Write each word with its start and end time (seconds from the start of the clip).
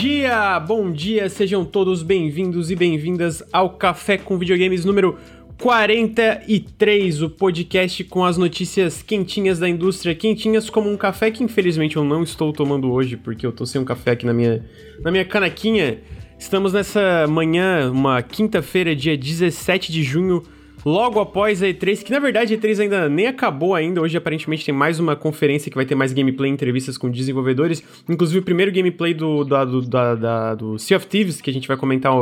dia, 0.00 0.60
bom 0.60 0.92
dia, 0.92 1.28
sejam 1.28 1.64
todos 1.64 2.04
bem-vindos 2.04 2.70
e 2.70 2.76
bem-vindas 2.76 3.42
ao 3.52 3.70
Café 3.70 4.16
com 4.16 4.38
Videogames 4.38 4.84
número 4.84 5.18
43, 5.60 7.20
o 7.20 7.28
podcast 7.28 8.04
com 8.04 8.24
as 8.24 8.36
notícias 8.36 9.02
quentinhas 9.02 9.58
da 9.58 9.68
indústria, 9.68 10.14
quentinhas 10.14 10.70
como 10.70 10.88
um 10.88 10.96
café 10.96 11.32
que 11.32 11.42
infelizmente 11.42 11.96
eu 11.96 12.04
não 12.04 12.22
estou 12.22 12.52
tomando 12.52 12.92
hoje, 12.92 13.16
porque 13.16 13.44
eu 13.44 13.50
tô 13.50 13.66
sem 13.66 13.80
um 13.80 13.84
café 13.84 14.12
aqui 14.12 14.24
na 14.24 14.32
minha, 14.32 14.64
na 15.02 15.10
minha 15.10 15.24
canequinha. 15.24 15.98
Estamos 16.38 16.72
nessa 16.72 17.26
manhã, 17.26 17.90
uma 17.90 18.22
quinta-feira, 18.22 18.94
dia 18.94 19.18
17 19.18 19.90
de 19.90 20.04
junho, 20.04 20.44
logo 20.88 21.20
após 21.20 21.62
a 21.62 21.66
E3, 21.66 22.02
que 22.02 22.10
na 22.10 22.18
verdade 22.18 22.54
a 22.54 22.56
E3 22.56 22.80
ainda 22.80 23.08
nem 23.08 23.26
acabou 23.26 23.74
ainda, 23.74 24.00
hoje 24.00 24.16
aparentemente 24.16 24.64
tem 24.64 24.74
mais 24.74 24.98
uma 24.98 25.14
conferência 25.14 25.70
que 25.70 25.76
vai 25.76 25.84
ter 25.84 25.94
mais 25.94 26.12
gameplay, 26.14 26.50
entrevistas 26.50 26.96
com 26.96 27.10
desenvolvedores, 27.10 27.82
inclusive 28.08 28.38
o 28.38 28.42
primeiro 28.42 28.72
gameplay 28.72 29.12
do, 29.12 29.44
da, 29.44 29.64
do, 29.64 29.82
da, 29.82 30.14
da, 30.14 30.54
do 30.54 30.78
Sea 30.78 30.96
of 30.96 31.06
Thieves, 31.06 31.40
que 31.42 31.50
a 31.50 31.52
gente 31.52 31.68
vai 31.68 31.76
comentar 31.76 32.12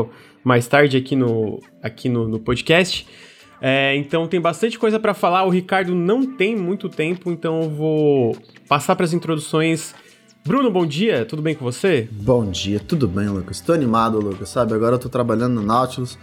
mais 0.42 0.66
tarde 0.66 0.96
aqui 0.96 1.14
no, 1.14 1.60
aqui 1.80 2.08
no, 2.08 2.26
no 2.26 2.40
podcast. 2.40 3.06
É, 3.60 3.96
então 3.96 4.26
tem 4.26 4.40
bastante 4.40 4.78
coisa 4.78 4.98
para 4.98 5.14
falar. 5.14 5.44
O 5.44 5.48
Ricardo 5.48 5.94
não 5.94 6.26
tem 6.26 6.54
muito 6.54 6.88
tempo, 6.88 7.30
então 7.30 7.62
eu 7.62 7.70
vou 7.70 8.36
passar 8.68 8.96
para 8.96 9.04
as 9.04 9.14
introduções. 9.14 9.94
Bruno, 10.44 10.70
bom 10.70 10.84
dia, 10.84 11.24
tudo 11.24 11.40
bem 11.40 11.54
com 11.54 11.64
você? 11.64 12.08
Bom 12.12 12.50
dia, 12.50 12.78
tudo 12.78 13.08
bem, 13.08 13.28
Lucas. 13.28 13.60
Tô 13.60 13.72
animado, 13.72 14.20
Lucas, 14.20 14.48
sabe? 14.48 14.74
Agora 14.74 14.96
eu 14.96 14.98
tô 14.98 15.08
trabalhando 15.08 15.54
no 15.54 15.62
Nautilus. 15.62 16.18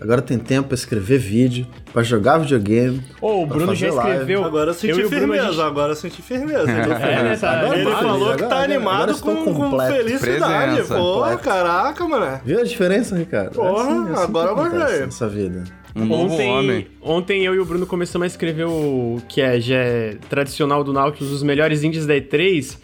Agora 0.00 0.22
tem 0.22 0.38
tempo 0.38 0.68
pra 0.68 0.74
escrever 0.76 1.18
vídeo, 1.18 1.66
pra 1.92 2.04
jogar 2.04 2.38
videogame. 2.38 3.02
Ô, 3.20 3.26
oh, 3.26 3.42
o 3.42 3.46
Bruno 3.46 3.74
já 3.74 3.88
escreveu. 3.88 4.40
Live. 4.40 4.48
Agora 4.48 4.70
eu 4.70 4.74
senti 4.74 5.00
eu 5.00 5.08
firmeza, 5.08 5.48
gente... 5.48 5.60
agora 5.60 5.92
eu 5.92 5.96
senti 5.96 6.22
firmeza. 6.22 6.70
é, 6.70 7.36
tá, 7.36 7.76
ele 7.76 7.90
falou 7.90 8.36
que 8.36 8.44
tá 8.44 8.62
animado 8.62 9.18
com, 9.20 9.34
com, 9.44 9.78
felicidade. 9.80 10.74
Presença. 10.76 10.94
Pô, 10.94 11.14
completo. 11.14 11.42
caraca, 11.42 12.06
mano. 12.06 12.40
Viu 12.44 12.60
a 12.60 12.64
diferença, 12.64 13.16
Ricardo? 13.16 13.54
Porra, 13.54 13.90
é 13.90 13.92
assim, 13.92 14.12
assim 14.12 14.22
agora 14.22 14.50
eu 14.50 14.56
gostei. 14.56 15.02
Essa 15.02 15.28
vida. 15.28 15.64
Um 15.96 16.04
novo 16.04 16.34
ontem, 16.34 16.48
homem. 16.48 16.86
Ontem 17.02 17.44
eu 17.44 17.54
e 17.56 17.58
o 17.58 17.64
Bruno 17.64 17.84
começamos 17.84 18.24
a 18.24 18.26
escrever 18.28 18.66
o 18.66 19.20
que 19.28 19.40
é, 19.40 19.58
já 19.58 19.78
é 19.78 20.16
tradicional 20.28 20.84
do 20.84 20.92
Nautilus, 20.92 21.32
os 21.32 21.42
melhores 21.42 21.82
indies 21.82 22.06
da 22.06 22.14
E3. 22.14 22.76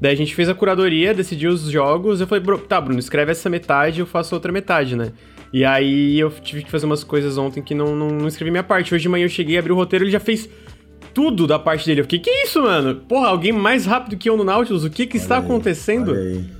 Daí 0.00 0.12
a 0.12 0.16
gente 0.16 0.34
fez 0.34 0.48
a 0.48 0.54
curadoria, 0.54 1.14
decidiu 1.14 1.50
os 1.50 1.62
jogos. 1.70 2.20
Eu 2.20 2.26
falei, 2.26 2.44
tá, 2.68 2.80
Bruno, 2.80 2.98
escreve 2.98 3.30
essa 3.30 3.48
metade 3.48 4.00
eu 4.00 4.06
faço 4.06 4.34
outra 4.34 4.50
metade, 4.50 4.96
né? 4.96 5.12
E 5.56 5.64
aí 5.64 6.20
eu 6.20 6.30
tive 6.30 6.62
que 6.62 6.70
fazer 6.70 6.84
umas 6.84 7.02
coisas 7.02 7.38
ontem 7.38 7.62
que 7.62 7.74
não, 7.74 7.96
não, 7.96 8.08
não 8.08 8.28
escrevi 8.28 8.50
minha 8.50 8.62
parte. 8.62 8.94
Hoje 8.94 9.00
de 9.00 9.08
manhã 9.08 9.24
eu 9.24 9.28
cheguei, 9.30 9.56
abri 9.56 9.72
o 9.72 9.74
roteiro, 9.74 10.04
ele 10.04 10.10
já 10.10 10.20
fez 10.20 10.46
tudo 11.14 11.46
da 11.46 11.58
parte 11.58 11.86
dele. 11.86 12.00
Eu 12.00 12.04
fiquei, 12.04 12.18
que 12.18 12.30
isso, 12.30 12.60
mano? 12.60 12.96
Porra, 12.96 13.28
alguém 13.28 13.52
mais 13.52 13.86
rápido 13.86 14.18
que 14.18 14.28
eu 14.28 14.36
no 14.36 14.44
Nautilus? 14.44 14.84
O 14.84 14.90
que 14.90 15.06
que 15.06 15.16
olha 15.16 15.22
está 15.22 15.38
aí, 15.38 15.42
acontecendo? 15.42 16.14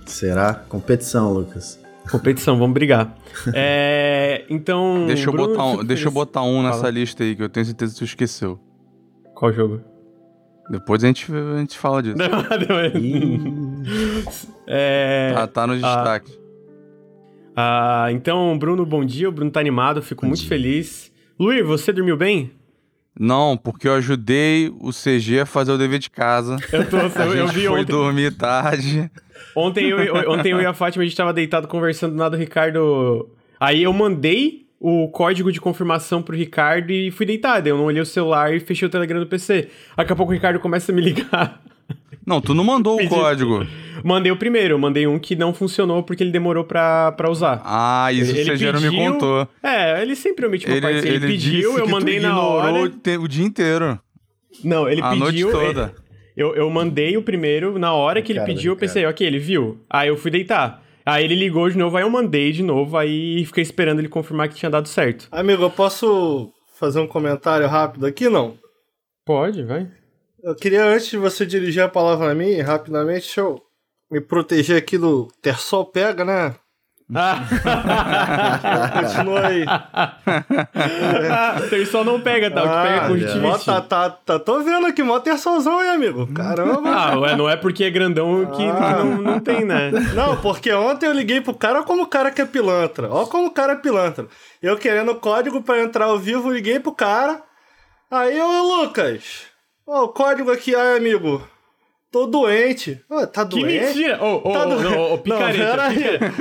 Será? 0.07 0.55
Competição, 0.55 1.31
Lucas. 1.31 1.79
Competição, 2.11 2.59
vamos 2.59 2.73
brigar. 2.73 3.15
É, 3.53 4.47
então. 4.49 5.05
Deixa 5.07 5.29
eu, 5.29 5.33
Bruno, 5.33 5.49
botar 5.51 5.67
um, 5.67 5.85
deixa 5.85 6.09
eu 6.09 6.11
botar 6.11 6.43
um 6.43 6.63
Fala. 6.63 6.71
nessa 6.71 6.89
lista 6.89 7.23
aí, 7.23 7.37
que 7.37 7.43
eu 7.43 7.51
tenho 7.51 7.67
certeza 7.67 7.93
que 7.93 7.99
tu 7.99 8.05
esqueceu. 8.05 8.59
Qual 9.35 9.53
jogo? 9.53 9.83
Depois 10.71 11.05
a 11.05 11.07
gente, 11.07 11.31
a 11.31 11.59
gente 11.59 11.77
fala 11.77 12.03
disso. 12.03 12.17
Não, 12.17 12.29
não, 12.29 12.79
é... 14.67 15.35
tá, 15.35 15.47
tá 15.49 15.67
no 15.67 15.75
ah. 15.75 15.77
destaque. 15.77 16.33
Ah, 16.35 16.46
ah, 17.57 18.09
então, 18.11 18.57
Bruno, 18.59 18.85
bom 18.85 19.05
dia. 19.05 19.29
O 19.29 19.33
Bruno 19.33 19.51
tá 19.51 19.61
animado, 19.61 20.03
fico 20.03 20.23
bom 20.23 20.29
muito 20.29 20.41
dia. 20.41 20.49
feliz. 20.49 21.11
Luir, 21.39 21.65
você 21.65 21.93
dormiu 21.93 22.17
bem? 22.17 22.51
Não, 23.19 23.57
porque 23.57 23.89
eu 23.89 23.95
ajudei 23.95 24.71
o 24.79 24.91
CG 24.91 25.41
a 25.41 25.47
fazer 25.47 25.73
o 25.73 25.79
dever 25.79 25.99
de 25.99 26.11
casa. 26.11 26.57
Eu 26.71 26.89
tô, 26.89 26.99
a 26.99 27.25
eu, 27.25 27.35
eu 27.35 27.49
vi 27.49 27.67
foi 27.67 27.81
ontem. 27.81 27.93
dormir 27.93 28.33
tarde. 28.37 29.11
Ontem 29.55 29.89
eu, 29.89 30.31
ontem 30.31 30.53
eu 30.53 30.61
e 30.61 30.67
a 30.67 30.75
Fátima, 30.75 31.03
a 31.03 31.07
gente 31.07 31.17
tava 31.17 31.33
deitado 31.33 31.67
conversando 31.67 32.13
do 32.13 32.19
nada, 32.19 32.37
o 32.37 32.39
Ricardo... 32.39 33.31
Aí 33.59 33.83
eu 33.83 33.93
mandei 33.93 34.67
o 34.79 35.09
código 35.09 35.51
de 35.51 35.59
confirmação 35.61 36.23
pro 36.23 36.37
Ricardo 36.37 36.91
e 36.91 37.11
fui 37.11 37.25
deitado. 37.25 37.67
Eu 37.67 37.79
não 37.79 37.87
olhei 37.87 38.03
o 38.03 38.07
celular 38.07 38.55
e 38.55 38.61
fechei 38.61 38.87
o 38.87 38.91
Telegram 38.91 39.19
do 39.19 39.27
PC. 39.27 39.71
Daqui 39.97 40.13
a 40.13 40.17
pouco 40.17 40.31
o 40.31 40.35
Ricardo 40.35 40.61
começa 40.61 40.93
a 40.93 40.95
me 40.95 41.01
ligar. 41.01 41.63
Não, 42.27 42.41
tu 42.41 42.55
não 42.55 42.65
mandou 42.65 43.01
o 43.01 43.09
código. 43.09 43.67
Mandei 44.03 44.33
o 44.33 44.37
primeiro, 44.37 44.79
mandei 44.79 45.07
um 45.07 45.19
que 45.19 45.37
não 45.37 45.55
funcionou 45.55 46.03
porque 46.03 46.23
ele 46.23 46.31
demorou 46.31 46.65
pra, 46.65 47.13
pra 47.13 47.31
usar. 47.31 47.63
Ah, 47.65 48.13
isso 48.13 48.37
ele, 48.37 48.57
já 48.57 48.73
não 48.73 48.81
me 48.81 48.91
contou. 48.91 49.49
É, 49.63 50.03
ele 50.03 50.17
sempre 50.17 50.47
omite 50.47 50.67
uma 50.67 50.81
parte. 50.81 50.99
Ele, 50.99 51.09
ele 51.09 51.27
pediu, 51.27 51.79
eu 51.79 51.89
mandei 51.89 52.21
na 52.21 52.41
hora. 52.41 52.93
o 53.21 53.29
dia 53.29 53.45
inteiro. 53.45 53.99
Não, 54.63 54.89
ele 54.89 55.01
a 55.01 55.11
pediu. 55.11 55.49
A 55.49 55.53
noite 55.53 55.67
toda. 55.67 55.95
Eu, 56.37 56.55
eu 56.55 56.69
mandei 56.69 57.17
o 57.17 57.23
primeiro, 57.23 57.79
na 57.79 57.95
hora 57.95 58.21
que 58.21 58.33
ele 58.33 58.41
cara, 58.41 58.53
pediu, 58.53 58.73
eu 58.73 58.77
pensei, 58.77 59.03
cara. 59.03 59.15
ok, 59.15 59.27
ele 59.27 59.39
viu. 59.39 59.81
Aí 59.89 60.09
eu 60.09 60.17
fui 60.17 60.31
deitar. 60.31 60.83
Aí 61.05 61.25
ele 61.25 61.35
ligou 61.35 61.71
de 61.71 61.79
novo, 61.79 61.97
aí 61.97 62.03
eu 62.03 62.11
mandei 62.11 62.53
de 62.53 62.63
novo, 62.63 62.97
aí 62.97 63.45
fiquei 63.47 63.63
esperando 63.63 64.01
ele 64.01 64.09
confirmar 64.09 64.49
que 64.49 64.57
tinha 64.57 64.69
dado 64.69 64.89
certo. 64.89 65.29
Amigo, 65.31 65.63
eu 65.63 65.71
posso 65.71 66.51
fazer 66.79 67.01
um 67.01 67.07
comentário 67.07 67.67
rápido 67.69 68.05
aqui, 68.05 68.29
não? 68.29 68.59
Pode, 69.25 69.63
vai. 69.63 69.89
Eu 70.47 70.55
queria, 70.55 70.85
antes 70.85 71.09
de 71.09 71.17
você 71.17 71.45
dirigir 71.45 71.83
a 71.83 71.89
palavra 71.89 72.31
a 72.31 72.35
mim, 72.35 72.61
rapidamente, 72.61 73.23
deixa 73.23 73.41
eu 73.41 73.61
me 74.09 74.21
proteger 74.21 74.77
aqui 74.77 74.97
do 74.97 75.27
Tersol 75.43 75.87
Pega, 75.87 76.25
né? 76.25 76.55
Continua 79.03 79.45
aí. 79.45 79.65
Tersol 81.69 82.05
não 82.05 82.21
pega, 82.21 82.49
tá? 82.49 82.63
O 82.63 82.69
que 82.69 82.75
pega 82.75 82.95
é 82.95 83.09
conjuntivite. 83.09 83.65
Tá, 83.65 83.81
tá, 83.81 84.11
tá, 84.11 84.39
tô 84.39 84.61
vendo 84.61 84.87
aqui, 84.87 85.03
mó 85.03 85.19
tersolzão 85.19 85.81
aí, 85.81 85.89
amigo. 85.89 86.33
Caramba. 86.33 86.91
Ah, 86.91 87.19
ué, 87.19 87.35
não 87.35 87.51
é 87.51 87.57
porque 87.57 87.83
é 87.83 87.91
grandão 87.91 88.47
que, 88.47 88.65
ah. 88.65 88.75
que 88.75 89.03
não, 89.03 89.23
não 89.23 89.41
tem, 89.41 89.65
né? 89.65 89.91
Não, 90.15 90.41
porque 90.41 90.73
ontem 90.73 91.07
eu 91.07 91.13
liguei 91.13 91.41
pro 91.41 91.55
cara, 91.55 91.79
olha 91.79 91.87
como 91.87 92.05
o 92.05 92.09
cara 92.09 92.31
que 92.31 92.41
é 92.41 92.47
pilantra. 92.47 93.11
Olha 93.11 93.27
como 93.27 93.49
o 93.49 93.53
cara 93.53 93.73
é 93.73 93.77
pilantra. 93.77 94.29
Eu 94.63 94.79
querendo 94.79 95.11
o 95.11 95.17
código 95.17 95.61
pra 95.61 95.83
entrar 95.83 96.05
ao 96.05 96.21
vivo, 96.21 96.53
liguei 96.53 96.79
pro 96.79 96.93
cara. 96.93 97.43
Aí, 98.09 98.41
ô 98.41 98.83
Lucas, 98.83 99.56
Ó, 99.87 100.01
oh, 100.01 100.05
o 100.05 100.09
código 100.09 100.51
aqui, 100.51 100.75
ai, 100.75 100.97
amigo. 100.97 101.47
Tô 102.11 102.27
doente. 102.27 103.01
Oh, 103.09 103.27
tá 103.27 103.45
doente? 103.45 103.67
Que 103.67 103.85
mentira! 103.85 104.25
Ô, 104.25 104.41
ô, 104.43 105.15
ô, 105.15 105.19
picareta. 105.19 105.83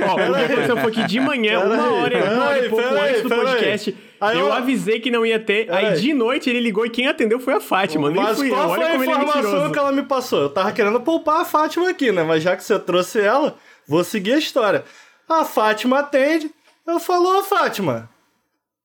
Ó, 0.08 0.14
o 0.14 0.34
que 0.34 0.44
aconteceu 0.44 0.76
foi 0.78 0.90
que 0.90 1.04
de 1.04 1.20
manhã, 1.20 1.60
pera 1.60 1.74
uma 1.74 1.92
hora, 1.92 2.34
uma 2.34 2.44
hora 2.46 2.66
e 2.66 2.68
pouco 2.68 2.84
antes 2.84 3.22
do 3.22 3.28
podcast, 3.28 3.96
aí. 4.20 4.38
eu 4.38 4.52
avisei 4.52 4.98
que 5.00 5.10
não 5.10 5.24
ia 5.24 5.38
ter. 5.38 5.70
Aí 5.70 6.00
de 6.00 6.12
noite 6.14 6.50
ele 6.50 6.60
ligou 6.60 6.86
e 6.86 6.90
quem 6.90 7.06
atendeu 7.06 7.38
foi 7.38 7.54
a 7.54 7.60
Fátima. 7.60 8.10
Nem 8.10 8.22
mas 8.22 8.38
fui 8.38 8.48
qual 8.48 8.62
eu. 8.62 8.74
foi 8.74 8.84
a 8.84 8.96
informação 8.96 9.70
que 9.70 9.78
ela 9.78 9.92
me 9.92 10.02
passou? 10.02 10.42
Eu 10.42 10.50
tava 10.50 10.72
querendo 10.72 11.00
poupar 11.00 11.42
a 11.42 11.44
Fátima 11.44 11.90
aqui, 11.90 12.10
né? 12.10 12.24
Mas 12.24 12.42
já 12.42 12.56
que 12.56 12.64
você 12.64 12.78
trouxe 12.78 13.20
ela, 13.20 13.56
vou 13.86 14.02
seguir 14.02 14.32
a 14.32 14.38
história. 14.38 14.84
A 15.28 15.44
Fátima 15.44 15.98
atende. 16.00 16.50
Eu 16.86 16.98
falo, 16.98 17.38
ô 17.38 17.42
Fátima, 17.42 18.08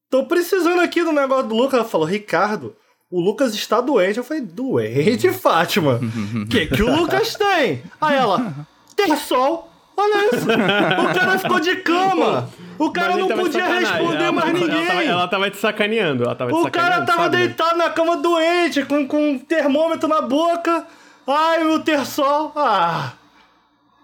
tô 0.10 0.26
precisando 0.26 0.82
aqui 0.82 1.04
do 1.04 1.12
negócio 1.12 1.48
do 1.48 1.56
Lucas. 1.56 1.80
Ela 1.80 1.88
falou, 1.88 2.06
Ricardo, 2.06 2.76
o 3.12 3.20
Lucas 3.20 3.54
está 3.54 3.82
doente. 3.82 4.18
Eu 4.18 4.24
falei, 4.24 4.42
doente, 4.42 5.32
Fátima? 5.34 6.00
O 6.36 6.48
que, 6.48 6.68
que 6.68 6.82
o 6.82 6.96
Lucas 6.96 7.36
tem? 7.36 7.84
Aí 8.00 8.16
ela, 8.16 8.56
tem 8.96 9.16
sol. 9.18 9.70
Olha 9.98 10.30
isso. 10.34 10.46
O 10.46 11.14
cara 11.14 11.38
ficou 11.38 11.60
de 11.60 11.76
cama. 11.78 12.50
O 12.80 12.92
cara 12.92 13.18
não 13.18 13.28
podia 13.28 13.66
responder 13.68 14.24
ela, 14.24 14.32
mais 14.32 14.54
ninguém. 14.54 14.86
Ela 14.86 14.88
tava, 14.88 15.04
ela 15.04 15.28
tava 15.28 15.52
te 15.52 15.58
sacaneando. 15.58 16.24
Ela 16.24 16.36
tava 16.36 16.52
te 16.52 16.58
o 16.58 16.72
cara 16.72 17.06
tava 17.06 17.24
sabe, 17.24 17.38
deitado 17.38 17.78
na 17.78 17.90
cama 17.90 18.18
doente, 18.18 18.84
com, 18.86 19.06
com 19.06 19.32
um 19.32 19.38
termômetro 19.38 20.08
na 20.08 20.22
boca. 20.22 20.88
Ai, 21.28 21.64
meu 21.64 21.80
ter 21.82 22.04
sol. 22.06 22.52
Ah. 22.56 23.12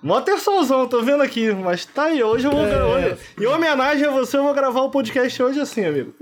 Mó 0.01 0.21
terçãozão, 0.21 0.87
tô 0.87 1.01
vendo 1.01 1.23
aqui, 1.23 1.51
mas 1.51 1.83
tá 1.83 2.03
aí, 2.05 2.23
hoje 2.23 2.45
eu 2.45 2.51
vou 2.51 2.65
é... 2.65 2.69
gravar. 2.69 3.17
Em 3.39 3.45
homenagem 3.47 4.05
a 4.05 4.11
você, 4.11 4.37
eu 4.37 4.43
vou 4.43 4.53
gravar 4.53 4.81
o 4.81 4.91
podcast 4.91 5.41
hoje 5.41 5.59
assim, 5.59 5.83
amigo. 5.85 6.13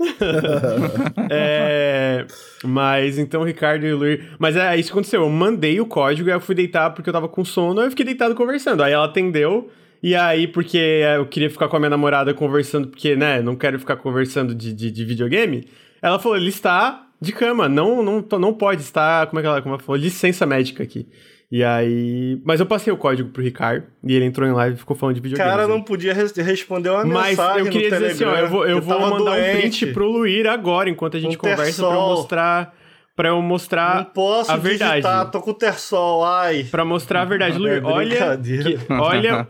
é... 1.30 2.24
Mas 2.64 3.18
então, 3.18 3.42
Ricardo 3.42 3.84
e 3.84 3.92
Luiz. 3.92 4.24
Mas 4.38 4.56
é 4.56 4.74
isso 4.78 4.88
que 4.88 4.92
aconteceu. 4.92 5.22
Eu 5.22 5.28
mandei 5.28 5.78
o 5.78 5.86
código 5.86 6.28
e 6.28 6.32
eu 6.32 6.40
fui 6.40 6.54
deitar 6.54 6.90
porque 6.90 7.10
eu 7.10 7.12
tava 7.12 7.28
com 7.28 7.44
sono, 7.44 7.80
aí 7.80 7.86
eu 7.86 7.90
fiquei 7.90 8.06
deitado 8.06 8.34
conversando. 8.34 8.82
Aí 8.82 8.92
ela 8.92 9.04
atendeu. 9.04 9.70
E 10.02 10.14
aí, 10.14 10.46
porque 10.46 10.78
eu 10.78 11.26
queria 11.26 11.50
ficar 11.50 11.68
com 11.68 11.76
a 11.76 11.78
minha 11.78 11.90
namorada 11.90 12.32
conversando, 12.32 12.88
porque, 12.88 13.16
né, 13.16 13.42
não 13.42 13.56
quero 13.56 13.78
ficar 13.78 13.96
conversando 13.96 14.54
de, 14.54 14.72
de, 14.72 14.90
de 14.90 15.04
videogame. 15.04 15.68
Ela 16.00 16.18
falou: 16.18 16.36
ele 16.36 16.48
está 16.48 17.08
de 17.20 17.32
cama, 17.32 17.68
não, 17.68 18.02
não, 18.02 18.24
não 18.38 18.54
pode 18.54 18.82
estar. 18.82 19.26
Como 19.26 19.40
é 19.40 19.42
que 19.42 19.48
ela, 19.48 19.62
como 19.62 19.74
ela 19.74 19.82
falou? 19.82 20.00
Licença 20.00 20.46
médica 20.46 20.82
aqui. 20.82 21.06
E 21.50 21.62
aí. 21.62 22.40
Mas 22.44 22.58
eu 22.58 22.66
passei 22.66 22.92
o 22.92 22.96
código 22.96 23.30
pro 23.30 23.42
Ricardo 23.42 23.86
e 24.02 24.14
ele 24.14 24.24
entrou 24.24 24.48
em 24.48 24.52
live 24.52 24.76
e 24.76 24.78
ficou 24.78 24.96
falando 24.96 25.14
de 25.14 25.20
videogame. 25.20 25.48
cara 25.48 25.68
não 25.68 25.80
podia 25.80 26.12
res 26.12 26.32
responder 26.32 26.90
uma 26.90 27.04
Mas 27.04 27.30
mensagem. 27.30 27.64
Mas 27.64 27.66
eu 27.66 27.72
queria 27.72 27.90
dizer 27.90 28.14
Telegram, 28.16 28.30
assim, 28.30 28.42
ó, 28.42 28.44
eu 28.44 28.50
vou, 28.50 28.66
eu 28.66 28.82
vou 28.82 29.00
mandar 29.00 29.36
doente. 29.36 29.56
um 29.56 29.60
print 29.60 29.86
pro 29.88 30.10
Luir 30.10 30.46
agora, 30.48 30.90
enquanto 30.90 31.16
a 31.16 31.20
gente 31.20 31.36
um 31.36 31.40
conversa, 31.40 31.82
pra 31.82 31.94
eu 31.94 32.00
mostrar. 32.00 32.74
Pra 33.14 33.28
eu 33.30 33.40
mostrar 33.40 33.96
não 33.96 34.04
posso 34.04 34.52
a 34.52 34.56
verdade. 34.56 34.96
Digitar, 34.96 35.30
tô 35.30 35.40
com 35.40 35.50
o 35.50 35.54
Tersol, 35.54 36.22
ai. 36.22 36.64
Pra 36.64 36.84
mostrar 36.84 37.22
a 37.22 37.24
verdade. 37.24 37.56
Luir, 37.56 37.78
é 37.78 37.80
olha, 37.86 38.36
que, 38.36 38.92
olha, 38.92 39.48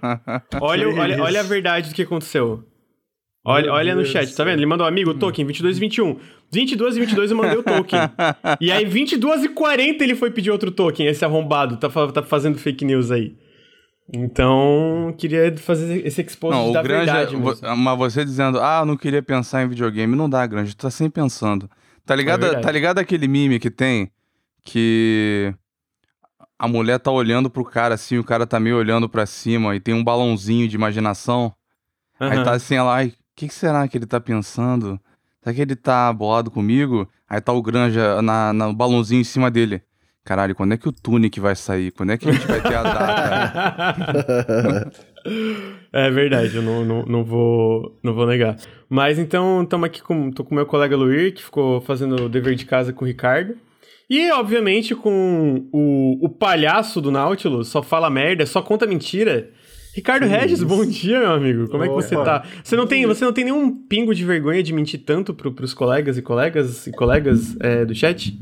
olha, 0.60 0.88
olha, 0.88 1.22
olha 1.22 1.40
a 1.40 1.42
verdade 1.42 1.88
do 1.88 1.94
que 1.94 2.02
aconteceu. 2.02 2.62
Olha, 3.48 3.72
olha 3.72 3.94
no 3.94 4.04
chat, 4.04 4.34
tá 4.34 4.42
vendo? 4.42 4.58
Ele 4.58 4.66
mandou 4.66 4.84
amigo, 4.84 5.14
token 5.14 5.46
22 5.46 5.76
e 5.76 5.80
21. 5.80 6.18
22 6.52 6.96
e 6.96 7.00
22 7.00 7.30
eu 7.30 7.36
mandei 7.36 7.56
o 7.56 7.62
token. 7.62 8.00
e 8.60 8.72
aí 8.72 8.84
22 8.84 9.44
e 9.44 9.48
40 9.50 10.02
ele 10.02 10.16
foi 10.16 10.32
pedir 10.32 10.50
outro 10.50 10.72
token, 10.72 11.06
esse 11.06 11.24
arrombado, 11.24 11.76
tá, 11.76 11.88
tá 12.12 12.22
fazendo 12.24 12.58
fake 12.58 12.84
news 12.84 13.12
aí. 13.12 13.36
Então, 14.12 15.14
queria 15.16 15.56
fazer 15.56 16.04
esse 16.04 16.20
expose 16.22 16.56
Não, 16.56 16.72
da 16.72 16.80
o 16.80 16.82
Granja, 16.82 17.12
verdade 17.12 17.36
mesmo. 17.36 17.76
mas 17.76 17.98
você 17.98 18.24
dizendo, 18.24 18.60
ah, 18.60 18.84
não 18.84 18.96
queria 18.96 19.22
pensar 19.22 19.62
em 19.62 19.68
videogame, 19.68 20.16
não 20.16 20.28
dá, 20.28 20.44
Granja, 20.46 20.72
tu 20.72 20.82
tá 20.82 20.90
sempre 20.90 21.20
pensando. 21.22 21.70
Tá 22.04 22.14
ligado, 22.14 22.46
É 22.46 22.60
tá 22.60 22.70
ligado 22.70 22.98
aquele 22.98 23.28
meme 23.28 23.58
que 23.58 23.70
tem 23.70 24.10
que 24.64 25.54
a 26.58 26.66
mulher 26.66 26.98
tá 26.98 27.10
olhando 27.10 27.50
pro 27.50 27.64
cara 27.64 27.94
assim, 27.94 28.18
o 28.18 28.24
cara 28.24 28.46
tá 28.46 28.58
meio 28.58 28.76
olhando 28.76 29.08
pra 29.08 29.26
cima 29.26 29.76
e 29.76 29.80
tem 29.80 29.94
um 29.94 30.02
balãozinho 30.02 30.66
de 30.68 30.74
imaginação. 30.76 31.52
Aí 32.18 32.38
Aham. 32.38 32.44
tá 32.44 32.52
assim, 32.52 32.76
ela, 32.76 32.94
ai, 32.94 33.12
que, 33.36 33.48
que 33.48 33.54
será 33.54 33.86
que 33.86 33.96
ele 33.98 34.06
tá 34.06 34.20
pensando? 34.20 34.98
Será 35.42 35.54
que 35.54 35.60
ele 35.62 35.76
tá 35.76 36.12
bolado 36.12 36.50
comigo? 36.50 37.08
Aí 37.28 37.40
tá 37.40 37.52
o 37.52 37.62
Granja 37.62 38.20
na, 38.22 38.52
na- 38.52 38.66
no 38.68 38.74
balãozinho 38.74 39.20
em 39.20 39.24
cima 39.24 39.50
dele. 39.50 39.82
Caralho, 40.24 40.56
quando 40.56 40.74
é 40.74 40.76
que 40.76 40.88
o 40.88 40.92
Tunic 40.92 41.38
vai 41.38 41.54
sair? 41.54 41.92
Quando 41.92 42.10
é 42.10 42.18
que 42.18 42.28
a 42.28 42.32
gente 42.32 42.46
vai 42.48 42.60
ter 42.60 42.74
a 42.74 42.82
data? 42.82 44.92
é 45.92 46.10
verdade, 46.10 46.56
eu 46.56 46.62
não, 46.62 46.84
não, 46.84 47.04
não, 47.06 47.24
vou, 47.24 47.96
não 48.02 48.12
vou 48.12 48.26
negar. 48.26 48.56
Mas 48.88 49.20
então, 49.20 49.62
estamos 49.62 49.86
aqui 49.86 50.02
com, 50.02 50.32
tô 50.32 50.42
com 50.42 50.52
meu 50.54 50.66
colega 50.66 50.96
Luir, 50.96 51.32
que 51.32 51.44
ficou 51.44 51.80
fazendo 51.80 52.24
o 52.24 52.28
dever 52.28 52.56
de 52.56 52.66
casa 52.66 52.92
com 52.92 53.04
o 53.04 53.08
Ricardo. 53.08 53.56
E, 54.10 54.30
obviamente, 54.32 54.96
com 54.96 55.68
o, 55.72 56.18
o 56.24 56.28
palhaço 56.28 57.00
do 57.00 57.10
Nautilus, 57.12 57.68
só 57.68 57.80
fala 57.82 58.10
merda, 58.10 58.46
só 58.46 58.60
conta 58.62 58.84
mentira. 58.86 59.50
Ricardo 59.96 60.26
Regis, 60.26 60.62
bom 60.62 60.84
dia, 60.84 61.20
meu 61.20 61.30
amigo. 61.30 61.68
Como 61.70 61.82
é 61.82 61.88
que 61.88 61.94
você 61.94 62.14
Opa. 62.14 62.40
tá? 62.40 62.48
Você 62.62 62.76
não 62.76 62.86
tem, 62.86 63.06
você 63.06 63.24
não 63.24 63.32
tem 63.32 63.46
nenhum 63.46 63.74
pingo 63.86 64.14
de 64.14 64.26
vergonha 64.26 64.62
de 64.62 64.70
mentir 64.70 65.02
tanto 65.02 65.32
pro, 65.32 65.50
pros 65.54 65.72
colegas 65.72 66.18
e 66.18 66.22
colegas 66.22 66.86
e 66.86 66.92
colegas 66.92 67.56
é, 67.60 67.82
do 67.82 67.94
chat? 67.94 68.38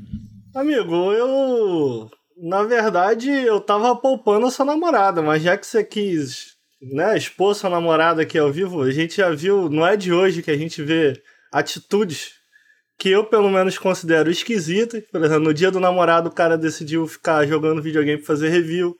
Amigo, 0.53 1.13
eu. 1.13 2.11
Na 2.43 2.65
verdade, 2.65 3.31
eu 3.31 3.61
tava 3.61 3.95
poupando 3.95 4.47
a 4.47 4.51
sua 4.51 4.65
namorada, 4.67 5.23
mas 5.23 5.45
já 5.45 5.57
que 5.57 5.65
você 5.65 5.85
quis, 5.85 6.57
né, 6.83 7.17
expor 7.17 7.55
sua 7.55 7.71
namorada 7.71 8.23
aqui 8.23 8.37
ao 8.37 8.51
vivo, 8.51 8.83
a 8.83 8.91
gente 8.91 9.19
já 9.19 9.31
viu, 9.31 9.69
não 9.69 9.87
é 9.87 9.97
de 9.97 10.13
hoje 10.13 10.43
que 10.43 10.51
a 10.51 10.57
gente 10.57 10.83
vê 10.83 11.23
atitudes 11.53 12.33
que 12.99 13.11
eu, 13.11 13.25
pelo 13.27 13.49
menos, 13.49 13.79
considero 13.79 14.29
esquisitas. 14.29 15.05
Por 15.05 15.23
exemplo, 15.23 15.45
no 15.45 15.55
dia 15.55 15.71
do 15.71 15.79
namorado, 15.79 16.31
o 16.31 16.35
cara 16.35 16.59
decidiu 16.59 17.07
ficar 17.07 17.47
jogando 17.47 17.81
videogame 17.81 18.19
pra 18.19 18.27
fazer 18.27 18.49
review. 18.49 18.97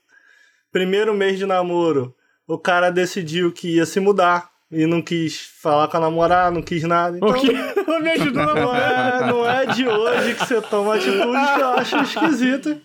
Primeiro 0.71 1.13
mês 1.13 1.37
de 1.37 1.47
namoro, 1.47 2.15
o 2.47 2.59
cara 2.59 2.91
decidiu 2.91 3.53
que 3.53 3.77
ia 3.77 3.87
se 3.87 4.01
mudar 4.01 4.49
e 4.71 4.87
não 4.87 5.01
quis 5.01 5.39
falar 5.63 5.89
com 5.89 5.97
a 5.97 6.01
namorada, 6.01 6.51
não 6.51 6.63
quis 6.63 6.83
nada. 6.83 7.17
Então, 7.17 7.29
O 7.29 7.35
que? 7.35 7.51
Ela 7.51 8.01
me 8.01 8.11
ajudou 8.11 8.45
na 8.45 8.55
não 8.55 8.75
é, 8.75 9.27
não 9.27 9.49
é 9.49 9.67
de 9.67 9.87
hoje 9.87 10.35
que 10.35 10.47
você 10.47 10.61
toma 10.61 10.97
atitude 10.97 11.55
que 11.55 11.61
eu 11.61 11.69
acho 11.69 11.97
esquisita. 11.99 12.81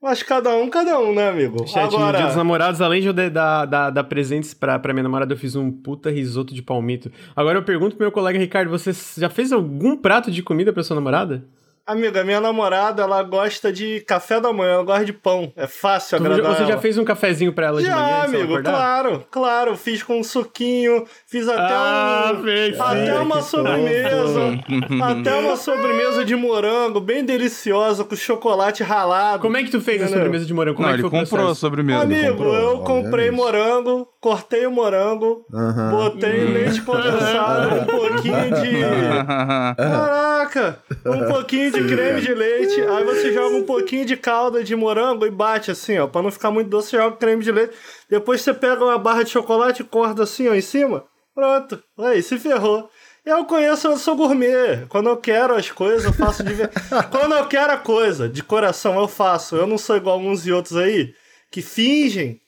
Mas 0.00 0.22
cada 0.22 0.54
um, 0.54 0.70
cada 0.70 0.96
um, 1.00 1.12
né, 1.12 1.28
amigo? 1.28 1.66
Chat, 1.66 1.82
no 1.82 1.90
dia 1.90 1.98
dos 1.98 2.12
Agora, 2.12 2.36
namorados, 2.36 2.80
além 2.80 3.00
de 3.00 3.08
eu 3.08 3.12
dar, 3.12 3.64
dar, 3.66 3.90
dar 3.90 4.04
presentes 4.04 4.54
pra, 4.54 4.78
pra 4.78 4.92
minha 4.92 5.02
namorada, 5.02 5.34
eu 5.34 5.36
fiz 5.36 5.56
um 5.56 5.72
puta 5.72 6.08
risoto 6.08 6.54
de 6.54 6.62
palmito. 6.62 7.10
Agora 7.34 7.58
eu 7.58 7.64
pergunto 7.64 7.96
pro 7.96 8.04
meu 8.04 8.12
colega 8.12 8.38
Ricardo, 8.38 8.70
você 8.70 8.92
já 9.20 9.28
fez 9.28 9.52
algum 9.52 9.96
prato 9.96 10.30
de 10.30 10.40
comida 10.40 10.72
pra 10.72 10.84
sua 10.84 10.94
namorada? 10.94 11.44
Amiga, 11.88 12.22
minha 12.24 12.40
namorada, 12.40 13.02
ela 13.02 13.22
gosta 13.22 13.72
de 13.72 14.00
café 14.00 14.40
da 14.40 14.52
manhã, 14.52 14.74
ela 14.74 14.84
gosta 14.84 15.04
de 15.04 15.12
pão. 15.12 15.52
É 15.56 15.66
fácil 15.66 16.18
Tu- 16.18 16.24
agradar 16.26 16.54
você 16.54 16.64
já 16.64 16.72
ela. 16.72 16.80
fez 16.82 16.98
um 16.98 17.04
cafezinho 17.04 17.52
pra 17.52 17.66
ela 17.68 17.80
de 17.80 17.86
Já, 17.86 17.96
manhã? 17.96 18.16
antes 18.20 18.30
dela 18.32 18.44
amigo, 18.44 18.62
claro, 18.62 19.24
claro. 19.30 19.76
Fiz 19.76 20.02
com 20.02 20.20
um 20.20 20.22
suquinho, 20.24 21.04
fiz 21.26 21.48
até 21.48 21.60
Ah, 21.74 22.32
um. 22.34 22.42
fez 22.42 22.78
até 22.80 23.18
uma 23.18 23.40
sobremesa. 23.42 24.40
até 25.02 25.34
uma 25.34 25.56
sobremesa 25.56 26.24
de 26.24 26.36
morango, 26.36 27.00
bem 27.00 27.24
deliciosa, 27.24 28.04
com 28.04 28.14
chocolate 28.16 28.82
ralado. 28.82 29.40
Como 29.42 29.56
é 29.56 29.62
que 29.62 29.70
tu 29.70 29.80
fez 29.80 30.00
a 30.00 30.04
Entendeu? 30.04 30.18
sobremesa 30.24 30.44
de 30.46 30.54
morango? 30.54 30.76
Como 30.76 30.86
não, 30.88 30.94
é 30.94 30.98
que 30.98 31.02
ele 31.02 31.10
comprou 31.10 31.50
a 31.50 31.54
sobremesa. 31.54 32.02
Amigo, 32.02 32.28
comprou, 32.32 32.54
eu 32.54 32.78
comprei 32.80 33.30
morango, 33.30 34.08
cortei 34.20 34.66
o 34.66 34.70
morango, 34.70 35.44
botei 35.90 36.44
leite 36.44 36.82
condensado, 36.82 37.74
um 37.80 37.84
pouquinho 37.84 38.50
de. 38.60 38.78
Caraca! 39.76 40.78
Um 41.06 41.24
pouquinho 41.32 41.70
de 41.72 41.77
creme 41.86 42.20
de 42.20 42.34
leite, 42.34 42.80
aí 42.80 43.04
você 43.04 43.32
joga 43.32 43.56
um 43.56 43.64
pouquinho 43.64 44.04
de 44.04 44.16
calda 44.16 44.64
de 44.64 44.74
morango 44.74 45.26
e 45.26 45.30
bate 45.30 45.70
assim, 45.70 45.98
ó. 45.98 46.06
Pra 46.06 46.22
não 46.22 46.30
ficar 46.30 46.50
muito 46.50 46.68
doce, 46.68 46.90
você 46.90 46.96
joga 46.96 47.16
creme 47.16 47.42
de 47.42 47.52
leite. 47.52 47.74
Depois 48.08 48.40
você 48.40 48.52
pega 48.54 48.84
uma 48.84 48.98
barra 48.98 49.22
de 49.22 49.30
chocolate 49.30 49.82
e 49.82 49.84
corta 49.84 50.22
assim, 50.22 50.48
ó, 50.48 50.54
em 50.54 50.60
cima. 50.60 51.04
Pronto. 51.34 51.82
Aí, 51.98 52.22
se 52.22 52.38
ferrou. 52.38 52.88
Eu 53.24 53.44
conheço, 53.44 53.86
eu 53.88 53.96
sou 53.98 54.16
gourmet. 54.16 54.86
Quando 54.88 55.08
eu 55.08 55.16
quero 55.16 55.54
as 55.54 55.70
coisas, 55.70 56.04
eu 56.04 56.12
faço 56.12 56.42
de 56.42 56.54
ver- 56.54 56.70
Quando 57.10 57.34
eu 57.34 57.46
quero 57.46 57.72
a 57.72 57.76
coisa, 57.76 58.28
de 58.28 58.42
coração, 58.42 58.98
eu 58.98 59.06
faço. 59.06 59.54
Eu 59.54 59.66
não 59.66 59.76
sou 59.78 59.96
igual 59.96 60.18
uns 60.18 60.46
e 60.46 60.52
outros 60.52 60.76
aí, 60.76 61.12
que 61.50 61.60
fingem, 61.60 62.40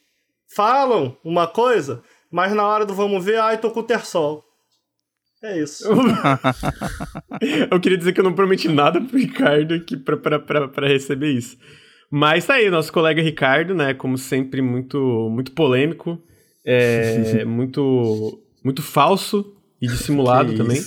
falam 0.54 1.16
uma 1.24 1.46
coisa, 1.46 2.02
mas 2.30 2.52
na 2.52 2.66
hora 2.66 2.84
do 2.86 2.94
vamos 2.94 3.24
ver, 3.24 3.38
ai, 3.38 3.58
tô 3.58 3.70
com 3.70 3.80
o 3.80 3.84
terçol. 3.84 4.42
É 5.42 5.58
isso. 5.62 5.84
Eu 7.70 7.80
queria 7.80 7.96
dizer 7.98 8.12
que 8.12 8.20
eu 8.20 8.24
não 8.24 8.32
prometi 8.34 8.68
nada 8.68 9.00
pro 9.00 9.18
Ricardo 9.18 9.74
aqui 9.74 9.96
pra, 9.96 10.16
pra, 10.16 10.38
pra, 10.38 10.68
pra 10.68 10.86
receber 10.88 11.32
isso. 11.32 11.56
Mas 12.10 12.44
tá 12.44 12.54
aí, 12.54 12.68
nosso 12.70 12.92
colega 12.92 13.22
Ricardo, 13.22 13.74
né? 13.74 13.94
Como 13.94 14.18
sempre, 14.18 14.60
muito, 14.60 14.98
muito 15.30 15.52
polêmico, 15.52 16.20
é, 16.64 17.44
muito, 17.46 18.42
muito 18.64 18.82
falso 18.82 19.54
e 19.80 19.86
dissimulado 19.86 20.54
também. 20.54 20.80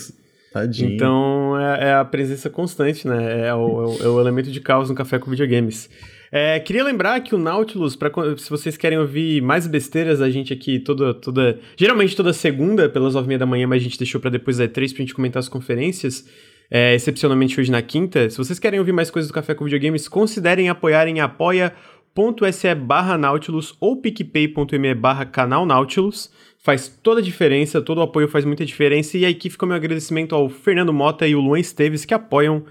Tadinho. 0.52 0.92
Então 0.94 1.58
é, 1.58 1.88
é 1.88 1.94
a 1.94 2.04
presença 2.04 2.48
constante, 2.48 3.08
né? 3.08 3.48
É 3.48 3.54
o, 3.54 3.82
é 3.82 3.86
o- 3.86 4.02
é 4.04 4.08
o 4.08 4.20
elemento 4.20 4.52
de 4.52 4.60
caos 4.60 4.88
no 4.88 4.94
café 4.94 5.18
com 5.18 5.30
videogames. 5.30 5.90
É, 6.36 6.58
queria 6.58 6.82
lembrar 6.82 7.20
que 7.20 7.32
o 7.32 7.38
Nautilus, 7.38 7.94
pra, 7.94 8.10
se 8.36 8.50
vocês 8.50 8.76
querem 8.76 8.98
ouvir 8.98 9.40
mais 9.40 9.68
besteiras, 9.68 10.20
a 10.20 10.28
gente 10.28 10.52
aqui 10.52 10.80
toda. 10.80 11.14
toda 11.14 11.60
geralmente 11.76 12.16
toda 12.16 12.32
segunda, 12.32 12.88
pelas 12.88 13.14
nove 13.14 13.26
e 13.26 13.28
meia 13.28 13.38
da 13.38 13.46
manhã, 13.46 13.68
mas 13.68 13.80
a 13.80 13.84
gente 13.84 13.96
deixou 13.96 14.20
pra 14.20 14.30
depois 14.30 14.56
da 14.56 14.66
E3 14.66 14.92
pra 14.92 14.98
gente 14.98 15.14
comentar 15.14 15.38
as 15.38 15.48
conferências. 15.48 16.28
É, 16.68 16.92
excepcionalmente 16.92 17.60
hoje 17.60 17.70
na 17.70 17.80
quinta. 17.80 18.28
Se 18.28 18.36
vocês 18.36 18.58
querem 18.58 18.80
ouvir 18.80 18.90
mais 18.90 19.12
coisas 19.12 19.30
do 19.30 19.32
Café 19.32 19.54
com 19.54 19.64
Videogames, 19.64 20.08
considerem 20.08 20.68
apoiar 20.68 21.06
em 21.06 21.20
apoia.se 21.20 22.74
barra 22.74 23.16
Nautilus 23.16 23.76
ou 23.78 24.00
picpay.me 24.00 24.92
barra 24.92 25.24
canal 25.24 25.64
Nautilus. 25.64 26.32
Faz 26.58 26.88
toda 27.00 27.20
a 27.20 27.22
diferença, 27.22 27.80
todo 27.80 27.98
o 27.98 28.02
apoio 28.02 28.26
faz 28.26 28.44
muita 28.44 28.66
diferença. 28.66 29.16
E 29.16 29.24
aqui 29.24 29.48
fica 29.48 29.64
o 29.64 29.68
meu 29.68 29.76
agradecimento 29.76 30.34
ao 30.34 30.48
Fernando 30.48 30.92
Mota 30.92 31.28
e 31.28 31.36
o 31.36 31.40
Luan 31.40 31.60
Esteves, 31.60 32.04
que 32.04 32.12
apoiam 32.12 32.64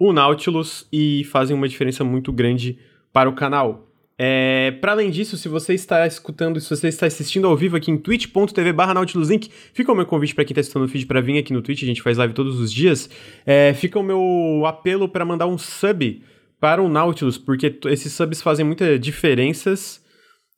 o 0.00 0.12
Nautilus 0.12 0.88
e 0.92 1.22
fazem 1.30 1.56
uma 1.56 1.68
diferença 1.68 2.02
muito 2.02 2.32
grande 2.32 2.76
para 3.14 3.30
o 3.30 3.32
canal. 3.32 3.88
É, 4.18 4.72
para 4.80 4.92
além 4.92 5.10
disso, 5.10 5.36
se 5.36 5.48
você 5.48 5.72
está 5.72 6.04
escutando, 6.06 6.60
se 6.60 6.68
você 6.68 6.88
está 6.88 7.06
assistindo 7.06 7.46
ao 7.46 7.56
vivo 7.56 7.76
aqui 7.76 7.90
em 7.90 7.96
twitch.tv 7.96 8.72
barra 8.72 8.92
Nautilus 8.92 9.28
Link, 9.28 9.50
fica 9.72 9.90
o 9.92 9.94
meu 9.94 10.04
convite 10.04 10.34
para 10.34 10.44
quem 10.44 10.52
está 10.52 10.60
assistindo 10.60 10.84
o 10.84 10.88
feed 10.88 11.06
para 11.06 11.20
vir 11.20 11.38
aqui 11.38 11.52
no 11.52 11.62
Twitch, 11.62 11.84
a 11.84 11.86
gente 11.86 12.02
faz 12.02 12.18
live 12.18 12.34
todos 12.34 12.58
os 12.60 12.72
dias. 12.72 13.08
É, 13.46 13.72
fica 13.72 13.98
o 13.98 14.02
meu 14.02 14.64
apelo 14.66 15.08
para 15.08 15.24
mandar 15.24 15.46
um 15.46 15.56
sub 15.56 16.22
para 16.60 16.82
o 16.82 16.88
Nautilus, 16.88 17.38
porque 17.38 17.78
esses 17.86 18.12
subs 18.12 18.42
fazem 18.42 18.66
muitas 18.66 18.98
diferenças. 18.98 20.02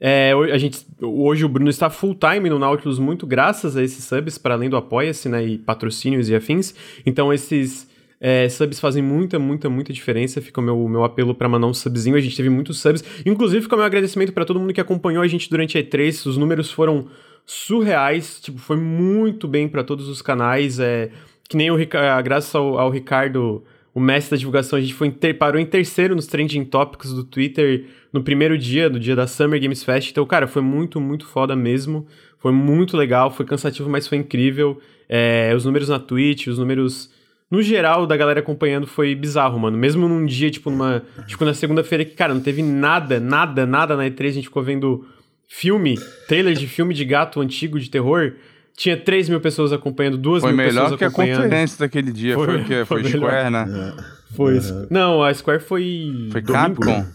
É, 0.01 0.33
a 0.53 0.59
gente, 0.59 0.87
hoje 1.01 1.45
o 1.45 1.49
Bruno 1.49 1.71
está 1.71 1.91
full 1.91 2.15
time 2.15 2.49
no 2.49 2.59
Nautilus, 2.59 2.99
muito 2.99 3.27
graças 3.27 3.77
a 3.77 3.83
esses 3.83 4.05
subs, 4.05 4.39
para 4.39 4.55
além 4.55 4.71
do 4.71 4.77
Apoia-se, 4.77 5.29
né, 5.29 5.47
e 5.47 5.59
patrocínios 5.59 6.29
e 6.31 6.35
afins. 6.35 6.75
Então 7.05 7.33
esses 7.33 7.89
é, 8.21 8.49
subs 8.49 8.81
fazem 8.81 9.03
muita, 9.03 9.39
muita, 9.39 9.69
muita 9.69 9.93
diferença. 9.93 10.41
Fica 10.41 10.61
o 10.61 10.65
meu, 10.65 10.89
meu 10.89 11.05
apelo 11.05 11.35
para 11.35 11.49
mandar 11.49 11.67
um 11.67 11.75
subzinho. 11.75 12.17
A 12.17 12.21
gente 12.21 12.37
teve 12.37 12.49
muitos 12.49 12.81
subs. 12.81 13.05
Inclusive, 13.25 13.63
fica 13.63 13.75
o 13.75 13.79
meu 13.79 13.87
agradecimento 13.87 14.33
para 14.33 14.45
todo 14.45 14.59
mundo 14.59 14.73
que 14.73 14.81
acompanhou 14.81 15.23
a 15.23 15.27
gente 15.29 15.49
durante 15.51 15.77
a 15.77 15.83
E3. 15.83 16.27
Os 16.27 16.37
números 16.37 16.71
foram 16.71 17.07
surreais. 17.45 18.41
Tipo, 18.41 18.59
foi 18.59 18.77
muito 18.77 19.47
bem 19.47 19.69
para 19.69 19.85
todos 19.85 20.09
os 20.09 20.23
canais. 20.23 20.79
É, 20.79 21.11
que 21.49 21.57
nem 21.57 21.71
o 21.71 21.77
Rica- 21.77 22.21
graças 22.23 22.55
ao, 22.55 22.79
ao 22.79 22.91
Ricardo, 22.91 23.63
o 23.95 24.01
mestre 24.01 24.33
da 24.33 24.39
divulgação, 24.39 24.79
a 24.79 24.83
gente 24.83 24.95
foi 24.95 25.11
parou 25.11 25.61
em 25.61 25.67
terceiro 25.67 26.15
nos 26.15 26.27
trending 26.27 26.65
topics 26.65 27.13
do 27.13 27.25
Twitter 27.25 27.87
no 28.13 28.23
primeiro 28.23 28.59
dia, 28.59 28.91
do 28.91 28.99
dia 28.99 29.15
da 29.17 29.27
Summer 29.27 29.61
Games 29.61 29.83
Fest. 29.85 30.11
Então, 30.11 30.27
cara, 30.27 30.47
foi 30.47 30.63
muito, 30.63 31.01
muito 31.01 31.27
foda 31.27 31.55
mesmo. 31.55 32.07
Foi 32.39 32.53
muito 32.53 32.97
legal, 32.97 33.31
foi 33.31 33.47
cansativo, 33.47 33.89
mas 33.89 34.07
foi 34.07 34.19
incrível. 34.19 34.79
É, 35.09 35.53
os 35.57 35.65
números 35.65 35.89
na 35.89 35.99
Twitch, 35.99 36.49
os 36.49 36.59
números 36.59 37.11
no 37.51 37.63
geral, 37.63 38.07
da 38.07 38.17
galera 38.17 38.41
acompanhando 38.41 38.87
foi 38.87 39.15
bizarro, 39.15 39.59
mano. 39.59 39.77
Mesmo 39.79 40.09
num 40.09 40.25
dia, 40.27 40.51
tipo, 40.51 40.71
numa. 40.71 41.03
Tipo, 41.27 41.45
na 41.45 41.55
segunda-feira 41.55 42.05
que, 42.05 42.15
cara, 42.15 42.35
não 42.35 42.41
teve 42.41 42.63
nada, 42.63 43.21
nada, 43.21 43.65
nada 43.65 43.97
na 43.97 44.05
E3, 44.05 44.29
a 44.29 44.33
gente 44.33 44.45
ficou 44.49 44.63
vendo 44.63 45.07
filme, 45.49 45.97
trailer 46.27 46.55
de 46.55 46.67
filme 46.67 46.93
de 46.93 47.05
gato 47.05 47.41
antigo 47.41 47.79
de 47.79 47.89
terror. 47.91 48.33
Tinha 48.77 48.97
3 48.97 49.29
mil 49.31 49.41
pessoas 49.41 49.73
acompanhando, 49.73 50.19
2 50.19 50.43
Foi 50.43 50.51
mil 50.53 50.57
melhor 50.59 50.83
pessoas 50.83 50.99
que 50.99 51.05
a 51.05 51.09
acompanhando. 51.09 51.43
conferência 51.45 51.79
daquele 51.79 52.13
dia. 52.13 52.35
Foi, 52.35 52.45
Foi- 52.47 52.61
o 52.61 52.65
quê? 52.65 52.85
foi 52.85 53.03
Foi, 53.03 53.03
melhor. 53.13 53.31
Square, 53.31 53.51
né? 53.51 53.95
Foi. 54.35 54.59
Não, 54.91 55.23
a 55.23 55.33
Square 55.33 55.63
foi. 55.63 56.29
Foi 56.31 56.41
domingo. 56.43 56.81
Capcom? 56.85 57.07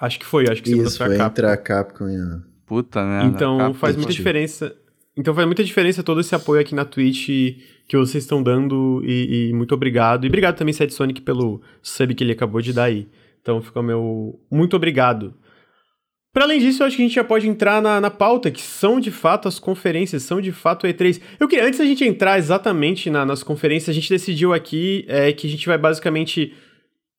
Acho 0.00 0.18
que 0.18 0.24
foi, 0.26 0.48
acho 0.48 0.62
que 0.62 0.70
Isso, 0.70 0.96
foi 0.98 1.06
foi 1.08 1.16
a 1.16 1.18
Capcom. 1.18 1.26
entre 1.26 1.46
a 1.46 1.56
Capcom 1.56 2.08
e 2.08 2.16
a... 2.16 2.38
Puta 2.66 3.02
merda. 3.04 3.26
Então 3.28 3.58
Capcom. 3.58 3.74
faz 3.74 3.96
muita 3.96 4.08
Capcom. 4.08 4.16
diferença. 4.16 4.74
Então 5.16 5.34
faz 5.34 5.46
muita 5.46 5.64
diferença 5.64 6.02
todo 6.02 6.20
esse 6.20 6.34
apoio 6.34 6.60
aqui 6.60 6.74
na 6.74 6.84
Twitch 6.84 7.28
que 7.86 7.96
vocês 7.96 8.24
estão 8.24 8.42
dando 8.42 9.02
e, 9.04 9.48
e 9.48 9.52
muito 9.52 9.74
obrigado. 9.74 10.24
E 10.24 10.28
obrigado 10.28 10.56
também, 10.56 10.72
Seth 10.72 10.90
Sonic, 10.90 11.20
pelo 11.20 11.60
sub 11.82 12.14
que 12.14 12.24
ele 12.24 12.32
acabou 12.32 12.60
de 12.60 12.72
dar 12.72 12.84
aí. 12.84 13.08
Então 13.40 13.62
fica 13.62 13.78
o 13.80 13.82
meu 13.82 14.40
muito 14.50 14.74
obrigado. 14.74 15.34
Para 16.32 16.44
além 16.44 16.58
disso, 16.58 16.82
eu 16.82 16.86
acho 16.86 16.96
que 16.96 17.02
a 17.02 17.06
gente 17.06 17.14
já 17.14 17.24
pode 17.24 17.48
entrar 17.48 17.80
na, 17.80 17.98
na 17.98 18.10
pauta, 18.10 18.50
que 18.50 18.60
são 18.60 19.00
de 19.00 19.10
fato 19.10 19.48
as 19.48 19.58
conferências, 19.58 20.22
são 20.22 20.38
de 20.38 20.52
fato 20.52 20.86
o 20.86 20.90
E3. 20.90 21.18
Eu 21.40 21.48
queria, 21.48 21.64
antes 21.64 21.78
da 21.78 21.86
gente 21.86 22.04
entrar 22.04 22.38
exatamente 22.38 23.08
na, 23.08 23.24
nas 23.24 23.42
conferências, 23.42 23.88
a 23.88 23.98
gente 23.98 24.10
decidiu 24.10 24.52
aqui 24.52 25.06
é, 25.08 25.32
que 25.32 25.46
a 25.46 25.50
gente 25.50 25.66
vai 25.66 25.78
basicamente. 25.78 26.52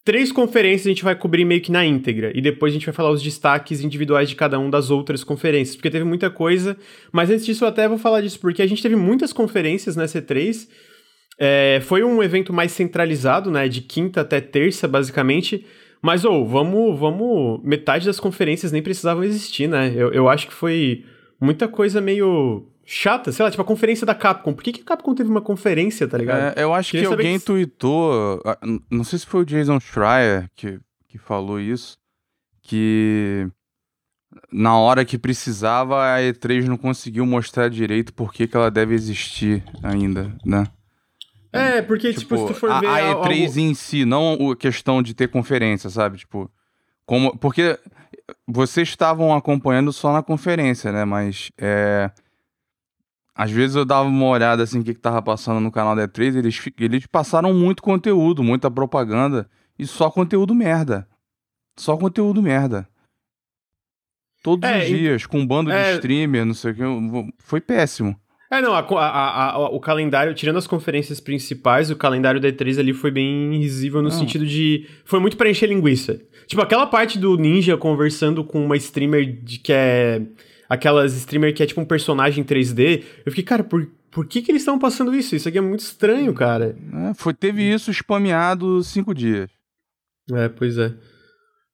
Três 0.07 0.31
conferências 0.31 0.87
a 0.87 0.89
gente 0.89 1.03
vai 1.03 1.17
cobrir 1.17 1.43
meio 1.43 1.59
que 1.59 1.69
na 1.69 1.85
íntegra, 1.85 2.31
e 2.33 2.39
depois 2.39 2.71
a 2.71 2.75
gente 2.75 2.85
vai 2.85 2.95
falar 2.95 3.11
os 3.11 3.21
destaques 3.21 3.81
individuais 3.81 4.29
de 4.29 4.37
cada 4.37 4.57
um 4.57 4.69
das 4.69 4.89
outras 4.89 5.21
conferências, 5.21 5.75
porque 5.75 5.89
teve 5.89 6.05
muita 6.05 6.29
coisa. 6.29 6.77
Mas 7.11 7.29
antes 7.29 7.45
disso, 7.45 7.65
eu 7.65 7.67
até 7.67 7.89
vou 7.89 7.97
falar 7.97 8.21
disso, 8.21 8.39
porque 8.39 8.61
a 8.61 8.67
gente 8.67 8.81
teve 8.81 8.95
muitas 8.95 9.33
conferências 9.33 9.97
nessa 9.97 10.21
E3. 10.21 10.69
É, 11.37 11.81
foi 11.83 12.05
um 12.05 12.23
evento 12.23 12.53
mais 12.53 12.71
centralizado, 12.71 13.51
né? 13.51 13.67
De 13.67 13.81
quinta 13.81 14.21
até 14.21 14.39
terça, 14.39 14.87
basicamente. 14.87 15.65
Mas, 16.01 16.23
ou, 16.23 16.41
oh, 16.41 16.45
vamos, 16.45 16.97
vamos. 16.97 17.61
Metade 17.65 18.05
das 18.05 18.17
conferências 18.17 18.71
nem 18.71 18.81
precisavam 18.81 19.25
existir, 19.25 19.67
né? 19.67 19.91
Eu, 19.93 20.13
eu 20.13 20.29
acho 20.29 20.47
que 20.47 20.53
foi 20.53 21.03
muita 21.37 21.67
coisa 21.67 21.99
meio 21.99 22.65
chata, 22.89 23.33
sei 23.33 23.43
lá, 23.43 23.51
tipo 23.51 23.61
a 23.61 23.65
conferência 23.65 24.05
da 24.05 24.15
Capcom. 24.15 24.53
Por 24.53 24.63
que, 24.63 24.71
que 24.71 24.81
a 24.81 24.85
Capcom 24.85 25.13
teve 25.13 25.29
uma 25.29 25.41
conferência, 25.41 26.07
tá 26.07 26.17
ligado? 26.17 26.57
É, 26.57 26.63
eu 26.63 26.73
acho 26.73 26.91
Queria 26.91 27.07
que 27.07 27.13
alguém 27.13 27.37
que... 27.37 27.45
tweetou, 27.45 28.41
não 28.89 29.03
sei 29.03 29.19
se 29.19 29.25
foi 29.25 29.41
o 29.41 29.45
Jason 29.45 29.77
Schreier 29.79 30.49
que, 30.55 30.79
que 31.09 31.17
falou 31.17 31.59
isso, 31.59 31.97
que 32.61 33.45
na 34.49 34.77
hora 34.77 35.03
que 35.03 35.17
precisava 35.17 36.15
a 36.15 36.19
E3 36.19 36.65
não 36.65 36.77
conseguiu 36.77 37.25
mostrar 37.25 37.69
direito 37.69 38.13
por 38.13 38.31
que, 38.31 38.47
que 38.47 38.55
ela 38.55 38.71
deve 38.71 38.95
existir 38.95 39.61
ainda, 39.83 40.33
né? 40.45 40.63
É, 41.51 41.81
porque, 41.81 42.13
tipo, 42.13 42.35
tipo 42.35 42.47
se 42.47 42.53
tu 42.53 42.53
for 42.53 42.79
ver. 42.79 42.87
A, 42.87 43.01
E3 43.01 43.47
algo... 43.47 43.59
em 43.59 43.73
si, 43.73 44.05
não 44.05 44.51
a 44.51 44.55
questão 44.55 45.01
de 45.01 45.13
ter 45.13 45.27
conferência, 45.27 45.89
sabe? 45.89 46.17
Tipo, 46.19 46.49
como. 47.05 47.37
Porque 47.37 47.77
vocês 48.47 48.87
estavam 48.89 49.33
acompanhando 49.33 49.91
só 49.91 50.13
na 50.13 50.23
conferência, 50.23 50.91
né? 50.91 51.03
Mas. 51.03 51.51
É... 51.57 52.11
Às 53.37 53.51
vezes 53.51 53.75
eu 53.75 53.85
dava 53.85 54.09
uma 54.09 54.25
olhada 54.25 54.63
assim, 54.63 54.79
o 54.79 54.83
que, 54.83 54.95
que 54.95 54.99
tava 54.99 55.21
passando 55.21 55.59
no 55.59 55.71
canal 55.71 55.95
da 55.95 56.07
E3, 56.07 56.37
eles, 56.37 56.59
eles 56.79 57.05
passaram 57.05 57.53
muito 57.53 57.83
conteúdo, 57.83 58.43
muita 58.43 58.71
propaganda, 58.71 59.47
e 59.77 59.85
só 59.85 60.09
conteúdo 60.09 60.55
merda. 60.55 61.07
Só 61.77 61.95
conteúdo 61.95 62.41
merda. 62.41 62.89
Todos 64.41 64.67
é, 64.67 64.79
os 64.79 64.85
dias, 64.87 65.21
e... 65.21 65.27
com 65.27 65.39
um 65.39 65.45
bando 65.45 65.69
é... 65.71 65.91
de 65.91 65.95
streamer, 65.97 66.45
não 66.45 66.55
sei 66.55 66.71
o 66.71 66.75
que. 66.75 66.81
Foi 67.37 67.61
péssimo. 67.61 68.19
É, 68.49 68.59
não, 68.61 68.73
a, 68.73 68.79
a, 68.79 69.51
a, 69.51 69.69
o 69.69 69.79
calendário, 69.79 70.33
tirando 70.33 70.57
as 70.57 70.65
conferências 70.65 71.19
principais, 71.19 71.91
o 71.91 71.95
calendário 71.95 72.39
da 72.39 72.47
E3 72.47 72.79
ali 72.79 72.93
foi 72.93 73.11
bem 73.11 73.55
risível 73.57 74.01
no 74.01 74.09
não. 74.09 74.17
sentido 74.17 74.47
de. 74.47 74.87
Foi 75.05 75.19
muito 75.19 75.37
pra 75.37 75.49
encher 75.49 75.69
linguiça. 75.69 76.19
Tipo, 76.47 76.61
aquela 76.61 76.87
parte 76.87 77.19
do 77.19 77.37
Ninja 77.37 77.77
conversando 77.77 78.43
com 78.43 78.65
uma 78.65 78.77
streamer 78.77 79.43
de 79.43 79.59
que 79.59 79.73
é. 79.73 80.21
Aquelas 80.69 81.13
streamer 81.15 81.53
que 81.53 81.63
é 81.63 81.65
tipo 81.65 81.81
um 81.81 81.85
personagem 81.85 82.43
3D. 82.43 83.03
Eu 83.25 83.31
fiquei, 83.31 83.43
cara, 83.43 83.63
por, 83.63 83.87
por 84.11 84.25
que, 84.25 84.41
que 84.41 84.51
eles 84.51 84.61
estão 84.61 84.79
passando 84.79 85.13
isso? 85.15 85.35
Isso 85.35 85.47
aqui 85.47 85.57
é 85.57 85.61
muito 85.61 85.81
estranho, 85.81 86.33
cara. 86.33 86.75
É, 87.09 87.13
foi, 87.13 87.33
teve 87.33 87.63
isso 87.63 87.93
spameado 87.93 88.83
cinco 88.83 89.13
dias. 89.13 89.49
É, 90.31 90.49
pois 90.49 90.77
é. 90.77 90.93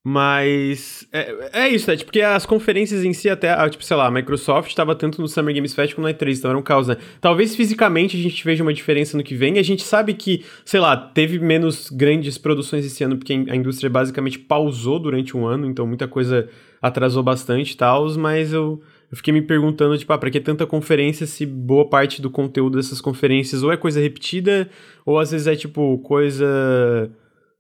Mas 0.05 1.07
é, 1.13 1.63
é 1.65 1.69
isso, 1.69 1.89
né? 1.89 1.95
Tipo, 1.95 2.07
porque 2.07 2.19
as 2.19 2.45
conferências 2.45 3.05
em 3.05 3.13
si, 3.13 3.29
até, 3.29 3.69
tipo, 3.69 3.85
sei 3.85 3.95
lá, 3.95 4.07
a 4.07 4.11
Microsoft 4.11 4.67
estava 4.67 4.93
tanto 4.93 5.21
no 5.21 5.29
Summer 5.29 5.55
Games 5.55 5.73
Fest 5.73 5.95
como 5.95 6.05
no 6.05 6.13
E3, 6.13 6.37
então 6.37 6.51
era 6.51 6.59
um 6.59 6.61
caos, 6.61 6.89
né? 6.89 6.97
Talvez 7.21 7.55
fisicamente 7.55 8.17
a 8.17 8.19
gente 8.19 8.43
veja 8.43 8.61
uma 8.61 8.73
diferença 8.73 9.15
no 9.15 9.23
que 9.23 9.33
vem. 9.33 9.57
A 9.57 9.63
gente 9.63 9.81
sabe 9.81 10.13
que, 10.13 10.43
sei 10.65 10.81
lá, 10.81 10.97
teve 10.97 11.39
menos 11.39 11.89
grandes 11.89 12.37
produções 12.37 12.85
esse 12.85 13.01
ano, 13.01 13.15
porque 13.15 13.31
a 13.31 13.55
indústria 13.55 13.89
basicamente 13.89 14.37
pausou 14.37 14.99
durante 14.99 15.37
um 15.37 15.45
ano, 15.45 15.65
então 15.65 15.87
muita 15.87 16.05
coisa 16.05 16.49
atrasou 16.83 17.23
bastante 17.23 17.71
e 17.71 17.77
tal, 17.77 18.13
mas 18.17 18.51
eu, 18.51 18.81
eu 19.09 19.15
fiquei 19.15 19.33
me 19.33 19.41
perguntando, 19.41 19.97
tipo, 19.97 20.11
ah, 20.11 20.17
pra 20.17 20.29
que 20.29 20.41
tanta 20.41 20.67
conferência 20.67 21.25
se 21.25 21.45
boa 21.45 21.87
parte 21.87 22.21
do 22.21 22.29
conteúdo 22.29 22.75
dessas 22.75 22.99
conferências 22.99 23.63
ou 23.63 23.71
é 23.71 23.77
coisa 23.77 24.01
repetida, 24.01 24.69
ou 25.05 25.17
às 25.17 25.31
vezes 25.31 25.47
é, 25.47 25.55
tipo, 25.55 25.97
coisa 25.99 27.09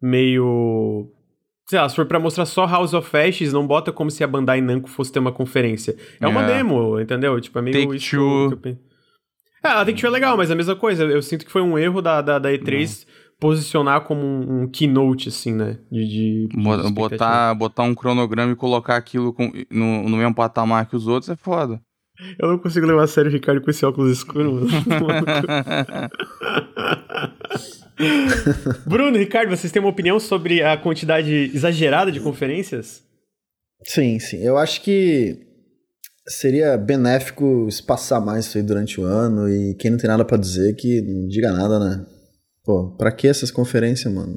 meio 0.01 1.09
sei 1.65 1.79
lá, 1.79 1.87
se 1.87 1.95
for 1.95 2.05
pra 2.05 2.19
mostrar 2.19 2.45
só 2.45 2.67
House 2.67 2.93
of 2.93 3.15
Ashes, 3.15 3.53
não 3.53 3.65
bota 3.65 3.93
como 3.93 4.11
se 4.11 4.21
a 4.25 4.27
Bandai 4.27 4.59
Namco 4.59 4.89
fosse 4.89 5.13
ter 5.13 5.19
uma 5.19 5.31
conferência. 5.31 5.95
É 6.19 6.27
uma 6.27 6.43
é. 6.43 6.57
demo, 6.57 6.99
entendeu? 6.99 7.39
Tipo, 7.39 7.59
é 7.59 7.61
meio 7.61 7.85
Take 7.85 7.95
isso 7.95 8.17
two. 8.17 8.57
que 8.61 8.67
eu 8.67 8.77
É, 9.63 9.69
a 9.69 9.85
Take 9.85 9.99
Two 9.99 10.07
é 10.07 10.11
legal, 10.11 10.35
mas 10.35 10.49
é 10.49 10.53
a 10.53 10.57
mesma 10.57 10.75
coisa. 10.75 11.05
Eu 11.05 11.21
sinto 11.21 11.45
que 11.45 11.51
foi 11.51 11.61
um 11.61 11.77
erro 11.77 12.01
da, 12.01 12.21
da, 12.21 12.37
da 12.37 12.51
E3 12.51 13.07
posicionar 13.43 14.05
como 14.05 14.21
um, 14.21 14.61
um, 14.61 14.67
keynote, 14.67 15.27
assim, 15.27 15.51
né? 15.51 15.77
De, 15.91 16.07
de, 16.07 16.47
de 16.47 16.91
botar, 16.93 17.53
botar 17.53 17.83
um 17.83 17.93
cronograma 17.93 18.53
e 18.53 18.55
colocar 18.55 18.95
aquilo 18.95 19.33
com, 19.33 19.51
no, 19.69 20.07
no 20.07 20.15
mesmo 20.15 20.33
patamar 20.33 20.85
que 20.85 20.95
os 20.95 21.07
outros 21.07 21.29
é 21.29 21.35
foda. 21.35 21.81
Eu 22.39 22.47
não 22.47 22.57
consigo 22.57 22.85
levar 22.85 23.03
a 23.03 23.07
sério 23.07 23.29
o 23.29 23.33
Ricardo 23.33 23.61
com 23.61 23.69
esse 23.69 23.85
óculos 23.85 24.13
escuro, 24.13 24.53
mano. 24.53 24.67
Bruno, 28.87 29.17
Ricardo, 29.17 29.49
vocês 29.49 29.73
têm 29.73 29.81
uma 29.81 29.91
opinião 29.91 30.21
sobre 30.21 30.63
a 30.63 30.77
quantidade 30.77 31.51
exagerada 31.53 32.13
de 32.13 32.21
conferências? 32.21 33.03
Sim, 33.83 34.19
sim. 34.19 34.37
Eu 34.37 34.57
acho 34.57 34.81
que 34.81 35.37
seria 36.25 36.77
benéfico 36.77 37.67
espaçar 37.67 38.23
mais 38.23 38.45
isso 38.45 38.57
aí 38.57 38.63
durante 38.63 39.01
o 39.01 39.03
ano 39.03 39.49
e 39.49 39.75
quem 39.75 39.91
não 39.91 39.97
tem 39.97 40.07
nada 40.07 40.23
para 40.23 40.37
dizer 40.37 40.75
que 40.75 41.01
não 41.01 41.27
diga 41.27 41.51
nada, 41.51 41.77
né? 41.77 42.05
Pô, 42.63 42.95
pra 42.95 43.11
que 43.11 43.27
essas 43.27 43.51
conferências, 43.51 44.13
mano? 44.13 44.35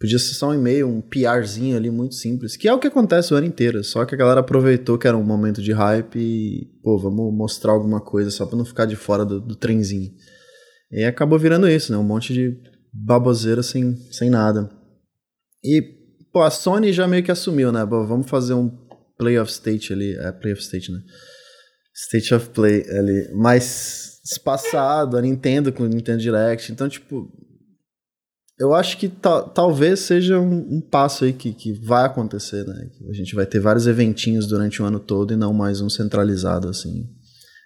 Podia 0.00 0.18
ser 0.18 0.34
só 0.34 0.50
um 0.50 0.54
e-mail, 0.54 0.88
um 0.88 1.00
PRzinho 1.00 1.76
ali 1.76 1.90
muito 1.90 2.14
simples, 2.14 2.56
que 2.56 2.68
é 2.68 2.72
o 2.72 2.78
que 2.78 2.86
acontece 2.86 3.34
o 3.34 3.36
ano 3.36 3.46
inteiro, 3.46 3.82
só 3.82 4.04
que 4.04 4.14
a 4.14 4.18
galera 4.18 4.40
aproveitou 4.40 4.96
que 4.96 5.08
era 5.08 5.16
um 5.16 5.24
momento 5.24 5.60
de 5.60 5.72
hype 5.72 6.16
e, 6.16 6.70
pô, 6.82 6.96
vamos 6.98 7.34
mostrar 7.34 7.72
alguma 7.72 8.00
coisa 8.00 8.30
só 8.30 8.46
pra 8.46 8.56
não 8.56 8.64
ficar 8.64 8.86
de 8.86 8.94
fora 8.94 9.24
do, 9.24 9.40
do 9.40 9.56
trenzinho. 9.56 10.10
E 10.90 11.04
acabou 11.04 11.38
virando 11.38 11.68
isso, 11.68 11.92
né? 11.92 11.98
Um 11.98 12.04
monte 12.04 12.32
de 12.32 12.56
baboseira 12.92 13.62
sem, 13.62 13.96
sem 14.10 14.30
nada. 14.30 14.70
E, 15.62 15.82
pô, 16.32 16.42
a 16.42 16.50
Sony 16.50 16.92
já 16.92 17.06
meio 17.06 17.22
que 17.22 17.30
assumiu, 17.30 17.72
né? 17.72 17.84
Pô, 17.84 18.06
vamos 18.06 18.30
fazer 18.30 18.54
um 18.54 18.70
Play 19.18 19.38
of 19.38 19.50
State 19.50 19.92
ali. 19.92 20.14
É, 20.14 20.32
Play 20.32 20.52
of 20.52 20.62
State, 20.62 20.90
né? 20.90 21.00
State 21.94 22.34
of 22.34 22.50
Play 22.50 22.88
ali. 22.88 23.34
Mais 23.34 24.20
espaçado, 24.24 25.16
a 25.16 25.22
Nintendo 25.22 25.72
com 25.72 25.82
o 25.82 25.88
Nintendo 25.88 26.22
Direct. 26.22 26.72
Então, 26.72 26.88
tipo. 26.88 27.30
Eu 28.58 28.74
acho 28.74 28.98
que 28.98 29.08
ta 29.08 29.42
talvez 29.42 30.00
seja 30.00 30.40
um, 30.40 30.76
um, 30.76 30.80
passo 30.80 31.24
aí 31.24 31.32
que, 31.32 31.52
que 31.52 31.72
vai 31.72 32.04
acontecer, 32.04 32.64
né? 32.66 32.90
A 33.08 33.12
gente 33.12 33.34
vai 33.34 33.46
ter 33.46 33.60
vários 33.60 33.86
eventinhos 33.86 34.48
durante 34.48 34.82
o 34.82 34.84
ano 34.84 34.98
todo 34.98 35.32
e 35.32 35.36
não 35.36 35.52
mais 35.52 35.80
um 35.80 35.88
centralizado, 35.88 36.68
assim. 36.68 37.08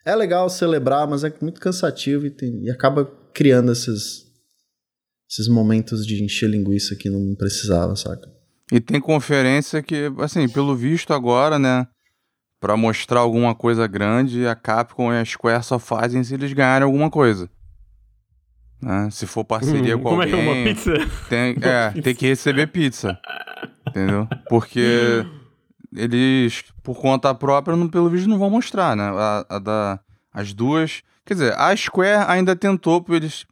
É 0.05 0.15
legal 0.15 0.51
celebrar, 0.51 1.09
mas 1.09 1.25
é 1.25 1.33
muito 1.41 1.61
cansativo 1.61 2.27
e, 2.27 2.31
tem, 2.31 2.65
e 2.65 2.71
acaba 2.71 3.07
criando 3.33 3.73
esses, 3.73 4.25
esses 5.31 5.49
momentos 5.49 6.07
de 6.07 6.23
encher 6.23 6.51
linguiça 6.51 6.95
que 6.95 7.09
não 7.09 7.35
precisava, 7.37 7.97
saca? 7.97 8.29
E 8.71 8.81
tem 8.81 9.01
conferência 9.01 9.83
que, 9.83 10.13
assim, 10.19 10.49
pelo 10.49 10.77
visto 10.77 11.15
agora, 11.15 11.59
né? 11.59 11.87
Pra 12.61 12.77
mostrar 12.77 13.21
alguma 13.21 13.55
coisa 13.55 13.87
grande, 13.87 14.47
a 14.47 14.55
Capcom 14.55 15.13
e 15.13 15.19
a 15.19 15.25
Square 15.25 15.65
só 15.65 15.79
fazem 15.79 16.23
se 16.23 16.35
eles 16.35 16.53
ganharem 16.53 16.85
alguma 16.85 17.11
coisa. 17.11 17.49
Né? 18.83 19.09
Se 19.11 19.27
for 19.27 19.45
parceria 19.45 19.97
hum, 19.97 20.01
com 20.01 20.09
alguém... 20.09 20.31
Como 20.31 20.43
é 20.43 20.43
que 20.43 20.49
é 20.49 20.53
uma 20.53 20.65
pizza? 20.69 20.93
Tem, 21.29 21.57
é, 21.62 21.89
pizza. 21.91 22.03
tem 22.03 22.15
que 22.15 22.27
receber 22.27 22.67
pizza. 22.67 23.19
entendeu? 23.87 24.29
Porque 24.49 25.25
eles, 25.95 26.65
por 26.83 27.01
conta 27.01 27.33
própria, 27.35 27.77
não, 27.77 27.89
pelo 27.89 28.11
visto, 28.11 28.29
não 28.29 28.39
vão 28.39 28.51
mostrar, 28.51 28.97
né? 28.97 29.05
A, 29.05 29.47
a 29.49 29.59
da, 29.59 30.01
as 30.33 30.53
duas... 30.53 31.03
Quer 31.25 31.35
dizer, 31.35 31.55
a 31.57 31.75
Square 31.77 32.25
ainda 32.27 32.57
tentou, 32.57 33.05
eles 33.11 33.47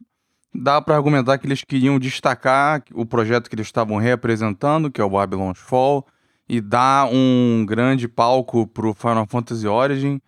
dá 0.53 0.81
para 0.81 0.95
argumentar 0.95 1.37
que 1.37 1.47
eles 1.47 1.63
queriam 1.63 1.97
destacar 1.97 2.83
o 2.93 3.05
projeto 3.05 3.49
que 3.49 3.55
eles 3.55 3.67
estavam 3.67 3.97
representando, 3.97 4.91
que 4.91 4.99
é 4.99 5.03
o 5.03 5.09
Babylon's 5.09 5.59
Fall, 5.59 6.05
e 6.47 6.59
dar 6.59 7.07
um 7.09 7.65
grande 7.65 8.07
palco 8.07 8.67
pro 8.67 8.93
Final 8.93 9.25
Fantasy 9.25 9.65
Origin, 9.65 10.21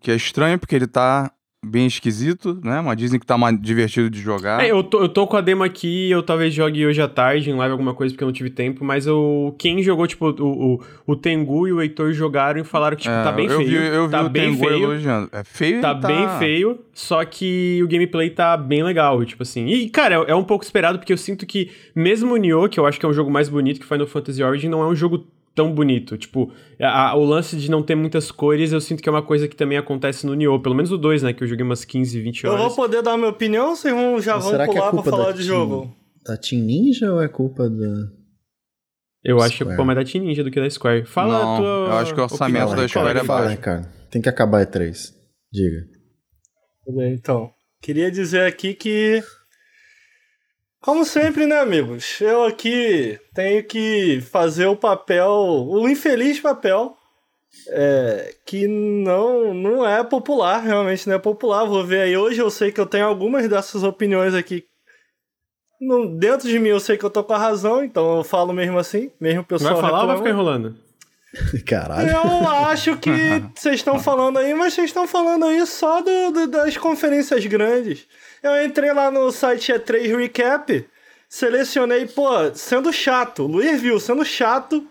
que 0.00 0.10
é 0.10 0.14
estranho 0.14 0.58
porque 0.58 0.74
ele 0.74 0.86
tá 0.86 1.30
bem 1.64 1.86
esquisito, 1.86 2.60
né? 2.62 2.80
Mas 2.80 2.96
dizem 2.96 3.18
que 3.18 3.26
tá 3.26 3.36
mais 3.38 3.60
divertido 3.60 4.10
de 4.10 4.20
jogar. 4.20 4.62
É, 4.64 4.70
eu 4.70 4.82
tô, 4.82 5.00
eu 5.00 5.08
tô 5.08 5.26
com 5.26 5.36
a 5.36 5.40
demo 5.40 5.62
aqui, 5.62 6.10
eu 6.10 6.22
talvez 6.22 6.52
jogue 6.52 6.86
hoje 6.86 7.00
à 7.00 7.08
tarde 7.08 7.50
em 7.50 7.54
live 7.54 7.72
alguma 7.72 7.94
coisa 7.94 8.12
porque 8.12 8.22
eu 8.22 8.26
não 8.26 8.32
tive 8.32 8.50
tempo, 8.50 8.84
mas 8.84 9.06
eu, 9.06 9.54
quem 9.58 9.82
jogou, 9.82 10.06
tipo, 10.06 10.28
o, 10.30 10.74
o, 10.74 10.80
o 11.06 11.16
Tengu 11.16 11.66
e 11.66 11.72
o 11.72 11.80
Heitor 11.80 12.12
jogaram 12.12 12.60
e 12.60 12.64
falaram 12.64 12.96
que, 12.96 13.02
tipo, 13.02 13.14
é, 13.14 13.22
tá 13.22 13.32
bem 13.32 13.46
eu 13.46 13.56
feio. 13.58 13.68
Vi, 13.68 13.76
eu 13.76 14.04
vi 14.06 14.10
tá 14.10 14.22
o 14.22 14.28
bem 14.28 14.50
Tengu 14.52 14.64
feio. 14.66 14.82
elogiando. 14.84 15.28
É 15.32 15.44
feio 15.44 15.80
Tá, 15.80 15.94
tá 15.94 16.08
bem 16.08 16.28
feio, 16.38 16.78
só 16.92 17.24
que 17.24 17.80
o 17.82 17.88
gameplay 17.88 18.30
tá 18.30 18.56
bem 18.56 18.82
legal, 18.82 19.24
tipo 19.24 19.42
assim. 19.42 19.66
E, 19.66 19.88
cara, 19.88 20.16
é, 20.16 20.30
é 20.30 20.34
um 20.34 20.44
pouco 20.44 20.64
esperado 20.64 20.98
porque 20.98 21.12
eu 21.12 21.18
sinto 21.18 21.46
que, 21.46 21.70
mesmo 21.94 22.34
o 22.34 22.36
Nioh, 22.36 22.68
que 22.68 22.78
eu 22.78 22.86
acho 22.86 22.98
que 23.00 23.06
é 23.06 23.08
um 23.08 23.12
jogo 23.12 23.30
mais 23.30 23.48
bonito 23.48 23.80
que 23.80 23.86
Final 23.86 24.06
Fantasy 24.06 24.42
Origin, 24.42 24.68
não 24.68 24.82
é 24.82 24.86
um 24.86 24.94
jogo 24.94 25.26
tão 25.54 25.72
bonito. 25.72 26.18
Tipo, 26.18 26.52
a, 26.80 27.14
o 27.16 27.24
lance 27.24 27.56
de 27.56 27.70
não 27.70 27.82
ter 27.82 27.94
muitas 27.94 28.30
cores, 28.30 28.72
eu 28.72 28.80
sinto 28.80 29.02
que 29.02 29.08
é 29.08 29.12
uma 29.12 29.22
coisa 29.22 29.46
que 29.48 29.56
também 29.56 29.78
acontece 29.78 30.26
no 30.26 30.34
Nioh. 30.34 30.60
Pelo 30.60 30.74
menos 30.74 30.90
o 30.90 30.98
2, 30.98 31.22
né? 31.22 31.32
Que 31.32 31.44
eu 31.44 31.48
joguei 31.48 31.64
umas 31.64 31.84
15, 31.84 32.20
20 32.20 32.46
horas. 32.46 32.60
Eu 32.60 32.66
vou 32.68 32.76
poder 32.76 33.02
dar 33.02 33.16
minha 33.16 33.30
opinião 33.30 33.70
ou 33.70 33.76
vocês 33.76 33.94
vão, 33.94 34.20
já 34.20 34.34
Mas 34.34 34.44
vão 34.44 34.60
é 34.60 34.66
pular 34.66 34.88
é 34.88 34.90
pra 34.90 35.02
falar 35.02 35.32
de 35.32 35.38
team, 35.38 35.46
jogo? 35.46 35.96
Da 36.26 36.36
Team 36.36 36.62
Ninja 36.62 37.12
ou 37.12 37.22
é 37.22 37.28
culpa 37.28 37.68
da... 37.68 38.08
Eu 39.22 39.38
acho 39.40 39.56
que 39.56 39.62
é 39.62 39.66
Square. 39.66 39.76
culpa 39.76 39.84
mais 39.84 39.98
da 39.98 40.10
Team 40.12 40.24
Ninja 40.24 40.44
do 40.44 40.50
que 40.50 40.60
da 40.60 40.68
Square. 40.68 41.04
Fala 41.06 41.38
Não, 41.38 41.54
a 41.54 41.56
tua. 41.56 41.66
eu 41.66 41.92
acho 41.98 42.14
que 42.14 42.20
o 42.20 42.24
orçamento 42.24 42.64
opinião. 42.66 42.82
da 42.82 42.88
Square 42.88 43.18
é 43.18 43.24
fala, 43.24 43.40
baixo. 43.40 43.56
Ricardo. 43.56 43.88
Tem 44.10 44.20
que 44.22 44.28
acabar 44.28 44.66
E3. 44.66 45.12
Diga. 45.52 45.86
Tudo 46.84 46.96
bem, 46.98 47.14
então. 47.14 47.50
Queria 47.80 48.10
dizer 48.10 48.46
aqui 48.46 48.74
que. 48.74 49.22
Como 50.84 51.02
sempre, 51.06 51.46
né, 51.46 51.60
amigos? 51.60 52.20
Eu 52.20 52.44
aqui 52.44 53.18
tenho 53.34 53.64
que 53.64 54.20
fazer 54.30 54.66
o 54.66 54.76
papel, 54.76 55.30
o 55.30 55.88
infeliz 55.88 56.38
papel, 56.38 56.94
é, 57.68 58.34
que 58.44 58.68
não, 58.68 59.54
não 59.54 59.88
é 59.88 60.04
popular, 60.04 60.58
realmente 60.62 61.08
não 61.08 61.14
é 61.16 61.18
popular. 61.18 61.64
Vou 61.64 61.82
ver 61.86 62.02
aí 62.02 62.14
hoje, 62.18 62.38
eu 62.38 62.50
sei 62.50 62.70
que 62.70 62.78
eu 62.78 62.84
tenho 62.84 63.06
algumas 63.06 63.48
dessas 63.48 63.82
opiniões 63.82 64.34
aqui. 64.34 64.66
No, 65.80 66.18
dentro 66.18 66.46
de 66.48 66.58
mim 66.58 66.68
eu 66.68 66.80
sei 66.80 66.98
que 66.98 67.04
eu 67.04 67.10
tô 67.10 67.24
com 67.24 67.32
a 67.32 67.38
razão, 67.38 67.82
então 67.82 68.18
eu 68.18 68.22
falo 68.22 68.52
mesmo 68.52 68.78
assim, 68.78 69.10
mesmo 69.18 69.40
o 69.40 69.44
pessoal 69.44 69.72
Vai 69.76 69.82
falar 69.82 70.02
ou 70.02 70.06
vai 70.08 70.16
ficar 70.18 70.30
enrolando? 70.30 70.76
Caralho. 71.66 72.10
Eu 72.10 72.48
acho 72.66 72.98
que 72.98 73.10
vocês 73.56 73.76
estão 73.76 73.98
falando 73.98 74.38
aí, 74.38 74.52
mas 74.54 74.74
vocês 74.74 74.90
estão 74.90 75.08
falando 75.08 75.46
aí 75.46 75.66
só 75.66 76.02
do, 76.02 76.30
do- 76.30 76.46
das 76.46 76.76
conferências 76.76 77.44
grandes. 77.46 78.06
Eu 78.44 78.62
entrei 78.62 78.92
lá 78.92 79.10
no 79.10 79.32
site 79.32 79.72
E3 79.72 80.14
Recap, 80.18 80.86
selecionei, 81.26 82.04
pô, 82.06 82.28
sendo 82.54 82.92
chato. 82.92 83.46
Luiz 83.46 83.80
viu, 83.80 83.98
sendo 83.98 84.22
chato. 84.22 84.86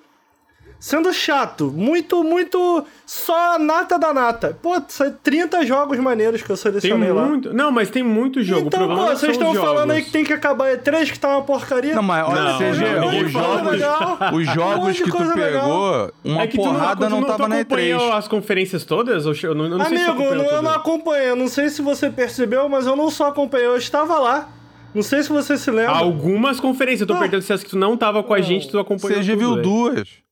Sendo 0.86 1.14
chato. 1.14 1.72
Muito, 1.74 2.22
muito. 2.26 2.84
Só 3.06 3.56
a 3.56 3.58
nata 3.58 3.98
da 3.98 4.14
nata. 4.14 4.58
Pô, 4.62 4.82
são 4.90 5.16
30 5.24 5.66
jogos 5.66 5.98
maneiros 5.98 6.42
que 6.42 6.50
eu 6.50 6.58
Tem 6.58 6.64
selecionei 6.74 7.10
lá. 7.10 7.24
muito. 7.26 7.54
Não, 7.54 7.72
mas 7.72 7.90
tem 7.90 8.04
muito 8.04 8.44
jogo. 8.44 8.68
Então, 8.68 8.82
pô, 8.90 8.94
não 8.94 9.08
vocês 9.08 9.32
estão 9.32 9.54
falando 9.56 9.78
jogos. 9.78 9.92
aí 9.96 10.02
que 10.04 10.12
tem 10.12 10.26
que 10.26 10.34
acabar 10.34 10.76
E3, 10.78 11.10
que 11.10 11.18
tá 11.18 11.30
uma 11.30 11.42
porcaria. 11.42 11.96
Não, 11.96 12.04
mas 12.04 12.28
olha, 12.28 12.58
CG, 12.58 13.24
os 13.24 13.32
jogos, 13.32 13.72
legal. 13.72 14.18
os 14.34 14.34
Um 14.34 14.44
jogos 14.54 14.78
monte 14.88 14.98
de 14.98 15.04
que 15.04 15.12
tu 15.12 15.34
pegou, 15.34 16.12
uma 16.22 16.42
É 16.42 16.48
que 16.48 16.58
tu 16.58 16.66
não- 16.66 16.74
porrada 16.74 17.10
não, 17.10 17.22
não, 17.22 17.28
tava 17.28 17.44
tu 17.46 17.48
na 17.50 17.56
acompanhou 17.62 18.02
E3. 18.12 18.18
as 18.18 18.28
conferências 18.28 18.84
todas? 18.84 19.26
Eu 19.42 19.56
não, 19.56 19.64
eu 19.64 19.78
não 19.78 19.86
sei 19.86 19.98
se 20.00 20.04
tu 20.04 20.12
Amigo, 20.12 20.24
acompanhou 20.26 20.46
não, 20.52 20.58
eu 20.58 20.62
não 20.62 20.72
acompanhei. 20.72 21.30
Eu 21.30 21.36
não 21.38 21.48
sei 21.48 21.70
se 21.70 21.82
você 21.82 22.10
percebeu, 22.10 22.68
mas 22.68 22.86
eu 22.86 22.98
não 22.98 23.10
só 23.10 23.30
acompanhei, 23.30 23.68
eu 23.68 23.78
estava 23.78 24.20
lá. 24.20 24.50
Não 24.94 25.02
sei 25.02 25.24
se 25.24 25.30
você 25.30 25.56
se 25.58 25.72
lembra. 25.72 25.94
Algumas 25.96 26.60
conferências, 26.60 27.00
eu 27.02 27.08
tô 27.08 27.14
Ah. 27.14 27.20
perguntando 27.20 27.42
se 27.44 27.54
as 27.54 27.64
que 27.64 27.70
tu 27.70 27.78
não 27.78 27.96
tava 27.96 28.22
com 28.22 28.34
a 28.34 28.42
gente, 28.42 28.70
tu 28.70 28.78
acompanhou 28.78 29.18
CG 29.22 29.32
tudo, 29.32 29.40
viu 29.40 29.50
velho. 29.52 29.62
duas. 29.64 30.24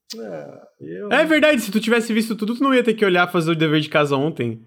Eu- 0.80 1.12
É 1.12 1.26
verdade, 1.26 1.62
se 1.62 1.72
tu 1.72 1.80
tivesse 1.80 2.14
visto 2.14 2.36
tudo, 2.36 2.56
tu 2.56 2.64
não 2.64 2.74
ia 2.74 2.84
ter 2.84 2.94
que 2.94 3.06
olhar 3.06 3.28
fazer 3.32 3.52
o 3.52 3.56
dever 3.56 3.80
de 3.82 3.90
casa 3.90 4.16
ontem. 4.16 4.62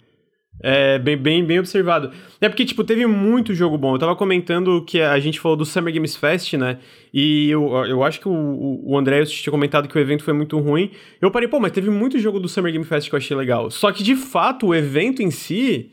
É 0.62 1.00
bem, 1.00 1.16
bem, 1.16 1.44
bem 1.44 1.58
observado. 1.58 2.12
É 2.40 2.48
porque, 2.48 2.64
tipo, 2.64 2.84
teve 2.84 3.04
muito 3.06 3.52
jogo 3.52 3.76
bom. 3.76 3.94
Eu 3.94 3.98
tava 3.98 4.14
comentando 4.14 4.84
que 4.84 5.00
a 5.00 5.18
gente 5.18 5.40
falou 5.40 5.56
do 5.56 5.64
Summer 5.64 5.92
Games 5.92 6.14
Fest, 6.14 6.52
né? 6.54 6.78
E 7.12 7.50
eu, 7.50 7.66
eu 7.86 8.04
acho 8.04 8.20
que 8.20 8.28
o, 8.28 8.32
o 8.32 8.92
o 8.92 8.96
André 8.98 9.24
tinha 9.24 9.50
comentado 9.50 9.88
que 9.88 9.98
o 9.98 10.00
evento 10.00 10.22
foi 10.22 10.32
muito 10.32 10.56
ruim. 10.60 10.92
Eu 11.20 11.30
parei, 11.30 11.48
pô, 11.48 11.58
mas 11.58 11.72
teve 11.72 11.90
muito 11.90 12.18
jogo 12.20 12.38
do 12.38 12.48
Summer 12.48 12.70
Game 12.72 12.84
Fest 12.84 13.08
que 13.08 13.14
eu 13.14 13.18
achei 13.18 13.36
legal. 13.36 13.68
Só 13.68 13.90
que, 13.90 14.04
de 14.04 14.14
fato, 14.14 14.68
o 14.68 14.74
evento 14.74 15.22
em 15.22 15.30
si 15.32 15.90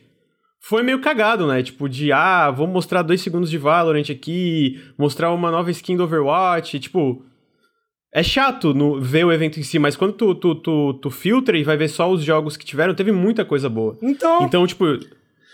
foi 0.61 0.83
meio 0.83 1.01
cagado, 1.01 1.47
né? 1.47 1.63
Tipo, 1.63 1.89
de, 1.89 2.11
ah, 2.11 2.51
vou 2.51 2.67
mostrar 2.67 3.01
dois 3.01 3.19
segundos 3.21 3.49
de 3.49 3.57
Valorant 3.57 4.11
aqui, 4.11 4.79
mostrar 4.95 5.31
uma 5.33 5.49
nova 5.49 5.71
skin 5.71 5.97
do 5.97 6.03
Overwatch. 6.03 6.79
Tipo, 6.79 7.25
é 8.13 8.21
chato 8.21 8.73
no, 8.73 8.99
ver 8.99 9.25
o 9.25 9.31
evento 9.31 9.59
em 9.59 9.63
si, 9.63 9.79
mas 9.79 9.95
quando 9.95 10.13
tu, 10.13 10.35
tu, 10.35 10.55
tu, 10.55 10.93
tu 10.95 11.09
filtra 11.09 11.57
e 11.57 11.63
vai 11.63 11.77
ver 11.77 11.87
só 11.87 12.11
os 12.11 12.23
jogos 12.23 12.57
que 12.57 12.65
tiveram, 12.65 12.93
teve 12.93 13.11
muita 13.11 13.45
coisa 13.45 13.69
boa. 13.69 13.97
Então, 14.01 14.43
Então, 14.43 14.67
tipo, 14.67 14.85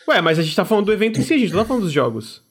ué, 0.08 0.22
mas 0.22 0.40
a 0.40 0.42
gente 0.42 0.56
tá 0.56 0.66
falando 0.66 0.86
do 0.86 0.94
evento 0.94 1.20
em 1.20 1.24
si, 1.24 1.34
a 1.34 1.38
gente 1.38 1.54
não 1.54 1.60
tá 1.60 1.66
falando 1.66 1.84
dos 1.84 1.92
jogos. 1.92 2.42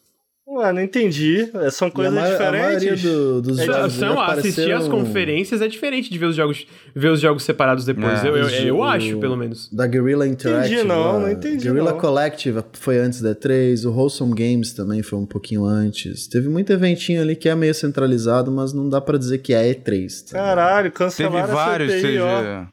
Ué, 0.59 0.73
não 0.73 0.81
entendi. 0.83 1.49
É, 1.55 1.71
São 1.71 1.91
coisas 1.91 2.15
E 2.15 2.19
a 2.19 2.21
ma- 2.21 2.27
A 2.27 2.51
maioria 2.53 2.79
diferentes. 2.79 3.03
do- 3.03 3.43
dos 3.43 3.59
É, 3.59 3.65
jogos 3.67 3.93
São, 3.95 4.21
ali 4.21 4.39
assistir 4.41 4.73
as 4.73 4.89
conferências 4.89 5.61
é 5.63 5.69
diferente 5.69 6.11
de 6.11 6.19
ver 6.19 6.27
os 6.27 6.37
jogos, 6.37 6.67
ver 6.95 7.09
os 7.11 7.21
jogos 7.21 7.43
separados 7.45 7.85
depois. 7.85 8.25
É. 8.25 8.29
eu, 8.29 8.37
eu, 8.37 8.49
eu 8.49 8.77
o- 8.79 8.85
acho, 8.85 9.19
pelo 9.19 9.37
menos. 9.37 9.69
Da 9.73 9.87
Guerrilla 9.87 10.27
Interactive. 10.27 10.75
Entendi, 10.75 10.89
não, 10.89 11.21
não 11.21 11.31
entendi, 11.31 11.65
Guerrilla 11.65 11.93
não. 11.93 11.99
Collective 11.99 12.63
foi 12.73 12.99
antes 12.99 13.21
da 13.21 13.35
E3, 13.35 13.85
o 13.85 13.91
Wholesome 13.93 14.35
Games 14.35 14.73
também 14.73 15.03
foi 15.03 15.19
um 15.19 15.27
pouquinho 15.27 15.65
antes. 15.65 16.27
Teve 16.27 16.49
muito 16.49 16.73
eventinho 16.73 17.21
ali 17.23 17.37
que 17.37 17.49
é 17.49 17.55
meio 17.55 17.75
centralizado, 17.75 18.51
mas 18.51 18.73
não 18.73 18.89
dá 18.89 19.01
pra 19.01 19.19
dizer 19.19 19.39
que 19.39 19.53
é 19.55 19.69
E3. 19.75 20.23
tá? 20.31 20.39
Caralho, 20.39 20.91
Teve 20.91 20.97
cancelaram 20.97 21.55
vários 21.55 21.93
a 21.93 21.97
CPI, 21.97 22.19
ó. 22.19 22.41
CG. 22.41 22.69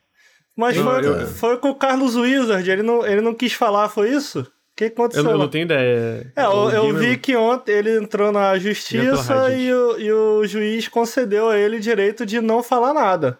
Mas 0.55 0.77
Não, 0.77 0.83
foi, 0.83 1.07
eu- 1.07 1.27
foi 1.27 1.57
com 1.57 1.69
o 1.71 1.75
Carlos 1.75 2.15
Wizard, 2.15 2.69
ele 2.69 2.83
não, 2.83 3.03
ele 3.05 3.21
não 3.21 3.33
quis 3.33 3.53
falar, 3.53 3.89
foi 3.89 4.11
isso? 4.11 4.45
O 4.73 4.75
que 4.75 4.85
aconteceu? 4.85 5.23
Eu, 5.25 5.31
eu 5.31 5.37
não 5.37 5.47
tenho 5.47 5.65
ideia. 5.65 6.33
É, 6.35 6.45
eu, 6.45 6.69
eu 6.71 6.95
vi 6.95 7.15
que 7.15 7.35
ontem 7.35 7.73
ele 7.73 7.95
entrou 7.95 8.31
na 8.31 8.55
Entrou 8.55 8.59
justiça 8.59 9.53
e 9.53 9.71
o, 9.71 9.99
e 9.99 10.11
o 10.11 10.45
juiz 10.47 10.87
concedeu 10.87 11.47
a 11.49 11.57
ele 11.57 11.77
o 11.77 11.79
direito 11.79 12.25
de 12.25 12.41
não 12.41 12.63
falar 12.63 12.91
nada. 12.93 13.37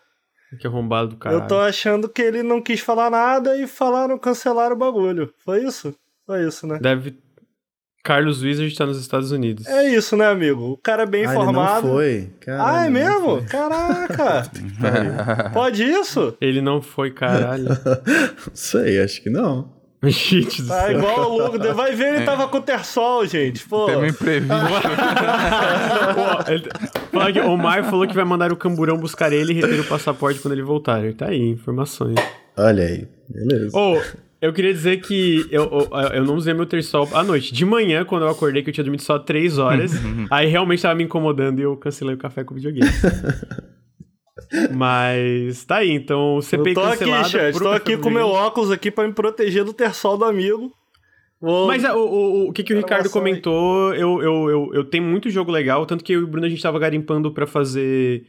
Que 0.60 0.68
arrombado 0.68 1.10
do 1.10 1.18
cara. 1.18 1.36
Eu 1.36 1.48
tô 1.48 1.58
achando 1.58 2.08
que 2.08 2.22
ele 2.22 2.44
não 2.44 2.62
quis 2.62 2.80
falar 2.80 3.10
nada 3.10 3.58
e 3.58 3.66
falaram, 3.66 4.20
cancelaram 4.20 4.76
o 4.76 4.78
bagulho. 4.80 5.34
Foi 5.44 5.64
isso? 5.64 5.96
Foi 6.28 6.48
isso, 6.48 6.68
né? 6.68 6.78
Deve. 6.80 7.18
Carlos 8.04 8.44
Wizard 8.44 8.76
tá 8.76 8.86
nos 8.86 9.00
Estados 9.00 9.32
Unidos. 9.32 9.66
É 9.66 9.90
isso, 9.90 10.16
né, 10.16 10.28
amigo? 10.28 10.74
O 10.74 10.78
cara 10.78 11.06
bem 11.06 11.22
Ah, 11.26 11.30
ele 11.30 11.34
informado. 11.42 11.88
não 11.88 11.94
foi. 11.96 12.30
Ah, 12.32 12.46
Caralho, 12.46 12.78
é 12.78 12.84
não 12.84 12.92
mesmo? 12.92 13.30
foi. 13.40 13.46
Caraca! 13.48 14.52
Pode 15.54 15.84
isso? 15.84 16.38
Ele 16.40 16.62
não 16.62 16.82
foi, 16.82 17.12
caralho. 17.12 17.70
Não 18.46 18.54
sei, 18.56 19.02
acho 19.02 19.24
que 19.24 19.30
não. 19.32 19.73
Gente 20.10 20.62
do 20.62 20.68
Tá 20.68 20.88
céu. 20.88 20.98
igual 20.98 21.32
o 21.32 21.38
Lugo. 21.38 21.74
Vai 21.74 21.96
ver, 21.96 22.16
ele 22.16 22.26
tava 22.26 22.48
com 22.48 22.58
o 22.58 22.62
Tersol, 22.62 23.26
gente. 23.26 23.66
Pô. 23.68 23.88
Um 23.90 24.06
imprevisto. 24.06 24.54
Pô, 27.12 27.22
ele- 27.30 27.40
o 27.42 27.50
Omar 27.52 27.84
falou 27.86 28.08
que 28.08 28.14
vai 28.16 28.26
mandar 28.26 28.52
o 28.52 28.56
camburão 28.58 28.98
buscar 28.98 29.32
ele 29.32 29.54
e 29.54 29.56
reter 29.56 29.80
o 29.80 29.84
passaporte 29.86 30.40
quando 30.40 30.54
ele 30.54 30.62
voltar. 30.64 31.02
Tá 31.14 31.28
aí, 31.30 31.40
informações. 31.50 32.16
Olha 32.58 32.84
aí. 32.84 33.08
Beleza. 33.30 33.78
Ô, 33.78 34.00
eu 34.42 34.52
queria 34.52 34.74
dizer 34.74 34.98
que 35.02 35.48
eu, 35.50 35.64
eu, 35.72 35.90
eu 36.16 36.24
não 36.26 36.36
usei 36.36 36.54
meu 36.54 36.66
terçol 36.66 37.08
à 37.14 37.24
noite. 37.24 37.54
De 37.54 37.66
manhã, 37.66 38.04
quando 38.04 38.24
eu 38.24 38.30
acordei, 38.30 38.62
que 38.62 38.70
eu 38.70 38.74
tinha 38.74 38.84
dormido 38.84 39.04
só 39.04 39.18
três 39.18 39.58
horas, 39.58 39.94
aí 40.30 40.48
realmente 40.48 40.82
tava 40.82 40.96
me 40.96 41.04
incomodando 41.06 41.60
e 41.60 41.64
eu 41.64 41.78
cancelei 41.78 42.16
o 42.16 42.18
café 42.18 42.44
com 42.44 42.54
o 42.54 42.58
videogame. 42.58 42.90
Mas 44.74 45.64
tá 45.66 45.78
aí, 45.78 45.92
então 45.92 46.42
CPI 46.42 46.70
Eu 46.70 46.74
tô 46.74 46.82
aqui, 46.82 47.30
chat. 47.30 47.58
Tô 47.58 47.70
aqui 47.70 47.98
com 47.98 48.10
meu 48.10 48.28
óculos 48.28 48.72
aqui 48.72 48.90
pra 48.90 49.08
me 49.08 49.14
proteger 49.14 49.64
do 49.64 49.74
Tersol 49.74 50.18
do 50.18 50.26
amigo. 50.26 50.72
Vou... 51.40 51.68
Mas 51.68 51.84
é, 51.84 51.94
o, 51.94 51.98
o, 51.98 52.50
o 52.50 52.54
que, 52.54 52.64
que 52.64 52.74
o 52.74 52.78
Ricardo 52.78 53.10
comentou, 53.10 53.94
eu, 53.94 54.22
eu, 54.22 54.50
eu, 54.50 54.72
eu 54.74 54.84
tenho 54.86 55.04
muito 55.04 55.30
jogo 55.30 55.52
legal, 55.52 55.86
tanto 55.86 56.04
que 56.04 56.14
eu 56.14 56.22
e 56.22 56.24
o 56.24 56.28
Bruno 56.28 56.48
a 56.48 56.50
gente 56.50 56.62
tava 56.64 56.80
garimpando 56.80 57.32
pra 57.34 57.46
fazer 57.46 58.26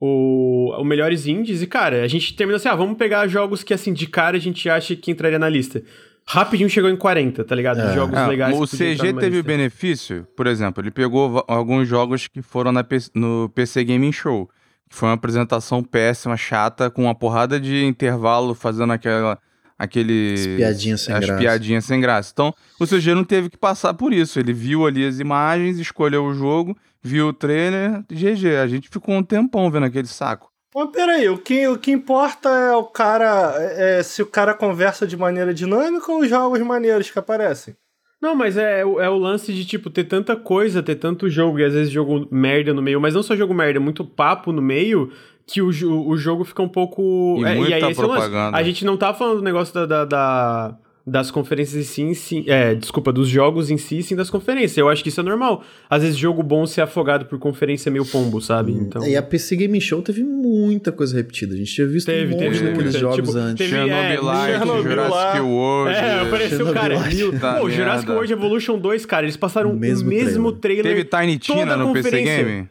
o, 0.00 0.72
o 0.78 0.84
Melhores 0.84 1.26
Indies, 1.26 1.62
e 1.62 1.66
cara, 1.66 2.04
a 2.04 2.08
gente 2.08 2.36
terminou 2.36 2.56
assim, 2.56 2.68
ah, 2.68 2.76
vamos 2.76 2.96
pegar 2.96 3.26
jogos 3.26 3.64
que 3.64 3.74
assim, 3.74 3.92
de 3.92 4.06
cara 4.06 4.36
a 4.36 4.40
gente 4.40 4.68
acha 4.68 4.94
que 4.94 5.10
entraria 5.10 5.38
na 5.38 5.48
lista. 5.48 5.82
Rapidinho 6.26 6.70
chegou 6.70 6.88
em 6.88 6.96
40, 6.96 7.44
tá 7.44 7.54
ligado? 7.54 7.80
É. 7.80 7.94
Jogos 7.94 8.16
É, 8.16 8.26
legais. 8.26 8.56
o 8.56 8.66
CG 8.66 9.12
teve 9.14 9.28
lista. 9.30 9.42
benefício, 9.42 10.26
por 10.36 10.46
exemplo, 10.46 10.82
ele 10.82 10.90
pegou 10.92 11.44
alguns 11.48 11.88
jogos 11.88 12.28
que 12.28 12.40
foram 12.40 12.70
na 12.70 12.86
no 13.14 13.50
PC 13.54 13.84
Gaming 13.84 14.12
Show. 14.12 14.48
Foi 14.94 15.08
uma 15.08 15.16
apresentação 15.16 15.82
péssima, 15.82 16.36
chata, 16.36 16.88
com 16.88 17.02
uma 17.02 17.14
porrada 17.16 17.58
de 17.58 17.84
intervalo 17.84 18.54
fazendo 18.54 18.92
aquela. 18.92 19.38
Aquele. 19.76 20.34
As 20.34 20.46
piadinhas 20.46 21.00
sem 21.00 21.14
as 21.14 21.24
graça. 21.24 21.40
piadinhas 21.40 21.84
sem 21.84 22.00
graça. 22.00 22.30
Então, 22.32 22.54
o 22.78 22.86
CG 22.86 23.12
não 23.12 23.24
teve 23.24 23.50
que 23.50 23.56
passar 23.56 23.92
por 23.92 24.12
isso. 24.12 24.38
Ele 24.38 24.52
viu 24.52 24.86
ali 24.86 25.04
as 25.04 25.18
imagens, 25.18 25.80
escolheu 25.80 26.24
o 26.24 26.32
jogo, 26.32 26.76
viu 27.02 27.26
o 27.26 27.32
trailer, 27.32 28.04
GG. 28.08 28.56
A 28.62 28.68
gente 28.68 28.88
ficou 28.88 29.16
um 29.16 29.22
tempão 29.22 29.68
vendo 29.68 29.86
aquele 29.86 30.06
saco. 30.06 30.48
Mas 30.72 30.90
peraí, 30.90 31.28
o 31.28 31.38
que, 31.38 31.66
o 31.66 31.76
que 31.76 31.90
importa 31.90 32.48
é 32.48 32.72
o 32.76 32.84
cara. 32.84 33.56
É, 33.58 33.98
é 33.98 34.02
se 34.04 34.22
o 34.22 34.26
cara 34.26 34.54
conversa 34.54 35.08
de 35.08 35.16
maneira 35.16 35.52
dinâmica 35.52 36.12
ou 36.12 36.20
os 36.20 36.28
jogos 36.28 36.60
maneiros 36.60 37.10
que 37.10 37.18
aparecem? 37.18 37.76
Não, 38.24 38.34
mas 38.34 38.56
é, 38.56 38.82
o- 38.86 38.98
é 38.98 39.08
o 39.10 39.18
lance 39.18 39.52
de, 39.52 39.66
tipo, 39.66 39.90
ter 39.90 40.04
tanta 40.04 40.34
coisa, 40.34 40.82
ter 40.82 40.94
tanto 40.94 41.28
jogo, 41.28 41.58
e 41.58 41.64
às 41.64 41.74
vezes 41.74 41.92
jogo 41.92 42.26
merda 42.30 42.72
no 42.72 42.80
meio, 42.80 42.98
mas 42.98 43.12
não 43.14 43.22
só 43.22 43.36
jogo 43.36 43.52
merda, 43.52 43.78
muito 43.78 44.02
papo 44.02 44.50
no 44.50 44.62
meio, 44.62 45.10
que 45.46 45.60
o, 45.60 45.68
o 46.08 46.16
jogo 46.16 46.42
fica 46.42 46.62
um 46.62 46.68
pouco. 46.68 47.36
E 47.40 47.44
é, 47.44 47.54
muita 47.54 47.74
aí 47.76 47.82
esse 47.90 48.00
é 48.00 48.04
o 48.04 48.08
lance. 48.08 48.22
propaganda. 48.22 48.56
A 48.56 48.62
gente 48.62 48.82
não 48.82 48.96
tá 48.96 49.12
falando 49.12 49.36
do 49.38 49.42
negócio 49.44 49.74
da. 49.74 49.84
da- 49.84 50.04
da- 50.06 50.76
das 51.06 51.30
conferências 51.30 51.76
em 51.76 51.84
si, 51.86 52.02
em 52.02 52.14
si, 52.14 52.44
é, 52.50 52.74
desculpa, 52.74 53.12
dos 53.12 53.28
jogos 53.28 53.70
em 53.70 53.76
si, 53.76 54.02
sim 54.02 54.16
das 54.16 54.30
conferências. 54.30 54.78
Eu 54.78 54.88
acho 54.88 55.02
que 55.02 55.10
isso 55.10 55.20
é 55.20 55.22
normal. 55.22 55.62
Às 55.90 56.02
vezes 56.02 56.16
jogo 56.16 56.42
bom 56.42 56.66
ser 56.66 56.80
afogado 56.80 57.26
por 57.26 57.38
conferência 57.38 57.92
meio 57.92 58.06
pombo, 58.06 58.40
sabe? 58.40 58.72
Então. 58.72 59.06
E 59.06 59.14
a 59.14 59.22
PC 59.22 59.54
Game 59.56 59.78
Show 59.82 60.00
teve 60.00 60.24
muita 60.24 60.90
coisa 60.90 61.14
repetida. 61.14 61.52
A 61.52 61.58
gente 61.58 61.74
tinha 61.74 61.86
visto 61.86 62.06
Teve, 62.06 62.34
um 62.34 62.38
teve 62.38 62.50
monte 62.50 62.62
daqueles 62.64 62.84
muita. 62.94 62.98
jogos 62.98 63.16
Tipo, 63.16 63.36
antes. 63.36 63.56
teve- 63.58 63.70
Chernobyl 63.70 64.02
é, 64.02 64.20
Light, 64.20 64.56
Chernobyl 64.56 64.82
Jurassic 64.82 65.12
lá. 65.14 65.42
World. 65.42 65.94
É, 65.94 66.20
apareceu, 66.20 66.72
cara. 66.72 66.96
Puta 66.98 67.54
Pô, 67.60 67.70
Jurassic. 67.70 68.10
World 68.10 68.32
Evolution 68.32 68.78
2, 68.78 69.04
cara, 69.06 69.26
eles 69.26 69.36
passaram 69.36 69.72
o 69.72 69.76
Mesmo 69.78 70.08
mesmo, 70.08 70.52
trailer. 70.52 70.84
Teve 70.84 71.04
Tiny 71.04 71.38
toda 71.38 71.60
Tina 71.60 71.76
no 71.76 71.92
PC 71.92 72.10
conferência. 72.10 72.44
Game? 72.44 72.68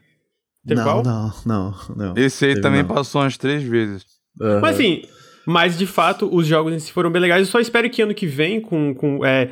Teve 0.65 0.79
não, 0.81 0.83
qual? 0.83 1.03
não, 1.03 1.33
não, 1.45 1.75
não. 1.95 2.13
Esse 2.17 2.45
aí 2.45 2.51
Teve 2.51 2.61
também 2.61 2.81
não. 2.81 2.89
passou 2.95 3.21
umas 3.21 3.37
três 3.37 3.61
vezes. 3.61 4.05
Aham. 4.41 4.59
Mas 4.61 4.75
assim, 4.75 5.03
mas 5.45 5.77
de 5.77 5.85
fato, 5.85 6.29
os 6.33 6.47
jogos 6.47 6.73
em 6.73 6.79
si 6.79 6.91
foram 6.91 7.11
bem 7.11 7.21
legais. 7.21 7.47
Eu 7.47 7.51
só 7.51 7.59
espero 7.59 7.89
que 7.89 8.01
ano 8.01 8.13
que 8.13 8.25
vem, 8.25 8.61
com, 8.61 8.93
com 8.93 9.25
é, 9.25 9.51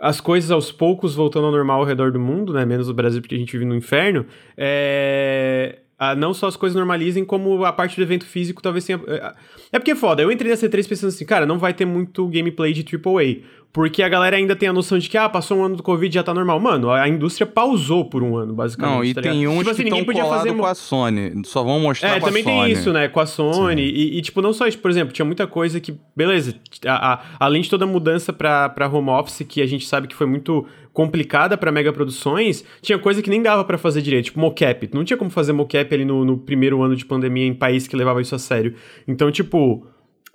as 0.00 0.20
coisas 0.20 0.50
aos 0.50 0.72
poucos 0.72 1.14
voltando 1.14 1.46
ao 1.46 1.52
normal 1.52 1.80
ao 1.80 1.86
redor 1.86 2.10
do 2.10 2.20
mundo, 2.20 2.52
né? 2.52 2.64
Menos 2.64 2.88
o 2.88 2.94
Brasil, 2.94 3.20
porque 3.20 3.34
a 3.34 3.38
gente 3.38 3.52
vive 3.52 3.64
no 3.64 3.74
inferno. 3.74 4.26
é, 4.56 5.80
ah, 5.98 6.14
não 6.14 6.34
só 6.34 6.46
as 6.48 6.56
coisas 6.56 6.76
normalizem, 6.76 7.24
como 7.24 7.64
a 7.64 7.72
parte 7.72 7.96
do 7.96 8.02
evento 8.02 8.24
físico 8.26 8.62
talvez 8.62 8.84
tenha. 8.84 9.00
É, 9.06 9.32
é 9.72 9.78
porque 9.78 9.92
é 9.92 9.96
foda. 9.96 10.22
Eu 10.22 10.30
entrei 10.32 10.50
na 10.50 10.56
C3 10.56 10.88
pensando 10.88 11.08
assim, 11.10 11.24
cara, 11.24 11.46
não 11.46 11.58
vai 11.58 11.72
ter 11.72 11.84
muito 11.84 12.26
gameplay 12.28 12.72
de 12.72 12.84
AAA. 12.84 13.42
Porque 13.72 14.04
a 14.04 14.08
galera 14.08 14.36
ainda 14.36 14.54
tem 14.54 14.68
a 14.68 14.72
noção 14.72 14.96
de 15.00 15.10
que, 15.10 15.18
ah, 15.18 15.28
passou 15.28 15.58
um 15.58 15.64
ano 15.64 15.74
do 15.74 15.82
Covid 15.82 16.14
já 16.14 16.22
tá 16.22 16.32
normal. 16.32 16.60
Mano, 16.60 16.92
a 16.92 17.08
indústria 17.08 17.44
pausou 17.44 18.04
por 18.08 18.22
um 18.22 18.36
ano, 18.36 18.54
basicamente. 18.54 18.94
Não, 18.96 19.04
e 19.04 19.12
tá 19.12 19.20
tem 19.20 19.48
uns 19.48 19.52
tipo 19.54 19.64
que 19.64 19.70
assim, 19.72 19.82
ninguém 19.84 20.00
estão 20.02 20.14
podia 20.14 20.30
fazer. 20.30 20.54
com 20.54 20.64
a 20.64 20.74
Sony. 20.76 21.32
Só 21.44 21.64
vão 21.64 21.80
mostrar 21.80 22.10
É, 22.10 22.20
com 22.20 22.26
a 22.26 22.28
também 22.28 22.44
tem 22.44 22.70
isso, 22.70 22.92
né? 22.92 23.08
Com 23.08 23.18
a 23.18 23.26
Sony. 23.26 23.82
E, 23.82 24.16
e, 24.18 24.22
tipo, 24.22 24.40
não 24.40 24.52
só 24.52 24.68
isso. 24.68 24.78
Por 24.78 24.92
exemplo, 24.92 25.12
tinha 25.12 25.26
muita 25.26 25.44
coisa 25.48 25.80
que. 25.80 25.92
Beleza. 26.14 26.54
a- 26.86 27.14
a- 27.14 27.20
além 27.40 27.62
de 27.62 27.68
toda 27.68 27.84
a 27.84 27.88
mudança 27.88 28.32
pra, 28.32 28.68
pra 28.68 28.86
home 28.88 29.10
office, 29.10 29.44
que 29.48 29.60
a 29.60 29.66
gente 29.66 29.88
sabe 29.88 30.06
que 30.06 30.14
foi 30.14 30.28
muito 30.28 30.64
complicada 30.94 31.58
pra 31.58 31.70
mega 31.70 31.92
produções, 31.92 32.64
tinha 32.80 32.98
coisa 32.98 33.20
que 33.20 33.28
nem 33.28 33.42
dava 33.42 33.62
pra 33.64 33.76
fazer 33.76 34.00
direito. 34.00 34.26
Tipo, 34.26 34.40
mocap. 34.40 34.88
Não 34.94 35.04
tinha 35.04 35.16
como 35.18 35.28
fazer 35.28 35.52
mocap 35.52 35.92
ali 35.94 36.04
no, 36.06 36.24
no 36.24 36.38
primeiro 36.38 36.80
ano 36.82 36.96
de 36.96 37.04
pandemia 37.04 37.44
em 37.46 37.52
país 37.52 37.86
que 37.86 37.94
levava 37.96 38.22
isso 38.22 38.34
a 38.34 38.38
sério. 38.38 38.74
Então, 39.06 39.30
tipo. 39.30 39.86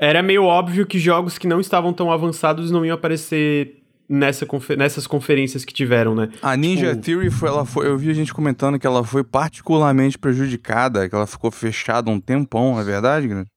Era 0.02 0.22
meio 0.24 0.43
óbvio 0.45 0.86
que 0.86 0.98
jogos 0.98 1.38
que 1.38 1.45
não 1.45 1.60
estavam 1.60 1.91
tão 1.91 2.10
avançados 2.10 2.72
não 2.72 2.86
iam 2.86 2.95
aparecer 2.95 3.82
nessa 4.08 4.45
confe- 4.45 4.78
nessas 4.78 5.06
conferências 5.06 5.65
que 5.65 5.74
tiveram, 5.74 6.15
né? 6.15 6.30
A 6.41 6.56
Ninja 6.56 6.91
Tipo- 6.91 7.02
Theory, 7.04 7.30
foi, 7.30 7.50
ela 7.50 7.65
foi, 7.65 7.86
eu 7.88 7.98
vi 7.98 8.10
a 8.10 8.13
gente 8.13 8.34
comentando 8.34 8.80
que 8.80 8.88
ela 8.88 9.04
foi 9.04 9.26
particularmente 9.26 10.17
prejudicada, 10.17 11.10
que 11.10 11.13
ela 11.13 11.28
ficou 11.28 11.52
fechada 11.52 12.10
um 12.10 12.17
tempão, 12.19 12.80
é 12.80 12.84
verdade, 12.86 13.28
Grande? 13.28 13.50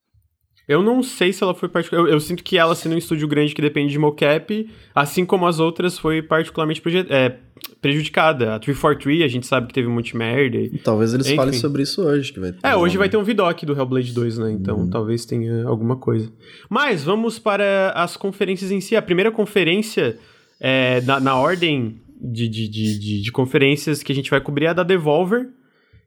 Eu 0.72 0.82
não 0.82 1.02
sei 1.02 1.32
se 1.32 1.42
ela 1.42 1.54
foi 1.54 1.68
particular. 1.68 2.02
Eu, 2.02 2.08
eu 2.08 2.20
sinto 2.20 2.42
que 2.42 2.56
ela, 2.58 2.74
sendo 2.74 2.94
um 2.94 2.98
estúdio 2.98 3.28
grande 3.28 3.54
que 3.54 3.61
depende 3.62 3.92
de 3.92 3.98
mocap, 3.98 4.68
assim 4.94 5.24
como 5.24 5.46
as 5.46 5.61
outras, 5.61 5.98
foi 5.98 6.22
particularmente 6.22 6.82
é, 7.11 7.37
prejudicada. 7.80 8.54
A 8.54 8.58
343, 8.58 9.22
a 9.22 9.28
gente 9.28 9.46
sabe 9.46 9.66
que 9.68 9.74
teve 9.74 9.88
um 9.88 9.92
monte 9.92 10.12
de 10.12 10.16
merda. 10.16 10.56
e- 10.56 10.78
talvez 10.78 11.12
eles 11.14 11.26
Enfim. 11.26 11.37
falem 11.37 11.52
sobre 11.54 11.82
isso 11.82 12.02
hoje. 12.02 12.32
Que 12.32 12.40
vai 12.40 12.54
É, 12.62 12.76
hoje 12.76 12.96
vai 12.96 13.08
ter 13.08 13.16
um... 13.16 13.22
Vidoc 13.24 13.62
do 13.64 13.72
Hellblade 13.72 14.12
2, 14.12 14.38
né? 14.38 14.52
Então 14.52 14.78
Uhum. 14.78 14.90
talvez 14.90 15.24
tenha 15.24 15.64
alguma 15.66 15.96
coisa. 15.96 16.30
Mas 16.68 17.02
vamos 17.04 17.38
para 17.38 17.92
as 17.94 18.16
conferências 18.16 18.70
em 18.70 18.80
si. 18.80 18.96
A 18.96 19.02
primeira 19.02 19.30
conferência, 19.30 20.16
é, 20.61 21.00
na, 21.02 21.18
na 21.20 21.37
ordem 21.37 22.00
de, 22.20 22.48
de, 22.48 22.68
de, 22.68 22.98
de, 22.98 23.22
de 23.22 23.32
conferências 23.32 24.02
que 24.02 24.12
a 24.12 24.14
gente 24.14 24.30
vai 24.30 24.40
cobrir 24.40 24.66
é 24.66 24.68
a 24.68 24.72
da 24.72 24.82
Devolver. 24.82 25.48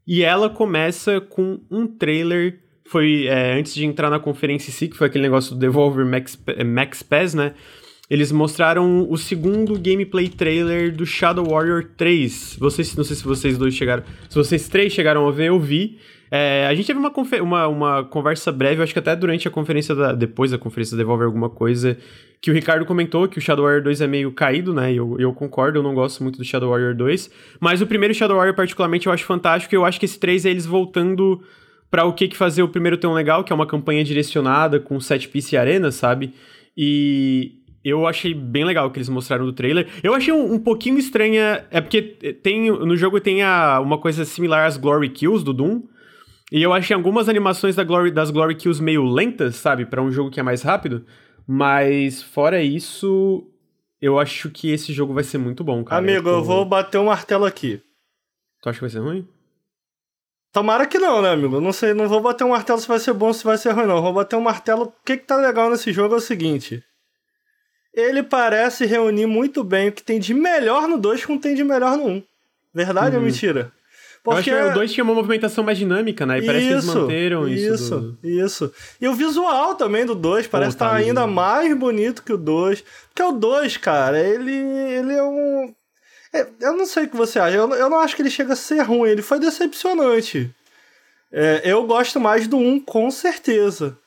E 0.08 0.22
ela 0.24 0.50
começa 0.50 1.20
com 1.20 1.60
um 1.72 1.88
trailer. 1.88 2.60
Foi 2.88 3.26
é, 3.28 3.58
antes 3.58 3.74
de 3.74 3.86
entrar 3.86 4.10
na 4.10 4.20
conferência 4.20 4.70
em 4.70 4.74
si, 4.74 4.88
que 4.88 4.96
foi 4.96 5.08
aquele 5.08 5.24
negócio 5.24 5.56
do 5.56 5.60
Devolver 5.60 6.06
Max, 6.06 6.40
eh, 6.48 6.64
Max 6.64 7.02
Pass, 7.02 7.34
né? 7.34 7.54
Eles 8.08 8.32
mostraram 8.32 9.10
o 9.10 9.18
segundo 9.18 9.80
gameplay 9.80 10.30
trailer 10.30 10.96
do 10.96 11.06
Shadow 11.06 11.50
Warrior 11.50 11.86
3. 11.98 12.58
Vocês, 12.60 12.96
não 12.96 13.04
sei 13.04 13.16
se 13.16 13.24
vocês 13.24 13.58
dois 13.58 13.74
chegaram. 13.74 14.04
Se 14.30 14.36
vocês 14.36 14.70
três 14.70 14.94
chegaram 14.94 15.28
a 15.28 15.32
ver, 15.32 15.48
eu 15.48 15.60
vi. 15.60 15.98
É, 16.30 16.68
a 16.68 16.76
gente 16.76 16.86
teve 16.86 17.00
uma, 17.00 17.12
uma, 17.42 17.68
uma 17.68 18.04
conversa 18.04 18.52
breve, 18.52 18.84
acho 18.84 18.94
que 18.94 19.00
até 19.00 19.16
durante 19.16 19.48
a 19.48 19.52
conferência 19.52 19.96
da. 19.96 20.14
Depois 20.14 20.52
da 20.52 20.58
conferência 20.60 20.96
Devolver 20.96 21.26
alguma 21.26 21.50
coisa. 21.50 21.98
Que 22.40 22.52
o 22.52 22.54
Ricardo 22.54 22.86
comentou 22.86 23.28
que 23.28 23.40
o 23.40 23.42
Shadow 23.42 23.66
Warrior 23.66 23.84
2 23.84 24.02
é 24.02 24.08
meio 24.08 24.32
caído, 24.32 24.72
né? 24.72 24.94
Eu, 24.94 25.16
eu 25.18 25.34
concordo, 25.34 25.80
eu 25.80 25.84
não 25.84 25.96
gosto 25.96 26.22
muito 26.22 26.38
do 26.38 26.44
Shadow 26.44 26.70
Warrior 26.70 26.94
2. 26.94 27.32
Mas 27.60 27.82
o 27.82 27.88
primeiro 27.88 28.14
Shadow 28.14 28.38
Warrior, 28.38 28.56
particularmente, 28.56 29.08
eu 29.08 29.14
acho 29.14 29.26
fantástico. 29.26 29.74
E 29.74 29.78
eu 29.78 29.84
acho 29.84 30.00
que 30.00 30.06
esse 30.06 30.20
3 30.20 30.46
é 30.46 30.52
eles 30.52 30.68
voltando 30.68 31.42
pra 31.92 32.06
o 32.06 32.14
que, 32.14 32.28
que 32.28 32.36
fazer 32.38 32.64
o 32.64 32.68
primeiro 32.70 32.98
tão 32.98 33.14
legal, 33.14 33.44
que 33.44 33.52
é 33.54 33.56
uma 33.56 33.68
campanha 33.68 34.04
direcionada 34.04 34.80
com 34.80 35.00
set 35.00 35.28
piece 35.30 35.56
e 35.56 35.58
arena, 35.58 35.92
sabe? 35.92 36.34
E 36.78 37.54
eu 37.84 38.06
achei 38.08 38.34
bem 38.34 38.66
legal 38.66 38.88
o 38.88 38.92
que 38.92 38.98
eles 38.98 39.10
mostraram 39.10 39.46
do 39.46 39.54
trailer. 39.54 39.88
Eu 40.04 40.14
achei 40.14 40.34
um, 40.34 40.54
um 40.54 40.60
pouquinho 40.60 40.98
estranha, 40.98 41.66
é 41.72 41.80
porque 41.80 42.02
tem 42.02 42.70
no 42.72 42.98
jogo 42.98 43.20
tem 43.22 43.44
a, 43.44 43.80
uma 43.80 43.98
coisa 43.98 44.26
similar 44.26 44.66
às 44.66 44.78
Glory 44.78 45.10
Kills 45.10 45.44
do 45.44 45.54
Doom. 45.54 45.84
E 46.52 46.62
eu 46.62 46.74
achei 46.74 46.96
algumas 46.96 47.28
animações 47.28 47.76
da 47.76 47.84
Glory, 47.84 48.12
das 48.12 48.30
Glory 48.30 48.56
Kills 48.56 48.82
meio 48.82 49.04
lentas, 49.04 49.56
sabe? 49.56 49.86
Pra 49.86 50.02
um 50.02 50.12
jogo 50.12 50.30
que 50.30 50.40
é 50.40 50.44
mais 50.44 50.62
rápido. 50.62 51.04
Mas 51.48 52.22
fora 52.22 52.62
isso, 52.62 53.48
eu 54.02 54.20
acho 54.20 54.50
que 54.50 54.70
esse 54.72 54.94
jogo 54.94 55.14
vai 55.14 55.24
ser 55.24 55.38
muito 55.40 55.64
bom, 55.64 55.84
cara. 55.84 56.00
Amigo, 56.02 56.30
eu 56.30 56.38
tô- 56.40 56.44
vou 56.44 56.66
bater 56.66 56.98
um 57.00 57.06
martelo 57.06 57.46
aqui. 57.46 57.82
Tu 58.62 58.70
acha 58.70 58.78
que 58.78 58.82
vai 58.82 58.90
ser 58.90 59.00
ruim? 59.00 59.28
Tomara 60.56 60.86
que 60.86 60.98
não, 60.98 61.22
né, 61.22 61.32
amigo? 61.32 61.60
Não 61.60 61.74
sei, 61.74 61.94
não 61.94 62.08
vou 62.08 62.22
bater 62.22 62.46
um 62.46 62.52
martelo 62.52 62.80
se 62.80 62.88
vai 62.88 62.98
ser 62.98 63.12
bom 63.12 63.28
ou 63.28 63.34
se 63.34 63.44
vai 63.44 63.58
ser 63.58 63.72
ruim, 63.72 63.86
não. 63.86 64.02
Vou 64.02 64.14
bater 64.14 64.38
um 64.38 64.42
martelo. 64.42 64.84
O 64.84 64.94
que, 65.04 65.18
que 65.18 65.26
tá 65.26 65.36
legal 65.36 65.70
nesse 65.70 65.92
jogo 65.92 66.16
é 66.16 66.18
o 66.18 66.22
seguinte. 66.22 66.82
Ele 67.94 68.24
parece 68.24 68.86
reunir 68.86 69.26
muito 69.26 69.66
bem 69.66 69.90
o 69.90 69.92
que 69.92 70.02
tem 70.02 70.18
de 70.18 70.34
melhor 70.34 70.88
no 70.88 70.98
2 70.98 71.26
com 71.26 71.34
o 71.34 71.36
que 71.36 71.44
tem 71.44 71.56
de 71.56 71.64
melhor 71.66 71.98
no 71.98 72.06
1. 72.06 72.10
Um. 72.10 72.24
Verdade 72.74 73.18
ou 73.18 73.22
mentira? 73.22 73.74
Eu 74.26 74.32
acho 74.32 74.44
que 74.46 74.50
o 74.72 74.74
2 74.76 74.94
tinha 74.94 75.04
uma 75.04 75.14
movimentação 75.14 75.62
mais 75.62 75.78
dinâmica, 75.78 76.26
né? 76.26 76.40
E 76.40 76.46
parece 76.46 76.66
que 76.68 76.72
eles 76.72 76.86
manteram 77.02 77.48
isso. 77.50 77.74
Isso, 77.74 78.00
do- 78.00 78.18
isso. 78.24 78.74
E 79.02 79.08
o 79.10 79.14
visual 79.14 79.76
também 79.76 80.06
do 80.06 80.16
2 80.16 80.48
parece 80.48 80.78
tá 80.78 80.86
estar 80.86 80.96
ainda 80.98 81.28
mais 81.28 81.78
bonito 81.78 82.24
que 82.24 82.32
o 82.32 82.38
2. 82.38 82.82
Porque 83.10 83.22
o 83.24 83.34
2, 83.34 83.76
cara, 83.76 84.18
ele, 84.18 84.54
ele 84.56 85.14
é 85.14 85.22
um. 85.22 85.76
É, 86.42 86.48
eu 86.62 86.74
não 86.76 86.86
sei 86.86 87.06
o 87.06 87.10
que 87.10 87.16
você 87.16 87.40
acha. 87.40 87.56
Eu, 87.58 87.68
não- 87.68 87.76
eu 87.76 87.90
não 87.90 88.00
acho 88.00 88.16
que 88.16 88.22
ele 88.22 88.30
chega 88.30 88.54
a 88.54 88.56
ser 88.56 88.82
ruim. 88.82 89.10
Ele 89.10 89.22
foi 89.22 89.40
decepcionante. 89.40 90.54
É, 91.32 91.62
eu 91.64 91.84
gosto 91.86 92.20
mais 92.20 92.48
do 92.48 92.58
1, 92.58 92.80
com 92.80 93.10
certeza. 93.12 93.98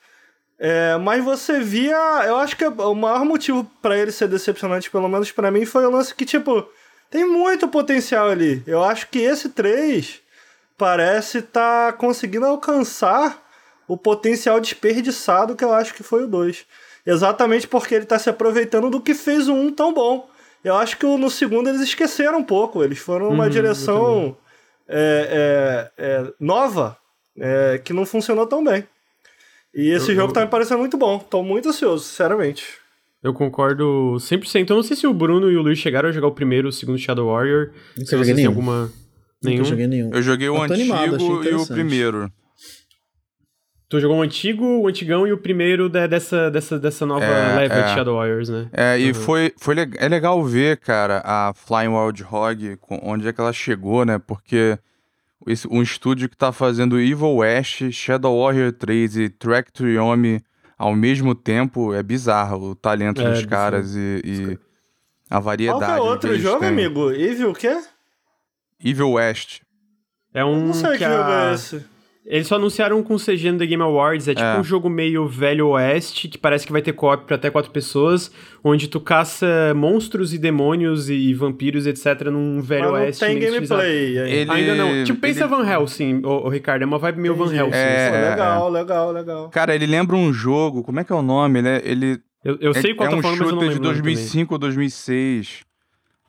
É, 0.58 0.96
mas 0.96 1.22
você 1.24 1.60
via. 1.60 1.96
Eu 2.26 2.36
acho 2.36 2.56
que 2.56 2.64
o 2.64 2.94
maior 2.94 3.24
motivo 3.24 3.64
pra 3.80 3.96
ele 3.96 4.10
ser 4.12 4.28
decepcionante, 4.28 4.90
pelo 4.90 5.08
menos 5.08 5.30
pra 5.30 5.50
mim, 5.50 5.64
foi 5.64 5.86
o 5.86 5.90
lance 5.90 6.14
que, 6.14 6.24
tipo, 6.24 6.66
tem 7.10 7.24
muito 7.28 7.68
potencial 7.68 8.28
ali. 8.28 8.62
Eu 8.66 8.82
acho 8.82 9.08
que 9.08 9.18
esse 9.20 9.50
3 9.50 10.20
parece 10.76 11.38
estar 11.38 11.92
conseguindo 11.94 12.46
alcançar 12.46 13.42
o 13.86 13.96
potencial 13.96 14.60
desperdiçado 14.60 15.56
que 15.56 15.64
eu 15.64 15.72
acho 15.72 15.94
que 15.94 16.02
foi 16.02 16.24
o 16.24 16.28
2. 16.28 16.66
Exatamente 17.06 17.66
porque 17.66 17.94
ele 17.94 18.04
está 18.04 18.18
se 18.18 18.28
aproveitando 18.28 18.90
do 18.90 19.00
que 19.00 19.14
fez 19.14 19.48
o 19.48 19.54
1 19.54 19.72
tão 19.72 19.92
bom. 19.94 20.28
Eu 20.64 20.76
acho 20.76 20.96
que 20.98 21.06
no 21.06 21.30
segundo 21.30 21.68
eles 21.68 21.80
esqueceram 21.80 22.38
um 22.38 22.44
pouco. 22.44 22.82
Eles 22.82 22.98
foram 22.98 23.30
numa 23.30 23.44
Uhum, 23.44 23.50
direção 23.50 24.36
é, 24.88 25.90
é, 25.98 26.04
é, 26.04 26.32
nova 26.40 26.96
é, 27.38 27.80
que 27.82 27.92
não 27.92 28.04
funcionou 28.04 28.46
tão 28.46 28.62
bem. 28.64 28.84
E 29.74 29.90
esse 29.90 30.10
Eu- 30.10 30.16
jogo 30.16 30.30
eu- 30.30 30.32
tá 30.34 30.40
me 30.40 30.48
parecendo 30.48 30.80
muito 30.80 30.96
bom. 30.96 31.18
Tô 31.18 31.42
muito 31.42 31.68
ansioso, 31.68 32.04
sinceramente. 32.04 32.64
Eu 33.22 33.32
concordo 33.34 34.16
100%. 34.20 34.70
Eu 34.70 34.76
não 34.76 34.82
sei 34.82 34.96
se 34.96 35.06
o 35.06 35.12
Bruno 35.14 35.50
e 35.50 35.56
o 35.56 35.62
Luiz 35.62 35.78
chegaram 35.78 36.08
a 36.08 36.12
jogar 36.12 36.28
o 36.28 36.32
primeiro, 36.32 36.68
o 36.68 36.72
segundo 36.72 36.98
Shadow 36.98 37.28
Warrior. 37.32 37.70
Nunca 37.96 38.04
se 38.06 38.10
joguei 38.12 38.24
vocês 38.24 38.36
têm 38.36 38.46
alguma. 38.46 38.90
Nenhum. 39.42 39.64
joguei 39.64 39.86
nenhum. 39.86 40.10
Eu 40.12 40.22
joguei 40.22 40.48
o 40.48 40.56
Eu 40.56 40.62
antigo 40.62 40.92
animado, 40.94 41.44
e 41.44 41.54
o 41.54 41.66
primeiro. 41.66 42.32
Tu 43.88 44.00
jogou 44.00 44.18
o 44.18 44.22
antigo, 44.22 44.64
o 44.80 44.86
antigão 44.86 45.26
e 45.26 45.32
o 45.32 45.38
primeiro 45.38 45.88
da- 45.88 46.06
dessa, 46.06 46.50
dessa, 46.50 46.78
dessa 46.78 47.06
nova 47.06 47.24
É, 47.24 47.56
leva 47.56 47.74
é. 47.74 47.82
de 47.84 47.94
Shadow 47.94 48.16
Warriors, 48.16 48.48
né? 48.50 48.68
É, 48.72 48.98
e 49.00 49.08
Uhum. 49.08 49.14
foi, 49.14 49.52
foi 49.56 49.74
le- 49.74 49.90
é 49.96 50.06
legal 50.08 50.44
ver, 50.44 50.76
cara, 50.76 51.22
a 51.24 51.52
Flying 51.54 51.88
Wild 51.88 52.22
Hog, 52.30 52.76
com- 52.82 53.00
onde 53.02 53.26
é 53.26 53.32
que 53.32 53.40
ela 53.40 53.52
chegou, 53.52 54.04
né? 54.04 54.18
Porque 54.18 54.78
esse, 55.46 55.66
um 55.70 55.80
estúdio 55.80 56.28
que 56.28 56.36
tá 56.36 56.52
fazendo 56.52 57.00
Evil 57.00 57.36
West, 57.36 57.90
Shadow 57.90 58.38
Warrior 58.42 58.72
3 58.72 59.16
e 59.16 59.30
Track 59.30 59.72
to 59.72 59.86
Yomi 59.88 60.42
ao 60.76 60.94
mesmo 60.94 61.34
tempo 61.34 61.94
é 61.94 62.02
bizarro 62.02 62.72
o 62.72 62.74
talento 62.74 63.22
É, 63.22 63.30
dos 63.30 63.42
bizarro. 63.42 63.48
caras 63.50 63.96
e, 63.96 64.20
e 64.22 64.58
a 65.30 65.36
Qual 65.36 65.42
variedade. 65.42 65.84
que 65.86 65.90
é 65.90 65.94
que 65.94 66.00
outro 66.00 66.38
jogo, 66.38 66.60
têm. 66.60 66.68
amigo? 66.68 67.10
Evil 67.10 67.50
o 67.52 67.54
quê? 67.54 67.74
Evil 68.84 69.12
West. 69.12 69.60
É 70.34 70.44
um. 70.44 70.66
Não 70.66 70.74
sei 70.74 70.98
que, 70.98 71.04
a- 71.04 71.10
jogo 71.16 71.30
é 71.30 71.54
esse. 71.54 71.84
Eles 72.30 72.46
só 72.46 72.56
anunciaram 72.56 73.02
com 73.02 73.16
CG 73.16 73.50
no 73.52 73.58
The 73.58 73.64
Game 73.64 73.82
Awards. 73.82 74.28
É 74.28 74.34
tipo 74.34 74.46
É. 74.46 74.60
um 74.60 74.62
jogo 74.62 74.90
meio 74.90 75.26
velho 75.26 75.68
oeste, 75.68 76.28
que 76.28 76.36
parece 76.36 76.66
que 76.66 76.72
vai 76.72 76.82
ter 76.82 76.92
co-op 76.92 77.24
pra 77.24 77.36
até 77.36 77.48
quatro 77.50 77.70
pessoas, 77.70 78.30
onde 78.62 78.86
tu 78.86 79.00
caça 79.00 79.46
monstros 79.74 80.34
e 80.34 80.38
demônios 80.38 81.08
e 81.08 81.32
vampiros, 81.32 81.86
etc., 81.86 82.24
num 82.30 82.60
velho 82.60 82.82
Mas 82.82 82.92
não 82.92 82.98
oeste. 83.00 83.24
tem 83.24 83.34
meio 83.36 83.48
estilizado. 83.48 83.80
gameplay. 83.80 84.18
Ele- 84.18 84.50
Ainda 84.50 84.74
não. 84.74 85.04
Tipo, 85.04 85.20
pensa 85.20 85.40
ele- 85.44 85.48
Van 85.48 85.66
Helsing, 85.66 86.20
ô, 86.22 86.44
ô, 86.44 86.48
Ricardo. 86.50 86.82
É 86.82 86.86
uma 86.86 86.98
vibe 86.98 87.18
meio 87.18 87.34
Van. 87.34 87.50
Helsing. 87.50 87.72
É, 87.74 88.10
sabe? 88.10 88.28
legal, 88.30 88.70
legal, 88.70 89.10
legal. 89.12 89.48
Cara, 89.48 89.74
ele 89.74 89.86
lembra 89.86 90.14
um 90.14 90.30
jogo, 90.30 90.82
como 90.84 91.00
é 91.00 91.04
que 91.04 91.12
é 91.12 91.16
o 91.16 91.22
nome? 91.22 91.60
Ele, 91.60 91.68
é- 91.68 91.82
ele 91.82 92.20
Eu, 92.44 92.58
eu 92.60 92.74
sei 92.74 92.90
é, 92.90 92.94
qual 92.94 93.08
é 93.08 93.10
tá 93.10 93.16
um 93.16 93.22
falando, 93.22 93.38
mas 93.38 93.48
eu 93.48 93.54
não 93.54 93.60
shooter 93.62 93.68
lembro. 93.68 93.74
de 93.74 93.80
o 93.80 93.82
nome 93.84 93.96
também. 94.00 94.14
2005 94.14 94.54
ou 94.54 94.58
2006. 94.58 95.60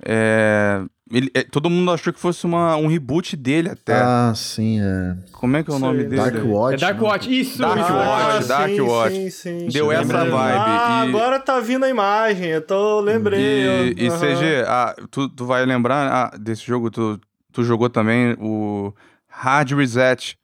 É, 0.05 0.81
ele, 1.11 1.31
é, 1.33 1.43
todo 1.43 1.69
mundo 1.69 1.91
achou 1.91 2.11
que 2.13 2.19
fosse 2.19 2.45
uma, 2.45 2.75
um 2.75 2.87
reboot 2.87 3.35
dele 3.35 3.69
até. 3.69 3.93
Ah, 4.01 4.31
sim, 4.35 4.79
é. 4.79 5.17
Como 5.31 5.57
é 5.57 5.63
que 5.63 5.69
é 5.71 5.73
o 5.73 5.77
Sei, 5.77 5.85
nome 5.87 6.03
não 6.03 6.09
dele? 6.09 6.21
Dark 6.31 6.45
Watch. 6.45 6.73
É 6.73 6.77
Dark 6.77 6.97
não? 6.99 7.05
Watch, 7.07 7.39
isso! 7.39 7.57
Dark 7.59 7.79
isso, 7.79 7.93
Watch, 7.93 8.47
Dark 8.47 8.69
sim, 8.71 8.81
Watch. 8.81 9.15
Sim, 9.15 9.29
sim, 9.29 9.67
Deu 9.71 9.85
sim. 9.87 9.91
essa 9.93 10.01
Lembrei. 10.23 10.31
vibe. 10.31 10.59
Ah, 10.59 11.03
e, 11.05 11.09
agora 11.09 11.39
tá 11.39 11.59
vindo 11.59 11.85
a 11.85 11.89
imagem. 11.89 12.47
Eu 12.47 12.61
tô 12.61 12.99
lembrei. 13.01 13.39
e, 13.39 13.95
e 13.97 14.07
Aham. 14.07 14.17
CG, 14.19 14.63
ah, 14.67 14.95
tu, 15.09 15.27
tu 15.29 15.45
vai 15.45 15.65
lembrar 15.65 16.11
ah, 16.33 16.37
desse 16.37 16.63
jogo, 16.65 16.89
tu, 16.91 17.19
tu 17.51 17.63
jogou 17.63 17.89
também 17.89 18.35
o 18.39 18.93
Hard 19.27 19.71
Reset. 19.71 20.37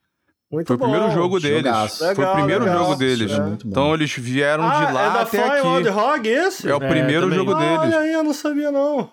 Muito 0.50 0.68
Foi 0.68 0.76
o 0.76 0.78
primeiro 0.78 1.06
bom. 1.06 1.10
jogo 1.12 1.40
deles. 1.40 1.56
Jogaço. 1.64 1.98
Foi 1.98 2.06
o 2.06 2.18
Legal, 2.18 2.32
primeiro 2.34 2.64
legal. 2.64 2.78
jogo 2.84 2.94
deles. 2.94 3.32
É. 3.32 3.36
Bom. 3.40 3.58
Então 3.66 3.94
eles 3.94 4.12
vieram 4.12 4.64
Ah, 4.64 4.84
de 4.86 4.92
lá 4.92 5.02
é 5.02 5.10
da 5.12 5.20
até 5.22 5.42
Fly 5.42 5.58
aqui. 5.58 5.66
Wild 5.68 5.88
Hog 5.90 6.28
esse? 6.28 6.68
É 6.70 6.74
o 6.74 6.82
É, 6.82 6.88
primeiro 6.88 7.22
também. 7.22 7.38
jogo 7.38 7.50
Ah, 7.52 7.58
deles. 7.58 7.94
Olha 7.94 7.98
aí, 7.98 8.12
eu 8.12 8.22
não 8.22 8.32
sabia 8.32 8.70
não. 8.70 9.10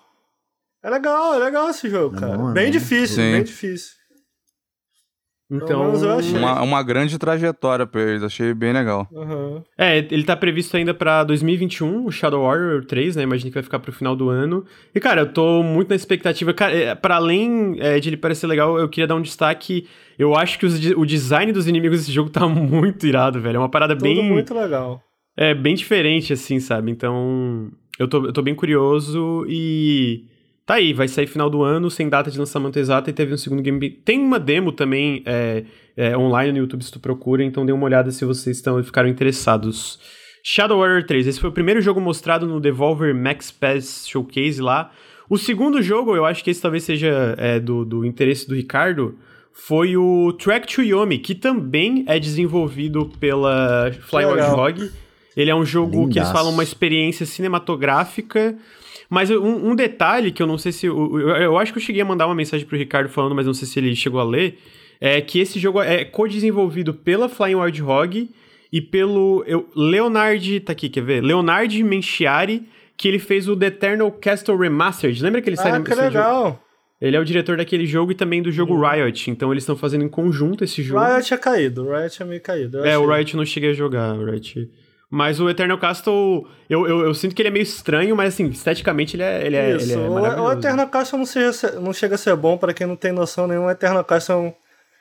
É 0.84 0.90
legal, 0.90 1.34
é 1.34 1.38
legal 1.38 1.70
esse 1.70 1.88
jogo, 1.88 2.16
É 2.16 2.20
cara. 2.20 2.36
bom, 2.36 2.50
é 2.50 2.52
bem 2.52 2.66
bom. 2.66 2.70
difícil, 2.72 3.16
Sim. 3.22 3.32
bem 3.32 3.42
difícil. 3.42 3.94
Então, 5.50 5.84
menos 5.84 6.02
eu 6.02 6.10
achei. 6.18 6.36
Uma, 6.38 6.62
uma 6.62 6.82
grande 6.82 7.18
trajetória 7.18 7.86
pra 7.86 8.00
eles, 8.02 8.22
achei 8.22 8.52
bem 8.54 8.72
legal. 8.72 9.06
Uhum. 9.12 9.62
É, 9.78 9.98
ele 9.98 10.24
tá 10.24 10.34
previsto 10.34 10.76
ainda 10.76 10.94
pra 10.94 11.22
2021, 11.22 12.06
o 12.06 12.10
Shadow 12.10 12.42
Warrior 12.44 12.84
3, 12.86 13.14
né? 13.16 13.22
Imagino 13.22 13.50
que 13.50 13.54
vai 13.54 13.62
ficar 13.62 13.78
pro 13.78 13.92
final 13.92 14.16
do 14.16 14.30
ano. 14.30 14.64
E, 14.94 14.98
cara, 14.98 15.20
eu 15.20 15.32
tô 15.32 15.62
muito 15.62 15.90
na 15.90 15.96
expectativa. 15.96 16.52
Cara, 16.54 16.74
é, 16.74 16.94
pra 16.94 17.16
além 17.16 17.76
é, 17.78 18.00
de 18.00 18.08
ele 18.08 18.16
parecer 18.16 18.46
legal, 18.46 18.78
eu 18.78 18.88
queria 18.88 19.06
dar 19.06 19.14
um 19.16 19.22
destaque. 19.22 19.86
Eu 20.18 20.34
acho 20.34 20.58
que 20.58 20.64
os 20.66 20.74
o 20.92 21.04
design 21.04 21.52
dos 21.52 21.68
inimigos 21.68 22.00
desse 22.00 22.12
jogo 22.12 22.30
tá 22.30 22.46
muito 22.48 23.06
irado, 23.06 23.40
velho. 23.40 23.56
É 23.56 23.60
uma 23.60 23.70
parada 23.70 23.94
Tudo 23.94 24.02
bem. 24.02 24.22
muito 24.28 24.52
legal. 24.54 25.02
É 25.36 25.54
bem 25.54 25.74
diferente, 25.74 26.32
assim, 26.32 26.58
sabe? 26.58 26.90
Então, 26.90 27.70
eu 27.98 28.08
tô, 28.08 28.24
eu 28.26 28.32
tô 28.32 28.42
bem 28.42 28.54
curioso 28.54 29.44
e. 29.48 30.24
Tá 30.66 30.74
aí, 30.74 30.94
vai 30.94 31.06
sair 31.08 31.26
final 31.26 31.50
do 31.50 31.62
ano, 31.62 31.90
sem 31.90 32.08
data 32.08 32.30
de 32.30 32.38
lançamento 32.38 32.78
exata, 32.78 33.10
e 33.10 33.12
teve 33.12 33.34
um 33.34 33.36
segundo 33.36 33.60
game. 33.60 33.90
Tem 33.90 34.18
uma 34.18 34.38
demo 34.38 34.72
também 34.72 35.22
é, 35.26 35.64
é, 35.94 36.16
online 36.16 36.52
no 36.52 36.58
YouTube 36.58 36.82
se 36.82 36.90
tu 36.90 36.98
procura, 36.98 37.44
então 37.44 37.66
dê 37.66 37.72
uma 37.72 37.84
olhada 37.84 38.10
se 38.10 38.24
vocês 38.24 38.56
estão 38.56 38.82
ficaram 38.82 39.08
interessados. 39.08 40.00
Shadow 40.42 40.80
Warrior 40.80 41.04
3, 41.04 41.26
esse 41.26 41.40
foi 41.40 41.50
o 41.50 41.52
primeiro 41.52 41.80
jogo 41.82 42.00
mostrado 42.00 42.46
no 42.46 42.60
Devolver 42.60 43.14
Max 43.14 43.50
Pass 43.50 44.06
Showcase 44.08 44.60
lá. 44.60 44.90
O 45.28 45.36
segundo 45.38 45.82
jogo, 45.82 46.14
eu 46.16 46.24
acho 46.24 46.42
que 46.42 46.50
esse 46.50 46.60
talvez 46.60 46.84
seja 46.84 47.34
é, 47.38 47.60
do, 47.60 47.84
do 47.84 48.04
interesse 48.04 48.46
do 48.48 48.54
Ricardo, 48.54 49.18
foi 49.52 49.96
o 49.96 50.32
Track 50.32 50.66
to 50.74 50.82
Yomi, 50.82 51.18
que 51.18 51.34
também 51.34 52.04
é 52.08 52.18
desenvolvido 52.18 53.10
pela 53.20 53.90
Flywatch. 54.00 54.50
Hog. 54.50 54.90
Ele 55.36 55.50
é 55.50 55.54
um 55.54 55.64
jogo 55.64 55.92
que 56.08 56.18
eles 56.18 56.28
Lindaço. 56.28 56.32
falam 56.32 56.52
uma 56.52 56.62
experiência 56.62 57.26
cinematográfica. 57.26 58.56
Mas 59.10 59.30
um, 59.30 59.70
um 59.70 59.74
detalhe 59.76 60.30
que 60.32 60.42
eu 60.42 60.46
não 60.46 60.58
sei 60.58 60.72
se. 60.72 60.86
Eu, 60.86 61.18
eu- 61.20 61.28
eu 61.36 61.58
acho 61.58 61.72
que 61.72 61.78
eu 61.78 61.82
cheguei 61.82 62.02
a 62.02 62.04
mandar 62.04 62.26
uma 62.26 62.34
mensagem 62.34 62.66
pro 62.66 62.76
Ricardo 62.78 63.08
falando, 63.08 63.34
mas 63.34 63.46
não 63.46 63.54
sei 63.54 63.66
se 63.68 63.78
ele 63.78 63.94
chegou 63.94 64.20
a 64.20 64.24
ler. 64.24 64.58
É 65.00 65.20
que 65.20 65.38
esse 65.38 65.58
jogo 65.58 65.82
é 65.82 66.04
co-desenvolvido 66.04 66.94
pela 66.94 67.28
Flying 67.28 67.56
Wild 67.56 67.82
Hog 67.82 68.30
e 68.72 68.80
pelo 68.80 69.44
eu, 69.46 69.68
Leonard. 69.76 70.60
Tá 70.60 70.72
aqui, 70.72 70.88
quer 70.88 71.02
ver? 71.02 71.20
Leonard 71.22 71.82
Menciari, 71.84 72.62
que 72.96 73.08
ele 73.08 73.18
fez 73.18 73.48
o 73.48 73.56
The 73.56 73.66
Eternal 73.66 74.10
Castle 74.12 74.56
Remastered. 74.56 75.22
Lembra 75.22 75.42
que 75.42 75.48
ele 75.50 75.56
saiu 75.56 75.74
Ah, 75.74 75.80
que 75.82 75.90
esse 75.90 76.00
jogo? 76.00 76.08
legal. 76.14 76.60
Ele 77.00 77.16
é 77.16 77.20
o 77.20 77.24
diretor 77.24 77.56
daquele 77.58 77.84
jogo 77.86 78.12
e 78.12 78.14
também 78.14 78.40
do 78.40 78.50
jogo 78.50 78.80
Riot. 78.80 79.30
Então 79.30 79.52
eles 79.52 79.62
estão 79.64 79.76
fazendo 79.76 80.04
em 80.04 80.08
conjunto 80.08 80.64
esse 80.64 80.82
jogo. 80.82 81.04
Riot 81.04 81.34
é 81.34 81.36
caído, 81.36 81.86
Riot 81.90 82.22
é 82.22 82.24
meio 82.24 82.40
caído. 82.40 82.78
É, 82.78 82.96
o 82.96 83.02
achei. 83.04 83.16
Riot 83.18 83.34
eu 83.34 83.38
não 83.38 83.44
cheguei 83.44 83.70
a 83.70 83.74
jogar, 83.74 84.14
o 84.14 84.24
Riot. 84.24 84.70
Mas 85.10 85.38
o 85.38 85.48
Eternal 85.48 85.78
Castle, 85.78 86.46
eu, 86.68 86.86
eu, 86.88 87.00
eu 87.06 87.14
sinto 87.14 87.34
que 87.34 87.42
ele 87.42 87.48
é 87.48 87.52
meio 87.52 87.62
estranho, 87.62 88.16
mas 88.16 88.34
assim, 88.34 88.46
esteticamente 88.48 89.14
ele 89.16 89.22
é, 89.22 89.46
ele 89.46 89.56
é, 89.56 89.76
Isso, 89.76 89.84
ele 89.86 89.92
é 89.92 89.96
o- 89.98 90.10
o, 90.10 90.14
maravilhoso. 90.14 90.52
Eternal 90.58 90.88
Castle 90.88 91.18
não, 91.18 91.26
seja- 91.26 91.72
não 91.80 91.92
chega 91.92 92.14
a 92.16 92.18
ser 92.18 92.34
bom 92.36 92.56
pra 92.58 92.72
quem 92.74 92.86
não 92.86 92.96
tem 92.96 93.12
noção 93.12 93.46
nenhuma. 93.46 93.68
O 93.68 93.70
Eternal 93.70 94.04
Castle 94.04 94.34
é 94.34 94.38
um 94.38 94.54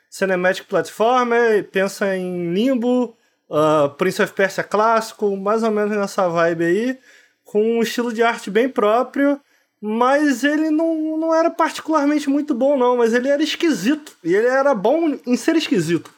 cinematic 0.10 0.66
platformer, 0.68 1.64
pensa 1.72 2.16
em 2.16 2.54
Limbo, 2.54 3.16
uh, 3.50 3.90
Prince 3.98 4.22
of 4.22 4.34
Persia 4.34 4.64
clássico, 4.64 5.36
mais 5.36 5.64
ou 5.64 5.72
menos 5.72 5.96
nessa 5.98 6.28
vibe 6.30 6.64
aí, 6.66 6.98
com 7.44 7.62
um 7.80 7.82
estilo 7.82 8.14
de 8.14 8.22
arte 8.22 8.52
bem 8.52 8.70
próprio, 8.70 9.40
mas 9.82 10.44
ele 10.44 10.70
não, 10.70 11.18
não 11.18 11.34
era 11.36 11.50
particularmente 11.50 12.30
muito 12.30 12.54
bom 12.54 12.78
não, 12.78 12.98
mas 12.98 13.14
ele 13.14 13.28
era 13.28 13.42
esquisito, 13.44 14.14
e 14.24 14.34
ele 14.36 14.48
era 14.48 14.74
bom 14.76 15.18
em 15.26 15.36
ser 15.36 15.56
esquisito. 15.56 16.12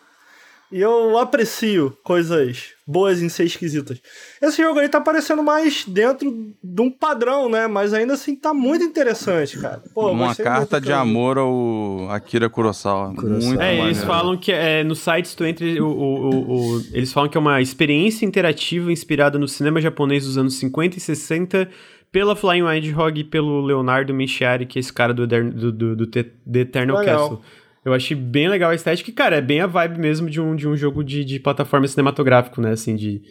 E 0.72 0.82
eu 0.82 1.18
aprecio 1.18 1.96
coisas 2.04 2.74
boas 2.88 3.22
em 3.22 3.30
ser 3.30 3.46
esquisitas. 3.46 4.02
Esse 4.42 4.62
jogo 4.62 4.80
aí 4.80 4.90
tá 4.90 5.00
parecendo 5.00 5.44
mais 5.44 5.86
dentro 5.86 6.54
de 6.62 6.82
um 6.82 6.90
padrão, 6.90 7.48
né? 7.48 7.68
Mas 7.68 7.94
ainda 7.94 8.16
assim 8.16 8.36
tá 8.36 8.54
muito 8.54 8.84
interessante, 8.84 9.60
cara. 9.60 9.82
Pô, 9.94 10.10
uma 10.12 10.36
carta 10.36 10.82
de 10.82 10.92
amor 10.92 11.38
ao 11.38 12.10
Akira 12.10 12.50
Kurosawa. 12.50 13.14
Kurosawa. 13.14 13.44
Muito 13.44 13.62
É, 13.62 13.80
eles 13.80 14.04
falam 14.04 14.36
que 14.38 14.52
é, 14.52 14.84
no 14.84 14.96
site 14.96 15.36
tu 15.38 15.46
entra. 15.46 15.66
O, 15.82 15.86
o, 15.88 16.30
o- 16.30 16.76
o- 16.78 16.84
eles 16.94 17.14
falam 17.14 17.30
que 17.30 17.38
é 17.38 17.40
uma 17.40 17.62
experiência 17.62 18.26
interativa 18.26 18.92
inspirada 18.92 19.38
no 19.38 19.48
cinema 19.48 19.80
japonês 19.80 20.26
dos 20.26 20.38
anos 20.38 20.56
50 20.56 20.98
e 20.98 21.00
60 21.00 21.70
pela 22.12 22.36
Flying 22.36 22.64
Wild 22.64 22.94
Hog 22.96 23.20
e 23.20 23.24
pelo 23.24 23.62
Leonardo 23.62 24.14
Menciari, 24.14 24.66
que 24.66 24.80
é 24.80 24.82
esse 24.82 24.92
cara 24.92 25.14
do, 25.14 25.24
Eder- 25.24 25.52
do, 25.54 25.72
do, 25.72 25.96
do 25.96 26.08
The 26.08 26.26
Eternal 26.54 26.98
Legal. 27.00 27.20
Castle. 27.30 27.42
Eu 27.86 27.94
achei 27.94 28.18
bem 28.18 28.50
legal 28.50 28.72
a 28.72 28.76
estética 28.76 29.12
e, 29.12 29.14
cara, 29.14 29.36
é 29.36 29.42
bem 29.42 29.62
a 29.62 29.68
vibe 29.68 30.00
mesmo 30.00 30.28
de 30.28 30.42
um, 30.42 30.56
de 30.56 30.68
um 30.68 30.76
jogo 30.76 31.04
de, 31.04 31.24
de 31.24 31.40
plataforma 31.40 31.88
cinematográfico, 31.88 32.60
né? 32.60 32.72
Assim, 32.72 32.96
de. 32.96 33.22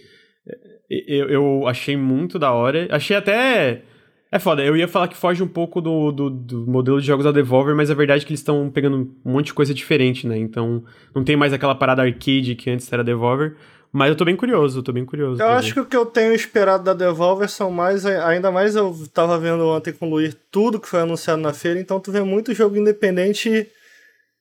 Eu, 0.88 1.28
eu 1.28 1.66
achei 1.66 1.96
muito 1.96 2.38
da 2.38 2.52
hora. 2.52 2.86
Achei 2.88 3.16
até. 3.16 3.82
É 4.30 4.38
foda, 4.38 4.64
eu 4.64 4.76
ia 4.76 4.86
falar 4.86 5.08
que 5.08 5.16
foge 5.16 5.42
um 5.42 5.48
pouco 5.48 5.80
do, 5.80 6.12
do, 6.12 6.30
do 6.30 6.66
modelo 6.66 7.00
de 7.00 7.06
jogos 7.06 7.24
da 7.24 7.32
Devolver, 7.32 7.74
mas 7.74 7.90
a 7.90 7.94
verdade 7.94 8.22
é 8.22 8.26
que 8.26 8.32
eles 8.32 8.40
estão 8.40 8.70
pegando 8.70 9.12
um 9.24 9.32
monte 9.32 9.46
de 9.46 9.54
coisa 9.54 9.74
diferente, 9.74 10.26
né? 10.26 10.36
Então, 10.36 10.84
não 11.14 11.24
tem 11.24 11.36
mais 11.36 11.52
aquela 11.52 11.74
parada 11.74 12.02
arcade 12.02 12.54
que 12.54 12.70
antes 12.70 12.92
era 12.92 13.02
Devolver. 13.02 13.56
Mas 13.92 14.08
eu 14.08 14.16
tô 14.16 14.24
bem 14.24 14.34
curioso, 14.34 14.80
eu 14.80 14.82
tô 14.82 14.92
bem 14.92 15.04
curioso. 15.04 15.40
Eu 15.40 15.48
acho 15.48 15.68
ver. 15.68 15.74
que 15.74 15.80
o 15.80 15.86
que 15.86 15.96
eu 15.96 16.06
tenho 16.06 16.32
esperado 16.32 16.82
da 16.82 16.94
Devolver 16.94 17.48
são 17.48 17.70
mais. 17.70 18.06
Ainda 18.06 18.50
mais 18.52 18.74
eu 18.76 18.92
tava 19.12 19.38
vendo 19.38 19.66
ontem 19.66 19.92
com 19.92 20.06
o 20.06 20.10
Luiz 20.10 20.36
tudo 20.50 20.80
que 20.80 20.88
foi 20.88 21.00
anunciado 21.00 21.40
na 21.40 21.52
feira, 21.52 21.78
então 21.80 21.98
tu 21.98 22.10
vê 22.10 22.20
muito 22.20 22.54
jogo 22.54 22.76
independente 22.76 23.68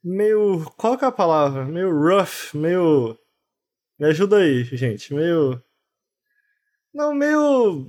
meio. 0.04 0.66
Qual 0.78 0.98
que 0.98 1.06
é 1.06 1.08
a 1.08 1.12
palavra? 1.12 1.66
Meio 1.66 1.92
rough, 1.92 2.54
meio. 2.54 3.18
Me 3.98 4.08
ajuda 4.08 4.38
aí, 4.38 4.64
gente. 4.64 5.14
Meio. 5.14 5.62
Não, 6.94 7.14
meio. 7.14 7.86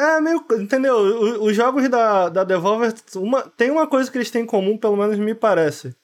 É, 0.00 0.20
meio. 0.20 0.44
Entendeu? 0.60 0.96
Os 1.42 1.54
jogos 1.56 1.88
da, 1.88 2.28
da 2.28 2.44
Devolver. 2.44 2.94
Uma, 3.16 3.42
tem 3.42 3.70
uma 3.70 3.86
coisa 3.86 4.10
que 4.10 4.16
eles 4.16 4.30
têm 4.30 4.42
em 4.42 4.46
comum, 4.46 4.78
pelo 4.78 4.96
menos 4.96 5.18
me 5.18 5.34
parece. 5.34 5.94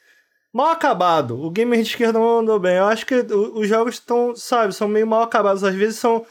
Mal 0.52 0.68
acabado. 0.68 1.40
O 1.40 1.50
gamer 1.50 1.82
de 1.82 1.88
esquerda 1.88 2.18
não 2.18 2.40
andou 2.40 2.58
bem. 2.58 2.76
Eu 2.76 2.84
acho 2.86 3.06
que 3.06 3.14
os 3.14 3.68
jogos 3.68 3.94
estão, 3.94 4.36
sabe, 4.36 4.74
são 4.74 4.88
meio 4.88 5.06
mal 5.06 5.22
acabados. 5.22 5.64
Às 5.64 5.74
vezes 5.74 5.98
são. 5.98 6.26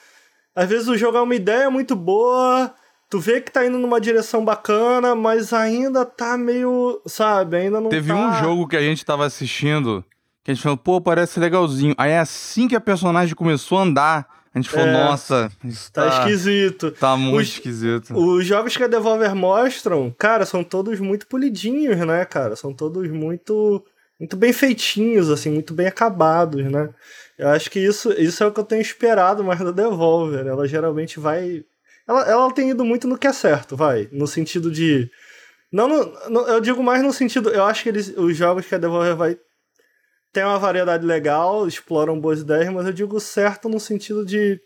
Às 0.53 0.69
vezes 0.69 0.87
o 0.87 0.97
jogo 0.97 1.17
é 1.17 1.21
uma 1.21 1.35
ideia 1.35 1.69
muito 1.71 1.95
boa. 1.95 2.73
Tu 3.11 3.19
vê 3.19 3.41
que 3.41 3.51
tá 3.51 3.65
indo 3.65 3.77
numa 3.77 3.99
direção 4.01 4.43
bacana, 4.43 5.13
mas 5.13 5.51
ainda 5.53 6.05
tá 6.05 6.37
meio. 6.37 6.99
Sabe, 7.05 7.57
ainda 7.57 7.79
não 7.81 7.89
Teve 7.89 8.07
tá... 8.13 8.15
um 8.15 8.33
jogo 8.41 8.67
que 8.67 8.77
a 8.77 8.81
gente 8.81 9.05
tava 9.05 9.25
assistindo 9.25 10.03
que 10.43 10.49
a 10.49 10.53
gente 10.55 10.63
falou, 10.63 10.77
pô, 10.77 10.99
parece 10.99 11.39
legalzinho. 11.39 11.93
Aí 11.97 12.17
assim 12.17 12.67
que 12.67 12.75
a 12.75 12.81
personagem 12.81 13.35
começou 13.35 13.77
a 13.77 13.81
andar, 13.83 14.27
a 14.55 14.57
gente 14.57 14.71
falou, 14.71 14.87
É. 14.87 14.93
nossa, 14.93 15.51
isso 15.63 15.91
Tá 15.91 16.09
tá, 16.09 16.19
esquisito. 16.19 16.89
tá 16.91 17.15
muito 17.15 17.41
Os- 17.43 17.49
esquisito. 17.49 18.15
Os 18.17 18.43
jogos 18.45 18.75
que 18.75 18.83
a 18.83 18.87
Devolver 18.87 19.35
mostram, 19.35 20.11
cara, 20.17 20.43
são 20.45 20.63
todos 20.63 20.99
muito 20.99 21.27
polidinhos, 21.27 21.95
né, 21.97 22.25
cara? 22.25 22.55
São 22.55 22.73
todos 22.73 23.07
muito 23.11 23.83
muito 24.19 24.37
bem 24.37 24.53
feitinhos, 24.53 25.29
assim, 25.31 25.49
muito 25.51 25.73
bem 25.73 25.87
acabados, 25.87 26.63
né? 26.71 26.89
Eu 27.39 27.49
acho 27.49 27.69
que 27.71 27.79
isso, 27.79 28.11
isso 28.13 28.43
é 28.43 28.47
o 28.47 28.51
que 28.51 28.59
eu 28.59 28.63
tenho 28.63 28.81
esperado 28.81 29.43
mais 29.43 29.59
da 29.59 29.71
Devolver. 29.71 30.45
Ela 30.47 30.67
geralmente 30.67 31.19
vai. 31.19 31.63
Ela, 32.11 32.23
ela 32.25 32.53
tem 32.53 32.71
ido 32.71 32.83
muito 32.83 33.07
no 33.07 33.17
que 33.17 33.25
é 33.25 33.31
certo, 33.31 33.77
vai. 33.77 34.09
No 34.11 34.27
sentido 34.27 34.69
de. 34.69 35.09
Não, 35.71 35.89
eu 36.47 36.59
digo 36.59 36.83
mais 36.83 37.01
no 37.01 37.13
sentido. 37.13 37.49
Eu 37.49 37.63
acho 37.63 37.83
que 37.83 37.89
eles, 37.89 38.09
os 38.17 38.35
jogos 38.35 38.65
que 38.65 38.75
a 38.75 38.77
Devolver 38.77 39.15
vai. 39.15 39.39
Tem 40.33 40.43
uma 40.43 40.59
variedade 40.59 41.05
legal, 41.05 41.67
exploram 41.67 42.19
boas 42.19 42.41
ideias, 42.41 42.71
mas 42.71 42.85
eu 42.85 42.93
digo 42.93 43.19
certo 43.19 43.69
no 43.69 43.79
sentido 43.79 44.25
de 44.25 44.59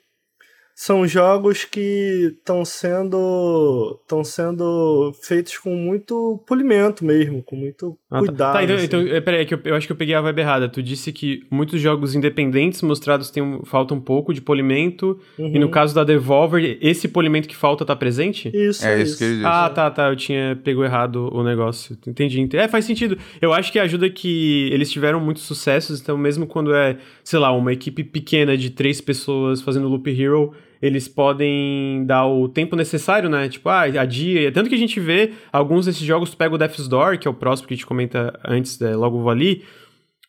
são 0.76 1.08
jogos 1.08 1.64
que 1.64 2.36
estão 2.38 2.66
sendo 2.66 3.98
estão 4.02 4.24
sendo 4.24 5.14
feitos 5.24 5.58
com 5.58 5.76
muito 5.76 6.44
polimento 6.46 7.06
mesmo, 7.06 7.42
com 7.42 7.56
muito 7.56 7.98
Ah, 8.18 8.20
tá. 8.22 8.26
cuidado. 8.28 8.54
Tá, 8.54 8.64
então, 8.64 8.76
assim. 8.76 8.86
então 8.86 9.00
é, 9.02 9.22
peraí, 9.22 9.42
é 9.42 9.46
que 9.46 9.54
eu, 9.54 9.60
eu 9.66 9.76
acho 9.76 9.86
que 9.88 9.92
eu 9.94 9.98
peguei 9.98 10.16
a 10.16 10.22
vibe 10.22 10.40
errada. 10.40 10.70
Tu 10.70 10.82
disse 10.84 11.12
que 11.12 11.44
muitos 11.50 11.80
jogos 11.82 12.16
independentes 12.16 12.82
mostrados 12.82 13.30
têm 13.30 13.42
um, 13.44 13.64
falta 13.66 13.94
um 13.94 14.00
pouco 14.00 14.34
de 14.34 14.42
polimento, 14.42 15.20
e 15.38 15.60
no 15.60 15.66
Uhum. 15.66 15.72
caso 15.72 15.94
da 15.94 16.04
Devolver, 16.04 16.78
esse 16.82 17.08
polimento 17.08 17.48
que 17.48 17.56
falta 17.56 17.84
tá 17.86 17.96
presente? 17.96 18.50
Isso, 18.54 18.86
É 18.86 19.02
isso 19.02 19.18
que 19.18 19.24
ele 19.24 19.34
disse. 19.36 19.46
Ah, 19.46 19.70
tá, 19.70 19.90
tá. 19.92 20.10
Eu 20.10 20.16
tinha 20.16 20.60
pego 20.64 20.84
errado 20.84 21.30
o 21.34 21.44
negócio. 21.44 21.98
Entendi. 22.08 22.40
ente- 22.42 22.58
É, 22.58 22.68
faz 22.68 22.86
sentido. 22.86 23.18
Eu 23.42 23.54
acho 23.54 23.72
que 23.72 23.80
ajuda 23.80 24.10
que 24.10 24.70
eles 24.72 24.92
tiveram 24.92 25.20
muitos 25.20 25.44
sucessos, 25.44 26.02
então 26.02 26.18
mesmo 26.18 26.46
quando 26.48 26.74
é, 26.74 26.98
sei 27.24 27.40
lá, 27.40 27.52
uma 27.52 27.74
equipe 27.74 28.04
pequena 28.04 28.58
de 28.58 28.70
três 28.70 29.02
pessoas 29.02 29.62
fazendo 29.62 29.88
Loop 29.88 30.08
Hero, 30.10 30.54
eles 30.82 31.08
podem 31.08 32.06
dar 32.06 32.26
o 32.28 32.48
tempo 32.50 32.76
necessário, 32.76 33.30
né? 33.30 33.48
Tipo, 33.50 33.70
ah, 33.70 33.82
a 33.84 34.06
dia. 34.06 34.52
Tanto 34.52 34.70
que 34.70 34.76
a 34.76 34.78
gente 34.78 35.00
vê 35.00 35.34
alguns 35.52 35.86
desses 35.86 36.02
jogos, 36.02 36.34
pega 36.36 36.54
o 36.56 36.58
Death's 36.58 36.88
Door, 36.88 37.18
que 37.18 37.28
é 37.28 37.32
o 37.32 37.34
próximo 37.34 37.68
que 37.68 37.74
a 37.74 37.78
gente 37.78 37.86
comenta 37.86 38.38
antes, 38.46 38.80
né, 38.80 38.96
logo 38.96 39.20
vou 39.22 39.30
ali. 39.30 39.64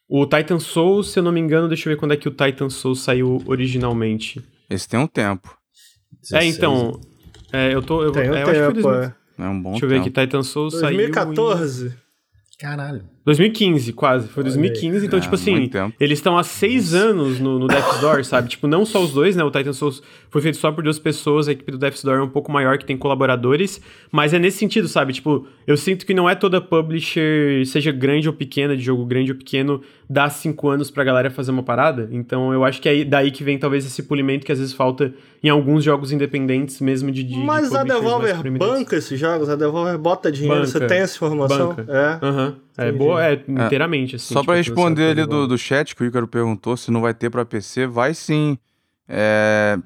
O 0.08 0.24
Titan 0.24 0.60
Souls, 0.60 1.10
se 1.10 1.18
eu 1.18 1.22
não 1.22 1.32
me 1.32 1.40
engano, 1.40 1.66
deixa 1.68 1.88
eu 1.88 1.92
ver 1.94 1.98
quando 1.98 2.12
é 2.12 2.16
que 2.16 2.28
o 2.28 2.30
Titan 2.30 2.70
Souls 2.70 3.00
saiu 3.00 3.42
originalmente. 3.46 4.40
Esse 4.70 4.88
tem 4.88 4.98
um 5.00 5.06
tempo. 5.06 5.56
É, 6.32 6.44
então. 6.44 7.00
É, 7.52 7.72
eu 7.74 7.82
tô. 7.82 8.02
Eu, 8.02 8.12
Tem 8.12 8.30
um 8.30 8.34
é, 8.34 8.42
eu 8.42 8.48
acho 8.48 8.52
que 8.52 8.58
foi 8.58 8.74
tempo, 8.74 8.82
2000 8.82 9.02
é. 9.02 9.14
É 9.38 9.48
um 9.48 9.62
bom 9.62 9.70
Deixa 9.72 9.84
eu 9.84 9.88
ver 9.88 9.94
tempo. 10.02 10.08
aqui, 10.08 10.20
Titan 10.26 10.42
Souls 10.42 10.74
saiu. 10.78 10.94
em- 11.00 11.10
2014. 11.10 11.94
Caralho. 12.58 13.04
2015, 13.26 13.92
quase. 13.92 14.28
Foi 14.28 14.44
Olha 14.44 14.52
2015, 14.52 15.04
então, 15.06 15.18
É, 15.18 15.22
tipo 15.22 15.34
assim, 15.34 15.68
eles 15.98 16.18
estão 16.18 16.38
há 16.38 16.44
seis 16.44 16.94
anos 16.94 17.40
no, 17.40 17.58
no 17.58 17.66
Death's 17.66 18.00
Door, 18.00 18.22
sabe? 18.24 18.48
Tipo, 18.48 18.68
não 18.68 18.86
só 18.86 19.02
os 19.02 19.12
dois, 19.12 19.34
né? 19.34 19.42
O 19.42 19.50
Titan 19.50 19.72
Souls 19.72 20.00
foi 20.30 20.40
feito 20.40 20.58
só 20.58 20.70
por 20.70 20.84
duas 20.84 21.00
pessoas, 21.00 21.48
a 21.48 21.52
equipe 21.52 21.72
do 21.72 21.76
Death's 21.78 22.04
Door 22.04 22.18
é 22.18 22.22
um 22.22 22.28
pouco 22.28 22.52
maior, 22.52 22.78
que 22.78 22.84
tem 22.86 22.96
colaboradores, 22.96 23.80
mas 24.12 24.32
é 24.32 24.38
nesse 24.38 24.58
sentido, 24.58 24.86
sabe? 24.86 25.12
Tipo, 25.12 25.44
eu 25.66 25.76
sinto 25.76 26.06
que 26.06 26.14
não 26.14 26.30
é 26.30 26.36
toda 26.36 26.60
publisher, 26.60 27.66
seja 27.66 27.90
grande 27.90 28.28
ou 28.28 28.34
pequena, 28.34 28.76
de 28.76 28.82
jogo 28.82 29.04
grande 29.04 29.32
ou 29.32 29.38
pequeno, 29.38 29.82
dá 30.08 30.30
cinco 30.30 30.68
anos 30.68 30.88
pra 30.88 31.02
galera 31.02 31.28
fazer 31.28 31.50
uma 31.50 31.64
parada. 31.64 32.08
Então, 32.12 32.52
eu 32.52 32.64
acho 32.64 32.80
que 32.80 32.88
é 32.88 33.04
daí 33.04 33.32
que 33.32 33.42
vem 33.42 33.58
talvez 33.58 33.84
esse 33.84 34.04
polimento 34.04 34.46
que 34.46 34.52
às 34.52 34.58
vezes 34.60 34.72
falta 34.72 35.12
em 35.42 35.48
alguns 35.48 35.82
jogos 35.82 36.12
independentes, 36.12 36.80
mesmo 36.80 37.10
de. 37.10 37.22
de 37.24 37.36
de 37.36 37.38
Mas 37.38 37.72
a 37.74 37.80
publishers 37.80 38.02
mais 38.02 38.22
Devolver 38.32 38.58
banca 38.58 38.96
esses 38.96 39.18
jogos, 39.18 39.48
a 39.48 39.56
Devolver 39.56 39.98
bota 39.98 40.30
dinheiro, 40.30 40.60
Banca. 40.60 40.70
você 40.70 40.86
tem 40.86 40.98
essa 40.98 41.16
informação? 41.16 41.74
Banca. 41.74 41.86
É. 41.88 42.26
Aham. 42.26 42.56
É 42.78 42.88
Entendi. 42.88 42.98
Boa, 43.16 43.26
é 43.26 43.44
inteiramente, 43.66 44.16
assim. 44.16 44.32
Só 44.34 44.40
tipo, 44.40 44.52
pra 44.52 44.62
financiado 44.62 44.76
responder 44.76 45.10
ali 45.10 45.26
do, 45.26 45.46
do 45.46 45.58
chat 45.58 45.94
que 45.94 46.02
o 46.02 46.06
Ícaro 46.06 46.28
perguntou 46.28 46.76
se 46.76 46.90
não 46.90 47.00
vai 47.00 47.12
ter 47.14 47.30
pra 47.30 47.44
PC, 47.44 47.86
vai 47.86 48.14
sim. 48.14 48.58
É, 49.08 49.78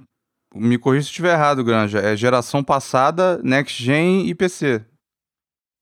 Me 0.55 0.79
corrija 0.79 1.05
se 1.05 1.11
estiver 1.11 1.33
errado, 1.33 1.63
Granja. 1.65 1.99
É 1.99 2.17
geração 2.17 2.63
passada, 2.63 3.41
Next 3.43 3.83
Gen 3.83 4.29
e 4.29 4.35
PC. 4.35 4.85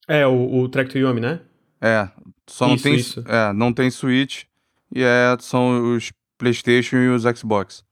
É, 0.07 0.27
o, 0.27 0.61
o 0.61 0.69
Track 0.69 0.91
to 0.91 0.99
Yomi, 0.99 1.21
né? 1.21 1.41
É, 1.81 2.09
só 2.49 2.67
não 2.67 2.75
Isso, 2.75 2.85
tem, 2.85 2.95
isso. 2.95 3.25
É, 3.27 3.53
não 3.53 3.73
tem 3.73 3.91
Switch 3.91 4.45
e 4.95 5.03
é, 5.03 5.37
são 5.41 5.95
os 5.95 6.11
PlayStation 6.39 6.97
e 6.97 7.09
os 7.09 7.23
Xbox. 7.37 7.85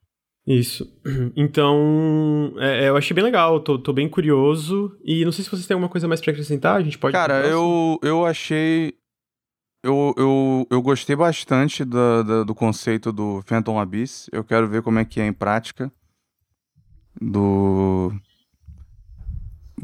Isso. 0.46 0.90
Então, 1.36 2.54
é, 2.58 2.84
é, 2.84 2.88
eu 2.88 2.96
achei 2.96 3.14
bem 3.14 3.24
legal, 3.24 3.60
tô, 3.60 3.78
tô 3.78 3.92
bem 3.92 4.08
curioso. 4.08 4.96
E 5.04 5.24
não 5.24 5.32
sei 5.32 5.44
se 5.44 5.50
vocês 5.50 5.66
têm 5.66 5.74
alguma 5.74 5.88
coisa 5.88 6.08
mais 6.08 6.20
pra 6.20 6.30
acrescentar, 6.30 6.76
a 6.76 6.82
gente 6.82 6.98
pode. 6.98 7.12
Cara, 7.12 7.46
eu, 7.46 7.98
eu 8.02 8.24
achei. 8.24 8.94
Eu, 9.86 10.12
eu, 10.16 10.66
eu 10.68 10.82
gostei 10.82 11.14
bastante 11.14 11.84
da, 11.84 12.22
da- 12.22 12.42
do 12.42 12.54
conceito 12.54 13.12
do 13.12 13.40
Phantom 13.46 13.78
Abyss. 13.78 14.28
Eu 14.32 14.42
quero 14.42 14.66
ver 14.66 14.82
como 14.82 14.98
é 14.98 15.04
que 15.04 15.20
é 15.20 15.26
em 15.26 15.32
prática. 15.32 15.90
Do. 17.20 18.12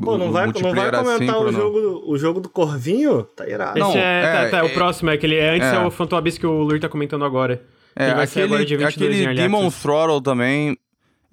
Pô, 0.03 0.19
não 0.19 0.19
vai, 0.19 0.27
não 0.27 0.33
vai 0.33 0.45
multiplayer 0.47 0.93
comentar 0.97 1.39
o 1.39 1.53
jogo, 1.53 2.03
o 2.11 2.19
jogo 2.19 2.41
do 2.41 2.49
Corvinho? 2.49 3.23
Tá 3.23 3.47
irado. 3.49 3.79
Esse 3.79 3.89
não, 3.89 3.97
é, 3.97 4.23
tá, 4.23 4.29
é, 4.29 4.49
tá, 4.49 4.59
é 4.59 4.63
o 4.63 4.67
é- 4.67 4.75
próximo, 4.75 5.11
é 5.11 5.15
aquele. 5.15 5.37
É, 5.37 5.51
antes 5.55 5.69
é, 5.69 5.77
é. 5.77 5.79
o 5.87 5.91
Phantom 5.91 6.17
Abyss 6.17 6.37
que 6.37 6.47
o 6.47 6.63
Lur 6.63 6.81
tá 6.81 6.89
comentando 6.89 7.25
agora. 7.25 7.63
É, 7.95 8.09
que 8.09 8.15
vai 8.17 8.27
ser 8.27 8.41
aquele, 8.41 8.55
agora 8.55 8.67
dia 8.67 8.79
22 8.79 9.17
em 9.17 9.23
aquele 9.27 9.37
Demon. 9.37 9.71
Throttle 9.71 10.21
também. 10.21 10.77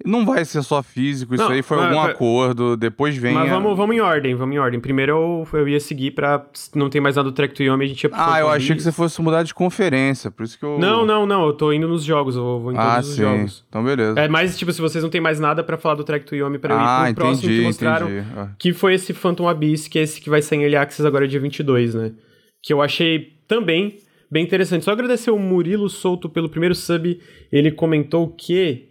Não 0.04 0.24
vai 0.24 0.44
ser 0.44 0.62
só 0.62 0.82
físico, 0.82 1.34
isso 1.34 1.44
Não, 1.44 1.50
aí 1.50 1.62
foi 1.62 1.76
mas- 1.76 1.86
algum 1.88 2.00
mas- 2.00 2.10
acordo. 2.10 2.76
Depois 2.76 3.16
vem. 3.16 3.34
Mas 3.34 3.50
a- 3.50 3.54
vamos, 3.54 3.76
vamos 3.76 3.94
em 3.94 4.00
ordem, 4.00 4.34
vamos 4.34 4.54
em 4.54 4.58
ordem. 4.58 4.80
Primeiro 4.80 5.12
eu, 5.12 5.58
eu 5.60 5.68
ia 5.68 5.78
seguir 5.78 6.12
pra. 6.12 6.44
Não 6.74 6.88
tem 6.88 7.00
mais 7.00 7.16
nada 7.16 7.28
do 7.30 7.34
Track 7.34 7.54
to 7.54 7.62
Yomi, 7.62 7.84
a 7.84 7.88
gente 7.88 8.02
ia 8.04 8.08
pro 8.10 8.18
Ah, 8.20 8.40
eu 8.40 8.48
achei 8.48 8.66
que 8.68 8.72
Abyss. 8.72 8.84
você 8.84 8.92
fosse 8.92 9.20
mudar 9.20 9.42
de 9.42 9.52
conferência, 9.52 10.30
por 10.30 10.42
isso 10.44 10.58
que 10.58 10.64
eu. 10.64 10.78
Não, 10.78 11.04
não, 11.04 11.26
não, 11.26 11.44
eu 11.46 11.52
tô 11.52 11.72
indo 11.72 11.86
nos 11.86 12.02
jogos, 12.02 12.34
eu 12.36 12.42
vou, 12.60 12.72
em 12.72 12.76
todos 12.76 12.90
Ah, 12.90 13.00
os 13.00 13.06
sim. 13.08 13.20
jogos. 13.22 13.64
Então, 13.68 13.84
beleza. 13.84 14.18
É, 14.20 14.26
mas, 14.28 14.58
tipo, 14.58 14.72
se 14.72 14.80
vocês 14.80 15.02
não 15.04 15.10
tem 15.10 15.20
mais 15.20 15.38
nada 15.38 15.62
pra 15.62 15.76
falar 15.76 15.96
do 15.96 16.04
Track 16.04 16.24
to 16.24 16.34
Yomi 16.34 16.58
pra 16.58 16.74
eu 16.74 16.78
ah, 16.80 17.10
ir 17.10 17.14
pro 17.14 17.24
próximo 17.26 17.44
entendi, 17.46 17.60
que 17.60 17.66
mostraram, 17.66 18.08
entendi. 18.10 18.26
Ah. 18.36 18.48
que 18.58 18.72
foi 18.72 18.94
esse 18.94 19.12
Phantom 19.12 19.48
Abyss, 19.48 19.86
que 19.86 19.98
é 19.98 20.02
esse 20.02 20.20
que 20.20 20.30
vai 20.30 20.40
sair 20.40 20.58
em 20.58 20.62
Early 20.62 20.76
Access 20.76 21.06
agora 21.06 21.28
dia 21.28 21.40
22, 21.40 21.94
né? 21.94 22.12
Que 22.62 22.72
eu 22.72 22.80
achei 22.80 23.34
também 23.46 23.98
bem 24.30 24.44
interessante. 24.44 24.84
Só 24.84 24.92
agradecer 24.92 25.30
o 25.30 25.38
Murilo 25.38 25.88
Souto 25.88 26.28
pelo 26.28 26.48
primeiro 26.48 26.74
sub. 26.74 27.18
Ele 27.52 27.70
comentou 27.70 28.28
que... 28.28 28.89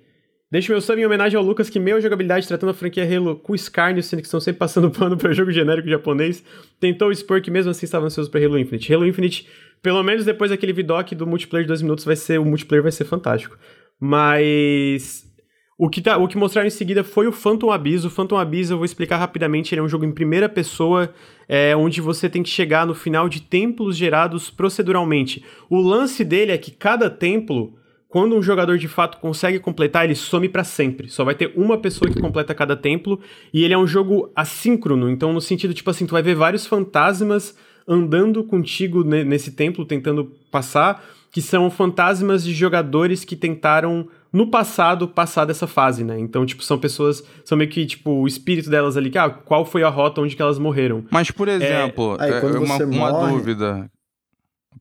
Deixa 0.51 0.73
meu 0.73 0.81
sub 0.81 0.99
em 0.99 1.05
homenagem 1.05 1.37
ao 1.37 1.43
Lucas, 1.43 1.69
que 1.69 1.79
meu 1.79 2.01
jogabilidade 2.01 2.47
tratando 2.47 2.71
a 2.71 2.73
franquia 2.73 3.03
Halo 3.03 3.35
com 3.35 3.53
escárnio, 3.53 4.01
sendo 4.01 4.21
que 4.21 4.25
estão 4.25 4.39
sempre 4.39 4.57
passando 4.57 4.89
pano 4.91 5.15
para 5.15 5.31
jogo 5.31 5.51
genérico 5.51 5.87
japonês, 5.87 6.43
tentou 6.79 7.11
expor 7.11 7.39
que 7.39 7.51
mesmo 7.51 7.69
assim 7.69 7.85
estava 7.85 8.07
ansioso 8.07 8.31
para 8.31 8.43
Halo 8.43 8.57
Infinite. 8.57 8.91
Halo 8.91 9.05
Infinite, 9.05 9.47
pelo 9.81 10.01
menos 10.01 10.25
depois 10.25 10.49
daquele 10.49 10.73
vidoc 10.73 11.13
do 11.13 11.27
multiplayer 11.27 11.65
de 11.65 11.67
dois 11.67 11.83
minutos, 11.83 12.03
vai 12.03 12.15
ser, 12.15 12.39
o 12.39 12.45
multiplayer 12.45 12.81
vai 12.81 12.91
ser 12.91 13.05
fantástico. 13.05 13.57
Mas 13.99 15.29
o 15.77 15.87
que, 15.87 16.01
tá, 16.01 16.17
o 16.17 16.27
que 16.27 16.37
mostraram 16.37 16.67
em 16.67 16.71
seguida 16.71 17.05
foi 17.05 17.25
o 17.25 17.31
Phantom 17.31 17.71
Abyss. 17.71 18.03
O 18.03 18.09
Phantom 18.09 18.37
Abyss, 18.37 18.69
eu 18.69 18.75
vou 18.75 18.85
explicar 18.85 19.15
rapidamente, 19.15 19.73
ele 19.73 19.79
é 19.79 19.83
um 19.83 19.87
jogo 19.87 20.03
em 20.03 20.11
primeira 20.11 20.49
pessoa, 20.49 21.13
é, 21.47 21.73
onde 21.73 22.01
você 22.01 22.27
tem 22.27 22.43
que 22.43 22.49
chegar 22.49 22.85
no 22.85 22.93
final 22.93 23.29
de 23.29 23.41
templos 23.41 23.95
gerados 23.95 24.49
proceduralmente. 24.49 25.41
O 25.69 25.79
lance 25.79 26.25
dele 26.25 26.51
é 26.51 26.57
que 26.57 26.71
cada 26.71 27.09
templo, 27.09 27.78
quando 28.09 28.35
um 28.35 28.41
jogador 28.41 28.77
de 28.77 28.87
fato 28.87 29.19
consegue 29.19 29.59
completar, 29.59 30.03
ele 30.03 30.15
some 30.15 30.49
pra 30.49 30.63
sempre. 30.63 31.07
Só 31.09 31.23
vai 31.23 31.35
ter 31.35 31.53
uma 31.55 31.77
pessoa 31.77 32.11
que 32.11 32.19
completa 32.19 32.53
cada 32.55 32.75
templo, 32.75 33.19
e 33.53 33.63
ele 33.63 33.73
é 33.73 33.77
um 33.77 33.87
jogo 33.87 34.31
assíncrono, 34.35 35.09
então 35.09 35.31
no 35.31 35.39
sentido, 35.39 35.73
tipo 35.73 35.89
assim, 35.91 36.05
tu 36.07 36.11
vai 36.11 36.21
ver 36.23 36.35
vários 36.35 36.65
fantasmas 36.65 37.55
andando 37.87 38.43
contigo 38.43 39.03
ne- 39.03 39.23
nesse 39.23 39.51
templo, 39.51 39.85
tentando 39.85 40.25
passar, 40.51 41.03
que 41.31 41.41
são 41.41 41.69
fantasmas 41.69 42.43
de 42.43 42.51
jogadores 42.53 43.23
que 43.23 43.35
tentaram 43.35 44.07
no 44.33 44.47
passado 44.47 45.07
passar 45.07 45.45
dessa 45.45 45.67
fase, 45.67 46.03
né? 46.03 46.19
Então, 46.19 46.45
tipo, 46.45 46.63
são 46.63 46.77
pessoas, 46.79 47.23
são 47.45 47.57
meio 47.57 47.69
que, 47.69 47.85
tipo, 47.85 48.11
o 48.11 48.27
espírito 48.27 48.69
delas 48.69 48.97
ali, 48.97 49.09
que, 49.11 49.17
ah, 49.17 49.29
qual 49.29 49.65
foi 49.65 49.83
a 49.83 49.89
rota 49.89 50.21
onde 50.21 50.35
que 50.35 50.41
elas 50.41 50.57
morreram. 50.59 51.03
Mas, 51.11 51.29
por 51.31 51.47
exemplo, 51.47 52.15
Aí, 52.19 52.31
é, 52.31 52.39
quando 52.41 52.57
uma, 52.57 52.77
você 52.77 52.83
uma 52.85 53.11
morre- 53.11 53.33
dúvida. 53.33 53.89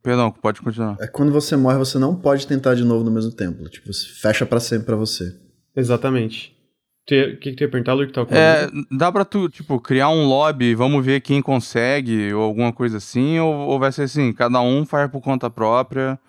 Perdão, 0.01 0.31
pode 0.31 0.61
continuar. 0.61 0.97
É 0.99 1.07
quando 1.07 1.31
você 1.31 1.55
morre, 1.55 1.77
você 1.77 1.97
não 1.99 2.15
pode 2.15 2.47
tentar 2.47 2.75
de 2.75 2.83
novo 2.83 3.03
no 3.03 3.11
mesmo 3.11 3.31
templo. 3.31 3.67
Tipo, 3.69 3.91
você 3.91 4.07
fecha 4.07 4.45
pra 4.45 4.59
sempre 4.59 4.85
pra 4.85 4.95
você. 4.95 5.35
Exatamente. 5.75 6.55
O 7.03 7.09
que, 7.09 7.37
que 7.37 7.53
tu 7.55 7.61
ia 7.61 7.69
perguntar, 7.69 7.93
Luke? 7.93 8.13
Com 8.13 8.21
É, 8.35 8.69
dá 8.91 9.11
pra 9.11 9.25
tu, 9.25 9.49
tipo, 9.49 9.79
criar 9.79 10.09
um 10.09 10.27
lobby, 10.27 10.75
vamos 10.75 11.03
ver 11.03 11.21
quem 11.21 11.41
consegue, 11.41 12.31
ou 12.33 12.43
alguma 12.43 12.71
coisa 12.71 12.97
assim, 12.97 13.39
ou, 13.39 13.51
ou 13.51 13.79
vai 13.79 13.91
ser 13.91 14.03
assim, 14.03 14.31
cada 14.31 14.61
um 14.61 14.85
faz 14.85 15.09
por 15.09 15.19
conta 15.19 15.49
própria 15.49 16.19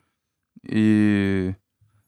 e 0.68 1.54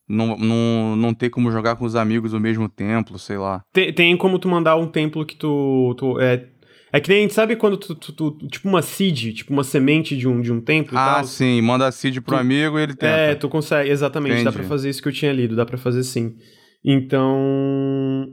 não, 0.09 0.37
não, 0.39 0.97
não 0.97 1.15
ter 1.15 1.31
como 1.31 1.51
jogar 1.51 1.77
com 1.77 1.85
os 1.85 1.95
amigos 1.95 2.33
no 2.33 2.41
mesmo 2.41 2.69
templo, 2.69 3.19
sei 3.19 3.37
lá. 3.37 3.63
Tem, 3.73 3.93
tem 3.93 4.17
como 4.17 4.39
tu 4.39 4.49
mandar 4.49 4.77
um 4.77 4.87
templo 4.87 5.25
que 5.27 5.37
tu. 5.37 5.95
tu- 5.99 6.19
é, 6.21 6.47
é 6.93 7.01
que 7.01 7.09
nem, 7.09 7.29
sabe 7.29 7.57
quando 7.57 7.77
tu, 7.77 7.95
tu- 7.95 8.13
tu- 8.13 8.47
Tipo 8.49 8.69
uma 8.69 8.83
seed, 8.83 9.33
tipo 9.35 9.53
uma 9.53 9.65
semente 9.65 10.17
de 10.17 10.29
um, 10.29 10.41
de 10.41 10.53
um 10.53 10.61
templo 10.61 10.95
e 10.95 10.99
Ah, 10.99 11.15
tal? 11.17 11.25
sim, 11.25 11.61
manda 11.63 11.87
a 11.87 11.93
seed 11.93 12.21
pro 12.21 12.37
amigo 12.37 12.79
e 12.79 12.83
ele 12.83 12.95
tenta. 12.95 13.07
É, 13.13 13.35
tu 13.35 13.49
consegue, 13.49 13.89
exatamente, 13.91 14.35
dá 14.35 14.41
Entendi. 14.43 14.57
pra 14.59 14.65
fazer 14.67 14.91
isso 14.91 15.03
que 15.03 15.09
eu 15.09 15.13
tinha 15.13 15.33
lido, 15.33 15.57
dá 15.57 15.65
pra 15.65 15.79
fazer 15.79 16.03
sim. 16.05 16.37
Então. 16.85 18.29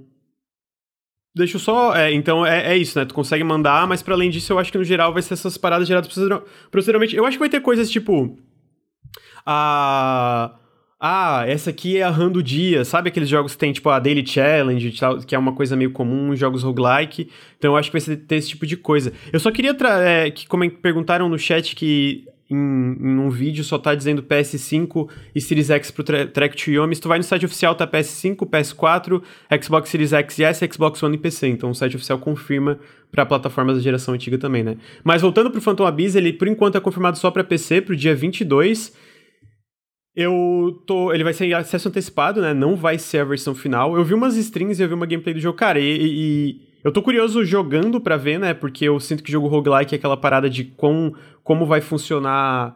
Deixa 1.36 1.56
eu 1.56 1.60
só. 1.62 1.96
É, 1.96 2.12
então 2.12 2.46
é, 2.46 2.74
é 2.74 2.78
isso, 2.78 2.98
né? 3.00 3.06
Tu 3.06 3.14
consegue 3.14 3.44
mandar, 3.44 3.88
mas 3.88 4.02
pra 4.04 4.14
além 4.16 4.30
disso, 4.30 4.52
eu 4.52 4.60
acho 4.60 4.72
que 4.72 4.78
no 4.78 4.84
geral 4.84 5.14
vai 5.14 5.22
ser 5.22 5.36
essas 5.36 5.58
paradas 5.58 5.88
geradas 5.88 6.12
proceduralmente. 6.70 7.16
Eu 7.16 7.26
acho 7.26 7.38
que 7.38 7.40
vai 7.40 7.50
ter 7.50 7.62
coisas 7.62 7.90
tipo. 7.90 8.38
A. 9.46 10.59
Ah, 11.02 11.46
essa 11.48 11.70
aqui 11.70 11.98
é 11.98 12.04
a 12.04 12.10
run 12.10 12.30
do 12.30 12.44
dia. 12.44 12.84
Sabe 12.84 13.08
aqueles 13.08 13.30
jogos 13.30 13.54
que 13.54 13.58
tem, 13.58 13.72
tipo, 13.72 13.90
a 13.90 14.00
Daily 14.00 14.26
Challenge, 14.26 14.94
que 15.26 15.34
é 15.34 15.40
uma 15.40 15.54
coisa 15.54 15.76
meio 15.76 15.92
comum, 15.92 16.36
jogos 16.36 16.62
roguelike. 16.62 17.30
Então 17.58 17.72
eu 17.72 17.78
acho 17.78 17.90
que 17.90 17.98
vai 17.98 18.18
ter 18.18 18.36
esse 18.36 18.50
tipo 18.50 18.66
de 18.66 18.76
coisa. 18.76 19.14
Eu 19.32 19.40
só 19.40 19.50
queria 19.50 19.76
é, 20.04 20.30
que 20.30 20.46
como 20.46 20.70
perguntaram 20.70 21.30
no 21.30 21.40
chat 21.40 21.74
que 21.74 22.26
em, 22.50 22.56
em 23.00 23.18
um 23.18 23.30
vídeo 23.30 23.64
só 23.64 23.78
tá 23.78 23.96
dizendo 23.96 24.22
PS5 24.24 25.08
e 25.34 25.40
Series 25.40 25.70
X 25.70 25.90
pro 25.90 26.04
tra 26.04 26.28
Track 26.28 26.62
to 26.62 26.72
Yomi. 26.72 26.94
Se 26.94 27.02
tu 27.02 27.08
vai 27.08 27.18
no 27.18 27.24
site 27.24 27.46
oficial, 27.46 27.76
tá 27.76 27.88
PS5, 27.88 28.38
PS4, 28.40 29.22
Xbox 29.64 29.90
Series 29.90 30.12
X 30.12 30.40
e 30.40 30.44
S, 30.44 30.70
Xbox 30.70 31.02
One 31.02 31.16
e 31.16 31.20
PC. 31.20 31.48
Então 31.48 31.70
o 31.70 31.76
site 31.76 31.96
oficial 31.96 32.20
confirma 32.20 32.78
pra 33.10 33.26
plataformas 33.26 33.78
da 33.78 33.82
geração 33.82 34.14
antiga 34.14 34.38
também, 34.38 34.64
né? 34.64 34.76
Mas 35.02 35.22
voltando 35.22 35.50
pro 35.50 35.62
Phantom 35.62 35.86
Abyss, 35.86 36.16
ele 36.16 36.34
por 36.34 36.50
enquanto 36.50 36.78
é 36.78 36.82
confirmado 36.82 37.18
só 37.18 37.32
pra 37.32 37.44
PC 37.44 37.82
pro 37.82 37.96
dia 37.96 38.14
22. 38.14 38.92
Eu 40.22 40.82
tô. 40.86 41.14
Ele 41.14 41.24
vai 41.24 41.32
ser 41.34 41.54
acesso 41.54 41.88
antecipado, 41.88 42.42
né? 42.42 42.54
Não 42.54 42.76
vai 42.76 42.98
ser 43.00 43.20
a 43.20 43.24
versão 43.24 43.56
final. 43.56 43.96
Eu 43.96 44.04
vi 44.04 44.14
umas 44.14 44.36
strings 44.36 44.78
e 44.80 44.84
eu 44.84 44.88
vi 44.90 44.94
uma 44.94 45.06
gameplay 45.06 45.34
do 45.34 45.40
jogo. 45.40 45.58
Cara, 45.58 45.80
e. 45.80 45.86
e- 46.02 46.70
eu 46.84 46.92
tô 46.94 47.02
curioso 47.02 47.44
jogando 47.44 48.00
pra 48.00 48.16
ver, 48.16 48.40
né? 48.40 48.54
Porque 48.54 48.86
eu 48.86 49.00
sinto 49.00 49.22
que 49.24 49.32
jogo 49.32 49.48
roguelike 49.48 49.94
é 49.94 49.98
aquela 49.98 50.16
parada 50.16 50.50
de 50.50 50.64
com, 50.64 51.14
como 51.44 51.66
vai 51.66 51.82
funcionar 51.82 52.76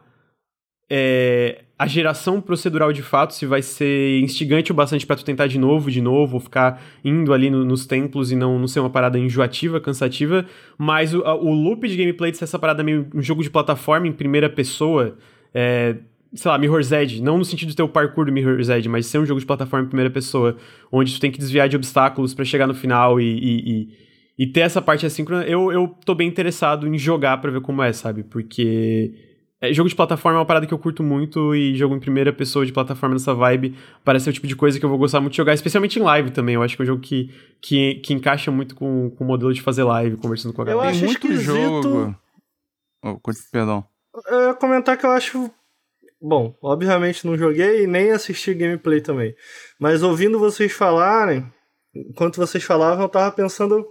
é, 0.90 1.64
a 1.78 1.86
geração 1.86 2.38
procedural 2.40 2.92
de 2.92 3.00
fato, 3.02 3.32
se 3.32 3.46
vai 3.46 3.62
ser 3.62 4.20
instigante 4.20 4.70
o 4.70 4.74
bastante 4.74 5.06
pra 5.06 5.16
tu 5.16 5.24
tentar 5.24 5.46
de 5.46 5.58
novo, 5.58 5.90
de 5.90 6.00
novo, 6.02 6.38
ficar 6.38 6.82
indo 7.02 7.32
ali 7.32 7.48
no- 7.50 7.64
nos 7.64 7.86
templos 7.86 8.30
e 8.30 8.36
não, 8.36 8.58
não 8.58 8.68
ser 8.68 8.80
uma 8.80 8.90
parada 8.90 9.18
enjoativa, 9.18 9.80
cansativa. 9.80 10.44
Mas 10.78 11.14
o, 11.14 11.20
o 11.22 11.52
loop 11.54 11.88
de 11.88 11.96
gameplay 11.96 12.30
de 12.30 12.36
ser 12.38 12.44
essa 12.44 12.58
parada 12.58 12.82
meio 12.82 13.06
um 13.14 13.22
jogo 13.22 13.42
de 13.42 13.50
plataforma 13.50 14.06
em 14.06 14.12
primeira 14.12 14.48
pessoa. 14.50 15.16
É, 15.54 15.96
sei 16.34 16.50
lá, 16.50 16.58
Mirror's 16.58 16.90
Edge, 16.92 17.22
não 17.22 17.38
no 17.38 17.44
sentido 17.44 17.68
de 17.70 17.76
ter 17.76 17.82
o 17.82 17.88
parkour 17.88 18.26
do 18.26 18.32
Mirror's 18.32 18.68
Edge, 18.68 18.88
mas 18.88 19.06
ser 19.06 19.18
um 19.18 19.26
jogo 19.26 19.40
de 19.40 19.46
plataforma 19.46 19.84
em 19.86 19.88
primeira 19.88 20.10
pessoa, 20.10 20.56
onde 20.90 21.12
tu 21.14 21.20
tem 21.20 21.30
que 21.30 21.38
desviar 21.38 21.68
de 21.68 21.76
obstáculos 21.76 22.34
pra 22.34 22.44
chegar 22.44 22.66
no 22.66 22.74
final 22.74 23.20
e, 23.20 23.24
e, 23.24 23.70
e, 23.70 23.88
e 24.44 24.46
ter 24.46 24.60
essa 24.60 24.82
parte 24.82 25.06
assíncrona, 25.06 25.44
eu, 25.44 25.70
eu 25.72 25.88
tô 26.04 26.14
bem 26.14 26.28
interessado 26.28 26.86
em 26.86 26.98
jogar 26.98 27.38
pra 27.40 27.50
ver 27.50 27.60
como 27.60 27.82
é, 27.82 27.92
sabe? 27.92 28.24
Porque 28.24 29.14
é, 29.60 29.72
jogo 29.72 29.88
de 29.88 29.94
plataforma 29.94 30.38
é 30.38 30.40
uma 30.40 30.44
parada 30.46 30.66
que 30.66 30.74
eu 30.74 30.78
curto 30.78 31.02
muito 31.02 31.54
e 31.54 31.74
jogo 31.76 31.94
em 31.94 32.00
primeira 32.00 32.32
pessoa 32.32 32.66
de 32.66 32.72
plataforma 32.72 33.14
nessa 33.14 33.32
vibe 33.32 33.74
parece 34.04 34.24
ser 34.24 34.30
o 34.30 34.32
tipo 34.34 34.46
de 34.48 34.56
coisa 34.56 34.78
que 34.78 34.84
eu 34.84 34.88
vou 34.90 34.98
gostar 34.98 35.20
muito 35.20 35.32
de 35.32 35.36
jogar, 35.38 35.54
especialmente 35.54 35.98
em 35.98 36.02
live 36.02 36.30
também. 36.32 36.56
Eu 36.56 36.62
acho 36.62 36.74
que 36.76 36.82
é 36.82 36.84
um 36.84 36.86
jogo 36.86 37.00
que, 37.00 37.30
que, 37.62 37.94
que 37.96 38.12
encaixa 38.12 38.50
muito 38.50 38.74
com, 38.74 39.10
com 39.10 39.24
o 39.24 39.26
modelo 39.26 39.54
de 39.54 39.62
fazer 39.62 39.84
live, 39.84 40.16
conversando 40.16 40.52
com 40.52 40.62
a 40.62 40.64
Eu 40.64 40.78
galera. 40.78 40.90
acho 40.90 40.98
Tem 41.00 41.08
muito 41.08 41.26
esquisito- 41.28 41.82
jogo. 41.82 42.16
Oh, 43.04 43.18
perdão. 43.52 43.84
Eu 44.28 44.48
ia 44.48 44.54
comentar 44.54 44.96
que 44.96 45.04
eu 45.06 45.10
acho. 45.10 45.50
Bom, 46.26 46.56
obviamente 46.62 47.26
não 47.26 47.36
joguei 47.36 47.82
e 47.82 47.86
nem 47.86 48.10
assisti 48.10 48.54
gameplay 48.54 48.98
também. 49.02 49.36
Mas 49.78 50.02
ouvindo 50.02 50.38
vocês 50.38 50.72
falarem, 50.72 51.44
enquanto 51.94 52.36
vocês 52.36 52.64
falavam, 52.64 53.04
eu 53.04 53.10
tava 53.10 53.30
pensando. 53.30 53.86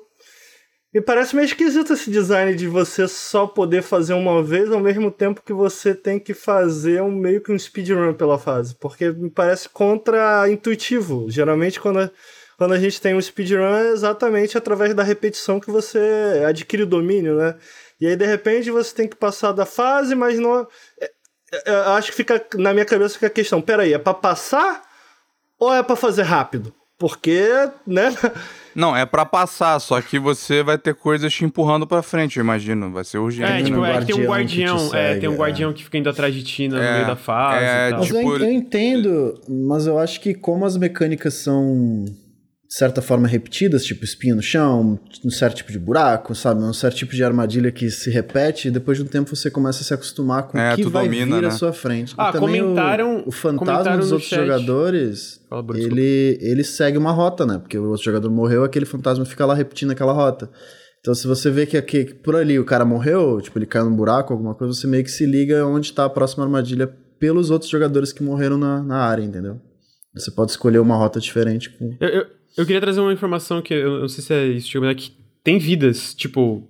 Me 0.92 1.00
parece 1.00 1.36
meio 1.36 1.46
esquisito 1.46 1.94
esse 1.94 2.10
design 2.10 2.56
de 2.56 2.68
você 2.68 3.08
só 3.08 3.46
poder 3.46 3.84
fazer 3.84 4.16
uma 4.16 4.42
vez 4.42 4.72
ao 4.72 4.80
mesmo 4.80 5.12
tempo 5.12 5.44
que 5.46 5.54
você 5.54 5.94
tem 5.94 6.20
que 6.20 6.34
fazer 6.34 7.04
um 7.04 7.12
meio 7.12 7.40
que 7.40 7.52
um 7.52 7.60
speedrun 7.60 8.16
pela 8.16 8.40
fase. 8.40 8.76
Porque 8.80 9.12
me 9.12 9.30
parece 9.30 9.70
contra-intuitivo. 9.70 11.30
Geralmente, 11.30 11.80
quando 11.80 12.00
a, 12.00 12.12
quando 12.58 12.74
a 12.74 12.80
gente 12.80 13.00
tem 13.00 13.14
um 13.14 13.22
speedrun, 13.22 13.76
é 13.76 13.92
exatamente 13.92 14.58
através 14.58 14.96
da 14.96 15.04
repetição 15.04 15.60
que 15.60 15.70
você 15.70 16.44
adquire 16.48 16.82
o 16.82 16.88
domínio, 16.88 17.38
né? 17.38 17.56
E 18.02 18.08
aí, 18.08 18.16
de 18.16 18.26
repente, 18.26 18.72
você 18.72 18.94
tem 18.96 19.08
que 19.08 19.16
passar 19.16 19.52
da 19.52 19.68
fase, 19.68 20.16
mas 20.16 20.40
não. 20.40 20.68
É- 21.54 21.64
é- 21.72 21.76
Eu 21.88 21.92
acho 21.94 22.12
que 22.12 22.18
fica. 22.18 22.44
Na 22.56 22.74
minha 22.74 22.86
cabeça 22.86 23.14
fica 23.14 23.28
a 23.28 23.30
questão: 23.30 23.62
peraí, 23.62 23.94
é 23.94 23.98
pra 23.98 24.14
passar 24.14 24.82
ou 25.60 25.74
é 25.74 25.82
pra 25.84 25.96
fazer 25.96 26.24
rápido? 26.24 26.74
Porque, 26.98 27.48
né? 27.86 28.16
Não, 28.74 28.96
é 28.96 29.06
pra 29.06 29.26
passar, 29.26 29.78
só 29.80 30.02
que 30.02 30.18
você 30.18 30.64
vai 30.64 30.78
ter 30.78 30.96
coisas 30.96 31.34
te 31.34 31.44
empurrando 31.44 31.86
pra 31.86 32.02
frente, 32.02 32.38
eu 32.38 32.44
imagino. 32.44 32.92
Vai 32.92 33.04
ser 33.04 33.18
urgente. 33.18 33.52
É, 33.52 33.56
Tem 33.56 33.66
tipo, 33.66 33.78
um 33.80 33.86
é 33.86 34.00
que 34.00 34.06
tem 34.06 34.16
um 34.16 34.26
guardião 34.28 34.46
que 34.48 34.54
te 34.54 34.62
guardião, 34.64 34.76
é, 34.86 35.08
segue, 35.10 35.20
tem 35.20 35.30
um 35.30 35.34
é. 35.34 35.38
guardião 35.38 35.74
que 35.74 35.84
fica 35.84 35.98
indo 35.98 36.10
atrás 36.10 36.34
de 36.34 36.44
ti 36.44 36.68
no 36.70 36.78
É, 36.78 36.94
meio 36.94 37.08
da 37.08 37.16
fase 37.16 37.66
é, 37.66 37.88
e 37.88 37.90
tal. 37.92 38.00
Mas 38.00 38.10
eu, 38.10 38.16
Tipo, 38.18 38.36
eu 38.38 38.52
entendo, 38.52 39.42
mas 39.50 39.86
eu 39.86 40.00
acho 40.00 40.22
que 40.22 40.34
como 40.34 40.66
as 40.66 40.78
mecânicas 40.78 41.34
são, 41.36 42.06
de 42.74 42.80
certa 42.80 43.04
forma, 43.04 43.28
repetidas, 43.28 43.86
tipo 43.86 44.04
espinha 44.04 44.34
no 44.34 44.42
chão, 44.42 45.00
um 45.24 45.30
certo 45.30 45.58
tipo 45.58 45.72
de 45.72 45.78
buraco, 45.78 46.34
sabe? 46.34 46.64
Um 46.64 46.74
certo 46.74 46.96
tipo 46.96 47.14
de 47.14 47.24
armadilha 47.24 47.72
que 47.72 47.88
se 47.92 48.10
repete, 48.10 48.68
e 48.68 48.72
depois 48.72 48.98
de 48.98 49.04
um 49.04 49.08
tempo 49.08 49.36
você 49.36 49.52
começa 49.52 49.82
a 49.82 49.84
se 49.84 49.94
acostumar 49.94 50.48
com 50.48 50.58
É, 50.58 50.74
o 50.74 50.76
que 50.78 50.86
vai 50.86 51.04
domina, 51.06 51.36
vir 51.36 51.42
né? 51.44 51.48
à 51.50 51.52
sua 51.52 51.72
frente. 51.72 52.16
Ah, 52.18 52.30
e 52.30 52.32
também 52.32 52.64
comentaram- 52.64 53.18
o, 53.26 53.30
o 53.30 53.32
fantasma 53.32 53.74
comentaram 53.76 54.00
dos 54.00 54.12
outros 54.12 54.28
chat. 54.28 54.40
jogadores, 54.40 55.40
Fala, 55.48 55.62
Bruno, 55.62 55.84
ele, 55.84 56.40
ele 56.42 56.64
segue 56.64 56.98
uma 56.98 57.12
rota, 57.12 57.46
né? 57.46 57.60
Porque 57.60 57.78
o 57.78 57.90
outro 57.90 58.04
jogador 58.04 58.32
morreu, 58.32 58.64
aquele 58.64 58.88
fantasma 58.88 59.24
fica 59.24 59.46
lá 59.46 59.54
repetindo 59.54 59.92
aquela 59.92 60.12
rota. 60.12 60.50
Então, 61.00 61.14
se 61.14 61.28
você 61.28 61.52
vê 61.52 61.68
que, 61.68 61.78
aqui, 61.78 62.06
que 62.06 62.14
por 62.16 62.36
ali 62.36 62.58
o 62.58 62.66
cara 62.66 62.84
morreu, 62.84 63.40
tipo, 63.40 63.60
ele 63.60 63.68
caiu 63.68 63.86
num 63.88 63.96
buraco, 63.96 64.34
alguma 64.34 64.56
coisa, 64.56 64.74
você 64.74 64.88
meio 64.88 65.04
que 65.04 65.12
se 65.12 65.28
liga 65.28 65.64
onde 65.68 65.94
tá 65.94 66.06
a 66.06 66.10
próxima 66.10 66.44
armadilha 66.44 66.88
pelos 67.20 67.52
outros 67.52 67.70
jogadores 67.70 68.12
que 68.12 68.24
morreram 68.24 68.58
na, 68.58 68.82
na 68.82 68.98
área, 68.98 69.22
entendeu? 69.22 69.62
Você 70.16 70.32
pode 70.32 70.50
escolher 70.50 70.80
uma 70.80 70.96
rota 70.96 71.20
diferente 71.20 71.70
com. 71.70 71.96
Eu, 72.02 72.10
eu, 72.10 72.26
eu 72.58 72.66
queria 72.66 72.82
trazer 72.82 73.00
uma 73.02 73.14
informação 73.14 73.62
que 73.62 73.74
eu 73.74 74.00
não 74.02 74.08
sei 74.08 74.24
se 74.24 74.34
é 74.34 74.46
isso, 74.48 74.80
mas 74.80 74.90
é 74.90 74.96
que 74.96 75.12
tem 75.44 75.58
vidas, 75.58 76.14
tipo. 76.14 76.68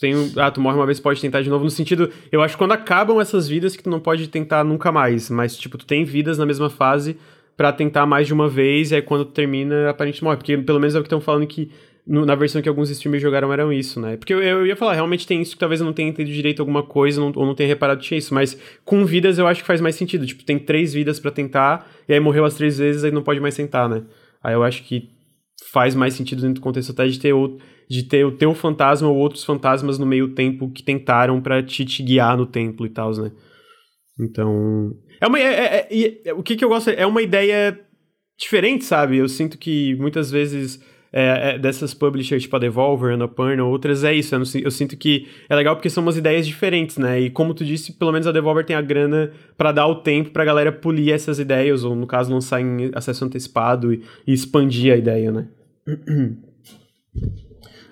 Tem, 0.00 0.14
ah, 0.36 0.50
tu 0.50 0.60
morre 0.60 0.76
uma 0.76 0.86
vez, 0.86 1.00
pode 1.00 1.20
tentar 1.20 1.42
de 1.42 1.50
novo, 1.50 1.64
no 1.64 1.70
sentido, 1.70 2.10
eu 2.30 2.40
acho 2.40 2.54
que 2.54 2.58
quando 2.58 2.72
acabam 2.72 3.20
essas 3.20 3.48
vidas 3.48 3.74
que 3.76 3.82
tu 3.82 3.90
não 3.90 3.98
pode 3.98 4.28
tentar 4.28 4.62
nunca 4.64 4.92
mais, 4.92 5.28
mas, 5.28 5.56
tipo, 5.56 5.76
tu 5.76 5.84
tem 5.84 6.04
vidas 6.04 6.38
na 6.38 6.46
mesma 6.46 6.70
fase 6.70 7.16
pra 7.56 7.72
tentar 7.72 8.06
mais 8.06 8.26
de 8.28 8.32
uma 8.32 8.48
vez, 8.48 8.92
e 8.92 8.94
aí 8.94 9.02
quando 9.02 9.24
tu 9.24 9.32
termina, 9.32 9.90
aparentemente 9.90 10.22
morre, 10.24 10.36
porque 10.36 10.56
pelo 10.56 10.78
menos 10.78 10.94
é 10.94 10.98
o 10.98 11.02
que 11.02 11.06
estão 11.08 11.20
falando 11.20 11.44
que 11.46 11.70
no- 12.06 12.24
na 12.24 12.34
versão 12.36 12.62
que 12.62 12.68
alguns 12.68 12.88
streamers 12.88 13.20
jogaram 13.20 13.52
eram 13.52 13.72
isso, 13.72 14.00
né? 14.00 14.16
Porque 14.16 14.32
eu, 14.32 14.40
eu 14.40 14.64
ia 14.66 14.76
falar, 14.76 14.94
realmente 14.94 15.26
tem 15.26 15.42
isso 15.42 15.52
que 15.54 15.58
talvez 15.58 15.80
eu 15.80 15.84
não 15.86 15.92
tenha 15.92 16.08
entendido 16.08 16.34
direito 16.34 16.60
alguma 16.60 16.82
coisa, 16.84 17.20
não- 17.20 17.32
ou 17.34 17.44
não 17.44 17.54
tenha 17.54 17.68
reparado 17.68 18.00
que 18.00 18.06
tinha 18.06 18.18
isso, 18.18 18.32
mas 18.32 18.56
com 18.84 19.04
vidas 19.04 19.38
eu 19.38 19.46
acho 19.46 19.60
que 19.60 19.66
faz 19.66 19.80
mais 19.80 19.96
sentido, 19.96 20.24
tipo, 20.24 20.44
tem 20.44 20.58
três 20.58 20.94
vidas 20.94 21.18
pra 21.20 21.30
tentar, 21.32 21.90
e 22.08 22.14
aí 22.14 22.20
morreu 22.20 22.44
as 22.44 22.54
três 22.54 22.78
vezes, 22.78 23.02
aí 23.04 23.10
não 23.10 23.22
pode 23.22 23.40
mais 23.40 23.56
tentar, 23.56 23.88
né? 23.88 24.02
Aí 24.42 24.54
eu 24.54 24.62
acho 24.62 24.82
que 24.84 25.10
faz 25.72 25.94
mais 25.94 26.14
sentido 26.14 26.40
dentro 26.42 26.54
do 26.54 26.60
contexto 26.60 26.92
até 26.92 27.06
de 27.06 27.18
ter, 27.18 27.32
o, 27.32 27.58
de 27.88 28.02
ter 28.04 28.24
o 28.24 28.36
teu 28.36 28.54
fantasma 28.54 29.08
ou 29.08 29.16
outros 29.16 29.44
fantasmas 29.44 29.98
no 29.98 30.06
meio 30.06 30.34
tempo 30.34 30.70
que 30.70 30.82
tentaram 30.82 31.40
pra 31.40 31.62
te, 31.62 31.84
te 31.84 32.02
guiar 32.02 32.36
no 32.36 32.46
templo 32.46 32.86
e 32.86 32.90
tal, 32.90 33.12
né? 33.16 33.30
Então. 34.18 34.92
É 35.20 35.26
uma. 35.26 35.38
é- 35.38 35.42
é- 35.44 35.88
é- 35.90 36.20
é- 36.26 36.34
o 36.34 36.42
que, 36.42 36.56
que 36.56 36.64
eu 36.64 36.68
gosto 36.68 36.90
é 36.90 37.06
uma 37.06 37.22
ideia 37.22 37.78
diferente, 38.38 38.84
sabe? 38.84 39.16
Eu 39.18 39.28
sinto 39.28 39.58
que 39.58 39.94
muitas 39.96 40.30
vezes. 40.30 40.80
É, 41.12 41.54
é, 41.54 41.58
dessas 41.58 41.92
publishers 41.94 42.42
tipo 42.42 42.54
a 42.56 42.58
Devolver, 42.58 43.14
Annapurna, 43.14 43.64
outras, 43.64 44.04
é 44.04 44.14
isso. 44.14 44.34
Eu, 44.34 44.38
não 44.40 44.46
eu 44.62 44.70
sinto 44.70 44.96
que 44.96 45.26
é 45.48 45.54
legal 45.56 45.74
porque 45.76 45.90
são 45.90 46.02
umas 46.02 46.16
ideias 46.16 46.46
diferentes, 46.46 46.98
né? 46.98 47.20
E 47.20 47.30
como 47.30 47.52
tu 47.54 47.64
disse, 47.64 47.92
pelo 47.92 48.12
menos 48.12 48.26
a 48.26 48.32
Devolver 48.32 48.64
tem 48.64 48.76
a 48.76 48.80
grana 48.82 49.32
pra 49.56 49.72
dar 49.72 49.86
o 49.86 49.96
tempo 49.96 50.30
pra 50.30 50.44
galera 50.44 50.70
polir 50.70 51.12
essas 51.12 51.38
ideias, 51.38 51.82
ou 51.84 51.94
no 51.96 52.06
caso 52.06 52.32
lançar 52.32 52.60
em 52.60 52.90
acesso 52.94 53.24
antecipado 53.24 53.92
e, 53.92 54.02
e 54.26 54.32
expandir 54.32 54.92
a 54.92 54.96
ideia, 54.96 55.30
né? 55.32 55.48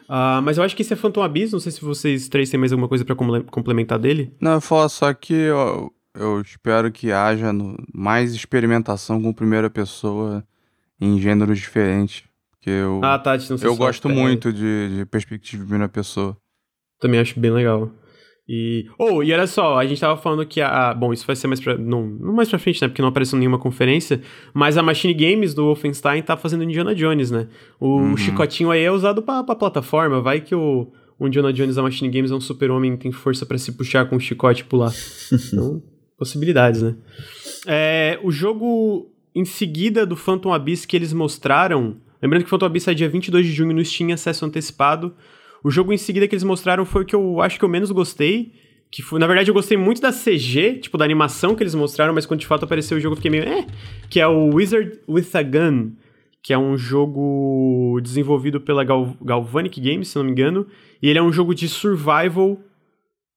Ah, 0.09 0.41
mas 0.43 0.57
eu 0.57 0.65
acho 0.65 0.75
que 0.75 0.81
esse 0.81 0.93
é 0.93 0.97
Phantom 0.97 1.23
Abyss, 1.23 1.53
não 1.53 1.61
sei 1.61 1.71
se 1.71 1.83
vocês 1.83 2.29
três 2.29 2.49
têm 2.49 2.59
mais 2.59 2.73
alguma 2.73 2.89
coisa 2.89 3.05
comple- 3.05 3.43
complementar 3.51 3.99
dele. 3.99 4.33
Não, 4.41 4.53
eu 4.53 4.61
falo 4.61 4.89
só 4.89 5.13
que 5.13 5.35
eu, 5.35 5.93
eu 6.15 6.41
espero 6.41 6.91
que 6.91 7.13
haja 7.13 7.53
no- 7.53 7.77
mais 7.93 8.33
experimentação 8.33 9.21
com 9.21 9.33
primeira 9.35 9.69
pessoa 9.69 10.43
em 10.99 11.21
gêneros 11.21 11.59
diferentes. 11.59 12.25
Porque 12.59 12.71
eu, 12.71 13.01
Ah, 13.03 13.19
tá, 13.19 13.33
não 13.37 13.59
sei 13.59 13.69
eu 13.69 13.77
gosto 13.77 14.09
muito 14.09 14.53
de, 14.53 14.99
de 14.99 15.07
perspectiva 15.07 15.63
de 15.63 15.69
primeira 15.69 15.89
pessoa. 15.89 16.37
Também 17.01 17.21
acho 17.21 17.39
bem 17.39 17.51
legal. 17.53 17.91
E. 18.49 18.87
Oh, 18.99 19.23
e 19.23 19.33
olha 19.33 19.47
só, 19.47 19.79
a 19.79 19.87
gente 19.87 20.01
tava 20.01 20.17
falando 20.21 20.45
que 20.47 20.61
a. 20.61 20.89
a- 20.91 20.95
bom, 20.95 21.13
isso 21.13 21.27
vai 21.27 21.37
ser 21.37 21.47
mais 21.47 21.61
pra. 21.61 21.77
Não, 21.77 22.07
não 22.07 22.33
mais 22.33 22.49
pra 22.49 22.59
frente, 22.59 22.81
né? 22.81 22.89
Porque 22.89 23.03
não 23.03 23.11
apareceu 23.11 23.39
nenhuma 23.39 23.59
conferência. 23.59 24.21
Mas 24.55 24.77
a 24.79 24.83
Machine 24.83 25.13
Games 25.15 25.53
do 25.55 25.65
Wolfenstein 25.67 26.23
tá 26.23 26.37
fazendo 26.37 26.65
Indiana 26.65 26.95
Jones, 26.95 27.31
né? 27.31 27.47
O 27.79 27.99
Uhum. 27.99 28.17
chicotinho 28.17 28.71
aí 28.71 28.83
é 28.83 28.91
usado 28.91 29.23
pra, 29.23 29.45
pra 29.45 29.55
plataforma. 29.55 30.21
Vai 30.23 30.41
que 30.41 30.55
o, 30.55 30.91
o 31.19 31.27
Indiana 31.29 31.53
Jones 31.53 31.77
da 31.77 31.83
Machine 31.83 32.11
Games 32.11 32.31
é 32.31 32.35
um 32.35 32.41
super-homem 32.41 32.97
tem 32.97 33.13
força 33.13 33.45
pra 33.45 33.59
se 33.59 33.71
puxar 33.73 34.07
com 34.09 34.17
o 34.17 34.21
chicote 34.21 34.63
e 34.63 34.65
pular. 34.65 34.93
Então, 35.53 35.83
possibilidades, 36.17 36.83
né? 36.83 36.97
É, 37.67 38.19
o 38.25 38.31
jogo 38.33 39.13
em 39.35 39.45
seguida 39.45 40.07
do 40.07 40.17
Phantom 40.17 40.53
Abyss 40.55 40.85
que 40.87 40.97
eles 40.97 41.13
mostraram. 41.13 41.99
Lembrando 42.21 42.45
que 42.45 42.65
Abyss 42.65 42.85
sai 42.85 42.95
dia 42.95 43.09
22 43.09 43.47
de 43.47 43.53
junho 43.53 43.75
no 43.75 43.85
Steam, 43.85 44.13
acesso 44.13 44.45
antecipado. 44.45 45.15
O 45.63 45.71
jogo 45.71 45.93
em 45.93 45.97
seguida 45.97 46.27
que 46.27 46.35
eles 46.35 46.45
mostraram 46.45 46.85
foi 46.85 47.03
o 47.03 47.05
que 47.05 47.15
eu 47.15 47.41
acho 47.41 47.59
que 47.59 47.65
eu 47.65 47.69
menos 47.69 47.91
gostei. 47.91 48.53
Que 48.91 49.03
foi, 49.03 49.21
na 49.21 49.27
verdade, 49.27 49.51
eu 49.51 49.55
gostei 49.55 49.77
muito 49.77 50.01
da 50.01 50.11
CG, 50.11 50.79
tipo, 50.81 50.97
da 50.97 51.05
animação 51.05 51.55
que 51.55 51.63
eles 51.63 51.75
mostraram, 51.75 52.15
mas 52.15 52.25
quando 52.25 52.41
de 52.41 52.47
fato 52.47 52.65
apareceu 52.65 52.97
o 52.97 53.01
jogo 53.01 53.13
eu 53.13 53.17
fiquei 53.17 53.31
meio. 53.31 53.45
É, 53.45 53.67
que 54.09 54.19
é 54.19 54.27
o 54.27 54.55
Wizard 54.55 54.99
with 55.07 55.27
a 55.35 55.43
Gun, 55.43 55.93
que 56.43 56.53
é 56.55 56.59
um 56.59 56.77
jogo 56.77 58.01
desenvolvido 58.03 58.61
pela 58.61 58.83
Gal 58.85 59.15
Galvanic 59.21 59.79
Games, 59.81 60.09
se 60.09 60.17
não 60.17 60.25
me 60.25 60.31
engano. 60.31 60.67
E 61.03 61.09
ele 61.09 61.19
é 61.19 61.23
um 61.23 61.33
jogo 61.33 61.55
de 61.55 61.69
survival 61.69 62.59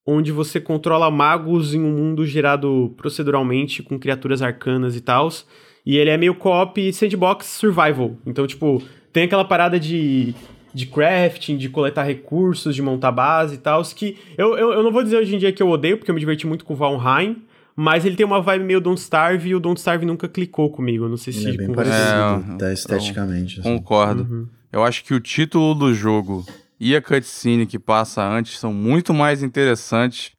onde 0.05 0.31
você 0.31 0.59
controla 0.59 1.11
magos 1.11 1.73
em 1.73 1.81
um 1.81 1.91
mundo 1.91 2.25
gerado 2.25 2.93
proceduralmente 2.97 3.83
com 3.83 3.99
criaturas 3.99 4.41
arcanas 4.41 4.95
e 4.95 5.01
tals. 5.01 5.45
E 5.85 5.97
ele 5.97 6.09
é 6.09 6.17
meio 6.17 6.35
co-op 6.35 6.93
sandbox 6.93 7.45
survival. 7.47 8.15
Então, 8.25 8.45
tipo, 8.45 8.81
tem 9.11 9.23
aquela 9.23 9.45
parada 9.45 9.79
de, 9.79 10.33
de 10.73 10.85
crafting, 10.85 11.57
de 11.57 11.69
coletar 11.69 12.03
recursos, 12.03 12.75
de 12.75 12.81
montar 12.81 13.11
base 13.11 13.55
e 13.55 13.57
tal, 13.57 13.83
que 13.83 14.17
eu, 14.37 14.57
eu, 14.57 14.73
eu 14.73 14.83
não 14.83 14.91
vou 14.91 15.03
dizer 15.03 15.17
hoje 15.17 15.35
em 15.35 15.39
dia 15.39 15.51
que 15.51 15.61
eu 15.61 15.69
odeio, 15.69 15.97
porque 15.97 16.11
eu 16.11 16.15
me 16.15 16.19
diverti 16.19 16.45
muito 16.45 16.63
com 16.63 16.73
o 16.73 16.75
Valheim, 16.75 17.37
mas 17.75 18.05
ele 18.05 18.15
tem 18.15 18.25
uma 18.25 18.41
vibe 18.41 18.65
meio 18.65 18.81
Don't 18.81 18.99
Starve 18.99 19.49
e 19.49 19.55
o 19.55 19.59
Don't 19.59 19.79
Starve 19.79 20.05
nunca 20.05 20.27
clicou 20.27 20.69
comigo. 20.69 21.05
Eu 21.05 21.09
Não 21.09 21.17
sei 21.17 21.33
se 21.33 21.47
Ele 21.47 21.55
é 21.55 21.57
bem 21.57 21.73
parecido. 21.73 22.51
É, 22.51 22.53
até 22.53 22.73
esteticamente. 22.73 23.59
assim. 23.59 23.77
Concordo. 23.77 24.23
Uhum. 24.23 24.47
Eu 24.71 24.83
acho 24.83 25.03
que 25.03 25.13
o 25.13 25.19
título 25.19 25.73
do 25.73 25.93
jogo 25.93 26.45
e 26.79 26.95
a 26.95 27.01
cutscene 27.01 27.65
que 27.65 27.77
passa 27.77 28.23
antes 28.23 28.57
são 28.57 28.73
muito 28.73 29.13
mais 29.13 29.43
interessantes 29.43 30.31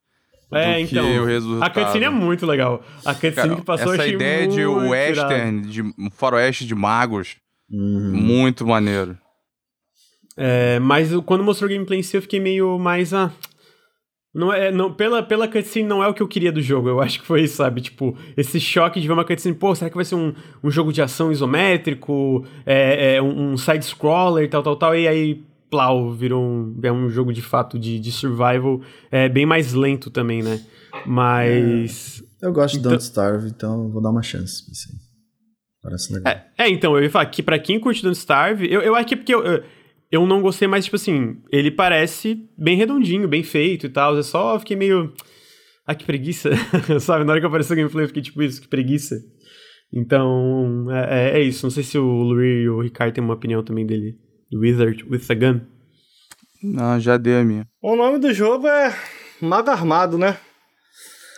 É, 0.55 0.73
do 0.73 0.79
então. 0.79 1.05
que 1.05 1.19
o 1.19 1.25
resultado. 1.25 1.63
A 1.63 1.69
cutscene 1.69 2.05
é 2.05 2.09
muito 2.09 2.45
legal. 2.45 2.83
A 3.05 3.13
cutscene 3.13 3.35
Cara, 3.35 3.55
que 3.55 3.61
passou 3.61 3.93
essa 3.93 4.03
achei 4.03 4.15
ideia 4.15 4.47
de 4.47 4.65
western, 4.65 5.61
de 5.61 5.81
um 5.81 6.09
faroeste 6.11 6.65
de 6.65 6.75
magos, 6.75 7.37
Uhum. 7.71 8.11
muito 8.13 8.67
maneiro. 8.67 9.17
É, 10.37 10.79
mas 10.79 11.11
quando 11.25 11.43
mostrou 11.43 11.69
o 11.69 11.73
gameplay 11.73 11.99
em 11.99 12.03
si, 12.03 12.17
eu 12.17 12.21
fiquei 12.21 12.39
meio 12.39 12.77
mais. 12.77 13.13
Ah, 13.13 13.31
não 14.33 14.51
é, 14.51 14.71
não, 14.71 14.91
pela, 14.91 15.21
pela 15.21 15.47
cutscene 15.47 15.87
não 15.87 16.03
é 16.03 16.07
o 16.07 16.13
que 16.13 16.21
eu 16.21 16.27
queria 16.27 16.51
do 16.51 16.61
jogo. 16.61 16.89
Eu 16.89 17.01
acho 17.01 17.19
que 17.19 17.25
foi 17.25 17.43
isso, 17.43 17.57
sabe? 17.57 17.81
Tipo, 17.81 18.17
esse 18.35 18.59
choque 18.59 18.99
de 18.99 19.07
ver 19.07 19.13
uma 19.13 19.25
cutscene, 19.25 19.55
pô, 19.55 19.75
será 19.75 19.89
que 19.89 19.95
vai 19.95 20.05
ser 20.05 20.15
um, 20.15 20.33
um 20.63 20.71
jogo 20.71 20.91
de 20.91 21.01
ação 21.01 21.31
isométrico? 21.31 22.45
É, 22.65 23.15
é, 23.15 23.21
um, 23.21 23.51
um 23.51 23.57
side-scroller, 23.57 24.49
tal, 24.49 24.63
tal, 24.63 24.75
tal. 24.75 24.95
E 24.95 25.07
aí, 25.07 25.43
plau, 25.73 26.11
virou 26.13 26.43
um, 26.43 26.79
é 26.83 26.91
um 26.91 27.09
jogo 27.09 27.33
de 27.33 27.41
fato 27.41 27.79
de, 27.79 27.99
de 27.99 28.11
survival. 28.11 28.79
É 29.11 29.27
bem 29.27 29.45
mais 29.45 29.73
lento 29.73 30.11
também, 30.11 30.43
né? 30.43 30.61
Mas. 31.05 32.23
Eu 32.41 32.51
gosto 32.53 32.73
de 32.73 32.79
Então- 32.79 32.91
Don't 32.91 33.03
Starve, 33.03 33.47
então 33.49 33.89
vou 33.89 34.01
dar 34.01 34.11
uma 34.11 34.21
chance. 34.21 34.63
pra 34.63 34.71
isso 34.71 34.89
aí. 34.91 34.97
Parece 35.81 36.13
legal. 36.13 36.31
É, 36.33 36.45
é, 36.65 36.69
então, 36.69 36.95
eu 36.95 37.03
ia 37.03 37.09
falar 37.09 37.25
que 37.25 37.41
pra 37.41 37.57
quem 37.57 37.79
curte 37.79 38.03
Don't 38.03 38.17
Starve, 38.17 38.71
eu, 38.71 38.81
eu 38.81 38.95
acho 38.95 39.07
que 39.07 39.13
é 39.15 39.17
porque 39.17 39.33
eu, 39.33 39.43
eu, 39.43 39.63
eu 40.11 40.27
não 40.27 40.41
gostei, 40.41 40.67
mas, 40.67 40.85
tipo 40.85 40.95
assim, 40.95 41.37
ele 41.51 41.71
parece 41.71 42.37
bem 42.57 42.77
redondinho, 42.77 43.27
bem 43.27 43.41
feito 43.43 43.85
e 43.87 43.89
tal. 43.89 44.15
Eu 44.15 44.23
só 44.23 44.59
fiquei 44.59 44.75
meio. 44.77 45.11
Ah, 45.87 45.95
que 45.95 46.05
preguiça. 46.05 46.51
Sabe, 47.01 47.25
na 47.25 47.31
hora 47.31 47.41
que 47.41 47.47
apareceu 47.47 47.73
o 47.73 47.77
gameplay, 47.77 48.03
eu 48.05 48.07
fiquei 48.09 48.21
tipo 48.23 48.41
isso, 48.43 48.61
que 48.61 48.67
preguiça. 48.67 49.15
Então, 49.91 50.85
é, 50.91 51.37
é- 51.37 51.39
é 51.39 51.41
isso. 51.43 51.65
Não 51.65 51.71
sei 51.71 51.83
se 51.83 51.97
o 51.97 52.05
Lurie 52.05 52.63
e 52.63 52.69
o 52.69 52.81
Ricardo 52.81 53.13
têm 53.13 53.23
uma 53.23 53.33
opinião 53.33 53.63
também 53.63 53.85
dele. 53.85 54.15
Do 54.53 54.59
Wizard 54.59 55.03
with 55.09 55.23
a 55.29 55.33
Gun. 55.33 55.61
Não, 56.61 56.99
já 56.99 57.17
dei 57.17 57.37
a 57.37 57.43
minha. 57.43 57.67
O 57.81 57.95
nome 57.95 58.19
do 58.19 58.31
jogo 58.31 58.67
é 58.67 58.95
Mago 59.41 59.71
Armado, 59.71 60.15
né? 60.15 60.37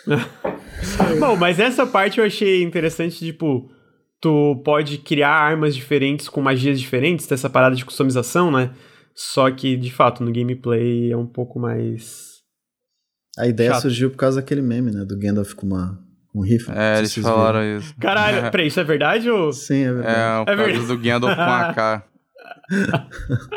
Bom, 1.18 1.34
mas 1.34 1.58
essa 1.58 1.86
parte 1.86 2.18
eu 2.18 2.26
achei 2.26 2.62
interessante, 2.62 3.18
tipo, 3.18 3.72
tu 4.20 4.60
pode 4.62 4.98
criar 4.98 5.30
armas 5.30 5.74
diferentes 5.74 6.28
com 6.28 6.42
magias 6.42 6.78
diferentes, 6.78 7.26
dessa 7.26 7.48
parada 7.48 7.74
de 7.74 7.86
customização, 7.86 8.50
né? 8.50 8.72
Só 9.14 9.50
que, 9.50 9.78
de 9.78 9.90
fato, 9.90 10.22
no 10.22 10.30
gameplay 10.30 11.10
é 11.10 11.16
um 11.16 11.26
pouco 11.26 11.58
mais. 11.58 12.42
A 13.38 13.46
ideia 13.46 13.70
Chato. 13.72 13.82
surgiu 13.82 14.10
por 14.10 14.18
causa 14.18 14.42
daquele 14.42 14.60
meme, 14.60 14.90
né? 14.90 15.06
Do 15.06 15.18
Gandalf 15.18 15.54
com 15.54 15.66
uma, 15.66 15.98
um 16.34 16.42
rifle. 16.42 16.74
É, 16.76 16.98
eles 16.98 17.14
falaram 17.14 17.60
viram. 17.60 17.78
isso. 17.78 17.94
Caralho, 17.98 18.50
peraí, 18.52 18.66
isso 18.66 18.78
é 18.78 18.84
verdade 18.84 19.30
ou. 19.30 19.54
Sim, 19.54 19.84
é 19.84 19.92
verdade. 19.92 20.18
É, 20.18 20.40
o 20.42 20.44
caso 20.44 20.56
verdade. 20.58 20.86
do 20.86 20.98
Gandalf 20.98 21.34
com 21.34 21.42
AK. 21.42 22.04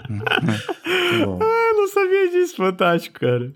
Muito 0.09 1.25
bom. 1.25 1.39
Eu 1.69 1.75
não 1.75 1.87
sabia 1.87 2.29
disso, 2.29 2.55
fantástico, 2.55 3.19
cara. 3.19 3.51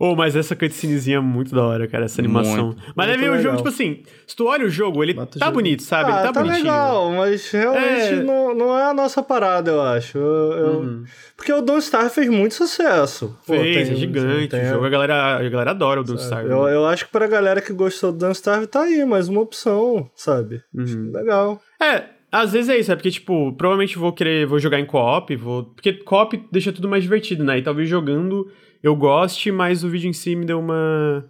Oh, 0.00 0.16
mas 0.16 0.34
essa 0.34 0.56
cutscenezinha 0.56 1.18
é 1.18 1.20
muito 1.20 1.54
da 1.54 1.62
hora, 1.62 1.86
cara, 1.86 2.06
essa 2.06 2.20
animação. 2.20 2.66
Muito. 2.66 2.82
mas 2.96 3.06
é 3.06 3.10
Muito 3.12 3.20
meio 3.20 3.32
o 3.34 3.38
jogo, 3.40 3.56
tipo 3.58 3.68
assim, 3.68 4.02
se 4.26 4.34
tu 4.34 4.46
olha 4.46 4.66
o 4.66 4.68
jogo, 4.68 5.02
ele 5.04 5.14
Bota 5.14 5.38
tá 5.38 5.46
jogo. 5.46 5.56
bonito, 5.58 5.82
sabe? 5.84 6.10
ah, 6.10 6.14
ele 6.16 6.26
tá, 6.26 6.32
tá 6.32 6.40
bonitinho. 6.42 6.64
legal, 6.64 7.10
mas 7.12 7.48
realmente 7.52 8.12
É. 8.14 8.22
não, 8.22 8.54
não 8.54 8.76
é 8.76 8.90
a 8.90 8.92
nossa 8.92 9.22
parada, 9.22 9.70
eu 9.70 9.80
acho. 9.80 10.18
Eu- 10.18 10.52
eu- 10.52 10.80
Uhum. 10.80 11.04
Porque 11.36 11.52
o 11.52 11.62
Don't 11.62 11.80
Star 11.84 12.10
fez 12.10 12.28
muito 12.28 12.54
sucesso. 12.54 13.38
Fez, 13.46 13.88
é 13.88 13.94
gigante. 13.94 14.48
tem- 14.48 14.62
o 14.64 14.68
jogo, 14.68 14.84
a 14.84 14.90
galera, 14.90 15.36
a 15.36 15.48
galera 15.48 15.70
adora 15.70 16.00
o 16.00 16.04
Don't 16.04 16.20
Starve. 16.20 16.50
Eu, 16.50 16.64
né? 16.64 16.74
eu 16.74 16.86
acho 16.86 17.06
que 17.06 17.12
pra 17.12 17.28
galera 17.28 17.60
que 17.60 17.72
gostou 17.72 18.10
do 18.10 18.18
Don't 18.18 18.34
Starve 18.34 18.66
tá 18.66 18.82
aí, 18.82 19.04
mais 19.04 19.28
uma 19.28 19.40
opção, 19.42 20.10
sabe? 20.16 20.60
Uhum. 20.74 21.12
Legal. 21.14 21.60
É, 21.80 22.02
às 22.42 22.52
vezes 22.52 22.68
é 22.68 22.78
isso, 22.78 22.90
é 22.92 22.96
porque, 22.96 23.10
tipo, 23.10 23.52
provavelmente 23.54 23.96
vou 23.96 24.12
querer, 24.12 24.46
vou 24.46 24.58
jogar 24.58 24.80
em 24.80 24.86
co-op, 24.86 25.34
vou... 25.36 25.64
Porque 25.64 25.92
co-op 25.92 26.36
deixa 26.50 26.72
tudo 26.72 26.88
mais 26.88 27.02
divertido, 27.02 27.44
né? 27.44 27.58
E 27.58 27.62
talvez 27.62 27.88
jogando 27.88 28.50
eu 28.82 28.94
goste, 28.96 29.50
mas 29.52 29.82
o 29.84 29.88
vídeo 29.88 30.08
em 30.08 30.12
si 30.12 30.34
me 30.36 30.44
deu 30.44 30.58
uma... 30.58 31.24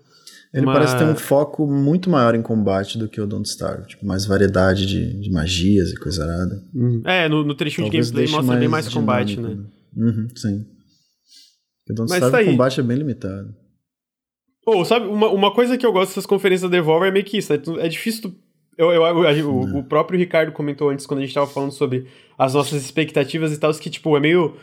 Ele 0.53 0.67
uma- 0.67 0.73
parece 0.73 0.97
ter 0.97 1.05
um 1.05 1.17
foco 1.17 1.67
muito 1.67 2.09
maior 2.09 2.35
em 2.35 2.43
combate 2.43 2.97
do 2.97 3.09
que 3.09 3.21
o 3.21 3.27
Don't 3.27 3.49
Starve. 3.49 3.87
Tipo, 3.89 4.07
mais 4.07 4.25
variedade 4.25 4.87
de, 4.87 5.21
de 5.21 5.31
magias 5.31 5.91
e 5.91 5.97
coisa 5.97 6.25
arada. 6.25 6.63
É, 7.05 7.29
no, 7.29 7.45
no 7.45 7.55
trechinho 7.55 7.87
de 7.87 7.91
Talvez 7.91 8.11
gameplay 8.11 8.25
deixe 8.27 8.37
mostra 8.37 8.57
bem 8.57 8.69
mais 8.69 8.89
combate, 8.89 9.35
dinâmico, 9.37 9.63
né? 9.63 9.69
Uhum, 9.97 10.29
sim. 10.35 10.65
Porque 11.81 11.93
o 11.93 11.95
Don't 11.97 12.09
Mas 12.11 12.19
Starve 12.19 12.31
tá 12.33 12.39
aí. 12.39 12.47
o 12.47 12.51
combate 12.53 12.81
é 12.81 12.83
bem 12.83 12.97
limitado. 12.97 13.55
Ou, 14.67 14.85
sabe, 14.85 15.07
uma, 15.07 15.29
uma 15.29 15.53
coisa 15.53 15.77
que 15.77 15.85
eu 15.85 15.93
gosto 15.93 16.11
dessas 16.11 16.25
conferências 16.25 16.71
da 16.71 16.77
Devolver 16.77 17.09
é 17.09 17.13
meio 17.13 17.25
que 17.25 17.37
isso, 17.37 17.53
né? 17.53 17.61
É 17.81 17.89
difícil 17.89 18.23
tu... 18.31 18.37
Eu, 18.77 18.91
eu, 18.93 19.03
eu- 19.05 19.51
o, 19.51 19.79
o 19.79 19.85
próprio 19.85 20.18
Ricardo 20.18 20.53
comentou 20.53 20.91
antes, 20.91 21.07
quando 21.07 21.20
a 21.20 21.22
gente 21.25 21.35
tava 21.35 21.47
falando 21.47 21.72
sobre 21.72 22.07
as 22.39 22.55
nossas 22.55 22.83
expectativas 22.85 23.53
e 23.53 23.59
tal, 23.59 23.72
que, 23.75 23.89
tipo, 23.91 24.16
é 24.16 24.20
meio 24.20 24.57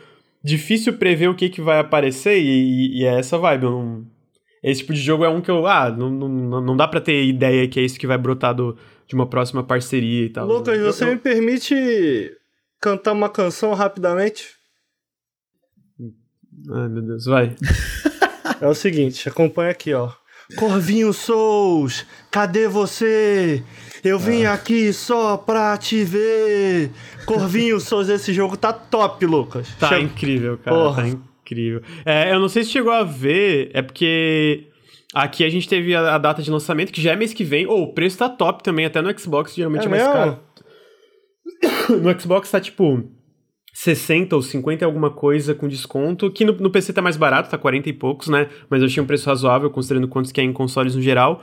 difícil 0.44 0.94
prever 0.98 1.28
o 1.28 1.34
que 1.34 1.48
que 1.48 1.60
vai 1.60 1.78
aparecer 1.78 2.38
e, 2.38 2.46
e- 2.46 3.00
e 3.00 3.04
é 3.04 3.18
essa 3.18 3.38
vibe. 3.38 3.62
não- 3.64 4.04
Esse 4.62 4.80
tipo 4.80 4.92
de 4.92 5.00
jogo 5.00 5.24
é 5.24 5.28
um 5.28 5.40
que 5.40 5.50
eu... 5.50 5.66
Ah, 5.66 5.90
não, 5.90 6.08
não, 6.10 6.60
não 6.60 6.76
dá 6.76 6.86
pra 6.86 7.00
ter 7.00 7.24
ideia 7.24 7.66
que 7.68 7.80
é 7.80 7.82
isso 7.82 7.98
que 7.98 8.06
vai 8.06 8.18
brotar 8.18 8.54
do, 8.54 8.76
de 9.08 9.14
uma 9.14 9.26
próxima 9.26 9.62
parceria 9.64 10.24
e 10.26 10.28
tal. 10.30 10.46
Lucas, 10.46 10.78
Eu- 10.78 10.92
você 10.92 11.04
eu- 11.04 11.08
me 11.08 11.16
permite 11.16 11.74
cantar 12.80 13.12
uma 13.12 13.28
canção 13.28 13.72
rapidamente? 13.74 14.50
Ai, 16.70 16.88
meu 16.88 17.02
Deus, 17.02 17.24
vai. 17.24 17.54
É 18.60 18.68
o 18.68 18.74
seguinte, 18.74 19.28
acompanha 19.28 19.70
aqui, 19.72 19.92
ó. 19.92 20.12
Corvinho 20.56 21.12
Souls, 21.12 22.06
cadê 22.30 22.68
você? 22.68 23.60
Eu 24.04 24.18
vim 24.18 24.44
Ah. 24.44 24.54
aqui 24.54 24.92
só 24.92 25.36
pra 25.36 25.76
te 25.78 26.02
ver. 26.04 26.90
Corvinho 27.24 27.78
Souls, 27.78 28.08
esse 28.08 28.32
jogo 28.32 28.56
tá 28.56 28.72
top, 28.72 29.24
Lucas. 29.26 29.68
Tá 29.78 29.88
Chega- 29.88 30.00
incrível, 30.02 30.58
cara. 30.58 30.76
Porra. 30.76 31.02
Tá 31.02 31.08
incrível. 31.08 31.82
É, 32.04 32.32
eu 32.34 32.40
não 32.40 32.48
sei 32.48 32.64
se 32.64 32.70
chegou 32.70 32.92
a 32.92 33.04
ver, 33.04 33.70
é 33.72 33.80
porque 33.82 34.66
aqui 35.14 35.44
a 35.44 35.48
gente 35.48 35.68
teve 35.68 35.94
a, 35.94 36.18
data 36.18 36.42
de 36.42 36.50
lançamento, 36.50 36.92
que 36.92 37.00
já 37.00 37.12
é 37.12 37.16
mês 37.16 37.32
que 37.32 37.44
vem. 37.44 37.66
Ou 37.66 37.82
o 37.84 37.92
preço 37.94 38.18
tá 38.18 38.28
top 38.28 38.62
também, 38.64 38.84
até 38.86 39.00
no 39.00 39.16
Xbox 39.18 39.54
geralmente 39.54 39.82
é, 39.82 39.86
É 39.86 39.88
mais 39.88 40.02
mesmo? 40.02 40.14
caro. 40.14 40.38
No 42.02 42.20
Xbox 42.20 42.50
tá 42.50 42.60
tipo 42.60 43.04
60 43.74 44.34
ou 44.36 44.42
50 44.42 44.84
e 44.84 44.86
alguma 44.86 45.10
coisa 45.10 45.54
com 45.54 45.68
desconto, 45.68 46.30
que 46.30 46.44
no, 46.44 46.52
no 46.54 46.70
PC 46.70 46.92
tá 46.92 47.00
mais 47.02 47.16
barato, 47.16 47.50
tá 47.50 47.56
40 47.58 47.88
e 47.88 47.92
poucos, 47.92 48.28
né? 48.28 48.48
Mas 48.68 48.80
eu 48.80 48.86
achei 48.86 49.02
um 49.02 49.06
preço 49.06 49.28
razoável, 49.28 49.70
considerando 49.70 50.08
quantos 50.08 50.32
que 50.32 50.40
é 50.40 50.44
em 50.44 50.52
consoles 50.52 50.94
no 50.96 51.02
geral. 51.02 51.42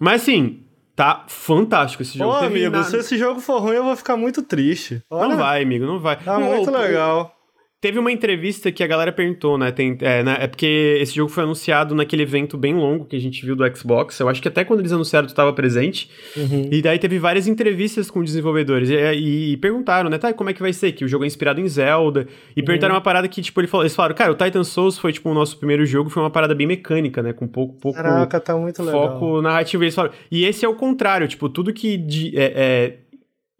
Mas 0.00 0.22
assim, 0.22 0.62
tá 0.98 1.24
fantástico 1.28 2.02
esse 2.02 2.18
jogo. 2.18 2.32
Ô, 2.32 2.40
Teve 2.40 2.58
amigo, 2.66 2.76
na- 2.76 2.82
se 2.82 2.96
esse 2.96 3.16
jogo 3.16 3.40
for 3.40 3.60
ruim, 3.60 3.76
eu 3.76 3.84
vou 3.84 3.94
ficar 3.94 4.16
muito 4.16 4.42
triste. 4.42 5.00
Olha, 5.08 5.28
Não 5.28 5.36
vai, 5.36 5.62
amigo, 5.62 5.86
não 5.86 6.00
vai. 6.00 6.16
Tá 6.16 6.40
muito 6.40 6.70
legal. 6.72 7.37
Teve 7.80 7.96
uma 7.96 8.10
entrevista 8.10 8.72
que 8.72 8.82
a 8.82 8.88
galera 8.88 9.12
perguntou, 9.12 9.56
né? 9.56 9.70
Tem, 9.70 9.96
é, 10.00 10.20
né, 10.24 10.36
é 10.40 10.46
porque 10.48 10.98
esse 11.00 11.14
jogo 11.14 11.30
foi 11.30 11.44
anunciado 11.44 11.94
naquele 11.94 12.24
evento 12.24 12.58
bem 12.58 12.74
longo 12.74 13.04
que 13.04 13.14
a 13.14 13.20
gente 13.20 13.46
viu 13.46 13.54
do 13.54 13.64
Xbox. 13.76 14.18
Eu 14.18 14.28
acho 14.28 14.42
que 14.42 14.48
até 14.48 14.64
quando 14.64 14.80
eles 14.80 14.90
anunciaram 14.90 15.28
tu 15.28 15.34
tava 15.34 15.52
presente. 15.52 16.10
Uhum. 16.36 16.68
E 16.72 16.82
daí 16.82 16.98
teve 16.98 17.20
várias 17.20 17.46
entrevistas 17.46 18.10
com 18.10 18.20
desenvolvedores. 18.24 18.90
E, 18.90 18.94
e- 19.14 19.52
e 19.52 19.56
perguntaram, 19.58 20.10
né? 20.10 20.18
Tá, 20.18 20.30
e 20.30 20.34
como 20.34 20.50
é 20.50 20.52
que 20.52 20.60
vai 20.60 20.72
ser? 20.72 20.90
Que 20.90 21.04
o 21.04 21.08
jogo 21.08 21.22
é 21.22 21.28
inspirado 21.28 21.60
em 21.60 21.68
Zelda. 21.68 22.26
E 22.56 22.64
perguntaram 22.64 22.96
uma 22.96 23.00
parada 23.00 23.28
que, 23.28 23.40
tipo, 23.40 23.60
ele 23.60 23.68
falou, 23.68 23.84
eles 23.84 23.94
falaram, 23.94 24.16
cara, 24.16 24.32
o 24.32 24.34
Titan 24.34 24.64
Souls 24.64 24.98
foi, 24.98 25.12
tipo, 25.12 25.30
o 25.30 25.34
nosso 25.34 25.56
primeiro 25.56 25.86
jogo, 25.86 26.10
foi 26.10 26.20
uma 26.20 26.30
parada 26.30 26.56
bem 26.56 26.66
mecânica, 26.66 27.22
né? 27.22 27.32
Com 27.32 27.46
pouco, 27.46 27.74
pouco 27.80 27.96
Caraca, 27.96 28.40
tá 28.40 28.56
muito 28.56 28.82
legal. 28.82 29.20
foco 29.20 29.40
narrativo. 29.40 29.84
Eles 29.84 29.94
falaram, 29.94 30.16
e 30.32 30.44
esse 30.44 30.64
é 30.64 30.68
o 30.68 30.74
contrário, 30.74 31.28
tipo, 31.28 31.48
tudo 31.48 31.72
que 31.72 31.96
de- 31.96 32.36
é- 32.36 32.52
é, 32.56 32.96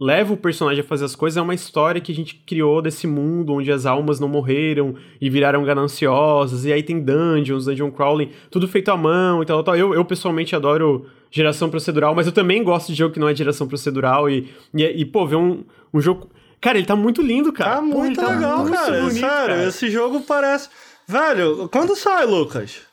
leva 0.01 0.33
o 0.33 0.37
personagem 0.37 0.81
a 0.81 0.85
fazer 0.87 1.05
as 1.05 1.17
coisas 1.17 1.37
é 1.37 1.43
uma 1.43 1.55
história 1.55 2.01
que 2.01 2.13
a 2.13 2.15
gente 2.15 2.37
criou 2.47 2.81
desse 2.81 3.07
mundo 3.07 3.53
onde 3.53 3.71
as 3.73 3.85
almas 3.85 4.21
não 4.21 4.29
morreram 4.29 4.95
e 5.21 5.29
viraram 5.29 5.65
gananciosas, 5.65 6.65
e 6.65 6.73
aí 6.73 6.83
tem 6.83 7.01
dungeons, 7.01 7.65
dungeon 7.65 7.91
crawling, 7.91 8.31
tudo 8.51 8.69
feito 8.69 8.91
à 8.91 8.97
mão 8.97 9.43
e 9.43 9.47
tal, 9.47 9.63
tal. 9.65 9.77
Eu, 9.77 9.93
eu 9.95 10.05
pessoalmente 10.05 10.55
adoro 10.55 11.07
geração 11.31 11.69
procedural, 11.69 12.15
mas 12.15 12.27
eu 12.27 12.33
também 12.33 12.63
gosto 12.63 12.89
de 12.89 12.95
jogo 12.95 13.13
que 13.13 13.21
não 13.21 13.29
é 13.29 13.35
geração 13.35 13.67
procedural 13.67 14.31
e, 14.31 14.49
e, 14.73 14.85
e, 14.85 15.05
pô, 15.05 15.27
ver 15.27 15.37
um, 15.37 15.65
um 15.93 16.01
jogo... 16.01 16.31
Cara, 16.61 16.79
ele 16.79 16.87
tá 16.87 16.97
muito 16.97 17.23
lindo, 17.23 17.53
cara. 17.53 17.77
Tá 17.77 17.83
Pô, 17.83 17.87
ele 17.87 17.95
muito 17.95 18.21
legal, 18.21 18.59
muito 18.59 18.75
cara. 18.75 19.01
bonito, 19.01 19.21
Sério, 19.21 19.55
cara. 19.55 19.65
esse 19.69 19.91
jogo 19.91 20.21
parece. 20.23 20.69
Velho, 21.07 21.69
quando 21.69 21.95
sai, 21.95 22.27
Lucas? 22.27 22.88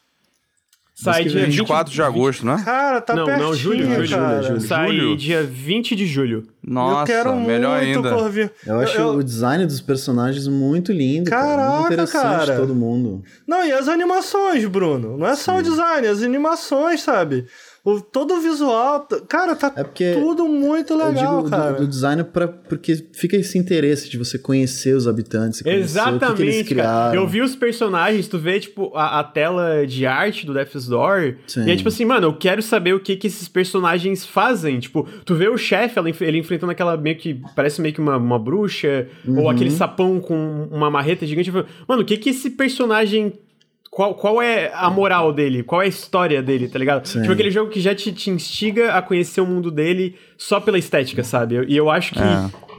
Sai 1.06 1.24
dia 1.26 1.42
vem. 1.42 1.50
24 1.50 1.94
de 1.94 2.02
agosto, 2.02 2.46
né? 2.46 2.62
Cara, 2.66 3.00
tá 3.02 3.16
Não, 3.16 3.26
pertinho, 3.26 3.46
não, 3.48 3.54
julho, 3.56 3.86
julho, 3.96 4.10
cara. 4.10 4.42
julho, 4.44 4.62
Sai 4.62 4.88
Julho? 4.88 5.18
dia 5.18 5.44
20 5.44 5.96
de 5.96 6.06
julho. 6.06 6.44
Nossa, 6.68 7.02
eu 7.02 7.06
quero 7.06 7.36
melhor 7.36 7.82
muito 7.82 7.98
ainda. 8.00 8.12
Corvinho. 8.14 8.50
Eu 8.66 8.80
acho 8.80 8.98
eu- 8.98 9.10
o 9.10 9.24
design 9.24 9.66
dos 9.66 9.80
personagens 9.82 10.48
muito 10.48 10.92
lindo. 10.92 11.30
cara. 11.30 11.46
Caraca, 11.46 11.72
Muito 11.80 11.94
interessante 11.94 12.22
cara. 12.48 12.56
todo 12.58 12.74
mundo. 12.76 13.24
Não, 13.48 13.64
e 13.66 13.72
as 13.72 13.88
animações, 13.88 14.66
Bruno? 14.66 15.18
Não 15.18 15.28
é 15.28 15.36
só 15.36 15.58
o 15.58 15.62
design, 15.62 16.08
as 16.08 16.22
animações, 16.24 17.02
sabe? 17.02 17.46
O, 17.86 18.02
todo 18.02 18.34
o 18.34 18.42
visual, 18.42 19.08
cara, 19.30 19.56
tá 19.56 19.72
É 19.76 19.84
tudo 20.16 20.48
muito 20.48 20.96
legal, 20.96 21.38
digo 21.44 21.50
cara. 21.52 21.74
do, 21.74 21.82
do 21.82 21.88
design 21.88 22.24
pra, 22.24 22.48
porque 22.48 22.96
fica 23.14 23.38
esse 23.38 23.58
interesse 23.60 24.10
de 24.10 24.18
você 24.18 24.40
conhecer 24.40 24.96
os 24.96 25.08
habitantes, 25.08 25.62
conhecer 25.62 25.78
o 25.78 25.84
que 25.84 25.86
que, 25.86 26.10
Exatamente, 26.16 26.76
cara. 26.76 27.16
Eu 27.16 27.28
vi 27.28 27.42
os 27.42 27.56
personagens, 27.56 28.28
tu 28.28 28.40
vê, 28.40 28.60
tipo, 28.60 28.92
a, 28.96 29.20
a 29.20 29.24
tela 29.24 29.86
de 29.86 30.04
arte 30.06 30.48
do 30.48 30.54
Death's 30.56 30.88
Door. 30.88 31.36
Sim. 31.46 31.66
E 31.66 31.72
é 31.72 31.76
tipo 31.76 31.90
assim, 31.90 32.06
mano, 32.06 32.28
eu 32.28 32.34
quero 32.34 32.62
saber 32.64 32.94
o 32.96 33.00
que 33.00 33.16
que 33.16 33.28
esses 33.28 33.48
personagens 33.48 34.26
fazem. 34.26 34.80
Tipo, 34.80 35.08
tu 35.24 35.36
vê 35.36 35.48
o 35.48 35.58
chefe, 35.58 36.00
ele 36.22 36.40
enfrentando 36.40 36.72
aquela 36.72 36.98
meio 36.98 37.18
que. 37.18 37.40
Parece 37.56 37.80
meio 37.82 37.94
que 37.94 38.02
uma, 38.02 38.18
uma 38.18 38.40
bruxa, 38.40 39.08
Uhum. 39.28 39.42
ou 39.44 39.50
aquele 39.50 39.70
sapão 39.72 40.20
com 40.20 40.68
uma 40.72 40.90
marreta 40.90 41.26
gigante. 41.26 41.52
Mano, 41.88 42.02
o 42.02 42.06
que 42.06 42.18
que 42.18 42.32
esse 42.32 42.50
personagem. 42.50 43.34
Qual, 43.96 44.14
qual 44.14 44.42
é 44.42 44.74
a 44.74 44.90
moral 44.90 45.32
dele? 45.32 45.64
Qual 45.64 45.82
é 45.82 45.86
a 45.86 45.88
história 45.88 46.44
dele, 46.44 46.68
tá 46.68 46.78
ligado? 46.78 47.08
Sim. 47.08 47.22
Tipo 47.22 47.32
aquele 47.32 47.50
jogo 47.50 47.72
que 47.72 47.80
já 47.80 47.96
te, 47.96 48.12
te 48.12 48.30
instiga 48.30 48.92
a 48.92 49.02
conhecer 49.02 49.40
o 49.40 49.48
mundo 49.48 49.72
dele 49.72 50.18
só 50.38 50.60
pela 50.60 50.78
estética, 50.78 51.24
sabe? 51.24 51.64
E 51.66 51.78
eu 51.78 51.90
acho 51.90 52.14
que. 52.14 52.20
É. 52.20 52.75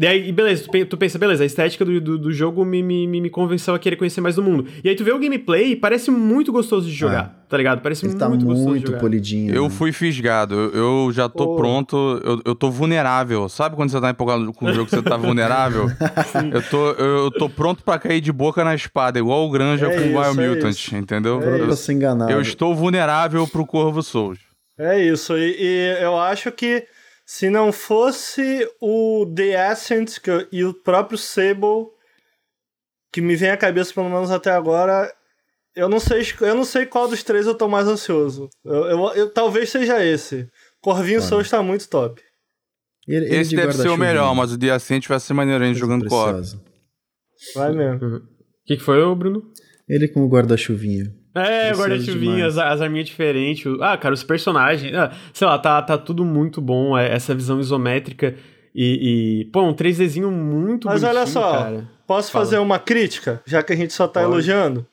Daí, 0.00 0.30
e 0.30 0.32
beleza, 0.32 0.64
tu, 0.64 0.70
pe- 0.70 0.84
tu 0.86 0.96
pensa, 0.96 1.18
beleza, 1.18 1.42
a 1.42 1.46
estética 1.46 1.84
do, 1.84 2.00
do, 2.00 2.18
do 2.18 2.32
jogo 2.32 2.64
me, 2.64 2.82
me, 2.82 3.06
me 3.06 3.20
me 3.20 3.28
convenceu 3.28 3.74
a 3.74 3.78
querer 3.78 3.96
conhecer 3.96 4.22
mais 4.22 4.34
do 4.36 4.42
mundo. 4.42 4.66
E 4.82 4.88
aí 4.88 4.94
tu 4.96 5.04
vê 5.04 5.12
o 5.12 5.18
gameplay 5.18 5.72
e 5.72 5.76
parece 5.76 6.10
muito 6.10 6.50
gostoso 6.50 6.86
de 6.88 6.94
jogar, 6.94 7.44
tá 7.50 7.56
ligado? 7.58 7.82
Parece 7.82 8.06
Ele 8.06 8.14
tá 8.14 8.26
muito, 8.26 8.46
gostoso 8.46 8.64
de 8.64 8.70
muito 8.70 8.86
jogar. 8.86 8.98
polidinho. 9.00 9.54
Eu 9.54 9.64
né? 9.64 9.68
fui 9.68 9.92
fisgado, 9.92 10.54
eu, 10.54 11.04
eu 11.06 11.12
já 11.12 11.28
tô 11.28 11.48
Pô. 11.48 11.56
pronto, 11.56 12.18
eu, 12.24 12.40
eu 12.46 12.54
tô 12.54 12.70
vulnerável. 12.70 13.46
Sabe 13.50 13.76
quando 13.76 13.90
você 13.90 14.00
tá 14.00 14.08
empolgado 14.08 14.50
com 14.54 14.64
o 14.64 14.72
jogo 14.72 14.88
que 14.88 14.96
você 14.96 15.02
tá 15.02 15.18
vulnerável? 15.18 15.84
eu, 16.50 16.62
tô, 16.62 16.90
eu, 16.92 17.24
eu 17.24 17.30
tô 17.32 17.50
pronto 17.50 17.84
pra 17.84 17.98
cair 17.98 18.22
de 18.22 18.32
boca 18.32 18.64
na 18.64 18.74
espada, 18.74 19.18
igual 19.18 19.46
o 19.46 19.50
Granja 19.50 19.86
É 19.86 19.94
com 19.94 20.00
o 20.00 20.06
isso, 20.06 20.18
é 20.18 20.34
Biomutant, 20.34 20.70
isso. 20.70 20.96
entendeu? 20.96 21.38
Pronto 21.40 21.58
eu, 21.58 21.66
pra 21.66 21.76
ser 21.76 21.92
enganado. 21.92 22.32
eu 22.32 22.40
estou 22.40 22.74
vulnerável 22.74 23.46
pro 23.46 23.66
Corvo 23.66 24.02
Souls. 24.02 24.38
É 24.78 24.98
isso, 25.04 25.36
e, 25.36 25.56
e 25.60 25.98
eu 26.02 26.18
acho 26.18 26.50
que 26.52 26.86
se 27.32 27.48
não 27.48 27.70
fosse 27.70 28.68
o 28.80 29.24
The 29.36 29.68
Ascent 29.68 30.18
que 30.18 30.28
eu- 30.28 30.48
e 30.50 30.64
o 30.64 30.74
próprio 30.74 31.16
Sable, 31.16 31.86
que 33.12 33.20
me 33.20 33.36
vem 33.36 33.50
à 33.50 33.56
cabeça 33.56 33.94
pelo 33.94 34.10
menos 34.10 34.32
até 34.32 34.50
agora, 34.50 35.14
eu 35.76 35.88
não 35.88 36.00
sei, 36.00 36.22
eu 36.40 36.56
não 36.56 36.64
sei 36.64 36.86
qual 36.86 37.06
dos 37.06 37.22
três 37.22 37.46
eu 37.46 37.54
tô 37.54 37.68
mais 37.68 37.86
ansioso. 37.86 38.50
Eu, 38.64 38.84
eu- 38.86 39.12
eu- 39.14 39.30
talvez 39.32 39.70
seja 39.70 40.04
esse. 40.04 40.48
Corvinho 40.82 41.18
Claro. 41.20 41.28
Souls 41.28 41.48
tá 41.48 41.62
muito 41.62 41.88
top. 41.88 42.20
Ele- 43.06 43.26
ele 43.26 43.36
Esse 43.36 43.50
de 43.50 43.56
deve 43.56 43.74
ser 43.74 43.88
o 43.90 43.96
melhor, 43.96 44.34
mas 44.34 44.50
o 44.50 44.58
The 44.58 44.70
Ascent 44.70 45.06
vai 45.06 45.20
ser 45.20 45.32
maneiro 45.32 45.62
a 45.62 45.66
gente 45.68 45.78
coisa 45.78 45.86
jogando 45.86 46.00
preciosa. 46.08 46.60
Vai 47.54 47.72
mesmo. 47.72 48.16
O 48.16 48.20
que, 48.66 48.76
que 48.76 48.82
foi, 48.82 49.14
Bruno? 49.14 49.52
Ele 49.88 50.08
com 50.08 50.24
o 50.24 50.28
guarda-chuvinha. 50.28 51.14
É, 51.34 51.72
guarda-chuvinha, 51.72 52.46
as, 52.46 52.58
as 52.58 52.80
arminhas 52.80 53.06
diferentes. 53.06 53.64
o- 53.66 53.82
Ah, 53.82 53.96
cara, 53.96 54.12
os 54.14 54.22
personagens. 54.24 54.94
ah, 54.94 55.12
sei 55.32 55.46
lá, 55.46 55.58
tá, 55.58 55.80
tá 55.82 55.96
tudo 55.96 56.24
muito 56.24 56.60
bom. 56.60 56.96
é, 56.98 57.12
Essa 57.12 57.34
visão 57.34 57.60
isométrica. 57.60 58.34
E, 58.74 59.40
e, 59.42 59.44
pô, 59.46 59.62
um 59.62 59.74
3Dzinho 59.74 60.30
muito 60.30 60.86
Mas 60.86 61.02
olha 61.02 61.26
só, 61.26 61.52
cara. 61.58 61.88
Posso 62.06 62.30
Fala. 62.30 62.44
fazer 62.44 62.58
uma 62.58 62.78
crítica, 62.78 63.40
já 63.46 63.62
que 63.62 63.72
a 63.72 63.76
gente 63.76 63.92
só 63.92 64.06
tá 64.06 64.20
Pode. 64.20 64.32
elogiando? 64.32 64.86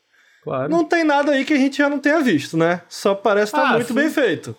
Claro. 0.43 0.69
Não 0.71 0.83
tem 0.83 1.03
nada 1.03 1.31
aí 1.33 1.43
que 1.45 1.53
a 1.53 1.57
gente 1.57 1.77
já 1.77 1.89
não 1.89 1.99
tenha 1.99 2.21
visto, 2.21 2.55
né? 2.57 2.81
Só 2.87 3.13
parece 3.13 3.47
estar 3.55 3.69
Ah, 3.69 3.73
muito 3.73 3.87
sim. 3.87 3.93
bem 3.93 4.09
feito. 4.09 4.55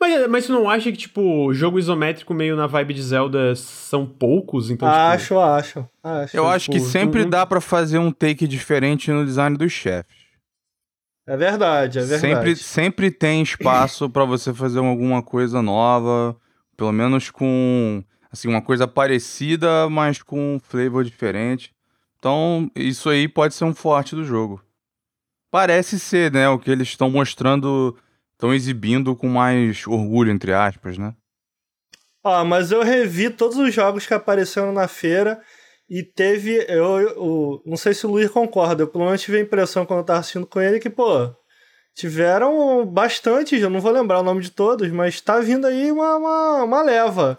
Mas, 0.00 0.28
mas 0.28 0.46
tu 0.46 0.52
não 0.52 0.68
acha 0.68 0.90
que, 0.90 0.96
tipo, 0.98 1.52
jogo 1.52 1.78
isométrico 1.78 2.32
meio 2.34 2.56
na 2.56 2.66
vibe 2.66 2.94
de 2.94 3.02
Zelda 3.02 3.54
são 3.54 4.04
poucos? 4.06 4.70
Então, 4.70 4.88
tipo, 4.88 4.98
acho, 5.00 5.38
acho, 5.38 5.88
acho. 6.02 6.36
Eu 6.36 6.48
acho 6.48 6.70
que 6.70 6.78
tipo, 6.78 6.88
sempre 6.90 7.22
não- 7.22 7.30
dá 7.30 7.46
pra 7.46 7.60
fazer 7.60 7.98
um 7.98 8.10
take 8.10 8.48
diferente 8.48 9.10
no 9.12 9.24
design 9.24 9.56
dos 9.56 9.70
chefes. 9.72 10.23
É 11.26 11.36
verdade, 11.36 11.98
é 11.98 12.02
verdade. 12.02 12.20
Sempre, 12.20 12.56
sempre 12.56 13.10
tem 13.10 13.42
espaço 13.42 14.10
pra 14.10 14.24
você 14.24 14.52
fazer 14.52 14.78
alguma 14.78 15.22
coisa 15.22 15.62
nova, 15.62 16.36
pelo 16.76 16.92
menos 16.92 17.30
com 17.30 18.04
assim 18.30 18.48
uma 18.48 18.60
coisa 18.60 18.86
parecida, 18.86 19.88
mas 19.88 20.20
com 20.22 20.56
um 20.56 20.60
flavor 20.60 21.02
diferente. 21.02 21.74
Então, 22.18 22.70
isso 22.74 23.08
aí 23.08 23.26
pode 23.26 23.54
ser 23.54 23.64
um 23.64 23.74
forte 23.74 24.14
do 24.14 24.24
jogo. 24.24 24.62
Parece 25.50 25.98
ser, 25.98 26.32
né, 26.32 26.48
o 26.48 26.58
que 26.58 26.70
eles 26.70 26.88
estão 26.88 27.10
mostrando, 27.10 27.96
estão 28.32 28.52
exibindo 28.52 29.14
com 29.14 29.28
mais 29.28 29.86
orgulho 29.86 30.30
entre 30.30 30.52
aspas, 30.52 30.98
né? 30.98 31.14
Ah, 32.22 32.44
mas 32.44 32.72
eu 32.72 32.82
revi 32.82 33.30
todos 33.30 33.56
os 33.56 33.72
jogos 33.72 34.06
que 34.06 34.14
apareceram 34.14 34.72
na 34.72 34.88
feira 34.88 35.40
e 35.88 36.02
teve. 36.02 36.64
Eu, 36.68 36.98
eu- 37.00 37.62
não 37.66 37.76
sei 37.76 37.94
se 37.94 38.06
o 38.06 38.10
Luiz 38.10 38.30
concorda, 38.30 38.82
eu 38.82 38.88
pelo 38.88 39.04
menos 39.06 39.20
tive 39.22 39.38
a 39.38 39.40
impressão 39.42 39.84
quando 39.86 40.00
eu 40.00 40.04
tava 40.04 40.20
assistindo 40.20 40.46
com 40.46 40.60
ele 40.60 40.80
que, 40.80 40.90
pô, 40.90 41.30
tiveram 41.94 42.84
bastante, 42.86 43.56
eu 43.58 43.70
não 43.70 43.80
vou 43.80 43.92
lembrar 43.92 44.20
o 44.20 44.24
nome 44.24 44.40
de 44.42 44.50
todos, 44.50 44.90
mas 44.90 45.20
tá 45.20 45.38
vindo 45.40 45.66
aí 45.66 45.90
uma, 45.92 46.16
uma, 46.16 46.64
uma 46.64 46.82
leva 46.82 47.38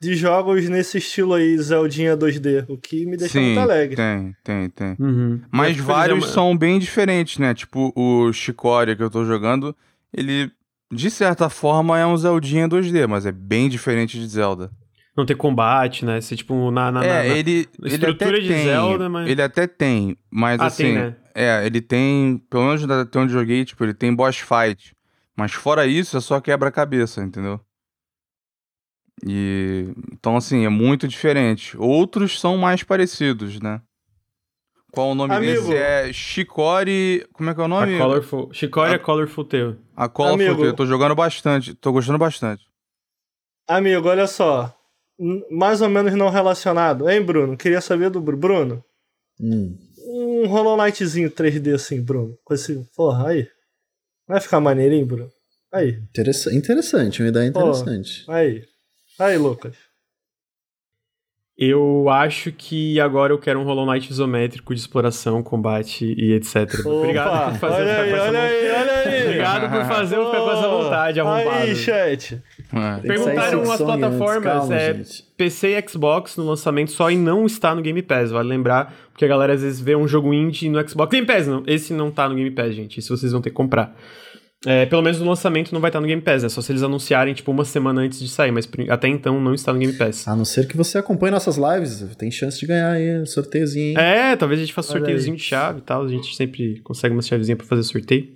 de 0.00 0.14
jogos 0.14 0.68
nesse 0.68 0.98
estilo 0.98 1.32
aí, 1.34 1.56
Zeldinha 1.56 2.14
2D, 2.16 2.66
o 2.68 2.76
que 2.76 3.06
me 3.06 3.16
deixa 3.16 3.38
Sim, 3.38 3.46
muito 3.46 3.60
alegre. 3.60 3.96
tem, 3.96 4.36
tem, 4.44 4.68
tem. 4.68 4.96
Uhum. 4.98 5.40
Mas 5.50 5.76
vários 5.78 6.18
exemplo, 6.18 6.34
são 6.34 6.56
bem 6.56 6.78
diferentes, 6.78 7.38
né? 7.38 7.54
Tipo, 7.54 7.90
o 7.96 8.30
Chicoria 8.32 8.94
que 8.94 9.02
eu 9.02 9.08
tô 9.08 9.24
jogando, 9.24 9.74
ele, 10.12 10.50
de 10.92 11.10
certa 11.10 11.48
forma, 11.48 11.98
é 11.98 12.04
um 12.04 12.16
Zeldinha 12.18 12.68
2D, 12.68 13.06
mas 13.08 13.24
é 13.24 13.32
bem 13.32 13.68
diferente 13.70 14.18
de 14.18 14.26
Zelda. 14.26 14.70
Não 15.16 15.24
ter 15.24 15.36
combate, 15.36 16.04
né? 16.04 16.20
Ser, 16.20 16.36
tipo, 16.36 16.70
na... 16.70 16.90
na, 16.90 17.04
é, 17.04 17.08
na- 17.08 17.14
na- 17.14 17.26
ele, 17.36 17.68
ele 17.82 17.94
estrutura 17.94 18.30
até 18.30 18.40
de 18.40 18.48
tem, 18.48 18.64
Zelda, 18.64 19.08
mas- 19.08 19.30
Ele 19.30 19.42
até 19.42 19.66
tem, 19.66 20.16
mas 20.30 20.60
Ah, 20.60 20.66
assim... 20.66 20.82
tem, 20.84 20.94
né? 20.94 21.16
É, 21.34 21.66
ele 21.66 21.80
tem, 21.80 22.38
pelo 22.50 22.64
menos 22.64 22.88
até 22.88 23.18
onde 23.18 23.32
eu 23.34 23.38
joguei, 23.40 23.64
tipo, 23.64 23.82
ele 23.84 23.94
tem 23.94 24.14
boss 24.14 24.36
fight. 24.38 24.94
Mas 25.36 25.52
fora 25.52 25.86
isso, 25.86 26.16
é 26.16 26.20
só 26.20 26.40
quebra-cabeça, 26.40 27.22
entendeu? 27.22 27.60
E... 29.24 29.92
Então, 30.12 30.36
assim, 30.36 30.64
é 30.64 30.68
muito 30.68 31.06
diferente. 31.08 31.76
Outros 31.76 32.38
são 32.40 32.56
mais 32.56 32.82
parecidos, 32.82 33.60
né? 33.60 33.80
Qual 34.92 35.10
o 35.10 35.14
nome 35.14 35.34
Amigo. 35.34 35.52
desse? 35.68 35.74
É 35.76 36.12
Shikori... 36.12 37.26
Como 37.32 37.50
é 37.50 37.54
que 37.54 37.60
é 37.60 37.62
o 37.64 37.66
A 37.66 37.68
nome? 37.68 37.98
Colorful... 37.98 38.52
Chicoria 38.52 38.94
A- 38.96 38.98
Colorful 38.98 39.44
Tale. 39.44 39.78
A 39.96 40.04
of 40.06 40.22
Amigo. 40.22 40.64
Eu 40.64 40.72
tô 40.74 40.86
jogando 40.86 41.14
bastante. 41.16 41.74
Tô 41.74 41.90
gostando 41.92 42.18
bastante. 42.18 42.64
Amigo, 43.68 44.08
olha 44.08 44.26
só. 44.28 44.72
Mais 45.50 45.80
ou 45.80 45.88
menos 45.88 46.14
não 46.14 46.28
relacionado. 46.28 47.08
Hein, 47.08 47.22
Bruno? 47.22 47.56
Queria 47.56 47.80
saber 47.80 48.10
do 48.10 48.20
Bru- 48.20 48.36
Bruno. 48.36 48.84
Hum. 49.40 49.76
Um 50.06 50.46
Hollow 50.46 50.76
Knightzinho 50.76 51.30
3D 51.30 51.74
assim, 51.74 52.02
Bruno. 52.02 52.36
Com 52.44 52.54
esse. 52.54 52.84
Porra, 52.96 53.28
aí. 53.28 53.48
Vai 54.26 54.40
ficar 54.40 54.60
maneirinho, 54.60 55.06
Bruno? 55.06 55.30
Aí, 55.72 55.90
Interessa- 56.10 56.54
interessante, 56.54 57.20
uma 57.22 57.28
ideia 57.28 57.46
interessante. 57.48 58.24
aí. 58.28 58.62
Aí, 59.18 59.36
Lucas. 59.38 59.76
Eu 61.56 62.08
acho 62.08 62.50
que 62.50 62.98
agora 63.00 63.32
eu 63.32 63.38
quero 63.38 63.60
um 63.60 63.64
Hollow 63.64 63.86
Knight 63.86 64.10
isométrico 64.10 64.74
de 64.74 64.80
exploração, 64.80 65.40
combate 65.40 66.04
e 66.18 66.32
etc. 66.32 66.84
Obrigado 66.84 67.28
Opa, 67.28 67.50
por 67.52 67.58
fazer 67.60 67.82
olha 67.82 67.92
ficar 67.94 68.02
aí, 68.02 68.12
olha 68.12 68.40
aí, 68.42 68.70
olha 68.72 68.92
aí. 68.94 69.22
Obrigado 69.24 69.70
por 69.70 69.84
fazer 69.96 70.16
eu 70.16 70.26
ficar 70.26 70.40
com 70.40 70.50
essa 70.50 70.68
vontade 70.94 71.20
arrombada. 71.20 71.56
Aí, 71.62 71.76
chat. 71.76 72.42
É. 72.72 73.00
Perguntaram 73.06 73.62
as 73.62 73.78
plataformas, 73.80 74.42
calma, 74.42 74.74
é. 74.76 75.02
PC 75.36 75.78
e 75.78 75.88
Xbox 75.88 76.36
no 76.36 76.44
lançamento 76.44 76.92
só 76.92 77.10
e 77.10 77.16
não 77.16 77.46
está 77.46 77.74
no 77.74 77.82
Game 77.82 78.02
Pass, 78.02 78.30
vale 78.30 78.48
lembrar, 78.48 78.94
porque 79.10 79.24
a 79.24 79.28
galera 79.28 79.52
às 79.52 79.62
vezes 79.62 79.80
vê 79.80 79.96
um 79.96 80.06
jogo 80.06 80.32
indie 80.32 80.68
no 80.68 80.88
Xbox. 80.88 81.10
Game 81.10 81.26
Pass, 81.26 81.46
não, 81.46 81.62
esse 81.66 81.92
não 81.92 82.10
tá 82.10 82.28
no 82.28 82.34
Game 82.34 82.50
Pass, 82.50 82.74
gente, 82.74 82.98
esse 82.98 83.08
vocês 83.08 83.32
vão 83.32 83.40
ter 83.40 83.50
que 83.50 83.56
comprar. 83.56 83.94
É, 84.66 84.86
pelo 84.86 85.02
menos 85.02 85.20
no 85.20 85.26
lançamento 85.28 85.72
não 85.72 85.80
vai 85.80 85.90
estar 85.90 86.00
no 86.00 86.06
Game 86.06 86.22
Pass, 86.22 86.42
é 86.42 86.48
só 86.48 86.62
se 86.62 86.72
eles 86.72 86.82
anunciarem, 86.82 87.34
tipo, 87.34 87.50
uma 87.50 87.66
semana 87.66 88.00
antes 88.00 88.18
de 88.18 88.28
sair, 88.28 88.50
mas 88.50 88.66
até 88.88 89.08
então 89.08 89.38
não 89.38 89.52
está 89.52 89.72
no 89.72 89.78
Game 89.78 89.92
Pass. 89.92 90.26
A 90.26 90.34
não 90.34 90.44
ser 90.44 90.66
que 90.66 90.76
você 90.76 90.96
acompanhe 90.96 91.30
nossas 91.30 91.58
lives, 91.58 92.02
tem 92.16 92.30
chance 92.30 92.58
de 92.58 92.66
ganhar 92.66 92.92
aí 92.92 93.20
um 93.20 93.26
sorteiozinho. 93.26 93.90
hein? 93.90 93.96
É, 93.98 94.34
talvez 94.36 94.58
a 94.60 94.64
gente 94.64 94.72
faça 94.72 94.92
Olha 94.92 95.00
sorteiozinho 95.00 95.34
aí. 95.34 95.38
de 95.38 95.44
chave 95.44 95.78
e 95.80 95.82
tal, 95.82 96.02
a 96.02 96.08
gente 96.08 96.34
sempre 96.34 96.80
consegue 96.82 97.14
uma 97.14 97.20
chavezinha 97.20 97.56
pra 97.56 97.66
fazer 97.66 97.82
sorteio. 97.82 98.28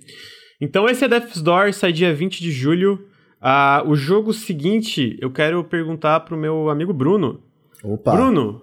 Então 0.61 0.87
esse 0.87 1.05
é 1.05 1.07
Death's 1.07 1.41
Door, 1.41 1.73
sai 1.73 1.91
dia 1.93 2.13
20 2.13 2.41
de 2.41 2.51
julho. 2.51 3.05
Ah, 3.41 3.83
o 3.85 3.95
jogo 3.95 4.33
seguinte, 4.33 5.17
eu 5.21 5.31
quero 5.31 5.63
perguntar 5.63 6.19
pro 6.21 6.37
meu 6.37 6.69
amigo 6.69 6.91
Bruno. 6.93 7.41
Opa, 7.83 8.11
Bruno, 8.13 8.61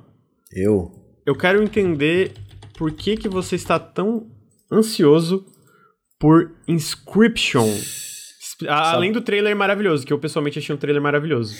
eu. 0.52 0.92
eu 1.24 1.34
quero 1.34 1.62
entender 1.62 2.32
por 2.76 2.92
que, 2.92 3.16
que 3.16 3.28
você 3.28 3.56
está 3.56 3.78
tão 3.78 4.26
ansioso 4.70 5.46
por 6.18 6.52
Inscription. 6.68 7.66
Além 8.68 9.12
do 9.12 9.20
trailer 9.22 9.56
maravilhoso, 9.56 10.06
que 10.06 10.12
eu 10.12 10.18
pessoalmente 10.18 10.58
achei 10.58 10.74
um 10.74 10.78
trailer 10.78 11.02
maravilhoso. 11.02 11.54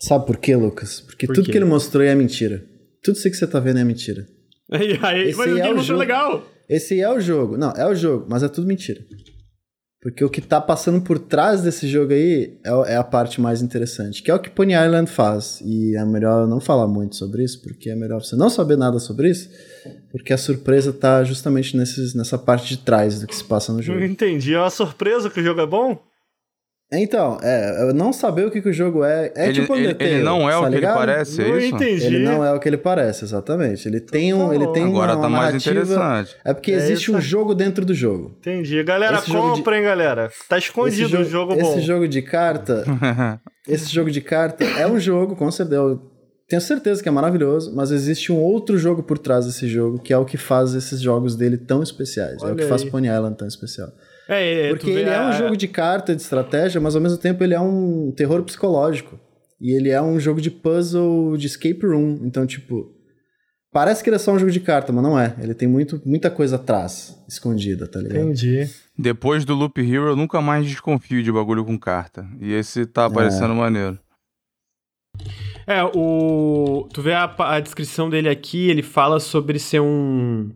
Sabe 0.00 0.26
por 0.26 0.36
quê, 0.38 0.56
Lucas? 0.56 1.00
Porque 1.00 1.26
Por 1.26 1.34
tudo 1.34 1.46
quê? 1.46 1.52
que 1.52 1.58
ele 1.58 1.64
mostrou 1.64 2.02
é 2.02 2.14
mentira. 2.14 2.64
Tudo 3.02 3.16
isso 3.16 3.30
que 3.30 3.36
você 3.36 3.46
tá 3.46 3.60
vendo 3.60 3.78
é 3.78 3.84
mentira. 3.84 4.26
Aí, 4.72 4.98
aí, 5.02 5.28
Esse 5.28 5.36
mas 5.38 5.48
é 5.48 5.52
o 5.52 5.56
mostrou 5.56 5.82
jogo. 5.82 6.00
legal. 6.00 6.48
Esse 6.68 6.98
é 7.00 7.10
o 7.10 7.20
jogo. 7.20 7.56
Não, 7.58 7.70
é 7.72 7.86
o 7.86 7.94
jogo, 7.94 8.26
mas 8.30 8.42
é 8.42 8.48
tudo 8.48 8.66
mentira. 8.66 9.00
Porque 10.04 10.22
o 10.22 10.28
que 10.28 10.42
tá 10.42 10.60
passando 10.60 11.00
por 11.00 11.18
trás 11.18 11.62
desse 11.62 11.88
jogo 11.88 12.12
aí 12.12 12.58
é, 12.62 12.92
é 12.92 12.96
a 12.96 13.02
parte 13.02 13.40
mais 13.40 13.62
interessante, 13.62 14.22
que 14.22 14.30
é 14.30 14.34
o 14.34 14.38
que 14.38 14.50
Pony 14.50 14.74
Island 14.74 15.10
faz. 15.10 15.62
E 15.64 15.96
é 15.96 16.04
melhor 16.04 16.42
eu 16.42 16.46
não 16.46 16.60
falar 16.60 16.86
muito 16.86 17.16
sobre 17.16 17.42
isso, 17.42 17.62
porque 17.62 17.88
é 17.88 17.96
melhor 17.96 18.22
você 18.22 18.36
não 18.36 18.50
saber 18.50 18.76
nada 18.76 18.98
sobre 18.98 19.30
isso, 19.30 19.48
porque 20.12 20.34
a 20.34 20.36
surpresa 20.36 20.92
tá 20.92 21.24
justamente 21.24 21.74
nesses, 21.74 22.14
nessa 22.14 22.36
parte 22.36 22.68
de 22.68 22.76
trás 22.76 23.18
do 23.18 23.26
que 23.26 23.34
se 23.34 23.44
passa 23.44 23.72
no 23.72 23.80
jogo. 23.80 24.04
entendi. 24.04 24.52
É 24.52 24.60
uma 24.60 24.68
surpresa 24.68 25.30
que 25.30 25.40
o 25.40 25.42
jogo 25.42 25.62
é 25.62 25.66
bom? 25.66 25.98
Então, 27.02 27.38
é, 27.42 27.82
eu 27.88 27.94
não 27.94 28.12
saber 28.12 28.46
o 28.46 28.50
que, 28.50 28.60
que 28.62 28.68
o 28.68 28.72
jogo 28.72 29.04
é. 29.04 29.32
É 29.34 29.44
ele, 29.46 29.60
tipo 29.60 29.74
ele, 29.74 29.84
Undertale, 29.86 30.10
ele 30.10 30.22
não 30.22 30.48
é 30.50 30.56
o 30.56 30.60
tá 30.60 30.66
que 30.68 30.74
ele 30.74 30.76
ligado? 30.76 30.94
parece, 30.96 31.38
não 31.42 31.54
é 31.54 31.58
isso? 31.58 31.74
entendi. 31.76 32.06
Ele 32.06 32.18
não 32.24 32.44
é 32.44 32.52
o 32.52 32.60
que 32.60 32.68
ele 32.68 32.76
parece, 32.76 33.24
exatamente. 33.24 33.88
Ele 33.88 34.00
tem 34.00 34.34
um, 34.34 34.52
ele 34.52 34.66
tem 34.68 34.84
Agora 34.84 35.12
uma, 35.14 35.20
tá 35.22 35.28
uma 35.28 35.38
mais 35.38 35.46
narrativa- 35.64 35.80
interessante. 35.80 36.36
É 36.44 36.52
porque 36.54 36.72
É 36.72 36.76
existe 36.76 37.04
isso 37.10 37.16
um 37.16 37.20
jogo 37.20 37.54
dentro 37.54 37.84
do 37.84 37.94
jogo. 37.94 38.36
Entendi. 38.40 38.82
Galera, 38.82 39.18
Esse 39.18 39.30
jogo 39.32 39.54
de- 39.54 39.62
galera. 39.62 40.30
Tá 40.48 40.58
escondido 40.58 41.18
o 41.20 41.24
jogo 41.24 41.54
bom. 41.54 41.60
Esse 41.60 41.80
jogo 41.80 42.06
de 42.08 42.22
carta, 42.22 42.84
esse 43.68 43.92
jogo 43.92 44.10
de 44.10 44.20
carta 44.20 44.64
é 44.64 44.86
um 44.86 44.98
jogo, 45.00 45.34
com 45.36 45.50
certeza. 45.50 45.80
Eu 45.80 46.00
tenho 46.48 46.60
certeza 46.60 47.02
que 47.02 47.08
é 47.08 47.12
maravilhoso, 47.12 47.74
mas 47.74 47.90
existe 47.90 48.30
um 48.30 48.38
outro 48.38 48.76
jogo 48.76 49.02
por 49.02 49.16
trás 49.18 49.46
desse 49.46 49.66
jogo, 49.66 49.98
que 49.98 50.12
é 50.12 50.18
o 50.18 50.24
que 50.24 50.36
faz 50.36 50.74
esses 50.74 51.00
jogos 51.00 51.34
dele 51.36 51.56
tão 51.56 51.82
especiais. 51.82 52.42
é 52.42 52.44
o 52.44 52.48
Olha 52.48 52.56
que 52.56 52.64
faz 52.64 52.82
aí. 52.82 52.90
Pony 52.90 53.08
Island 53.08 53.36
tão 53.36 53.48
especial. 53.48 53.88
É, 54.28 54.66
é, 54.66 54.68
Porque 54.70 54.90
ele 54.90 55.08
é 55.10 55.16
a- 55.16 55.28
um 55.28 55.32
jogo 55.32 55.56
de 55.56 55.68
carta, 55.68 56.14
de 56.16 56.22
estratégia, 56.22 56.80
mas 56.80 56.94
ao 56.96 57.00
mesmo 57.02 57.18
tempo 57.18 57.42
ele 57.44 57.54
é 57.54 57.60
um 57.60 58.12
terror 58.16 58.42
psicológico. 58.42 59.18
E 59.60 59.70
ele 59.76 59.90
é 59.90 60.00
um 60.02 60.18
jogo 60.18 60.40
de 60.40 60.50
puzzle, 60.50 61.36
de 61.36 61.46
escape 61.46 61.86
room. 61.86 62.20
Então, 62.24 62.46
tipo, 62.46 62.90
parece 63.72 64.02
que 64.02 64.08
ele 64.10 64.16
é 64.16 64.18
só 64.18 64.32
um 64.32 64.38
jogo 64.38 64.50
de 64.50 64.60
carta, 64.60 64.92
mas 64.92 65.02
não 65.02 65.18
é. 65.18 65.34
Ele 65.40 65.54
tem 65.54 65.68
muito, 65.68 66.00
muita 66.04 66.30
coisa 66.30 66.56
atrás, 66.56 67.16
escondida, 67.28 67.86
tá 67.86 68.00
ligado? 68.00 68.24
Entendi. 68.24 68.68
Depois 68.98 69.44
do 69.44 69.54
Loop 69.54 69.78
Hero, 69.80 70.08
eu 70.08 70.16
nunca 70.16 70.40
mais 70.40 70.66
desconfio 70.66 71.22
de 71.22 71.32
bagulho 71.32 71.64
com 71.64 71.78
carta. 71.78 72.26
E 72.40 72.52
esse 72.52 72.84
tá 72.86 73.08
parecendo 73.10 73.54
maneiro. 73.54 73.98
É, 75.66 75.82
o. 75.94 76.88
Tu 76.92 77.00
vê 77.00 77.12
a, 77.14 77.32
a 77.38 77.60
descrição 77.60 78.10
dele 78.10 78.28
aqui, 78.28 78.68
ele 78.68 78.82
fala 78.82 79.18
sobre 79.20 79.58
ser 79.58 79.80
um. 79.80 80.50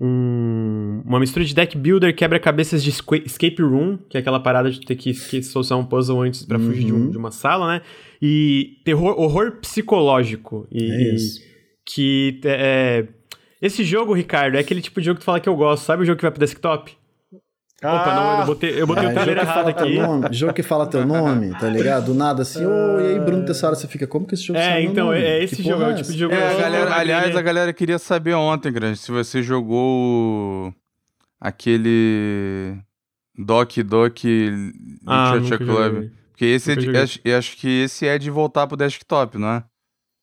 Um- 0.00 1.02
uma 1.04 1.18
mistura 1.20 1.44
de 1.44 1.54
deck 1.54 1.76
builder, 1.76 2.14
quebra-cabeças 2.14 2.82
de 2.82 2.90
escape 2.90 3.60
room, 3.62 3.98
que 4.08 4.16
é 4.16 4.20
aquela 4.20 4.40
parada 4.40 4.70
de 4.70 4.80
ter 4.80 4.94
que, 4.96 5.12
que 5.12 5.42
solucionar 5.42 5.84
um 5.84 5.88
puzzle 5.88 6.20
antes 6.22 6.44
pra 6.44 6.58
fugir 6.58 6.84
de, 6.86 6.92
um- 6.92 6.96
Uhum. 7.06 7.10
de 7.10 7.16
uma 7.18 7.30
sala, 7.30 7.74
né? 7.74 7.82
E 8.22 8.78
terror, 8.84 9.18
horror 9.18 9.52
psicológico. 9.60 10.66
E, 10.70 10.82
É 10.90 11.14
isso. 11.14 11.40
Que 11.90 12.40
é. 12.44 13.06
Esse 13.60 13.82
jogo, 13.82 14.12
Ricardo, 14.12 14.56
é 14.56 14.60
aquele 14.60 14.80
tipo 14.80 15.00
de 15.00 15.06
jogo 15.06 15.16
que 15.18 15.22
tu 15.22 15.26
fala 15.26 15.40
que 15.40 15.48
eu 15.48 15.56
gosto. 15.56 15.84
Sabe 15.84 16.02
o 16.02 16.06
jogo 16.06 16.16
que 16.16 16.22
vai 16.22 16.30
pro 16.30 16.38
desktop? 16.40 16.92
Opa, 17.80 18.12
não, 18.12 18.40
eu 18.40 18.46
botei, 18.46 18.82
eu 18.82 18.86
botei 18.88 19.04
Ah, 19.06 19.10
o 19.10 19.14
trailer 19.14 19.34
jogo, 19.36 19.40
que 19.40 19.44
errado 19.46 19.54
fala 19.62 19.72
teu 19.72 19.86
aqui. 19.86 19.98
nome, 19.98 20.34
jogo 20.34 20.52
que 20.52 20.62
fala 20.64 20.86
teu 20.86 21.06
nome, 21.06 21.54
tá 21.54 21.68
ligado? 21.70 22.06
Do 22.06 22.14
nada 22.14 22.42
assim, 22.42 22.66
ô, 22.66 23.00
e 23.00 23.06
aí, 23.06 23.20
Bruno 23.20 23.44
Tessara, 23.44 23.76
você 23.76 23.86
fica, 23.86 24.04
como 24.06 24.26
que 24.26 24.34
esse 24.34 24.42
jogo 24.42 24.58
É, 24.58 24.82
então, 24.82 25.06
nome? 25.06 25.20
é 25.20 25.44
esse 25.44 25.62
jogo, 25.62 25.82
é 25.82 25.86
o 25.86 25.90
essa? 25.90 25.98
tipo 26.02 26.12
de 26.12 26.18
jogo 26.18 26.34
É, 26.34 26.48
a 26.48 26.52
eu- 26.52 26.58
galera, 26.58 26.94
aliás, 26.96 27.36
a 27.36 27.42
galera 27.42 27.72
queria 27.72 27.98
saber 27.98 28.34
ontem, 28.34 28.72
Grande, 28.72 28.98
se 28.98 29.12
você 29.12 29.42
jogou 29.44 30.74
aquele 31.40 32.76
Doc 33.36 33.76
Doc 33.84 34.18
Ah, 35.06 35.34
Literature 35.36 35.58
Club. 35.64 36.10
Porque 36.32 36.44
esse 36.44 36.72
é 36.72 36.76
de, 36.76 36.96
acho, 36.96 37.20
eu 37.24 37.36
acho 37.38 37.56
que 37.56 37.68
esse 37.82 38.06
é 38.06 38.16
de 38.18 38.30
voltar 38.30 38.66
pro 38.66 38.76
desktop, 38.76 39.38
não 39.38 39.48
é? 39.48 39.64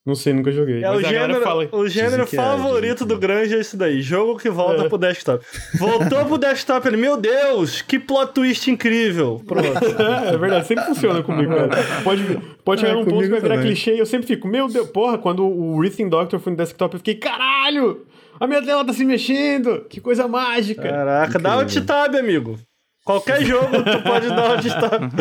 Não 0.06 0.14
sei, 0.14 0.34
nunca 0.34 0.52
joguei. 0.52 0.84
É 0.84 0.92
o 0.92 1.02
gênero, 1.02 1.42
fala... 1.42 1.68
o 1.72 1.88
gênero 1.88 2.24
é, 2.24 2.26
favorito 2.28 3.00
que 3.00 3.06
do 3.06 3.16
é. 3.16 3.18
Grande 3.18 3.56
é 3.56 3.60
esse 3.60 3.76
daí. 3.76 4.04
Jogo 4.04 4.38
que 4.38 4.52
volta 4.52 4.84
É. 4.86 4.88
pro 4.90 5.00
desktop. 5.00 5.44
Voltou 5.80 6.26
pro 6.26 6.38
desktop, 6.38 6.88
ele, 6.88 6.98
meu 6.98 7.18
Deus, 7.18 7.82
que 7.82 7.98
plot 7.98 8.34
twist 8.34 8.70
incrível. 8.70 9.42
Pronto. 9.48 9.66
É, 9.66 10.30
é 10.36 10.38
verdade, 10.38 10.68
sempre 10.68 10.86
funciona 10.86 11.24
comigo, 11.24 11.56
cara. 11.56 11.70
Pode, 12.04 12.40
pode 12.64 12.82
chegar 12.82 12.94
É, 12.94 12.96
num 12.98 13.06
ponto 13.06 13.24
que 13.24 13.30
vai 13.30 13.40
virar 13.40 13.56
também. 13.56 13.72
clichê 13.72 13.96
e 13.96 14.00
eu 14.00 14.06
sempre 14.06 14.28
fico, 14.28 14.48
meu 14.48 14.68
Deus, 14.68 14.88
porra, 14.90 15.18
quando 15.18 15.44
o 15.44 15.80
Rhythm 15.82 16.08
Doctor 16.08 16.40
foi 16.40 16.52
no 16.52 16.58
desktop, 16.58 16.94
eu 16.94 17.00
fiquei, 17.00 17.16
caralho! 17.16 18.06
A 18.40 18.46
minha 18.46 18.62
tela 18.62 18.86
tá 18.86 18.94
se 18.94 19.04
mexendo! 19.04 19.86
Que 19.90 20.00
coisa 20.00 20.28
mágica! 20.28 20.84
Caraca, 20.84 21.40
dá 21.40 21.54
alt 21.54 21.76
tab, 21.84 22.16
amigo. 22.16 22.60
Qualquer 23.06 23.46
jogo 23.46 23.68
tu 23.84 24.02
pode 24.04 24.28
dar 24.30 24.50
alt 24.52 24.66
tab. 24.82 25.12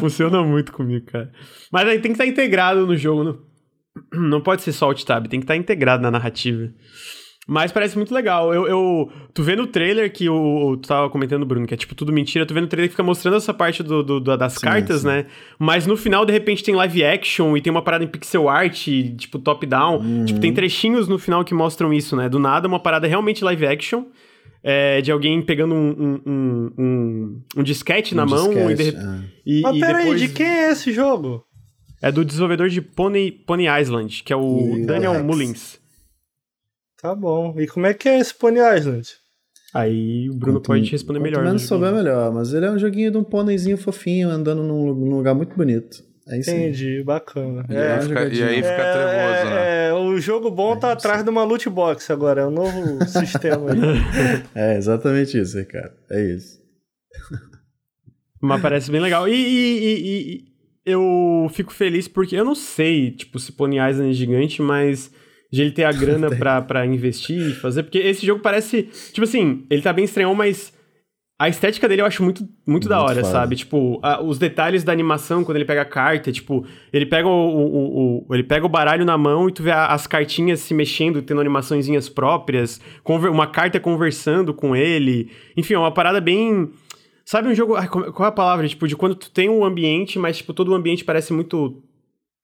Funciona 0.00 0.42
muito 0.42 0.72
comigo, 0.72 1.06
cara. 1.06 1.30
Mas 1.72 1.88
aí 1.88 1.98
tem 2.00 2.10
que 2.12 2.16
estar 2.20 2.26
integrado 2.26 2.86
no 2.86 2.96
jogo, 2.96 3.24
não, 3.24 3.38
não 4.30 4.40
pode 4.40 4.62
ser 4.62 4.72
só 4.72 4.86
alt 4.86 5.02
tab, 5.04 5.26
tem 5.28 5.40
que 5.40 5.44
estar 5.44 5.56
integrado 5.56 6.02
na 6.02 6.10
narrativa. 6.10 6.68
Mas 7.46 7.70
parece 7.70 7.94
muito 7.98 8.14
legal. 8.14 8.54
Eu, 8.54 8.66
eu- 8.66 9.12
tu 9.34 9.42
vê 9.42 9.54
no 9.54 9.66
trailer 9.66 10.10
que 10.10 10.30
o. 10.30 10.78
Tu 10.78 10.88
tava 10.88 11.10
comentando, 11.10 11.44
Bruno, 11.44 11.66
que 11.66 11.74
é 11.74 11.76
tipo 11.76 11.94
tudo 11.94 12.10
mentira. 12.10 12.46
Tu 12.46 12.54
vê 12.54 12.60
no 12.62 12.66
trailer 12.66 12.88
que 12.88 12.94
fica 12.94 13.02
mostrando 13.02 13.36
essa 13.36 13.52
parte 13.52 13.82
do, 13.82 14.02
do- 14.02 14.18
da- 14.18 14.34
das 14.36 14.54
Sim, 14.54 14.60
cartas, 14.62 15.02
sim. 15.02 15.08
né? 15.08 15.26
Mas 15.58 15.86
no 15.86 15.94
final, 15.94 16.24
de 16.24 16.32
repente, 16.32 16.64
tem 16.64 16.74
live 16.74 17.04
action 17.04 17.54
e 17.54 17.60
tem 17.60 17.70
uma 17.70 17.82
parada 17.82 18.02
em 18.02 18.06
pixel 18.08 18.48
art, 18.48 18.86
tipo 19.18 19.38
top-down. 19.38 19.98
Uhum. 19.98 20.24
Tipo, 20.24 20.40
tem 20.40 20.54
trechinhos 20.54 21.06
no 21.06 21.18
final 21.18 21.44
que 21.44 21.52
mostram 21.52 21.92
isso, 21.92 22.16
né? 22.16 22.30
Do 22.30 22.38
nada, 22.38 22.66
uma 22.66 22.80
parada 22.80 23.06
realmente 23.06 23.44
live 23.44 23.66
action. 23.66 24.04
É, 24.66 25.02
de 25.02 25.12
alguém 25.12 25.42
pegando 25.42 25.74
um, 25.74 25.90
um, 25.90 26.20
um, 26.26 26.70
um, 26.78 27.42
um 27.58 27.62
disquete 27.62 28.14
na 28.14 28.24
mão 28.24 28.50
e, 28.50 28.74
de, 28.74 28.84
disquete, 28.84 28.96
é. 29.06 29.20
e, 29.44 29.60
Mas 29.60 29.76
e 29.76 29.80
peraí, 29.80 30.02
depois... 30.04 30.20
de 30.22 30.28
quem 30.30 30.46
é 30.46 30.72
esse 30.72 30.90
jogo? 30.90 31.44
É 32.00 32.10
do 32.10 32.24
desenvolvedor 32.24 32.68
de 32.70 32.80
Pony, 32.80 33.30
Pony 33.30 33.66
Island, 33.80 34.22
que 34.24 34.32
é 34.32 34.36
o 34.36 34.76
E 34.78 34.86
Daniel 34.86 35.12
Alex. 35.12 35.26
Mullins. 35.26 35.78
Tá 37.00 37.14
bom. 37.14 37.54
E 37.58 37.66
como 37.66 37.86
é 37.86 37.92
que 37.92 38.08
é 38.08 38.18
esse 38.18 38.34
Pony 38.34 38.58
Island? 38.58 39.06
Aí 39.74 40.30
o 40.30 40.34
Bruno 40.34 40.58
Quanto- 40.60 40.66
pode 40.68 40.90
responder 40.90 41.18
quanto 41.18 41.30
melhor. 41.30 41.44
menos 41.44 41.62
né? 41.62 41.68
souber, 41.68 41.92
melhor. 41.92 42.32
Mas 42.32 42.54
ele 42.54 42.64
é 42.64 42.70
um 42.70 42.78
joguinho 42.78 43.10
de 43.10 43.18
um 43.18 43.24
pôneizinho 43.24 43.76
fofinho 43.76 44.30
andando 44.30 44.62
num, 44.62 44.94
num 44.94 45.16
lugar 45.16 45.34
muito 45.34 45.54
bonito. 45.56 46.02
É 46.26 46.38
isso 46.38 46.50
aí. 46.50 46.56
Entendi, 46.68 47.02
bacana. 47.02 47.66
E, 47.68 47.74
É, 47.74 47.92
aí, 47.94 48.00
fica, 48.02 48.24
e 48.28 48.42
aí 48.42 48.56
fica 48.56 48.92
trevoso, 48.92 49.50
né? 49.50 49.86
é, 49.86 49.88
é, 49.88 49.92
o 49.92 50.18
jogo 50.18 50.50
bom 50.50 50.74
tá 50.76 50.92
atrás 50.92 51.22
de 51.22 51.28
uma 51.30 51.44
loot 51.44 51.68
box 51.68 52.10
agora, 52.10 52.40
é 52.42 52.46
o 52.46 52.50
novo 52.50 53.04
sistema 53.08 53.70
aí. 53.72 53.78
É 54.54 54.76
exatamente 54.76 55.38
isso, 55.38 55.58
Ricardo. 55.58 55.92
É 56.10 56.22
isso. 56.34 56.58
Mas 58.40 58.60
parece 58.60 58.90
bem 58.90 59.00
legal. 59.00 59.28
E, 59.28 59.32
e- 59.32 59.84
e- 59.84 60.34
e 60.36 60.44
eu 60.84 61.48
fico 61.52 61.72
feliz 61.72 62.06
porque 62.06 62.36
eu 62.36 62.44
não 62.44 62.54
sei, 62.54 63.10
tipo, 63.10 63.38
se 63.38 63.52
Pony 63.52 63.76
Island 63.76 64.10
é 64.10 64.12
gigante, 64.12 64.60
mas 64.60 65.10
de 65.50 65.62
ele 65.62 65.70
ter 65.72 65.84
a 65.84 65.92
grana 65.92 66.30
pra, 66.30 66.60
pra 66.60 66.84
investir 66.86 67.38
e 67.50 67.54
fazer. 67.54 67.84
Porque 67.84 67.98
esse 67.98 68.26
jogo 68.26 68.42
parece. 68.42 68.82
Tipo 69.12 69.24
assim, 69.24 69.64
ele 69.70 69.80
tá 69.82 69.92
bem 69.92 70.04
estranhão, 70.04 70.34
mas. 70.34 70.73
A 71.44 71.48
estética 71.48 71.86
dele 71.88 72.00
eu 72.02 72.06
acho 72.06 72.22
muito, 72.22 72.48
muito, 72.66 72.88
da 72.88 72.96
Muito 72.98 73.10
hora, 73.10 73.20
foda. 73.20 73.32
sabe? 73.32 73.56
Tipo, 73.56 73.98
a- 74.02 74.22
os 74.22 74.38
detalhes 74.38 74.82
da 74.82 74.92
animação 74.92 75.44
quando 75.44 75.56
ele 75.56 75.64
pega 75.64 75.82
a 75.82 75.84
carta, 75.84 76.32
tipo, 76.32 76.64
ele 76.92 77.04
pega 77.06 77.28
o, 77.28 77.30
o- 77.30 78.24
o- 78.28 78.34
ele 78.34 78.42
pega 78.44 78.64
o 78.64 78.68
baralho 78.68 79.04
na 79.04 79.18
mão 79.18 79.48
e 79.48 79.52
tu 79.52 79.62
vê 79.62 79.70
a- 79.70 79.88
as 79.88 80.06
cartinhas 80.06 80.60
se 80.60 80.72
mexendo, 80.72 81.20
tendo 81.22 81.40
animaçõezinhas 81.40 82.08
próprias, 82.08 82.80
conver- 83.02 83.30
uma 83.30 83.46
carta 83.46 83.78
conversando 83.78 84.54
com 84.54 84.74
ele. 84.74 85.30
Enfim, 85.56 85.74
é 85.74 85.78
uma 85.78 85.92
parada 85.92 86.20
bem. 86.20 86.70
Sabe 87.26 87.48
um 87.48 87.54
jogo. 87.54 87.74
ai, 87.76 87.88
Qual 87.88 88.24
é 88.24 88.28
a 88.28 88.32
palavra? 88.32 88.66
Tipo, 88.68 88.86
de 88.88 88.96
quando 88.96 89.14
tu 89.14 89.30
tem 89.30 89.48
um 89.48 89.64
ambiente, 89.64 90.18
mas, 90.18 90.38
tipo, 90.38 90.52
todo 90.54 90.70
o 90.70 90.74
ambiente 90.74 91.04
parece 91.04 91.32
muito 91.32 91.82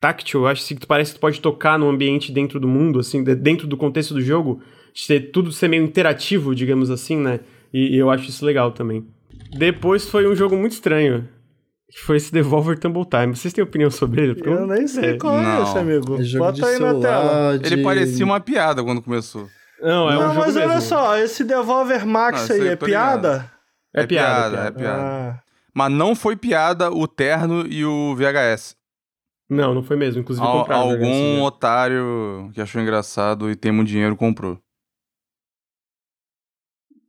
táctil. 0.01 0.41
Eu 0.41 0.47
acho 0.49 0.63
assim, 0.63 0.75
que 0.75 0.81
tu 0.83 0.87
parece 0.87 1.13
que 1.13 1.19
tu 1.19 1.21
pode 1.21 1.41
tocar 1.41 1.79
no 1.79 1.89
ambiente 1.89 2.33
dentro 2.33 2.59
do 2.61 2.69
mundo, 2.69 2.99
assim, 2.99 3.23
de- 3.23 3.35
dentro 3.35 3.67
do 3.67 3.77
contexto 3.77 4.15
do 4.15 4.21
jogo. 4.21 4.61
De 4.93 5.03
ser, 5.03 5.21
tudo 5.31 5.53
ser 5.53 5.69
meio 5.69 5.85
interativo, 5.85 6.55
digamos 6.55 6.91
assim, 6.91 7.17
né? 7.17 7.41
E, 7.73 7.95
e 7.95 7.99
eu 7.99 8.11
acho 8.11 8.29
isso 8.29 8.45
legal 8.45 8.73
também. 8.73 9.07
Depois 9.57 10.09
foi 10.09 10.27
um 10.29 10.35
jogo 10.35 10.57
muito 10.57 10.73
estranho. 10.73 11.29
Que 11.93 11.99
foi 12.01 12.17
esse 12.19 12.33
Devolver 12.33 12.79
Tumble 12.79 13.05
Time. 13.05 13.35
Vocês 13.35 13.53
têm 13.53 13.65
opinião 13.65 13.91
sobre 13.91 14.23
ele? 14.23 14.35
Porque 14.37 14.49
Eu 14.49 14.65
nem 14.67 14.87
sei 14.87 15.11
é, 15.15 15.19
qual 15.19 15.37
é 15.39 15.43
não. 15.43 15.63
esse, 15.65 15.79
amigo. 15.79 16.21
É 16.21 16.23
jogo 16.23 16.53
de 16.53 16.61
Bota 16.61 16.67
aí 16.73 16.79
na 16.79 16.95
tela. 16.95 17.01
celular. 17.01 17.59
De... 17.59 17.67
Ele 17.75 17.83
parecia 17.83 18.25
uma 18.25 18.39
piada 18.41 18.85
quando 18.85 19.03
começou. 19.03 19.49
Não, 19.83 20.09
é 20.09 20.17
um 20.17 20.21
Não, 20.21 20.29
jogo 20.35 20.39
mas 20.47 20.57
olha 20.57 20.81
só, 20.81 21.17
esse 21.19 21.43
Devolver 21.43 22.07
Max 22.07 22.49
Não, 22.49 22.55
aí 22.57 22.69
é 22.69 22.77
piada? 22.77 23.51
É, 23.93 24.03
É 24.03 24.07
piada. 24.07 24.51
piada, 24.57 24.69
é 24.69 24.71
piada. 24.71 25.03
Ah, 25.03 25.41
Mas 25.75 25.91
não 25.93 26.15
foi 26.15 26.37
piada 26.37 26.93
o 26.93 27.09
terno 27.09 27.67
e 27.67 27.85
o 27.85 28.15
VHS. 28.15 28.77
Não, 29.49 29.75
não 29.75 29.83
foi 29.83 29.97
mesmo. 29.97 30.21
Inclusive 30.21 30.47
Al- 30.47 30.61
compraram 30.61 30.83
algum 30.91 30.99
VHS 31.01 31.37
já. 31.39 31.43
otário 31.43 32.51
que 32.55 32.61
achou 32.61 32.81
engraçado 32.81 33.51
e 33.51 33.57
tem 33.57 33.73
muito 33.73 33.89
dinheiro 33.89 34.15
comprou. 34.15 34.59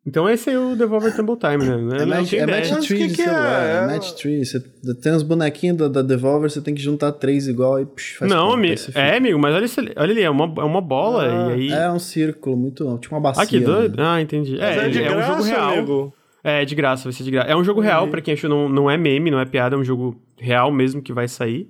Então 0.06 0.28
esse 0.28 0.50
é 0.50 0.58
o 0.58 0.76
Devolver 0.76 1.16
Tumble 1.16 1.38
Time, 1.38 1.64
né? 1.64 1.98
É 2.02 2.06
match, 2.06 2.30
tenho 2.32 2.40
é 2.42 2.44
ideia. 2.44 2.60
match 2.60 2.72
Mas 2.72 2.84
o 2.84 2.88
tree 2.88 2.98
que 3.02 3.08
de 3.10 3.16
que 3.16 3.22
é? 3.22 3.26
celular. 3.26 3.64
É, 3.64 3.76
É- 3.76 3.88
match 3.88 4.12
tree. 4.14 4.44
Você 4.46 4.60
tem 5.00 5.14
uns 5.14 5.22
bonequinhos 5.22 5.78
da, 5.78 5.88
da 5.88 6.02
Devolver, 6.02 6.50
você 6.50 6.60
tem 6.60 6.74
que 6.74 6.82
juntar 6.82 7.12
três 7.12 7.48
igual 7.48 7.80
e 7.80 7.86
psh, 7.86 8.16
faz 8.18 8.32
Não, 8.32 8.52
amigo. 8.54 8.82
É, 8.96 9.18
amigo, 9.18 9.38
mas 9.38 9.54
olha, 9.54 9.94
olha 9.98 10.12
ali, 10.12 10.22
é 10.24 10.30
uma, 10.30 10.46
é 10.58 10.64
uma 10.64 10.82
bola 10.82 11.24
Ah, 11.52 11.52
e 11.52 11.54
aí. 11.54 11.72
É 11.72 11.92
um 11.92 12.00
círculo 12.00 12.58
muito. 12.58 12.98
Tipo 12.98 13.14
uma 13.14 13.22
bacia. 13.22 13.44
ah, 13.44 13.46
que 13.46 13.60
doido. 13.60 13.96
né? 13.98 14.04
Ah, 14.06 14.20
entendi. 14.22 14.54
mas 14.54 14.62
É, 14.78 14.86
é, 14.86 14.90
de 14.90 15.04
é 15.04 15.16
um 15.18 15.22
jogo 15.22 15.44
real. 15.44 15.70
amigo. 15.74 16.14
É, 16.44 16.66
de 16.66 16.74
graça, 16.74 17.04
vai 17.04 17.14
ser 17.14 17.24
de 17.24 17.30
graça. 17.30 17.50
É 17.52 17.56
um 17.56 17.64
jogo 17.64 17.80
real, 17.80 18.00
Entendi. 18.00 18.12
pra 18.12 18.22
quem 18.22 18.34
achou, 18.34 18.50
não, 18.50 18.68
não 18.68 18.90
é 18.90 18.98
meme, 18.98 19.30
não 19.30 19.40
é 19.40 19.46
piada, 19.46 19.76
é 19.76 19.78
um 19.78 19.84
jogo 19.84 20.20
real 20.40 20.72
mesmo 20.72 21.00
que 21.00 21.14
vai 21.14 21.28
sair. 21.28 21.70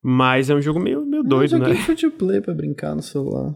Mas 0.00 0.48
é 0.48 0.54
um 0.54 0.62
jogo 0.62 0.78
meio, 0.78 1.04
meio 1.04 1.22
É 1.22 1.26
um 1.26 1.28
doido, 1.28 1.50
joguinho 1.50 1.70
né? 1.70 1.80
free 1.82 1.96
to 1.96 2.10
play 2.12 2.40
pra 2.40 2.54
brincar 2.54 2.94
no 2.94 3.02
celular. 3.02 3.52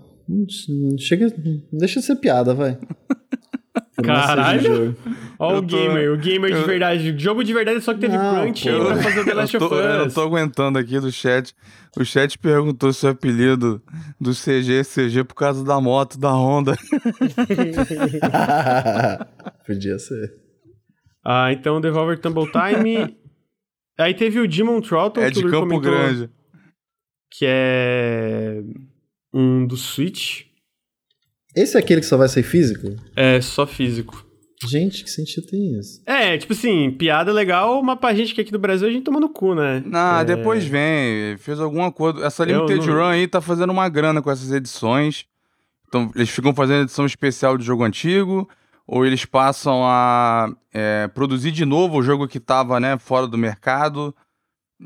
Chega, 0.98 1.32
não 1.72 1.78
deixa 1.78 2.00
de 2.00 2.06
ser 2.06 2.16
piada, 2.16 2.52
vai. 2.52 2.76
Por 2.84 2.90
mais 2.96 3.86
que 3.86 3.91
seja 3.91 3.91
Caralho. 4.02 4.96
Ó, 5.38 5.58
o 5.58 5.62
tô- 5.62 5.76
gamer, 5.76 6.12
o 6.12 6.16
gamer 6.16 6.52
de 6.52 6.60
eu- 6.60 6.66
verdade. 6.66 7.14
Jogo 7.18 7.42
de 7.42 7.52
verdade 7.52 7.80
só 7.80 7.92
que 7.94 8.00
teve 8.00 8.16
Não, 8.16 8.42
crunch 8.42 8.68
pô. 8.70 8.84
pra 8.86 8.96
fazer 8.96 9.20
o 9.20 9.24
The 9.24 9.34
Last 9.34 9.54
eu, 9.54 9.60
of 9.60 9.68
tô, 9.68 9.80
eu 9.80 9.98
não 9.98 10.06
Us. 10.06 10.14
tô 10.14 10.20
aguentando 10.22 10.78
aqui 10.78 11.00
do 11.00 11.10
chat. 11.10 11.54
O 11.98 12.04
chat 12.04 12.38
perguntou 12.38 12.92
se 12.92 13.06
o 13.06 13.10
apelido 13.10 13.82
do 14.20 14.32
CG 14.34 14.80
é 14.80 14.84
CG 14.84 15.24
por 15.24 15.34
causa 15.34 15.64
da 15.64 15.80
moto 15.80 16.18
da 16.18 16.30
Honda. 16.30 16.76
Podia 19.66 19.98
ser. 19.98 20.32
Ah, 21.24 21.52
então 21.52 21.80
Devolver 21.80 22.18
Tumble 22.18 22.50
Time. 22.50 23.16
Aí 23.98 24.14
teve 24.14 24.40
o 24.40 24.48
Demon 24.48 24.80
Throttle, 24.80 25.22
é 25.22 25.28
que 25.30 25.36
de 25.36 25.42
Campo 25.42 25.68
comentou, 25.68 25.80
Grande. 25.92 26.30
que 27.30 27.44
é 27.46 28.62
um 29.32 29.66
do 29.66 29.76
Switch. 29.76 30.46
Esse 31.54 31.76
é 31.76 31.80
aquele 31.80 32.00
que 32.00 32.06
só 32.06 32.16
vai 32.16 32.28
ser 32.28 32.42
físico? 32.42 32.88
É 33.16 33.40
só 33.40 33.66
físico. 33.66 34.26
Gente, 34.64 35.02
que 35.02 35.10
sentido 35.10 35.46
tem 35.48 35.76
isso? 35.78 36.00
É, 36.06 36.38
tipo 36.38 36.52
assim, 36.52 36.92
piada 36.92 37.32
legal, 37.32 37.82
mas 37.82 37.98
pra 37.98 38.14
gente 38.14 38.32
que 38.32 38.40
é 38.40 38.42
aqui 38.42 38.52
do 38.52 38.58
Brasil 38.60 38.86
a 38.86 38.90
gente 38.92 39.02
toma 39.02 39.18
no 39.18 39.28
cu, 39.28 39.54
né? 39.56 39.82
Não, 39.84 40.20
É. 40.20 40.24
depois 40.24 40.64
vem. 40.64 41.36
Fez 41.38 41.58
algum 41.58 41.84
acordo. 41.84 42.22
Essa 42.24 42.44
Limited 42.44 42.86
não- 42.86 42.94
Run 42.94 43.04
aí 43.06 43.26
tá 43.26 43.40
fazendo 43.40 43.70
uma 43.70 43.88
grana 43.88 44.22
com 44.22 44.30
essas 44.30 44.52
edições. 44.52 45.26
Então, 45.88 46.10
eles 46.14 46.30
ficam 46.30 46.54
fazendo 46.54 46.82
edição 46.84 47.04
especial 47.04 47.58
de 47.58 47.64
jogo 47.64 47.82
antigo, 47.82 48.48
ou 48.86 49.04
eles 49.04 49.24
passam 49.24 49.82
a 49.84 50.48
é, 50.72 51.08
produzir 51.08 51.50
de 51.50 51.64
novo 51.64 51.98
o 51.98 52.02
jogo 52.02 52.26
que 52.28 52.38
tava, 52.40 52.78
né, 52.80 52.96
fora 52.98 53.26
do 53.26 53.36
mercado. 53.36 54.14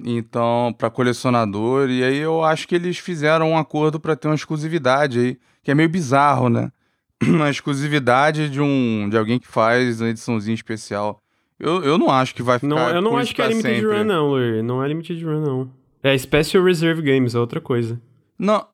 Então, 0.05 0.75
para 0.77 0.91
colecionador. 0.91 1.89
E 1.91 2.03
aí 2.03 2.17
eu 2.17 2.43
acho 2.45 2.67
que 2.67 2.75
eles 2.75 2.99
fizeram 2.99 3.51
um 3.51 3.59
acordo 3.59 4.01
para 4.01 4.17
ter 4.17 4.27
uma 4.29 4.35
exclusividade 4.35 5.19
aí, 5.19 5.39
que 5.67 5.71
é 5.73 5.75
meio 5.75 5.89
bizarro, 5.89 6.49
né? 6.49 6.71
Uma 7.27 7.51
exclusividade 7.51 8.49
de 8.49 8.61
um 8.61 9.09
de 9.11 9.19
alguém 9.19 9.37
que 9.37 9.49
faz 9.49 10.01
uma 10.01 10.11
ediçãozinha 10.11 10.55
especial. 10.55 11.21
Eu, 11.59 11.83
eu 11.83 11.99
não 11.99 12.09
acho 12.09 12.33
que 12.37 12.43
vai 12.43 12.61
ficar 12.61 12.69
Não, 12.69 12.89
eu 12.89 13.03
não 13.03 13.17
acho 13.17 13.35
que 13.35 13.43
é 13.43 13.49
Limited 13.49 13.75
sempre. 13.81 13.99
Run, 13.99 14.05
não, 14.05 14.29
Luir. 14.31 14.63
Não 14.63 14.85
é 14.85 14.87
Limited 14.87 15.25
Run, 15.25 15.41
não. 15.41 15.71
É 16.05 16.17
Special 16.17 16.63
Reserve 16.63 17.03
Games, 17.03 17.35
é 17.35 17.39
outra 17.41 17.61
coisa. 17.61 18.01
Não. 18.39 18.65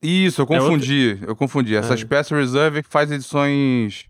Isso, 0.00 0.40
eu 0.40 0.44
É 0.44 0.46
confundi. 0.46 1.18
Eu 1.20 1.34
confundi. 1.34 1.74
Essa 1.74 1.94
Ah. 1.94 1.96
Special 1.96 2.38
Reserve 2.38 2.84
que 2.84 2.88
faz 2.88 3.10
edições. 3.10 4.07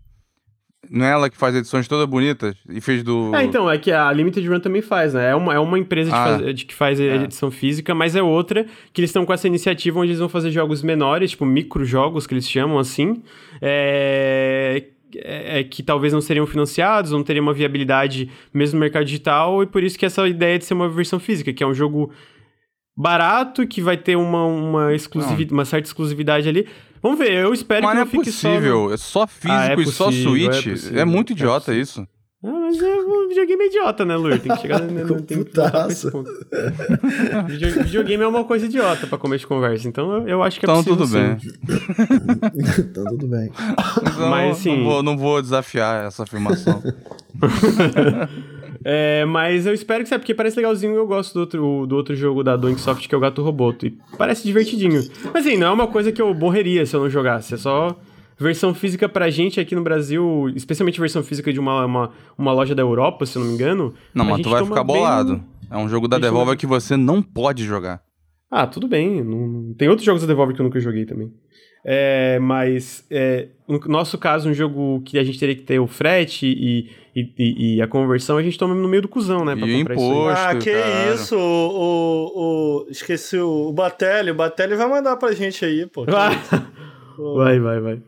Não 0.91 1.05
é 1.05 1.11
ela 1.11 1.29
que 1.29 1.37
faz 1.37 1.55
edições 1.55 1.87
todas 1.87 2.05
bonitas? 2.07 2.55
E 2.67 2.81
fez 2.81 3.03
do. 3.03 3.33
É, 3.35 3.43
então, 3.43 3.69
é 3.69 3.77
que 3.77 3.91
a 3.91 4.11
Limited 4.11 4.47
Run 4.47 4.59
também 4.59 4.81
faz, 4.81 5.13
né? 5.13 5.29
É 5.29 5.35
uma, 5.35 5.53
é 5.53 5.59
uma 5.59 5.77
empresa 5.77 6.09
de 6.09 6.15
Ah. 6.15 6.23
faz- 6.39 6.55
de 6.55 6.65
que 6.65 6.73
faz 6.73 6.99
É. 6.99 7.15
edição 7.15 7.51
física, 7.51 7.93
mas 7.93 8.15
é 8.15 8.23
outra 8.23 8.65
que 8.91 8.99
eles 8.99 9.09
estão 9.09 9.23
com 9.25 9.31
essa 9.31 9.45
iniciativa 9.47 9.99
onde 9.99 10.09
eles 10.09 10.19
vão 10.19 10.27
fazer 10.29 10.49
jogos 10.51 10.81
menores, 10.81 11.31
tipo 11.31 11.45
microjogos 11.45 12.25
que 12.25 12.33
eles 12.33 12.49
chamam 12.49 12.79
assim, 12.79 13.21
é... 13.61 14.83
é- 15.15 15.59
é 15.59 15.63
que 15.63 15.81
talvez 15.83 16.11
não 16.13 16.21
seriam 16.21 16.45
financiados, 16.47 17.11
não 17.11 17.23
teriam 17.23 17.43
uma 17.43 17.53
viabilidade 17.53 18.29
mesmo 18.53 18.75
no 18.77 18.81
mercado 18.81 19.05
digital, 19.05 19.61
e 19.63 19.67
por 19.67 19.83
isso 19.83 19.97
que 19.97 20.05
essa 20.05 20.27
ideia 20.27 20.57
de 20.57 20.65
ser 20.65 20.73
uma 20.75 20.87
versão 20.89 21.19
física, 21.19 21.51
que 21.53 21.63
é 21.63 21.67
um 21.67 21.73
jogo 21.73 22.11
barato, 22.95 23.65
que 23.65 23.81
vai 23.81 23.95
ter 23.97 24.15
uma, 24.17 24.45
uma, 24.45 24.93
exclusivi- 24.93 25.47
uma 25.51 25.65
certa 25.65 25.87
exclusividade 25.87 26.47
ali. 26.49 26.67
Vamos 27.01 27.17
ver, 27.19 27.31
eu 27.31 27.53
espero 27.53 27.83
Mas 27.85 27.91
que 27.91 27.97
não 27.97 28.05
não 28.05 28.07
é 28.07 28.11
fique 28.11 28.31
só. 28.31 28.49
possível. 28.49 28.83
no- 28.87 28.93
É 28.93 28.97
só 28.97 29.27
físico 29.27 29.51
Ah, 29.51 29.65
é 29.67 29.79
e 29.79 29.85
só 29.87 30.05
possível, 30.05 30.31
é 30.49 30.53
Switch. 30.53 30.67
É, 30.67 30.71
possível, 30.71 31.07
muito 31.07 31.31
é 31.31 31.33
idiota 31.33 31.59
possível. 31.65 31.81
isso. 31.81 32.07
Ah, 32.41 32.47
mas 32.51 32.81
é 32.81 32.95
um 32.95 33.27
videogame 33.27 33.65
idiota, 33.65 34.05
né, 34.05 34.15
Lur? 34.15 34.39
Tem 34.39 34.55
que 34.55 34.61
chegar. 34.61 34.79
né, 34.81 35.03
não 35.03 35.19
tem 35.21 35.43
que 35.43 35.51
esse 35.89 36.09
ponto. 36.09 36.31
Video- 37.47 37.83
videogame 37.83 38.23
é 38.23 38.27
uma 38.27 38.45
coisa 38.45 38.65
idiota 38.65 39.05
pra 39.07 39.17
começo 39.17 39.41
de 39.41 39.47
conversa, 39.47 39.87
então 39.89 40.19
eu, 40.19 40.27
eu 40.27 40.43
acho 40.43 40.57
que 40.57 40.65
é 40.65 40.69
Então 40.71 40.81
possível. 40.81 41.05
tudo 41.05 41.11
bem. 41.11 41.39
sim. 41.39 42.79
então 42.79 43.05
tudo 43.05 43.27
bem. 43.27 43.51
Então, 44.01 44.29
Mas, 44.29 44.51
assim- 44.57 44.77
não, 44.77 44.83
vou, 44.85 45.03
não 45.03 45.17
vou 45.17 45.41
desafiar 45.41 46.05
essa 46.05 46.23
afirmação. 46.23 46.81
É, 48.83 49.25
mas 49.25 49.65
eu 49.65 49.73
espero 49.73 50.03
que 50.03 50.09
seja, 50.09 50.19
porque 50.19 50.33
parece 50.33 50.55
legalzinho 50.57 50.93
e 50.93 50.95
eu 50.97 51.05
gosto 51.07 51.33
do 51.33 51.39
outro, 51.41 51.85
do 51.85 51.95
outro 51.95 52.15
jogo 52.15 52.43
da 52.43 52.55
Donksoft, 52.55 53.07
que 53.07 53.13
é 53.13 53.17
o 53.17 53.21
Gato 53.21 53.41
Roboto. 53.41 53.85
E 53.87 53.97
parece 54.17 54.43
divertidinho. 54.43 55.01
Mas 55.33 55.45
assim, 55.45 55.57
não 55.57 55.67
é 55.67 55.71
uma 55.71 55.87
coisa 55.87 56.11
que 56.11 56.21
eu 56.21 56.33
morreria 56.33 56.85
se 56.85 56.95
eu 56.95 57.01
não 57.01 57.09
jogasse. 57.09 57.53
É 57.55 57.57
só 57.57 57.99
versão 58.39 58.73
física 58.73 59.09
pra 59.09 59.29
gente 59.29 59.59
aqui 59.59 59.75
no 59.75 59.83
Brasil, 59.83 60.49
especialmente 60.55 60.99
versão 60.99 61.21
física 61.21 61.51
de 61.51 61.59
uma, 61.59 61.85
uma, 61.85 62.11
uma 62.37 62.53
loja 62.53 62.73
da 62.73 62.81
Europa, 62.81 63.25
se 63.25 63.37
eu 63.37 63.41
não 63.41 63.49
me 63.49 63.55
engano. 63.55 63.93
Não, 64.13 64.23
mas 64.23 64.41
tu 64.41 64.49
vai 64.49 64.63
ficar 64.63 64.83
bem- 64.83 64.95
bolado. 64.95 65.43
É 65.69 65.77
um 65.77 65.89
jogo 65.89 66.07
da 66.07 66.17
Devolver 66.17 66.57
que 66.57 66.65
você 66.65 66.95
não 66.95 67.21
pode 67.21 67.63
jogar. 67.65 68.01
Ah, 68.49 68.65
tudo 68.65 68.87
bem. 68.87 69.21
não- 69.23 69.73
Tem 69.77 69.89
outros 69.89 70.05
jogos 70.05 70.21
da 70.21 70.27
Devolver 70.27 70.55
que 70.55 70.61
eu 70.61 70.65
nunca 70.65 70.79
joguei 70.79 71.05
também. 71.05 71.31
É, 71.85 72.39
mas, 72.39 73.05
é, 73.09 73.49
no 73.67 73.79
nosso 73.87 74.17
caso, 74.17 74.49
um 74.49 74.53
jogo 74.53 75.01
que 75.05 75.17
a 75.19 75.23
gente 75.23 75.39
teria 75.39 75.55
que 75.55 75.61
ter 75.63 75.79
o 75.79 75.87
frete 75.87 76.45
e, 76.47 76.89
e, 77.19 77.33
e- 77.37 77.75
e 77.77 77.81
a 77.81 77.87
conversão, 77.87 78.37
a 78.37 78.43
gente 78.43 78.57
toma 78.57 78.73
no 78.75 78.87
meio 78.87 79.01
do 79.01 79.07
cuzão, 79.07 79.43
né? 79.45 79.55
Pra 79.55 79.67
E 79.67 79.75
o 79.75 79.77
comprar 79.79 79.95
isso 79.95 80.03
aí. 80.03 80.09
imposto. 80.11 80.39
Ah, 80.47 80.55
que 80.55 80.71
cara. 80.71 81.13
isso, 81.13 81.35
o, 81.37 81.39
o, 81.39 82.85
o- 82.85 82.87
Esqueci 82.89 83.37
o, 83.37 83.67
o 83.69 83.73
Batelli. 83.73 84.31
O 84.31 84.35
Batelli 84.35 84.75
vai 84.75 84.87
mandar 84.89 85.15
pra 85.17 85.31
gente 85.33 85.63
aí, 85.65 85.85
pô. 85.85 86.05
Vai, 86.05 86.35
vai, 87.17 87.59
vai. 87.59 87.81
Vai, 87.81 88.01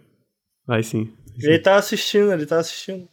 vai 0.67 0.83
sim. 0.83 1.09
Ele 1.41 1.59
tá 1.59 1.75
assistindo, 1.75 2.31
ele 2.31 2.45
tá 2.45 2.59
assistindo. 2.59 3.07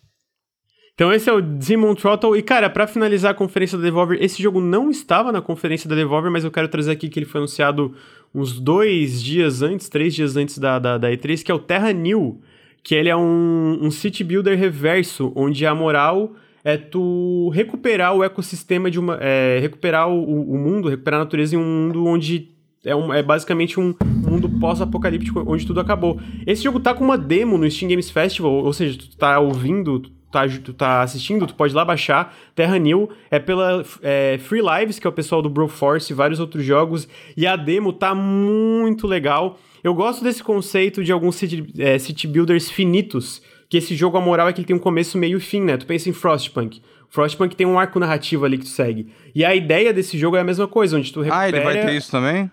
Então 0.95 1.13
esse 1.13 1.31
é 1.31 1.33
o 1.33 1.41
Demon 1.41 1.95
Throttle. 1.95 2.37
E, 2.37 2.43
cara, 2.43 2.69
pra 2.69 2.87
finalizar 2.87 3.31
a 3.31 3.35
conferência 3.35 3.79
da 3.79 3.85
Devolver, 3.85 4.19
esse 4.21 4.43
jogo 4.43 4.61
não 4.61 4.91
estava 4.91 5.31
na 5.31 5.41
conferência 5.41 5.89
da 5.89 5.95
Devolver, 5.95 6.31
mas 6.31 6.45
eu 6.45 6.51
quero 6.51 6.67
trazer 6.69 6.91
aqui 6.91 7.09
que 7.09 7.21
ele 7.21 7.27
foi 7.27 7.39
anunciado 7.41 7.95
uns 8.35 8.59
dois 8.59 9.23
dias 9.23 9.63
antes, 9.63 9.89
três 9.89 10.13
dias 10.13 10.37
antes 10.37 10.59
da, 10.59 10.79
da, 10.81 10.99
da 10.99 11.09
E3, 11.11 11.43
que 11.45 11.53
é 11.53 11.55
o 11.55 11.59
Terra 11.61 11.93
New, 11.93 12.41
que 12.83 12.95
ele 12.95 13.09
é 13.09 13.17
um, 13.17 13.79
um 13.83 13.91
city 13.91 14.25
builder 14.25 14.59
reverso, 14.59 15.33
onde 15.37 15.67
a 15.67 15.75
moral 15.75 16.33
é 16.65 16.77
tu 16.77 17.51
recuperar 17.55 18.15
o 18.15 18.23
ecossistema 18.25 18.91
de 18.91 18.99
uma... 18.99 19.17
é, 19.21 19.59
recuperar 19.61 20.09
o, 20.09 20.23
o 20.53 20.59
mundo, 20.59 20.89
recuperar 20.89 21.21
a 21.21 21.25
natureza 21.25 21.55
em 21.55 21.59
um 21.59 21.65
mundo 21.65 22.05
onde 22.07 22.49
é, 22.85 22.95
um- 22.95 23.13
é 23.13 23.23
basicamente 23.23 23.79
um 23.81 23.95
mundo 24.07 24.49
pós-apocalíptico 24.61 25.43
onde 25.47 25.67
tudo 25.67 25.81
acabou. 25.81 26.21
Esse 26.47 26.63
jogo 26.63 26.81
tá 26.81 26.95
com 26.95 27.05
uma 27.05 27.17
demo 27.19 27.57
no 27.59 27.71
Steam 27.71 27.89
Games 27.89 28.11
Festival, 28.11 28.53
ou 28.53 28.73
seja, 28.73 28.99
tu 28.99 29.17
tá 29.17 29.39
ouvindo, 29.39 30.01
tu 30.01 30.11
tá, 30.31 30.47
tu 30.63 30.73
tá 30.73 31.03
assistindo, 31.03 31.47
tu 31.47 31.55
pode 31.55 31.75
lá 31.75 31.85
baixar. 31.85 32.37
Terra 32.55 32.77
New 32.79 33.09
é 33.31 33.39
pela 33.39 33.83
é, 34.03 34.39
Free 34.39 34.61
Lives, 34.61 34.99
que 34.99 35.07
é 35.07 35.11
o 35.11 35.13
pessoal 35.13 35.41
do 35.41 35.49
Broforce 35.49 36.13
e 36.13 36.17
vários 36.17 36.39
outros 36.41 36.65
jogos, 36.65 37.09
e 37.37 37.47
a 37.47 37.57
demo 37.57 37.93
tá 37.93 38.15
muito 38.15 39.07
legal. 39.07 39.59
Eu 39.83 39.95
gosto 39.95 40.23
desse 40.25 40.43
conceito 40.43 41.03
de 41.05 41.13
alguns 41.13 41.37
city, 41.37 41.65
é, 41.79 41.99
city 41.99 42.27
builders 42.27 42.71
finitos, 42.71 43.43
que 43.69 43.77
esse 43.77 43.95
jogo, 43.95 44.17
a 44.17 44.21
moral 44.21 44.49
é 44.49 44.53
que 44.53 44.61
ele 44.61 44.67
tem 44.67 44.77
um 44.77 44.81
começo, 44.81 45.17
meio 45.19 45.39
e 45.39 45.41
fim, 45.41 45.61
né? 45.61 45.77
Tu 45.77 45.87
pensa 45.87 46.09
em 46.09 46.13
Frostpunk. 46.13 46.81
Frostpunk 47.11 47.55
tem 47.57 47.67
um 47.67 47.79
arco 47.79 47.99
narrativo 47.99 48.45
ali 48.45 48.59
que 48.59 48.65
tu 48.65 48.71
segue. 48.71 49.09
E 49.35 49.45
a 49.45 49.55
ideia 49.55 49.93
desse 49.93 50.19
jogo 50.19 50.37
é 50.37 50.41
a 50.41 50.45
mesma 50.45 50.67
coisa, 50.69 50.97
onde 50.97 51.13
tu 51.13 51.21
recupera... 51.21 51.43
Ah, 51.45 51.49
ele 51.49 51.61
vai 51.61 51.81
ter 51.87 51.93
isso 51.95 52.11
também? 52.11 52.51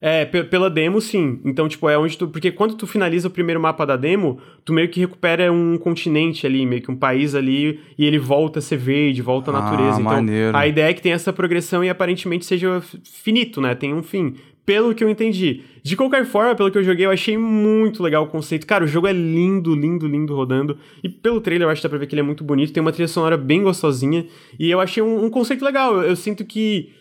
É, 0.00 0.26
pe- 0.26 0.44
pela 0.44 0.68
demo, 0.68 1.00
sim. 1.00 1.40
Então, 1.46 1.66
tipo, 1.66 1.88
é 1.88 1.96
onde 1.96 2.18
tu. 2.18 2.28
Porque 2.28 2.50
quando 2.52 2.74
tu 2.74 2.86
finaliza 2.86 3.28
o 3.28 3.30
primeiro 3.30 3.58
mapa 3.58 3.86
da 3.86 3.96
demo, 3.96 4.38
tu 4.62 4.70
meio 4.74 4.90
que 4.90 5.00
recupera 5.00 5.50
um 5.50 5.78
continente 5.78 6.46
ali, 6.46 6.66
meio 6.66 6.82
que 6.82 6.90
um 6.90 6.96
país 6.96 7.34
ali, 7.34 7.80
e 7.96 8.04
ele 8.04 8.18
volta 8.18 8.58
a 8.58 8.62
ser 8.62 8.76
verde, 8.76 9.22
volta 9.22 9.50
à 9.50 9.56
Ah, 9.56 9.60
natureza. 9.62 10.00
Então, 10.02 10.12
maneiro. 10.12 10.54
a 10.54 10.66
ideia 10.66 10.90
é 10.90 10.92
que 10.92 11.00
tem 11.00 11.12
essa 11.12 11.32
progressão 11.32 11.82
e 11.82 11.88
aparentemente 11.88 12.44
seja 12.44 12.82
finito, 13.02 13.62
né? 13.62 13.74
Tem 13.74 13.94
um 13.94 14.02
fim. 14.02 14.34
Pelo 14.66 14.94
que 14.94 15.04
eu 15.04 15.10
entendi. 15.10 15.62
De 15.82 15.94
qualquer 15.96 16.24
forma, 16.24 16.54
pelo 16.54 16.70
que 16.70 16.78
eu 16.78 16.82
joguei, 16.82 17.04
eu 17.04 17.10
achei 17.10 17.36
muito 17.36 18.02
legal 18.02 18.24
o 18.24 18.28
conceito. 18.28 18.66
Cara, 18.66 18.84
o 18.84 18.86
jogo 18.86 19.06
é 19.06 19.12
lindo, 19.12 19.74
lindo, 19.74 20.06
lindo 20.08 20.34
rodando. 20.34 20.78
E 21.02 21.08
pelo 21.08 21.40
trailer 21.40 21.66
eu 21.66 21.70
acho 21.70 21.82
que 21.82 21.86
dá 21.86 21.90
pra 21.90 21.98
ver 21.98 22.06
que 22.06 22.14
ele 22.14 22.20
é 22.20 22.24
muito 22.24 22.42
bonito. 22.42 22.72
Tem 22.72 22.80
uma 22.80 22.90
trilha 22.92 23.06
sonora 23.08 23.36
bem 23.36 23.62
gostosinha. 23.62 24.26
E 24.58 24.70
eu 24.70 24.80
achei 24.80 25.02
um, 25.02 25.24
um 25.26 25.28
conceito 25.28 25.62
legal. 25.64 25.96
Eu, 25.96 26.02
eu 26.10 26.16
sinto 26.16 26.44
que 26.46 26.92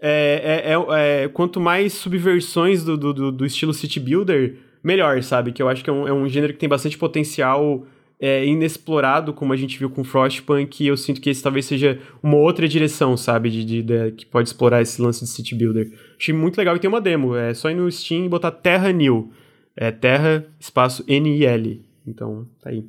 é, 0.00 0.62
é- 0.66 0.72
é- 0.74 1.24
é- 1.24 1.28
quanto 1.28 1.58
mais 1.58 1.94
subversões 1.94 2.84
do, 2.84 2.96
do, 2.96 3.32
do- 3.32 3.46
estilo 3.46 3.72
City 3.72 3.98
Builder, 3.98 4.56
melhor, 4.84 5.22
sabe? 5.22 5.50
Que 5.52 5.62
eu 5.62 5.68
acho 5.68 5.82
que 5.82 5.88
é 5.88 5.92
um, 5.92 6.06
é 6.06 6.12
um 6.12 6.28
gênero 6.28 6.52
que 6.52 6.58
tem 6.58 6.68
bastante 6.68 6.98
potencial 6.98 7.86
é, 8.20 8.44
inexplorado, 8.46 9.32
como 9.32 9.52
a 9.52 9.56
gente 9.56 9.78
viu 9.78 9.88
com 9.90 10.02
Frostpunk, 10.02 10.82
e 10.82 10.86
eu 10.88 10.96
sinto 10.96 11.20
que 11.20 11.30
esse 11.30 11.42
talvez 11.42 11.66
seja 11.66 12.00
uma 12.22 12.36
outra 12.36 12.66
direção, 12.68 13.16
sabe? 13.16 13.50
De, 13.50 13.64
de- 13.64 13.82
de- 13.82 14.12
que 14.12 14.26
pode 14.26 14.48
explorar 14.48 14.82
esse 14.82 15.00
lance 15.00 15.24
de 15.24 15.30
City 15.30 15.54
Builder. 15.54 15.92
Achei 16.18 16.34
muito 16.34 16.58
legal 16.58 16.74
e 16.76 16.78
tem 16.80 16.88
uma 16.88 17.00
demo. 17.00 17.36
É 17.36 17.54
só 17.54 17.70
ir 17.70 17.74
no 17.74 17.90
Steam 17.90 18.24
e 18.24 18.28
botar 18.28 18.50
Terra 18.50 18.90
New. 18.92 19.30
É 19.76 19.90
Terra, 19.92 20.44
espaço 20.58 21.04
N-I-L. 21.06 21.80
Então, 22.06 22.48
tá 22.60 22.70
aí. 22.70 22.84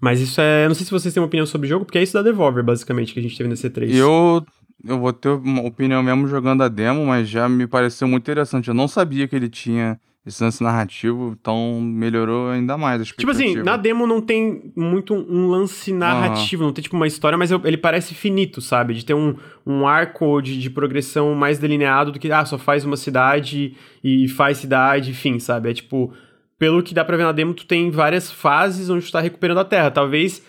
Mas 0.00 0.20
isso 0.20 0.40
é. 0.40 0.66
Não 0.68 0.74
sei 0.74 0.84
se 0.84 0.90
vocês 0.90 1.12
têm 1.14 1.20
uma 1.20 1.26
opinião 1.26 1.46
sobre 1.46 1.66
o 1.66 1.70
jogo, 1.70 1.84
porque 1.84 1.98
é 1.98 2.02
isso 2.02 2.12
da 2.12 2.22
Devolver, 2.22 2.62
basicamente, 2.64 3.14
que 3.14 3.20
a 3.20 3.22
gente 3.22 3.36
teve 3.36 3.48
na 3.48 3.54
C3. 3.54 3.94
Eu, 3.94 4.44
eu 4.84 4.98
vou 4.98 5.12
ter 5.12 5.28
uma 5.30 5.62
opinião 5.62 6.02
mesmo 6.02 6.26
jogando 6.28 6.62
a 6.62 6.68
demo, 6.68 7.06
mas 7.06 7.28
já 7.28 7.48
me 7.48 7.66
pareceu 7.66 8.06
muito 8.06 8.22
interessante. 8.24 8.68
Eu 8.68 8.74
não 8.74 8.88
sabia 8.88 9.26
que 9.26 9.34
ele 9.34 9.48
tinha 9.48 9.98
esse 10.26 10.42
lance 10.42 10.60
narrativo, 10.60 11.36
então 11.40 11.80
melhorou 11.80 12.50
ainda 12.50 12.76
mais 12.76 13.00
a 13.00 13.04
Tipo 13.04 13.30
assim, 13.30 13.62
na 13.62 13.76
demo 13.76 14.08
não 14.08 14.20
tem 14.20 14.72
muito 14.74 15.14
um 15.14 15.46
lance 15.46 15.92
narrativo, 15.92 16.64
não 16.64 16.72
tem 16.72 16.82
tipo 16.82 16.96
uma 16.96 17.06
história, 17.06 17.38
mas 17.38 17.52
ele 17.52 17.76
parece 17.76 18.12
finito, 18.12 18.60
sabe? 18.60 18.94
De 18.94 19.04
ter 19.04 19.14
um, 19.14 19.36
um 19.64 19.86
arco 19.86 20.42
de, 20.42 20.58
de 20.60 20.68
progressão 20.68 21.32
mais 21.36 21.60
delineado 21.60 22.10
do 22.10 22.18
que, 22.18 22.30
ah, 22.32 22.44
só 22.44 22.58
faz 22.58 22.84
uma 22.84 22.96
cidade 22.96 23.76
e 24.02 24.26
faz 24.28 24.58
cidade, 24.58 25.10
enfim, 25.10 25.38
sabe? 25.38 25.70
É 25.70 25.74
tipo, 25.74 26.12
pelo 26.58 26.82
que 26.82 26.92
dá 26.92 27.04
pra 27.04 27.16
ver 27.16 27.22
na 27.22 27.32
demo, 27.32 27.54
tu 27.54 27.64
tem 27.64 27.88
várias 27.90 28.30
fases 28.30 28.90
onde 28.90 29.06
tu 29.06 29.12
tá 29.12 29.20
recuperando 29.20 29.58
a 29.58 29.64
Terra. 29.64 29.92
Talvez, 29.92 30.42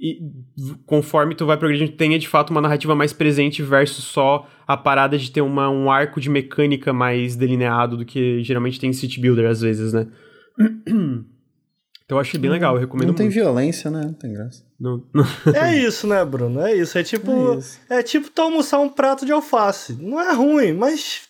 e, 0.00 0.18
conforme 0.86 1.34
tu 1.34 1.44
vai 1.44 1.56
progredindo, 1.58 1.92
tenha 1.92 2.18
de 2.18 2.26
fato 2.26 2.50
uma 2.50 2.60
narrativa 2.60 2.94
mais 2.94 3.12
presente 3.12 3.62
versus 3.62 4.04
só 4.04 4.48
a 4.66 4.76
parada 4.76 5.18
de 5.18 5.30
ter 5.30 5.42
uma, 5.42 5.68
um 5.68 5.90
arco 5.90 6.20
de 6.20 6.30
mecânica 6.30 6.92
mais 6.92 7.36
delineado 7.36 7.96
do 7.98 8.04
que 8.06 8.42
geralmente 8.42 8.80
tem 8.80 8.90
em 8.90 8.94
City 8.94 9.20
Builder 9.20 9.48
às 9.50 9.60
vezes, 9.60 9.92
né? 9.92 10.06
Então 12.04 12.18
eu 12.18 12.22
achei 12.22 12.40
bem 12.40 12.50
legal, 12.50 12.74
eu 12.74 12.80
recomendo 12.80 13.06
Não 13.10 13.14
tem 13.14 13.26
muito. 13.26 13.34
violência, 13.36 13.88
né? 13.88 14.00
Não 14.04 14.12
tem 14.12 14.32
graça. 14.32 14.64
Não- 14.80 15.04
não- 15.14 15.24
É 15.54 15.76
isso, 15.76 16.08
né, 16.08 16.24
Bruno? 16.24 16.60
É 16.60 16.74
isso. 16.74 16.98
É 16.98 17.04
tipo. 17.04 17.30
É 17.54 17.58
isso. 17.58 17.80
É, 17.88 18.02
tipo 18.02 18.28
tu 18.30 18.42
almoçar 18.42 18.80
um 18.80 18.88
prato 18.88 19.24
de 19.24 19.30
alface. 19.30 19.92
Não 19.92 20.20
é 20.20 20.32
ruim, 20.34 20.72
mas. 20.72 21.20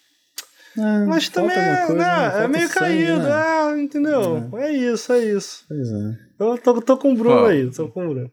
É, 0.78 1.04
Mas 1.04 1.28
também 1.28 1.54
é, 1.54 1.76
coisa, 1.84 1.94
né, 2.00 2.26
é 2.26 2.30
Falta 2.30 2.48
meio 2.48 2.68
sangue, 2.68 2.78
caído, 2.78 3.18
né? 3.18 3.30
é, 3.76 3.82
entendeu? 3.82 4.48
É. 4.56 4.72
isso, 4.72 5.12
é 5.12 5.18
isso. 5.26 5.64
Pois 5.68 5.92
é. 5.92 6.18
Eu 6.38 6.56
tô, 6.56 6.80
tô 6.80 6.96
com 6.96 7.12
o 7.12 7.14
Bruno 7.16 7.36
Qual? 7.40 7.46
aí, 7.46 7.70
tô 7.70 7.88
com 7.88 8.06
o 8.06 8.14
Bruno. 8.14 8.30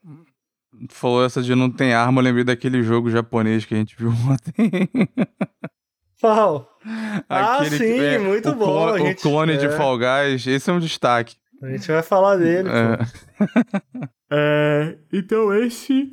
Falou 0.90 1.24
essa 1.26 1.42
de 1.42 1.54
não 1.56 1.70
tem 1.72 1.94
arma, 1.94 2.20
eu 2.20 2.24
lembrei 2.26 2.44
daquele 2.44 2.84
jogo 2.84 3.10
japonês 3.10 3.66
que 3.66 3.74
a 3.74 3.78
gente 3.78 3.96
viu 3.98 4.10
ontem. 4.30 4.90
Qual? 6.20 6.68
Ah, 7.30 7.64
sim, 7.66 8.00
é 8.00 8.18
muito 8.20 8.50
o 8.50 8.56
bom, 8.56 8.66
clone- 8.66 9.02
a 9.02 9.06
gente- 9.08 9.20
o 9.20 9.22
clone 9.22 9.58
de 9.58 9.66
é. 9.68 9.70
Fall 9.70 9.98
Guys, 9.98 10.48
esse 10.48 10.70
é 10.70 10.74
um 10.74 10.80
destaque. 10.80 11.36
A 11.62 11.70
gente 11.70 11.88
vai 11.88 12.02
falar 12.04 12.36
dele. 12.38 12.70
É. 12.70 14.08
É, 14.30 14.98
então 15.14 15.54
esse. 15.54 16.12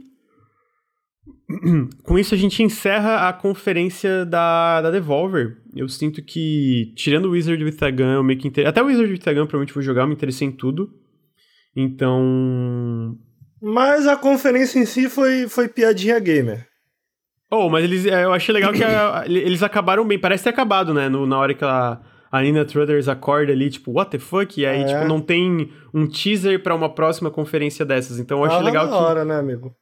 Com 2.04 2.16
isso 2.16 2.32
a 2.32 2.38
gente 2.38 2.62
encerra 2.62 3.28
a 3.28 3.32
conferência 3.32 4.24
da, 4.24 4.80
da 4.82 4.90
Devolver. 4.92 5.56
Eu 5.74 5.88
sinto 5.88 6.22
que, 6.22 6.92
tirando 6.96 7.24
o 7.24 7.30
Wizard 7.32 7.62
with 7.64 7.76
a 7.80 7.90
Gun, 7.90 8.12
eu 8.12 8.22
meio 8.22 8.38
que 8.38 8.46
inter... 8.46 8.68
Até 8.68 8.80
o 8.80 8.86
Wizard 8.86 9.10
with 9.10 9.18
a 9.26 9.32
Gun, 9.32 9.40
provavelmente 9.46 9.74
vou 9.74 9.82
jogar, 9.82 10.02
eu 10.02 10.06
me 10.06 10.14
interessei 10.14 10.46
em 10.46 10.52
tudo. 10.52 10.90
Então. 11.74 13.18
Mas 13.66 14.06
a 14.06 14.16
conferência 14.16 14.78
em 14.78 14.84
si 14.84 15.08
foi, 15.08 15.48
foi 15.48 15.68
piadinha 15.68 16.18
gamer. 16.18 16.66
Oh, 17.50 17.68
mas 17.70 17.84
eles, 17.84 18.04
é, 18.04 18.24
eu 18.24 18.32
achei 18.32 18.52
legal 18.52 18.72
que 18.72 18.84
a- 18.84 19.24
eles 19.28 19.62
acabaram 19.62 20.06
bem. 20.06 20.18
Parece 20.18 20.44
ter 20.44 20.50
acabado, 20.50 20.92
né? 20.92 21.08
No- 21.08 21.26
na 21.26 21.38
hora 21.38 21.54
que 21.54 21.64
a, 21.64 21.98
a 22.30 22.42
Nina 22.42 22.64
Truthers 22.64 23.08
acorda 23.08 23.52
ali, 23.52 23.70
tipo, 23.70 23.92
what 23.92 24.10
the 24.10 24.18
fuck? 24.18 24.60
E 24.60 24.66
aí, 24.66 24.82
É. 24.82 24.84
tipo, 24.86 25.04
não 25.06 25.20
tem 25.20 25.70
um 25.94 26.06
teaser 26.06 26.62
pra 26.62 26.74
uma 26.74 26.92
próxima 26.94 27.30
conferência 27.30 27.84
dessas. 27.86 28.18
Então 28.18 28.38
eu 28.38 28.44
achei 28.44 28.56
Tava 28.58 28.66
legal 28.68 28.86
na 28.86 28.92
que. 28.92 28.98
hora, 29.02 29.24
né, 29.24 29.36
amigo? 29.38 29.74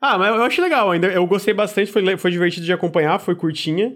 Ah, 0.00 0.16
mas 0.16 0.28
eu 0.34 0.42
achei 0.44 0.62
legal 0.64 0.90
ainda. 0.90 1.08
Eu 1.08 1.26
gostei 1.26 1.52
bastante, 1.52 1.90
foi, 1.92 2.16
foi 2.16 2.30
divertido 2.30 2.64
de 2.64 2.72
acompanhar, 2.72 3.18
foi 3.18 3.34
curtinha. 3.34 3.94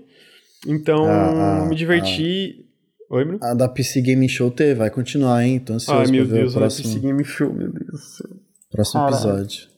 Então, 0.67 1.07
Ah, 1.07 1.63
ah, 1.63 1.67
me 1.69 1.75
diverti. 1.77 2.67
Oi, 3.09 3.25
Bruno? 3.25 3.39
A 3.43 3.55
da 3.55 3.69
PC 3.69 4.01
Gaming 4.03 4.29
Show 4.29 4.51
teve, 4.51 4.75
vai 4.75 4.91
continuar, 4.91 5.45
hein? 5.45 5.59
Tô 5.61 5.75
ansioso 5.75 6.01
Ai, 6.01 6.07
meu 6.09 6.27
Deus, 6.27 6.55
o 6.55 6.59
próximo, 6.59 6.99
Game 7.01 7.25
Show, 7.25 7.53
meu 7.53 7.71
Deus 7.71 7.87
do 7.91 7.99
céu. 7.99 8.31
Próximo 8.73 9.03
Caralho. 9.05 9.17
episódio. 9.17 9.69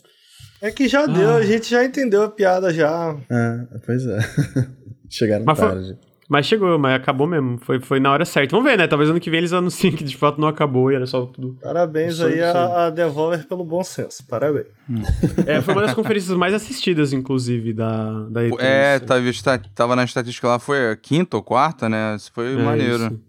É 0.62 0.70
que 0.70 0.88
já 0.88 1.04
deu, 1.06 1.30
Ah. 1.30 1.36
a 1.36 1.42
gente 1.44 1.68
já 1.70 1.84
entendeu 1.84 2.22
a 2.22 2.30
piada 2.30 2.72
já. 2.72 3.14
É, 3.30 3.78
pois 3.84 4.06
é. 4.06 4.18
Chegaram 5.10 5.44
Mas 5.44 5.58
foi- 5.58 5.68
tarde. 5.68 5.98
Mas 6.26 6.46
chegou, 6.46 6.78
mas 6.78 6.94
acabou 6.94 7.26
mesmo. 7.26 7.58
Foi, 7.58 7.78
foi 7.82 8.00
na 8.00 8.10
hora 8.10 8.24
certa. 8.24 8.56
Vamos 8.56 8.68
ver, 8.70 8.78
né? 8.78 8.86
Talvez 8.88 9.10
ano 9.10 9.20
que 9.20 9.28
vem 9.28 9.38
eles 9.40 9.52
anunciem 9.52 9.94
que 9.94 10.02
de 10.02 10.16
fato 10.16 10.40
não 10.40 10.48
acabou 10.48 10.90
e 10.90 10.94
era 10.94 11.04
só 11.04 11.26
tudo. 11.26 11.58
Parabéns 11.62 12.18
aí 12.18 12.40
a, 12.42 12.86
a 12.86 12.90
Devolver 12.90 13.46
pelo 13.46 13.62
bom 13.62 13.84
senso. 13.84 14.26
Parabéns. 14.26 14.66
É, 15.46 15.60
foi 15.60 15.74
uma 15.74 15.82
das 15.82 15.92
conferências 15.92 16.34
mais 16.34 16.54
assistidas, 16.54 17.12
inclusive, 17.12 17.74
da, 17.74 18.22
da 18.30 18.40
E3. 18.42 18.56
É, 18.58 18.98
tava, 19.00 19.28
esta- 19.28 19.58
tava 19.74 19.94
na 19.94 20.04
estatística 20.04 20.48
lá, 20.48 20.58
foi 20.58 20.92
a 20.92 20.96
quinta 20.96 21.36
ou 21.36 21.42
quarta, 21.42 21.90
né? 21.90 22.16
Isso 22.16 22.32
foi 22.32 22.54
É, 22.54 22.56
maneiro. 22.56 23.04
isso. 23.04 23.20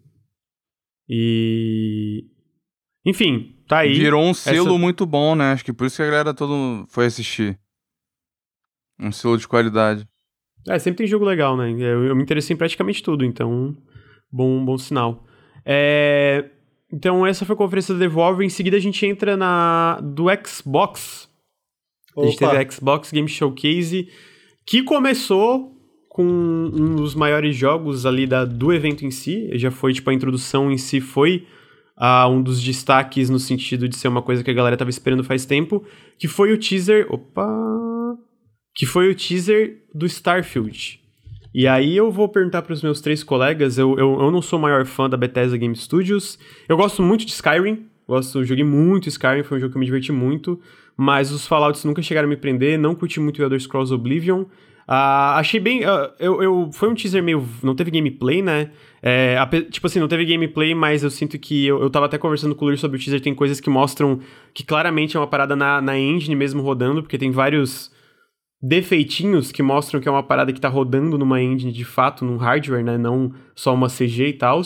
E. 1.09 2.23
Enfim, 3.05 3.54
tá 3.67 3.79
aí. 3.79 3.93
Virou 3.97 4.23
um 4.23 4.33
selo 4.33 4.69
essa- 4.69 4.77
muito 4.77 5.05
bom, 5.05 5.35
né? 5.35 5.51
Acho 5.53 5.63
que 5.65 5.73
por 5.73 5.85
isso 5.87 5.95
que 5.97 6.01
a 6.03 6.05
galera 6.05 6.33
todo 6.33 6.85
foi 6.89 7.05
assistir. 7.05 7.57
Um 8.99 9.11
selo 9.11 9.37
de 9.37 9.47
qualidade. 9.47 10.07
É, 10.67 10.79
sempre 10.79 10.99
tem 10.99 11.07
jogo 11.07 11.25
legal, 11.25 11.55
né? 11.55 11.69
Eu, 11.71 12.05
eu 12.05 12.15
me 12.15 12.23
interessei 12.23 12.53
em 12.53 12.57
praticamente 12.57 13.03
tudo, 13.03 13.23
então. 13.25 13.75
Bom, 14.31 14.63
bom 14.65 14.77
sinal. 14.77 15.23
É, 15.65 16.49
Então, 16.91 17.25
essa 17.25 17.45
foi 17.45 17.53
a 17.53 17.57
conferência 17.57 17.93
da 17.93 17.99
Devolver. 17.99 18.45
Em 18.45 18.49
seguida, 18.49 18.77
a 18.77 18.79
gente 18.79 19.05
entra 19.05 19.35
na 19.35 19.99
do 20.01 20.25
Xbox. 20.47 21.29
A 22.17 22.21
gente 22.25 22.35
Opa. 22.37 22.51
teve 22.51 22.63
a 22.63 22.71
Xbox 22.71 23.11
Game 23.11 23.27
Showcase, 23.27 24.07
que 24.65 24.81
começou 24.83 25.73
com 26.07 26.23
um 26.25 26.95
dos 26.95 27.13
maiores 27.13 27.55
jogos 27.55 28.05
ali 28.05 28.25
da, 28.25 28.45
do 28.45 28.71
evento 28.71 29.05
em 29.05 29.11
si. 29.11 29.49
Já 29.57 29.69
foi, 29.69 29.93
tipo, 29.93 30.09
a 30.09 30.13
introdução 30.13 30.71
em 30.71 30.77
si 30.77 31.01
foi 31.01 31.45
ah, 31.95 32.27
um 32.27 32.41
dos 32.41 32.61
destaques 32.61 33.29
no 33.29 33.39
sentido 33.39 33.87
de 33.87 33.95
ser 33.95 34.07
uma 34.07 34.21
coisa 34.21 34.43
que 34.43 34.51
a 34.51 34.53
galera 34.53 34.77
tava 34.77 34.89
esperando 34.89 35.23
faz 35.23 35.45
tempo, 35.45 35.83
que 36.17 36.27
foi 36.27 36.51
o 36.51 36.57
teaser... 36.57 37.07
Opa! 37.09 37.47
Que 38.75 38.85
foi 38.85 39.09
o 39.09 39.15
teaser 39.15 39.83
do 39.93 40.05
Starfield. 40.05 40.99
E 41.53 41.67
aí 41.67 41.95
eu 41.95 42.11
vou 42.11 42.27
perguntar 42.27 42.63
para 42.63 42.73
os 42.73 42.83
meus 42.83 42.99
três 42.99 43.23
colegas, 43.23 43.77
eu, 43.77 43.97
eu, 43.97 44.19
eu 44.19 44.29
não 44.29 44.41
sou 44.41 44.59
o 44.59 44.61
maior 44.61 44.85
fã 44.85 45.09
da 45.09 45.15
Bethesda 45.15 45.55
Game 45.55 45.73
Studios, 45.73 46.37
eu 46.67 46.75
gosto 46.75 47.01
muito 47.01 47.25
de 47.25 47.31
Skyrim, 47.31 47.85
gosto, 48.05 48.43
joguei 48.43 48.65
muito 48.65 49.07
Skyrim, 49.07 49.43
foi 49.43 49.57
um 49.57 49.61
jogo 49.61 49.71
que 49.71 49.77
eu 49.77 49.79
me 49.79 49.85
diverti 49.85 50.11
muito, 50.11 50.59
mas 50.97 51.31
os 51.31 51.47
Fallouts 51.47 51.85
nunca 51.85 52.01
chegaram 52.01 52.27
a 52.27 52.29
me 52.29 52.35
prender, 52.35 52.77
não 52.77 52.93
curti 52.93 53.21
muito 53.21 53.39
o 53.39 53.43
Elder 53.43 53.59
Scrolls 53.59 53.93
Oblivion. 53.93 54.45
Ah, 54.87 55.37
achei 55.37 55.59
bem. 55.59 55.83
ah, 55.83 56.11
eu, 56.19 56.41
eu, 56.43 56.69
foi 56.71 56.89
um 56.89 56.93
teaser 56.95 57.23
meio. 57.23 57.47
Não 57.63 57.75
teve 57.75 57.89
gameplay, 57.91 58.41
né? 58.41 58.71
É, 59.01 59.37
ape- 59.37 59.63
tipo 59.63 59.87
assim, 59.87 59.99
não 59.99 60.07
teve 60.07 60.25
gameplay, 60.25 60.75
mas 60.75 61.03
eu 61.03 61.09
sinto 61.09 61.37
que. 61.39 61.65
Eu, 61.65 61.81
eu 61.81 61.89
tava 61.89 62.05
até 62.05 62.17
conversando 62.17 62.55
com 62.55 62.65
o 62.65 62.67
Luiz 62.67 62.79
sobre 62.79 62.97
o 62.97 62.99
teaser. 62.99 63.21
Tem 63.21 63.33
coisas 63.33 63.59
que 63.59 63.69
mostram 63.69 64.19
que 64.53 64.63
claramente 64.63 65.17
é 65.17 65.19
uma 65.19 65.27
parada 65.27 65.55
na, 65.55 65.81
na 65.81 65.97
engine 65.97 66.35
mesmo 66.35 66.61
rodando, 66.61 67.01
porque 67.01 67.17
tem 67.17 67.31
vários 67.31 67.91
defeitinhos 68.61 69.51
que 69.51 69.61
mostram 69.61 69.99
que 69.99 70.07
é 70.07 70.11
uma 70.11 70.23
parada 70.23 70.51
que 70.53 70.59
tá 70.61 70.69
rodando 70.69 71.17
numa 71.17 71.41
engine 71.41 71.71
de 71.71 71.85
fato, 71.85 72.23
num 72.23 72.37
hardware, 72.37 72.83
né? 72.83 72.97
Não 72.97 73.31
só 73.55 73.73
uma 73.73 73.89
CG 73.89 74.29
e 74.29 74.33
tal. 74.33 74.61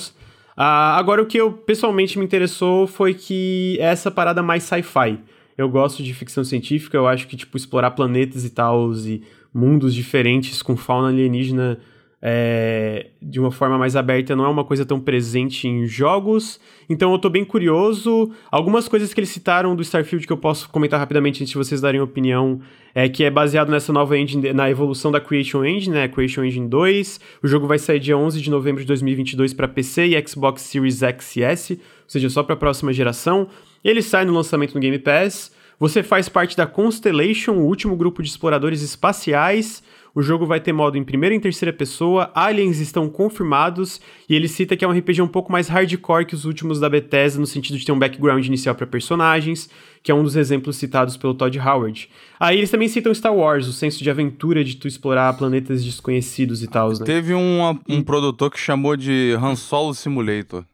agora, 0.56 1.22
o 1.22 1.26
que 1.26 1.38
eu 1.38 1.52
pessoalmente 1.52 2.20
me 2.20 2.26
interessou 2.26 2.88
foi 2.88 3.14
que 3.14 3.78
é 3.80 3.86
essa 3.86 4.12
parada 4.12 4.44
mais 4.44 4.64
sci-fi. 4.64 5.20
Eu 5.58 5.68
gosto 5.68 6.02
de 6.02 6.14
ficção 6.14 6.42
científica, 6.44 6.96
eu 6.96 7.06
acho 7.06 7.28
que, 7.28 7.36
tipo, 7.36 7.58
explorar 7.58 7.92
planetas 7.92 8.46
e 8.46 8.50
tal, 8.50 8.94
e 8.94 9.22
mundos 9.54 9.94
diferentes 9.94 10.62
com 10.62 10.76
fauna 10.78 11.10
alienígena 11.10 11.80
é, 12.22 13.12
de 13.22 13.40
uma 13.40 13.50
forma 13.50 13.78
mais 13.78 13.96
aberta 13.96 14.36
não 14.36 14.44
é 14.44 14.50
uma 14.50 14.66
coisa 14.66 14.86
tão 14.86 15.00
presente 15.00 15.68
em 15.68 15.86
jogos. 15.86 16.60
Então 16.90 17.12
eu 17.14 17.20
tô 17.20 17.30
bem 17.30 17.46
curioso. 17.46 18.32
Algumas 18.52 18.88
coisas 18.88 19.14
que 19.14 19.20
eles 19.20 19.30
citaram 19.30 19.76
do 19.76 19.82
Starfield 19.82 20.28
que 20.28 20.34
eu 20.34 20.38
posso 20.38 20.70
comentar 20.70 21.00
rapidamente 21.00 21.42
antes 21.42 21.52
de 21.52 21.58
vocês 21.58 21.80
darem 21.80 22.02
opinião 22.02 22.60
é 22.94 23.08
que 23.08 23.24
é 23.24 23.30
baseado 23.30 23.70
nessa 23.70 23.94
nova 23.94 24.18
engine, 24.18 24.52
na 24.52 24.70
evolução 24.70 25.12
da 25.12 25.22
Creation 25.22 25.64
Engine, 25.64 25.96
né? 25.96 26.08
Creation 26.08 26.44
Engine 26.44 26.68
2. 26.68 27.20
O 27.44 27.48
jogo 27.48 27.68
vai 27.68 27.80
sair 27.80 28.00
dia 28.00 28.18
11 28.18 28.42
de 28.42 28.50
novembro 28.50 28.82
de 28.82 28.88
2022 28.88 29.54
para 29.54 29.68
PC 29.68 30.08
e 30.08 30.28
Xbox 30.28 30.64
Series 30.64 31.02
X 31.02 31.38
e 31.38 31.44
S, 31.44 31.74
ou 31.74 31.80
seja, 32.08 32.30
só 32.30 32.44
para 32.44 32.56
a 32.56 32.58
próxima 32.58 32.92
geração. 32.92 33.48
Ele 33.84 34.02
sai 34.02 34.26
no 34.26 34.34
lançamento 34.34 34.74
no 34.74 34.82
Game 34.82 35.00
Pass. 35.00 35.58
Você 35.80 36.04
faz 36.04 36.28
parte 36.28 36.58
da 36.58 36.68
Constellation, 36.68 37.54
o 37.54 37.66
último 37.66 37.96
grupo 37.96 38.22
de 38.22 38.30
exploradores 38.30 38.82
espaciais. 38.82 39.82
O 40.14 40.22
jogo 40.22 40.46
vai 40.46 40.60
ter 40.60 40.74
modo 40.74 40.98
em 40.98 41.04
primeira 41.04 41.34
e 41.36 41.38
em 41.38 41.40
terceira 41.40 41.72
pessoa, 41.72 42.32
aliens 42.34 42.80
estão 42.80 43.08
confirmados, 43.08 44.02
e 44.28 44.36
ele 44.36 44.48
cita 44.48 44.76
que 44.76 44.84
é 44.84 44.88
um 44.88 44.92
RPG 44.92 45.22
um 45.22 45.28
pouco 45.28 45.52
mais 45.52 45.68
hardcore 45.70 46.26
que 46.26 46.34
os 46.34 46.46
últimos 46.46 46.80
da 46.80 46.90
Bethesda, 46.90 47.40
no 47.40 47.46
sentido 47.46 47.78
de 47.78 47.86
ter 47.86 47.92
um 47.92 48.00
background 48.00 48.44
inicial 48.46 48.74
para 48.74 48.88
personagens, 48.88 49.70
que 50.04 50.12
é 50.12 50.16
um 50.16 50.24
dos 50.24 50.36
exemplos 50.36 50.78
citados 50.78 51.16
pelo 51.16 51.36
Todd 51.36 51.58
Howard. 51.60 52.10
Aí 52.40 52.58
eles 52.58 52.72
também 52.72 52.88
citam 52.88 53.14
Star 53.14 53.34
Wars, 53.34 53.68
o 53.68 53.72
senso 53.72 54.04
de 54.04 54.10
aventura 54.10 54.64
de 54.64 54.76
tu 54.78 54.88
explorar 54.88 55.32
planetas 55.38 55.84
desconhecidos 55.86 56.64
e 56.64 56.68
tal, 56.68 56.90
né? 56.90 57.06
Teve 57.06 57.36
um, 57.36 57.80
um 57.88 58.02
produtor 58.02 58.50
que 58.50 58.60
chamou 58.60 58.98
de 58.98 59.38
Han 59.40 59.56
Solo 59.56 59.94
Simulator. 59.94 60.66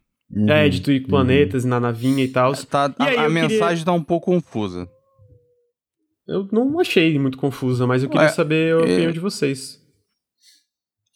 É, 0.48 0.68
de 0.70 0.82
tu 0.82 0.92
ir 0.92 1.02
com 1.02 1.10
planetas 1.10 1.66
na 1.66 1.80
navinha 1.80 2.24
e 2.24 2.28
tal. 2.30 2.54
Tá, 2.56 2.86
a 2.98 3.04
a 3.04 3.06
queria- 3.06 3.30
mensagem 3.30 3.86
tá 3.86 3.92
um 3.92 4.02
pouco 4.02 4.32
confusa. 4.32 4.90
Eu 6.28 6.48
não 6.52 6.80
achei 6.80 7.18
muito 7.20 7.38
confusa, 7.38 7.86
mas 7.86 8.02
eu 8.04 8.10
queria 8.10 8.26
Ué, 8.28 8.32
saber 8.34 8.76
a 8.76 8.80
é- 8.80 8.82
opinião 8.84 9.12
de 9.12 9.20
vocês. 9.20 9.80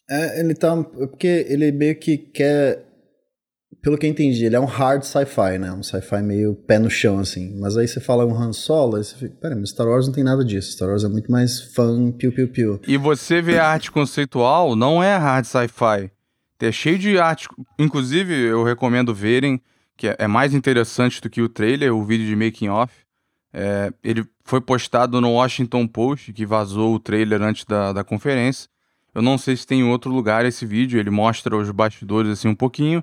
É, 0.08 0.40
ele 0.40 0.54
tá. 0.54 0.76
é 1.00 1.06
Porque 1.06 1.46
ele 1.48 1.70
meio 1.72 1.98
que 1.98 2.16
quer. 2.18 2.86
Pelo 3.82 3.96
que 3.96 4.04
eu 4.06 4.10
entendi, 4.10 4.44
ele 4.44 4.56
é 4.56 4.60
um 4.60 4.66
hard 4.66 5.02
sci-fi, 5.04 5.56
né? 5.58 5.72
Um 5.72 5.82
sci-fi 5.82 6.20
meio 6.22 6.54
pé 6.54 6.78
no 6.78 6.90
chão, 6.90 7.18
assim. 7.18 7.58
Mas 7.58 7.76
aí 7.78 7.88
você 7.88 7.98
fala 7.98 8.26
um 8.26 8.34
Han 8.34 8.52
Solo, 8.52 8.96
aí 8.96 9.04
você 9.04 9.16
fica. 9.16 9.34
Pera, 9.36 9.56
mas 9.56 9.70
Star 9.70 9.86
Wars 9.86 10.06
não 10.06 10.12
tem 10.12 10.22
nada 10.24 10.44
disso. 10.44 10.72
Star 10.72 10.88
Wars 10.88 11.02
é 11.04 11.08
muito 11.08 11.30
mais 11.30 11.60
fun, 11.74 12.12
piu-piu-piu. 12.12 12.80
E 12.86 12.96
você 12.98 13.40
vê 13.40 13.58
a 13.58 13.66
arte 13.68 13.90
conceitual, 13.90 14.76
não 14.76 15.02
é 15.02 15.16
hard 15.16 15.44
sci-fi. 15.46 16.10
É 16.60 16.70
cheio 16.70 16.98
de 16.98 17.18
arte. 17.18 17.48
Inclusive, 17.78 18.34
eu 18.34 18.62
recomendo 18.64 19.14
verem, 19.14 19.58
que 19.96 20.08
é- 20.08 20.16
é 20.18 20.26
mais 20.26 20.52
interessante 20.52 21.20
do 21.22 21.30
que 21.30 21.40
o 21.40 21.48
trailer, 21.48 21.94
o 21.94 22.04
vídeo 22.04 22.26
de 22.26 22.36
making 22.36 22.68
off. 22.68 22.92
É, 23.52 23.92
ele 24.02 24.24
foi 24.44 24.60
postado 24.60 25.20
no 25.20 25.32
Washington 25.32 25.86
Post, 25.86 26.32
que 26.32 26.46
vazou 26.46 26.94
o 26.94 27.00
trailer 27.00 27.42
antes 27.42 27.64
da, 27.64 27.92
da 27.92 28.04
conferência. 28.04 28.68
Eu 29.14 29.22
não 29.22 29.36
sei 29.36 29.56
se 29.56 29.66
tem 29.66 29.80
em 29.80 29.88
outro 29.88 30.10
lugar 30.10 30.44
esse 30.44 30.64
vídeo, 30.64 31.00
ele 31.00 31.10
mostra 31.10 31.56
os 31.56 31.70
bastidores 31.70 32.30
assim 32.30 32.48
um 32.48 32.54
pouquinho, 32.54 33.02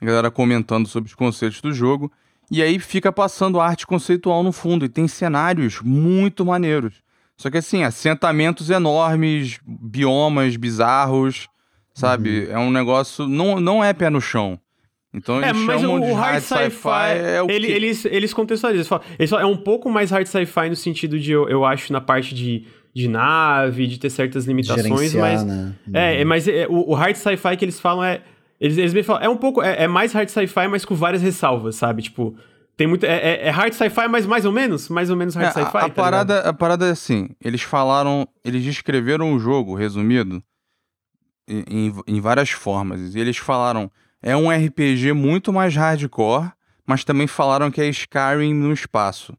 a 0.00 0.04
galera 0.04 0.30
comentando 0.30 0.88
sobre 0.88 1.08
os 1.08 1.14
conceitos 1.14 1.60
do 1.60 1.72
jogo. 1.72 2.10
E 2.50 2.62
aí 2.62 2.78
fica 2.78 3.12
passando 3.12 3.60
arte 3.60 3.86
conceitual 3.86 4.42
no 4.42 4.52
fundo, 4.52 4.84
e 4.84 4.88
tem 4.88 5.06
cenários 5.06 5.80
muito 5.82 6.44
maneiros. 6.44 7.02
Só 7.36 7.50
que 7.50 7.58
assim, 7.58 7.82
assentamentos 7.82 8.70
enormes, 8.70 9.58
biomas 9.66 10.56
bizarros, 10.56 11.48
sabe? 11.94 12.48
É 12.48 12.58
um 12.58 12.70
negócio. 12.70 13.26
Não, 13.26 13.60
não 13.60 13.82
é 13.82 13.92
pé 13.92 14.10
no 14.10 14.20
chão. 14.20 14.60
Então 15.14 15.42
É, 15.42 15.50
eles 15.50 15.60
mas 15.62 15.82
o, 15.84 15.90
o 15.90 16.14
hard 16.14 16.42
hard 16.42 16.42
sci-fi, 16.42 17.18
é 17.18 17.42
o 17.42 17.50
ele- 17.50 17.66
quê? 17.66 17.72
eles, 17.74 18.04
eles 18.06 18.32
contextualizam. 18.32 18.78
Eles 18.80 18.88
falam, 18.88 19.04
eles 19.18 19.30
falam, 19.30 19.48
é 19.48 19.52
um 19.52 19.56
pouco 19.56 19.90
mais 19.90 20.10
hard 20.10 20.26
sci-fi 20.26 20.68
no 20.70 20.76
sentido 20.76 21.18
de, 21.18 21.32
eu, 21.32 21.48
eu 21.48 21.64
acho, 21.66 21.92
na 21.92 22.00
parte 22.00 22.34
de, 22.34 22.64
de 22.94 23.08
nave, 23.08 23.86
de 23.86 23.98
ter 23.98 24.08
certas 24.10 24.46
limitações, 24.46 25.12
Gerenciar, 25.12 25.22
mas. 25.32 25.44
né? 25.44 25.74
É, 25.92 26.20
é, 26.22 26.24
mas 26.24 26.48
é, 26.48 26.66
o, 26.68 26.90
o 26.90 26.94
hard 26.94 27.14
sci-fi 27.16 27.56
que 27.58 27.64
eles 27.64 27.78
falam 27.78 28.02
é. 28.02 28.22
Eles, 28.58 28.78
eles 28.78 28.94
me 28.94 29.02
falam, 29.02 29.22
é 29.22 29.28
um 29.28 29.36
pouco. 29.36 29.60
É, 29.62 29.82
é 29.82 29.86
mais 29.88 30.12
hard 30.12 30.28
sci-fi, 30.28 30.66
mas 30.68 30.84
com 30.84 30.94
várias 30.94 31.20
ressalvas, 31.20 31.74
sabe? 31.76 32.00
Tipo, 32.02 32.34
tem 32.76 32.86
muito. 32.86 33.04
É, 33.04 33.16
é- 33.16 33.46
é 33.48 33.50
hard 33.50 33.72
sci-fi, 33.74 34.08
mas 34.08 34.24
mais 34.24 34.44
ou 34.46 34.52
menos? 34.52 34.88
Mais 34.88 35.10
ou 35.10 35.16
menos 35.16 35.34
hard 35.34 35.46
É, 35.46 35.48
a- 35.50 35.52
sci-fi. 35.52 35.66
a, 35.68 35.70
tá 35.72 35.78
ligado? 35.80 35.94
parada, 35.94 36.38
a 36.40 36.52
parada 36.54 36.86
é 36.86 36.90
assim: 36.92 37.28
eles 37.44 37.60
falaram, 37.60 38.26
eles 38.42 38.62
descreveram 38.62 39.34
o 39.34 39.38
jogo, 39.38 39.74
resumido, 39.74 40.42
em, 41.46 41.64
em- 41.68 41.94
em 42.06 42.20
várias 42.20 42.50
formas. 42.50 43.14
E 43.14 43.18
eles 43.20 43.36
falaram: 43.36 43.90
é 44.22 44.36
um 44.36 44.50
RPG 44.50 45.12
muito 45.12 45.52
mais 45.52 45.74
hardcore, 45.74 46.50
mas 46.86 47.04
também 47.04 47.26
falaram 47.26 47.70
que 47.70 47.80
é 47.80 47.88
Skyrim 47.88 48.54
no 48.54 48.72
espaço. 48.72 49.36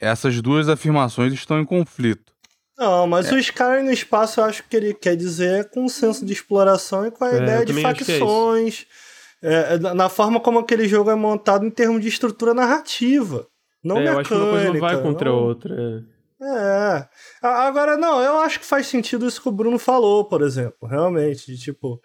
Essas 0.00 0.40
duas 0.40 0.68
afirmações 0.68 1.32
estão 1.32 1.58
em 1.60 1.64
conflito. 1.64 2.32
Não, 2.78 3.06
mas 3.06 3.30
É. 3.30 3.34
o 3.34 3.38
Skyrim 3.38 3.82
no 3.84 3.92
espaço 3.92 4.40
eu 4.40 4.44
acho 4.44 4.62
que 4.66 4.76
ele 4.76 4.94
quer 4.94 5.14
dizer 5.16 5.68
com 5.70 5.84
um 5.84 5.88
senso 5.88 6.24
de 6.24 6.32
exploração 6.32 7.06
e 7.06 7.10
com 7.10 7.24
a 7.24 7.30
É, 7.30 7.36
ideia 7.42 7.58
eu 7.60 7.64
de 7.66 7.78
é 7.78 7.82
facções. 7.82 8.86
é, 9.42 9.78
na- 9.78 9.94
na 9.94 10.08
forma 10.08 10.40
como 10.40 10.58
aquele 10.58 10.86
jogo 10.88 11.10
é 11.10 11.14
montado 11.14 11.66
em 11.66 11.70
termos 11.70 12.00
de 12.00 12.08
estrutura 12.08 12.54
narrativa. 12.54 13.46
Não 13.84 13.96
É, 13.96 14.00
eu 14.00 14.04
mecânica. 14.16 14.20
acho 14.20 14.28
que 14.28 14.34
uma 14.34 14.50
coisa 14.50 14.72
não 14.72 14.80
vai 14.80 15.02
contra 15.02 15.30
a 15.30 15.34
outra. 15.34 16.04
É. 16.42 17.08
A- 17.42 17.66
Agora, 17.66 17.96
não, 17.98 18.20
eu 18.22 18.38
acho 18.40 18.58
que 18.60 18.64
faz 18.66 18.86
sentido 18.86 19.26
isso 19.26 19.42
que 19.42 19.48
o 19.48 19.52
Bruno 19.52 19.78
falou, 19.78 20.24
por 20.24 20.40
exemplo. 20.42 20.88
Realmente, 20.88 21.46
de 21.46 21.58
tipo. 21.58 22.00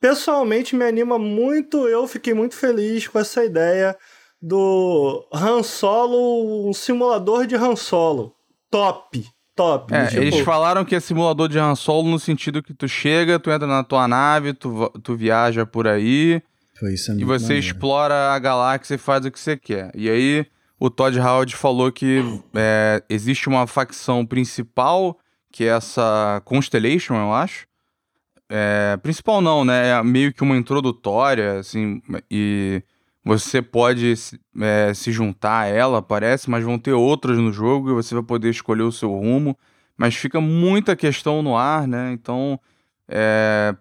Pessoalmente 0.00 0.74
me 0.76 0.84
anima 0.84 1.18
muito, 1.18 1.86
eu 1.88 2.06
fiquei 2.06 2.34
muito 2.34 2.54
feliz 2.54 3.06
com 3.08 3.18
essa 3.18 3.44
ideia 3.44 3.96
do 4.40 5.26
Han 5.32 5.62
Solo, 5.62 6.68
um 6.68 6.72
simulador 6.72 7.46
de 7.46 7.56
Han 7.56 7.76
Solo. 7.76 8.34
Top, 8.70 9.24
top. 9.54 9.94
É, 9.94 10.06
tipo, 10.06 10.22
eles 10.22 10.40
falaram 10.40 10.84
que 10.84 10.94
é 10.94 11.00
simulador 11.00 11.48
de 11.48 11.58
Han 11.58 11.74
Solo 11.74 12.08
no 12.08 12.18
sentido 12.18 12.62
que 12.62 12.74
tu 12.74 12.88
chega, 12.88 13.38
tu 13.38 13.50
entra 13.50 13.66
na 13.66 13.82
tua 13.82 14.06
nave, 14.06 14.52
tu, 14.52 14.90
tu 15.02 15.16
viaja 15.16 15.64
por 15.64 15.86
aí, 15.86 16.42
Foi 16.78 16.94
isso 16.94 17.12
é 17.12 17.14
e 17.14 17.24
você 17.24 17.44
maneiro. 17.44 17.66
explora 17.66 18.32
a 18.32 18.38
galáxia 18.38 18.94
e 18.94 18.98
faz 18.98 19.24
o 19.24 19.30
que 19.30 19.40
você 19.40 19.56
quer. 19.56 19.90
E 19.94 20.10
aí, 20.10 20.46
o 20.78 20.90
Todd 20.90 21.18
Howard 21.18 21.56
falou 21.56 21.90
que 21.90 22.22
é, 22.54 23.02
existe 23.08 23.48
uma 23.48 23.66
facção 23.66 24.26
principal, 24.26 25.18
que 25.50 25.64
é 25.64 25.68
essa 25.68 26.42
Constellation, 26.44 27.14
eu 27.14 27.32
acho. 27.32 27.66
É, 28.48 28.96
principal 29.02 29.40
não, 29.40 29.64
né? 29.64 29.90
É 29.90 30.02
meio 30.02 30.32
que 30.32 30.42
uma 30.42 30.56
introdutória, 30.56 31.58
assim, 31.58 32.00
e 32.30 32.82
você 33.24 33.60
pode 33.60 34.14
é, 34.60 34.94
se 34.94 35.10
juntar 35.10 35.62
a 35.62 35.66
ela, 35.66 36.00
parece, 36.00 36.48
mas 36.48 36.64
vão 36.64 36.78
ter 36.78 36.92
outras 36.92 37.36
no 37.38 37.52
jogo 37.52 37.90
e 37.90 37.94
você 37.94 38.14
vai 38.14 38.22
poder 38.22 38.50
escolher 38.50 38.84
o 38.84 38.92
seu 38.92 39.10
rumo. 39.10 39.56
Mas 39.96 40.14
fica 40.14 40.40
muita 40.40 40.94
questão 40.94 41.42
no 41.42 41.56
ar, 41.56 41.88
né? 41.88 42.12
Então, 42.12 42.60
é, 43.08 43.74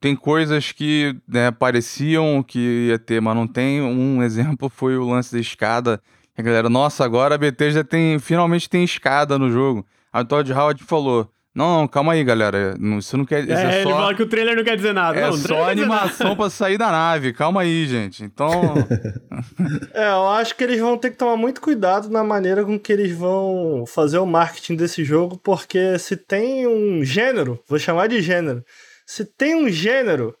tem 0.00 0.16
coisas 0.16 0.72
que 0.72 1.16
né, 1.28 1.50
pareciam 1.50 2.42
que 2.42 2.88
ia 2.88 2.98
ter, 2.98 3.20
mas 3.20 3.36
não 3.36 3.46
tem. 3.46 3.80
Um 3.80 4.20
exemplo 4.24 4.68
foi 4.68 4.96
o 4.96 5.08
lance 5.08 5.32
da 5.32 5.40
escada. 5.40 6.02
A 6.36 6.42
galera, 6.42 6.68
nossa, 6.68 7.04
agora 7.04 7.34
a 7.34 7.38
BT 7.38 7.70
já 7.70 7.84
tem, 7.84 8.18
finalmente 8.18 8.68
tem 8.68 8.82
escada 8.84 9.38
no 9.38 9.50
jogo. 9.50 9.86
O 10.12 10.24
Todd 10.24 10.52
Howard 10.52 10.82
falou: 10.84 11.30
não, 11.52 11.80
não, 11.80 11.88
calma 11.88 12.12
aí, 12.12 12.22
galera. 12.22 12.76
Isso 12.98 13.16
não 13.16 13.24
quer 13.24 13.42
dizer. 13.42 13.54
É, 13.54 13.62
é 13.62 13.74
ele 13.80 13.82
só... 13.82 13.90
fala 13.90 14.14
que 14.14 14.22
o 14.22 14.28
trailer 14.28 14.56
não 14.56 14.62
quer 14.62 14.76
dizer 14.76 14.92
nada. 14.92 15.18
É 15.18 15.22
não, 15.22 15.32
só 15.32 15.68
animação 15.68 16.36
pra 16.36 16.48
sair 16.48 16.78
da 16.78 16.90
nave. 16.90 17.32
Calma 17.32 17.62
aí, 17.62 17.86
gente. 17.86 18.22
Então. 18.22 18.50
é, 19.92 20.08
eu 20.10 20.28
acho 20.28 20.54
que 20.54 20.62
eles 20.62 20.80
vão 20.80 20.96
ter 20.96 21.10
que 21.10 21.16
tomar 21.16 21.36
muito 21.36 21.60
cuidado 21.60 22.08
na 22.08 22.22
maneira 22.22 22.64
com 22.64 22.78
que 22.78 22.92
eles 22.92 23.12
vão 23.12 23.84
fazer 23.86 24.18
o 24.18 24.26
marketing 24.26 24.76
desse 24.76 25.04
jogo, 25.04 25.36
porque 25.38 25.98
se 25.98 26.16
tem 26.16 26.68
um 26.68 27.04
gênero, 27.04 27.60
vou 27.68 27.78
chamar 27.78 28.06
de 28.06 28.20
gênero, 28.20 28.64
se 29.04 29.24
tem 29.24 29.56
um 29.56 29.68
gênero 29.68 30.36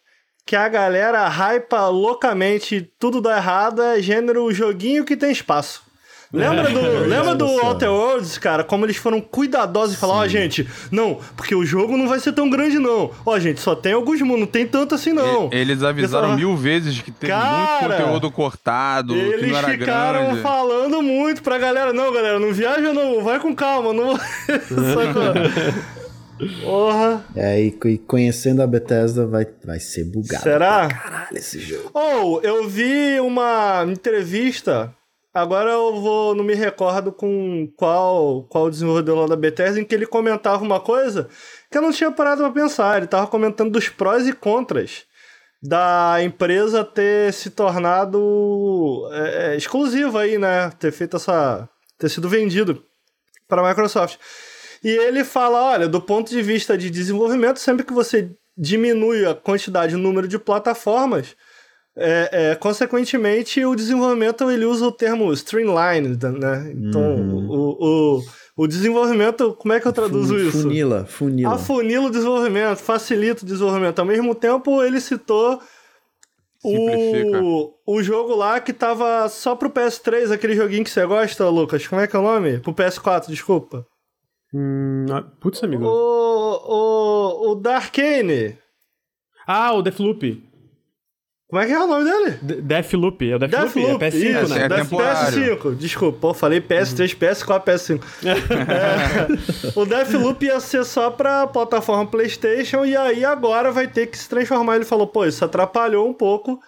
que 0.46 0.54
a 0.54 0.68
galera 0.68 1.28
hypa 1.28 1.88
loucamente 1.88 2.88
tudo 2.98 3.20
dá 3.20 3.36
errado, 3.36 3.82
é 3.82 4.00
gênero 4.00 4.52
joguinho 4.52 5.04
que 5.04 5.16
tem 5.16 5.32
espaço. 5.32 5.89
Lembra 6.32 6.70
do, 6.70 6.78
é, 6.86 6.98
lembra 7.06 7.34
do 7.34 7.44
Outer 7.44 7.90
Worlds, 7.90 8.38
cara? 8.38 8.62
Como 8.62 8.86
eles 8.86 8.96
foram 8.96 9.20
cuidadosos 9.20 9.96
e 9.96 9.98
falaram, 9.98 10.20
ó, 10.20 10.24
oh, 10.24 10.28
gente, 10.28 10.68
não, 10.90 11.18
porque 11.36 11.54
o 11.54 11.66
jogo 11.66 11.96
não 11.96 12.08
vai 12.08 12.20
ser 12.20 12.32
tão 12.32 12.48
grande, 12.48 12.78
não. 12.78 13.10
Ó, 13.26 13.34
oh, 13.34 13.40
gente, 13.40 13.60
só 13.60 13.74
tem 13.74 13.92
alguns 13.92 14.20
mundos, 14.22 14.40
não 14.40 14.46
tem 14.46 14.66
tanto 14.66 14.94
assim, 14.94 15.12
não. 15.12 15.50
Eles 15.52 15.82
avisaram 15.82 16.28
falaram, 16.28 16.36
mil 16.36 16.56
vezes 16.56 17.00
que 17.00 17.10
teve 17.10 17.32
cara, 17.32 17.88
muito 17.88 18.02
conteúdo 18.02 18.30
cortado, 18.30 19.14
eles 19.14 19.40
que 19.40 19.46
não 19.46 19.58
era 19.58 19.68
ficaram 19.70 20.24
grande. 20.26 20.42
falando 20.42 21.02
muito 21.02 21.42
pra 21.42 21.58
galera, 21.58 21.92
não, 21.92 22.12
galera, 22.12 22.38
não 22.38 22.52
viaja 22.52 22.92
não, 22.92 23.24
vai 23.24 23.40
com 23.40 23.54
calma, 23.54 23.92
não... 23.92 24.18
Porra. 26.62 27.22
É, 27.36 27.60
e, 27.60 27.78
e, 27.84 27.98
conhecendo 27.98 28.62
a 28.62 28.66
Bethesda 28.66 29.26
vai, 29.26 29.46
vai 29.62 29.78
ser 29.78 30.04
bugado. 30.04 30.42
Será? 30.42 30.88
Caralho, 30.88 31.36
esse 31.36 31.60
jogo. 31.60 31.90
Ou, 31.92 32.36
oh, 32.36 32.40
eu 32.40 32.66
vi 32.66 33.20
uma 33.20 33.84
entrevista 33.86 34.90
Agora 35.32 35.70
eu 35.70 36.00
vou, 36.00 36.34
não 36.34 36.42
me 36.42 36.54
recordo 36.54 37.12
com 37.12 37.72
qual 37.76 38.44
qual 38.44 38.68
desenvolvedor 38.68 39.28
da 39.28 39.36
Bethesda, 39.36 39.80
em 39.80 39.84
que 39.84 39.94
ele 39.94 40.06
comentava 40.06 40.62
uma 40.62 40.80
coisa 40.80 41.28
que 41.70 41.78
eu 41.78 41.82
não 41.82 41.92
tinha 41.92 42.10
parado 42.10 42.42
para 42.42 42.52
pensar. 42.52 42.96
Ele 42.96 43.04
estava 43.04 43.28
comentando 43.28 43.70
dos 43.70 43.88
prós 43.88 44.26
e 44.26 44.32
contras 44.32 45.04
da 45.62 46.16
empresa 46.22 46.84
ter 46.84 47.32
se 47.32 47.50
tornado 47.50 49.08
é, 49.12 49.52
é, 49.52 49.56
exclusiva 49.56 50.22
aí, 50.22 50.36
né? 50.38 50.70
Ter 50.78 50.90
feito 50.90 51.16
essa. 51.16 51.68
ter 51.98 52.08
sido 52.08 52.28
vendido 52.28 52.82
para 53.48 53.62
a 53.62 53.68
Microsoft. 53.68 54.18
E 54.82 54.88
ele 54.88 55.22
fala: 55.22 55.62
olha, 55.72 55.88
do 55.88 56.00
ponto 56.00 56.30
de 56.30 56.42
vista 56.42 56.76
de 56.76 56.90
desenvolvimento, 56.90 57.60
sempre 57.60 57.84
que 57.84 57.92
você 57.92 58.30
diminui 58.56 59.26
a 59.26 59.34
quantidade, 59.34 59.94
o 59.94 59.98
número 59.98 60.26
de 60.26 60.38
plataformas 60.38 61.36
é, 62.00 62.50
é, 62.50 62.54
consequentemente, 62.54 63.62
o 63.64 63.76
desenvolvimento 63.76 64.50
ele 64.50 64.64
usa 64.64 64.86
o 64.86 64.92
termo 64.92 65.30
streamline, 65.34 66.16
né? 66.38 66.72
Então, 66.74 67.02
uhum. 67.02 67.46
o, 67.46 68.16
o, 68.16 68.22
o 68.56 68.66
desenvolvimento, 68.66 69.54
como 69.54 69.74
é 69.74 69.80
que 69.80 69.86
eu 69.86 69.92
traduzo 69.92 70.34
Fun, 70.34 70.40
isso? 70.40 70.62
Funila, 70.62 71.04
funila. 71.04 71.54
Afunila 71.54 72.06
o 72.06 72.10
desenvolvimento, 72.10 72.78
facilita 72.78 73.42
o 73.42 73.46
desenvolvimento. 73.46 73.98
Ao 73.98 74.06
mesmo 74.06 74.34
tempo, 74.34 74.82
ele 74.82 74.98
citou 74.98 75.60
o, 76.64 77.74
o 77.86 78.02
jogo 78.02 78.34
lá 78.34 78.60
que 78.60 78.72
tava 78.72 79.28
só 79.28 79.54
pro 79.54 79.70
PS3, 79.70 80.32
aquele 80.32 80.56
joguinho 80.56 80.84
que 80.84 80.90
você 80.90 81.04
gosta, 81.04 81.48
Lucas. 81.48 81.86
Como 81.86 82.00
é 82.00 82.06
que 82.06 82.16
é 82.16 82.18
o 82.18 82.22
nome? 82.22 82.60
Pro 82.60 82.72
PS4, 82.72 83.28
desculpa. 83.28 83.84
Hum, 84.54 85.04
ah, 85.10 85.22
putz, 85.38 85.62
amigo. 85.62 85.84
O, 85.84 87.48
o, 87.48 87.50
o 87.50 87.54
Darkane. 87.56 88.58
Ah, 89.46 89.74
o 89.74 89.82
Deathloop. 89.82 90.49
Como 91.50 91.60
é 91.60 91.66
que 91.66 91.72
é 91.72 91.78
o 91.80 91.86
nome 91.88 92.04
dele? 92.04 92.38
Deathloop, 92.62 93.28
é 93.28 93.34
o 93.34 93.38
Deathloop, 93.40 93.74
Deathloop 93.74 94.04
é 94.04 94.10
PS5, 94.10 94.42
isso, 94.44 94.54
né? 94.54 94.64
É 94.64 94.68
PS5, 94.68 95.74
desculpa, 95.74 96.18
pô, 96.20 96.32
falei 96.32 96.60
PS3, 96.60 97.16
PS4, 97.18 97.64
PS5. 97.64 98.02
é, 98.24 99.72
o 99.74 99.84
Deathloop 99.84 100.46
ia 100.46 100.60
ser 100.60 100.84
só 100.84 101.10
pra 101.10 101.48
plataforma 101.48 102.06
PlayStation 102.06 102.84
e 102.84 102.96
aí 102.96 103.24
agora 103.24 103.72
vai 103.72 103.88
ter 103.88 104.06
que 104.06 104.16
se 104.16 104.28
transformar. 104.28 104.76
Ele 104.76 104.84
falou, 104.84 105.08
pô, 105.08 105.26
isso 105.26 105.44
atrapalhou 105.44 106.08
um 106.08 106.14
pouco 106.14 106.60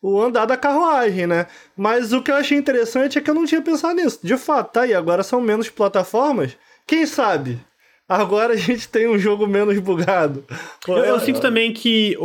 o 0.00 0.22
andar 0.22 0.46
da 0.46 0.56
carruagem, 0.56 1.26
né? 1.26 1.46
Mas 1.76 2.12
o 2.12 2.22
que 2.22 2.30
eu 2.30 2.36
achei 2.36 2.56
interessante 2.56 3.18
é 3.18 3.20
que 3.20 3.28
eu 3.28 3.34
não 3.34 3.44
tinha 3.44 3.60
pensado 3.60 3.96
nisso. 3.96 4.20
De 4.22 4.36
fato, 4.36 4.72
tá 4.72 4.82
aí, 4.82 4.94
agora 4.94 5.24
são 5.24 5.40
menos 5.40 5.68
plataformas. 5.68 6.56
Quem 6.86 7.06
sabe? 7.06 7.58
Agora 8.08 8.54
a 8.54 8.56
gente 8.56 8.88
tem 8.88 9.08
um 9.08 9.18
jogo 9.18 9.46
menos 9.46 9.78
bugado. 9.80 10.44
Eu, 10.86 10.96
eu 10.96 11.20
sinto 11.20 11.40
também 11.40 11.72
que... 11.72 12.16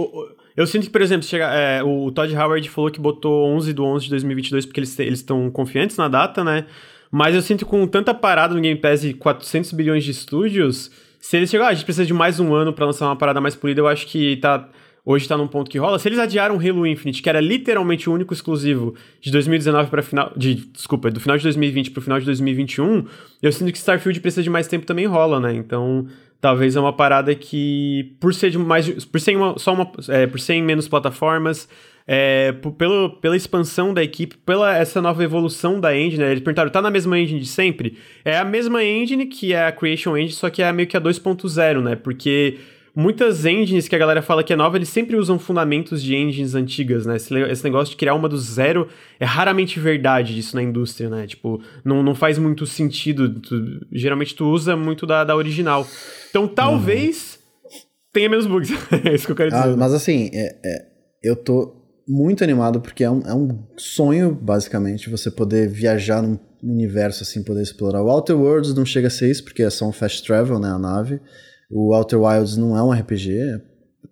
Eu 0.55 0.67
sinto 0.67 0.83
que, 0.83 0.89
por 0.89 1.01
exemplo, 1.01 1.25
chega, 1.25 1.45
é, 1.53 1.83
o 1.83 2.11
Todd 2.11 2.35
Howard 2.35 2.69
falou 2.69 2.91
que 2.91 2.99
botou 2.99 3.47
11 3.55 3.73
do 3.73 3.83
11 3.83 4.05
de 4.05 4.09
2022 4.11 4.65
porque 4.65 4.79
eles 4.79 4.99
estão 4.99 5.49
confiantes 5.49 5.97
na 5.97 6.07
data, 6.07 6.43
né? 6.43 6.65
Mas 7.11 7.35
eu 7.35 7.41
sinto 7.41 7.65
que 7.65 7.71
com 7.71 7.85
tanta 7.87 8.13
parada 8.13 8.53
no 8.53 8.61
Game 8.61 8.79
Pass 8.79 9.03
e 9.03 9.13
400 9.13 9.71
bilhões 9.73 10.03
de 10.03 10.11
estúdios, 10.11 10.91
se 11.19 11.37
eles 11.37 11.49
chegarem, 11.49 11.69
ah, 11.69 11.71
a 11.71 11.73
gente 11.73 11.85
precisa 11.85 12.05
de 12.05 12.13
mais 12.13 12.39
um 12.39 12.53
ano 12.53 12.73
para 12.73 12.85
lançar 12.85 13.05
uma 13.05 13.15
parada 13.15 13.39
mais 13.39 13.55
polida, 13.55 13.81
eu 13.81 13.87
acho 13.87 14.07
que 14.07 14.37
tá 14.37 14.69
hoje 15.05 15.27
tá 15.27 15.37
num 15.37 15.47
ponto 15.47 15.69
que 15.69 15.77
rola. 15.77 15.99
Se 15.99 16.07
eles 16.07 16.19
adiaram 16.19 16.55
Halo 16.55 16.87
Infinite, 16.87 17.21
que 17.21 17.29
era 17.29 17.39
literalmente 17.39 18.09
o 18.09 18.13
único 18.13 18.33
exclusivo 18.33 18.95
de 19.19 19.31
2019 19.31 19.89
para 19.89 20.01
final, 20.01 20.31
de 20.35 20.55
desculpa, 20.55 21.11
do 21.11 21.19
final 21.19 21.37
de 21.37 21.43
2020 21.43 21.91
pro 21.91 22.01
final 22.01 22.19
de 22.19 22.25
2021, 22.25 23.05
eu 23.41 23.51
sinto 23.51 23.71
que 23.71 23.77
Starfield 23.77 24.19
precisa 24.21 24.43
de 24.43 24.49
mais 24.49 24.67
tempo 24.67 24.85
também 24.85 25.05
rola, 25.05 25.39
né? 25.39 25.53
Então, 25.53 26.07
talvez 26.43 26.75
é 26.75 26.79
uma 26.81 26.91
parada 26.91 27.33
que 27.33 28.17
por 28.19 28.33
ser 28.33 28.49
de 28.49 28.57
mais 28.57 29.05
por 29.05 29.21
ser 29.21 29.37
uma, 29.37 29.57
só 29.57 29.73
uma 29.73 29.89
é, 30.09 30.27
por 30.27 30.37
ser 30.41 30.55
em 30.55 30.61
menos 30.61 30.89
plataformas 30.89 31.69
é, 32.05 32.51
por, 32.51 32.73
pelo, 32.73 33.11
pela 33.11 33.37
expansão 33.37 33.93
da 33.93 34.03
equipe, 34.03 34.35
pela 34.39 34.75
essa 34.75 35.01
nova 35.01 35.23
evolução 35.23 35.79
da 35.79 35.97
engine, 35.97 36.21
né? 36.21 36.31
eles 36.31 36.43
perguntaram, 36.43 36.69
tá 36.69 36.81
na 36.81 36.91
mesma 36.91 37.17
engine 37.17 37.39
de 37.39 37.45
sempre? 37.45 37.97
É 38.25 38.37
a 38.37 38.43
mesma 38.43 38.83
engine 38.83 39.25
que 39.25 39.53
é 39.53 39.67
a 39.67 39.71
Creation 39.71 40.17
Engine, 40.17 40.33
só 40.33 40.49
que 40.49 40.61
é 40.61 40.69
meio 40.73 40.85
que 40.85 40.97
a 40.97 41.01
2.0, 41.01 41.81
né? 41.81 41.95
Porque 41.95 42.57
muitas 42.95 43.45
engines 43.45 43.87
que 43.87 43.95
a 43.95 43.99
galera 43.99 44.21
fala 44.21 44.43
que 44.43 44.53
é 44.53 44.55
nova, 44.55 44.77
eles 44.77 44.89
sempre 44.89 45.15
usam 45.15 45.39
fundamentos 45.39 46.01
de 46.01 46.15
engines 46.15 46.53
antigas, 46.53 47.05
né? 47.05 47.15
Esse, 47.15 47.33
esse, 47.35 47.63
negócio 47.63 47.91
de 47.91 47.97
criar 47.97 48.13
uma 48.13 48.29
do 48.29 48.37
zero 48.37 48.87
é 49.19 49.25
raramente 49.25 49.79
verdade 49.79 50.35
disso 50.35 50.55
na 50.55 50.61
indústria, 50.61 51.09
né? 51.09 51.25
Tipo, 51.25 51.61
não, 51.83 52.03
não 52.03 52.13
faz 52.13 52.37
muito 52.37 52.65
sentido. 52.65 53.39
Tu, 53.39 53.85
geralmente 53.91 54.35
tu 54.35 54.45
usa 54.45 54.75
muito 54.75 55.05
da, 55.05 55.23
da 55.23 55.35
original. 55.35 55.87
Então 56.29 56.47
talvez 56.47 57.39
uhum. 57.63 57.79
tenha 58.13 58.29
menos 58.29 58.45
bugs. 58.45 58.69
é 59.03 59.13
isso 59.13 59.25
que 59.25 59.31
eu 59.31 59.35
quero 59.35 59.49
dizer. 59.49 59.69
Ah, 59.69 59.75
mas 59.75 59.93
assim, 59.93 60.29
é, 60.31 60.55
é, 60.63 60.85
eu 61.23 61.35
tô 61.35 61.81
muito 62.07 62.43
animado 62.43 62.79
porque 62.79 63.03
é 63.03 63.09
um, 63.09 63.21
é 63.21 63.33
um 63.33 63.65
sonho, 63.77 64.37
basicamente, 64.39 65.09
você 65.09 65.31
poder 65.31 65.67
viajar 65.67 66.21
num 66.21 66.37
universo 66.61 67.23
assim, 67.23 67.43
poder 67.43 67.61
explorar. 67.61 68.03
O 68.03 68.09
Outer 68.09 68.37
Worlds 68.37 68.73
não 68.73 68.85
chega 68.85 69.07
a 69.07 69.11
ser 69.11 69.31
isso, 69.31 69.43
porque 69.43 69.63
é 69.63 69.69
só 69.69 69.87
um 69.87 69.91
fast 69.91 70.23
travel, 70.23 70.59
né? 70.59 70.69
A 70.69 70.77
nave. 70.77 71.19
O 71.69 71.93
Outer 71.93 72.19
Wilds 72.19 72.57
não 72.57 72.77
é 72.77 72.83
um 72.83 72.91
RPG, 72.91 73.61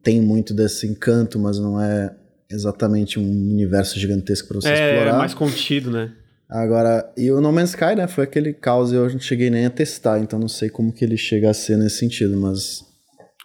tem 0.01 0.21
muito 0.21 0.53
desse 0.53 0.87
encanto, 0.87 1.39
mas 1.39 1.59
não 1.59 1.79
é 1.79 2.15
exatamente 2.49 3.19
um 3.19 3.23
universo 3.23 3.99
gigantesco 3.99 4.47
para 4.47 4.61
você 4.61 4.69
é, 4.69 4.91
explorar. 4.91 5.15
É 5.15 5.17
mais 5.17 5.33
contido, 5.33 5.91
né? 5.91 6.11
Agora, 6.49 7.09
e 7.15 7.31
o 7.31 7.39
No 7.39 7.51
Man's 7.51 7.69
Sky, 7.69 7.95
né, 7.95 8.07
foi 8.07 8.25
aquele 8.25 8.51
caos 8.51 8.91
e 8.91 8.95
eu 8.95 9.09
não 9.09 9.19
cheguei 9.19 9.49
nem 9.49 9.65
a 9.65 9.69
testar, 9.69 10.19
então 10.19 10.37
não 10.37 10.49
sei 10.49 10.69
como 10.69 10.91
que 10.91 11.05
ele 11.05 11.15
chega 11.15 11.49
a 11.49 11.53
ser 11.53 11.77
nesse 11.77 11.99
sentido, 11.99 12.37
mas... 12.37 12.85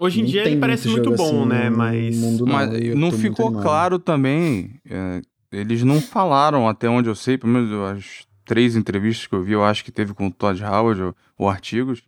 Hoje 0.00 0.20
em 0.20 0.24
dia 0.24 0.44
ele 0.44 0.56
parece 0.56 0.88
muito 0.88 1.12
bom, 1.12 1.42
assim 1.42 1.48
né, 1.48 1.70
mas... 1.70 2.16
Mundo, 2.16 2.44
não, 2.44 2.52
mas 2.52 2.94
não 2.96 3.12
ficou 3.12 3.52
claro 3.52 4.00
também, 4.00 4.72
é, 4.90 5.22
eles 5.52 5.84
não 5.84 6.00
falaram 6.00 6.68
até 6.68 6.88
onde 6.88 7.08
eu 7.08 7.14
sei, 7.14 7.38
pelo 7.38 7.52
menos 7.52 7.70
as 7.90 8.26
três 8.44 8.74
entrevistas 8.74 9.28
que 9.28 9.34
eu 9.36 9.42
vi, 9.44 9.52
eu 9.52 9.64
acho 9.64 9.84
que 9.84 9.92
teve 9.92 10.12
com 10.12 10.26
o 10.26 10.32
Todd 10.32 10.60
Howard, 10.64 11.02
ou, 11.02 11.14
ou 11.38 11.48
artigos, 11.48 12.02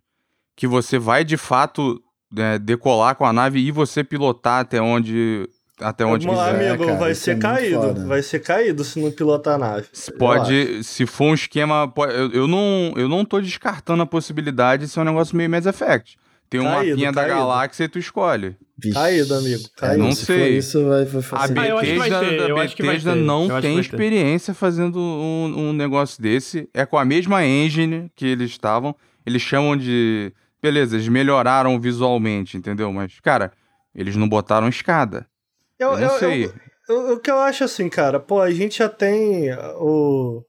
que 0.59 0.67
você 0.67 0.99
vai 0.99 1.23
de 1.23 1.37
fato 1.37 2.03
é, 2.35 2.59
decolar 2.59 3.15
com 3.15 3.25
a 3.25 3.31
nave 3.31 3.61
e 3.61 3.71
você 3.71 4.03
pilotar 4.03 4.59
até 4.59 4.81
onde 4.81 5.47
até 5.79 6.05
onde 6.05 6.27
Meu 6.27 6.35
quiser. 6.35 6.49
amigo, 6.49 6.85
cara, 6.85 6.97
vai 6.97 7.15
ser 7.15 7.31
é 7.31 7.39
caído. 7.39 8.05
Vai 8.05 8.21
ser 8.21 8.39
caído 8.39 8.83
se 8.83 8.99
não 8.99 9.09
pilotar 9.09 9.55
a 9.55 9.57
nave. 9.57 9.87
Pode, 10.17 10.83
se 10.83 11.05
for 11.05 11.27
um 11.27 11.33
esquema. 11.33 11.87
Pode, 11.87 12.13
eu, 12.13 12.29
eu, 12.33 12.45
não, 12.45 12.93
eu 12.97 13.07
não 13.07 13.23
tô 13.23 13.39
descartando 13.39 14.03
a 14.03 14.05
possibilidade 14.05 14.83
de 14.83 14.91
ser 14.91 14.99
um 14.99 15.05
negócio 15.05 15.33
meio 15.37 15.49
Mass 15.49 15.65
Effect. 15.65 16.17
Tem 16.49 16.59
um 16.59 16.65
caído, 16.65 16.89
mapinha 16.89 17.13
caído. 17.13 17.29
da 17.29 17.35
galáxia 17.39 17.85
e 17.85 17.87
tu 17.87 17.97
escolhe. 17.97 18.57
Vixe. 18.77 18.95
Caído, 18.95 19.33
amigo. 19.35 19.63
É, 19.63 19.79
caído. 19.79 19.95
É, 19.95 19.97
não 20.05 20.11
se 20.11 20.25
sei. 20.25 20.57
isso, 20.57 20.85
vai, 20.85 21.05
vai 21.05 21.21
a 21.31 21.47
Bethesda, 21.47 22.17
ah, 22.17 22.51
a 22.51 22.67
Bethesda 22.67 23.15
não 23.15 23.61
tem 23.61 23.79
experiência 23.79 24.53
fazendo 24.53 24.99
um, 24.99 25.69
um 25.69 25.73
negócio 25.73 26.21
desse. 26.21 26.67
É 26.73 26.85
com 26.85 26.97
a 26.97 27.05
mesma 27.05 27.45
engine 27.45 28.11
que 28.13 28.25
eles 28.25 28.51
estavam. 28.51 28.93
Eles 29.25 29.41
chamam 29.41 29.77
de 29.77 30.33
beleza, 30.61 30.95
eles 30.95 31.07
melhoraram 31.07 31.79
visualmente, 31.79 32.57
entendeu? 32.57 32.91
Mas, 32.91 33.19
cara, 33.19 33.51
Eles 33.93 34.15
não 34.15 34.29
botaram 34.29 34.69
escada. 34.69 35.27
Eu, 35.77 35.93
eu 35.93 35.99
não 35.99 36.13
eu, 36.13 36.19
sei. 36.19 36.51
o 36.89 37.19
que 37.19 37.31
eu 37.31 37.39
acho 37.39 37.63
assim, 37.63 37.89
cara, 37.89 38.19
pô, 38.19 38.39
a 38.39 38.51
gente 38.51 38.79
já 38.79 38.89
tem 38.89 39.51
o. 39.77 40.43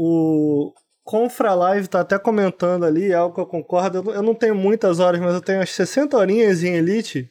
O 0.00 0.72
Confra 1.02 1.54
Live 1.54 1.88
tá 1.88 2.00
até 2.00 2.18
comentando 2.18 2.84
ali, 2.84 3.10
é 3.10 3.14
algo 3.14 3.34
que 3.34 3.40
eu 3.40 3.46
concordo. 3.46 4.12
Eu 4.12 4.22
não 4.22 4.34
tenho 4.34 4.54
muitas 4.54 5.00
horas, 5.00 5.18
mas 5.20 5.34
eu 5.34 5.40
tenho 5.40 5.58
umas 5.58 5.70
60 5.70 6.16
horinhas 6.16 6.62
em 6.62 6.74
Elite. 6.74 7.28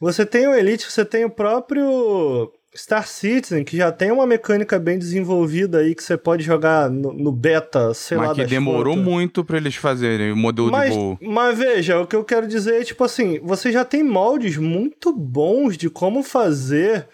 Você 0.00 0.26
tem 0.26 0.48
o 0.48 0.54
Elite, 0.54 0.90
você 0.90 1.04
tem 1.04 1.24
o 1.24 1.30
próprio 1.30 2.50
Star 2.74 3.06
Citizen, 3.06 3.64
que 3.64 3.76
já 3.76 3.92
tem 3.92 4.10
uma 4.10 4.26
mecânica 4.26 4.78
bem 4.78 4.98
desenvolvida 4.98 5.78
aí 5.78 5.94
que 5.94 6.02
você 6.02 6.16
pode 6.16 6.42
jogar 6.42 6.88
no, 6.88 7.12
no 7.12 7.30
beta, 7.30 7.92
sei 7.92 8.16
mas 8.16 8.28
lá. 8.28 8.34
Mas 8.34 8.44
que 8.44 8.50
demorou 8.50 8.94
contas. 8.94 9.10
muito 9.10 9.44
para 9.44 9.58
eles 9.58 9.76
fazerem 9.76 10.32
o 10.32 10.36
modelo 10.36 10.70
mas, 10.70 10.90
de 10.90 10.98
voo. 10.98 11.18
Mas 11.20 11.58
veja, 11.58 12.00
o 12.00 12.06
que 12.06 12.16
eu 12.16 12.24
quero 12.24 12.48
dizer 12.48 12.80
é, 12.80 12.84
tipo 12.84 13.04
assim, 13.04 13.38
você 13.40 13.70
já 13.70 13.84
tem 13.84 14.02
moldes 14.02 14.56
muito 14.56 15.12
bons 15.12 15.76
de 15.76 15.90
como 15.90 16.22
fazer 16.22 17.06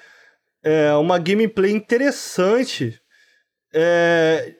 é, 0.63 0.93
uma 0.95 1.19
gameplay 1.19 1.73
interessante 1.73 3.01
é, 3.75 4.55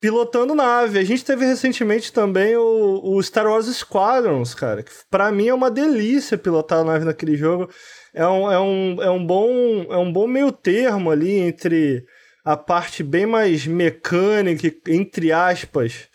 pilotando 0.00 0.54
nave. 0.54 1.00
A 1.00 1.04
gente 1.04 1.24
teve 1.24 1.44
recentemente 1.44 2.12
também 2.12 2.56
o, 2.56 3.00
o 3.02 3.20
Star 3.22 3.46
Wars 3.46 3.66
Squadrons, 3.66 4.54
cara, 4.54 4.84
que 4.84 4.92
pra 5.10 5.32
mim 5.32 5.48
é 5.48 5.54
uma 5.54 5.70
delícia 5.70 6.38
pilotar 6.38 6.78
a 6.78 6.84
nave 6.84 7.04
naquele 7.04 7.36
jogo 7.36 7.68
é 8.14 8.26
um, 8.26 8.50
é 8.50 8.60
um, 8.60 9.02
é 9.02 9.10
um, 9.10 9.26
bom, 9.26 9.82
é 9.90 9.96
um 9.98 10.12
bom 10.12 10.26
meio 10.26 10.52
termo 10.52 11.10
ali 11.10 11.36
entre 11.36 12.06
a 12.44 12.56
parte 12.56 13.02
bem 13.02 13.26
mais 13.26 13.66
mecânica, 13.66 14.72
entre 14.86 15.32
aspas, 15.32 16.08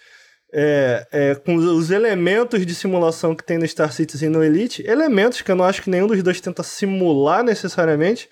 é, 0.53 1.07
é, 1.11 1.35
com 1.35 1.55
os 1.55 1.91
elementos 1.91 2.65
de 2.65 2.73
simulação 2.73 3.35
que 3.35 3.43
tem 3.43 3.57
no 3.57 3.67
Star 3.67 3.91
Citizen 3.91 4.29
e 4.29 4.31
no 4.31 4.43
Elite, 4.43 4.83
elementos 4.87 5.41
que 5.41 5.51
eu 5.51 5.55
não 5.55 5.65
acho 5.65 5.81
que 5.81 5.89
nenhum 5.89 6.07
dos 6.07 6.23
dois 6.23 6.39
tenta 6.39 6.63
simular 6.63 7.43
necessariamente. 7.43 8.29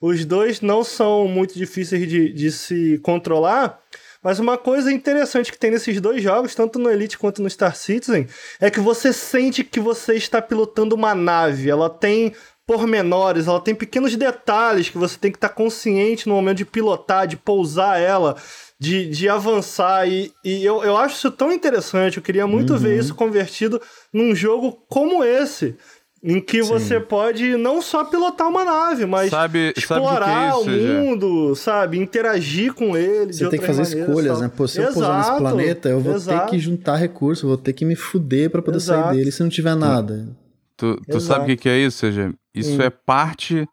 Os 0.00 0.24
dois 0.24 0.60
não 0.60 0.82
são 0.84 1.26
muito 1.28 1.56
difíceis 1.56 2.06
de, 2.08 2.32
de 2.32 2.50
se 2.50 2.98
controlar, 2.98 3.80
mas 4.22 4.38
uma 4.38 4.58
coisa 4.58 4.92
interessante 4.92 5.52
que 5.52 5.58
tem 5.58 5.70
nesses 5.70 6.00
dois 6.00 6.22
jogos, 6.22 6.54
tanto 6.54 6.78
no 6.78 6.90
Elite 6.90 7.16
quanto 7.16 7.40
no 7.40 7.48
Star 7.48 7.76
Citizen, 7.76 8.26
é 8.60 8.68
que 8.68 8.80
você 8.80 9.12
sente 9.12 9.62
que 9.62 9.78
você 9.78 10.14
está 10.14 10.42
pilotando 10.42 10.94
uma 10.94 11.14
nave. 11.14 11.70
Ela 11.70 11.88
tem 11.88 12.34
pormenores, 12.66 13.46
ela 13.46 13.60
tem 13.60 13.74
pequenos 13.74 14.14
detalhes 14.16 14.90
que 14.90 14.98
você 14.98 15.16
tem 15.16 15.30
que 15.30 15.36
estar 15.36 15.48
tá 15.48 15.54
consciente 15.54 16.28
no 16.28 16.34
momento 16.34 16.58
de 16.58 16.64
pilotar, 16.64 17.26
de 17.26 17.36
pousar 17.36 18.00
ela, 18.00 18.36
de, 18.78 19.08
de 19.08 19.28
avançar. 19.28 20.08
E, 20.08 20.32
e 20.44 20.64
eu, 20.64 20.82
eu 20.82 20.96
acho 20.96 21.14
isso 21.14 21.30
tão 21.30 21.52
interessante. 21.52 22.16
Eu 22.16 22.22
queria 22.22 22.46
muito 22.46 22.72
uhum. 22.72 22.78
ver 22.78 22.98
isso 22.98 23.14
convertido 23.14 23.80
num 24.12 24.34
jogo 24.34 24.82
como 24.88 25.22
esse. 25.22 25.76
Em 26.24 26.40
que 26.40 26.64
Sim. 26.64 26.68
você 26.70 26.98
pode 26.98 27.56
não 27.56 27.80
só 27.80 28.02
pilotar 28.02 28.48
uma 28.48 28.64
nave, 28.64 29.06
mas 29.06 29.30
sabe, 29.30 29.72
explorar 29.76 30.54
sabe 30.54 30.64
que 30.64 30.70
é 30.70 30.72
isso, 30.72 30.90
o 30.90 31.04
mundo, 31.04 31.48
já? 31.50 31.62
sabe? 31.62 31.98
Interagir 31.98 32.74
com 32.74 32.96
ele. 32.96 33.32
Você 33.32 33.48
tem 33.48 33.60
que 33.60 33.66
fazer 33.66 33.82
escolhas, 33.82 34.40
né? 34.40 34.50
Pô, 34.54 34.66
se 34.66 34.80
eu 34.80 34.92
pousar 34.92 35.18
nesse 35.18 35.36
planeta, 35.36 35.88
eu 35.88 36.00
vou 36.00 36.14
exato. 36.14 36.46
ter 36.46 36.50
que 36.50 36.58
juntar 36.58 36.96
recursos, 36.96 37.44
vou 37.44 37.56
ter 37.56 37.74
que 37.74 37.84
me 37.84 37.94
fuder 37.94 38.50
para 38.50 38.60
poder 38.60 38.78
exato. 38.78 39.08
sair 39.08 39.18
dele 39.18 39.30
se 39.30 39.40
não 39.40 39.48
tiver 39.48 39.76
nada. 39.76 40.26
Tu, 40.76 41.00
tu 41.10 41.20
sabe 41.20 41.44
o 41.44 41.46
que, 41.46 41.56
que 41.56 41.68
é 41.68 41.78
isso, 41.78 41.98
seja? 41.98 42.32
Isso 42.54 42.78
hum. 42.78 42.82
é 42.82 42.90
parte 42.90 43.66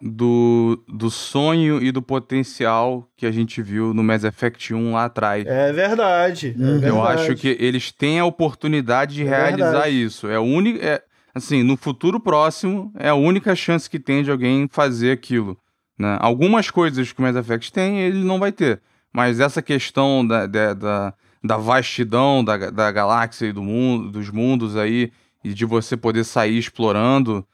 do, 0.00 0.82
do 0.88 1.10
sonho 1.10 1.82
e 1.82 1.90
do 1.90 2.00
potencial 2.00 3.08
que 3.16 3.26
a 3.26 3.30
gente 3.30 3.60
viu 3.62 3.92
no 3.92 4.02
Mass 4.02 4.24
Effect 4.24 4.72
1 4.74 4.92
lá 4.92 5.06
atrás. 5.06 5.44
É 5.46 5.72
verdade. 5.72 6.54
É 6.58 6.62
uhum. 6.62 6.80
Eu 6.82 7.02
acho 7.04 7.34
que 7.34 7.56
eles 7.58 7.90
têm 7.90 8.18
a 8.18 8.24
oportunidade 8.24 9.16
de 9.16 9.26
é 9.26 9.28
realizar 9.28 9.70
verdade. 9.72 10.02
isso. 10.02 10.28
É 10.28 10.38
único. 10.38 10.84
É, 10.84 11.02
assim, 11.34 11.62
no 11.62 11.76
futuro 11.76 12.20
próximo, 12.20 12.92
é 12.96 13.08
a 13.08 13.14
única 13.14 13.54
chance 13.56 13.88
que 13.88 13.98
tem 13.98 14.22
de 14.22 14.30
alguém 14.30 14.68
fazer 14.70 15.12
aquilo. 15.12 15.56
Né? 15.98 16.16
Algumas 16.20 16.70
coisas 16.70 17.12
que 17.12 17.20
o 17.20 17.22
Mass 17.22 17.36
Effect 17.36 17.72
tem, 17.72 18.00
ele 18.00 18.22
não 18.22 18.38
vai 18.38 18.52
ter. 18.52 18.80
Mas 19.12 19.40
essa 19.40 19.60
questão 19.60 20.26
da, 20.26 20.46
da, 20.46 20.74
da, 20.74 21.14
da 21.42 21.56
vastidão 21.56 22.44
da, 22.44 22.70
da 22.70 22.92
galáxia 22.92 23.46
e 23.46 23.52
do 23.52 23.62
mundo, 23.62 24.10
dos 24.10 24.30
mundos 24.30 24.76
aí, 24.76 25.10
e 25.48 25.54
de 25.54 25.64
você 25.64 25.96
poder 25.96 26.24
sair 26.24 26.58
explorando 26.58 27.46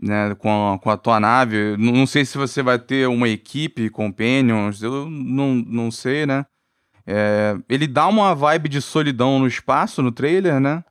né, 0.00 0.34
com, 0.34 0.72
a, 0.72 0.78
com 0.78 0.90
a 0.90 0.96
tua 0.96 1.18
nave. 1.18 1.76
Não, 1.78 1.92
não 1.92 2.06
sei 2.06 2.24
se 2.24 2.36
você 2.36 2.62
vai 2.62 2.78
ter 2.78 3.08
uma 3.08 3.28
equipe, 3.28 3.88
companions, 3.88 4.82
eu 4.82 5.08
não, 5.08 5.54
não 5.54 5.90
sei, 5.90 6.26
né? 6.26 6.44
É, 7.06 7.56
ele 7.68 7.86
dá 7.86 8.06
uma 8.06 8.34
vibe 8.34 8.68
de 8.68 8.82
solidão 8.82 9.38
no 9.38 9.46
espaço 9.46 10.02
no 10.02 10.12
trailer, 10.12 10.60
né? 10.60 10.84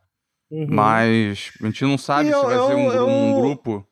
Uhum. 0.50 0.68
Mas 0.68 1.52
a 1.62 1.66
gente 1.68 1.86
não 1.86 1.98
sabe 1.98 2.30
se 2.30 2.42
vai 2.44 2.56
eu, 2.56 2.68
ser 2.68 2.76
um, 2.76 2.92
eu, 2.92 3.08
um, 3.08 3.40
grupo. 3.40 3.86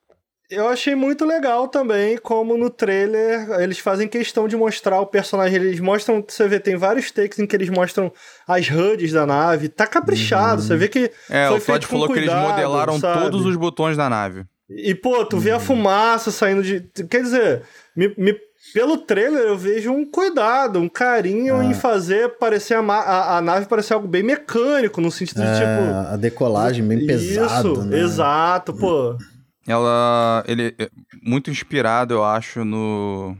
Eu 0.49 0.69
achei 0.69 0.95
muito 0.95 1.25
legal 1.25 1.67
também 1.67 2.17
como 2.17 2.57
no 2.57 2.69
trailer 2.69 3.49
eles 3.59 3.79
fazem 3.79 4.07
questão 4.07 4.47
de 4.47 4.55
mostrar 4.55 5.01
o 5.01 5.05
personagem. 5.05 5.57
Eles 5.57 5.79
mostram, 5.81 6.23
você 6.25 6.47
vê, 6.47 6.57
tem 6.57 6.77
vários 6.77 7.11
takes 7.11 7.37
em 7.37 7.45
que 7.45 7.53
eles 7.53 7.69
mostram 7.69 8.11
as 8.47 8.69
HUDs 8.69 9.11
da 9.11 9.25
nave. 9.25 9.67
Tá 9.67 9.85
caprichado, 9.85 10.61
uhum. 10.61 10.67
você 10.67 10.77
vê 10.77 10.87
que. 10.87 11.11
É, 11.29 11.47
foi 11.47 11.57
o 11.57 11.61
Todd 11.61 11.85
falou 11.85 12.07
cuidado, 12.07 12.27
que 12.27 12.31
eles 12.31 12.49
modelaram 12.49 12.97
sabe? 12.97 13.23
todos 13.23 13.45
os 13.45 13.57
botões 13.57 13.97
da 13.97 14.09
nave. 14.09 14.45
E, 14.69 14.95
pô, 14.95 15.25
tu 15.25 15.37
vê 15.37 15.51
a 15.51 15.55
uhum. 15.55 15.59
fumaça 15.59 16.31
saindo 16.31 16.63
de. 16.63 16.81
Quer 17.09 17.23
dizer, 17.23 17.63
me, 17.93 18.13
me, 18.17 18.33
pelo 18.73 18.97
trailer 18.99 19.47
eu 19.47 19.57
vejo 19.57 19.91
um 19.91 20.09
cuidado, 20.09 20.79
um 20.79 20.87
carinho 20.87 21.57
ah. 21.57 21.65
em 21.65 21.73
fazer 21.73 22.37
parecer 22.37 22.75
a, 22.75 22.79
a, 22.79 23.37
a, 23.37 23.41
nave 23.41 23.65
parecer 23.65 23.93
algo 23.93 24.07
bem 24.07 24.23
mecânico, 24.23 25.01
no 25.01 25.11
sentido 25.11 25.41
é, 25.41 25.51
de 25.51 25.59
tipo. 25.59 26.13
A 26.13 26.15
decolagem 26.15 26.85
bem 26.85 27.05
pesada. 27.05 27.67
Isso, 27.67 27.83
né? 27.83 27.99
exato, 27.99 28.73
pô. 28.73 29.17
Ela. 29.67 30.43
Ele 30.47 30.73
é 30.79 30.89
muito 31.21 31.51
inspirado, 31.51 32.13
eu 32.13 32.23
acho, 32.23 32.63
no 32.63 33.37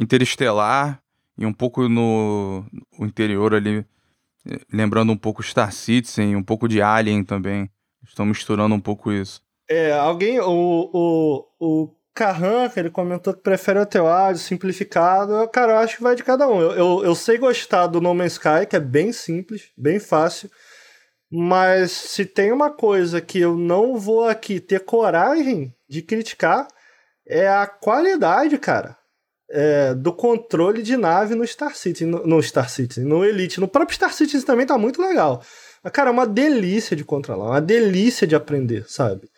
Interestelar 0.00 1.02
e 1.36 1.44
um 1.44 1.52
pouco 1.52 1.88
no 1.88 2.64
o 2.98 3.04
interior 3.04 3.54
ali. 3.54 3.84
Lembrando 4.72 5.12
um 5.12 5.16
pouco 5.16 5.42
Star 5.42 5.72
Citizen, 5.72 6.36
um 6.36 6.42
pouco 6.42 6.68
de 6.68 6.80
Alien 6.80 7.24
também. 7.24 7.68
Estão 8.04 8.24
misturando 8.24 8.74
um 8.74 8.80
pouco 8.80 9.10
isso. 9.10 9.42
É, 9.68 9.92
alguém, 9.92 10.38
o, 10.38 10.90
o, 10.92 11.44
o 11.58 11.96
Carran, 12.14 12.70
ele 12.76 12.88
comentou 12.88 13.34
que 13.34 13.42
prefere 13.42 13.80
o 13.80 14.06
áudio 14.06 14.40
simplificado. 14.40 15.48
Cara, 15.48 15.72
eu 15.72 15.78
acho 15.78 15.96
que 15.96 16.02
vai 16.02 16.14
de 16.14 16.22
cada 16.22 16.48
um. 16.48 16.60
Eu, 16.60 16.72
eu, 16.72 17.04
eu 17.04 17.14
sei 17.14 17.36
gostar 17.36 17.88
do 17.88 18.00
No 18.00 18.14
Man's 18.14 18.32
Sky, 18.34 18.66
que 18.68 18.76
é 18.76 18.80
bem 18.80 19.12
simples, 19.12 19.70
bem 19.76 19.98
fácil. 19.98 20.48
Mas 21.38 21.92
se 21.92 22.24
tem 22.24 22.50
uma 22.50 22.70
coisa 22.70 23.20
que 23.20 23.38
eu 23.38 23.58
não 23.58 23.98
vou 23.98 24.26
aqui 24.26 24.58
ter 24.58 24.80
coragem 24.80 25.70
de 25.86 26.00
criticar, 26.00 26.66
é 27.28 27.46
a 27.46 27.66
qualidade, 27.66 28.56
cara, 28.56 28.96
é, 29.50 29.92
do 29.92 30.14
controle 30.14 30.82
de 30.82 30.96
nave 30.96 31.34
no 31.34 31.46
Star 31.46 31.76
Citizen, 31.76 32.08
no, 32.08 32.26
no, 32.26 32.42
Star 32.42 32.70
Citizen, 32.70 33.04
no 33.04 33.22
Elite. 33.22 33.60
No 33.60 33.68
próprio 33.68 33.94
Star 33.94 34.14
Citizen 34.14 34.46
também 34.46 34.64
tá 34.64 34.78
muito 34.78 34.98
legal. 34.98 35.42
Mas, 35.84 35.92
cara, 35.92 36.08
é 36.08 36.12
uma 36.12 36.26
delícia 36.26 36.96
de 36.96 37.04
controlar, 37.04 37.50
uma 37.50 37.60
delícia 37.60 38.26
de 38.26 38.34
aprender, 38.34 38.86
sabe? 38.88 39.28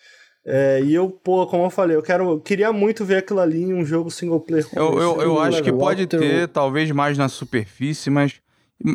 É, 0.46 0.80
e 0.80 0.94
eu, 0.94 1.10
pô, 1.10 1.48
como 1.48 1.64
eu 1.64 1.70
falei, 1.70 1.96
eu 1.96 2.02
quero, 2.02 2.30
eu 2.30 2.40
queria 2.40 2.72
muito 2.72 3.04
ver 3.04 3.16
aquilo 3.16 3.40
ali 3.40 3.60
em 3.60 3.74
um 3.74 3.84
jogo 3.84 4.08
single 4.08 4.38
player. 4.38 4.64
Eu, 4.72 5.00
eu, 5.00 5.20
eu 5.20 5.40
acho 5.40 5.64
que 5.64 5.72
pode 5.72 6.06
ter, 6.06 6.46
talvez 6.46 6.88
mais 6.92 7.18
na 7.18 7.28
superfície, 7.28 8.08
mas 8.08 8.40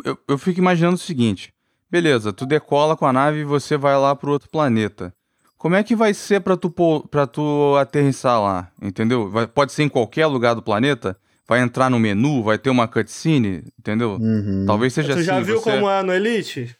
eu, 0.06 0.18
eu 0.26 0.38
fico 0.38 0.58
imaginando 0.58 0.94
o 0.94 0.98
seguinte: 0.98 1.52
beleza, 1.90 2.32
tu 2.32 2.46
decola 2.46 2.96
com 2.96 3.06
a 3.06 3.12
nave 3.12 3.40
e 3.40 3.44
você 3.44 3.76
vai 3.76 3.96
lá 3.96 4.14
pro 4.14 4.32
outro 4.32 4.48
planeta. 4.50 5.12
Como 5.56 5.74
é 5.74 5.82
que 5.82 5.96
vai 5.96 6.12
ser 6.12 6.40
pra 6.40 6.56
tu, 6.56 6.70
pra 7.10 7.26
tu 7.26 7.74
aterrissar 7.78 8.40
lá? 8.40 8.70
Entendeu? 8.82 9.30
Vai, 9.30 9.46
pode 9.46 9.72
ser 9.72 9.84
em 9.84 9.88
qualquer 9.88 10.26
lugar 10.26 10.54
do 10.54 10.62
planeta? 10.62 11.16
Vai 11.48 11.60
entrar 11.60 11.88
no 11.90 11.98
menu, 11.98 12.42
vai 12.42 12.58
ter 12.58 12.70
uma 12.70 12.86
cutscene, 12.86 13.64
entendeu? 13.78 14.18
Uhum. 14.20 14.64
Talvez 14.66 14.92
seja 14.92 15.08
tu 15.08 15.12
assim. 15.14 15.22
Tu 15.22 15.26
já 15.26 15.40
viu 15.40 15.60
você... 15.60 15.70
como 15.70 15.88
é 15.88 16.02
no 16.02 16.12
Elite? 16.12 16.76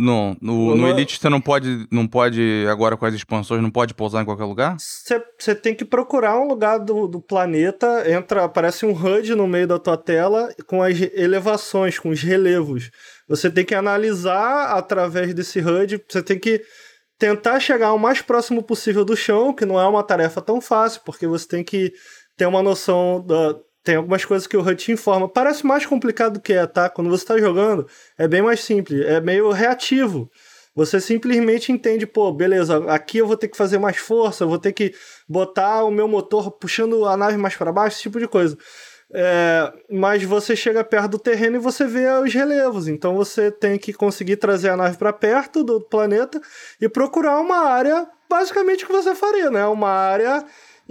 Não, 0.00 0.34
no, 0.40 0.74
no 0.74 0.88
Elite 0.88 1.20
você 1.20 1.28
não 1.28 1.40
pode, 1.42 1.86
não 1.90 2.06
pode, 2.06 2.64
agora 2.70 2.96
com 2.96 3.04
as 3.04 3.14
expansões, 3.14 3.62
não 3.62 3.70
pode 3.70 3.92
pousar 3.92 4.22
em 4.22 4.24
qualquer 4.24 4.44
lugar? 4.44 4.76
Você 5.38 5.54
tem 5.54 5.74
que 5.74 5.84
procurar 5.84 6.40
um 6.40 6.48
lugar 6.48 6.78
do, 6.78 7.06
do 7.06 7.20
planeta, 7.20 8.10
entra, 8.10 8.44
aparece 8.44 8.86
um 8.86 8.92
HUD 8.92 9.34
no 9.34 9.46
meio 9.46 9.66
da 9.66 9.78
tua 9.78 9.98
tela 9.98 10.48
com 10.66 10.82
as 10.82 10.98
elevações, 11.14 11.98
com 11.98 12.08
os 12.08 12.22
relevos. 12.22 12.90
Você 13.28 13.50
tem 13.50 13.64
que 13.64 13.74
analisar 13.74 14.76
através 14.76 15.34
desse 15.34 15.60
HUD, 15.60 16.02
você 16.08 16.22
tem 16.22 16.38
que 16.38 16.62
tentar 17.18 17.60
chegar 17.60 17.92
o 17.92 17.98
mais 17.98 18.22
próximo 18.22 18.62
possível 18.62 19.04
do 19.04 19.14
chão, 19.14 19.52
que 19.52 19.66
não 19.66 19.78
é 19.78 19.86
uma 19.86 20.02
tarefa 20.02 20.40
tão 20.40 20.62
fácil, 20.62 21.02
porque 21.04 21.26
você 21.26 21.46
tem 21.46 21.62
que 21.62 21.92
ter 22.38 22.46
uma 22.46 22.62
noção 22.62 23.22
da, 23.26 23.54
tem 23.82 23.96
algumas 23.96 24.24
coisas 24.24 24.46
que 24.46 24.56
o 24.56 24.60
HUD 24.60 24.92
informa. 24.92 25.28
Parece 25.28 25.64
mais 25.64 25.86
complicado 25.86 26.34
do 26.34 26.40
que 26.40 26.52
é, 26.52 26.66
tá? 26.66 26.88
Quando 26.88 27.10
você 27.10 27.24
está 27.24 27.38
jogando, 27.38 27.86
é 28.18 28.28
bem 28.28 28.42
mais 28.42 28.60
simples, 28.60 29.04
é 29.06 29.20
meio 29.20 29.50
reativo. 29.50 30.30
Você 30.74 31.00
simplesmente 31.00 31.72
entende, 31.72 32.06
pô, 32.06 32.32
beleza, 32.32 32.84
aqui 32.90 33.18
eu 33.18 33.26
vou 33.26 33.36
ter 33.36 33.48
que 33.48 33.56
fazer 33.56 33.78
mais 33.78 33.96
força, 33.96 34.46
vou 34.46 34.58
ter 34.58 34.72
que 34.72 34.94
botar 35.28 35.84
o 35.84 35.90
meu 35.90 36.06
motor 36.06 36.50
puxando 36.52 37.04
a 37.06 37.16
nave 37.16 37.36
mais 37.36 37.56
para 37.56 37.72
baixo, 37.72 37.96
esse 37.96 38.02
tipo 38.02 38.20
de 38.20 38.28
coisa. 38.28 38.56
É, 39.12 39.72
mas 39.90 40.22
você 40.22 40.54
chega 40.54 40.84
perto 40.84 41.12
do 41.12 41.18
terreno 41.18 41.56
e 41.56 41.58
você 41.58 41.84
vê 41.84 42.06
os 42.22 42.32
relevos. 42.32 42.86
Então 42.86 43.16
você 43.16 43.50
tem 43.50 43.76
que 43.76 43.92
conseguir 43.92 44.36
trazer 44.36 44.68
a 44.68 44.76
nave 44.76 44.96
para 44.96 45.12
perto 45.12 45.64
do 45.64 45.80
planeta 45.80 46.40
e 46.80 46.88
procurar 46.88 47.40
uma 47.40 47.66
área, 47.66 48.06
basicamente 48.28 48.84
o 48.84 48.86
que 48.86 48.92
você 48.92 49.14
faria, 49.14 49.50
né? 49.50 49.66
Uma 49.66 49.90
área 49.90 50.44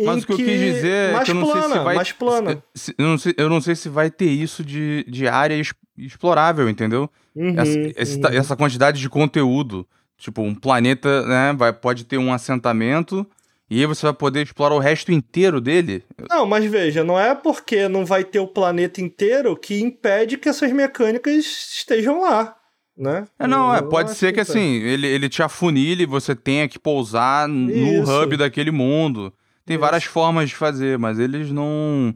mas 0.06 0.24
o 0.24 0.28
que, 0.28 0.34
eu 0.34 0.38
quis 0.38 0.60
dizer 0.60 1.16
é 1.16 1.24
que 1.24 1.32
eu 1.32 1.36
não 1.36 1.44
plana, 1.44 1.62
sei 1.62 1.72
se 1.72 1.84
vai. 1.84 1.96
Mais 1.96 2.12
plana. 2.12 2.64
Se, 2.74 2.96
eu, 2.98 3.06
não 3.06 3.18
sei, 3.18 3.34
eu 3.38 3.50
não 3.50 3.62
sei 3.62 3.76
se 3.76 3.90
vai 3.90 4.10
ter 4.10 4.30
isso 4.30 4.64
de, 4.64 5.06
de 5.08 5.28
área 5.28 5.60
explorável, 5.98 6.70
entendeu? 6.70 7.10
Uhum, 7.36 7.56
essa, 7.58 7.78
uhum. 7.78 8.38
essa 8.38 8.56
quantidade 8.56 9.00
de 9.00 9.10
conteúdo. 9.10 9.88
Tipo, 10.18 10.42
um 10.42 10.54
planeta, 10.54 11.26
né? 11.26 11.54
Vai, 11.54 11.72
pode 11.72 12.04
ter 12.04 12.18
um 12.18 12.34
assentamento. 12.34 13.26
E 13.70 13.80
aí 13.80 13.86
você 13.86 14.06
vai 14.06 14.14
poder 14.14 14.42
explorar 14.42 14.74
o 14.74 14.80
resto 14.80 15.12
inteiro 15.12 15.62
dele? 15.62 16.04
Não, 16.28 16.46
mas 16.46 16.66
veja, 16.66 17.04
não 17.04 17.20
é 17.20 17.36
porque 17.36 17.88
não 17.88 18.04
vai 18.04 18.24
ter 18.24 18.40
o 18.40 18.48
planeta 18.48 19.00
inteiro 19.00 19.56
que 19.56 19.80
impede 19.80 20.38
que 20.38 20.50
essas 20.50 20.72
mecânicas 20.74 21.36
estejam 21.36 22.22
lá, 22.22 22.56
né? 22.98 23.28
É, 23.38 23.46
não, 23.46 23.74
é, 23.74 23.82
pode 23.82 24.16
ser 24.16 24.28
que, 24.28 24.34
que 24.34 24.40
assim, 24.40 24.82
ele, 24.82 25.06
ele 25.06 25.30
te 25.30 25.44
afunile, 25.44 26.08
você 26.08 26.36
tenha 26.36 26.68
que 26.68 26.80
pousar 26.80 27.48
no 27.48 27.70
Isso. 27.72 28.12
hub 28.12 28.38
daquele 28.38 28.72
mundo. 28.72 29.32
Tem 29.70 29.76
Isso. 29.76 29.82
várias 29.82 30.04
formas 30.04 30.50
de 30.50 30.56
fazer, 30.56 30.98
mas 30.98 31.20
eles 31.20 31.52
não. 31.52 32.12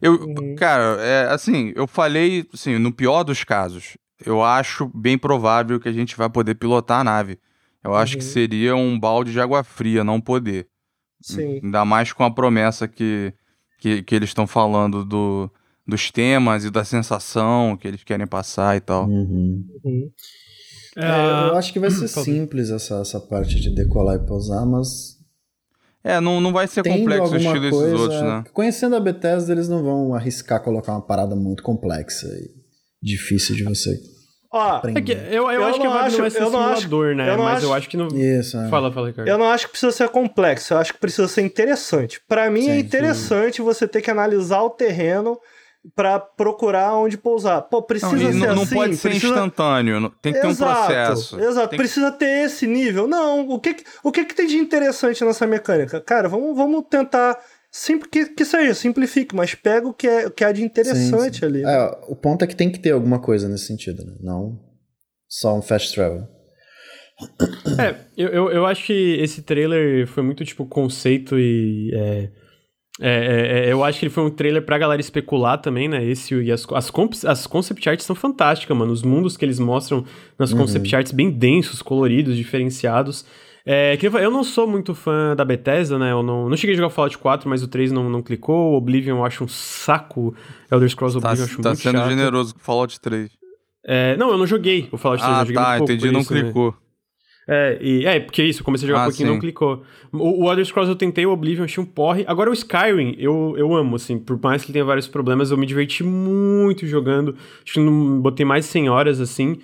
Eu, 0.00 0.14
uhum. 0.14 0.54
cara, 0.56 0.98
é, 1.02 1.28
assim, 1.30 1.70
eu 1.76 1.86
falei, 1.86 2.48
assim, 2.50 2.78
no 2.78 2.90
pior 2.90 3.22
dos 3.24 3.44
casos, 3.44 3.98
eu 4.24 4.42
acho 4.42 4.90
bem 4.94 5.18
provável 5.18 5.78
que 5.78 5.86
a 5.86 5.92
gente 5.92 6.16
vai 6.16 6.30
poder 6.30 6.54
pilotar 6.54 7.00
a 7.00 7.04
nave. 7.04 7.38
Eu 7.84 7.94
acho 7.94 8.16
que 8.16 8.24
uhum. 8.24 8.30
seria 8.30 8.74
um 8.74 8.98
balde 8.98 9.32
de 9.32 9.38
água 9.38 9.62
fria 9.62 10.02
não 10.02 10.18
poder. 10.18 10.66
Sim. 11.20 11.60
Ainda 11.62 11.84
mais 11.84 12.10
com 12.10 12.24
a 12.24 12.30
promessa 12.30 12.88
que, 12.88 13.34
que, 13.78 14.02
que 14.02 14.14
eles 14.14 14.30
estão 14.30 14.46
falando 14.46 15.04
do, 15.04 15.50
dos 15.86 16.10
temas 16.10 16.64
e 16.64 16.70
da 16.70 16.86
sensação 16.86 17.76
que 17.76 17.86
eles 17.86 18.02
querem 18.02 18.26
passar 18.26 18.78
e 18.78 18.80
tal. 18.80 19.06
Uhum. 19.06 19.62
Uhum. 19.84 20.10
É, 20.96 21.50
eu 21.50 21.56
acho 21.56 21.70
que 21.70 21.78
vai 21.78 21.90
ser 21.90 22.08
simples 22.08 22.70
essa, 22.70 23.02
essa 23.02 23.20
parte 23.20 23.60
de 23.60 23.68
decolar 23.74 24.16
e 24.16 24.26
pousar, 24.26 24.64
mas 24.64 25.13
é, 26.04 26.20
não, 26.20 26.40
não 26.40 26.52
vai 26.52 26.66
ser 26.66 26.84
complexo 26.84 27.32
o 27.32 27.36
estilo 27.36 27.60
desses 27.60 28.00
outros, 28.00 28.22
né? 28.22 28.44
Conhecendo 28.52 28.94
a 28.94 29.00
Bethesda, 29.00 29.52
eles 29.52 29.68
não 29.68 29.82
vão 29.82 30.14
arriscar 30.14 30.62
colocar 30.62 30.92
uma 30.92 31.02
parada 31.02 31.34
muito 31.34 31.62
complexa 31.62 32.26
e 32.26 32.50
difícil 33.02 33.56
de 33.56 33.64
você 33.64 33.98
Ó. 34.54 34.80
É 34.86 35.34
eu, 35.34 35.50
eu, 35.50 35.50
eu 35.50 35.64
acho 35.64 35.80
que 35.80 35.86
acho, 35.86 36.18
não 36.18 36.26
é 36.26 36.30
ser 36.30 36.42
eu 36.42 36.46
simulador, 36.46 37.08
acho, 37.08 37.16
né? 37.16 37.28
Eu 37.28 37.38
Mas 37.38 37.56
acho... 37.56 37.66
eu 37.66 37.74
acho 37.74 37.88
que 37.88 37.96
não... 37.96 38.06
Isso, 38.06 38.56
é. 38.56 38.68
Fala, 38.68 38.92
fala, 38.92 39.08
Ricardo. 39.08 39.28
Eu 39.28 39.36
não 39.36 39.46
acho 39.46 39.66
que 39.66 39.72
precisa 39.72 39.90
ser 39.90 40.08
complexo, 40.10 40.74
eu 40.74 40.78
acho 40.78 40.92
que 40.92 41.00
precisa 41.00 41.26
ser 41.26 41.42
interessante. 41.42 42.20
Para 42.28 42.48
mim 42.48 42.60
é 42.60 42.64
sim, 42.64 42.70
é 42.70 42.78
interessante 42.78 43.56
sim. 43.56 43.62
você 43.64 43.88
ter 43.88 44.00
que 44.00 44.12
analisar 44.12 44.62
o 44.62 44.70
terreno 44.70 45.36
para 45.94 46.18
procurar 46.18 46.96
onde 46.96 47.18
pousar. 47.18 47.62
Pô, 47.62 47.82
precisa 47.82 48.12
não, 48.12 48.18
ser 48.18 48.32
não, 48.32 48.50
assim. 48.50 48.56
Não 48.56 48.66
pode 48.66 48.96
ser 48.96 49.08
precisa... 49.08 49.32
instantâneo, 49.32 50.12
tem 50.22 50.32
que 50.32 50.40
ter 50.40 50.46
exato, 50.46 50.72
um 50.72 50.86
processo. 50.86 51.40
Exato, 51.40 51.68
tem 51.68 51.78
precisa 51.78 52.12
que... 52.12 52.18
ter 52.18 52.44
esse 52.44 52.66
nível. 52.66 53.06
Não, 53.06 53.48
o 53.48 53.60
que, 53.60 53.76
o 54.02 54.10
que, 54.10 54.24
que 54.24 54.34
tem 54.34 54.46
de 54.46 54.56
interessante 54.56 55.24
nessa 55.24 55.46
mecânica? 55.46 56.00
Cara, 56.00 56.28
vamos, 56.28 56.56
vamos 56.56 56.84
tentar 56.88 57.38
Sempre 57.76 58.08
que, 58.08 58.26
que 58.26 58.44
seja, 58.44 58.72
simplifique, 58.72 59.34
mas 59.34 59.56
pega 59.56 59.88
o 59.88 59.92
que, 59.92 60.06
é, 60.06 60.28
o 60.28 60.30
que 60.30 60.44
há 60.44 60.52
de 60.52 60.62
interessante 60.62 61.34
sim, 61.34 61.40
sim. 61.40 61.44
ali. 61.44 61.62
Né? 61.62 61.74
É, 61.74 61.90
o 62.06 62.14
ponto 62.14 62.44
é 62.44 62.46
que 62.46 62.54
tem 62.54 62.70
que 62.70 62.78
ter 62.78 62.92
alguma 62.92 63.18
coisa 63.18 63.48
nesse 63.48 63.66
sentido, 63.66 64.04
né? 64.04 64.14
Não 64.20 64.60
só 65.28 65.58
um 65.58 65.60
fast 65.60 65.92
travel. 65.92 66.24
É, 67.76 67.96
eu, 68.16 68.28
eu, 68.28 68.50
eu 68.52 68.66
acho 68.66 68.86
que 68.86 69.18
esse 69.20 69.42
trailer 69.42 70.06
foi 70.06 70.22
muito 70.22 70.44
tipo 70.44 70.64
conceito 70.66 71.36
e. 71.36 71.90
É 71.92 72.43
é, 73.00 73.08
é, 73.08 73.68
é, 73.68 73.72
eu 73.72 73.82
acho 73.82 73.98
que 73.98 74.04
ele 74.04 74.12
foi 74.12 74.24
um 74.24 74.30
trailer 74.30 74.62
pra 74.62 74.78
galera 74.78 75.00
especular 75.00 75.58
também, 75.58 75.88
né? 75.88 76.04
Esse 76.04 76.34
e 76.34 76.52
as, 76.52 76.64
as, 76.72 76.92
as 77.24 77.46
concept 77.46 77.88
arts 77.88 78.06
são 78.06 78.14
fantásticas, 78.14 78.76
mano. 78.76 78.92
Os 78.92 79.02
mundos 79.02 79.36
que 79.36 79.44
eles 79.44 79.58
mostram 79.58 80.04
nas 80.38 80.52
uhum. 80.52 80.58
concept 80.58 80.94
arts 80.94 81.12
bem 81.12 81.30
densos, 81.30 81.82
coloridos, 81.82 82.36
diferenciados. 82.36 83.24
É, 83.66 83.98
eu 84.00 84.30
não 84.30 84.44
sou 84.44 84.66
muito 84.66 84.94
fã 84.94 85.34
da 85.34 85.44
Bethesda, 85.44 85.98
né? 85.98 86.12
Eu 86.12 86.22
não, 86.22 86.48
não 86.48 86.56
cheguei 86.56 86.74
a 86.74 86.76
jogar 86.76 86.90
Fallout 86.90 87.16
4, 87.16 87.48
mas 87.48 87.62
o 87.62 87.68
3 87.68 87.90
não, 87.90 88.10
não 88.10 88.22
clicou. 88.22 88.72
O 88.72 88.76
Oblivion 88.76 89.16
eu 89.16 89.24
acho 89.24 89.42
um 89.42 89.48
saco. 89.48 90.34
Elder 90.70 90.88
Scrolls 90.88 91.18
tá, 91.18 91.28
Oblivion 91.28 91.44
eu 91.44 91.50
acho 91.50 91.62
tá 91.62 91.68
muito 91.70 91.82
sendo 91.82 91.98
chato. 91.98 92.08
generoso 92.10 92.54
com 92.54 92.60
Fallout 92.60 93.00
3. 93.00 93.30
É, 93.86 94.16
não, 94.16 94.30
eu 94.30 94.38
não 94.38 94.46
joguei 94.46 94.88
o 94.92 94.98
Fallout 94.98 95.22
3. 95.22 95.36
Ah, 95.36 95.40
eu 95.40 95.46
joguei 95.46 95.54
tá, 95.54 95.68
muito 95.68 95.78
pouco 95.78 95.92
entendi, 95.92 96.12
não 96.12 96.20
isso, 96.20 96.34
né? 96.34 96.42
clicou. 96.42 96.70
Né? 96.70 96.76
É, 97.46 97.78
e, 97.80 98.06
é, 98.06 98.20
porque 98.20 98.40
é 98.40 98.44
isso, 98.46 98.60
eu 98.60 98.64
comecei 98.64 98.86
a 98.86 98.90
jogar 98.90 99.00
ah, 99.00 99.04
um 99.04 99.08
pouquinho 99.08 99.28
e 99.28 99.32
não 99.32 99.38
clicou. 99.38 99.82
O, 100.12 100.44
o 100.44 100.50
Elder 100.50 100.64
Scrolls 100.64 100.90
eu 100.90 100.96
tentei, 100.96 101.26
o 101.26 101.32
Oblivion 101.32 101.64
achei 101.64 101.82
um 101.82 101.86
porre. 101.86 102.24
Agora 102.26 102.50
o 102.50 102.52
Skyrim, 102.52 103.16
eu, 103.18 103.54
eu 103.56 103.74
amo, 103.74 103.96
assim, 103.96 104.18
por 104.18 104.40
mais 104.42 104.64
que 104.64 104.72
tenha 104.72 104.84
vários 104.84 105.06
problemas, 105.06 105.50
eu 105.50 105.56
me 105.56 105.66
diverti 105.66 106.02
muito 106.02 106.86
jogando. 106.86 107.36
Acho 107.62 107.74
que 107.74 107.80
não 107.80 108.20
botei 108.20 108.46
mais 108.46 108.64
de 108.64 108.70
100 108.70 108.88
horas, 108.88 109.20
assim. 109.20 109.58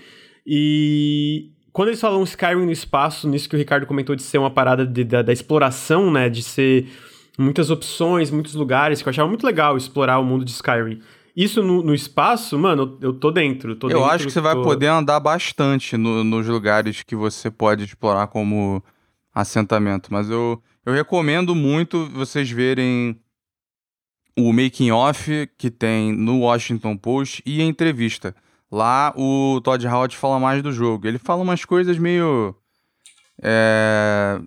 E 0.47 1.51
quando 1.73 1.89
eles 1.89 2.01
falam 2.01 2.23
Skyrim 2.23 2.67
no 2.67 2.73
espaço, 2.73 3.29
nisso 3.29 3.49
que 3.49 3.55
o 3.55 3.59
Ricardo 3.59 3.87
comentou 3.87 4.15
de 4.15 4.23
ser 4.23 4.39
uma 4.39 4.51
parada 4.51 4.87
de, 4.87 5.05
da, 5.05 5.23
da 5.23 5.33
exploração, 5.33 6.11
né, 6.11 6.29
de 6.29 6.43
ser 6.43 6.87
muitas 7.39 7.71
opções, 7.71 8.31
muitos 8.31 8.55
lugares, 8.55 9.01
que 9.01 9.09
eu 9.09 9.11
achava 9.11 9.29
muito 9.29 9.47
legal 9.47 9.77
explorar 9.77 10.19
o 10.19 10.25
mundo 10.25 10.45
de 10.45 10.51
Skyrim. 10.51 11.01
Isso 11.43 11.63
no, 11.63 11.83
no, 11.83 11.95
espaço, 11.95 12.59
mano, 12.59 12.99
eu 13.01 13.15
tô 13.15 13.31
dentro. 13.31 13.75
Tô 13.75 13.87
eu 13.87 14.01
dentro, 14.01 14.05
acho 14.11 14.27
que 14.27 14.31
você 14.31 14.41
tô... 14.41 14.45
vai 14.45 14.55
poder 14.57 14.89
andar 14.89 15.19
bastante 15.19 15.97
no, 15.97 16.23
nos 16.23 16.47
lugares 16.47 17.03
que 17.03 17.17
você 17.17 17.51
pode 17.51 17.85
explorar 17.85 18.27
como 18.27 18.85
assentamento. 19.35 20.13
Mas 20.13 20.29
eu, 20.29 20.63
eu 20.85 20.93
recomendo 20.93 21.55
muito 21.55 22.05
vocês 22.11 22.51
verem 22.51 23.19
o 24.37 24.53
making 24.53 24.91
off 24.91 25.49
que 25.57 25.71
tem 25.71 26.13
no 26.13 26.41
Washington 26.41 26.95
Post 26.95 27.43
e 27.47 27.63
a 27.63 27.65
entrevista. 27.65 28.37
Lá 28.71 29.15
o 29.17 29.63
Todd 29.63 29.87
Howard 29.87 30.15
fala 30.19 30.39
mais 30.39 30.63
do 30.63 30.71
jogo. 30.71 31.09
Ele 31.09 31.19
fala 31.19 31.41
umas 31.41 31.65
coisas 31.65 31.99
meio. 31.99 32.55
É, 33.43 34.39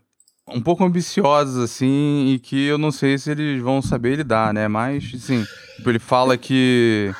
um 0.48 0.62
pouco 0.62 0.84
ambiciosas, 0.84 1.58
assim, 1.58 2.34
e 2.34 2.40
que 2.40 2.66
eu 2.66 2.78
não 2.78 2.92
sei 2.92 3.18
se 3.18 3.32
eles 3.32 3.62
vão 3.62 3.82
saber 3.82 4.18
lidar, 4.18 4.54
né? 4.54 4.68
Mas, 4.68 5.12
assim, 5.16 5.44
tipo, 5.78 5.90
ele 5.90 6.00
fala 6.00 6.38
que 6.38 7.12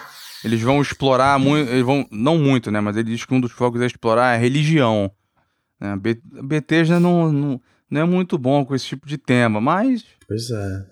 eles 0.44 0.62
vão 0.62 0.82
explorar 0.82 1.40
muito, 1.40 1.70
eles 1.70 1.86
vão, 1.86 2.06
não 2.12 2.38
muito, 2.38 2.70
né? 2.70 2.82
Mas 2.82 2.98
ele 2.98 3.12
diz 3.12 3.26
que 3.26 3.34
um 3.34 3.40
dos 3.40 3.52
focos 3.52 3.82
é 3.82 3.86
explorar 3.86 4.34
a 4.34 4.38
religião. 4.38 5.10
Né? 5.80 5.96
Bethesda 6.44 7.00
não, 7.00 7.32
não, 7.32 7.62
não 7.90 8.02
é 8.02 8.04
muito 8.04 8.38
bom 8.38 8.66
com 8.66 8.76
esse 8.76 8.88
tipo 8.88 9.08
de 9.08 9.18
tema, 9.18 9.62
mas... 9.62 10.04
Pois 10.28 10.50
é. 10.52 10.86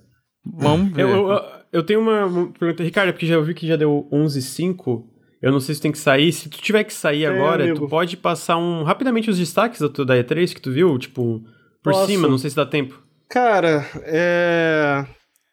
Vamos 0.43 0.91
ver. 0.93 1.03
Eu, 1.03 1.29
eu, 1.29 1.41
eu 1.71 1.83
tenho 1.83 1.99
uma 1.99 2.51
pergunta, 2.57 2.83
Ricardo, 2.83 3.11
porque 3.11 3.27
já 3.27 3.37
ouvi 3.37 3.53
que 3.53 3.67
já 3.67 3.75
deu 3.75 4.07
11h05, 4.11 5.03
eu 5.41 5.51
não 5.51 5.59
sei 5.59 5.75
se 5.75 5.81
tem 5.81 5.91
que 5.91 5.97
sair. 5.97 6.31
Se 6.31 6.49
tu 6.49 6.61
tiver 6.61 6.83
que 6.83 6.93
sair 6.93 7.25
é, 7.25 7.27
agora, 7.27 7.63
amigo. 7.63 7.79
tu 7.79 7.89
pode 7.89 8.15
passar 8.17 8.57
um 8.57 8.83
rapidamente 8.83 9.29
os 9.29 9.37
destaques 9.37 9.81
da, 9.81 9.87
da 9.87 10.15
E3 10.15 10.53
que 10.53 10.61
tu 10.61 10.71
viu, 10.71 10.97
tipo 10.97 11.43
por 11.83 11.93
Posso? 11.93 12.07
cima, 12.07 12.27
não 12.27 12.37
sei 12.37 12.49
se 12.49 12.55
dá 12.55 12.65
tempo. 12.65 13.01
Cara, 13.29 13.85
é. 14.03 15.05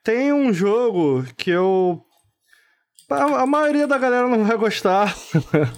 Tem 0.03 0.33
um 0.33 0.53
jogo 0.53 1.25
que 1.37 1.51
eu. 1.51 2.03
A 3.11 3.47
maioria 3.47 3.87
da 3.87 3.97
galera 3.97 4.29
não 4.29 4.45
vai 4.45 4.57
gostar. 4.57 5.15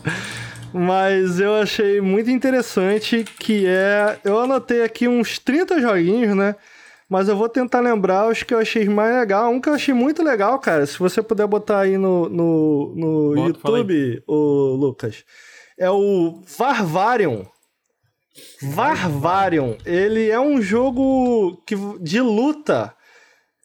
mas 0.73 1.39
eu 1.39 1.55
achei 1.55 2.01
muito 2.01 2.31
interessante 2.31 3.25
que 3.25 3.67
é. 3.67 4.19
Eu 4.25 4.41
anotei 4.41 4.83
aqui 4.83 5.07
uns 5.07 5.39
30 5.39 5.81
joguinhos, 5.81 6.35
né? 6.35 6.57
Mas 7.09 7.29
eu 7.29 7.37
vou 7.37 7.49
tentar 7.49 7.81
lembrar 7.81 8.29
os 8.29 8.45
que 8.45 8.55
eu 8.55 8.59
achei 8.59 8.89
mais 8.89 9.13
legal. 9.15 9.51
Um 9.51 9.61
que 9.61 9.69
eu 9.69 9.75
achei 9.75 9.93
muito 9.93 10.23
legal, 10.23 10.59
cara. 10.61 10.87
Se 10.87 10.99
você 10.99 11.21
puder 11.21 11.47
botar 11.47 11.81
aí 11.81 11.99
no, 11.99 12.29
no, 12.29 12.95
no 12.95 13.35
Bota, 13.35 13.49
YouTube, 13.49 14.23
o 14.29 14.77
Lucas. 14.77 15.25
É 15.77 15.91
o 15.91 16.41
Varvarion. 16.57 17.45
Varvarion, 18.63 19.77
ele 19.85 20.29
é 20.29 20.41
um 20.41 20.61
jogo 20.61 21.63
que, 21.67 21.77
de 22.01 22.21
luta. 22.21 22.95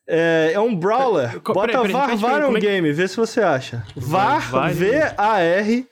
É, 0.08 0.52
é 0.54 0.60
um 0.60 0.76
brawler. 0.76 1.42
Bota 1.42 1.84
Varvarion 1.84 2.52
é 2.52 2.60
que... 2.60 2.68
Game, 2.68 2.92
vê 2.92 3.08
se 3.08 3.18
você 3.18 3.42
acha. 3.42 3.84
Var, 3.96 4.72
V-A-R, 4.74 5.88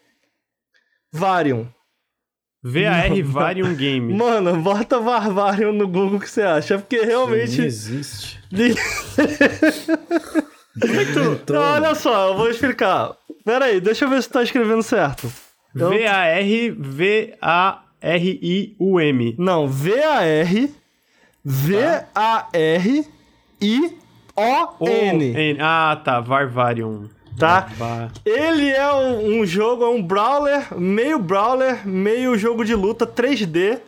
Varion. 1.11 1.65
V-A-R 2.63 3.21
Varium 3.23 3.75
Game. 3.75 4.13
Mano, 4.15 4.55
bota 4.61 4.99
Varvarion 4.99 5.73
no 5.73 5.87
Google 5.87 6.19
que 6.19 6.29
você 6.29 6.43
acha, 6.43 6.77
porque 6.77 7.01
realmente... 7.01 7.57
Não 7.57 7.65
existe. 7.65 8.39
Como 10.79 10.99
é. 10.99 11.05
Não, 11.49 11.61
olha 11.61 11.93
só, 11.93 12.29
eu 12.29 12.37
vou 12.37 12.49
explicar. 12.49 13.15
Pera 13.45 13.65
aí, 13.65 13.79
deixa 13.79 14.05
eu 14.05 14.09
ver 14.09 14.23
se 14.23 14.29
tá 14.29 14.41
escrevendo 14.41 14.81
certo. 14.81 15.31
V-A-R-V-A... 15.75 17.82
R-I-U-M. 18.03 19.35
Não, 19.37 19.65
V-A-R. 19.67 20.69
V-A-R-I-O-N. 21.43 23.07
Ah, 25.59 26.01
tá. 26.03 26.19
Varvarium. 26.19 27.07
Tá? 27.39 27.67
Ele 28.25 28.69
é 28.69 28.93
um, 28.93 29.39
um, 29.39 29.45
jogo, 29.45 29.83
é 29.83 29.89
um 29.89 30.03
brawler, 30.03 30.77
meio 30.77 31.17
brawler, 31.17 31.87
meio 31.87 32.37
jogo 32.37 32.63
de 32.63 32.75
luta 32.75 33.07
3D. 33.07 33.79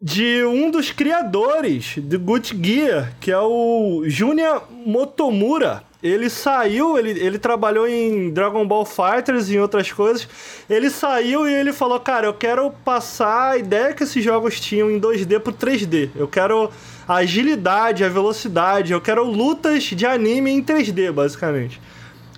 De 0.00 0.44
um 0.44 0.70
dos 0.70 0.92
criadores 0.92 1.94
do 1.98 2.18
Good 2.20 2.56
Gear, 2.62 3.12
que 3.20 3.32
é 3.32 3.38
o 3.38 4.04
Junya 4.06 4.62
Motomura. 4.86 5.82
Ele 6.00 6.30
saiu, 6.30 6.96
ele, 6.96 7.10
ele 7.10 7.40
trabalhou 7.40 7.88
em 7.88 8.30
Dragon 8.30 8.64
Ball 8.64 8.84
Fighters 8.84 9.48
e 9.48 9.56
em 9.56 9.58
outras 9.58 9.90
coisas. 9.90 10.28
Ele 10.70 10.88
saiu 10.88 11.48
e 11.48 11.52
ele 11.52 11.72
falou: 11.72 11.98
Cara, 11.98 12.26
eu 12.26 12.34
quero 12.34 12.70
passar 12.84 13.50
a 13.50 13.58
ideia 13.58 13.92
que 13.92 14.04
esses 14.04 14.22
jogos 14.22 14.60
tinham 14.60 14.88
em 14.88 15.00
2D 15.00 15.40
pro 15.40 15.52
3D. 15.52 16.10
Eu 16.14 16.28
quero 16.28 16.70
a 17.06 17.16
agilidade, 17.16 18.04
a 18.04 18.08
velocidade, 18.08 18.92
eu 18.92 19.00
quero 19.00 19.24
lutas 19.24 19.82
de 19.82 20.06
anime 20.06 20.52
em 20.52 20.62
3D, 20.62 21.10
basicamente. 21.10 21.80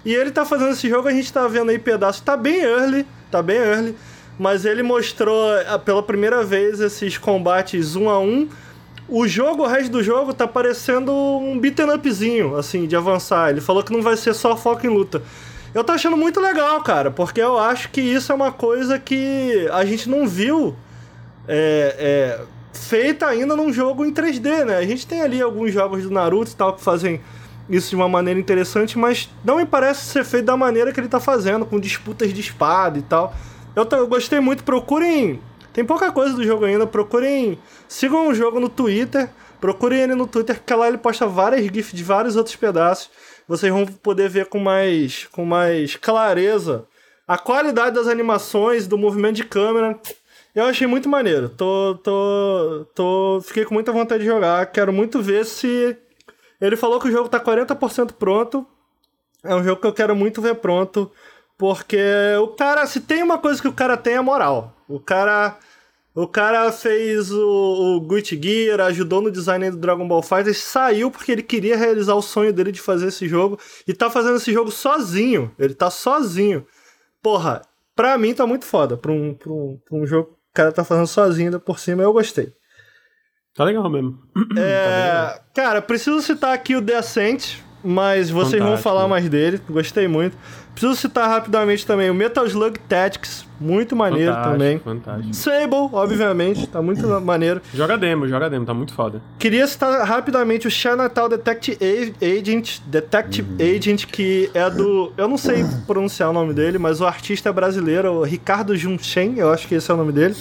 E 0.03 0.15
ele 0.15 0.31
tá 0.31 0.47
fazendo 0.47 0.71
esse 0.71 0.89
jogo, 0.89 1.09
a 1.09 1.13
gente 1.13 1.31
tá 1.31 1.47
vendo 1.47 1.71
aí 1.71 1.79
pedaços. 1.79 2.23
Tá 2.23 2.39
bem 2.39 2.63
early, 2.63 3.05
tá 3.31 3.43
bem 3.43 3.59
early. 3.59 3.95
Mas 4.39 4.65
ele 4.65 4.83
mostrou 4.83 5.55
eh, 5.57 5.79
pela 5.79 6.03
primeira 6.03 6.43
vez 6.43 6.81
esses 6.81 7.19
combates 7.19 7.95
um 7.95 8.09
a 8.09 8.19
um 8.19 8.49
o 9.11 9.27
jogo, 9.27 9.65
o 9.65 9.67
resto 9.67 9.91
do 9.91 10.03
jogo, 10.03 10.33
tá 10.33 10.47
parecendo 10.47 11.13
um 11.13 11.59
beat'em 11.59 11.91
upzinho, 11.93 12.57
assim, 12.57 12.87
de 12.87 12.95
avançar. 12.95 13.51
Ele 13.51 13.61
falou 13.61 13.83
que 13.83 13.93
não 13.93 14.01
vai 14.01 14.17
ser 14.17 14.33
só 14.35 14.57
foco 14.57 14.87
em 14.87 14.89
luta. 14.89 15.21
Eu 15.75 15.83
tô 15.83 15.93
achando 15.93 16.17
muito 16.17 16.41
legal, 16.41 16.81
cara, 16.83 17.11
porque 17.11 17.41
eu 17.41 17.59
acho 17.59 17.91
que 17.91 18.01
isso 18.01 18.31
é 18.31 18.35
uma 18.35 18.53
coisa 18.53 18.99
que 18.99 19.69
a 19.73 19.85
gente 19.85 20.09
não 20.09 20.27
viu 20.29 20.77
é, 21.49 21.97
é, 21.99 22.41
feita 22.73 23.27
ainda 23.27 23.57
num 23.57 23.73
jogo 23.73 24.05
em 24.05 24.13
3D, 24.13 24.65
né? 24.65 24.77
A 24.77 24.87
gente 24.87 25.07
tem 25.07 25.23
ali 25.23 25.43
alguns 25.43 25.73
jogos 25.73 26.05
do 26.05 26.11
Naruto 26.11 26.53
e 26.53 26.55
tal 26.55 26.75
que 26.75 26.81
fazem 26.81 27.21
isso 27.69 27.91
de 27.91 27.97
uma 27.97 28.09
maneira 28.09 28.39
interessante, 28.39 28.99
mas 28.99 29.29
não 29.45 29.57
me 29.57 29.67
parece 29.67 30.05
ser 30.07 30.25
feito 30.25 30.47
da 30.47 30.57
maneira 30.57 30.93
que 30.93 31.01
ele 31.01 31.09
tá 31.09 31.21
fazendo, 31.21 31.67
com 31.67 31.79
disputas 31.79 32.33
de 32.33 32.41
espada 32.41 32.99
e 32.99 33.03
tal. 33.03 33.35
Eu, 33.75 33.87
eu 33.99 34.07
gostei 34.07 34.41
muito, 34.41 34.65
procurem 34.65 35.41
tem 35.73 35.85
pouca 35.85 36.11
coisa 36.11 36.35
do 36.35 36.45
jogo 36.45 36.65
ainda, 36.65 36.87
procurem. 36.87 37.59
Sigam 37.89 38.29
o 38.29 38.35
jogo 38.35 38.59
no 38.59 38.69
Twitter. 38.69 39.31
Procurem 39.61 40.01
ele 40.01 40.15
no 40.15 40.27
Twitter, 40.27 40.57
porque 40.57 40.75
lá 40.75 40.89
ele 40.89 40.99
posta 40.99 41.27
várias 41.27 41.63
GIFs 41.63 41.93
de 41.93 42.03
vários 42.03 42.35
outros 42.35 42.57
pedaços. 42.57 43.11
Vocês 43.47 43.71
vão 43.73 43.85
poder 43.85 44.29
ver 44.29 44.47
com 44.47 44.59
mais, 44.59 45.27
com 45.27 45.45
mais 45.45 45.97
clareza 45.97 46.87
a 47.29 47.37
qualidade 47.37 47.95
das 47.95 48.09
animações, 48.09 48.87
do 48.87 48.97
movimento 48.97 49.37
de 49.37 49.45
câmera. 49.45 49.99
Eu 50.55 50.65
achei 50.65 50.87
muito 50.87 51.09
maneiro. 51.09 51.49
Tô, 51.51 51.95
tô, 52.03 52.87
tô, 52.95 53.41
fiquei 53.45 53.65
com 53.65 53.75
muita 53.75 53.93
vontade 53.93 54.25
de 54.25 54.29
jogar. 54.29 54.65
Quero 54.67 54.93
muito 54.93 55.23
ver 55.23 55.45
se. 55.45 55.97
Ele 56.61 56.77
falou 56.77 56.99
que 56.99 57.09
o 57.09 57.13
jogo 57.13 57.29
tá 57.29 57.39
40% 57.39 58.13
pronto. 58.19 58.67
É 59.45 59.55
um 59.55 59.63
jogo 59.63 59.81
que 59.81 59.87
eu 59.87 59.93
quero 59.93 60.17
muito 60.17 60.41
ver 60.41 60.57
pronto. 60.57 61.11
Porque 61.61 62.01
o 62.41 62.49
cara, 62.49 62.87
se 62.87 63.01
tem 63.01 63.23
uma 63.23 63.37
coisa 63.37 63.61
que 63.61 63.69
o 63.69 63.73
cara 63.73 63.95
tem, 63.95 64.15
é 64.15 64.21
moral. 64.23 64.75
O 64.89 64.99
cara. 64.99 65.59
O 66.13 66.27
cara 66.27 66.73
fez 66.73 67.31
o, 67.31 68.01
o 68.01 68.19
Gear, 68.19 68.81
ajudou 68.81 69.21
no 69.23 69.31
design 69.31 69.71
do 69.71 69.77
Dragon 69.77 70.09
Ball 70.09 70.23
Fighter, 70.23 70.59
saiu 70.59 71.09
porque 71.09 71.31
ele 71.31 71.43
queria 71.43 71.77
realizar 71.77 72.15
o 72.15 72.23
sonho 72.23 72.53
dele 72.53 72.73
de 72.73 72.81
fazer 72.81 73.07
esse 73.07 73.29
jogo 73.29 73.61
e 73.87 73.95
tá 73.95 74.11
fazendo 74.11 74.37
esse 74.37 74.53
jogo 74.53 74.73
sozinho. 74.73 75.55
Ele 75.57 75.73
tá 75.73 75.89
sozinho. 75.89 76.67
Porra, 77.23 77.63
pra 77.95 78.19
mim 78.19 78.35
tá 78.35 78.45
muito 78.45 78.65
foda. 78.65 78.97
Pra 78.97 79.13
um, 79.13 79.35
pra 79.35 79.53
um, 79.53 79.79
pra 79.87 79.97
um 79.99 80.05
jogo 80.05 80.31
que 80.31 80.33
o 80.33 80.55
cara 80.55 80.73
tá 80.73 80.83
fazendo 80.83 81.07
sozinho 81.07 81.49
ainda 81.49 81.61
por 81.61 81.79
cima, 81.79 82.03
eu 82.03 82.13
gostei. 82.13 82.53
Tá 83.55 83.65
legal 83.65 83.89
mesmo. 83.89 84.19
É, 84.59 84.85
tá 84.85 84.97
legal. 84.97 85.45
Cara, 85.55 85.83
preciso 85.83 86.21
citar 86.23 86.53
aqui 86.53 86.75
o 86.75 86.83
The 86.83 86.97
Ascent, 86.97 87.59
mas 87.85 88.31
vocês 88.31 88.61
Fantástico. 88.61 88.65
vão 88.65 88.77
falar 88.79 89.07
mais 89.07 89.29
dele. 89.29 89.61
Gostei 89.71 90.09
muito. 90.09 90.37
Preciso 90.81 90.99
citar 90.99 91.29
rapidamente 91.29 91.87
também 91.87 92.09
o 92.09 92.15
Metal 92.15 92.47
Slug 92.47 92.79
Tactics, 92.89 93.45
muito 93.61 93.95
maneiro 93.95 94.33
fantástico, 94.33 94.53
também. 94.59 94.79
Fantástico. 94.79 95.35
Sable, 95.35 95.91
obviamente, 95.93 96.67
tá 96.67 96.81
muito 96.81 97.07
maneiro. 97.21 97.61
Joga 97.75 97.99
demo, 97.99 98.27
joga 98.27 98.49
demo, 98.49 98.65
tá 98.65 98.73
muito 98.73 98.95
foda. 98.95 99.21
Queria 99.39 99.67
citar 99.67 100.07
rapidamente 100.07 100.67
o 100.67 100.71
Chinatown 100.71 101.29
Detective 101.29 101.77
Agent, 102.23 102.79
Detective 102.87 103.47
uhum. 103.51 103.77
Agent, 103.77 104.07
que 104.07 104.51
é 104.55 104.71
do. 104.71 105.13
Eu 105.19 105.29
não 105.29 105.37
sei 105.37 105.67
pronunciar 105.87 106.31
o 106.31 106.33
nome 106.33 106.55
dele, 106.55 106.79
mas 106.79 107.03
o 107.03 107.07
artista 107.07 107.51
é 107.51 107.53
brasileiro, 107.53 108.13
o 108.13 108.23
Ricardo 108.25 108.75
Junchen, 108.75 109.35
eu 109.37 109.53
acho 109.53 109.69
que 109.69 109.75
esse 109.75 109.91
é 109.91 109.93
o 109.93 109.99
nome 109.99 110.13
dele. 110.13 110.35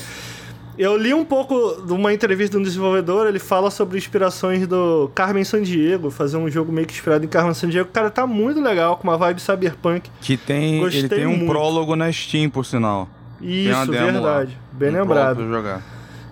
Eu 0.79 0.95
li 0.95 1.13
um 1.13 1.25
pouco 1.25 1.81
de 1.85 1.91
uma 1.91 2.13
entrevista 2.13 2.55
de 2.55 2.61
um 2.61 2.63
desenvolvedor, 2.63 3.27
ele 3.27 3.37
fala 3.37 3.69
sobre 3.69 3.97
inspirações 3.97 4.65
do 4.65 5.11
Carmen 5.13 5.43
Sandiego, 5.43 6.09
fazer 6.09 6.37
um 6.37 6.49
jogo 6.49 6.71
meio 6.71 6.87
que 6.87 6.93
inspirado 6.93 7.25
em 7.25 7.27
Carmen 7.27 7.53
Sandiego. 7.53 7.89
Cara, 7.91 8.09
tá 8.09 8.25
muito 8.25 8.61
legal, 8.61 8.95
com 8.95 9.03
uma 9.05 9.17
vibe 9.17 9.41
cyberpunk. 9.41 10.09
Que 10.21 10.37
tem, 10.37 10.79
Gostei 10.79 11.01
ele 11.01 11.09
tem 11.09 11.25
um 11.25 11.35
muito. 11.35 11.51
prólogo 11.51 11.97
na 11.97 12.09
Steam, 12.09 12.49
por 12.49 12.65
sinal. 12.65 13.09
Isso, 13.41 13.91
verdade. 13.91 14.53
Lá, 14.53 14.57
Bem 14.71 14.91
um 14.91 15.01
lembrado. 15.01 15.45
Jogar. 15.49 15.81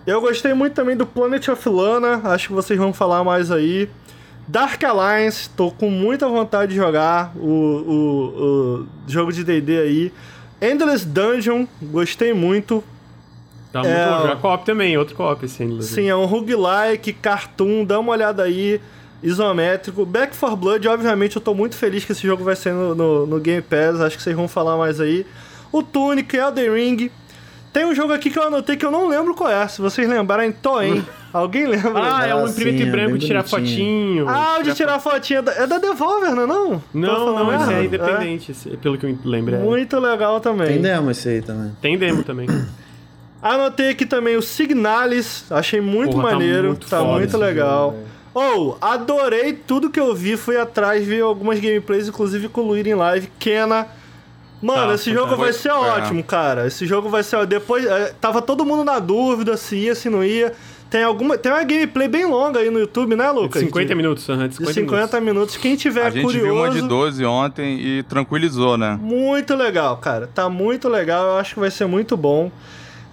Eu 0.06 0.22
gostei 0.22 0.54
muito 0.54 0.74
também 0.74 0.96
do 0.96 1.06
Planet 1.06 1.46
of 1.50 1.68
Lana, 1.68 2.22
acho 2.32 2.48
que 2.48 2.54
vocês 2.54 2.80
vão 2.80 2.94
falar 2.94 3.26
mais 3.26 3.52
aí. 3.52 3.90
Dark 4.48 4.82
Alliance, 4.82 5.50
tô 5.50 5.72
com 5.72 5.90
muita 5.90 6.26
vontade 6.30 6.72
de 6.72 6.78
jogar 6.78 7.34
o, 7.36 7.50
o, 7.50 8.78
o 8.80 8.88
jogo 9.10 9.34
de 9.34 9.44
D&D 9.44 9.78
aí. 9.78 10.14
Endless 10.62 11.06
Dungeon, 11.06 11.68
gostei 11.82 12.34
muito. 12.34 12.82
Tá 13.72 13.82
muito 13.82 13.94
é, 13.94 14.06
bom. 14.06 14.28
Já 14.28 14.36
co-op 14.36 14.66
também, 14.66 14.98
outro 14.98 15.16
co-op 15.16 15.46
esse 15.46 15.64
Endless. 15.64 15.94
Sim, 15.94 16.08
é 16.10 16.16
um 16.16 16.26
roguelike, 16.26 17.14
cartoon, 17.14 17.86
dá 17.86 18.00
uma 18.00 18.12
olhada 18.12 18.44
aí. 18.44 18.82
Isométrico. 19.22 20.06
Back 20.06 20.36
for 20.36 20.56
Blood, 20.56 20.88
obviamente, 20.88 21.38
eu 21.38 21.42
tô 21.42 21.54
muito 21.54 21.76
feliz 21.76 22.06
que 22.06 22.12
esse 22.12 22.26
jogo 22.26 22.44
vai 22.44 22.56
ser 22.56 22.74
no, 22.74 22.94
no, 22.94 23.26
no 23.26 23.40
Game 23.40 23.64
Pass. 23.64 24.00
Acho 24.00 24.16
que 24.16 24.24
vocês 24.24 24.36
vão 24.36 24.48
falar 24.48 24.78
mais 24.78 25.02
aí. 25.02 25.26
O 25.72 25.82
Tunic, 25.82 26.36
Elden 26.36 26.72
Ring. 26.72 27.12
Tem 27.74 27.86
um 27.86 27.94
jogo 27.94 28.14
aqui 28.14 28.30
que 28.30 28.40
eu 28.40 28.44
anotei 28.44 28.76
que 28.76 28.86
eu 28.86 28.92
não 28.92 29.08
lembro 29.08 29.36
qual 29.36 29.50
é. 29.50 29.68
Se 29.68 29.82
vocês 29.82 30.08
lembrarem, 30.08 30.52
Toem. 30.52 31.04
Alguém 31.34 31.68
lembra? 31.68 31.92
Ah, 31.96 32.26
é 32.26 32.34
um 32.34 32.52
preto 32.52 32.82
e 32.82 32.86
branco 32.90 33.18
de 33.18 33.28
tirar 33.28 33.44
fotinho. 33.44 34.28
Ah, 34.28 34.58
o 34.60 34.64
de 34.64 34.74
tirar 34.74 35.00
fotinho. 35.00 35.40
É 35.40 35.68
da 35.68 35.78
Devolver, 35.78 36.34
não 36.34 36.44
é 36.44 36.48
não? 36.48 36.84
Não, 36.94 37.36
não, 37.36 37.56
esse 37.56 37.74
é 37.74 37.84
independente, 37.84 38.56
é. 38.74 38.78
pelo 38.78 38.98
que 38.98 39.06
eu 39.06 39.18
lembro. 39.26 39.56
É. 39.56 39.60
Muito 39.60 40.00
legal 40.00 40.40
também. 40.40 40.68
Tem 40.68 40.82
demo 40.82 41.12
esse 41.12 41.30
aí 41.30 41.42
também. 41.42 41.76
Tem 41.82 41.98
demo 41.98 42.24
também. 42.24 42.48
Anotei 43.42 43.90
aqui 43.90 44.06
também 44.06 44.36
o 44.36 44.42
Signalis, 44.42 45.46
achei 45.50 45.80
muito 45.80 46.14
Porra, 46.14 46.30
tá 46.30 46.32
maneiro, 46.32 46.62
tá 46.62 46.68
muito, 46.68 46.90
tá 46.90 47.04
muito 47.04 47.38
legal. 47.38 47.96
Ou, 48.34 48.78
oh, 48.80 48.86
adorei 48.86 49.54
tudo 49.54 49.90
que 49.90 50.00
eu 50.00 50.14
vi, 50.14 50.38
fui 50.38 50.58
atrás, 50.58 51.06
vi 51.06 51.20
algumas 51.20 51.60
gameplays, 51.60 52.08
inclusive 52.08 52.50
com 52.50 52.62
o 52.62 52.68
Luir 52.68 52.88
em 52.88 52.94
live. 52.94 53.30
Kena. 53.40 53.88
Mano, 54.62 54.88
tá, 54.88 54.94
esse 54.96 55.14
jogo 55.14 55.36
vai 55.36 55.54
ser 55.54 55.70
é. 55.70 55.74
ótimo, 55.74 56.24
cara. 56.24 56.68
Esse 56.68 56.86
jogo 56.86 57.10
vai 57.10 57.24
ser. 57.24 57.46
Depois. 57.46 57.86
É, 57.86 58.14
tava 58.20 58.42
todo 58.42 58.66
mundo 58.66 58.84
na 58.84 59.00
dúvida 59.00 59.56
se 59.56 59.76
ia, 59.76 59.96
se 59.96 60.10
não 60.10 60.24
ia. 60.24 60.54
Tem 60.90 61.04
alguma. 61.04 61.38
Tem 61.38 61.52
uma 61.52 61.64
gameplay 61.64 62.08
bem 62.08 62.26
longa 62.26 62.60
aí 62.60 62.70
no 62.70 62.80
YouTube, 62.80 63.16
né, 63.16 63.30
Lucas? 63.30 63.62
De 63.62 63.68
50 63.68 63.96
minutos, 63.96 64.28
uhum, 64.30 64.48
de 64.48 64.56
50, 64.56 64.74
de 64.74 64.74
50 64.74 64.98
minutos. 64.98 65.22
minutos. 65.22 65.58
Quem 65.58 65.76
tiver 65.76 66.08
a 66.08 66.12
curioso. 66.12 66.30
A 66.30 66.32
gente 66.32 66.44
viu 66.44 66.56
uma 66.56 66.70
de 66.70 66.82
12 66.82 67.26
ontem 67.26 67.80
e 67.80 68.04
tranquilizou, 68.04 68.78
né? 68.78 68.98
Muito 69.02 69.56
legal, 69.56 69.98
cara. 69.98 70.28
Tá 70.28 70.50
muito 70.50 70.88
legal. 70.88 71.26
Eu 71.26 71.38
acho 71.38 71.54
que 71.56 71.60
vai 71.60 71.72
ser 71.72 71.86
muito 71.86 72.18
bom. 72.18 72.52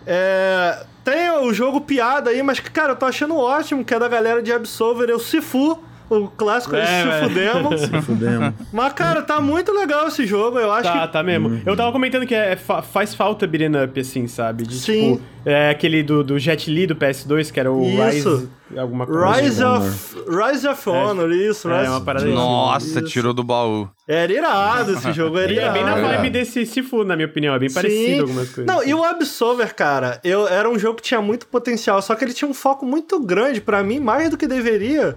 É, 0.06 0.85
tem 1.05 1.31
o 1.31 1.52
jogo 1.52 1.81
piada 1.81 2.31
aí, 2.31 2.43
mas, 2.43 2.60
cara, 2.60 2.93
eu 2.93 2.97
tô 2.97 3.06
achando 3.06 3.36
ótimo, 3.36 3.85
que 3.85 3.94
é 3.94 3.98
da 3.98 4.09
galera 4.09 4.43
de 4.43 4.52
Absolver, 4.52 5.10
o 5.14 5.18
Sifu. 5.18 5.82
O 6.15 6.28
clássico 6.28 6.77
é, 6.77 6.81
de 6.81 6.86
Sifu 6.86 7.35
Demo. 7.35 7.78
Sifu 7.78 8.15
Demo. 8.15 8.55
Mas, 8.73 8.93
cara, 8.93 9.23
tá 9.23 9.41
muito 9.41 9.73
legal 9.73 10.07
esse 10.09 10.27
jogo, 10.27 10.59
eu 10.59 10.70
acho 10.70 10.91
tá, 10.91 11.07
que... 11.07 11.12
Tá, 11.12 11.23
mesmo. 11.23 11.49
Uhum. 11.49 11.62
Eu 11.66 11.77
tava 11.77 11.91
comentando 11.93 12.27
que 12.27 12.35
é, 12.35 12.57
faz 12.57 13.15
falta 13.15 13.47
beat'em 13.47 13.85
up, 13.85 13.99
assim, 13.99 14.27
sabe? 14.27 14.65
De, 14.65 14.77
Sim. 14.77 15.15
Tipo, 15.15 15.23
é 15.45 15.70
aquele 15.70 16.03
do, 16.03 16.24
do 16.24 16.39
Jet 16.39 16.70
Li 16.70 16.86
do 16.86 16.97
PS2, 16.97 17.53
que 17.53 17.61
era 17.61 17.70
o 17.70 17.85
Isso. 17.85 18.36
Rise... 18.36 18.49
Alguma 18.77 19.07
coisa. 19.07 19.41
Rise 19.41 19.62
of, 19.62 20.16
Rise 20.27 20.66
of 20.66 20.91
Honor, 20.91 21.31
é, 21.31 21.35
isso. 21.35 21.70
É, 21.70 21.81
Rise... 21.81 21.91
uma 21.91 22.01
parada 22.01 22.27
Nossa, 22.27 23.01
isso. 23.01 23.03
tirou 23.03 23.35
do 23.35 23.45
baú. 23.45 23.89
Era 24.09 24.32
irado 24.32 24.93
esse 24.93 25.12
jogo, 25.12 25.39
era 25.39 25.53
irado. 25.53 25.69
É 25.69 25.73
bem 25.73 25.85
na 25.85 25.95
vibe 25.95 26.31
desse 26.31 26.65
Sifu, 26.65 27.05
na 27.05 27.15
minha 27.15 27.28
opinião. 27.28 27.55
É 27.55 27.59
bem 27.59 27.69
Sim. 27.69 27.74
parecido 27.74 28.23
algumas 28.23 28.49
coisas. 28.51 28.66
Não, 28.66 28.82
e 28.82 28.95
o 28.95 29.05
Absolver, 29.05 29.74
cara, 29.74 30.19
eu, 30.24 30.49
era 30.49 30.69
um 30.69 30.78
jogo 30.78 30.97
que 30.97 31.03
tinha 31.03 31.20
muito 31.20 31.47
potencial, 31.47 32.01
só 32.01 32.15
que 32.15 32.24
ele 32.24 32.32
tinha 32.32 32.51
um 32.51 32.55
foco 32.55 32.86
muito 32.86 33.20
grande, 33.20 33.61
para 33.61 33.82
mim, 33.82 34.01
mais 34.01 34.31
do 34.31 34.36
que 34.36 34.47
deveria 34.47 35.16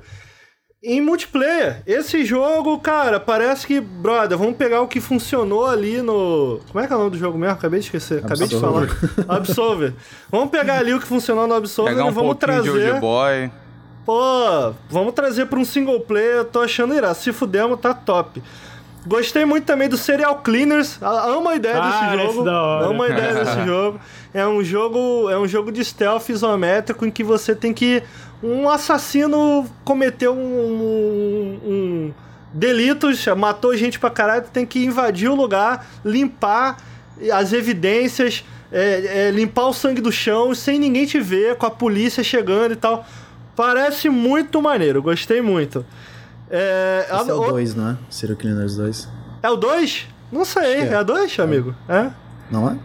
em 0.83 1.01
multiplayer. 1.01 1.81
Esse 1.85 2.23
jogo, 2.23 2.79
cara, 2.79 3.19
parece 3.19 3.65
que, 3.65 3.81
brother, 3.81 4.37
vamos 4.37 4.55
pegar 4.55 4.81
o 4.81 4.87
que 4.87 5.01
funcionou 5.01 5.65
ali 5.65 6.01
no. 6.01 6.59
Como 6.71 6.83
é 6.83 6.87
que 6.87 6.93
é 6.93 6.95
o 6.95 6.99
nome 6.99 7.11
do 7.11 7.17
jogo 7.17 7.37
mesmo? 7.37 7.53
Acabei 7.53 7.79
de 7.79 7.85
esquecer. 7.87 8.23
Acabei 8.23 8.47
de 8.47 8.59
falar. 8.59 8.87
Absolver. 9.27 9.93
Vamos 10.29 10.49
pegar 10.49 10.77
ali 10.77 10.93
o 10.93 10.99
que 10.99 11.07
funcionou 11.07 11.47
no 11.47 11.55
Absolver 11.55 11.93
pegar 11.93 12.05
um 12.05 12.09
e 12.09 12.13
vamos 12.13 12.35
trazer. 12.37 12.93
De 12.93 12.99
Boy. 12.99 13.51
Pô, 14.05 14.73
vamos 14.89 15.13
trazer 15.13 15.47
para 15.47 15.59
um 15.59 15.65
single 15.65 15.99
player. 15.99 16.37
Eu 16.37 16.45
tô 16.45 16.61
achando 16.61 16.93
irado. 16.93 17.15
Se 17.15 17.33
fudemos, 17.33 17.79
tá 17.79 17.93
top. 17.93 18.41
Gostei 19.05 19.45
muito 19.45 19.65
também 19.65 19.87
do 19.87 19.97
Serial 19.97 20.37
Cleaners. 20.37 20.97
Amo 21.01 21.49
a 21.49 21.55
ideia 21.55 21.77
ah, 21.81 22.15
desse 22.15 22.23
jogo. 22.23 22.49
Amo 22.49 23.03
a 23.03 23.09
ideia 23.09 23.33
desse 23.33 23.63
jogo. 23.67 23.99
É 24.33 24.45
um 24.45 24.63
jogo, 24.63 25.29
é 25.29 25.37
um 25.37 25.47
jogo 25.47 25.71
de 25.71 25.83
stealth 25.83 26.29
isométrico 26.29 27.05
em 27.05 27.11
que 27.11 27.23
você 27.23 27.55
tem 27.55 27.73
que 27.73 28.03
um 28.43 28.69
assassino 28.69 29.65
cometeu 29.83 30.33
um, 30.33 30.37
um, 30.37 31.59
um 31.65 32.13
delitos, 32.53 33.25
matou 33.37 33.75
gente 33.75 33.99
pra 33.99 34.09
caralho, 34.09 34.45
tem 34.51 34.65
que 34.65 34.83
invadir 34.85 35.29
o 35.29 35.35
lugar, 35.35 35.85
limpar 36.03 36.77
as 37.33 37.51
evidências, 37.53 38.43
é, 38.71 39.27
é, 39.27 39.31
limpar 39.31 39.67
o 39.67 39.73
sangue 39.73 40.01
do 40.01 40.11
chão 40.11 40.53
sem 40.53 40.77
ninguém 40.79 41.05
te 41.05 41.19
ver, 41.19 41.55
com 41.55 41.65
a 41.65 41.71
polícia 41.71 42.23
chegando 42.23 42.73
e 42.73 42.75
tal. 42.75 43.05
Parece 43.55 44.09
muito 44.09 44.61
maneiro, 44.61 45.01
gostei 45.01 45.41
muito. 45.41 45.85
É, 46.49 47.07
Esse 47.21 47.29
é 47.29 47.33
o 47.33 47.41
o- 47.41 47.47
2, 47.51 47.75
não 47.75 47.89
é? 47.91 47.97
Serial 48.09 48.37
Cleaners 48.37 48.75
2. 48.75 49.09
é 49.41 49.49
o 49.49 49.55
2? 49.55 50.07
Não 50.31 50.45
sei, 50.45 50.81
é 50.81 50.93
é. 50.93 50.99
o 50.99 51.03
2, 51.03 51.39
amigo? 51.39 51.73
É? 51.89 52.09
Não 52.51 52.69
é? 52.69 52.77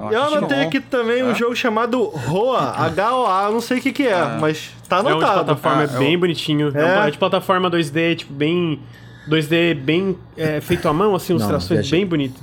Eu 0.00 0.08
que 0.28 0.34
anotei 0.36 0.62
aqui 0.62 0.80
também 0.80 1.22
um 1.22 1.30
É? 1.30 1.34
jogo 1.34 1.54
chamado 1.54 2.04
Roa, 2.04 2.70
H-O-A, 2.76 3.44
eu 3.48 3.52
não 3.52 3.60
sei 3.60 3.78
o 3.78 3.80
que 3.82 3.92
que 3.92 4.06
é, 4.06 4.14
Ah. 4.14 4.38
mas 4.40 4.70
tá 4.88 4.96
É 4.96 5.00
um 5.00 5.04
de 5.04 5.08
anotado. 5.10 5.44
plataforma, 5.44 5.82
Ah, 5.82 5.92
é 5.92 5.96
é 5.96 5.98
bem 5.98 6.16
o- 6.16 6.20
bonitinho. 6.20 6.72
É, 6.74 6.80
É. 6.80 6.84
um- 7.00 7.02
é 7.06 7.10
de 7.10 7.18
plataforma 7.18 7.68
2D, 7.70 8.16
tipo, 8.16 8.32
bem. 8.32 8.80
2D 9.28 9.74
bem 9.74 10.16
é, 10.36 10.60
feito 10.60 10.88
à 10.88 10.92
mão, 10.92 11.14
assim, 11.14 11.32
ilustrações 11.34 11.88
bem 11.90 12.06
bonitas. 12.06 12.40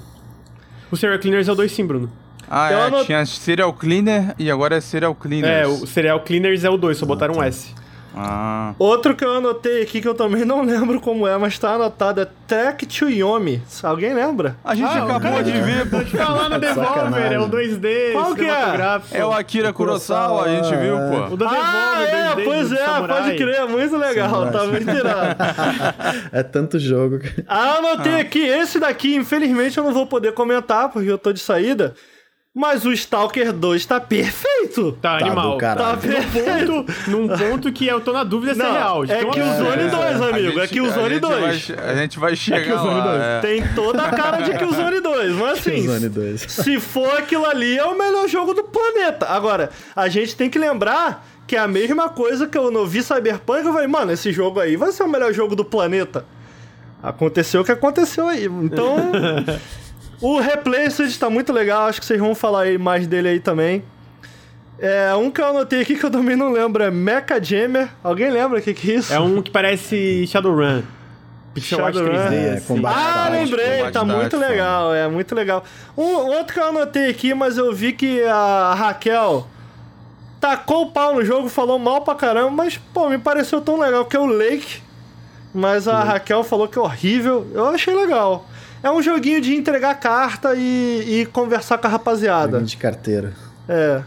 O 0.92 0.96
Serial 0.96 1.20
Cleaners 1.20 1.48
é 1.48 1.52
o 1.52 1.56
2 1.56 1.72
sim, 1.72 1.86
Bruno. 1.86 2.10
Ah, 2.50 2.72
Eu 2.72 2.78
é, 2.78 2.84
anot- 2.86 3.06
tinha 3.06 3.26
Serial 3.26 3.74
Cleaner 3.74 4.34
e 4.40 4.50
agora 4.50 4.76
é 4.78 4.80
Serial 4.80 5.14
Cleaners. 5.16 5.54
É, 5.54 5.68
o 5.68 5.86
Serial 5.88 6.20
Cleaners 6.22 6.64
é 6.64 6.70
o 6.70 6.78
2, 6.78 6.98
só 6.98 7.06
botaram 7.06 7.34
um 7.34 7.38
tá. 7.40 7.48
S. 7.48 7.74
Ah, 8.20 8.74
Outro 8.80 9.16
que 9.16 9.24
eu 9.24 9.34
anotei 9.36 9.82
aqui 9.84 10.02
que 10.02 10.08
eu 10.08 10.14
também 10.16 10.44
não 10.44 10.62
lembro 10.64 11.00
como 11.00 11.28
é, 11.28 11.38
mas 11.38 11.58
tá 11.60 11.74
anotado 11.76 12.22
é 12.22 12.28
Trek 12.48 12.86
to 12.86 13.10
Yomi. 13.10 13.62
Alguém 13.84 14.14
lembra? 14.14 14.56
a 14.64 14.74
gente 14.76 14.88
Ah, 14.88 15.02
o 15.02 15.04
acabou 15.06 15.20
cara 15.22 15.44
de 15.44 15.52
ver, 15.52 15.90
pô. 15.90 15.98
Tá 16.18 16.30
lá 16.30 16.50
no 16.50 16.60
Devolver, 16.60 17.32
é 17.34 17.40
o 17.40 17.48
2D 17.50 18.12
Qual 18.14 18.36
que 18.36 18.46
é? 18.46 19.20
É 19.20 19.26
o 19.26 19.32
Akira 19.32 19.72
Kurosawa, 19.74 20.44
a 20.46 20.48
gente 20.50 20.76
viu, 20.78 20.96
O 20.96 21.30
pô. 21.30 21.38
da 21.38 21.46
Devolver, 21.46 21.60
Ah, 21.64 22.04
é, 22.04 22.36
2D 22.36 22.44
pois 22.46 22.72
é, 22.72 22.86
Samurai. 22.86 23.22
pode 23.24 23.38
crer, 23.38 23.68
muito 23.68 23.98
legal, 23.98 24.52
tá 24.52 24.64
muito 24.66 24.90
irado. 24.90 25.36
É 26.32 26.44
tanto 26.44 26.80
jogo. 26.80 27.20
Ah, 27.48 27.78
anotei 27.78 28.20
aqui, 28.20 28.40
esse 28.46 28.80
daqui, 28.80 29.16
infelizmente 29.16 29.78
eu 29.78 29.84
não 29.84 29.94
vou 29.94 30.06
poder 30.08 30.34
comentar 30.34 30.90
porque 30.90 31.10
eu 31.10 31.18
tô 31.18 31.32
de 31.32 31.40
saída, 31.40 31.94
mas 32.60 32.84
o 32.86 32.92
Stalker 32.92 33.54
2 33.54 33.86
tá 33.86 34.00
perfeito. 34.00 34.92
Tá, 35.02 35.18
Tá 35.20 35.26
animal. 35.26 35.58
caralho. 35.58 35.92
Tá 35.92 35.98
perfeito. 35.98 36.86
Num 37.08 37.28
ponto 37.28 37.72
que 37.72 37.86
eu 37.88 38.02
tô 38.02 38.12
na 38.12 38.24
dúvida 38.24 38.56
se 38.56 38.62
é 38.62 38.72
real. 38.72 39.04
é 39.04 39.08
tão 39.20 39.30
que 39.32 39.40
o. 39.40 39.46
Zone 39.58 39.90
2, 39.90 40.22
amigo, 40.22 40.60
A 40.60 40.64
é 40.64 40.68
que 40.68 40.82
o 40.82 40.90
Zone 40.92 41.10
gente 41.16 41.20
2. 41.22 41.40
vai 41.42 41.54
che- 41.54 41.74
a 41.80 41.96
gente 41.96 42.20
vai 42.20 42.36
chegar 42.36 42.64
Killzone 42.64 43.00
lá. 43.00 43.06
2. 43.12 43.22
é. 43.22 43.40
Tem 43.42 43.68
toda 43.76 44.02
a 44.04 44.10
cara 44.12 44.42
de 44.42 44.58
Killzone 44.58 45.00
2, 45.02 45.32
mas 45.36 45.52
assim, 45.60 45.72
Killzone 45.72 46.10
2. 46.10 46.42
se 46.42 46.80
for 46.80 47.12
aquilo 47.18 47.46
ali, 47.46 47.78
é 47.78 47.86
o 47.86 47.98
melhor 47.98 48.28
jogo 48.28 48.54
do 48.56 48.64
planeta. 48.64 49.28
Agora, 49.28 49.70
a 49.96 50.08
gente 50.10 50.36
tem 50.36 50.50
que 50.50 50.58
lembrar 50.58 51.26
que 51.46 51.56
é 51.56 51.60
a 51.60 51.68
mesma 51.68 52.10
coisa 52.10 52.46
que 52.48 52.58
eu 52.58 52.70
não 52.72 52.86
vi 52.86 53.02
Cyberpunk, 53.04 53.66
eu 53.66 53.72
falei, 53.72 53.88
mano, 53.88 54.12
esse 54.12 54.32
jogo 54.34 54.60
aí 54.60 54.76
vai 54.76 54.92
ser 54.92 55.04
o 55.04 55.08
melhor 55.08 55.32
jogo 55.32 55.56
do 55.56 55.64
planeta. 55.64 56.26
Aconteceu 57.02 57.62
o 57.62 57.64
que 57.64 57.72
aconteceu 57.72 58.28
aí. 58.28 58.46
Então, 58.46 58.98
o 60.22 60.40
Replaced 60.40 61.18
tá 61.18 61.30
muito 61.30 61.52
legal, 61.54 61.88
acho 61.88 62.00
que 62.00 62.06
vocês 62.06 62.20
vão 62.20 62.34
falar 62.36 62.64
aí 62.64 62.78
mais 62.78 63.06
dele 63.08 63.30
aí 63.30 63.40
também. 63.40 63.84
É, 64.80 65.14
um 65.16 65.32
que 65.32 65.42
eu 65.42 65.46
anotei 65.48 65.82
aqui 65.82 65.96
que 65.96 66.06
eu 66.06 66.12
também 66.12 66.36
não 66.36 66.52
lembro 66.52 66.84
é 66.84 66.92
Mecha 66.92 67.42
Jammer. 67.42 67.90
Alguém 68.04 68.30
lembra 68.30 68.60
o 68.60 68.62
que, 68.62 68.74
que 68.74 68.92
é 68.92 68.96
isso? 68.96 69.14
É 69.14 69.20
um 69.20 69.42
que 69.42 69.50
parece 69.50 70.26
Shadowrun. 70.28 70.84
Pixel 71.54 71.84
art 71.84 71.96
Shadowrun. 71.96 72.16
3D, 72.16 72.34
É, 72.34 72.54
assim. 72.54 72.82
Ah, 72.86 73.30
lembrei, 73.32 73.92
tá 73.92 74.04
muito 74.06 74.38
legal, 74.38 74.94
é 74.94 75.08
muito 75.08 75.34
legal. 75.34 75.64
Um 75.98 76.04
outro 76.04 76.54
que 76.54 76.60
eu 76.60 76.68
anotei 76.68 77.10
aqui, 77.10 77.34
mas 77.34 77.58
eu 77.58 77.74
vi 77.74 77.94
que 77.94 78.22
a 78.24 78.76
Raquel 78.78 79.48
tacou 80.40 80.84
o 80.84 80.92
pau 80.92 81.16
no 81.16 81.26
jogo, 81.26 81.50
falou 81.50 81.80
mal 81.80 82.02
pra 82.02 82.14
caramba, 82.14 82.52
mas, 82.52 82.78
pô, 82.78 83.10
me 83.10 83.18
pareceu 83.18 83.60
tão 83.60 83.80
legal 83.80 84.06
que 84.06 84.16
é 84.16 84.20
o 84.20 84.28
Lake. 84.28 84.82
Mas 85.54 85.88
a 85.88 86.04
Raquel 86.04 86.44
falou 86.44 86.68
que 86.68 86.78
é 86.78 86.82
horrível. 86.82 87.48
Eu 87.52 87.68
achei 87.70 87.96
legal. 87.96 88.46
É 88.82 88.92
um 88.92 89.02
joguinho 89.02 89.42
de 89.42 89.56
entregar 89.56 89.96
carta 89.96 90.54
e, 90.56 91.22
e 91.22 91.26
conversar 91.26 91.78
com 91.78 91.88
a 91.88 91.90
rapaziada. 91.90 92.52
Joguinho 92.52 92.66
de 92.66 92.78
carteira. 92.78 93.34
É. 93.68 94.02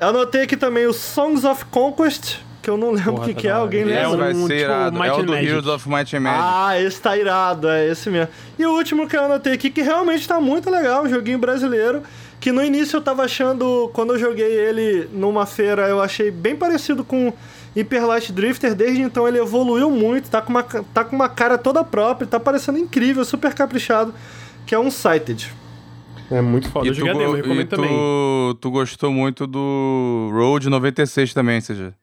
Eu 0.00 0.08
anotei 0.08 0.42
aqui 0.42 0.56
também 0.56 0.86
o 0.86 0.92
Songs 0.92 1.44
of 1.44 1.64
Conquest, 1.66 2.38
que 2.60 2.68
eu 2.68 2.76
não 2.76 2.90
lembro 2.90 3.14
o 3.16 3.20
que, 3.20 3.34
tá 3.34 3.40
que 3.40 3.48
é. 3.48 3.52
Alguém 3.52 3.82
É 3.82 3.84
lembra? 3.84 4.16
Vai 4.16 4.34
um, 4.34 4.46
ser 4.46 4.58
tipo, 4.58 4.70
irado. 4.70 4.98
Might 4.98 5.08
É 5.08 5.12
o 5.12 5.22
do 5.22 5.32
Magic. 5.32 5.48
Heroes 5.48 5.66
of 5.66 5.88
Might 5.88 6.16
and 6.16 6.20
Magic. 6.20 6.42
Ah, 6.44 6.80
esse 6.80 7.00
tá 7.00 7.16
irado, 7.16 7.68
é 7.68 7.88
esse 7.88 8.10
mesmo. 8.10 8.28
E 8.58 8.66
o 8.66 8.72
último 8.72 9.08
que 9.08 9.16
eu 9.16 9.24
anotei 9.24 9.52
aqui, 9.52 9.70
que 9.70 9.80
realmente 9.80 10.26
tá 10.26 10.40
muito 10.40 10.68
legal, 10.68 11.04
um 11.04 11.08
joguinho 11.08 11.38
brasileiro, 11.38 12.02
que 12.40 12.50
no 12.50 12.64
início 12.64 12.96
eu 12.96 13.00
tava 13.00 13.22
achando, 13.22 13.88
quando 13.94 14.14
eu 14.14 14.18
joguei 14.18 14.52
ele 14.52 15.08
numa 15.12 15.46
feira, 15.46 15.88
eu 15.88 16.02
achei 16.02 16.32
bem 16.32 16.56
parecido 16.56 17.04
com 17.04 17.32
Light 17.74 18.32
Drifter, 18.32 18.74
desde 18.74 19.00
então 19.02 19.26
ele 19.26 19.38
evoluiu 19.38 19.90
muito, 19.90 20.28
tá 20.30 20.42
com 20.42 20.50
uma, 20.50 20.62
tá 20.62 21.04
com 21.04 21.16
uma 21.16 21.28
cara 21.28 21.56
toda 21.56 21.82
própria, 21.82 22.26
tá 22.26 22.38
parecendo 22.38 22.78
incrível, 22.78 23.24
super 23.24 23.54
caprichado, 23.54 24.12
que 24.66 24.74
é 24.74 24.78
um 24.78 24.90
Sighted. 24.90 25.52
É 26.30 26.40
muito 26.40 26.68
foda. 26.70 26.86
Eu 26.86 26.92
E 26.92 26.94
tu, 26.94 26.98
joguei 26.98 27.14
a 27.14 27.18
demo, 27.18 27.34
recomendo 27.34 27.60
e 27.60 27.64
tu, 27.64 27.76
também. 27.76 27.90
tu 28.60 28.70
gostou 28.70 29.10
muito 29.12 29.46
do 29.46 30.30
Road 30.32 30.68
96 30.70 31.32
também, 31.34 31.60
seja. 31.60 31.94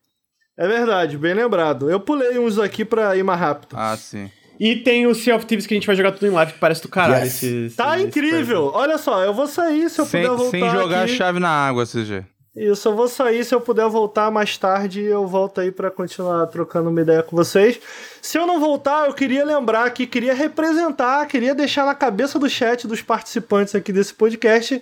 É 0.57 0.67
verdade, 0.67 1.17
bem 1.17 1.33
lembrado. 1.33 1.89
Eu 1.89 1.99
pulei 1.99 2.37
uns 2.37 2.59
aqui 2.59 2.83
pra 2.83 3.15
ir 3.15 3.23
mais 3.23 3.39
rápido. 3.39 3.75
Ah, 3.77 3.95
sim. 3.97 4.29
E 4.59 4.75
tem 4.75 5.07
o 5.07 5.15
Sea 5.15 5.35
of 5.37 5.45
Thieves 5.45 5.65
que 5.65 5.73
a 5.73 5.77
gente 5.77 5.87
vai 5.87 5.95
jogar 5.95 6.11
tudo 6.11 6.27
em 6.27 6.31
live, 6.31 6.51
que 6.51 6.59
parece 6.59 6.81
do 6.81 6.89
caralho. 6.89 7.23
Yes. 7.23 7.35
Esse, 7.35 7.65
esse- 7.67 7.75
Tá 7.77 7.95
esse 7.97 8.07
incrível! 8.07 8.71
Olha 8.73 8.97
só, 8.97 9.23
eu 9.23 9.33
vou 9.33 9.47
sair 9.47 9.89
se 9.89 10.01
eu 10.01 10.05
Sem, 10.05 10.23
puder 10.23 10.35
voltar 10.35 10.51
sem 10.51 10.69
jogar 10.69 11.03
aqui. 11.03 11.13
a 11.13 11.15
chave 11.15 11.39
na 11.39 11.49
água, 11.49 11.85
CG. 11.85 12.25
Isso, 12.55 12.89
eu 12.89 12.95
vou 12.95 13.07
sair. 13.07 13.43
Se 13.45 13.53
eu 13.53 13.61
puder 13.61 13.87
voltar 13.87 14.31
mais 14.31 14.57
tarde, 14.57 15.01
eu 15.01 15.25
volto 15.27 15.61
aí 15.61 15.71
pra 15.71 15.89
continuar 15.91 16.45
trocando 16.47 16.89
uma 16.89 17.01
ideia 17.01 17.21
com 17.23 17.35
vocês. 17.35 17.79
Se 18.21 18.37
eu 18.37 18.47
não 18.47 18.59
voltar, 18.59 19.07
eu 19.07 19.13
queria 19.13 19.45
lembrar 19.45 19.89
que 19.91 20.05
queria 20.07 20.33
representar, 20.33 21.25
queria 21.27 21.53
deixar 21.53 21.85
na 21.85 21.95
cabeça 21.95 22.39
do 22.39 22.49
chat 22.49 22.87
dos 22.87 23.01
participantes 23.01 23.75
aqui 23.75 23.93
desse 23.93 24.13
podcast 24.13 24.81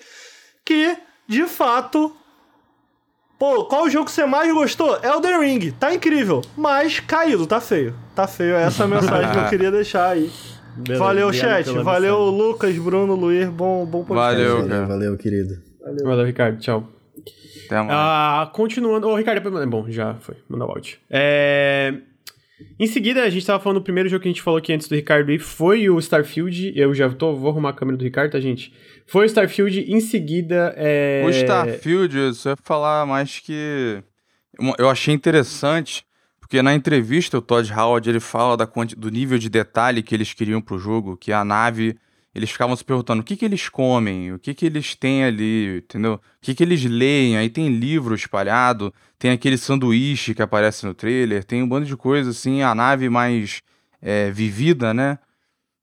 que, 0.65 0.97
de 1.27 1.43
fato. 1.45 2.15
Pô, 3.37 3.65
qual 3.65 3.87
jogo 3.89 4.05
que 4.05 4.11
você 4.11 4.25
mais 4.25 4.51
gostou? 4.51 4.97
Elden 5.03 5.39
Ring. 5.39 5.71
Tá 5.71 5.93
incrível, 5.93 6.41
mas 6.55 6.99
caído, 6.99 7.45
tá 7.45 7.61
feio. 7.61 7.93
Tá 8.15 8.25
feio. 8.27 8.55
Essa 8.55 8.83
é 8.83 8.85
a 8.85 8.89
mensagem 8.89 9.31
que 9.31 9.37
eu 9.37 9.49
queria 9.49 9.71
deixar 9.71 10.09
aí. 10.09 10.31
Beleza, 10.77 11.03
Valeu, 11.03 11.33
chat. 11.33 11.65
Valeu, 11.69 12.17
mensagem. 12.17 12.37
Lucas, 12.37 12.77
Bruno, 12.77 13.13
Luiz. 13.13 13.47
Bom, 13.49 13.85
bom 13.85 14.03
podcast. 14.03 14.35
Valeu, 14.35 14.55
Valeu, 14.55 14.69
cara. 14.69 14.85
valeu, 14.85 15.17
querido. 15.17 15.61
Valeu, 16.03 16.25
Ricardo. 16.25 16.59
Tchau. 16.59 16.87
Até 17.67 17.75
mais. 17.77 17.89
Ah, 17.91 18.49
continuando. 18.53 19.07
Ô, 19.07 19.15
Ricardo, 19.15 19.41
depois- 19.41 19.69
bom, 19.69 19.85
já 19.89 20.15
foi. 20.15 20.35
Mandar 20.49 20.65
o 20.65 20.71
áudio. 20.71 20.97
É... 21.09 21.93
Em 22.79 22.87
seguida, 22.87 23.23
a 23.23 23.29
gente 23.29 23.45
tava 23.45 23.61
falando 23.61 23.79
do 23.79 23.83
primeiro 23.83 24.09
jogo 24.09 24.23
que 24.23 24.27
a 24.27 24.31
gente 24.31 24.41
falou 24.41 24.57
aqui 24.57 24.73
antes 24.73 24.87
do 24.87 24.95
Ricardo 24.95 25.31
ir, 25.31 25.37
foi 25.37 25.89
o 25.89 25.99
Starfield. 25.99 26.73
Eu 26.75 26.91
já 26.93 27.07
tô, 27.09 27.35
vou 27.35 27.51
arrumar 27.51 27.69
a 27.69 27.73
câmera 27.73 27.97
do 27.97 28.03
Ricardo, 28.03 28.31
tá, 28.31 28.39
gente? 28.39 28.73
Foi 29.05 29.25
o 29.25 29.27
Starfield, 29.27 29.79
em 29.81 29.99
seguida. 29.99 30.73
É... 30.75 31.23
O 31.25 31.29
Starfield, 31.29 32.33
só 32.33 32.51
ia 32.51 32.57
falar 32.63 33.05
mais 33.05 33.39
que. 33.39 34.01
Eu 34.79 34.89
achei 34.89 35.13
interessante, 35.13 36.03
porque 36.39 36.63
na 36.63 36.73
entrevista 36.73 37.37
o 37.37 37.41
Todd 37.41 37.71
Howard 37.71 38.09
ele 38.09 38.19
fala 38.19 38.57
da 38.57 38.67
do 38.97 39.09
nível 39.09 39.37
de 39.37 39.49
detalhe 39.49 40.01
que 40.01 40.15
eles 40.15 40.33
queriam 40.33 40.59
pro 40.59 40.79
jogo, 40.79 41.15
que 41.15 41.31
a 41.31 41.45
nave. 41.45 41.95
Eles 42.37 42.51
ficavam 42.51 42.75
se 42.75 42.85
perguntando 42.85 43.21
o 43.21 43.25
que, 43.25 43.35
que 43.35 43.43
eles 43.43 43.67
comem, 43.67 44.31
o 44.31 44.37
que, 44.39 44.53
que 44.53 44.65
eles 44.65 44.93
têm 44.95 45.23
ali, 45.23 45.79
entendeu? 45.79 46.13
O 46.13 46.21
que, 46.39 46.53
que 46.53 46.63
eles 46.63 46.83
leem, 46.85 47.35
aí 47.35 47.49
tem 47.49 47.67
livro 47.69 48.13
espalhado, 48.13 48.93
tem 49.17 49.31
aquele 49.31 49.57
sanduíche 49.57 50.35
que 50.35 50.41
aparece 50.43 50.85
no 50.85 50.93
trailer, 50.93 51.43
tem 51.43 51.63
um 51.63 51.67
bando 51.67 51.87
de 51.87 51.97
coisa 51.97 52.29
assim, 52.29 52.61
a 52.61 52.75
nave 52.75 53.09
mais 53.09 53.61
é, 54.01 54.29
vivida, 54.31 54.93
né? 54.93 55.17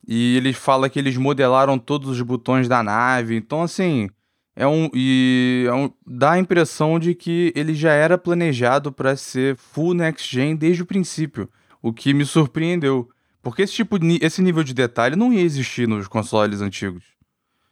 E 0.06 0.36
ele 0.36 0.52
fala 0.52 0.88
que 0.88 0.98
eles 0.98 1.16
modelaram 1.16 1.78
todos 1.78 2.08
os 2.10 2.20
botões 2.22 2.68
da 2.68 2.82
nave. 2.82 3.36
Então, 3.36 3.62
assim, 3.62 4.08
é 4.54 4.66
um. 4.66 4.90
E 4.94 5.64
é 5.66 5.72
um- 5.74 5.90
dá 6.06 6.32
a 6.32 6.38
impressão 6.38 6.98
de 6.98 7.14
que 7.14 7.52
ele 7.56 7.74
já 7.74 7.92
era 7.92 8.18
planejado 8.18 8.92
para 8.92 9.16
ser 9.16 9.56
full 9.56 9.94
next 9.94 10.30
gen 10.34 10.56
desde 10.56 10.82
o 10.82 10.86
princípio. 10.86 11.48
O 11.82 11.92
que 11.92 12.14
me 12.14 12.24
surpreendeu. 12.24 13.08
Porque 13.44 13.62
esse 13.62 13.74
tipo 13.74 13.98
de, 13.98 14.18
esse 14.22 14.40
nível 14.42 14.64
de 14.64 14.72
detalhe 14.74 15.14
não 15.14 15.32
ia 15.32 15.42
existir 15.42 15.86
nos 15.86 16.08
consoles 16.08 16.60
antigos. 16.60 17.04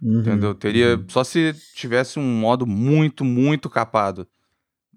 Uhum. 0.00 0.20
Entendeu? 0.20 0.54
Teria. 0.54 1.02
Só 1.08 1.24
se 1.24 1.54
tivesse 1.74 2.18
um 2.18 2.22
modo 2.40 2.66
muito, 2.66 3.24
muito 3.24 3.70
capado. 3.70 4.28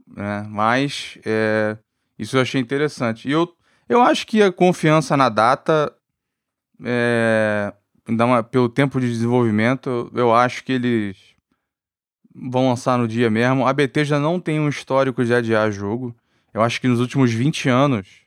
Né? 0.07 0.45
Mas 0.49 1.17
é, 1.25 1.77
isso 2.19 2.37
eu 2.37 2.41
achei 2.41 2.59
interessante. 2.59 3.27
E 3.27 3.31
eu, 3.31 3.51
eu 3.87 4.01
acho 4.01 4.27
que 4.27 4.41
a 4.41 4.51
confiança 4.51 5.15
na 5.15 5.29
data. 5.29 5.93
É, 6.83 7.73
uma- 8.07 8.43
pelo 8.43 8.67
tempo 8.67 8.99
de 8.99 9.07
desenvolvimento, 9.07 9.89
eu, 10.13 10.19
eu 10.19 10.35
acho 10.35 10.63
que 10.63 10.73
eles 10.73 11.15
vão 12.35 12.69
lançar 12.69 12.97
no 12.97 13.07
dia 13.07 13.29
mesmo. 13.29 13.65
A 13.65 13.71
BT 13.71 14.03
já 14.03 14.19
não 14.19 14.39
tem 14.39 14.59
um 14.59 14.67
histórico 14.67 15.23
de 15.23 15.33
adiar 15.33 15.71
jogo. 15.71 16.13
Eu 16.53 16.61
acho 16.61 16.81
que 16.81 16.87
nos 16.87 16.99
últimos 16.99 17.31
20 17.31 17.69
anos 17.69 18.24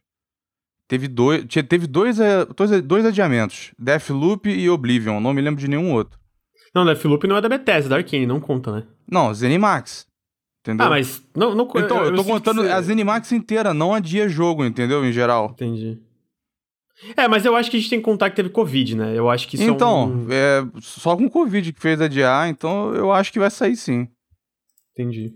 teve 0.89 1.07
dois, 1.07 1.45
teve 1.69 1.87
dois, 1.87 2.19
eh, 2.19 2.45
dois, 2.57 2.83
dois 2.83 3.05
adiamentos: 3.07 3.73
Deathloop 3.79 4.49
e 4.49 4.69
Oblivion. 4.69 5.21
Não 5.21 5.33
me 5.33 5.41
lembro 5.43 5.61
de 5.61 5.69
nenhum 5.69 5.93
outro. 5.93 6.19
Não, 6.75 6.85
Deathloop 6.85 7.27
não 7.27 7.37
é 7.37 7.41
da 7.41 7.49
Bethesda, 7.49 7.91
da 7.91 7.97
Arkane, 7.97 8.27
não 8.27 8.41
conta, 8.41 8.73
né? 8.73 8.87
Não, 9.11 9.33
Zenimax. 9.33 10.07
Entendeu? 10.61 10.87
Ah, 10.87 10.91
mas. 10.91 11.23
Não, 11.37 11.55
não 11.55 11.65
Então, 11.77 12.05
eu, 12.05 12.11
tô 12.11 12.17
sinto 12.19 12.25
que 12.25 12.31
contando 12.33 12.63
você- 12.63 12.71
a 12.73 12.81
Zenimax 12.81 13.33
inteira, 13.33 13.73
não 13.73 13.95
adia 13.95 14.29
jogo, 14.29 14.65
entendeu? 14.65 15.05
Em 15.05 15.13
geral. 15.13 15.51
Entendi. 15.53 16.01
É, 17.17 17.29
mas 17.29 17.45
eu 17.45 17.55
acho 17.55 17.71
que 17.71 17.77
a 17.77 17.81
gente 17.81 17.91
tem 17.91 18.01
que 18.01 18.05
contar 18.05 18.29
que 18.29 18.37
teve 18.37 18.49
Covid, 18.49 18.97
né? 18.97 19.17
Eu 19.17 19.31
acho 19.31 19.47
que 19.47 19.55
isso 19.55 19.65
então, 19.65 20.03
é 20.03 20.07
um... 20.07 20.27
é 20.33 20.81
só 20.81 21.17
com 21.17 21.29
Covid 21.31 21.73
que 21.73 21.81
fez 21.81 22.01
adiar, 22.01 22.49
então 22.49 22.93
eu 22.93 23.13
acho 23.13 23.33
que 23.33 23.39
vai 23.39 23.51
sair 23.51 23.77
sim. 23.77 24.09
Entendi. 24.93 25.33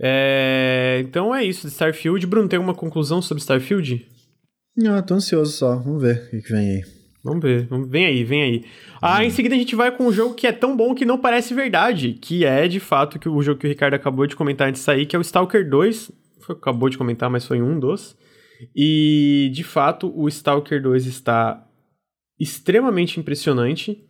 É... 0.00 1.02
Então 1.04 1.34
é 1.34 1.44
isso 1.44 1.66
de 1.66 1.72
Starfield. 1.72 2.24
Bruno, 2.26 2.48
tem 2.48 2.56
alguma 2.56 2.74
conclusão 2.74 3.20
sobre 3.20 3.40
Starfield? 3.40 4.06
Não, 4.76 5.02
tô 5.02 5.14
ansioso 5.14 5.52
só. 5.52 5.76
Vamos 5.76 6.02
ver 6.02 6.24
o 6.26 6.30
que, 6.30 6.42
que 6.42 6.52
vem 6.52 6.70
aí. 6.70 6.84
Vamos 7.24 7.42
ver. 7.42 7.68
Vem 7.88 8.06
aí, 8.06 8.24
vem 8.24 8.42
aí. 8.42 8.64
Ah, 9.00 9.24
em 9.24 9.30
seguida 9.30 9.54
a 9.54 9.58
gente 9.58 9.76
vai 9.76 9.96
com 9.96 10.06
um 10.06 10.12
jogo 10.12 10.34
que 10.34 10.46
é 10.46 10.52
tão 10.52 10.76
bom 10.76 10.94
que 10.94 11.04
não 11.04 11.18
parece 11.18 11.54
verdade. 11.54 12.14
Que 12.14 12.44
é, 12.44 12.66
de 12.66 12.80
fato, 12.80 13.18
que 13.18 13.28
o 13.28 13.42
jogo 13.42 13.60
que 13.60 13.66
o 13.66 13.68
Ricardo 13.68 13.94
acabou 13.94 14.26
de 14.26 14.34
comentar 14.34 14.68
antes 14.68 14.80
de 14.80 14.84
sair, 14.84 15.06
que 15.06 15.14
é 15.14 15.18
o 15.18 15.22
Stalker 15.22 15.68
2. 15.68 16.10
Foi, 16.40 16.56
acabou 16.56 16.88
de 16.88 16.98
comentar, 16.98 17.30
mas 17.30 17.46
foi 17.46 17.62
um 17.62 17.78
dos. 17.78 18.16
E, 18.74 19.50
de 19.52 19.62
fato, 19.62 20.12
o 20.14 20.28
Stalker 20.28 20.82
2 20.82 21.06
está 21.06 21.64
extremamente 22.38 23.20
impressionante. 23.20 24.04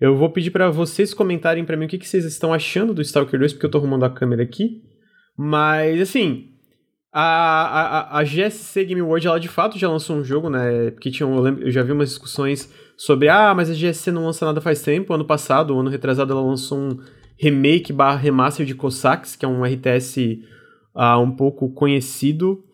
Eu 0.00 0.16
vou 0.16 0.30
pedir 0.30 0.50
para 0.50 0.70
vocês 0.70 1.14
comentarem 1.14 1.64
para 1.64 1.76
mim 1.76 1.86
o 1.86 1.88
que, 1.88 1.98
que, 1.98 2.08
vocês 2.08 2.24
estão 2.24 2.52
achando 2.52 2.94
do 2.94 3.02
Stalker 3.02 3.38
2, 3.38 3.52
porque 3.52 3.66
eu 3.66 3.70
tô 3.70 3.78
arrumando 3.78 4.04
a 4.04 4.10
câmera 4.10 4.42
aqui. 4.42 4.82
Mas, 5.36 6.00
assim, 6.00 6.51
a, 7.12 8.16
a, 8.16 8.18
a 8.20 8.24
GSC 8.24 8.84
Game 8.84 9.02
World, 9.02 9.26
ela 9.26 9.38
de 9.38 9.48
fato 9.48 9.78
já 9.78 9.88
lançou 9.88 10.16
um 10.16 10.24
jogo, 10.24 10.48
né? 10.48 10.90
Porque 10.92 11.10
tinha, 11.10 11.28
eu, 11.28 11.40
lembro, 11.40 11.64
eu 11.64 11.70
já 11.70 11.82
vi 11.82 11.92
umas 11.92 12.08
discussões 12.08 12.72
sobre, 12.96 13.28
ah, 13.28 13.54
mas 13.54 13.68
a 13.68 13.74
GSC 13.74 14.10
não 14.10 14.24
lança 14.24 14.46
nada 14.46 14.60
faz 14.60 14.82
tempo. 14.82 15.12
Ano 15.12 15.24
passado, 15.24 15.78
ano 15.78 15.90
retrasado, 15.90 16.32
ela 16.32 16.42
lançou 16.42 16.78
um 16.78 16.96
remake 17.38 17.92
barra 17.92 18.16
remaster 18.16 18.64
de 18.64 18.74
Cossacks, 18.74 19.36
que 19.36 19.44
é 19.44 19.48
um 19.48 19.64
RTS 19.64 20.40
uh, 20.94 20.98
ah, 20.98 21.18
um 21.18 21.30
pouco 21.30 21.72
conhecido 21.72 22.64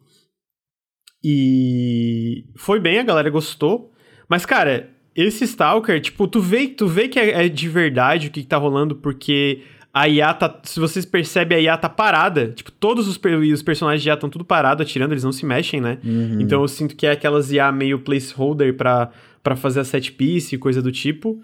e 1.22 2.44
foi 2.56 2.80
bem, 2.80 2.98
a 2.98 3.02
galera 3.02 3.30
gostou. 3.30 3.92
Mas, 4.28 4.46
cara, 4.46 4.90
esse 5.14 5.44
Stalker, 5.44 6.00
tipo, 6.00 6.28
tu 6.28 6.40
vê, 6.40 6.68
tu 6.68 6.86
vê 6.86 7.08
que 7.08 7.18
é, 7.18 7.46
é 7.46 7.48
de 7.48 7.68
verdade 7.68 8.28
o 8.28 8.30
que, 8.30 8.42
que 8.42 8.46
tá 8.46 8.56
rolando, 8.56 8.96
porque 8.96 9.62
a 9.92 10.08
IA 10.08 10.34
tá. 10.34 10.60
Se 10.64 10.78
vocês 10.78 11.04
percebem, 11.04 11.58
a 11.58 11.60
IA 11.60 11.76
tá 11.76 11.88
parada. 11.88 12.48
Tipo, 12.48 12.70
todos 12.72 13.08
os, 13.08 13.18
os 13.52 13.62
personagens 13.62 14.02
de 14.02 14.08
IA 14.08 14.14
estão 14.14 14.28
tudo 14.28 14.44
parados, 14.44 14.86
atirando, 14.86 15.12
eles 15.12 15.24
não 15.24 15.32
se 15.32 15.44
mexem, 15.44 15.80
né? 15.80 15.98
Uhum. 16.04 16.40
Então 16.40 16.62
eu 16.62 16.68
sinto 16.68 16.94
que 16.94 17.06
é 17.06 17.12
aquelas 17.12 17.50
IA 17.50 17.72
meio 17.72 17.98
placeholder 17.98 18.76
pra, 18.76 19.10
pra 19.42 19.56
fazer 19.56 19.80
a 19.80 19.84
set 19.84 20.12
piece 20.12 20.54
e 20.54 20.58
coisa 20.58 20.82
do 20.82 20.92
tipo. 20.92 21.40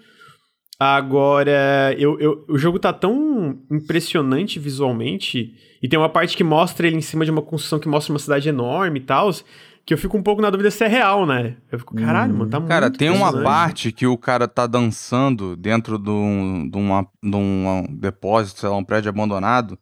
Agora, 0.77 1.95
eu, 1.97 2.19
eu, 2.19 2.45
o 2.49 2.57
jogo 2.57 2.77
tá 2.77 2.91
tão 2.91 3.59
impressionante 3.71 4.59
visualmente, 4.59 5.55
e 5.81 5.87
tem 5.87 5.97
uma 5.97 6.09
parte 6.09 6.35
que 6.35 6.43
mostra 6.43 6.85
ele 6.85 6.97
em 6.97 7.01
cima 7.01 7.23
de 7.23 7.31
uma 7.31 7.41
construção 7.41 7.79
que 7.79 7.87
mostra 7.87 8.11
uma 8.11 8.19
cidade 8.19 8.49
enorme 8.49 8.99
e 8.99 9.03
tal, 9.03 9.31
que 9.85 9.93
eu 9.93 9.97
fico 9.97 10.17
um 10.17 10.23
pouco 10.23 10.41
na 10.41 10.49
dúvida 10.49 10.71
se 10.71 10.83
é 10.83 10.87
real, 10.87 11.25
né? 11.25 11.57
Eu 11.71 11.77
fico, 11.77 11.95
caralho, 11.95 12.33
hum. 12.33 12.37
mano, 12.37 12.49
tá 12.49 12.59
Cara, 12.61 12.87
muito 12.87 12.97
tem 12.97 13.11
uma 13.11 13.31
parte 13.43 13.91
que 13.91 14.07
o 14.07 14.17
cara 14.17 14.47
tá 14.47 14.65
dançando 14.65 15.55
dentro 15.55 15.99
de 15.99 16.09
um, 16.09 16.67
de, 16.67 16.77
uma, 16.77 17.07
de 17.21 17.35
um 17.35 17.85
depósito, 17.91 18.61
sei 18.61 18.69
lá, 18.69 18.77
um 18.77 18.83
prédio 18.83 19.09
abandonado, 19.09 19.77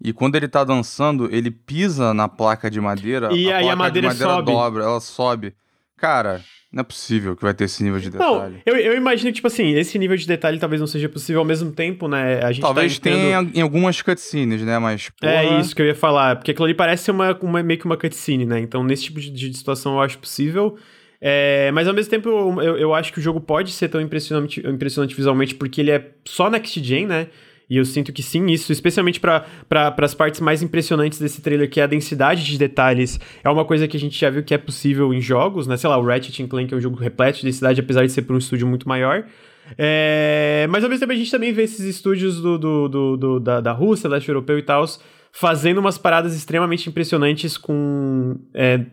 e 0.00 0.12
quando 0.12 0.36
ele 0.36 0.48
tá 0.48 0.62
dançando, 0.62 1.28
ele 1.34 1.50
pisa 1.50 2.14
na 2.14 2.28
placa 2.28 2.70
de 2.70 2.80
madeira, 2.80 3.32
e 3.32 3.52
a 3.52 3.58
aí 3.58 3.68
a 3.68 3.74
madeira, 3.74 4.08
de 4.08 4.14
madeira 4.14 4.34
sobe. 4.34 4.52
dobra, 4.52 4.84
ela 4.84 5.00
sobe. 5.00 5.54
Cara, 6.00 6.40
não 6.72 6.80
é 6.82 6.84
possível 6.84 7.36
que 7.36 7.42
vai 7.42 7.52
ter 7.52 7.64
esse 7.64 7.82
nível 7.82 7.98
de 7.98 8.10
detalhe. 8.10 8.62
Não, 8.64 8.74
eu, 8.74 8.76
eu 8.76 8.96
imagino 8.96 9.30
que, 9.30 9.36
tipo 9.36 9.48
assim, 9.48 9.74
esse 9.74 9.98
nível 9.98 10.16
de 10.16 10.26
detalhe 10.26 10.58
talvez 10.58 10.80
não 10.80 10.86
seja 10.86 11.08
possível 11.08 11.40
ao 11.40 11.44
mesmo 11.44 11.72
tempo, 11.72 12.06
né? 12.06 12.40
A 12.42 12.52
gente 12.52 12.62
talvez 12.62 12.98
tá 12.98 13.10
entrando... 13.10 13.50
tenha 13.50 13.60
em 13.60 13.60
algumas 13.60 14.00
cutscenes, 14.00 14.62
né? 14.62 14.78
Mas. 14.78 15.10
Porra... 15.20 15.32
É 15.32 15.60
isso 15.60 15.74
que 15.74 15.82
eu 15.82 15.86
ia 15.86 15.94
falar, 15.94 16.36
porque 16.36 16.52
aquilo 16.52 16.64
ali 16.64 16.74
parece 16.74 17.10
uma, 17.10 17.36
uma, 17.42 17.62
meio 17.62 17.78
que 17.78 17.86
uma 17.86 17.96
cutscene, 17.96 18.46
né? 18.46 18.60
Então, 18.60 18.82
nesse 18.84 19.04
tipo 19.04 19.20
de, 19.20 19.30
de 19.30 19.52
situação 19.52 19.94
eu 19.94 20.00
acho 20.00 20.18
possível. 20.18 20.78
É, 21.20 21.70
mas 21.72 21.86
ao 21.86 21.92
mesmo 21.92 22.08
tempo, 22.08 22.28
eu, 22.28 22.62
eu, 22.62 22.78
eu, 22.78 22.94
acho 22.94 23.12
que 23.12 23.18
o 23.18 23.22
jogo 23.22 23.40
pode 23.40 23.72
ser 23.72 23.88
tão 23.88 24.00
impressionante, 24.00 24.66
impressionante 24.66 25.14
visualmente 25.14 25.54
porque 25.54 25.82
ele 25.82 25.90
é 25.90 26.12
só 26.24 26.48
next 26.48 26.82
gen, 26.82 27.06
né? 27.06 27.26
E 27.70 27.76
eu 27.76 27.84
sinto 27.84 28.12
que 28.12 28.20
sim, 28.20 28.46
isso, 28.46 28.72
especialmente 28.72 29.20
para 29.20 29.46
as 29.96 30.12
partes 30.12 30.40
mais 30.40 30.60
impressionantes 30.60 31.20
desse 31.20 31.40
trailer, 31.40 31.70
que 31.70 31.78
é 31.78 31.84
a 31.84 31.86
densidade 31.86 32.44
de 32.44 32.58
detalhes, 32.58 33.20
é 33.44 33.48
uma 33.48 33.64
coisa 33.64 33.86
que 33.86 33.96
a 33.96 34.00
gente 34.00 34.18
já 34.18 34.28
viu 34.28 34.42
que 34.42 34.52
é 34.52 34.58
possível 34.58 35.14
em 35.14 35.20
jogos, 35.20 35.68
né? 35.68 35.76
Sei 35.76 35.88
lá, 35.88 35.96
o 35.96 36.04
Ratchet 36.04 36.48
Clank 36.48 36.74
é 36.74 36.76
um 36.76 36.80
jogo 36.80 36.96
repleto 36.96 37.38
de 37.38 37.44
densidade, 37.44 37.80
apesar 37.80 38.04
de 38.04 38.10
ser 38.10 38.22
por 38.22 38.34
um 38.34 38.38
estúdio 38.38 38.66
muito 38.66 38.88
maior. 38.88 39.24
É... 39.78 40.66
Mas 40.68 40.82
ao 40.82 40.90
mesmo 40.90 41.00
tempo 41.00 41.12
a 41.12 41.16
gente 41.16 41.30
também 41.30 41.52
vê 41.52 41.62
esses 41.62 41.86
estúdios 41.86 42.40
do, 42.40 42.58
do, 42.58 42.88
do, 42.88 43.16
do 43.16 43.40
da, 43.40 43.60
da 43.60 43.72
Rússia, 43.72 44.10
leste 44.10 44.28
europeu 44.28 44.58
e 44.58 44.62
tal, 44.62 44.84
fazendo 45.30 45.78
umas 45.78 45.96
paradas 45.96 46.34
extremamente 46.34 46.88
impressionantes 46.88 47.56
com, 47.56 48.36
é, 48.52 48.84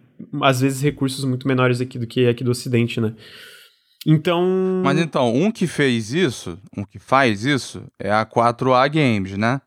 às 0.41 0.62
vezes, 0.62 0.84
recursos 0.84 1.26
muito 1.26 1.48
menores 1.48 1.82
aqui 1.82 1.98
do 1.98 2.06
que 2.06 2.28
aqui 2.28 2.44
do 2.44 2.52
Ocidente, 2.52 3.02
né? 3.02 3.14
Então. 4.10 4.82
Mas 4.86 4.98
então, 4.98 5.36
um 5.36 5.52
que 5.52 5.68
fez 5.68 6.14
isso, 6.14 6.58
um 6.78 6.86
que 6.86 6.98
faz 6.98 7.44
isso, 7.44 7.84
é 8.00 8.10
a 8.10 8.26
4A 8.26 8.90
Games, 8.90 9.38
né? 9.38 9.60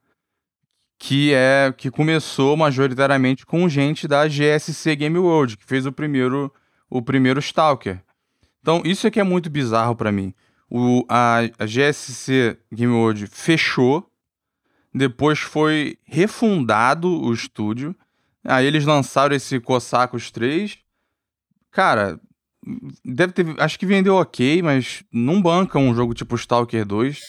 Que 0.99 1.35
é 1.35 1.75
que 1.77 1.91
começou 1.91 2.57
majoritariamente 2.57 3.45
com 3.45 3.69
gente 3.69 4.09
da 4.09 4.27
GSC 4.27 4.97
Game 4.97 5.19
World, 5.19 5.59
que 5.59 5.65
fez 5.67 5.85
o 5.85 5.93
primeiro 5.93 6.51
o 6.89 7.03
primeiro 7.03 7.39
Stalker. 7.39 8.03
Então, 8.63 8.81
isso 8.83 9.11
que 9.11 9.21
é 9.21 9.23
muito 9.23 9.51
bizarro 9.51 9.95
para 9.95 10.11
mim. 10.11 10.35
O, 10.71 11.05
a, 11.09 11.41
a 11.59 11.67
GSC 11.67 12.59
Game 12.73 12.93
World 12.93 13.27
fechou, 13.27 14.11
depois 14.93 15.39
foi 15.39 15.99
refundado 16.05 17.09
o 17.09 17.33
estúdio. 17.33 17.95
Aí 18.43 18.67
eles 18.67 18.87
lançaram 18.87 19.37
esse 19.37 19.61
Cossacos 19.61 20.31
3. 20.31 20.79
Cara, 21.71 22.19
Deve 23.05 23.33
ter. 23.33 23.47
Acho 23.59 23.79
que 23.79 23.87
vendeu 23.87 24.17
ok, 24.17 24.63
mas 24.63 25.03
não 25.13 25.41
banca 25.41 25.79
um 25.79 25.95
jogo 25.95 26.15
tipo 26.15 26.37
Stalker 26.37 26.85
2. 26.85 27.21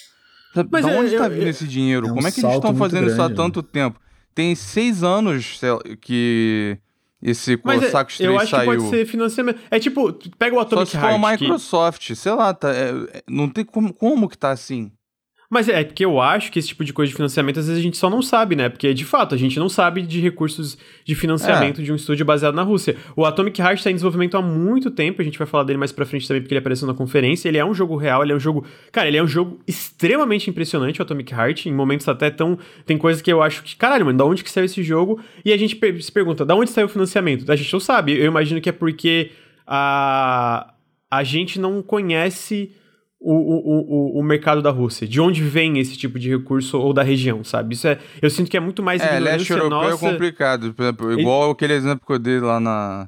Mas 0.70 0.86
da 0.86 0.92
é, 0.92 1.00
onde 1.00 1.18
tá 1.18 1.30
vindo 1.30 1.48
esse 1.48 1.66
dinheiro? 1.66 2.08
É 2.08 2.12
um 2.12 2.16
Como 2.16 2.28
é 2.28 2.32
que 2.32 2.42
eles 2.42 2.56
estão 2.56 2.76
fazendo 2.76 3.02
grande, 3.02 3.14
isso 3.14 3.22
há 3.22 3.30
né? 3.30 3.36
tanto 3.36 3.64
tempo? 3.64 4.00
Tem 4.36 4.54
seis 4.56 5.04
anos 5.04 5.60
que 6.02 6.78
esse 7.22 7.56
Cossacos 7.58 8.16
é, 8.16 8.24
3 8.24 8.30
eu 8.30 8.40
acho 8.40 8.52
saiu. 8.52 8.72
que 8.72 8.78
pode 8.78 8.90
ser 8.90 9.06
financiamento. 9.06 9.60
É 9.70 9.80
tipo, 9.80 10.12
pega 10.38 10.56
o 10.56 10.60
Atomic 10.60 10.90
Só 10.90 10.98
se 10.98 10.98
Heart. 10.98 11.20
for 11.20 11.28
a 11.28 11.32
Microsoft, 11.32 12.08
que... 12.08 12.16
sei 12.16 12.32
lá, 12.32 12.54
tá, 12.54 12.72
é, 12.72 13.24
não 13.30 13.48
tem 13.48 13.64
como, 13.64 13.94
como 13.94 14.28
que 14.28 14.38
tá 14.38 14.52
assim. 14.52 14.92
Mas 15.52 15.68
é 15.68 15.84
porque 15.84 16.06
eu 16.06 16.22
acho 16.22 16.50
que 16.50 16.58
esse 16.58 16.70
tipo 16.70 16.86
de 16.86 16.94
coisa 16.94 17.10
de 17.10 17.16
financiamento 17.18 17.60
às 17.60 17.68
vezes 17.68 17.78
a 17.78 17.84
gente 17.84 17.98
só 17.98 18.10
não 18.10 18.22
sabe, 18.22 18.56
né? 18.56 18.70
Porque 18.70 18.94
de 18.94 19.04
fato 19.04 19.36
a 19.36 19.38
gente 19.38 19.60
não 19.60 19.68
sabe 19.68 20.02
de 20.02 20.22
recursos 20.22 20.78
de 21.04 21.14
financiamento 21.14 21.82
é. 21.82 21.84
de 21.84 21.92
um 21.92 21.96
estúdio 21.98 22.26
baseado 22.26 22.56
na 22.56 22.64
Rússia. 22.64 22.96
O 23.18 23.26
Atomic 23.26 23.60
Heart 23.60 23.80
está 23.80 23.92
em 23.92 23.96
desenvolvimento 23.96 24.38
há 24.38 24.42
muito 24.42 24.90
tempo, 24.90 25.22
a 25.22 25.26
gente 25.26 25.38
vai 25.38 25.46
falar 25.46 25.66
dele 25.66 25.78
mais 25.78 25.92
pra 25.92 26.06
frente 26.06 26.26
também 26.26 26.42
porque 26.42 26.54
ele 26.54 26.60
apareceu 26.60 26.88
na 26.88 26.94
conferência. 26.94 27.50
Ele 27.50 27.58
é 27.58 27.66
um 27.66 27.74
jogo 27.74 27.98
real, 27.98 28.24
ele 28.24 28.32
é 28.32 28.36
um 28.36 28.40
jogo. 28.40 28.66
Cara, 28.94 29.10
ele 29.10 29.18
é 29.18 29.24
um 29.24 29.28
jogo 29.28 29.60
extremamente 29.68 30.50
impressionante, 30.50 31.02
o 31.02 31.04
Atomic 31.04 31.34
Heart. 31.34 31.66
Em 31.66 31.74
momentos 31.74 32.08
até 32.08 32.30
tão. 32.30 32.58
Tem 32.86 32.98
coisas 32.98 33.22
que 33.22 33.32
eu 33.32 33.44
acho 33.44 33.62
que, 33.62 33.76
caralho, 33.76 34.06
mano, 34.06 34.18
da 34.18 34.24
onde 34.24 34.46
que 34.46 34.50
saiu 34.50 34.64
esse 34.64 34.82
jogo? 34.82 35.20
E 35.44 35.52
a 35.52 35.58
gente 35.58 35.78
se 36.02 36.12
pergunta, 36.14 36.46
da 36.46 36.56
onde 36.56 36.70
saiu 36.70 36.86
o 36.86 36.90
financiamento? 36.90 37.52
A 37.52 37.58
gente 37.58 37.74
não 37.74 37.80
sabe. 37.82 38.18
Eu 38.18 38.26
imagino 38.26 38.62
que 38.62 38.70
é 38.70 38.72
porque 38.72 39.32
a, 39.68 40.74
a 41.10 41.24
gente 41.26 41.60
não 41.60 41.82
conhece 41.82 42.72
o, 43.22 43.34
o, 43.34 44.18
o, 44.18 44.20
o 44.20 44.24
mercado 44.24 44.62
da 44.62 44.72
Rússia? 44.72 45.08
De 45.08 45.22
onde 45.22 45.44
vem 45.44 45.78
esse 45.78 45.96
tipo 45.96 46.18
de 46.18 46.30
recurso 46.30 46.80
ou 46.80 46.92
da 46.92 47.04
região, 47.04 47.44
sabe? 47.44 47.76
Isso 47.76 47.88
é, 47.88 48.00
eu 48.22 48.30
sinto 48.30 48.50
que 48.50 48.58
é 48.58 48.60
muito 48.60 48.82
mais 48.82 49.02
É, 49.02 49.20
leste 49.20 49.52
europeu 49.52 49.68
é 49.68 49.92
nossa... 49.92 50.06
é 50.06 50.12
complicado. 50.12 50.74
Por 50.74 50.84
exemplo, 50.84 51.20
igual 51.20 51.50
e... 51.50 51.52
aquele 51.52 51.74
exemplo 51.74 52.06
que 52.06 52.12
eu 52.12 52.20
dei 52.20 52.40
lá 52.40 52.60
na... 52.60 53.08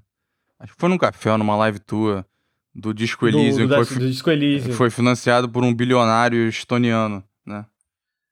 Acho 0.59 0.73
que 0.73 0.79
foi 0.79 0.89
num 0.89 0.97
café 0.97 1.31
ou 1.31 1.37
numa 1.37 1.55
live 1.57 1.79
tua 1.79 2.25
do 2.73 2.93
Disco 2.93 3.27
Elysium. 3.27 3.67
Do, 3.67 3.75
do, 3.75 3.85
foi, 3.85 3.97
do 3.97 4.07
Disco 4.07 4.29
Elysium. 4.29 4.73
Foi 4.73 4.89
financiado 4.89 5.49
por 5.49 5.63
um 5.63 5.73
bilionário 5.73 6.47
estoniano, 6.47 7.23
né? 7.45 7.65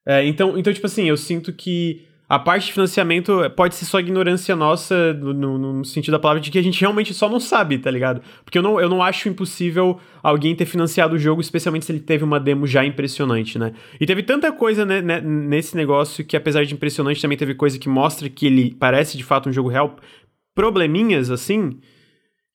É, 0.06 0.24
então, 0.24 0.56
então, 0.58 0.72
tipo 0.72 0.86
assim, 0.86 1.04
eu 1.08 1.16
sinto 1.16 1.52
que 1.52 2.06
a 2.32 2.38
parte 2.38 2.64
de 2.64 2.72
financiamento 2.72 3.42
pode 3.54 3.74
ser 3.74 3.84
só 3.84 4.00
ignorância 4.00 4.56
nossa, 4.56 5.12
no, 5.12 5.58
no, 5.58 5.84
sentido 5.84 6.12
da 6.12 6.18
palavra, 6.18 6.40
de 6.40 6.50
que 6.50 6.58
a 6.58 6.62
gente 6.62 6.80
realmente 6.80 7.12
só 7.12 7.28
não 7.28 7.38
sabe, 7.38 7.76
tá 7.76 7.90
ligado? 7.90 8.22
Porque 8.42 8.56
eu 8.56 8.62
não, 8.62 8.80
eu 8.80 8.88
não 8.88 9.02
acho 9.02 9.28
impossível 9.28 10.00
alguém 10.22 10.56
ter 10.56 10.64
financiado 10.64 11.14
o 11.14 11.18
jogo, 11.18 11.42
especialmente 11.42 11.84
se 11.84 11.92
ele 11.92 12.00
teve 12.00 12.24
uma 12.24 12.40
demo 12.40 12.66
já 12.66 12.86
impressionante, 12.86 13.58
né? 13.58 13.74
E 14.00 14.06
teve 14.06 14.22
tanta 14.22 14.50
coisa 14.50 14.86
né, 14.86 15.02
né, 15.02 15.20
nesse 15.20 15.76
negócio 15.76 16.24
que, 16.24 16.34
apesar 16.34 16.64
de 16.64 16.72
impressionante, 16.72 17.20
também 17.20 17.36
teve 17.36 17.54
coisa 17.54 17.78
que 17.78 17.86
mostra 17.86 18.26
que 18.30 18.46
ele 18.46 18.74
parece 18.80 19.18
de 19.18 19.24
fato 19.24 19.50
um 19.50 19.52
jogo 19.52 19.68
real. 19.68 19.96
Probleminhas, 20.54 21.30
assim, 21.30 21.80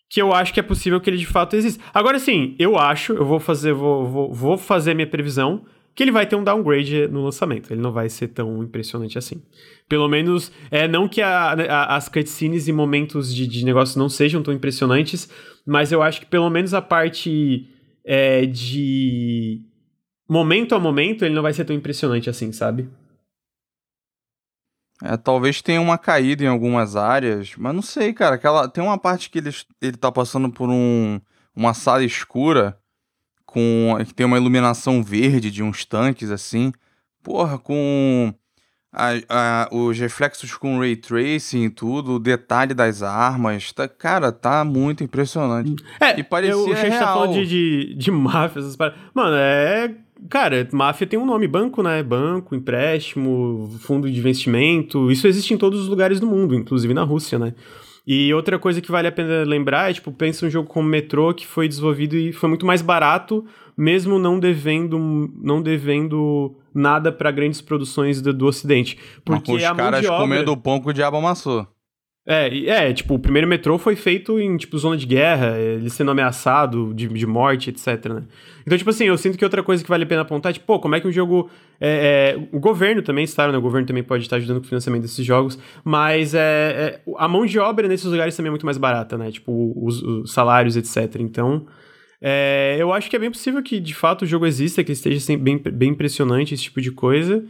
que 0.10 0.20
eu 0.20 0.34
acho 0.34 0.56
que 0.56 0.60
é 0.60 0.64
possível 0.64 1.00
que 1.00 1.08
ele 1.08 1.18
de 1.18 1.28
fato 1.28 1.56
exista. 1.56 1.84
Agora 1.94 2.18
sim, 2.18 2.56
eu 2.58 2.80
acho, 2.80 3.14
eu 3.14 3.26
vou 3.26 3.40
fazer, 3.40 3.74
vou, 3.74 4.08
vou, 4.08 4.34
vou 4.34 4.58
fazer 4.58 4.96
minha 4.96 5.06
previsão 5.06 5.66
que 5.98 6.04
ele 6.04 6.12
vai 6.12 6.28
ter 6.28 6.36
um 6.36 6.44
downgrade 6.44 7.08
no 7.08 7.24
lançamento. 7.24 7.74
Ele 7.74 7.82
não 7.82 7.92
vai 7.92 8.08
ser 8.08 8.28
tão 8.28 8.62
impressionante 8.62 9.18
assim. 9.18 9.42
Pelo 9.90 10.08
menos, 10.08 10.52
é 10.70 10.88
não 10.88 11.08
que 11.08 11.24
a, 11.24 11.54
a, 11.54 11.96
as 11.96 12.08
cutscenes 12.08 12.68
e 12.68 12.72
momentos 12.72 13.34
de, 13.34 13.48
de 13.48 13.66
negócio 13.66 13.98
não 13.98 14.08
sejam 14.08 14.44
tão 14.44 14.54
impressionantes, 14.54 15.28
mas 15.66 15.92
eu 15.92 16.04
acho 16.04 16.20
que 16.20 16.28
pelo 16.28 16.52
menos 16.52 16.76
a 16.76 16.84
parte 16.84 17.68
é, 18.06 18.46
de 18.46 19.66
momento 20.30 20.76
a 20.76 20.80
momento 20.80 21.26
ele 21.26 21.34
não 21.34 21.42
vai 21.42 21.52
ser 21.52 21.66
tão 21.66 21.76
impressionante 21.76 22.30
assim, 22.30 22.52
sabe? 22.52 22.88
É, 25.02 25.18
talvez 25.18 25.64
tenha 25.64 25.82
uma 25.82 25.98
caída 25.98 26.44
em 26.44 26.48
algumas 26.48 26.96
áreas, 26.96 27.56
mas 27.58 27.74
não 27.74 27.82
sei, 27.82 28.14
cara. 28.14 28.36
Aquela, 28.36 28.70
tem 28.70 28.84
uma 28.84 29.00
parte 29.00 29.32
que 29.32 29.40
ele, 29.40 29.50
ele 29.82 29.98
tá 29.98 30.12
passando 30.12 30.52
por 30.52 30.70
um, 30.70 31.20
uma 31.56 31.74
sala 31.74 32.04
escura 32.04 32.78
com 33.48 33.98
que 34.06 34.14
tem 34.14 34.26
uma 34.26 34.38
iluminação 34.38 35.02
verde 35.02 35.50
de 35.50 35.64
uns 35.64 35.86
tanques 35.86 36.30
assim. 36.30 36.72
Porra, 37.24 37.58
com 37.58 38.32
a, 38.94 39.14
a, 39.30 39.70
os 39.72 39.98
reflexos 39.98 40.54
com 40.56 40.80
ray 40.80 40.96
tracing 40.96 41.64
e 41.66 41.70
tudo, 41.70 42.14
o 42.14 42.20
detalhe 42.20 42.74
das 42.74 43.02
armas, 43.02 43.72
tá, 43.72 43.88
cara, 43.88 44.32
tá 44.32 44.64
muito 44.64 45.04
impressionante. 45.04 45.76
É, 46.00 46.20
E 46.20 46.24
parecia 46.24 46.54
eu, 46.56 46.76
tá 46.76 46.82
real. 46.82 47.14
falando 47.20 47.34
de, 47.34 47.46
de, 47.46 47.96
de 47.96 48.12
máfia, 48.12 48.60
essas 48.60 48.76
paradas. 48.76 49.00
Mano, 49.14 49.36
é. 49.36 49.96
Cara, 50.30 50.68
máfia 50.72 51.06
tem 51.06 51.20
um 51.20 51.26
nome, 51.28 51.48
banco, 51.48 51.84
né? 51.84 52.02
Banco, 52.02 52.56
empréstimo, 52.56 53.70
fundo 53.82 54.10
de 54.12 54.18
investimento. 54.18 55.12
Isso 55.12 55.28
existe 55.28 55.54
em 55.54 55.58
todos 55.58 55.80
os 55.82 55.88
lugares 55.88 56.20
do 56.20 56.26
mundo, 56.26 56.56
inclusive 56.56 56.92
na 56.94 57.04
Rússia, 57.04 57.38
né? 57.38 57.54
E 58.08 58.34
outra 58.34 58.58
coisa 58.58 58.80
que 58.80 58.90
vale 58.90 59.10
a 59.10 59.12
pena 59.12 59.44
lembrar 59.44 59.92
é, 59.92 59.94
tipo, 59.94 60.14
pensa 60.14 60.46
um 60.46 60.50
jogo 60.50 60.70
como 60.70 60.88
Metro 60.88 61.34
que 61.34 61.46
foi 61.46 61.68
desenvolvido 61.68 62.16
e 62.16 62.32
foi 62.32 62.48
muito 62.48 62.66
mais 62.66 62.82
barato, 62.82 63.46
mesmo 63.76 64.18
não 64.18 64.40
devendo, 64.40 64.98
não 65.42 65.62
devendo 65.62 66.56
nada 66.74 67.12
para 67.12 67.30
grandes 67.32 67.60
produções 67.60 68.22
do, 68.22 68.34
do 68.34 68.46
Ocidente. 68.46 68.98
Mas 68.98 69.40
Porque 69.40 69.52
com 69.52 69.58
os 69.58 69.78
caras 69.78 70.00
de 70.00 70.08
obra... 70.08 70.22
comendo 70.22 70.54
o 70.54 70.58
pão 70.58 70.80
que 70.80 70.90
o 70.90 70.94
diabo 70.94 71.18
amassou. 71.18 71.68
É, 72.30 72.90
é, 72.90 72.94
tipo, 72.94 73.14
o 73.14 73.20
primeiro 73.20 73.48
metrô 73.48 73.78
foi 73.78 73.96
feito 73.96 74.38
em, 74.38 74.58
tipo, 74.58 74.78
zona 74.78 74.98
de 74.98 75.06
guerra, 75.06 75.58
ele 75.58 75.90
sendo 75.90 76.12
ameaçado 76.12 76.94
de, 76.94 77.08
de 77.08 77.26
morte, 77.26 77.70
etc, 77.70 78.06
né? 78.10 78.24
Então, 78.66 78.78
tipo 78.78 78.90
assim, 78.90 79.06
eu 79.06 79.18
sinto 79.18 79.38
que 79.38 79.46
outra 79.46 79.64
coisa 79.64 79.82
que 79.82 79.90
vale 79.90 80.04
a 80.04 80.06
pena 80.06 80.24
apontar 80.24 80.50
é, 80.50 80.54
tipo, 80.54 80.66
pô, 80.66 80.78
como 80.78 80.94
é 80.94 81.00
que 81.00 81.08
um 81.08 81.12
jogo... 81.12 81.50
é, 81.80 82.36
é, 82.36 82.48
o 82.52 82.60
governo 82.60 83.02
também 83.02 83.24
está, 83.24 83.50
né? 83.50 83.58
O 83.58 83.62
governo 83.62 83.88
também 83.88 84.04
pode 84.04 84.24
estar 84.24 84.36
ajudando 84.36 84.58
com 84.58 84.66
o 84.66 84.68
financiamento 84.68 85.04
desses 85.04 85.26
jogos, 85.26 85.58
mas 85.86 86.34
é, 86.36 86.40
é, 86.40 87.02
a 87.18 87.30
mão 87.30 87.46
de 87.46 87.58
obra 87.60 87.88
nesses 87.88 88.08
lugares 88.08 88.36
também 88.36 88.50
é 88.50 88.52
muito 88.52 88.66
mais 88.66 88.78
barata, 88.78 89.18
né? 89.18 89.32
Tipo, 89.32 89.74
os, 89.82 90.04
os 90.04 90.34
salários, 90.34 90.76
etc. 90.76 91.22
Então, 91.22 91.66
é, 92.22 92.76
eu 92.78 92.92
acho 92.92 93.10
que 93.10 93.16
é 93.16 93.20
bem 93.20 93.32
possível 93.32 93.64
que, 93.64 93.80
de 93.80 93.96
fato, 93.96 94.24
o 94.24 94.28
jogo 94.28 94.46
exista, 94.46 94.84
que 94.84 94.92
esteja 94.92 95.38
bem, 95.38 95.58
bem 95.58 95.92
impressionante, 95.92 96.54
esse 96.54 96.64
tipo 96.64 96.82
de 96.82 96.92
coisa. 96.92 97.46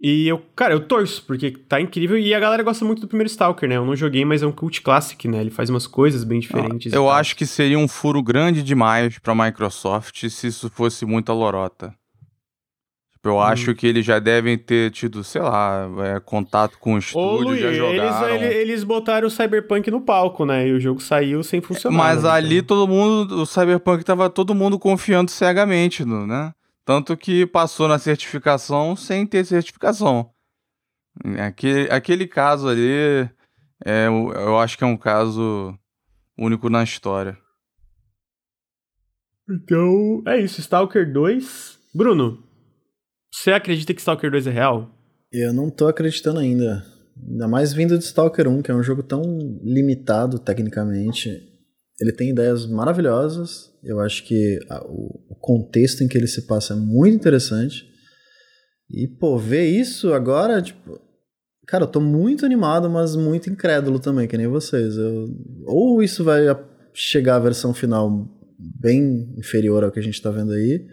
E 0.00 0.28
eu, 0.28 0.38
cara, 0.54 0.74
eu 0.74 0.80
torço, 0.86 1.22
porque 1.24 1.50
tá 1.52 1.80
incrível. 1.80 2.18
E 2.18 2.34
a 2.34 2.40
galera 2.40 2.62
gosta 2.62 2.84
muito 2.84 3.00
do 3.00 3.08
primeiro 3.08 3.28
Stalker, 3.30 3.68
né? 3.68 3.76
Eu 3.76 3.86
não 3.86 3.96
joguei, 3.96 4.24
mas 4.24 4.42
é 4.42 4.46
um 4.46 4.52
cult 4.52 4.82
classic, 4.82 5.26
né? 5.28 5.40
Ele 5.40 5.50
faz 5.50 5.70
umas 5.70 5.86
coisas 5.86 6.24
bem 6.24 6.40
diferentes. 6.40 6.92
e 6.92 6.96
Eu 6.96 7.04
tal. 7.04 7.12
acho 7.12 7.34
que 7.36 7.46
seria 7.46 7.78
um 7.78 7.88
furo 7.88 8.22
grande 8.22 8.62
demais 8.62 9.18
pra 9.18 9.34
Microsoft 9.34 10.28
se 10.28 10.46
isso 10.48 10.68
fosse 10.68 11.06
muita 11.06 11.32
lorota. 11.32 11.94
Tipo, 13.14 13.28
Hum. 13.30 13.32
eu 13.32 13.40
acho 13.40 13.74
que 13.74 13.86
eles 13.86 14.04
já 14.04 14.18
devem 14.18 14.58
ter 14.58 14.90
tido, 14.90 15.24
sei 15.24 15.40
lá, 15.40 15.88
é, 16.16 16.20
contato 16.20 16.76
com 16.78 16.90
o 16.92 16.96
Ô, 16.96 16.98
estúdio, 16.98 17.48
Luiz, 17.48 17.60
já 17.60 17.66
eles, 17.68 17.78
jogaram. 17.78 18.34
ele- 18.34 18.54
eles 18.54 18.84
botaram 18.84 19.26
o 19.28 19.30
Cyberpunk 19.30 19.90
no 19.90 20.02
palco, 20.02 20.44
né? 20.44 20.68
E 20.68 20.72
o 20.72 20.80
jogo 20.80 21.00
saiu 21.00 21.42
sem 21.42 21.62
funcionar. 21.62 21.96
Mas 21.96 22.24
né? 22.24 22.30
ali 22.30 22.60
todo 22.60 22.86
mundo, 22.86 23.40
o 23.40 23.46
Cyberpunk 23.46 24.04
tava 24.04 24.28
todo 24.28 24.54
mundo 24.54 24.78
confiando 24.78 25.30
cegamente, 25.30 26.04
no, 26.04 26.26
né? 26.26 26.52
Tanto 26.84 27.16
que 27.16 27.46
passou 27.46 27.88
na 27.88 27.98
certificação 27.98 28.94
sem 28.94 29.26
ter 29.26 29.44
certificação. 29.44 30.30
Aquele, 31.38 31.90
aquele 31.90 32.26
caso 32.26 32.68
ali, 32.68 33.28
é, 33.84 34.06
eu 34.06 34.32
eu 34.32 34.58
acho 34.58 34.76
que 34.76 34.84
é 34.84 34.86
um 34.86 34.96
caso 34.96 35.78
único 36.36 36.68
na 36.68 36.82
história. 36.82 37.38
Então, 39.48 40.22
é 40.26 40.40
isso. 40.40 40.60
Stalker 40.60 41.10
2. 41.10 41.78
Bruno, 41.94 42.42
você 43.32 43.52
acredita 43.52 43.94
que 43.94 44.00
Stalker 44.00 44.30
2 44.30 44.46
é 44.46 44.50
real? 44.50 44.90
Eu 45.32 45.52
não 45.52 45.70
tô 45.70 45.86
acreditando 45.86 46.40
ainda. 46.40 46.84
Ainda 47.16 47.46
mais 47.46 47.72
vindo 47.72 47.96
de 47.98 48.04
Stalker 48.04 48.48
1, 48.48 48.62
que 48.62 48.70
é 48.70 48.74
um 48.74 48.82
jogo 48.82 49.02
tão 49.02 49.22
limitado 49.62 50.38
tecnicamente. 50.38 51.53
Ele 52.00 52.12
tem 52.12 52.30
ideias 52.30 52.66
maravilhosas. 52.66 53.70
Eu 53.82 54.00
acho 54.00 54.24
que 54.24 54.58
a- 54.68 54.84
o, 54.86 55.24
o 55.30 55.36
contexto 55.40 56.02
em 56.02 56.08
que 56.08 56.16
ele 56.18 56.26
se 56.26 56.46
passa 56.46 56.74
é 56.74 56.76
muito 56.76 57.14
interessante. 57.16 57.84
E, 58.90 59.06
pô, 59.08 59.38
ver 59.38 59.66
isso 59.66 60.12
agora, 60.12 60.60
tipo. 60.60 61.00
Cara, 61.66 61.84
eu 61.84 61.88
tô 61.88 62.00
muito 62.00 62.44
animado, 62.44 62.90
mas 62.90 63.16
muito 63.16 63.48
incrédulo 63.48 63.98
também, 63.98 64.28
que 64.28 64.36
nem 64.36 64.46
vocês. 64.46 64.96
Eu- 64.96 65.28
ou 65.66 66.02
isso 66.02 66.22
vai 66.22 66.42
chegar 66.92 67.36
à 67.36 67.40
versão 67.40 67.72
final 67.72 68.28
bem 68.80 69.34
inferior 69.38 69.82
ao 69.82 69.90
que 69.90 69.98
a 69.98 70.02
gente 70.02 70.20
tá 70.20 70.30
vendo 70.30 70.52
aí, 70.52 70.86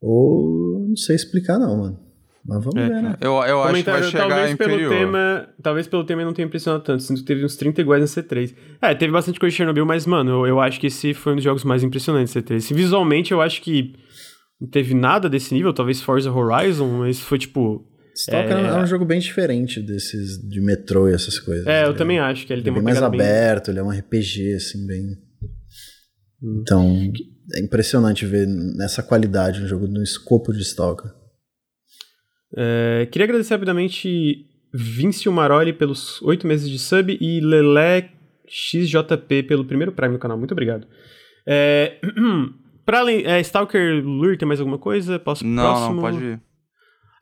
ou 0.00 0.86
não 0.88 0.96
sei 0.96 1.16
explicar, 1.16 1.58
não, 1.58 1.76
mano. 1.76 2.05
Mas 2.48 2.64
vamos 2.64 2.76
É, 2.80 2.88
ver, 2.88 3.02
né? 3.02 3.16
Eu, 3.20 3.32
eu 3.42 3.62
acho 3.62 3.82
que 3.84 3.90
vai 3.90 4.02
chegar 4.04 4.28
talvez 4.28 4.54
pelo 4.56 4.88
tema, 4.88 5.48
talvez 5.62 5.86
pelo 5.88 6.04
tema 6.04 6.24
não 6.24 6.32
tenha 6.32 6.46
impressionado 6.46 6.84
tanto, 6.84 7.02
sinto 7.02 7.20
que 7.20 7.26
teve 7.26 7.44
uns 7.44 7.56
30 7.56 7.80
iguais 7.80 8.00
na 8.02 8.06
C3. 8.22 8.54
É, 8.80 8.94
teve 8.94 9.12
bastante 9.12 9.40
coisa 9.40 9.50
de 9.50 9.56
Chernobyl, 9.56 9.84
mas 9.84 10.06
mano, 10.06 10.30
eu, 10.30 10.46
eu 10.46 10.60
acho 10.60 10.78
que 10.78 10.86
esse 10.86 11.12
foi 11.14 11.32
um 11.32 11.36
dos 11.36 11.44
jogos 11.44 11.64
mais 11.64 11.82
impressionantes 11.82 12.32
da 12.34 12.40
C3. 12.42 12.60
Se 12.60 12.72
visualmente 12.74 13.32
eu 13.32 13.40
acho 13.40 13.60
que 13.62 13.94
não 14.60 14.68
teve 14.68 14.94
nada 14.94 15.28
desse 15.28 15.52
nível, 15.52 15.72
talvez 15.72 16.00
Forza 16.00 16.30
Horizon, 16.32 16.98
mas 16.98 17.18
foi 17.20 17.38
tipo, 17.38 17.84
Stalker 18.14 18.56
é... 18.56 18.80
um 18.80 18.86
jogo 18.86 19.04
bem 19.04 19.18
diferente 19.18 19.80
desses 19.82 20.38
de 20.48 20.60
metrô 20.60 21.08
e 21.08 21.12
essas 21.14 21.38
coisas. 21.38 21.66
é, 21.66 21.82
eu 21.84 21.88
Ele 21.88 21.98
também 21.98 22.18
acho 22.18 22.46
que 22.46 22.52
ele 22.52 22.60
Ele 22.60 22.64
tem 22.64 22.70
é 22.70 22.74
uma 22.74 22.78
bem 22.78 22.84
mais 22.84 22.96
pegada 22.98 23.10
bem- 23.10 23.20
aberto, 23.20 23.70
ele 23.70 23.78
é 23.78 23.82
um 23.82 23.90
RPG, 23.90 24.54
assim, 24.54 24.86
bem. 24.86 25.02
Hum. 26.42 26.60
Então, 26.62 27.12
é 27.54 27.60
impressionante 27.60 28.24
ver 28.24 28.46
nessa 28.46 29.02
qualidade 29.02 29.62
um 29.62 29.66
jogo 29.66 29.86
no 29.86 30.02
escopo 30.02 30.52
de 30.52 30.62
Stalker. 30.62 31.10
É, 32.54 33.08
queria 33.10 33.24
agradecer 33.24 33.54
rapidamente 33.54 34.46
Vinci 34.72 35.28
Maroli 35.28 35.72
pelos 35.72 36.20
oito 36.22 36.46
meses 36.46 36.68
de 36.68 36.78
sub 36.78 37.16
e 37.20 37.40
Lelé 37.40 38.10
XJP 38.48 39.42
pelo 39.44 39.64
primeiro 39.64 39.92
Prime 39.92 40.12
no 40.12 40.18
canal. 40.18 40.38
Muito 40.38 40.52
obrigado. 40.52 40.86
É, 41.46 41.98
pra 42.84 43.00
além, 43.00 43.24
é, 43.24 43.40
Stalker 43.40 44.04
Lure, 44.04 44.36
tem 44.36 44.46
mais 44.46 44.60
alguma 44.60 44.78
coisa? 44.78 45.18
Posso 45.18 45.46
Não, 45.46 45.62
próximo? 45.62 45.94
não, 45.94 46.02
pode 46.02 46.24
ir. 46.24 46.40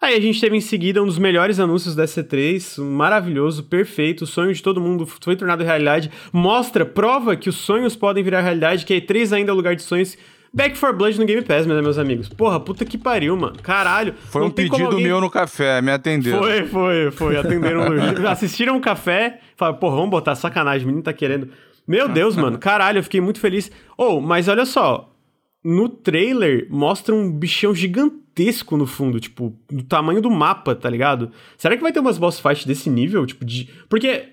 Aí 0.00 0.16
a 0.16 0.20
gente 0.20 0.38
teve 0.38 0.54
em 0.54 0.60
seguida 0.60 1.02
um 1.02 1.06
dos 1.06 1.18
melhores 1.18 1.58
anúncios 1.58 1.94
da 1.94 2.04
C3, 2.04 2.78
maravilhoso, 2.82 3.62
perfeito, 3.62 4.24
o 4.24 4.26
sonho 4.26 4.52
de 4.52 4.62
todo 4.62 4.78
mundo 4.78 5.06
foi 5.06 5.34
tornado 5.34 5.64
realidade. 5.64 6.10
Mostra, 6.30 6.84
prova 6.84 7.34
que 7.36 7.48
os 7.48 7.56
sonhos 7.56 7.96
podem 7.96 8.22
virar 8.22 8.42
realidade, 8.42 8.84
que 8.84 8.92
a 8.92 9.00
E3 9.00 9.32
ainda 9.32 9.50
é 9.50 9.54
lugar 9.54 9.74
de 9.74 9.82
sonhos. 9.82 10.18
Back 10.54 10.76
for 10.78 10.92
Blood 10.94 11.18
no 11.18 11.26
Game 11.26 11.42
Pass, 11.42 11.66
né, 11.66 11.82
meus 11.82 11.98
amigos. 11.98 12.28
Porra, 12.28 12.60
puta 12.60 12.84
que 12.84 12.96
pariu, 12.96 13.36
mano. 13.36 13.56
Caralho. 13.62 14.14
Foi 14.30 14.42
um 14.42 14.50
pedido 14.50 14.84
alguém- 14.84 15.02
meu 15.04 15.20
no 15.20 15.28
café, 15.28 15.82
me 15.82 15.90
atenderam. 15.90 16.38
foi, 16.38 16.64
foi, 16.66 17.10
foi. 17.10 17.36
Atenderam 17.36 17.82
o. 18.22 18.28
Assistiram 18.28 18.76
um 18.76 18.80
café, 18.80 19.40
falaram, 19.56 19.78
porra, 19.78 19.96
vamos 19.96 20.10
botar 20.10 20.34
sacanagem, 20.36 20.84
o 20.84 20.86
menino 20.86 21.02
tá 21.02 21.12
querendo. 21.12 21.48
Meu 21.86 22.08
Deus, 22.08 22.36
mano, 22.36 22.56
caralho, 22.56 22.98
eu 22.98 23.02
fiquei 23.02 23.20
muito 23.20 23.40
feliz. 23.40 23.70
Oh, 23.98 24.20
mas 24.20 24.46
olha 24.48 24.64
só, 24.64 25.12
no 25.62 25.88
trailer 25.88 26.66
mostra 26.70 27.14
um 27.14 27.30
bichão 27.30 27.74
gigantesco 27.74 28.76
no 28.76 28.86
fundo, 28.86 29.18
tipo, 29.20 29.54
do 29.70 29.82
tamanho 29.82 30.20
do 30.22 30.30
mapa, 30.30 30.74
tá 30.74 30.88
ligado? 30.88 31.30
Será 31.58 31.76
que 31.76 31.82
vai 31.82 31.92
ter 31.92 32.00
umas 32.00 32.16
boss 32.16 32.38
fights 32.40 32.64
desse 32.64 32.88
nível? 32.88 33.26
Tipo, 33.26 33.44
de. 33.44 33.68
Porque 33.88 34.28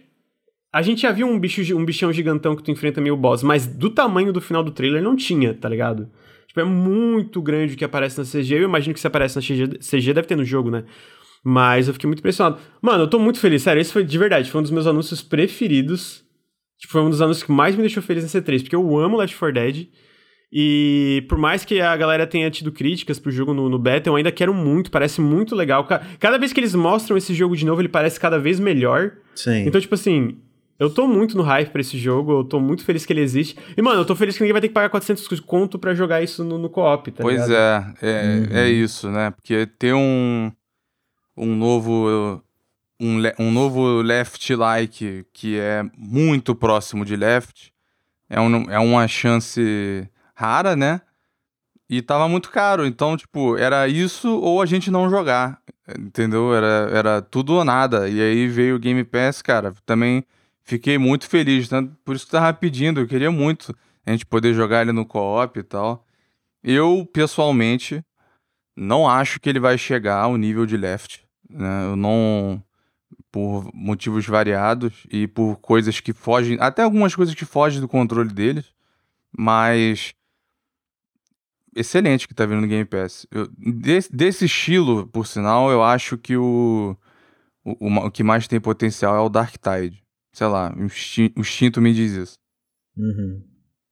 a 0.73 0.81
gente 0.81 1.01
já 1.01 1.11
viu 1.11 1.27
um, 1.27 1.39
bicho, 1.39 1.61
um 1.77 1.83
bichão 1.85 2.11
gigantão 2.13 2.55
que 2.55 2.63
tu 2.63 2.71
enfrenta 2.71 3.01
meio 3.01 3.15
boss, 3.17 3.43
mas 3.43 3.67
do 3.67 3.89
tamanho 3.89 4.31
do 4.31 4.39
final 4.41 4.63
do 4.63 4.71
trailer 4.71 5.01
não 5.03 5.15
tinha, 5.15 5.53
tá 5.53 5.67
ligado? 5.67 6.09
Tipo, 6.47 6.59
é 6.61 6.63
muito 6.63 7.41
grande 7.41 7.73
o 7.73 7.77
que 7.77 7.85
aparece 7.85 8.17
na 8.17 8.25
CG. 8.25 8.55
Eu 8.55 8.63
imagino 8.63 8.93
que 8.93 8.99
se 8.99 9.07
aparece 9.07 9.35
na 9.35 9.41
CG, 9.41 9.77
CG 9.79 10.13
deve 10.13 10.27
ter 10.27 10.35
no 10.35 10.43
jogo, 10.45 10.69
né? 10.69 10.83
Mas 11.43 11.87
eu 11.87 11.93
fiquei 11.93 12.07
muito 12.07 12.19
impressionado. 12.19 12.57
Mano, 12.81 13.03
eu 13.03 13.07
tô 13.09 13.17
muito 13.17 13.39
feliz, 13.39 13.63
sério. 13.63 13.79
Esse 13.81 13.91
foi 13.93 14.03
de 14.03 14.17
verdade, 14.17 14.51
foi 14.51 14.59
um 14.59 14.63
dos 14.63 14.71
meus 14.71 14.85
anúncios 14.85 15.21
preferidos. 15.21 16.23
Tipo, 16.79 16.93
foi 16.93 17.01
um 17.01 17.09
dos 17.09 17.21
anúncios 17.21 17.43
que 17.43 17.51
mais 17.51 17.75
me 17.75 17.81
deixou 17.81 18.01
feliz 18.03 18.23
na 18.23 18.29
C3, 18.41 18.61
porque 18.61 18.75
eu 18.75 18.97
amo 18.99 19.17
Left 19.17 19.37
4 19.37 19.53
Dead. 19.53 19.87
E 20.53 21.25
por 21.29 21.37
mais 21.37 21.63
que 21.63 21.79
a 21.79 21.95
galera 21.95 22.27
tenha 22.27 22.51
tido 22.51 22.71
críticas 22.71 23.17
pro 23.17 23.31
jogo 23.31 23.53
no, 23.53 23.69
no 23.69 23.79
beta, 23.79 24.09
eu 24.09 24.15
ainda 24.15 24.31
quero 24.31 24.53
muito, 24.53 24.91
parece 24.91 25.21
muito 25.21 25.55
legal. 25.55 25.85
Ca- 25.85 26.01
Cada 26.19 26.37
vez 26.37 26.51
que 26.51 26.59
eles 26.59 26.75
mostram 26.75 27.15
esse 27.15 27.33
jogo 27.33 27.55
de 27.55 27.65
novo, 27.65 27.81
ele 27.81 27.87
parece 27.87 28.19
cada 28.19 28.37
vez 28.37 28.59
melhor. 28.59 29.13
Sim. 29.33 29.63
Então, 29.65 29.79
tipo 29.79 29.95
assim, 29.95 30.37
eu 30.81 30.89
tô 30.89 31.07
muito 31.07 31.37
no 31.37 31.43
hype 31.43 31.69
pra 31.69 31.79
esse 31.79 31.95
jogo, 31.95 32.39
eu 32.39 32.43
tô 32.43 32.59
muito 32.59 32.83
feliz 32.83 33.05
que 33.05 33.13
ele 33.13 33.21
existe. 33.21 33.55
E, 33.77 33.81
mano, 33.83 34.01
eu 34.01 34.05
tô 34.05 34.15
feliz 34.15 34.35
que 34.35 34.41
ninguém 34.41 34.53
vai 34.53 34.61
ter 34.61 34.67
que 34.67 34.73
pagar 34.73 34.89
400 34.89 35.39
conto 35.41 35.77
pra 35.77 35.93
jogar 35.93 36.23
isso 36.23 36.43
no, 36.43 36.57
no 36.57 36.71
co-op, 36.71 37.11
tá 37.11 37.23
Pois 37.23 37.47
ligado? 37.47 37.51
é, 37.51 37.93
é, 38.01 38.47
Uhum. 38.49 38.57
é 38.57 38.69
isso, 38.69 39.11
né? 39.11 39.29
Porque 39.29 39.67
ter 39.67 39.93
um, 39.93 40.51
um 41.37 41.55
novo 41.55 42.41
um, 42.99 43.17
um 43.37 43.51
novo 43.51 44.01
left-like 44.01 45.23
que 45.31 45.59
é 45.59 45.83
muito 45.95 46.55
próximo 46.55 47.05
de 47.05 47.15
left 47.15 47.71
é, 48.27 48.41
um, 48.41 48.63
é 48.71 48.79
uma 48.79 49.07
chance 49.07 50.09
rara, 50.33 50.75
né? 50.75 51.01
E 51.87 52.01
tava 52.01 52.27
muito 52.27 52.49
caro, 52.49 52.87
então, 52.87 53.15
tipo, 53.15 53.55
era 53.55 53.87
isso 53.87 54.35
ou 54.39 54.63
a 54.63 54.65
gente 54.65 54.89
não 54.89 55.11
jogar, 55.11 55.59
entendeu? 55.99 56.55
Era, 56.55 56.89
era 56.91 57.21
tudo 57.21 57.53
ou 57.53 57.63
nada. 57.63 58.09
E 58.09 58.19
aí 58.19 58.47
veio 58.47 58.77
o 58.77 58.79
Game 58.79 59.03
Pass, 59.03 59.43
cara, 59.43 59.73
também 59.85 60.23
fiquei 60.63 60.97
muito 60.97 61.27
feliz, 61.27 61.69
né? 61.69 61.87
Por 62.05 62.15
isso 62.15 62.25
que 62.25 62.31
tava 62.31 62.53
pedindo, 62.53 62.99
eu 62.99 63.07
queria 63.07 63.31
muito 63.31 63.75
a 64.05 64.11
gente 64.11 64.25
poder 64.25 64.53
jogar 64.53 64.81
ele 64.81 64.91
no 64.91 65.05
co-op 65.05 65.59
e 65.59 65.63
tal. 65.63 66.05
Eu, 66.63 67.07
pessoalmente, 67.11 68.03
não 68.75 69.07
acho 69.07 69.39
que 69.39 69.49
ele 69.49 69.59
vai 69.59 69.77
chegar 69.77 70.17
ao 70.17 70.37
nível 70.37 70.65
de 70.65 70.77
Left. 70.77 71.23
Né? 71.49 71.85
Eu 71.85 71.95
não. 71.95 72.63
Por 73.31 73.69
motivos 73.73 74.25
variados 74.25 75.07
e 75.09 75.25
por 75.27 75.55
coisas 75.57 75.99
que 76.01 76.11
fogem. 76.13 76.57
Até 76.59 76.83
algumas 76.83 77.15
coisas 77.15 77.33
que 77.33 77.45
fogem 77.45 77.79
do 77.79 77.87
controle 77.87 78.33
deles. 78.33 78.65
Mas. 79.37 80.13
Excelente 81.73 82.27
que 82.27 82.33
tá 82.33 82.45
vindo 82.45 82.59
no 82.61 82.67
Game 82.67 82.83
Pass. 82.83 83.25
Eu- 83.31 83.47
desse, 83.57 84.13
desse 84.13 84.45
estilo, 84.45 85.07
por 85.07 85.25
sinal, 85.25 85.71
eu 85.71 85.81
acho 85.81 86.17
que 86.17 86.35
o, 86.35 86.97
o, 87.63 87.87
o 87.87 88.07
o 88.07 88.11
que 88.11 88.23
mais 88.23 88.45
tem 88.45 88.59
potencial 88.59 89.15
é 89.15 89.19
o 89.21 89.29
Dark 89.29 89.55
Tide. 89.55 90.00
Sei 90.33 90.47
lá, 90.47 90.73
o 90.77 90.83
instin- 90.85 91.31
o 91.35 91.41
instinto 91.41 91.81
me 91.81 91.93
diz 91.93 92.13
isso. 92.13 92.33
Uhum. 92.97 93.41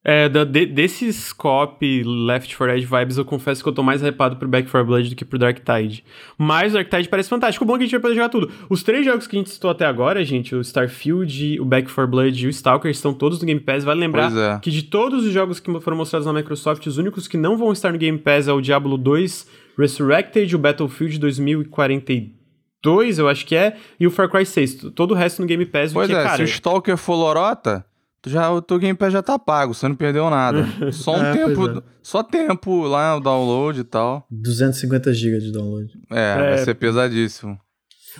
É, 0.02 0.30
da- 0.30 0.45
de- 0.45 0.66
desses 0.66 1.34
co-op 1.34 2.03
Left 2.03 2.56
4 2.56 2.74
Dead 2.74 2.86
vibes, 2.90 3.18
eu 3.18 3.26
confesso 3.26 3.61
que 3.61 3.68
eu 3.68 3.74
tô 3.74 3.84
mais 3.84 4.02
hypado 4.02 4.38
pro 4.38 4.48
Back 4.48 4.70
4 4.72 4.86
Blood 4.88 5.10
do 5.10 5.16
que 5.16 5.26
pro 5.26 5.38
Dark 5.38 5.57
Tide. 5.60 6.06
Mas 6.38 6.72
o 6.72 6.76
Dark 6.76 6.90
Tide 6.90 7.10
parece 7.10 7.28
fantástico. 7.28 7.66
O 7.66 7.68
bom 7.68 7.76
é 7.76 7.78
que 7.80 7.84
a 7.84 7.86
gente 7.86 7.91
vai 7.91 7.99
poder 8.02 8.16
jogar 8.16 8.30
tudo. 8.30 8.49
Os 8.70 8.82
três 8.82 9.06
jogos 9.06 9.28
que 9.28 9.36
a 9.36 9.40
gente 9.40 9.49
citou 9.49 9.70
até 9.70 9.86
agora, 9.86 10.24
gente, 10.24 10.56
o 10.56 10.61
Starfield, 10.61 11.60
o 11.60 11.66
Back 11.66 11.91
4 11.94 12.07
Blood 12.10 12.44
e 12.45 12.48
o 12.48 12.49
Stalker, 12.49 12.90
estão 12.90 13.14
todos 13.14 13.41
no 13.41 13.45
Game 13.45 13.60
Pass. 13.60 13.84
Vale 13.84 13.99
lembrar 13.99 14.32
é. 14.36 14.60
que 14.60 14.72
de 14.72 14.84
todos 14.84 15.26
os 15.26 15.34
jogos 15.34 15.60
que 15.60 15.70
foram 15.82 15.98
mostrados 15.98 16.26
na 16.26 16.32
Microsoft, 16.34 16.86
os 16.88 16.98
únicos 16.98 17.28
que 17.28 17.36
não 17.36 17.57
vão 17.57 17.74
estar 17.74 17.91
no 17.91 17.98
Game 17.98 18.18
Pass 18.18 18.48
é 18.48 18.53
o 18.53 18.61
Diablo 18.61 18.98
2 18.98 19.45
Resurrected, 19.78 20.56
o 20.56 20.60
Battlefield 20.60 21.20
2042, 21.20 22.39
eu 23.18 23.28
acho 23.28 23.46
que 23.46 23.56
é, 23.56 23.76
e 24.00 24.08
o 24.08 24.12
Far 24.12 24.30
Cry 24.30 24.46
6. 24.46 24.76
Todo 24.96 25.12
o 25.12 25.14
resto 25.16 25.42
no 25.42 25.48
Game 25.48 25.66
Pass, 25.66 25.92
Pois 25.94 26.10
o 26.10 26.14
que, 26.14 26.18
é, 26.18 26.24
cara... 26.24 26.38
se 26.38 26.44
o 26.44 26.46
Stalker 26.46 26.96
for 26.98 27.16
lorota, 27.16 27.86
tu 28.22 28.30
já, 28.30 28.50
o 28.52 28.62
teu 28.62 28.80
Game 28.80 28.98
Pass 28.98 29.14
já 29.14 29.22
tá 29.22 29.38
pago, 29.38 29.74
você 29.74 29.88
não 29.88 29.96
perdeu 29.96 30.30
nada. 30.30 30.66
Só 30.92 31.16
um 31.18 31.24
É, 31.26 31.34
tempo, 31.34 31.70
é. 31.70 31.82
só 32.02 32.24
tempo 32.24 32.84
lá, 32.88 33.16
o 33.18 33.20
download 33.20 33.82
e 33.82 33.84
tal. 33.84 34.26
250 34.32 35.14
GB 35.14 35.40
de 35.40 35.52
download. 35.52 35.92
É, 36.12 36.36
vai 36.36 36.54
É. 36.54 36.58
ser 36.58 36.74
pesadíssimo. 36.76 37.60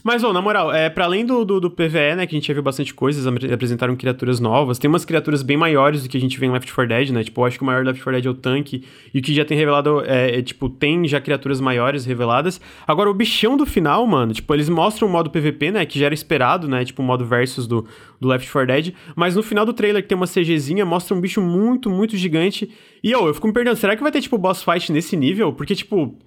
Mas, 0.04 0.24
ô, 0.24 0.32
na 0.32 0.42
moral, 0.42 0.72
é, 0.74 0.90
pra 0.90 1.06
além 1.06 1.26
do, 1.26 1.44
do, 1.44 1.60
do 1.60 1.70
PVE, 1.70 2.16
né, 2.16 2.26
que 2.26 2.36
a 2.36 2.40
gente 2.40 2.48
já 2.48 2.54
viu 2.54 2.64
bastante 2.64 2.94
coisas, 2.94 3.28
apre- 3.28 3.52
apresentaram 3.52 3.96
criaturas 3.96 4.40
novas, 4.40 4.80
tem 4.80 4.88
umas 4.88 5.04
criaturas 5.04 5.44
bem 5.44 5.58
maiores 5.58 6.04
do 6.04 6.10
que 6.10 6.18
a 6.18 6.22
gente 6.22 6.40
vê 6.40 6.46
em 6.46 6.52
Left 6.52 6.72
4 6.74 6.88
Dead, 6.88 7.10
né? 7.10 7.24
Tipo, 7.24 7.42
eu 7.42 7.46
acho 7.46 7.58
que 7.58 7.64
o 7.64 7.66
maior 7.66 7.84
Left 7.86 8.02
4 8.02 8.14
Dead 8.22 8.26
é 8.26 8.30
o 8.30 8.34
tanque, 8.34 8.84
e 9.14 9.20
o 9.20 9.22
que 9.22 9.34
já 9.34 9.44
tem 9.44 9.58
revelado 9.58 10.02
é, 10.06 10.40
é, 10.40 10.42
tipo, 10.42 10.70
tem 10.70 11.08
já 11.08 11.20
criaturas 11.20 11.60
maiores 11.60 12.06
reveladas. 12.06 12.62
Agora, 12.88 13.10
o 13.10 13.14
bichão 13.14 13.58
do 13.58 13.66
final, 13.66 14.08
mano, 14.08 14.32
tipo, 14.34 14.54
eles 14.54 14.70
mostram 14.70 15.08
o 15.08 15.12
modo 15.12 15.30
PVP, 15.30 15.72
né, 15.72 15.86
que 15.86 16.00
já 16.00 16.06
era 16.06 16.14
esperado, 16.14 16.68
né, 16.68 16.86
tipo, 16.86 17.02
o 17.02 17.06
modo 17.06 17.26
versus 17.26 17.68
do, 17.68 17.86
do 18.22 18.28
Left 18.28 18.50
4 18.50 18.68
Dead, 18.68 18.94
mas 19.16 19.36
no 19.36 19.44
final 19.44 19.66
do 19.66 19.74
trailer, 19.74 20.02
que 20.02 20.08
tem 20.08 20.16
uma 20.16 20.28
CGzinha, 20.28 20.86
mostra 20.86 21.16
um 21.16 21.20
bicho 21.20 21.42
muito, 21.42 21.90
muito 21.90 22.16
gigante, 22.16 22.72
e, 23.04 23.14
ô, 23.16 23.28
eu 23.28 23.34
fico 23.34 23.48
me 23.48 23.54
perguntando, 23.54 23.78
será 23.78 23.96
que 23.96 24.02
vai 24.04 24.12
ter, 24.12 24.22
tipo, 24.22 24.38
boss 24.38 24.64
fight 24.64 24.92
nesse 24.92 25.18
nível? 25.18 25.52
Porque, 25.52 25.76
tipo... 25.76 26.18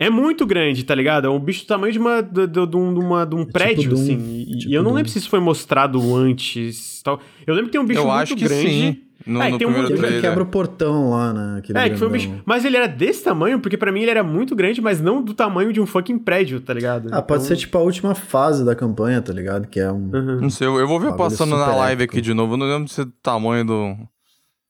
É 0.00 0.08
muito 0.08 0.46
grande, 0.46 0.82
tá 0.82 0.94
ligado? 0.94 1.26
É 1.26 1.30
um 1.30 1.38
bicho 1.38 1.64
do 1.64 1.66
tamanho 1.68 1.92
de, 1.92 1.98
uma, 1.98 2.22
de, 2.22 2.46
de- 2.46 2.66
de 2.66 2.76
um, 2.76 2.94
de 2.94 3.00
uma- 3.00 3.26
de 3.26 3.34
um 3.36 3.44
prédio, 3.44 3.90
Doom. 3.90 4.00
assim. 4.00 4.44
E, 4.48 4.58
Tipo 4.58 4.70
e 4.72 4.74
eu 4.74 4.82
não 4.82 4.90
Doom. 4.92 4.96
lembro 4.96 5.12
se 5.12 5.18
isso 5.18 5.28
foi 5.28 5.40
mostrado 5.40 6.16
antes. 6.16 7.02
Tal. 7.04 7.20
Eu 7.46 7.52
lembro 7.54 7.66
que 7.68 7.72
tem 7.72 7.80
um 7.80 7.86
bicho 7.86 8.00
eu 8.00 8.04
muito 8.06 8.16
acho 8.18 8.34
que 8.34 8.44
grande. 8.44 8.68
sim. 8.68 8.98
No, 9.26 9.42
É, 9.42 9.50
no 9.50 9.58
tem 9.58 9.68
um 9.68 9.72
primeiro 9.74 9.94
trailer. 9.98 10.20
quebra 10.22 10.42
o 10.42 10.46
portão 10.46 11.10
lá, 11.10 11.30
né? 11.34 11.62
É, 11.74 11.90
que 11.90 11.96
foi 11.98 12.08
um 12.08 12.10
bicho. 12.10 12.32
Mas 12.46 12.64
ele 12.64 12.78
era 12.78 12.88
desse 12.88 13.22
tamanho, 13.22 13.60
porque 13.60 13.76
pra 13.76 13.92
mim 13.92 14.00
ele 14.00 14.10
era 14.10 14.22
muito 14.24 14.56
grande, 14.56 14.80
mas 14.80 14.98
não 14.98 15.22
do 15.22 15.34
tamanho 15.34 15.70
de 15.74 15.78
um 15.78 15.84
fucking 15.84 16.18
prédio, 16.18 16.58
tá 16.62 16.72
ligado? 16.72 17.10
Ah, 17.12 17.20
pode 17.20 17.42
Então- 17.44 17.54
ser 17.54 17.60
tipo 17.60 17.76
a 17.76 17.82
última 17.82 18.14
fase 18.14 18.64
da 18.64 18.74
campanha, 18.74 19.20
tá 19.20 19.34
ligado? 19.34 19.66
Que 19.68 19.78
é 19.78 19.92
um. 19.92 20.10
Uhum. 20.14 20.40
Não 20.40 20.48
sei, 20.48 20.66
eu 20.66 20.78
eu 20.80 20.88
vou 20.88 20.98
ver 20.98 21.14
passando 21.16 21.50
na 21.54 21.66
live 21.76 22.02
épico. 22.04 22.14
aqui 22.16 22.22
de 22.22 22.32
novo. 22.32 22.54
Eu 22.54 22.56
não 22.56 22.66
lembro 22.66 22.88
se 22.88 23.02
é 23.02 23.04
do 23.04 23.12
tamanho 23.22 23.66
do. 23.66 23.94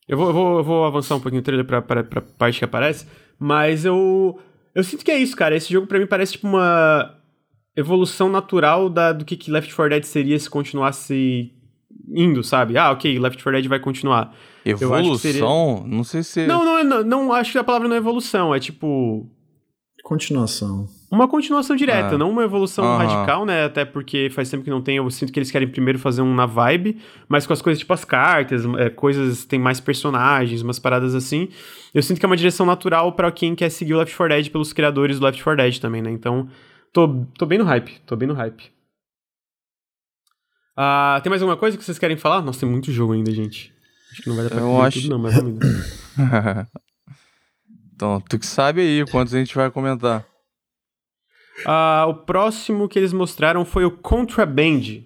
Eu 0.09 0.19
vou, 0.19 0.27
eu 0.27 0.33
vou, 0.33 0.59
eu 0.59 0.65
vou 0.65 0.85
avançar 0.85 1.15
um 1.15 1.21
pouquinho 1.21 1.41
o 1.41 1.45
trailer 1.45 1.65
pra, 1.65 1.81
pra, 1.81 2.03
pra 2.03 2.21
parte 2.21 2.59
que 2.59 2.65
aparece, 2.65 3.07
mas 3.39 3.85
eu. 3.85 4.37
Eu 4.75 4.85
sinto 4.85 5.05
que 5.05 5.11
é 5.11 5.19
isso, 5.19 5.37
cara. 5.37 5.57
Esse 5.57 5.73
jogo 5.73 5.87
pra 5.87 5.99
mim 5.99 6.07
parece 6.07 6.33
tipo 6.33 6.47
uma 6.47 7.17
evolução 7.77 8.29
natural 8.29 8.89
da, 8.89 9.13
do 9.13 9.25
que, 9.25 9.37
que 9.37 9.51
Left 9.51 9.75
4 9.75 9.91
Dead 9.91 10.05
seria 10.05 10.39
se 10.39 10.49
continuasse 10.51 11.53
indo, 12.13 12.43
sabe? 12.43 12.77
Ah, 12.77 12.91
ok, 12.91 13.19
Left 13.19 13.43
4 13.43 13.53
Dead 13.61 13.69
vai 13.69 13.81
continuar. 13.81 14.35
Evolução? 14.65 15.19
seria- 15.19 15.97
Não 15.97 16.05
sei 16.05 16.23
se. 16.23 16.47
Não, 16.47 16.65
não, 16.65 16.79
é- 16.79 16.85
não, 16.85 17.03
não 17.05 17.33
acho 17.33 17.53
que 17.53 17.59
a 17.59 17.65
palavra 17.65 17.89
não 17.89 17.95
é 17.95 17.99
evolução, 17.99 18.55
é 18.55 18.61
tipo. 18.61 19.27
Continuação. 20.03 20.89
Uma 21.11 21.27
continuação 21.27 21.75
direta, 21.75 22.15
Ah. 22.15 22.19
não 22.19 22.31
uma 22.31 22.45
evolução 22.45 22.97
radical, 22.97 23.45
né? 23.45 23.65
Até 23.65 23.85
porque 23.85 24.31
faz 24.31 24.49
tempo 24.49 24.63
que 24.63 24.71
não 24.71 24.81
tem. 24.81 24.99
Eu 24.99 25.11
sinto 25.11 25.33
que 25.33 25.39
eles 25.41 25.51
querem 25.51 25.67
primeiro 25.67 25.99
fazer 25.99 26.23
um 26.23 26.33
na 26.33 26.47
vibe, 26.47 27.01
mas 27.29 27.47
com 27.49 27.53
as 27.53 27.61
coisas 27.61 27.81
tipo 27.81 27.93
as 27.93 28.05
cartas, 28.05 28.63
é, 28.79 28.89
coisas. 28.91 29.45
Tem 29.45 29.59
mais 29.59 29.81
personagens, 29.81 30.63
umas 30.63 30.79
paradas 30.79 31.15
assim. 31.17 31.49
Eu 31.93 32.01
sinto 32.03 32.21
que 32.21 32.25
é 32.25 32.29
uma 32.29 32.37
direção 32.37 32.65
natural 32.65 33.13
pra 33.13 33.33
quem 33.33 33.57
quer 33.57 33.71
seguir 33.71 33.95
o 33.95 33.99
Left 33.99 34.17
4 34.17 34.37
Dead 34.37 34.51
pelos 34.53 34.73
criadores 34.73 35.19
do 35.19 35.25
Left 35.27 35.43
4 35.43 35.57
Dead 35.65 35.79
também, 35.81 36.01
né? 36.01 36.11
Então, 36.13 36.49
tô, 36.93 37.25
tô 37.37 37.45
bem 37.45 37.59
no 37.59 37.65
hype, 37.65 37.99
tô 38.07 38.15
bem 38.15 38.29
no 38.29 38.35
hype. 38.35 38.71
Ah, 40.77 41.19
tem 41.25 41.29
mais 41.31 41.43
alguma 41.43 41.57
coisa 41.59 41.77
que 41.77 41.83
vocês 41.85 41.99
querem 41.99 42.17
falar? 42.17 42.41
Nossa, 42.41 42.61
tem 42.61 42.69
muito 42.69 42.93
jogo 42.93 43.15
ainda, 43.15 43.33
gente. 43.33 43.75
Acho 44.13 44.23
que 44.23 44.29
não 44.29 44.37
vai 44.37 44.45
dar 44.45 44.51
pra 44.51 44.61
Eu 44.61 44.81
acho- 44.83 45.01
tudo, 45.03 45.11
não, 45.11 45.19
mas 45.19 45.35
então, 47.95 48.21
tu 48.29 48.39
que 48.39 48.47
sabe 48.47 48.81
aí 48.81 49.05
quantos 49.11 49.35
a 49.35 49.39
gente 49.39 49.55
vai 49.57 49.71
comentar. 49.73 50.25
Ah, 51.67 52.07
o 52.09 52.15
próximo 52.15 52.89
que 52.89 52.99
eles 52.99 53.13
mostraram 53.13 53.65
foi 53.65 53.85
o 53.85 53.91
Contraband, 53.91 55.03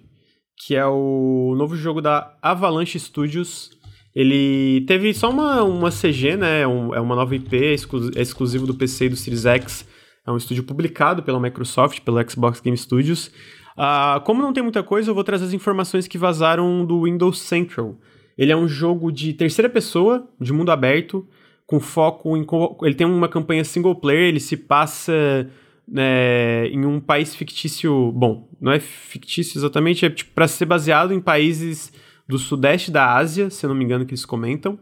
que 0.65 0.75
é 0.75 0.85
o 0.85 1.53
novo 1.57 1.75
jogo 1.75 2.01
da 2.01 2.35
Avalanche 2.41 2.99
Studios. 2.99 3.71
Ele 4.15 4.85
teve 4.87 5.13
só 5.13 5.29
uma, 5.29 5.61
uma 5.63 5.91
CG, 5.91 6.37
né? 6.37 6.65
um- 6.65 6.93
é 6.95 7.01
uma 7.01 7.15
nova 7.15 7.35
IP, 7.35 7.55
é 7.57 7.73
exclu- 7.73 8.11
é 8.15 8.21
exclusivo 8.21 8.65
do 8.65 8.73
PC 8.73 9.05
e 9.05 9.09
do 9.09 9.15
Series 9.17 9.45
X. 9.45 9.85
É 10.25 10.31
um 10.31 10.37
estúdio 10.37 10.63
publicado 10.63 11.21
pela 11.21 11.39
Microsoft, 11.39 11.99
pelo 12.01 12.17
Xbox 12.29 12.59
Game 12.61 12.77
Studios. 12.77 13.29
Ah, 13.77 14.21
como 14.25 14.41
não 14.41 14.53
tem 14.53 14.63
muita 14.63 14.81
coisa, 14.81 15.11
eu 15.11 15.15
vou 15.15 15.23
trazer 15.23 15.45
as 15.45 15.53
informações 15.53 16.07
que 16.07 16.17
vazaram 16.17 16.85
do 16.85 17.03
Windows 17.03 17.39
Central. 17.39 17.95
Ele 18.37 18.51
é 18.51 18.55
um 18.55 18.67
jogo 18.67 19.11
de 19.11 19.33
terceira 19.33 19.69
pessoa, 19.69 20.27
de 20.39 20.51
mundo 20.53 20.71
aberto, 20.71 21.27
com 21.67 21.79
foco 21.79 22.35
em. 22.37 22.45
Ele 22.83 22.95
tem 22.95 23.05
uma 23.05 23.27
campanha 23.27 23.63
single 23.65 23.95
player, 23.95 24.29
ele 24.29 24.39
se 24.39 24.55
passa 24.55 25.49
né, 25.87 26.67
em 26.67 26.85
um 26.85 26.99
país 26.99 27.35
fictício. 27.35 28.11
Bom, 28.11 28.49
não 28.59 28.71
é 28.71 28.79
fictício 28.79 29.57
exatamente, 29.59 30.05
é 30.05 30.09
tipo, 30.09 30.31
para 30.33 30.47
ser 30.47 30.65
baseado 30.65 31.13
em 31.13 31.19
países 31.21 31.91
do 32.27 32.37
sudeste 32.39 32.91
da 32.91 33.13
Ásia, 33.13 33.49
se 33.49 33.65
eu 33.65 33.69
não 33.69 33.75
me 33.75 33.83
engano, 33.83 34.05
que 34.05 34.11
eles 34.11 34.25
comentam. 34.25 34.79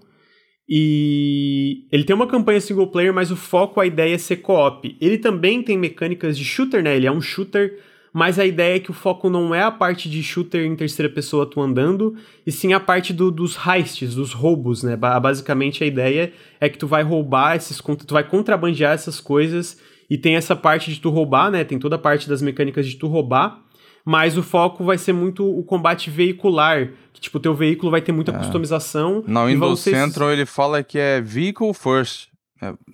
E 0.67 1.85
ele 1.91 2.03
tem 2.05 2.15
uma 2.15 2.27
campanha 2.27 2.61
single 2.61 2.87
player, 2.87 3.13
mas 3.13 3.31
o 3.31 3.35
foco, 3.35 3.79
a 3.81 3.85
ideia 3.85 4.15
é 4.15 4.17
ser 4.17 4.37
co-op. 4.37 4.95
Ele 4.99 5.17
também 5.17 5.61
tem 5.61 5.77
mecânicas 5.77 6.37
de 6.37 6.45
shooter, 6.45 6.81
né? 6.81 6.95
Ele 6.95 7.05
é 7.05 7.11
um 7.11 7.19
shooter, 7.21 7.77
mas 8.13 8.39
a 8.39 8.45
ideia 8.45 8.77
é 8.77 8.79
que 8.79 8.89
o 8.91 8.93
foco 8.93 9.29
não 9.29 9.53
é 9.53 9.61
a 9.61 9.71
parte 9.71 10.09
de 10.09 10.23
shooter 10.23 10.65
em 10.65 10.75
terceira 10.75 11.11
pessoa 11.11 11.45
tu 11.45 11.59
andando, 11.59 12.15
e 12.47 12.51
sim 12.51 12.71
a 12.71 12.79
parte 12.79 13.11
do- 13.11 13.29
dos 13.31 13.57
heists, 13.57 14.15
dos 14.15 14.31
roubos, 14.33 14.83
né? 14.83 14.95
Ba- 14.95 15.19
Basicamente 15.19 15.83
a 15.83 15.87
ideia 15.87 16.31
é 16.61 16.69
que 16.69 16.77
tu 16.77 16.87
vai 16.87 17.03
roubar 17.03 17.55
esses, 17.57 17.77
tu 17.77 18.13
vai 18.13 18.23
contrabandear 18.23 18.93
essas 18.93 19.19
coisas, 19.19 19.77
e 20.13 20.17
tem 20.19 20.35
essa 20.35 20.55
parte 20.55 20.93
de 20.93 20.99
tu 20.99 21.09
roubar, 21.09 21.49
né? 21.49 21.63
Tem 21.63 21.79
toda 21.79 21.95
a 21.95 21.99
parte 21.99 22.29
das 22.29 22.39
mecânicas 22.39 22.85
de 22.85 22.97
tu 22.97 23.07
roubar, 23.07 23.59
mas 24.05 24.37
o 24.37 24.43
foco 24.43 24.83
vai 24.83 24.95
ser 24.95 25.11
muito 25.11 25.43
o 25.43 25.63
combate 25.63 26.11
veicular, 26.11 26.91
que 27.11 27.19
tipo, 27.19 27.39
teu 27.39 27.55
veículo 27.55 27.89
vai 27.89 27.99
ter 27.99 28.11
muita 28.11 28.31
customização. 28.31 29.23
Na 29.25 29.43
Windows 29.45 29.79
ser 29.79 29.95
Central 29.95 30.31
ele 30.31 30.45
fala 30.45 30.83
que 30.83 30.99
é 30.99 31.19
Vehicle 31.19 31.73
First. 31.73 32.27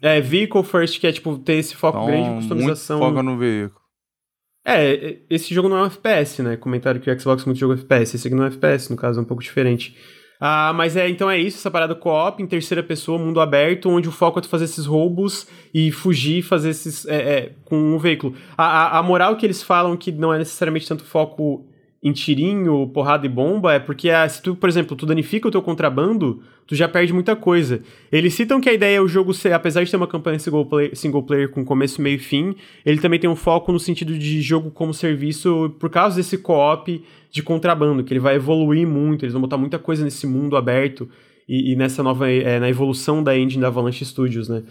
É, 0.02 0.22
vehicle 0.22 0.64
first, 0.64 0.98
que 0.98 1.08
é 1.08 1.12
tipo 1.12 1.38
ter 1.40 1.56
esse 1.56 1.76
foco 1.76 1.98
Então, 1.98 2.08
grande 2.08 2.24
de 2.24 2.30
muito 2.30 2.48
customização. 2.48 3.00
foca 3.00 3.22
no 3.22 3.38
veículo. 3.38 3.82
É, 4.66 5.18
esse 5.30 5.54
jogo 5.54 5.68
não 5.68 5.76
é 5.76 5.84
um 5.84 5.88
FPS, 5.88 6.42
né? 6.42 6.56
Comentaram 6.56 7.02
que 7.02 7.12
o 7.12 7.20
Xbox 7.20 7.44
é 7.44 7.46
muito 7.48 7.60
jogo 7.60 7.74
FPS. 7.74 8.16
Esse 8.16 8.28
aqui 8.30 8.36
não 8.36 8.46
é 8.46 8.48
FPS, 8.48 8.90
no 8.90 8.96
caso, 8.96 9.20
é 9.20 9.22
um 9.22 9.26
pouco 9.26 9.44
diferente. 9.44 9.94
Ah, 10.40 10.72
mas 10.74 10.96
é, 10.96 11.10
então 11.10 11.30
é 11.30 11.38
isso, 11.38 11.58
essa 11.58 11.70
parada 11.70 11.94
co-op 11.94 12.42
em 12.42 12.48
terceira 12.48 12.82
pessoa, 12.82 13.20
mundo 13.20 13.42
aberto, 13.42 13.90
onde 13.90 14.08
o 14.08 14.12
foco 14.12 14.40
é 14.40 14.42
tu 14.42 14.48
fazer 14.48 14.66
esses 14.66 14.86
roubos 14.86 15.46
e 15.74 15.92
fugir, 15.92 16.42
fazer 16.42 16.70
esses. 16.70 17.06
É, 17.08 17.16
é, 17.16 17.52
com 17.66 17.76
um 17.76 17.98
veículo. 17.98 18.36
A, 18.58 18.64
a, 18.64 19.00
a 19.00 19.04
moral 19.04 19.36
que 19.36 19.46
eles 19.46 19.62
falam 19.62 19.98
que 19.98 20.12
não 20.14 20.34
é 20.34 20.38
necessariamente 20.38 20.88
tanto 20.88 21.04
foco 21.04 21.66
em 22.02 22.14
tirinho, 22.14 22.88
porrada 22.88 23.26
e 23.26 23.30
bomba, 23.30 23.74
é 23.74 23.80
porque 23.80 24.10
ah, 24.10 24.28
se 24.28 24.42
tu, 24.42 24.56
por 24.56 24.70
exemplo, 24.70 24.96
tu 24.96 25.06
danifica 25.06 25.48
o 25.48 25.52
teu 25.52 25.62
contrabando, 25.62 26.42
tu 26.66 26.74
já 26.74 26.88
perde 26.88 27.12
muita 27.12 27.36
coisa. 27.36 27.82
Eles 28.10 28.34
citam 28.34 28.62
que 28.62 28.70
a 28.70 28.74
ideia 28.74 28.98
é 28.98 29.02
o 29.02 29.08
jogo 29.08 29.34
ser, 29.34 29.52
apesar 29.52 29.84
de 29.84 29.92
ter 29.92 29.98
uma 29.98 30.08
campanha 30.08 30.40
single 30.40 30.66
player, 30.66 30.96
single 30.96 31.24
player 31.24 31.50
com 31.50 31.66
começo, 31.66 32.02
meio 32.02 32.16
e 32.16 32.20
fim, 32.20 32.56
ele 32.86 33.00
também 33.00 33.20
tem 33.20 33.30
um 33.30 33.36
foco 33.36 33.72
no 33.72 33.80
sentido 33.80 34.18
de 34.18 34.42
jogo 34.42 34.72
como 34.72 34.94
serviço 34.94 35.76
por 35.78 35.90
causa 35.90 36.16
desse 36.16 36.38
co-op 36.38 37.04
de 37.30 37.44
contrabando, 37.44 38.04
que 38.04 38.14
ele 38.14 38.20
vai 38.20 38.36
evoluir 38.36 38.88
muito, 38.88 39.26
eles 39.26 39.34
vão 39.34 39.42
botar 39.42 39.58
muita 39.58 39.78
coisa 39.78 40.04
nesse 40.04 40.26
mundo 40.26 40.56
aberto 40.56 41.10
e, 41.48 41.74
e 41.74 41.76
nessa 41.76 42.02
nova, 42.02 42.30
é, 42.32 42.60
na 42.60 42.70
evolução 42.70 43.22
da 43.22 43.38
engine 43.38 43.62
da 43.62 43.68
Avalanche 43.68 44.06
Studios, 44.06 44.48
né? 44.48 44.64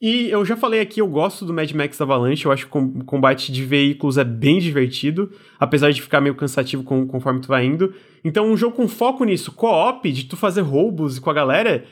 E 0.00 0.28
eu 0.30 0.44
já 0.44 0.56
falei 0.56 0.80
aqui, 0.80 1.00
eu 1.00 1.06
gosto 1.08 1.44
do 1.46 1.54
Mad 1.54 1.70
Max 1.72 1.98
Avalanche, 2.00 2.44
eu 2.44 2.52
acho 2.52 2.68
que 2.68 2.76
o 2.78 3.04
combate 3.04 3.50
de 3.50 3.64
veículos 3.64 4.18
é 4.18 4.24
bem 4.24 4.58
divertido, 4.58 5.30
apesar 5.58 5.90
de 5.90 6.02
ficar 6.02 6.20
meio 6.20 6.34
cansativo 6.34 6.82
com, 6.82 7.06
conforme 7.06 7.40
tu 7.40 7.48
vai 7.48 7.64
indo. 7.64 7.94
Então, 8.22 8.46
um 8.50 8.56
jogo 8.56 8.76
com 8.76 8.86
foco 8.88 9.24
nisso, 9.24 9.52
co-op, 9.52 10.10
de 10.12 10.24
tu 10.24 10.36
fazer 10.36 10.60
roubos 10.60 11.18
com 11.18 11.30
a 11.30 11.34
galera, 11.34 11.84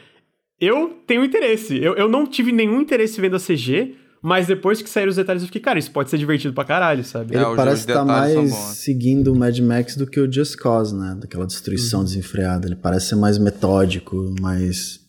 eu 0.61 0.99
tenho 1.07 1.25
interesse. 1.25 1.83
Eu, 1.83 1.95
eu 1.95 2.07
não 2.09 2.27
tive 2.27 2.53
nenhum 2.53 2.81
interesse 2.83 3.19
vendo 3.21 3.37
a 3.37 3.41
CG, 3.41 3.95
mas 4.21 4.47
depois 4.47 4.83
que 4.83 4.89
saíram 4.91 5.09
os 5.11 5.17
detalhes 5.17 5.43
eu 5.43 5.47
fiquei, 5.47 5.63
cara, 5.63 5.79
isso 5.79 5.91
pode 5.91 6.11
ser 6.11 6.19
divertido 6.19 6.53
pra 6.53 6.65
caralho, 6.65 7.05
sabe? 7.05 7.35
É, 7.35 7.39
Ele 7.39 7.47
os- 7.47 7.57
parece 7.57 7.81
estar 7.83 7.95
são 7.95 8.07
mais 8.07 8.51
seguindo 8.53 9.33
o 9.33 9.39
Mad 9.39 9.59
Max 9.61 9.97
do 9.97 10.07
que 10.07 10.21
o 10.21 10.31
Just 10.31 10.57
Cause, 10.59 10.95
né? 10.95 11.17
Daquela 11.21 11.47
destruição 11.47 12.01
Uhum. 12.01 12.05
desenfreada. 12.05 12.67
Ele 12.69 12.77
parece 12.77 13.09
ser 13.09 13.17
mais 13.17 13.39
metódico, 13.39 14.35
mais 14.41 15.01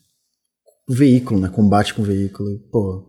veículo, 0.87 1.39
né? 1.39 1.49
Combate 1.49 1.93
com 1.93 2.03
veículo. 2.03 2.59
Pô, 2.71 3.03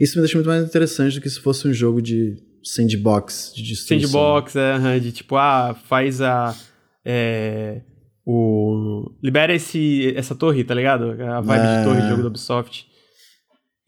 isso 0.00 0.16
me 0.16 0.22
deixa 0.22 0.36
muito 0.36 0.46
mais 0.48 0.64
interessante 0.64 1.14
do 1.16 1.20
que 1.20 1.30
se 1.30 1.40
fosse 1.40 1.66
um 1.68 1.72
jogo 1.72 2.00
de 2.00 2.36
sandbox, 2.62 3.52
de 3.54 3.62
destruição. 3.62 4.08
Sandbox, 4.10 4.56
é, 4.56 4.98
de 4.98 5.12
tipo, 5.12 5.36
ah, 5.36 5.76
faz 5.88 6.20
a. 6.20 6.54
É, 7.04 7.82
o. 8.24 9.10
Libera 9.22 9.54
esse, 9.54 10.12
essa 10.16 10.34
torre, 10.34 10.64
tá 10.64 10.74
ligado? 10.74 11.10
A 11.22 11.40
vibe 11.40 11.64
É. 11.64 11.78
de 11.78 11.84
torre 11.84 12.02
de 12.02 12.08
jogo 12.08 12.22
da 12.22 12.28
Ubisoft. 12.28 12.86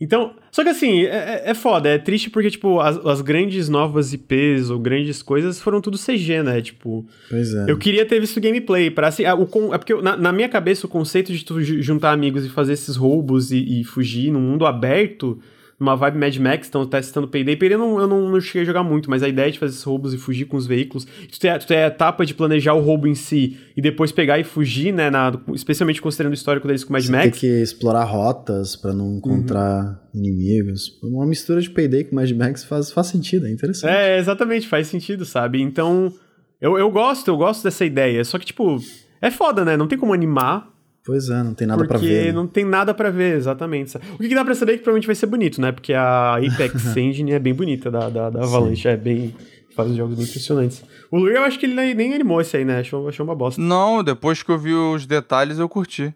Então, 0.04 0.34
só 0.52 0.62
que 0.62 0.68
assim, 0.68 1.02
é, 1.04 1.06
é- 1.06 1.42
é 1.46 1.54
foda, 1.54 1.88
é 1.88 1.96
triste 1.96 2.28
porque, 2.28 2.50
tipo, 2.50 2.78
as, 2.78 2.96
as 3.06 3.20
grandes 3.22 3.68
novas 3.70 4.12
IPs 4.12 4.68
ou 4.68 4.78
grandes 4.78 5.22
coisas 5.22 5.60
foram 5.60 5.80
tudo 5.80 5.96
CG, 5.96 6.42
né? 6.42 6.60
Tipo, 6.60 7.06
Pois 7.30 7.54
é. 7.54 7.64
eu 7.68 7.78
queria 7.78 8.04
ter 8.04 8.20
visto 8.20 8.40
gameplay 8.40 8.90
para 8.90 9.08
assim, 9.08 9.24
ah, 9.24 9.34
o 9.34 9.48
é 9.74 9.78
porque 9.78 9.92
eu- 9.94 10.02
na, 10.02 10.16
na 10.16 10.30
minha 10.32 10.48
cabeça 10.48 10.86
o 10.86 10.90
conceito 10.90 11.32
de 11.32 11.44
tu 11.44 11.62
ju- 11.62 11.80
juntar 11.80 12.12
amigos 12.12 12.44
e 12.44 12.50
fazer 12.50 12.74
esses 12.74 12.96
roubos 12.96 13.50
e, 13.50 13.80
e 13.80 13.84
fugir 13.84 14.30
num 14.30 14.40
mundo 14.40 14.66
aberto, 14.66 15.38
numa 15.78 15.96
vibe 15.96 16.18
Mad 16.18 16.36
Max, 16.38 16.68
então 16.68 16.86
testando 16.86 17.26
Payday, 17.28 17.56
Payday 17.56 17.74
eu 17.76 17.78
não, 17.78 18.00
eu 18.00 18.06
não, 18.06 18.28
não 18.30 18.40
cheguei 18.40 18.62
a 18.62 18.64
jogar 18.64 18.82
muito, 18.82 19.10
mas 19.10 19.22
a 19.22 19.28
ideia 19.28 19.50
de 19.50 19.58
fazer 19.58 19.72
esses 19.72 19.82
roubos 19.82 20.14
e 20.14 20.18
fugir 20.18 20.44
com 20.46 20.56
os 20.56 20.66
veículos, 20.66 21.04
tu 21.04 21.38
tem, 21.40 21.50
a- 21.50 21.58
tu 21.58 21.66
tem 21.66 21.78
a 21.78 21.86
etapa 21.88 22.24
de 22.24 22.32
planejar 22.34 22.74
o 22.74 22.80
roubo 22.80 23.06
em 23.06 23.14
si 23.14 23.56
e 23.76 23.82
depois 23.82 24.12
pegar 24.12 24.38
e 24.38 24.44
fugir, 24.44 24.92
né, 24.92 25.10
na, 25.10 25.32
especialmente 25.52 26.00
considerando 26.00 26.32
o 26.32 26.34
histórico 26.34 26.66
deles 26.66 26.84
com 26.84 26.92
Mad 26.92 27.02
Você 27.04 27.10
Max. 27.12 27.22
tem 27.24 27.32
que 27.40 27.46
explorar 27.62 28.04
rotas 28.04 28.76
pra 28.76 28.92
não 28.92 29.16
encontrar 29.16 30.00
inimigos. 30.14 30.98
Uma 31.02 31.26
mistura 31.26 31.60
de 31.60 31.70
Payday 31.70 32.04
com 32.04 32.16
Mad 32.16 32.30
Max 32.32 32.64
faz, 32.64 32.90
faz 32.92 33.08
sentido, 33.08 33.46
é 33.46 33.50
interessante. 33.50 33.90
É, 33.92 34.18
exatamente, 34.18 34.66
faz 34.68 34.86
sentido, 34.86 35.24
sabe? 35.24 35.60
Então, 35.60 36.12
eu, 36.60 36.78
eu 36.78 36.90
gosto, 36.90 37.28
eu 37.28 37.36
gosto 37.36 37.62
dessa 37.64 37.84
ideia, 37.84 38.24
só 38.24 38.38
que, 38.38 38.46
tipo, 38.46 38.78
é 39.20 39.30
foda, 39.30 39.64
né? 39.64 39.76
Não 39.76 39.86
tem 39.88 39.98
como 39.98 40.12
animar 40.12 40.72
Pois 41.06 41.28
é, 41.28 41.42
não 41.42 41.52
tem 41.54 41.66
nada 41.66 41.78
porque 41.84 41.92
pra 41.92 41.98
ver. 41.98 42.26
né? 42.26 42.32
não 42.32 42.46
tem 42.46 42.64
nada 42.64 42.94
pra 42.94 43.10
ver, 43.10 43.36
exatamente. 43.36 43.96
O 43.96 44.18
que, 44.18 44.28
que 44.28 44.34
dá 44.34 44.44
pra 44.44 44.54
saber 44.54 44.72
é 44.72 44.76
que 44.78 44.82
provavelmente 44.82 45.06
vai 45.06 45.14
ser 45.14 45.26
bonito, 45.26 45.60
né? 45.60 45.70
Porque 45.70 45.92
a 45.92 46.36
Apex 46.36 46.74
Engine 46.96 47.32
é 47.32 47.38
bem 47.38 47.52
bonita 47.54 47.90
da, 47.90 48.08
da, 48.08 48.30
da 48.30 48.42
Avalanche, 48.42 48.88
é 48.88 48.96
bem. 48.96 49.34
faz 49.76 49.90
os 49.90 49.96
jogos 49.96 50.16
bem 50.16 50.24
impressionantes. 50.24 50.82
O 51.10 51.18
Luir, 51.18 51.36
eu 51.36 51.44
acho 51.44 51.58
que 51.58 51.66
ele 51.66 51.74
nem, 51.94 52.14
animou 52.14 52.40
esse 52.40 52.56
aí, 52.56 52.64
né? 52.64 52.78
Achou, 52.80 53.06
achou 53.06 53.24
uma 53.24 53.34
bosta. 53.34 53.60
Não, 53.60 54.02
depois 54.02 54.42
que 54.42 54.50
eu 54.50 54.58
vi 54.58 54.72
os 54.72 55.04
detalhes, 55.06 55.58
eu 55.58 55.68
curti. 55.68 56.14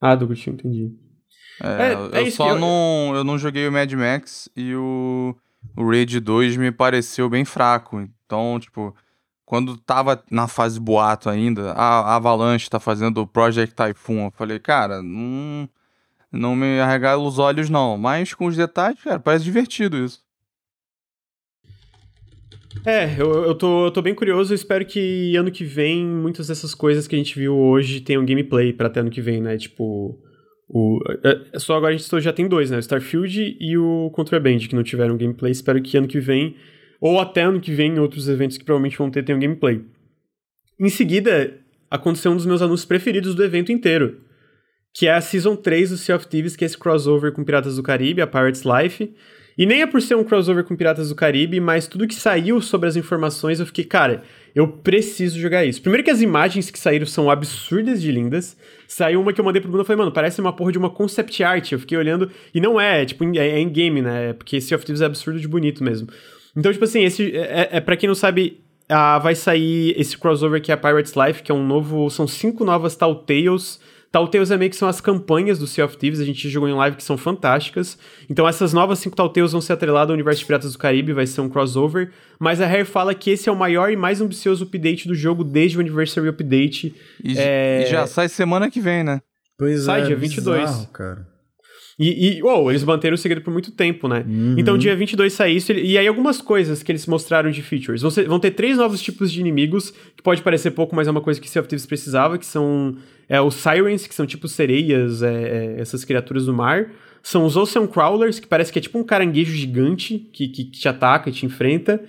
Ah, 0.00 0.14
do 0.16 0.26
Gutinho, 0.26 0.54
entendi. 0.54 0.90
É, 1.62 1.68
É- 1.90 1.94
eu 1.94 2.10
é 2.14 2.22
isso 2.22 2.38
só 2.38 2.44
que 2.46 2.50
eu- 2.52 2.58
não, 2.58 3.12
eu 3.14 3.22
não 3.22 3.38
joguei 3.38 3.68
o 3.68 3.72
Mad 3.72 3.92
Max 3.92 4.48
e 4.56 4.74
o, 4.74 5.36
o 5.76 5.88
Raid 5.88 6.18
2 6.18 6.56
me 6.56 6.72
pareceu 6.72 7.28
bem 7.28 7.44
fraco. 7.44 8.00
Então, 8.26 8.58
tipo, 8.58 8.94
quando 9.50 9.76
tava 9.76 10.22
na 10.30 10.46
fase 10.46 10.78
boato 10.78 11.28
ainda, 11.28 11.72
a, 11.72 12.14
Avalanche 12.14 12.70
tá 12.70 12.78
fazendo 12.78 13.20
o 13.20 13.26
Project 13.26 13.74
Typhoon, 13.74 14.26
eu 14.26 14.30
falei, 14.30 14.60
cara, 14.60 15.02
não, 15.02 15.68
não 16.30 16.54
me 16.54 16.78
arregala 16.78 17.20
os 17.20 17.36
olhos 17.40 17.68
não. 17.68 17.98
Mas 17.98 18.32
com 18.32 18.46
os 18.46 18.56
detalhes, 18.56 19.02
cara, 19.02 19.18
parece 19.18 19.42
divertido 19.42 19.96
isso. 19.96 20.20
É, 22.86 23.20
eu, 23.20 23.44
eu, 23.46 23.54
tô, 23.56 23.86
eu 23.86 23.90
tô 23.90 24.00
bem 24.00 24.14
curioso. 24.14 24.52
Eu 24.52 24.54
espero 24.54 24.86
que 24.86 25.34
ano 25.34 25.50
que 25.50 25.64
vem 25.64 26.06
muitas 26.06 26.46
dessas 26.46 26.72
coisas 26.72 27.08
que 27.08 27.16
a 27.16 27.18
gente 27.18 27.36
viu 27.36 27.56
hoje 27.56 28.00
tenham 28.00 28.24
gameplay 28.24 28.72
pra 28.72 28.86
até 28.86 29.00
ano 29.00 29.10
que 29.10 29.20
vem, 29.20 29.40
né? 29.40 29.56
Tipo. 29.58 30.16
O, 30.68 31.00
é- 31.24 31.40
é 31.54 31.58
só 31.58 31.76
agora 31.76 31.92
a 31.92 31.96
gente 31.96 32.20
já 32.20 32.32
tem 32.32 32.46
dois, 32.46 32.70
né? 32.70 32.76
O 32.76 32.80
Starfield 32.80 33.56
e 33.58 33.76
o 33.76 34.12
Contraband, 34.14 34.60
que 34.60 34.76
não 34.76 34.84
tiveram 34.84 35.16
gameplay. 35.16 35.50
Espero 35.50 35.82
que 35.82 35.96
ano 35.96 36.06
que 36.06 36.20
vem, 36.20 36.54
ou 37.00 37.18
até 37.18 37.42
ano 37.42 37.60
que 37.60 37.72
vem, 37.72 37.98
outros 37.98 38.28
eventos 38.28 38.58
que 38.58 38.64
provavelmente 38.64 38.98
vão 38.98 39.10
ter, 39.10 39.24
tenham 39.24 39.40
gameplay. 39.40 39.82
Em 40.78 40.88
seguida, 40.88 41.58
aconteceu 41.90 42.30
um 42.30 42.36
dos 42.36 42.46
meus 42.46 42.62
anúncios 42.62 42.86
preferidos 42.86 43.34
do 43.34 43.42
evento 43.42 43.72
inteiro. 43.72 44.20
Que 44.92 45.06
é 45.06 45.14
a 45.14 45.20
Season 45.20 45.56
3 45.56 45.90
do 45.90 45.96
Sea 45.96 46.16
of 46.16 46.26
Thieves, 46.26 46.56
que 46.56 46.64
é 46.64 46.66
esse 46.66 46.76
crossover 46.76 47.32
com 47.32 47.44
Piratas 47.44 47.76
do 47.76 47.82
Caribe, 47.82 48.20
a 48.20 48.26
Pirates 48.26 48.62
Life. 48.64 49.14
E 49.56 49.66
nem 49.66 49.82
é 49.82 49.86
por 49.86 50.00
ser 50.00 50.14
um 50.14 50.24
crossover 50.24 50.64
com 50.64 50.76
Piratas 50.76 51.10
do 51.10 51.14
Caribe, 51.14 51.60
mas 51.60 51.86
tudo 51.86 52.08
que 52.08 52.14
saiu 52.14 52.60
sobre 52.60 52.88
as 52.88 52.96
informações, 52.96 53.60
eu 53.60 53.66
fiquei, 53.66 53.84
cara, 53.84 54.22
eu 54.54 54.66
preciso 54.66 55.38
jogar 55.38 55.64
isso. 55.64 55.82
Primeiro 55.82 56.02
que 56.02 56.10
as 56.10 56.20
imagens 56.20 56.70
que 56.70 56.78
saíram 56.78 57.06
são 57.06 57.30
absurdas 57.30 58.00
de 58.00 58.10
lindas. 58.10 58.56
Saiu 58.88 59.20
uma 59.20 59.32
que 59.32 59.40
eu 59.40 59.44
mandei 59.44 59.60
pro 59.60 59.70
Bruno, 59.70 59.82
eu 59.82 59.86
falei, 59.86 59.98
mano, 59.98 60.12
parece 60.12 60.40
uma 60.40 60.52
porra 60.52 60.72
de 60.72 60.78
uma 60.78 60.90
concept 60.90 61.42
art. 61.42 61.72
Eu 61.72 61.78
fiquei 61.78 61.96
olhando, 61.96 62.30
e 62.54 62.60
não 62.60 62.80
é, 62.80 63.04
tipo, 63.04 63.22
é, 63.36 63.48
é 63.48 63.58
em 63.58 63.68
game, 63.68 64.00
né? 64.00 64.32
Porque 64.32 64.60
Sea 64.60 64.76
of 64.76 64.84
Thieves 64.84 65.02
é 65.02 65.06
absurdo 65.06 65.38
de 65.38 65.46
bonito 65.46 65.84
mesmo. 65.84 66.08
Então, 66.56 66.72
tipo 66.72 66.84
assim, 66.84 67.02
esse 67.04 67.34
é, 67.36 67.68
é 67.72 67.80
para 67.80 67.96
quem 67.96 68.08
não 68.08 68.14
sabe, 68.14 68.60
ah, 68.88 69.18
vai 69.18 69.34
sair 69.34 69.94
esse 69.98 70.16
crossover 70.18 70.60
que 70.60 70.70
é 70.70 70.74
a 70.74 70.76
Pirates 70.76 71.14
Life, 71.14 71.42
que 71.42 71.50
é 71.52 71.54
um 71.54 71.64
novo, 71.66 72.10
são 72.10 72.26
cinco 72.26 72.64
novas 72.64 72.96
Telltales 72.96 73.80
Telltales 74.12 74.50
é 74.50 74.56
meio 74.56 74.70
que 74.70 74.76
são 74.76 74.88
as 74.88 75.00
campanhas 75.00 75.58
do 75.58 75.68
Sea 75.68 75.84
of 75.84 75.96
Thieves, 75.96 76.18
a 76.18 76.24
gente 76.24 76.48
jogou 76.48 76.68
em 76.68 76.74
live 76.74 76.96
que 76.96 77.02
são 77.02 77.16
fantásticas. 77.16 77.96
Então 78.28 78.46
essas 78.48 78.72
novas 78.72 78.98
cinco 78.98 79.14
Telltales 79.14 79.52
vão 79.52 79.60
ser 79.60 79.74
atreladas 79.74 80.10
ao 80.10 80.14
universo 80.14 80.40
de 80.40 80.46
Piratas 80.46 80.72
do 80.72 80.78
Caribe, 80.78 81.12
vai 81.12 81.26
ser 81.26 81.40
um 81.40 81.48
crossover. 81.48 82.10
Mas 82.38 82.60
a 82.60 82.66
Rare 82.66 82.84
fala 82.84 83.14
que 83.14 83.30
esse 83.30 83.48
é 83.48 83.52
o 83.52 83.56
maior 83.56 83.90
e 83.92 83.96
mais 83.96 84.20
ambicioso 84.20 84.64
update 84.64 85.06
do 85.06 85.14
jogo 85.14 85.44
desde 85.44 85.78
o 85.78 85.80
Anniversary 85.80 86.28
Update. 86.28 86.92
E, 87.22 87.38
É. 87.38 87.84
e 87.84 87.86
já 87.86 88.04
sai 88.08 88.28
semana 88.28 88.68
que 88.68 88.80
vem, 88.80 89.04
né? 89.04 89.20
Pois 89.56 89.84
Sai 89.84 90.02
é, 90.02 90.06
dia 90.06 90.16
22. 90.16 90.60
bizarro, 90.60 90.86
cara. 90.88 91.29
E, 92.02 92.38
e 92.38 92.42
uou, 92.42 92.70
eles 92.70 92.82
manteram 92.82 93.14
o 93.14 93.18
segredo 93.18 93.42
por 93.44 93.52
muito 93.52 93.70
tempo, 93.70 94.08
né? 94.08 94.24
Uhum. 94.26 94.54
Então, 94.58 94.78
dia 94.78 94.96
22 94.96 95.32
sai 95.34 95.52
isso. 95.52 95.70
E 95.70 95.98
aí, 95.98 96.08
algumas 96.08 96.40
coisas 96.40 96.82
que 96.82 96.90
eles 96.90 97.06
mostraram 97.06 97.50
de 97.50 97.60
features. 97.60 98.00
Vão, 98.00 98.10
ser- 98.10 98.26
vão 98.26 98.40
ter 98.40 98.52
três 98.52 98.78
novos 98.78 99.02
tipos 99.02 99.30
de 99.30 99.38
inimigos, 99.38 99.90
que 100.16 100.22
pode 100.22 100.40
parecer 100.40 100.70
pouco, 100.70 100.96
mas 100.96 101.06
é 101.06 101.10
uma 101.10 101.20
coisa 101.20 101.38
que 101.38 101.48
Sea 101.48 101.60
of 101.60 101.68
Thieves 101.68 101.84
precisava, 101.84 102.38
que 102.38 102.46
são 102.46 102.96
é, 103.28 103.38
os 103.38 103.54
Sirens, 103.54 104.06
que 104.06 104.14
são 104.14 104.24
tipo 104.24 104.48
sereias, 104.48 105.22
é, 105.22 105.74
é, 105.76 105.80
essas 105.80 106.02
criaturas 106.02 106.46
do 106.46 106.54
mar. 106.54 106.90
São 107.22 107.44
os 107.44 107.54
Ocean 107.54 107.86
Crawlers, 107.86 108.40
que 108.40 108.46
parece 108.46 108.72
que 108.72 108.78
é 108.78 108.82
tipo 108.82 108.98
um 108.98 109.04
caranguejo 109.04 109.52
gigante 109.52 110.26
que, 110.32 110.48
que, 110.48 110.64
que 110.64 110.70
te 110.80 110.88
ataca 110.88 111.28
e 111.28 111.32
te 111.34 111.44
enfrenta. 111.44 112.02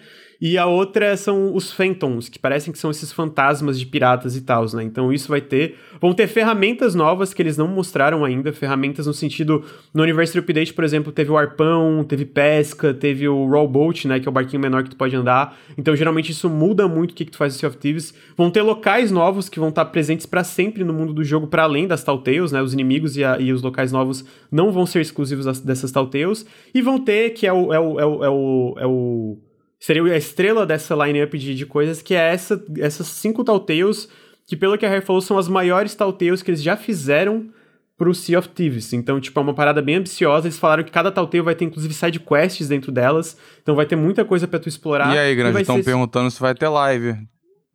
E 0.43 0.57
a 0.57 0.65
outra 0.65 1.15
são 1.15 1.53
os 1.55 1.71
Phantoms, 1.71 2.27
que 2.27 2.39
parecem 2.39 2.73
que 2.73 2.79
são 2.79 2.89
esses 2.89 3.11
fantasmas 3.11 3.79
de 3.79 3.85
piratas 3.85 4.35
e 4.35 4.41
tal, 4.41 4.65
né? 4.73 4.83
Então 4.83 5.13
isso 5.13 5.27
vai 5.29 5.39
ter. 5.39 5.75
Vão 6.01 6.13
ter 6.13 6.25
ferramentas 6.25 6.95
novas 6.95 7.31
que 7.31 7.43
eles 7.43 7.57
não 7.57 7.67
mostraram 7.67 8.25
ainda. 8.25 8.51
Ferramentas 8.51 9.05
no 9.05 9.13
sentido. 9.13 9.63
No 9.93 10.01
Anniversary 10.01 10.39
Update, 10.39 10.73
por 10.73 10.83
exemplo, 10.83 11.11
teve 11.11 11.29
o 11.29 11.37
arpão, 11.37 12.03
teve 12.03 12.25
pesca, 12.25 12.91
teve 12.91 13.27
o 13.27 13.45
Rowboat, 13.45 14.07
né? 14.07 14.19
Que 14.19 14.27
é 14.27 14.29
o 14.29 14.33
barquinho 14.33 14.59
menor 14.59 14.81
que 14.83 14.89
tu 14.89 14.95
pode 14.95 15.15
andar. 15.15 15.55
Então 15.77 15.95
geralmente 15.95 16.31
isso 16.31 16.49
muda 16.49 16.87
muito 16.87 17.11
o 17.11 17.13
que, 17.13 17.23
que 17.25 17.31
tu 17.31 17.37
faz 17.37 17.53
no 17.53 17.59
Sea 17.59 17.69
of 17.69 17.77
Thieves. 17.77 18.11
Vão 18.35 18.49
ter 18.49 18.63
locais 18.63 19.11
novos 19.11 19.47
que 19.47 19.59
vão 19.59 19.69
estar 19.69 19.85
presentes 19.85 20.25
para 20.25 20.43
sempre 20.43 20.83
no 20.83 20.91
mundo 20.91 21.13
do 21.13 21.23
jogo, 21.23 21.45
para 21.45 21.61
além 21.63 21.85
das 21.87 22.03
Telltales, 22.03 22.51
né? 22.51 22.63
Os 22.63 22.73
inimigos 22.73 23.15
e, 23.15 23.23
a- 23.23 23.37
e 23.39 23.53
os 23.53 23.61
locais 23.61 23.91
novos 23.91 24.25
não 24.51 24.71
vão 24.71 24.87
ser 24.87 25.01
exclusivos 25.01 25.59
dessas 25.61 25.91
Telltales. 25.91 26.47
E 26.73 26.81
vão 26.81 26.97
ter, 26.99 27.29
que 27.31 27.45
é 27.45 27.53
o. 27.53 27.71
É 27.71 27.79
o, 27.79 27.99
é 27.99 28.05
o, 28.07 28.23
é 28.25 28.29
o, 28.29 28.75
é 28.79 28.87
o 28.87 29.37
seria 29.81 30.03
a 30.03 30.17
estrela 30.17 30.65
dessa 30.65 30.95
line-up 30.95 31.37
de, 31.37 31.53
de 31.55 31.65
coisas, 31.65 32.01
que 32.01 32.13
é 32.13 32.31
essa, 32.33 32.63
essas 32.77 33.07
cinco 33.07 33.43
Telltales, 33.43 34.07
que 34.47 34.55
pelo 34.55 34.77
que 34.77 34.85
a 34.85 34.89
Rare 34.89 35.01
falou, 35.03 35.21
são 35.21 35.37
as 35.37 35.47
maiores 35.49 35.95
Telltales 35.95 36.41
que 36.41 36.51
eles 36.51 36.61
já 36.63 36.77
fizeram 36.77 37.49
pro 37.97 38.13
Sea 38.15 38.39
of 38.39 38.49
Thieves. 38.49 38.93
Então, 38.93 39.19
tipo, 39.19 39.39
é 39.39 39.43
uma 39.43 39.53
parada 39.53 39.81
bem 39.81 39.95
ambiciosa. 39.95 40.47
Eles 40.47 40.57
falaram 40.57 40.83
que 40.83 40.91
cada 40.91 41.11
Telltale 41.11 41.43
vai 41.43 41.55
ter, 41.55 41.65
inclusive, 41.65 41.93
side 41.93 42.19
quests 42.19 42.67
dentro 42.67 42.91
delas. 42.91 43.37
Então 43.61 43.75
vai 43.75 43.85
ter 43.85 43.95
muita 43.95 44.23
coisa 44.25 44.47
pra 44.47 44.59
tu 44.59 44.67
explorar. 44.69 45.13
e 45.15 45.19
aí, 45.19 45.35
Grande, 45.35 45.61
estão 45.61 45.75
ser- 45.77 45.83
perguntando 45.83 46.31
se 46.31 46.39
vai 46.39 46.55
ter 46.55 46.67
live. 46.67 47.15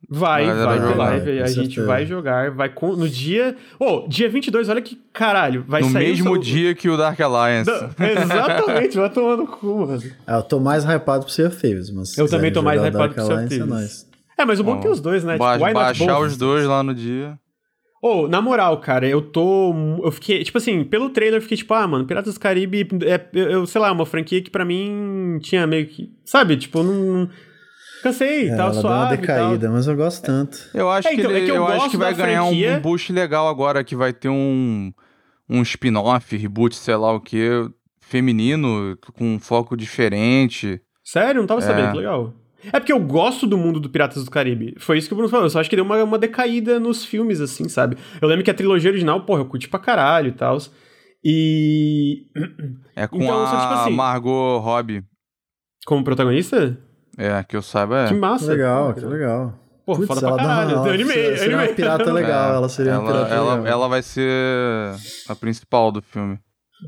Vai, 0.09 0.45
galera 0.45 0.65
vai 0.65 0.77
ter 0.79 0.83
joga. 0.87 0.95
live. 0.95 1.25
Com 1.37 1.43
a 1.43 1.47
gente 1.47 1.55
certeza. 1.55 1.87
vai 1.87 2.05
jogar. 2.05 2.51
Vai 2.51 2.69
com- 2.69 2.95
no 2.95 3.09
dia... 3.09 3.55
Oh, 3.79 4.05
dia 4.07 4.29
22, 4.29 4.69
olha 4.69 4.81
que 4.81 4.95
caralho. 5.11 5.65
Vai 5.67 5.81
no 5.81 5.89
sair 5.89 6.05
o 6.05 6.09
mesmo 6.09 6.29
seu- 6.33 6.37
dia 6.37 6.75
que 6.75 6.87
o 6.89 6.95
Dark 6.95 7.19
Alliance. 7.19 7.69
Não, 7.69 8.05
exatamente, 8.07 8.95
vai 8.97 9.09
tomar 9.09 9.35
no 9.37 9.47
cu, 9.47 9.85
mano. 9.87 10.01
É, 10.25 10.35
eu 10.35 10.43
tô 10.43 10.59
mais 10.59 10.85
hypado 10.85 11.25
pro 11.25 11.33
Sea 11.33 11.47
of 11.47 11.57
Thieves, 11.57 11.89
mas 11.89 12.17
Eu 12.17 12.29
também 12.29 12.51
tô 12.53 12.61
mais 12.61 12.79
jogar 12.81 12.89
hypado 12.89 13.13
pro 13.15 13.25
Sea 13.25 13.35
of 13.35 13.43
é 13.43 13.47
Thieves. 13.47 13.67
nóis. 13.67 14.07
É, 14.39 14.45
mas 14.45 14.59
o 14.59 14.63
bom 14.63 14.77
é 14.77 14.81
que 14.81 14.87
os 14.87 15.01
dois, 15.01 15.23
né? 15.23 15.35
Ba- 15.37 15.53
Tipo, 15.53 15.65
why 15.65 15.73
not 15.73 15.83
baixar 15.99 16.13
both? 16.15 16.27
os 16.27 16.37
dois 16.37 16.65
lá 16.65 16.83
no 16.83 16.93
dia. 16.93 17.37
Ô, 18.01 18.27
na 18.27 18.39
moral, 18.39 18.79
cara, 18.79 19.07
eu 19.07 19.19
tô. 19.21 19.73
Eu 20.03 20.11
fiquei. 20.11 20.43
Tipo 20.43 20.59
assim, 20.59 20.83
pelo 20.83 21.09
trailer 21.09 21.39
eu 21.39 21.41
fiquei 21.41 21.57
tipo, 21.57 21.73
ah, 21.73 21.87
mano, 21.87 22.05
Piratas 22.05 22.35
do 22.35 22.39
Caribe 22.39 22.87
é, 23.03 23.19
eu, 23.33 23.65
sei 23.65 23.81
lá, 23.81 23.91
uma 23.91 24.05
franquia 24.05 24.39
que 24.41 24.51
pra 24.51 24.63
mim 24.63 25.39
tinha 25.41 25.65
meio 25.65 25.87
que. 25.87 26.11
Sabe? 26.23 26.55
Tipo, 26.55 26.83
não. 26.83 27.27
Cansei, 28.03 28.49
É, 28.49 28.55
tava 28.55 28.61
ela 28.61 28.71
deu 28.71 28.81
uma 28.81 28.81
suave. 28.81 29.13
e 29.13 29.17
tal. 29.17 29.37
decaída, 29.47 29.69
mas 29.69 29.87
eu 29.87 29.95
gosto 29.95 30.23
tanto. 30.25 30.57
Eu 30.73 30.89
acho 30.89 31.07
É, 31.07 31.13
então, 31.13 31.29
que, 31.29 31.35
é 31.35 31.37
ele, 31.37 31.45
que 31.45 31.51
eu 31.51 31.55
eu, 31.55 31.67
acho 31.67 31.89
que 31.89 31.97
vai 31.97 32.13
ganhar 32.13 32.43
um- 32.43 32.47
franquia. 32.47 32.77
um 32.77 32.81
boost 32.81 33.11
legal 33.13 33.47
agora, 33.47 33.83
que 33.83 33.95
vai 33.95 34.13
ter 34.13 34.29
um, 34.29 34.91
um 35.49 35.61
spin-off, 35.63 36.35
reboot, 36.37 36.75
sei 36.75 36.95
lá 36.95 37.13
o 37.13 37.19
que, 37.21 37.69
feminino, 37.99 38.97
com 39.17 39.35
um 39.35 39.39
foco 39.39 39.75
diferente. 39.75 40.79
Sério? 41.03 41.41
Não 41.41 41.47
tava 41.47 41.61
É. 41.61 41.63
sabendo, 41.63 41.91
que 41.91 41.97
legal. 41.97 42.33
É 42.73 42.79
porque 42.79 42.91
eu 42.91 42.99
gosto 42.99 43.45
do 43.47 43.57
mundo 43.57 43.79
do 43.79 43.89
Piratas 43.89 44.25
do 44.25 44.31
Caribe. 44.31 44.75
Foi 44.79 44.97
isso 44.97 45.07
que 45.07 45.13
o 45.13 45.15
Bruno 45.17 45.29
falou. 45.29 45.45
Eu 45.45 45.49
só 45.49 45.59
acho 45.59 45.69
que 45.69 45.75
deu 45.75 45.85
uma, 45.85 46.03
uma 46.03 46.17
decaída 46.17 46.79
nos 46.79 47.05
filmes, 47.05 47.39
assim, 47.39 47.69
sabe? 47.69 47.97
Eu 48.21 48.27
lembro 48.27 48.43
que 48.43 48.51
a 48.51 48.53
trilogia 48.53 48.89
original, 48.89 49.21
porra, 49.25 49.41
eu 49.41 49.45
curti 49.45 49.69
pra 49.69 49.79
caralho 49.79 50.29
e 50.29 50.31
tal. 50.33 50.57
E. 51.23 52.25
É 52.95 53.07
com 53.07 53.17
Então, 53.21 53.45
só 53.47 53.55
a 53.55 53.61
tipo 53.61 53.73
assim- 53.81 53.93
Margot 53.95 54.57
Robbie. 54.59 55.03
Como 55.85 56.03
protagonista? 56.03 56.77
É, 57.17 57.43
que 57.43 57.57
eu 57.57 57.61
saiba 57.61 58.07
Que 58.07 58.13
é. 58.13 58.17
massa. 58.17 58.51
legal, 58.51 58.93
que 58.93 59.01
legal. 59.05 59.53
Pô, 59.85 59.95
Putz, 59.95 60.07
foda 60.07 60.19
pra 60.21 60.29
ela 60.29 60.37
dá 60.37 60.43
caralho. 60.43 60.71
ela 60.75 60.87
Eu 60.87 60.93
animei, 60.93 61.15
seria, 61.15 61.37
seria 61.37 61.57
uma 61.57 61.67
pirata 61.67 62.11
legal, 62.13 62.53
ela 62.55 62.69
seria 62.69 62.99
uma 62.99 63.09
ela, 63.09 63.11
pirata 63.25 63.33
ela, 63.35 63.55
legal. 63.55 63.67
ela 63.73 63.87
vai 63.87 64.01
ser 64.03 64.93
a 65.29 65.35
principal 65.35 65.91
do 65.91 66.01
filme. 66.01 66.37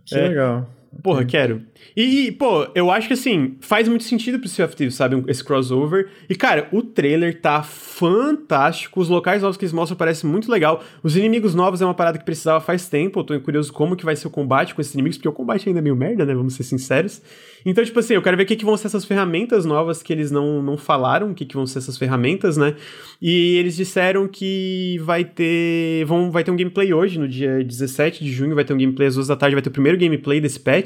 Que 0.05 0.15
É. 0.17 0.27
legal. 0.27 0.67
Porra, 1.03 1.23
quero. 1.23 1.61
E, 1.95 2.27
e, 2.27 2.31
pô, 2.31 2.67
eu 2.73 2.91
acho 2.91 3.07
que 3.07 3.13
assim, 3.13 3.55
faz 3.61 3.87
muito 3.87 4.03
sentido 4.03 4.39
pro 4.39 4.49
Sea 4.49 4.65
of 4.65 4.75
Thieves, 4.75 4.95
sabe? 4.95 5.23
Esse 5.27 5.43
crossover. 5.43 6.09
E, 6.29 6.35
cara, 6.35 6.67
o 6.71 6.81
trailer 6.81 7.39
tá 7.39 7.61
fantástico. 7.63 8.99
Os 8.99 9.07
locais 9.07 9.41
novos 9.41 9.55
que 9.55 9.63
eles 9.63 9.73
mostram 9.73 9.97
parecem 9.97 10.29
muito 10.29 10.51
legal. 10.51 10.83
Os 11.03 11.15
inimigos 11.15 11.53
novos 11.53 11.81
é 11.81 11.85
uma 11.85 11.93
parada 11.93 12.17
que 12.17 12.25
precisava 12.25 12.59
faz 12.59 12.89
tempo. 12.89 13.19
Eu 13.19 13.23
tô 13.23 13.39
curioso 13.39 13.71
como 13.71 13.95
que 13.95 14.03
vai 14.03 14.15
ser 14.15 14.27
o 14.27 14.31
combate 14.31 14.73
com 14.73 14.81
esses 14.81 14.93
inimigos, 14.93 15.17
porque 15.17 15.29
o 15.29 15.33
combate 15.33 15.69
ainda 15.69 15.79
é 15.79 15.81
meio 15.81 15.95
merda, 15.95 16.25
né? 16.25 16.33
Vamos 16.33 16.55
ser 16.55 16.63
sinceros. 16.63 17.21
Então, 17.65 17.83
tipo 17.83 17.99
assim, 17.99 18.13
eu 18.13 18.21
quero 18.21 18.37
ver 18.37 18.43
o 18.43 18.45
que, 18.45 18.55
que 18.55 18.65
vão 18.65 18.77
ser 18.77 18.87
essas 18.87 19.05
ferramentas 19.05 19.65
novas 19.65 20.01
que 20.01 20.11
eles 20.11 20.31
não, 20.31 20.61
não 20.61 20.77
falaram, 20.77 21.31
o 21.31 21.33
que, 21.33 21.45
que 21.45 21.55
vão 21.55 21.67
ser 21.67 21.79
essas 21.79 21.97
ferramentas, 21.97 22.57
né? 22.57 22.75
E 23.21 23.57
eles 23.57 23.75
disseram 23.75 24.27
que 24.27 24.97
vai 25.03 25.23
ter. 25.23 26.05
Vão, 26.05 26.31
vai 26.31 26.43
ter 26.43 26.51
um 26.51 26.55
gameplay 26.55 26.93
hoje, 26.93 27.19
no 27.19 27.27
dia 27.27 27.63
17 27.63 28.23
de 28.23 28.31
junho, 28.31 28.55
vai 28.55 28.63
ter 28.63 28.73
um 28.73 28.77
gameplay 28.77 29.07
às 29.07 29.15
duas 29.15 29.27
da 29.27 29.35
tarde, 29.35 29.55
vai 29.55 29.61
ter 29.61 29.69
o 29.69 29.73
primeiro 29.73 29.97
gameplay 29.97 30.39
desse 30.39 30.59
patch. 30.59 30.78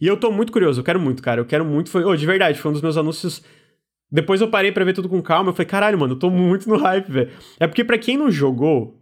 E 0.00 0.06
eu 0.06 0.16
tô 0.16 0.30
muito 0.30 0.52
curioso, 0.52 0.80
eu 0.80 0.84
quero 0.84 1.00
muito, 1.00 1.22
cara. 1.22 1.40
Eu 1.40 1.44
quero 1.44 1.64
muito. 1.64 1.90
Foi, 1.90 2.04
oh, 2.04 2.14
de 2.16 2.24
verdade, 2.24 2.58
foi 2.58 2.70
um 2.70 2.72
dos 2.72 2.82
meus 2.82 2.96
anúncios. 2.96 3.42
Depois 4.10 4.40
eu 4.40 4.48
parei 4.48 4.72
pra 4.72 4.84
ver 4.84 4.92
tudo 4.94 5.08
com 5.08 5.20
calma. 5.20 5.50
Eu 5.50 5.54
falei, 5.54 5.66
caralho, 5.66 5.98
mano, 5.98 6.14
eu 6.14 6.18
tô 6.18 6.30
muito 6.30 6.68
no 6.68 6.76
hype, 6.76 7.10
velho. 7.10 7.30
É 7.58 7.66
porque 7.66 7.84
pra 7.84 7.98
quem 7.98 8.16
não 8.16 8.30
jogou, 8.30 8.96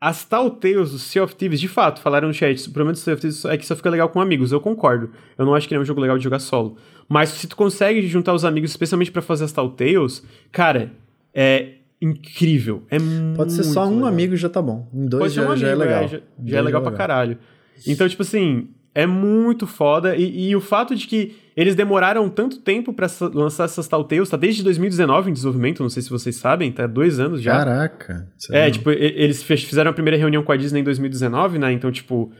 as 0.00 0.24
Telltales 0.24 0.90
do 0.90 0.98
Sea 0.98 1.22
of 1.22 1.34
Thieves, 1.36 1.60
de 1.60 1.68
fato, 1.68 2.00
falaram 2.00 2.26
no 2.28 2.34
chat, 2.34 2.68
o 2.68 2.72
problema 2.72 2.92
do 2.92 2.98
Sea 2.98 3.14
of 3.14 3.20
Thieves 3.20 3.44
é 3.44 3.56
que 3.56 3.64
só 3.64 3.76
fica 3.76 3.88
legal 3.88 4.08
com 4.08 4.20
amigos. 4.20 4.50
Eu 4.52 4.60
concordo. 4.60 5.10
Eu 5.38 5.46
não 5.46 5.54
acho 5.54 5.68
que 5.68 5.74
ele 5.74 5.78
é 5.78 5.82
um 5.82 5.86
jogo 5.86 6.00
legal 6.00 6.18
de 6.18 6.24
jogar 6.24 6.40
solo. 6.40 6.76
Mas 7.08 7.28
se 7.30 7.46
tu 7.46 7.56
consegue 7.56 8.06
juntar 8.08 8.34
os 8.34 8.44
amigos, 8.44 8.70
especialmente 8.70 9.12
pra 9.12 9.22
fazer 9.22 9.44
as 9.44 9.52
Telltales, 9.52 10.24
cara, 10.50 10.92
é 11.32 11.74
incrível. 12.00 12.82
É 12.90 12.96
Pode 13.36 13.52
ser 13.52 13.62
só 13.62 13.86
um 13.86 13.94
legal. 13.94 14.08
amigo 14.08 14.36
já 14.36 14.48
tá 14.48 14.60
bom. 14.60 14.88
Em 14.92 15.06
dois 15.06 15.32
já, 15.32 15.48
um 15.48 15.56
já 15.56 15.68
é 15.68 15.70
amigo, 15.72 15.84
legal. 15.86 16.02
já, 16.08 16.16
já 16.16 16.22
Dois 16.36 16.54
é 16.54 16.62
legal 16.62 16.82
pra 16.82 16.92
caralho. 16.92 17.38
Então, 17.86 18.08
tipo 18.08 18.22
assim, 18.22 18.68
é 18.94 19.06
muito 19.06 19.66
foda. 19.66 20.14
E, 20.16 20.50
e 20.50 20.56
o 20.56 20.60
fato 20.60 20.94
de 20.94 21.06
que 21.06 21.36
eles 21.56 21.74
demoraram 21.74 22.28
tanto 22.28 22.60
tempo 22.60 22.92
pra 22.92 23.08
sa- 23.08 23.30
lançar 23.32 23.64
essas 23.64 23.86
Telltales, 23.88 24.28
tá 24.30 24.36
desde 24.36 24.62
2019 24.62 25.30
em 25.30 25.32
desenvolvimento, 25.32 25.82
não 25.82 25.90
sei 25.90 26.02
se 26.02 26.10
vocês 26.10 26.36
sabem, 26.36 26.70
tá 26.72 26.86
dois 26.86 27.18
anos 27.20 27.40
já. 27.42 27.52
Caraca. 27.58 28.28
É, 28.56 28.70
tipo, 28.70 28.90
eles 28.90 29.42
fizeram 29.42 29.90
a 29.90 29.94
primeira 29.94 30.16
reunião 30.16 30.42
com 30.42 30.52
a 30.52 30.56
Disney 30.56 30.80
em 30.80 30.84
2019, 30.84 31.58
né? 31.58 31.72
Então, 31.72 31.90
tipo, 31.92 32.30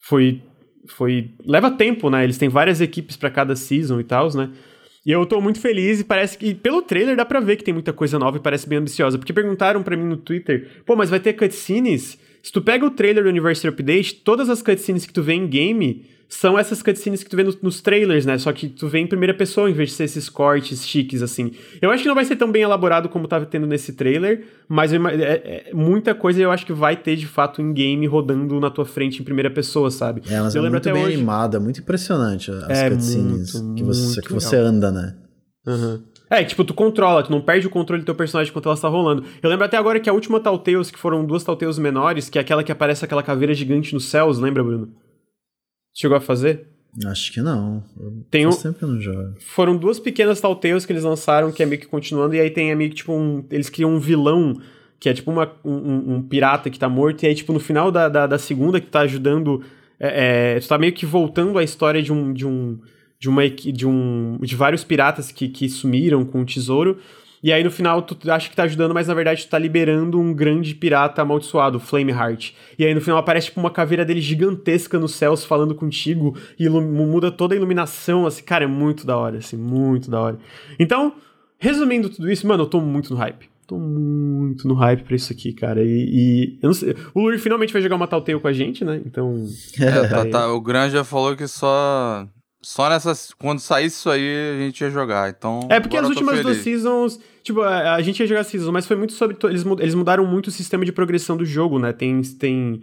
foi. 0.00 0.42
foi 0.88 1.30
leva 1.44 1.70
tempo, 1.70 2.08
né? 2.10 2.24
Eles 2.24 2.38
têm 2.38 2.48
várias 2.48 2.80
equipes 2.80 3.16
pra 3.16 3.30
cada 3.30 3.54
season 3.56 4.00
e 4.00 4.04
tal, 4.04 4.28
né? 4.34 4.50
E 5.06 5.10
eu 5.10 5.24
tô 5.24 5.40
muito 5.40 5.58
feliz 5.60 6.00
e 6.00 6.04
parece 6.04 6.36
que. 6.36 6.54
pelo 6.54 6.82
trailer 6.82 7.16
dá 7.16 7.24
pra 7.24 7.40
ver 7.40 7.56
que 7.56 7.64
tem 7.64 7.72
muita 7.74 7.92
coisa 7.92 8.18
nova 8.18 8.36
e 8.36 8.40
parece 8.40 8.68
bem 8.68 8.78
ambiciosa. 8.78 9.16
Porque 9.18 9.32
perguntaram 9.32 9.82
pra 9.82 9.96
mim 9.96 10.04
no 10.04 10.16
Twitter, 10.16 10.68
pô, 10.84 10.94
mas 10.94 11.08
vai 11.10 11.18
ter 11.20 11.32
cutscenes? 11.32 12.18
Se 12.42 12.50
tu 12.52 12.62
pega 12.62 12.84
o 12.86 12.90
trailer 12.90 13.22
do 13.24 13.28
Anniversary 13.30 13.68
Update, 13.72 14.14
todas 14.16 14.48
as 14.48 14.62
cutscenes 14.62 15.04
que 15.06 15.12
tu 15.12 15.22
vê 15.22 15.34
em 15.34 15.46
game 15.46 16.06
são 16.32 16.56
essas 16.56 16.80
cutscenes 16.80 17.24
que 17.24 17.28
tu 17.28 17.36
vê 17.36 17.42
no- 17.42 17.52
nos 17.60 17.80
trailers, 17.80 18.24
né? 18.24 18.38
Só 18.38 18.52
que 18.52 18.68
tu 18.68 18.86
vê 18.86 19.00
em 19.00 19.06
primeira 19.06 19.34
pessoa 19.34 19.68
em 19.68 19.72
vez 19.72 19.88
de 19.90 19.96
ser 19.96 20.04
esses 20.04 20.28
cortes 20.28 20.86
chiques, 20.86 21.22
assim. 21.22 21.50
Eu 21.82 21.90
acho 21.90 22.02
que 22.04 22.08
não 22.08 22.14
vai 22.14 22.24
ser 22.24 22.36
tão 22.36 22.52
bem 22.52 22.62
elaborado 22.62 23.08
como 23.08 23.26
tava 23.26 23.44
tendo 23.46 23.66
nesse 23.66 23.92
trailer, 23.94 24.44
mas 24.68 24.92
é- 24.92 24.96
é 25.68 25.70
muita 25.74 26.14
coisa 26.14 26.40
eu 26.40 26.52
acho 26.52 26.64
que 26.64 26.72
vai 26.72 26.96
ter 26.96 27.16
de 27.16 27.26
fato 27.26 27.60
em 27.60 27.72
game 27.72 28.06
rodando 28.06 28.60
na 28.60 28.70
tua 28.70 28.84
frente 28.84 29.20
em 29.20 29.24
primeira 29.24 29.50
pessoa, 29.50 29.90
sabe? 29.90 30.22
É, 30.30 30.40
mas 30.40 30.54
eu 30.54 30.60
é 30.60 30.62
lembro 30.62 30.76
muito 30.78 30.88
até 30.88 30.92
bem 30.92 31.04
hoje. 31.04 31.14
animada, 31.16 31.58
muito 31.58 31.80
impressionante 31.80 32.50
as 32.52 32.78
É 32.78 32.90
cutscenes 32.90 33.52
muito, 33.60 33.74
que 33.74 33.82
você, 33.82 34.04
muito 34.04 34.20
que 34.22 34.32
você 34.32 34.56
anda, 34.56 34.92
né? 34.92 35.16
Aham. 35.66 36.00
É, 36.30 36.44
tipo, 36.44 36.62
tu 36.64 36.72
controla, 36.72 37.24
tu 37.24 37.30
não 37.32 37.40
perde 37.40 37.66
o 37.66 37.70
controle 37.70 38.02
do 38.02 38.06
teu 38.06 38.14
personagem 38.14 38.50
enquanto 38.50 38.66
ela 38.66 38.74
está 38.76 38.88
rolando. 38.88 39.24
Eu 39.42 39.50
lembro 39.50 39.64
até 39.64 39.76
agora 39.76 39.98
que 39.98 40.08
a 40.08 40.12
última 40.12 40.38
Telltales, 40.38 40.90
que 40.90 40.98
foram 40.98 41.24
duas 41.26 41.42
Telltales 41.42 41.76
menores, 41.78 42.28
que 42.30 42.38
é 42.38 42.40
aquela 42.40 42.62
que 42.62 42.70
aparece 42.70 43.04
aquela 43.04 43.22
caveira 43.22 43.52
gigante 43.52 43.92
nos 43.92 44.04
céus, 44.04 44.38
lembra, 44.38 44.62
Bruno? 44.62 44.92
Chegou 45.92 46.16
a 46.16 46.20
fazer? 46.20 46.68
Acho 47.06 47.32
que 47.32 47.40
não. 47.40 47.82
Eu 47.98 48.24
Tem 48.30 48.46
um, 48.46 48.50
eu 48.80 48.88
não 48.88 49.00
jogo. 49.00 49.34
foram 49.40 49.76
duas 49.76 49.98
pequenas 49.98 50.40
Telltales 50.40 50.86
que 50.86 50.92
eles 50.92 51.04
lançaram, 51.04 51.50
que 51.52 51.62
é 51.62 51.66
meio 51.66 51.80
que 51.80 51.86
continuando, 51.88 52.34
e 52.34 52.40
aí 52.40 52.50
tem 52.50 52.70
é 52.70 52.74
meio 52.74 52.90
que 52.90 52.96
tipo 52.96 53.12
um. 53.12 53.44
Eles 53.50 53.68
criam 53.68 53.90
um 53.92 53.98
vilão, 53.98 54.60
que 54.98 55.08
é 55.08 55.12
tipo 55.14 55.30
uma, 55.30 55.50
um, 55.64 56.14
um- 56.16 56.22
pirata 56.22 56.70
que 56.70 56.78
tá 56.78 56.88
morto, 56.88 57.22
e 57.22 57.26
aí, 57.26 57.34
tipo, 57.34 57.52
no 57.52 57.60
final 57.60 57.90
da, 57.90 58.08
da, 58.08 58.26
da 58.26 58.38
segunda, 58.38 58.80
que 58.80 58.86
tá 58.86 59.00
ajudando. 59.00 59.62
É, 59.98 60.54
é, 60.56 60.60
tu 60.60 60.68
tá 60.68 60.78
meio 60.78 60.92
que 60.92 61.04
voltando 61.06 61.58
a 61.58 61.62
história 61.64 62.00
de 62.02 62.12
um. 62.12 62.32
De 62.32 62.46
um 62.46 62.78
de 63.20 63.28
uma 63.28 63.48
de 63.48 63.86
um 63.86 64.38
de 64.40 64.56
vários 64.56 64.82
piratas 64.82 65.30
que, 65.30 65.46
que 65.48 65.68
sumiram 65.68 66.24
com 66.24 66.40
o 66.40 66.44
tesouro. 66.44 66.96
E 67.42 67.52
aí 67.52 67.62
no 67.62 67.70
final 67.70 68.02
tu 68.02 68.16
acha 68.30 68.48
que 68.50 68.56
tá 68.56 68.62
ajudando 68.64 68.92
mas 68.94 69.08
na 69.08 69.14
verdade 69.14 69.44
tu 69.46 69.50
tá 69.50 69.58
liberando 69.58 70.18
um 70.18 70.32
grande 70.32 70.74
pirata 70.74 71.22
amaldiçoado 71.22 71.78
Flameheart 71.80 72.52
e 72.78 72.84
aí 72.84 72.94
no 72.94 73.00
final 73.00 73.18
aparece 73.18 73.46
tipo 73.46 73.60
uma 73.60 73.70
caveira 73.70 74.04
dele 74.04 74.20
gigantesca 74.20 74.98
nos 74.98 75.14
céus 75.14 75.44
falando 75.44 75.74
contigo 75.74 76.36
e 76.58 76.68
muda 76.68 77.30
toda 77.30 77.54
a 77.54 77.56
iluminação 77.56 78.26
assim. 78.26 78.42
Cara 78.42 78.64
é 78.64 78.66
muito 78.66 79.06
da 79.06 79.16
hora 79.16 79.38
assim 79.38 79.56
muito 79.56 80.10
da 80.10 80.20
hora. 80.20 80.38
Então 80.78 81.14
resumindo 81.58 82.08
tudo 82.08 82.30
isso 82.30 82.46
mano 82.46 82.62
eu 82.64 82.68
tô 82.68 82.80
muito 82.80 83.12
no 83.12 83.18
hype. 83.18 83.48
Tô 83.66 83.78
muito 83.78 84.66
no 84.66 84.74
hype 84.74 85.02
pra 85.04 85.14
isso 85.16 85.32
aqui 85.32 85.52
cara. 85.52 85.82
E, 85.82 85.88
e 85.88 86.58
eu 86.62 86.68
não 86.68 86.74
sei 86.74 86.94
o 87.14 87.20
Luri 87.20 87.38
finalmente 87.38 87.72
vai 87.72 87.80
jogar 87.82 87.96
uma 87.96 88.06
Telltale 88.06 88.40
com 88.40 88.48
a 88.48 88.52
gente 88.52 88.82
né? 88.84 89.00
Então 89.04 89.46
É, 89.78 90.08
tá, 90.08 90.22
aí. 90.22 90.30
tá, 90.30 90.52
o 90.52 90.60
Granja 90.60 91.04
falou 91.04 91.36
que 91.36 91.46
só. 91.46 92.26
Só 92.62 92.90
nessas. 92.90 93.32
Quando 93.32 93.58
saísse 93.58 93.96
isso 93.96 94.10
aí, 94.10 94.54
a 94.54 94.58
gente 94.58 94.80
ia 94.80 94.90
jogar. 94.90 95.30
Então. 95.30 95.60
É 95.70 95.80
porque 95.80 95.96
as 95.96 96.08
últimas 96.08 96.40
duas 96.40 96.58
seasons, 96.58 97.18
tipo, 97.42 97.62
a, 97.62 97.94
a 97.94 98.02
gente 98.02 98.20
ia 98.20 98.26
jogar 98.26 98.44
seasons, 98.44 98.70
mas 98.70 98.86
foi 98.86 98.96
muito 98.96 99.14
sobre. 99.14 99.36
Eles, 99.44 99.64
eles 99.78 99.94
mudaram 99.94 100.26
muito 100.26 100.48
o 100.48 100.50
sistema 100.50 100.84
de 100.84 100.92
progressão 100.92 101.36
do 101.36 101.44
jogo, 101.44 101.78
né? 101.78 101.92
Tem, 101.92 102.20
tem 102.22 102.82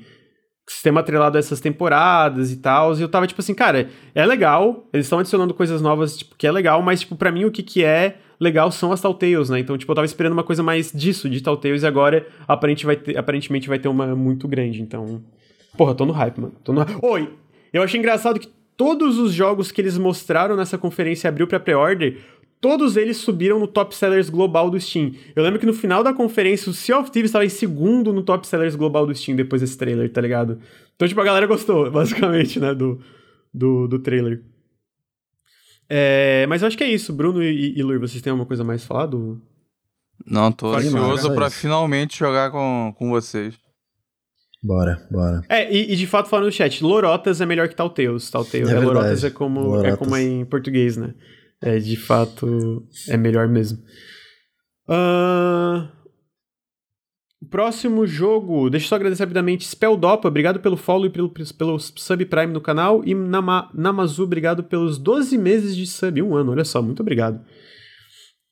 sistema 0.68 1.00
atrelado 1.00 1.38
a 1.38 1.40
essas 1.40 1.60
temporadas 1.60 2.52
e 2.52 2.58
tal. 2.58 2.96
E 2.98 3.02
eu 3.02 3.08
tava 3.08 3.28
tipo 3.28 3.40
assim, 3.40 3.54
cara, 3.54 3.90
é 4.16 4.26
legal, 4.26 4.88
eles 4.92 5.06
estão 5.06 5.20
adicionando 5.20 5.54
coisas 5.54 5.82
novas, 5.82 6.18
tipo, 6.18 6.36
que 6.36 6.48
é 6.48 6.52
legal, 6.52 6.82
mas, 6.82 7.02
tipo, 7.02 7.16
pra 7.16 7.32
mim 7.32 7.46
o 7.46 7.52
que 7.52 7.62
que 7.62 7.84
é 7.84 8.18
legal 8.40 8.72
são 8.72 8.92
as 8.92 9.02
Telltales, 9.02 9.50
né? 9.50 9.60
Então, 9.60 9.78
tipo, 9.78 9.92
eu 9.92 9.96
tava 9.96 10.06
esperando 10.06 10.34
uma 10.34 10.44
coisa 10.44 10.62
mais 10.62 10.92
disso, 10.92 11.30
de 11.30 11.42
Telltales, 11.42 11.84
e 11.84 11.88
agora 11.88 12.28
aparente 12.48 12.86
vai 12.86 12.96
ter, 12.96 13.18
aparentemente 13.18 13.68
vai 13.68 13.80
ter 13.80 13.88
uma 13.88 14.16
muito 14.16 14.48
grande. 14.48 14.82
Então, 14.82 15.24
porra, 15.78 15.96
tô 15.96 16.06
no 16.06 16.14
hype, 16.14 16.40
mano. 16.40 16.54
Tô 16.64 16.74
no... 16.74 16.86
Oi! 17.04 17.34
Eu 17.72 17.84
achei 17.84 18.00
engraçado 18.00 18.40
que 18.40 18.50
todos 18.78 19.18
os 19.18 19.34
jogos 19.34 19.72
que 19.72 19.82
eles 19.82 19.98
mostraram 19.98 20.56
nessa 20.56 20.78
conferência 20.78 21.28
abriu 21.28 21.48
pra 21.48 21.60
pré-order, 21.60 22.20
todos 22.62 22.96
eles 22.96 23.18
subiram 23.18 23.60
no 23.60 23.68
top 23.68 23.94
sellers 23.96 24.30
global 24.30 24.70
do 24.70 24.80
Steam. 24.80 25.14
Eu 25.36 25.44
lembro 25.44 25.60
que 25.60 25.66
no 25.66 25.74
final 25.74 26.04
da 26.04 26.14
conferência 26.14 26.70
o 26.70 26.74
Sea 26.74 27.00
of 27.00 27.12
Thieves 27.12 27.30
estava 27.30 27.44
em 27.46 27.50
segundo 27.50 28.14
no 28.14 28.22
top 28.22 28.48
sellers 28.48 28.76
global 28.76 29.06
do 29.08 29.16
Steam 29.16 29.36
depois 29.36 29.62
desse 29.62 29.78
trailer, 29.78 30.12
tá 30.12 30.22
ligado? 30.22 30.60
Então, 30.96 31.08
tipo, 31.08 31.20
a 31.20 31.24
galera 31.24 31.48
gostou, 31.48 31.90
basicamente, 31.92 32.60
né, 32.60 32.74
do, 32.74 33.02
do, 33.52 33.88
do 33.88 34.00
trailer. 34.00 34.44
É, 35.90 36.46
mas 36.48 36.62
eu 36.62 36.68
acho 36.68 36.78
que 36.78 36.84
é 36.84 36.90
isso. 36.90 37.12
Bruno 37.12 37.42
e, 37.42 37.78
e 37.78 37.82
Lur, 37.82 38.00
vocês 38.00 38.22
têm 38.22 38.32
alguma 38.32 38.46
coisa 38.46 38.62
a 38.62 38.66
mais 38.66 38.84
falar 38.86 39.08
do... 39.08 39.42
Não, 40.26 40.52
tô 40.52 40.74
Fale 40.74 40.88
ansioso 40.88 41.34
pra 41.34 41.48
isso. 41.48 41.58
finalmente 41.58 42.18
jogar 42.18 42.52
com, 42.52 42.94
com 42.98 43.10
vocês. 43.10 43.56
Bora, 44.64 45.08
bora. 45.12 45.42
É, 45.50 45.72
e, 45.74 45.94
e 45.94 45.96
de 45.96 46.08
fato 46.08 46.30
falando 46.30 46.46
no 46.46 46.52
chat, 46.52 46.84
Lorotas 46.84 47.40
é 47.42 47.46
melhor 47.46 47.68
que 47.70 47.76
Telltales. 47.76 48.30
Telltales 48.30 48.70
É 48.70 48.74
é. 48.74 48.80
Lorotas 48.80 49.24
é 49.24 49.30
como, 49.30 49.60
é 49.60 49.64
Lorotas. 49.64 49.98
como 49.98 50.16
é 50.16 50.24
em 50.24 50.46
português, 50.46 50.98
né? 50.98 51.14
É, 51.62 51.78
de 51.80 51.96
fato, 51.96 52.88
é 53.08 53.18
melhor 53.18 53.48
mesmo. 53.48 53.80
O 57.42 57.46
Próximo 57.50 58.06
jogo, 58.08 58.70
deixa 58.70 58.86
eu 58.86 58.90
só 58.90 58.96
agradecer 58.96 59.24
rapidamente. 59.24 59.64
Spelldopa, 59.66 60.28
obrigado 60.28 60.60
pelo 60.60 60.76
follow 60.76 61.06
e 61.06 61.10
pelo, 61.10 61.30
pelo 61.30 61.80
subprime 61.80 62.52
no 62.52 62.60
canal. 62.60 63.04
E 63.06 63.14
Nama, 63.14 63.70
Namazu, 63.74 64.24
obrigado 64.24 64.64
pelos 64.64 64.98
12 64.98 65.38
meses 65.38 65.76
de 65.76 65.86
sub, 65.86 66.22
um 66.22 66.36
ano, 66.36 66.52
olha 66.52 66.66
só, 66.66 66.82
muito 66.82 67.02
obrigado. 67.02 67.40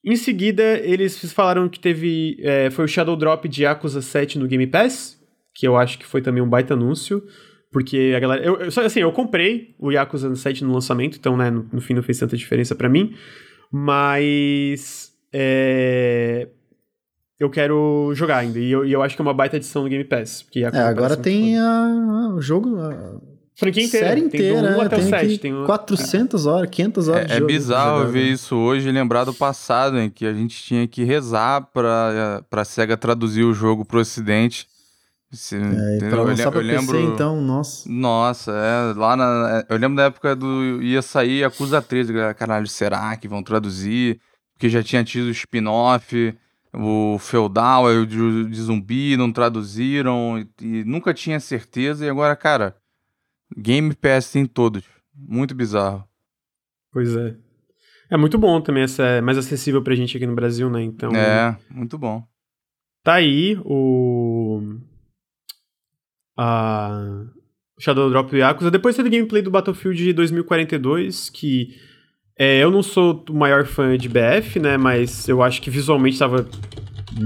Em 0.04 0.16
seguida, 0.16 0.80
eles 0.80 1.34
falaram 1.34 1.68
que 1.68 1.80
teve. 1.80 2.38
é, 2.42 2.70
foi 2.70 2.86
o 2.86 2.88
Shadow 2.88 3.16
Drop 3.16 3.48
de 3.50 3.64
Yakuza 3.64 4.02
7 4.04 4.38
no 4.38 4.48
Game 4.48 4.68
Pass, 4.68 5.20
que 5.56 5.66
eu 5.68 5.76
acho 5.78 5.98
que 5.98 6.06
foi 6.06 6.22
também 6.22 6.44
um 6.44 6.50
baita 6.50 6.74
anúncio. 6.76 7.24
Porque 7.72 8.14
a 8.16 8.20
galera. 8.20 8.44
Eu, 8.46 8.58
eu- 8.58 8.86
assim, 8.86 9.00
eu 9.02 9.12
comprei 9.12 9.76
o 9.80 9.92
Yakuza 9.92 10.34
7 10.36 10.64
no 10.64 10.72
lançamento, 10.74 11.18
então, 11.18 11.36
né, 11.36 11.50
no, 11.50 11.68
no 11.74 11.82
fim 11.82 11.94
não 11.94 12.04
fez 12.04 12.20
tanta 12.20 12.38
diferença 12.38 12.76
pra 12.76 12.88
mim. 12.88 13.14
Mas. 13.72 15.12
É, 15.34 16.48
eu 17.40 17.50
quero 17.50 18.12
jogar 18.16 18.38
ainda. 18.38 18.58
E 18.60 18.72
eu, 18.72 18.86
e 18.86 18.94
eu 18.94 19.02
acho 19.02 19.16
que 19.16 19.22
é 19.22 19.24
uma 19.24 19.34
baita 19.34 19.58
edição 19.58 19.84
no 19.84 19.90
Game 19.90 20.04
Pass. 20.06 20.42
Porque 20.44 20.62
É, 20.64 20.68
agora 20.68 21.18
tem 21.18 21.58
a, 21.60 21.66
a- 21.68 22.34
o 22.36 22.42
jogo. 22.42 22.78
A 22.80 23.20
Franquia 23.58 23.84
inteira. 23.84 24.08
série 24.08 24.22
tem 24.22 24.28
inteira. 24.40 24.62
do 24.62 24.68
1 24.78 24.82
é, 24.82 24.86
até 24.86 24.96
o 24.96 25.00
tem 25.00 25.10
7. 25.10 25.26
aqui 25.26 25.38
Tem 25.38 25.54
o- 25.54 25.66
400 25.66 26.46
horas, 26.46 26.70
500 26.70 27.08
horas 27.10 27.26
de 27.28 27.32
É, 27.34 27.36
é 27.36 27.40
jogo 27.40 27.48
bizarro 27.52 27.98
jogado. 28.00 28.12
ver 28.14 28.24
isso 28.32 28.56
hoje 28.56 28.88
e 28.88 28.92
lembrar 28.92 29.24
do 29.26 29.34
passado, 29.34 29.98
em 30.00 30.10
que 30.10 30.26
a 30.26 30.34
gente 30.34 30.62
tinha 30.64 30.88
que 30.88 31.04
rezar 31.04 31.62
pra, 31.74 32.44
pra 32.50 32.64
SEGA 32.66 32.96
traduzir 32.98 33.44
o 33.44 33.54
jogo 33.54 33.84
pro 33.86 34.00
ocidente. 34.00 34.68
Se- 35.32 35.56
É, 35.58 35.98
pra 36.00 36.08
Eu 36.20 36.24
lançar 36.24 36.46
le- 36.46 36.52
pra 36.52 36.62
eu 36.62 36.80
PC, 36.80 36.92
lembro... 36.94 37.14
então, 37.14 37.42
nossa. 37.42 37.90
Nossa, 37.90 38.52
é, 38.52 38.94
lá 38.98 39.16
na. 39.16 39.66
Eu 39.70 39.78
lembro 39.78 39.98
da 39.98 40.04
época 40.04 40.36
do. 40.36 40.82
ia 40.82 41.02
sair 41.02 41.44
Acusa 41.44 41.82
13, 41.82 42.14
galera, 42.14 42.34
caralho, 42.34 42.68
será 42.68 43.16
que 43.18 43.28
vão 43.28 43.44
traduzir? 43.44 44.20
Porque 44.54 44.70
já 44.70 44.82
tinha 44.82 45.04
tido 45.04 45.30
spin-off. 45.32 46.38
o 46.74 47.18
feudal, 47.20 47.86
o 47.86 48.06
de, 48.06 48.46
de 48.50 48.62
zumbi, 48.62 49.16
não 49.18 49.32
traduziram, 49.32 50.38
e, 50.40 50.48
e 50.62 50.84
nunca 50.84 51.14
tinha 51.14 51.40
certeza, 51.40 52.06
e 52.06 52.10
agora, 52.10 52.36
cara, 52.36 52.76
Game 53.58 53.94
Pass 53.96 54.32
tem 54.32 54.46
todos. 54.46 54.84
Muito 55.14 55.56
bizarro. 55.56 56.04
Pois 56.92 57.16
é. 57.16 57.36
É 58.10 58.18
muito 58.18 58.38
bom 58.38 58.60
também, 58.62 58.84
essa 58.84 59.04
é 59.04 59.22
mais 59.22 59.38
acessível 59.38 59.82
pra 59.82 59.96
gente 59.96 60.16
aqui 60.18 60.28
no 60.28 60.36
Brasil, 60.36 60.70
né? 60.70 60.82
Então. 60.84 61.12
É, 61.16 61.58
muito 61.70 61.98
bom. 61.98 62.24
Tá 63.04 63.16
aí 63.16 63.58
o. 63.66 64.62
A. 66.38 67.24
Shadow 67.80 68.10
Drop 68.10 68.30
do 68.32 68.38
Yakuza. 68.38 68.72
Depois 68.72 68.96
teve 68.96 69.10
gameplay 69.10 69.42
do 69.42 69.52
Battlefield 69.52 70.14
2042, 70.14 71.30
que. 71.30 71.70
É, 72.38 72.62
eu 72.62 72.70
não 72.70 72.84
sou 72.84 73.24
o 73.30 73.34
maior 73.34 73.66
fã 73.66 73.98
de 73.98 74.10
BF, 74.10 74.60
né? 74.60 74.76
Mas 74.78 75.28
eu 75.30 75.42
acho 75.42 75.62
que 75.62 75.70
visualmente 75.70 76.20
tava 76.20 76.46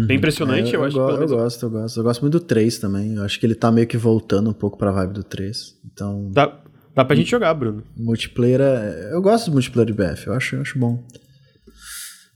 bem 0.06 0.18
impressionante. 0.18 0.72
É, 0.72 0.76
eu, 0.76 0.82
eu, 0.82 0.86
acho 0.86 0.96
go- 0.96 1.10
eu 1.12 1.28
gosto, 1.28 1.66
eu 1.66 1.70
gosto. 1.70 2.00
Eu 2.00 2.04
gosto 2.04 2.22
muito 2.22 2.40
do 2.40 2.46
3 2.46 2.78
também. 2.78 3.16
Eu 3.16 3.24
acho 3.24 3.40
que 3.40 3.46
ele 3.46 3.56
tá 3.56 3.72
meio 3.72 3.88
que 3.88 3.98
voltando 3.98 4.50
um 4.50 4.54
pouco 4.54 4.78
pra 4.78 4.92
vibe 4.92 5.14
do 5.14 5.24
3. 5.24 5.76
Então, 5.92 6.30
Dá, 6.32 6.60
dá 6.96 7.04
pra 7.04 7.16
gente 7.16 7.30
jogar, 7.32 7.54
Bruno. 7.56 7.84
multiplayer 7.98 8.62
é... 8.62 9.10
Eu 9.14 9.22
gosto 9.22 9.48
do 9.50 9.54
multiplayer 9.54 9.88
de 9.92 9.94
BF, 9.94 10.28
eu 10.28 10.34
acho, 10.34 10.56
eu 10.58 10.62
acho 10.62 10.78
bom. 10.78 11.04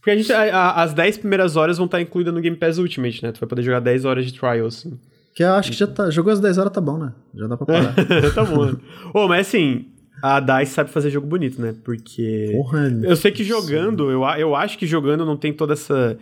Porque 0.00 0.10
a 0.10 0.16
gente, 0.16 0.32
a- 0.32 0.42
a- 0.56 0.82
as 0.82 0.92
10 0.92 1.18
primeiras 1.18 1.54
horas 1.56 1.76
vão 1.78 1.86
estar 1.86 2.00
incluídas 2.00 2.34
no 2.34 2.40
Game 2.40 2.56
Pass 2.56 2.78
Ultimate, 2.78 3.22
né? 3.22 3.30
Tu 3.32 3.38
vai 3.40 3.48
poder 3.48 3.62
jogar 3.62 3.80
10 3.80 4.04
horas 4.04 4.26
de 4.26 4.32
trial, 4.38 4.66
assim. 4.66 4.98
Que 5.34 5.42
eu 5.42 5.52
acho 5.54 5.72
que 5.72 5.76
já 5.76 5.86
tá... 5.86 6.10
Jogou 6.10 6.32
as 6.32 6.40
10 6.40 6.58
horas, 6.58 6.72
tá 6.72 6.80
bom, 6.80 6.96
né? 6.96 7.12
Já 7.34 7.46
dá 7.46 7.56
pra 7.56 7.66
parar. 7.66 7.94
tá 8.34 8.44
bom. 8.44 8.66
né? 8.66 8.76
Ô, 9.12 9.26
mas 9.26 9.48
assim, 9.48 9.86
a 10.22 10.38
DICE 10.40 10.72
sabe 10.72 10.90
fazer 10.90 11.10
jogo 11.10 11.26
bonito, 11.26 11.60
né? 11.60 11.74
Porque. 11.84 12.50
Porra, 12.54 12.88
Eu 13.02 13.16
sei 13.16 13.32
que 13.32 13.42
jogando, 13.42 14.10
eu, 14.10 14.22
eu 14.38 14.54
acho 14.54 14.78
que 14.78 14.86
jogando 14.86 15.24
não 15.26 15.36
tem 15.36 15.52
toda 15.52 15.72
essa 15.72 16.16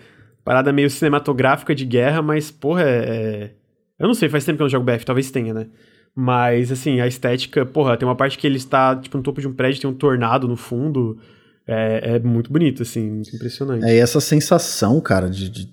parada 0.44 0.72
meio 0.72 0.88
cinematográfica 0.90 1.74
de 1.74 1.84
guerra, 1.84 2.22
mas, 2.22 2.50
porra, 2.50 2.82
é. 2.82 2.86
é- 2.86 3.50
Eu 3.98 4.06
não 4.06 4.14
sei, 4.14 4.28
faz 4.28 4.44
tempo 4.44 4.56
que 4.56 4.62
eu 4.62 4.64
não 4.64 4.70
jogo 4.70 4.84
BF, 4.84 5.04
talvez 5.04 5.30
tenha, 5.30 5.52
né? 5.54 5.66
Mas, 6.14 6.72
assim, 6.72 7.00
a 7.00 7.06
estética, 7.06 7.64
porra, 7.64 7.96
tem 7.96 8.06
uma 8.08 8.16
parte 8.16 8.36
que 8.36 8.46
ele 8.46 8.56
está, 8.56 8.96
tipo, 8.96 9.16
no 9.16 9.22
topo 9.22 9.40
de 9.40 9.46
um 9.48 9.52
prédio, 9.52 9.80
tem 9.82 9.90
um 9.90 9.94
tornado 9.94 10.48
no 10.48 10.56
fundo. 10.56 11.18
É, 11.66 12.16
é 12.16 12.18
muito 12.18 12.52
bonito, 12.52 12.82
assim, 12.82 13.08
muito 13.08 13.34
impressionante. 13.36 13.84
É 13.84 13.94
e 13.94 13.98
essa 13.98 14.20
sensação, 14.20 15.00
cara, 15.00 15.30
de, 15.30 15.48
de 15.48 15.68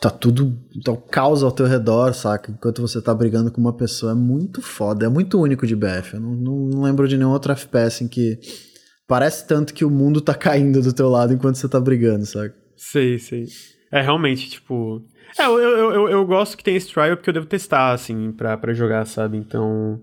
tá 0.00 0.10
tudo, 0.10 0.56
tá 0.84 0.92
o 0.92 0.96
caos 0.96 1.42
ao 1.42 1.52
teu 1.52 1.66
redor, 1.66 2.12
saca? 2.14 2.52
Enquanto 2.52 2.82
você 2.82 3.00
tá 3.00 3.14
brigando 3.14 3.50
com 3.50 3.60
uma 3.60 3.76
pessoa, 3.76 4.12
é 4.12 4.14
muito 4.14 4.60
foda, 4.60 5.06
é 5.06 5.08
muito 5.08 5.40
único 5.40 5.66
de 5.66 5.74
BF. 5.74 6.14
Eu 6.14 6.20
não, 6.20 6.34
não, 6.34 6.56
não 6.68 6.82
lembro 6.82 7.08
de 7.08 7.16
nenhum 7.16 7.30
outro 7.30 7.52
FPS 7.52 8.04
em 8.04 8.08
que 8.08 8.38
parece 9.06 9.46
tanto 9.46 9.72
que 9.72 9.84
o 9.84 9.90
mundo 9.90 10.20
tá 10.20 10.34
caindo 10.34 10.82
do 10.82 10.92
teu 10.92 11.08
lado 11.08 11.32
enquanto 11.32 11.56
você 11.56 11.68
tá 11.68 11.80
brigando, 11.80 12.26
saca? 12.26 12.54
Sei, 12.76 13.18
sei. 13.18 13.46
É, 13.90 14.02
realmente, 14.02 14.50
tipo. 14.50 15.02
É, 15.38 15.46
eu, 15.46 15.58
eu, 15.58 15.92
eu, 15.92 16.08
eu 16.08 16.26
gosto 16.26 16.56
que 16.56 16.64
tem 16.64 16.76
esse 16.76 16.92
trial 16.92 17.16
porque 17.16 17.30
eu 17.30 17.34
devo 17.34 17.46
testar, 17.46 17.92
assim, 17.92 18.32
pra, 18.32 18.56
pra 18.56 18.74
jogar, 18.74 19.06
sabe? 19.06 19.36
Então. 19.36 20.00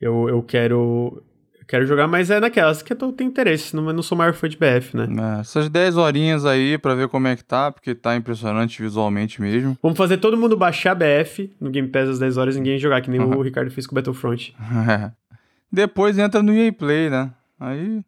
Eu, 0.00 0.28
eu 0.28 0.42
quero. 0.42 1.22
Quero 1.70 1.86
jogar, 1.86 2.08
mas 2.08 2.32
é 2.32 2.40
naquelas 2.40 2.82
que 2.82 2.92
eu 2.92 2.96
tenho 3.12 3.30
interesse, 3.30 3.76
não, 3.76 3.86
eu 3.86 3.92
não 3.92 4.02
sou 4.02 4.18
maior 4.18 4.34
fã 4.34 4.48
de 4.48 4.56
BF, 4.56 4.96
né? 4.96 5.06
É, 5.36 5.40
essas 5.40 5.68
10 5.68 5.96
horinhas 5.98 6.44
aí 6.44 6.76
pra 6.76 6.96
ver 6.96 7.06
como 7.06 7.28
é 7.28 7.36
que 7.36 7.44
tá, 7.44 7.70
porque 7.70 7.94
tá 7.94 8.16
impressionante 8.16 8.82
visualmente 8.82 9.40
mesmo. 9.40 9.78
Vamos 9.80 9.96
fazer 9.96 10.16
todo 10.16 10.36
mundo 10.36 10.56
baixar 10.56 10.96
BF 10.96 11.54
no 11.60 11.70
Game 11.70 11.86
Pass 11.86 12.08
às 12.08 12.18
10 12.18 12.36
horas 12.38 12.56
e 12.56 12.58
ninguém 12.58 12.76
jogar, 12.76 13.00
que 13.00 13.08
nem 13.08 13.20
o 13.20 13.40
Ricardo 13.40 13.70
fez 13.70 13.86
com 13.86 13.92
o 13.92 13.94
Battlefront. 13.94 14.52
Depois 15.70 16.18
entra 16.18 16.42
no 16.42 16.52
EA 16.52 16.72
Play, 16.72 17.08
né? 17.08 17.32
Aí, 17.60 18.00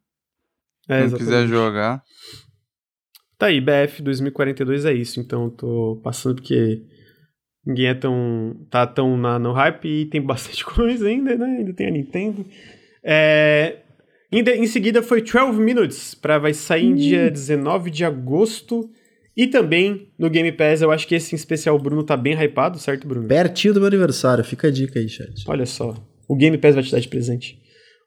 É, 0.89 1.07
quem 1.07 1.17
quiser 1.19 1.47
jogar. 1.47 2.03
Tá 3.39 3.47
aí, 3.47 3.61
BF 3.61 4.03
2042 4.03 4.87
é 4.87 4.93
isso, 4.93 5.21
então 5.21 5.45
eu 5.45 5.51
tô 5.53 6.01
passando 6.03 6.35
porque 6.35 6.83
ninguém 7.65 7.87
é 7.87 7.95
tão. 7.95 8.57
tá 8.69 8.89
tão 8.89 9.17
na, 9.17 9.39
no 9.39 9.53
hype 9.53 9.87
e 9.87 10.07
tem 10.07 10.21
bastante 10.21 10.65
coisa 10.67 11.07
ainda, 11.07 11.37
né? 11.37 11.59
Ainda 11.59 11.73
tem 11.73 11.87
a 11.87 11.91
Nintendo. 11.93 12.45
É, 13.05 13.79
em, 14.31 14.43
de- 14.43 14.55
em 14.55 14.67
seguida 14.67 15.03
foi 15.03 15.23
12 15.23 15.59
Minutes, 15.61 16.15
pra, 16.15 16.39
vai 16.39 16.55
sair 16.55 16.87
em 16.87 16.95
dia 16.95 17.31
19 17.31 17.91
de 17.91 18.05
agosto. 18.05 18.89
E 19.37 19.47
também 19.47 20.09
no 20.19 20.29
Game 20.29 20.53
Pass, 20.53 20.83
eu 20.83 20.91
acho 20.91 21.07
que 21.09 21.15
esse 21.15 21.35
em 21.35 21.37
especial 21.37 21.75
o 21.77 21.79
Bruno 21.79 22.03
tá 22.03 22.17
bem 22.17 22.35
hypado, 22.35 22.79
certo, 22.79 23.07
Bruno? 23.07 23.27
Pertinho 23.27 23.73
do 23.73 23.81
meu 23.81 23.87
aniversário, 23.87 24.45
fica 24.45 24.69
a 24.69 24.71
dica 24.71 24.99
aí, 24.99 25.09
chat. 25.09 25.45
Olha 25.49 25.65
só. 25.65 25.95
O 26.29 26.37
Game 26.37 26.57
Pass 26.59 26.75
vai 26.75 26.85
te 26.85 26.93
dar 26.93 27.01
de 27.01 27.09
presente. 27.09 27.59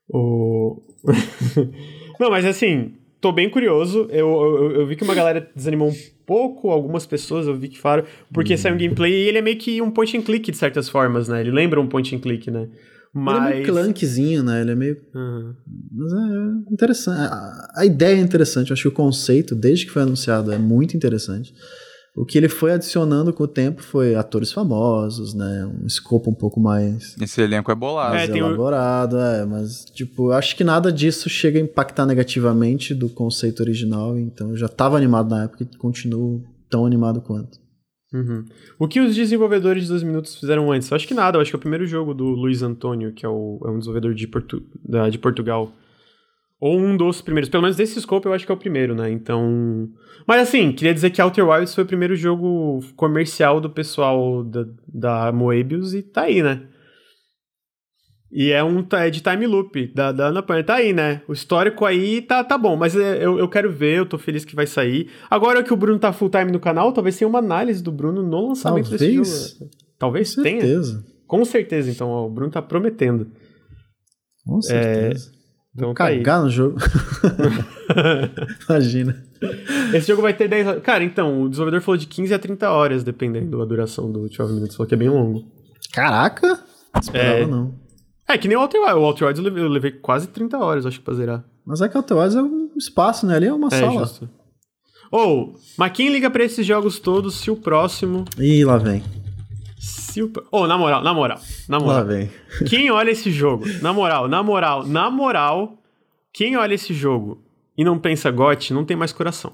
O... 0.08 0.82
Não, 2.20 2.30
mas 2.30 2.46
assim, 2.46 2.94
tô 3.20 3.32
bem 3.32 3.50
curioso. 3.50 4.08
Eu, 4.12 4.30
eu, 4.30 4.72
eu 4.82 4.88
vi 4.88 4.96
que 4.96 5.04
uma 5.04 5.16
galera 5.16 5.50
desanimou 5.56 5.90
um 5.90 5.96
pouco, 6.28 6.70
algumas 6.70 7.06
pessoas 7.08 7.48
eu 7.48 7.56
vi 7.56 7.70
que 7.70 7.80
falaram, 7.80 8.06
porque 8.32 8.56
saiu 8.56 8.76
um 8.76 8.78
gameplay 8.78 9.12
e 9.12 9.28
ele 9.28 9.40
é 9.40 9.42
meio 9.42 9.58
que 9.58 9.82
um 9.82 9.90
point 9.92 10.16
and 10.16 10.22
click 10.22 10.52
de 10.52 10.58
certas 10.58 10.88
formas, 10.90 11.28
né? 11.28 11.42
Ele 11.42 11.52
lembra 11.52 11.82
um 11.82 11.88
point 11.88 12.16
and 12.16 12.20
click, 12.20 12.50
né? 12.52 12.68
Mas. 13.16 13.38
Ele 13.38 13.48
é 13.48 13.62
meio 13.62 13.66
clunkzinho, 13.66 14.44
né? 14.44 14.62
Ele 14.62 14.72
é 14.72 14.76
meio. 14.76 14.98
Aham. 15.16 15.56
Mas 15.94 16.14
é 16.14 16.74
interessante. 16.74 17.20
A, 17.20 17.72
a 17.78 17.86
ideia 17.86 18.18
é 18.18 18.20
interessante. 18.22 18.70
Eu 18.70 18.74
acho 18.74 18.82
que 18.84 18.88
o 18.90 18.92
conceito, 18.92 19.56
desde 19.56 19.86
que 19.86 19.92
foi 19.92 20.02
anunciado, 20.02 20.52
é 20.52 20.58
muito 20.58 20.98
interessante. 20.98 21.54
O 22.18 22.26
que 22.26 22.38
ele 22.38 22.48
foi 22.48 22.72
adicionando 22.72 23.34
com 23.34 23.44
o 23.44 23.48
tempo 23.48 23.82
foi 23.84 24.16
atores 24.16 24.50
famosos, 24.52 25.34
né? 25.34 25.66
Um 25.66 25.86
escopo 25.86 26.30
um 26.30 26.34
pouco 26.34 26.62
mais, 26.62 27.14
Esse 27.22 27.42
elenco 27.42 27.70
é 27.72 27.76
bolado. 27.76 28.16
É, 28.16 28.34
o- 28.34 28.38
elaborado, 28.38 29.18
é, 29.18 29.46
mas 29.46 29.84
tipo, 29.84 30.28
eu 30.30 30.32
acho 30.34 30.56
que 30.56 30.64
nada 30.64 30.94
disso 30.94 31.30
chega 31.30 31.60
a 31.60 31.62
impactar 31.62 32.06
negativamente 32.06 32.94
do 32.94 33.10
conceito 33.10 33.60
original, 33.62 34.18
então 34.18 34.52
eu 34.52 34.56
já 34.58 34.68
estava 34.68 34.96
animado 34.96 35.30
na 35.30 35.44
época 35.44 35.64
e 35.64 35.78
continuo 35.78 36.42
tão 36.70 36.86
animado 36.86 37.20
quanto. 37.20 37.60
Uhum. 38.16 38.46
O 38.80 38.88
que 38.88 39.02
os 39.02 39.14
desenvolvedores 39.14 39.84
de 39.84 39.90
12 39.90 40.06
minutos 40.06 40.40
fizeram 40.40 40.72
antes? 40.72 40.90
Eu 40.90 40.96
acho 40.96 41.06
que 41.06 41.14
nada, 41.14 41.38
eu 41.38 41.42
acho 41.42 41.52
que 41.52 41.56
é 41.56 41.60
o 41.60 41.60
primeiro 41.60 41.86
jogo 41.86 42.14
do 42.14 42.24
Luiz 42.24 42.62
Antônio, 42.62 43.12
que 43.12 43.26
é, 43.26 43.30
o, 43.30 43.60
é 43.66 43.70
um 43.70 43.78
desenvolvedor 43.78 44.14
de, 44.14 44.26
Portu, 44.26 44.64
da, 44.82 45.10
de 45.10 45.18
Portugal. 45.18 45.70
Ou 46.58 46.80
um 46.80 46.96
dos 46.96 47.22
primeiros. 47.22 47.50
Pelo 47.50 47.64
menos 47.64 47.76
desse 47.76 48.00
scope 48.00 48.26
eu 48.26 48.34
acho 48.34 48.46
que 48.46 48.52
é 48.52 48.56
o 48.56 48.58
primeiro, 48.58 48.96
né? 48.96 49.12
Então. 49.12 49.90
Mas 50.26 50.48
assim, 50.48 50.72
queria 50.72 50.94
dizer 50.94 51.10
que 51.10 51.22
Outer 51.22 51.46
Wilds 51.46 51.76
foi 51.76 51.84
o 51.84 51.88
primeiro 51.88 52.16
jogo 52.16 52.80
comercial 52.96 53.60
do 53.60 53.70
pessoal 53.70 54.42
da, 54.44 54.66
da 54.88 55.32
Moebius 55.34 55.94
e 55.94 56.02
tá 56.02 56.22
aí, 56.22 56.42
né? 56.42 56.62
E 58.32 58.52
é 58.52 58.64
um 58.64 58.86
é 58.94 59.10
de 59.10 59.22
time 59.22 59.48
loop 59.48 59.88
da, 59.94 60.12
da 60.12 60.28
Annapurna. 60.28 60.64
Tá 60.64 60.76
aí, 60.76 60.92
né? 60.92 61.22
O 61.28 61.34
histórico 61.34 61.86
aí 61.86 62.22
tá, 62.22 62.44
tá 62.44 62.58
bom, 62.58 62.76
mas 62.76 62.96
é, 62.96 63.24
eu, 63.24 63.38
eu 63.40 63.48
quero 63.48 63.72
ver, 63.72 64.00
eu 64.00 64.06
tô 64.06 64.18
feliz 64.18 64.44
que 64.44 64.56
vai 64.56 64.68
sair. 64.68 65.10
Agora 65.30 65.64
que 65.64 65.72
o 65.72 65.78
Bruno 65.78 66.00
tá 66.00 66.12
full 66.12 66.30
time 66.30 66.52
no 66.52 66.60
canal, 66.60 66.92
talvez 66.92 67.16
tenha 67.18 67.28
uma 67.30 67.40
análise 67.40 67.82
do 67.82 67.92
Bruno 67.92 68.22
no 68.24 68.50
lançamento 68.50 68.90
desse 68.90 69.06
Talvez. 69.06 69.58
jogo. 69.60 69.72
Talvez 69.98 70.36
Com 70.36 70.44
tenha. 70.44 70.62
certeza. 70.62 71.06
Com 71.28 71.46
certeza, 71.46 71.90
então, 71.92 72.10
ó, 72.10 72.26
o 72.26 72.30
Bruno 72.30 72.52
tá 72.52 72.62
prometendo. 72.62 73.28
Com 74.46 74.62
certeza. 74.62 75.32
Então 75.76 75.94
tá 75.94 76.06
aí. 76.06 76.18
Cagar 76.18 76.44
no 76.44 76.50
jogo. 76.50 76.78
Imagina. 78.70 79.24
Esse 79.94 80.08
jogo 80.08 80.22
vai 80.22 80.34
ter 80.34 80.48
10 80.48 80.68
horas. 80.68 80.84
Cara, 80.84 81.04
então, 81.04 81.42
o 81.42 81.50
desenvolvedor 81.50 81.82
falou 81.82 81.98
de 81.98 82.08
15 82.08 82.34
a 82.34 82.40
30 82.40 82.70
horas, 82.70 83.04
dependendo 83.04 83.58
da 83.58 83.66
duração 83.66 84.12
do 84.12 84.28
12 84.28 84.54
Minutes. 84.54 84.76
Falou 84.76 84.88
que 84.88 84.96
é 84.96 84.98
bem 84.98 85.10
longo. 85.10 85.44
Caraca! 85.94 86.48
Não 86.94 87.02
esperava, 87.02 87.38
É. 87.40 87.46
não. 87.46 87.85
É, 88.28 88.38
que 88.38 88.48
nem 88.48 88.58
o 88.58 88.62
Outer 88.62 88.82
Wilds. 88.82 88.96
O 88.98 89.02
Outer 89.06 89.28
Wilds 89.28 89.40
eu 89.40 89.44
levei, 89.46 89.64
eu 89.64 89.68
levei 89.70 89.92
quase 89.92 90.28
30 90.28 90.58
horas, 90.58 90.86
acho 90.86 91.00
que 91.00 91.06
pra 91.06 91.14
zerar. 91.14 91.44
Mas 91.66 91.82
é 91.82 91.90
que 91.90 91.96
Outer 91.98 92.18
Wilds 92.18 92.36
é 92.36 92.42
um 92.42 92.70
espaço, 92.78 93.26
né? 93.26 93.36
Ali 93.36 93.48
é 93.48 93.54
uma 93.54 93.68
É, 93.68 93.80
sala. 93.80 94.00
justo. 94.00 94.30
Ou, 95.12 95.56
mas 95.78 95.92
quem 95.92 96.10
liga 96.10 96.30
pra 96.30 96.44
esses 96.44 96.66
jogos 96.66 97.00
todos 97.00 97.36
se 97.36 97.50
o 97.52 97.56
próximo. 97.56 98.26
Ih, 98.38 98.66
lá 98.66 98.78
vem. 98.78 99.04
Se 99.80 100.22
o. 100.24 100.32
Ô, 100.52 100.66
na 100.66 100.78
moral, 100.78 101.04
na 101.04 101.14
moral, 101.14 101.40
na 101.70 101.78
Lá 101.78 101.84
moral. 101.86 102.06
vem. 102.06 102.30
Quem 102.68 102.90
olha 102.90 103.12
esse 103.12 103.30
jogo, 103.32 103.66
na 103.82 103.94
moral, 103.94 104.28
na 104.28 104.42
moral, 104.42 104.86
na 104.86 105.10
moral, 105.12 105.78
quem 106.34 106.56
olha 106.58 106.74
esse 106.74 106.94
jogo 106.94 107.44
e 107.78 107.84
não 107.84 108.00
pensa 108.00 108.32
GOT, 108.32 108.74
não 108.74 108.84
tem 108.86 108.98
mais 108.98 109.12
coração. 109.14 109.54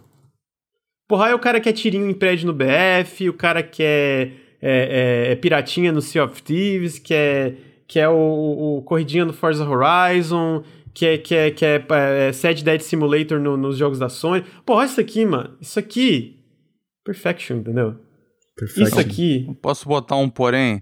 Porra, 1.08 1.28
aí 1.28 1.34
o 1.34 1.40
cara 1.40 1.60
quer 1.60 1.74
tirinho 1.74 2.10
em 2.10 2.14
prédio 2.14 2.48
no 2.48 2.54
BF, 2.54 3.28
o 3.28 3.34
cara 3.34 3.62
quer 3.62 4.32
é, 4.62 5.28
é, 5.28 5.32
é 5.32 5.36
piratinha 5.36 5.92
no 5.92 6.02
Sea 6.02 6.24
of 6.24 6.42
Thieves, 6.42 6.98
quer, 7.00 7.56
quer 7.92 8.08
o, 8.08 8.14
o, 8.16 8.78
o 8.78 8.82
corridinha 8.84 9.26
no 9.26 9.34
Forza 9.34 9.68
Horizon, 9.68 10.64
quer, 10.94 11.18
quer, 11.18 11.52
quer 11.52 11.86
é, 11.92 12.32
Sad 12.32 12.64
Dead 12.64 12.80
Simulator 12.80 13.38
no- 13.38 13.58
nos 13.58 13.78
jogos 13.78 14.00
da 14.00 14.08
Sony. 14.08 14.46
Porra, 14.66 14.80
olha 14.80 14.86
isso 14.88 15.02
aqui, 15.02 15.26
mano. 15.26 15.58
Isso 15.60 15.78
aqui. 15.78 16.40
Perfection, 17.04 17.58
entendeu? 17.58 17.96
Perfeito. 18.56 18.88
Isso 18.90 19.00
aqui. 19.00 19.58
Posso 19.62 19.88
botar 19.90 20.16
um 20.16 20.30
porém? 20.30 20.82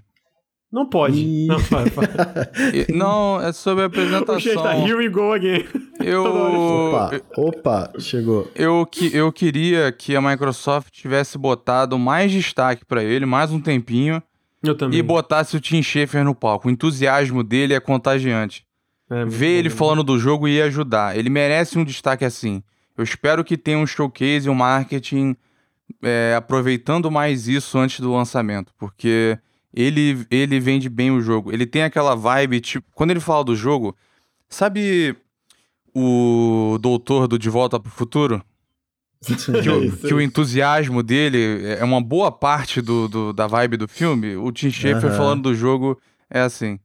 Não 0.72 0.88
pode. 0.88 1.48
Não, 1.48 1.58
vai, 1.58 1.86
vai. 1.86 2.06
Não, 2.94 3.42
é 3.42 3.52
sobre 3.52 3.86
a 3.86 3.90
tá, 3.90 4.02
apresentação. 4.02 4.86
here 4.88 4.94
we 4.94 5.10
go 5.10 5.34
again. 5.34 5.66
Eu, 6.00 6.24
Opa, 6.24 7.12
opa, 7.36 7.92
chegou. 8.00 8.50
eu, 8.56 8.86
que- 8.86 9.14
eu 9.14 9.32
queria 9.34 9.92
que 9.92 10.16
a 10.16 10.22
Microsoft 10.22 10.92
tivesse 10.94 11.38
botado 11.38 12.00
mais 12.00 12.32
destaque 12.32 12.86
pra 12.86 13.04
ele, 13.04 13.26
mais 13.26 13.52
um 13.52 13.60
tempinho, 13.60 14.24
Eu 14.62 14.76
também. 14.76 15.00
e 15.00 15.02
botasse 15.02 15.56
o 15.56 15.60
Tim 15.60 15.82
Schafer 15.82 16.24
no 16.24 16.36
palco. 16.36 16.68
O 16.68 16.72
entusiasmo 16.72 17.44
dele 17.44 17.74
é 17.74 17.80
contagiante. 17.80 18.66
É, 19.10 19.26
Ver 19.26 19.58
ele 19.58 19.70
falando 19.70 20.04
do 20.04 20.20
jogo 20.20 20.48
ia 20.48 20.66
ajudar. 20.66 21.18
Ele 21.18 21.30
merece 21.30 21.80
um 21.80 21.84
destaque 21.84 22.24
assim. 22.24 22.62
Eu 22.98 23.04
espero 23.04 23.44
que 23.44 23.58
tenha 23.58 23.78
um 23.78 23.88
showcase, 23.88 24.50
um 24.50 24.54
marketing 24.54 25.36
é, 26.04 26.36
aproveitando 26.38 27.10
mais 27.10 27.48
isso 27.48 27.78
antes 27.78 28.00
do 28.00 28.14
lançamento, 28.14 28.74
porque 28.78 29.38
ele, 29.74 30.26
ele 30.30 30.60
vende 30.60 30.90
bem 30.90 31.12
o 31.12 31.22
jogo. 31.22 31.52
Ele 31.52 31.66
tem 31.66 31.84
aquela 31.84 32.16
vibe, 32.16 32.60
tipo, 32.60 32.88
quando 32.94 33.12
ele 33.12 33.20
fala 33.20 33.44
do 33.44 33.56
jogo, 33.56 33.96
sabe 34.48 35.16
o 35.94 36.78
doutor 36.82 37.28
do 37.28 37.40
De 37.40 37.50
Volta 37.50 37.80
pro 37.80 37.90
Futuro? 37.92 38.44
Que, 39.26 39.70
o, 39.70 39.98
que 40.08 40.14
o 40.14 40.22
entusiasmo 40.22 41.04
dele 41.04 41.66
é 41.78 41.84
uma 41.84 42.02
boa 42.02 42.32
parte 42.32 42.82
do, 42.82 43.08
do 43.08 43.34
da 43.34 43.48
vibe 43.48 43.78
do 43.78 43.88
filme. 43.88 44.36
O 44.38 44.52
Tim 44.52 44.70
Schafer 44.72 45.10
Aham. 45.10 45.18
falando 45.18 45.44
do 45.44 45.56
jogo 45.56 46.00
é 46.30 46.40
assim. 46.42 46.80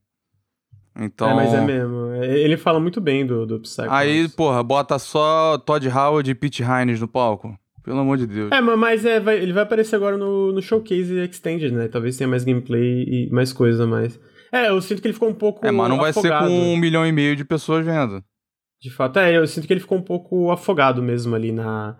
Então. 0.97 1.29
É, 1.29 1.33
mas 1.33 1.53
é 1.53 1.61
mesmo. 1.61 2.11
É, 2.13 2.39
Ele 2.39 2.55
fala 2.57 2.79
muito 2.79 3.01
bem 3.01 3.25
do, 3.25 3.45
do 3.45 3.59
Psychonauts. 3.59 3.97
Aí, 3.99 4.29
porra, 4.29 4.63
bota 4.63 4.97
só 4.97 5.57
Todd 5.57 5.87
Howard 5.89 6.29
e 6.29 6.35
Pete 6.35 6.63
Hines 6.63 6.99
no 7.01 7.07
palco. 7.07 7.57
Pelo 7.83 7.99
amor 7.99 8.17
de 8.17 8.25
Deus. 8.25 8.51
É, 8.51 8.59
ma- 8.61 8.75
mas 8.77 9.05
é, 9.05 9.19
vai- 9.19 9.37
ele 9.37 9.53
vai 9.53 9.61
aparecer 9.63 9.95
agora 9.95 10.17
no, 10.17 10.51
no 10.51 10.61
Showcase 10.61 11.19
Extended, 11.19 11.71
né? 11.71 11.87
Talvez 11.87 12.17
tenha 12.17 12.27
mais 12.27 12.43
gameplay 12.43 13.03
e 13.03 13.29
mais 13.31 13.53
coisa 13.53 13.83
a 13.83 13.87
mais. 13.87 14.19
É, 14.51 14.69
eu 14.69 14.81
sinto 14.81 15.01
que 15.01 15.07
ele 15.07 15.13
ficou 15.13 15.29
um 15.29 15.33
pouco 15.35 15.65
É, 15.65 15.69
mas 15.69 15.89
não 15.89 15.97
vai 15.97 16.11
ser 16.11 16.19
afogado. 16.31 16.47
com 16.47 16.73
um 16.73 16.77
milhão 16.77 17.05
e 17.05 17.11
meio 17.11 17.35
de 17.35 17.43
pessoas 17.45 17.85
vendo. 17.85 18.23
De 18.81 18.89
fato, 18.89 19.19
é, 19.19 19.37
eu 19.37 19.45
sinto 19.45 19.67
que 19.67 19.73
ele 19.73 19.79
ficou 19.81 19.97
um 19.97 20.01
pouco 20.01 20.49
afogado 20.51 21.03
mesmo 21.03 21.35
ali 21.35 21.51
na, 21.51 21.95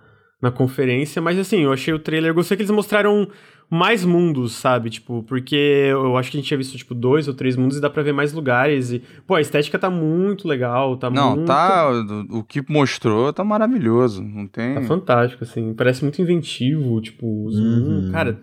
na 0.45 0.51
conferência, 0.51 1.21
mas 1.21 1.37
assim, 1.39 1.61
eu 1.63 1.73
achei 1.73 1.93
o 1.93 1.99
trailer, 1.99 2.33
gostei 2.33 2.55
que 2.55 2.61
eles 2.63 2.71
mostraram 2.71 3.27
mais 3.69 4.05
mundos, 4.05 4.53
sabe? 4.53 4.91
Tipo, 4.91 5.23
porque 5.23 5.55
eu 5.89 6.15
acho 6.17 6.29
que 6.29 6.37
a 6.37 6.39
gente 6.39 6.47
tinha 6.47 6.57
visto, 6.57 6.77
tipo, 6.77 6.93
dois 6.93 7.27
ou 7.27 7.33
três 7.33 7.55
mundos 7.55 7.77
e 7.77 7.81
dá 7.81 7.89
pra 7.89 8.03
ver 8.03 8.13
mais 8.13 8.31
lugares 8.31 8.91
e, 8.91 9.01
pô, 9.25 9.33
a 9.35 9.41
estética 9.41 9.79
tá 9.79 9.89
muito 9.89 10.47
legal, 10.47 10.95
tá 10.97 11.09
Não, 11.09 11.35
muito... 11.35 11.47
tá. 11.47 11.89
O 11.89 12.39
o 12.39 12.43
que 12.43 12.61
mostrou 12.69 13.33
tá 13.33 13.43
maravilhoso. 13.43 14.21
Não 14.23 14.47
tem. 14.47 14.75
Tá 14.75 14.81
fantástico, 14.83 15.43
assim, 15.43 15.73
parece 15.73 16.03
muito 16.03 16.21
inventivo, 16.21 17.01
tipo, 17.01 17.45
os 17.47 17.57
Uhum. 17.59 17.79
mundos- 17.79 18.11
cara... 18.11 18.39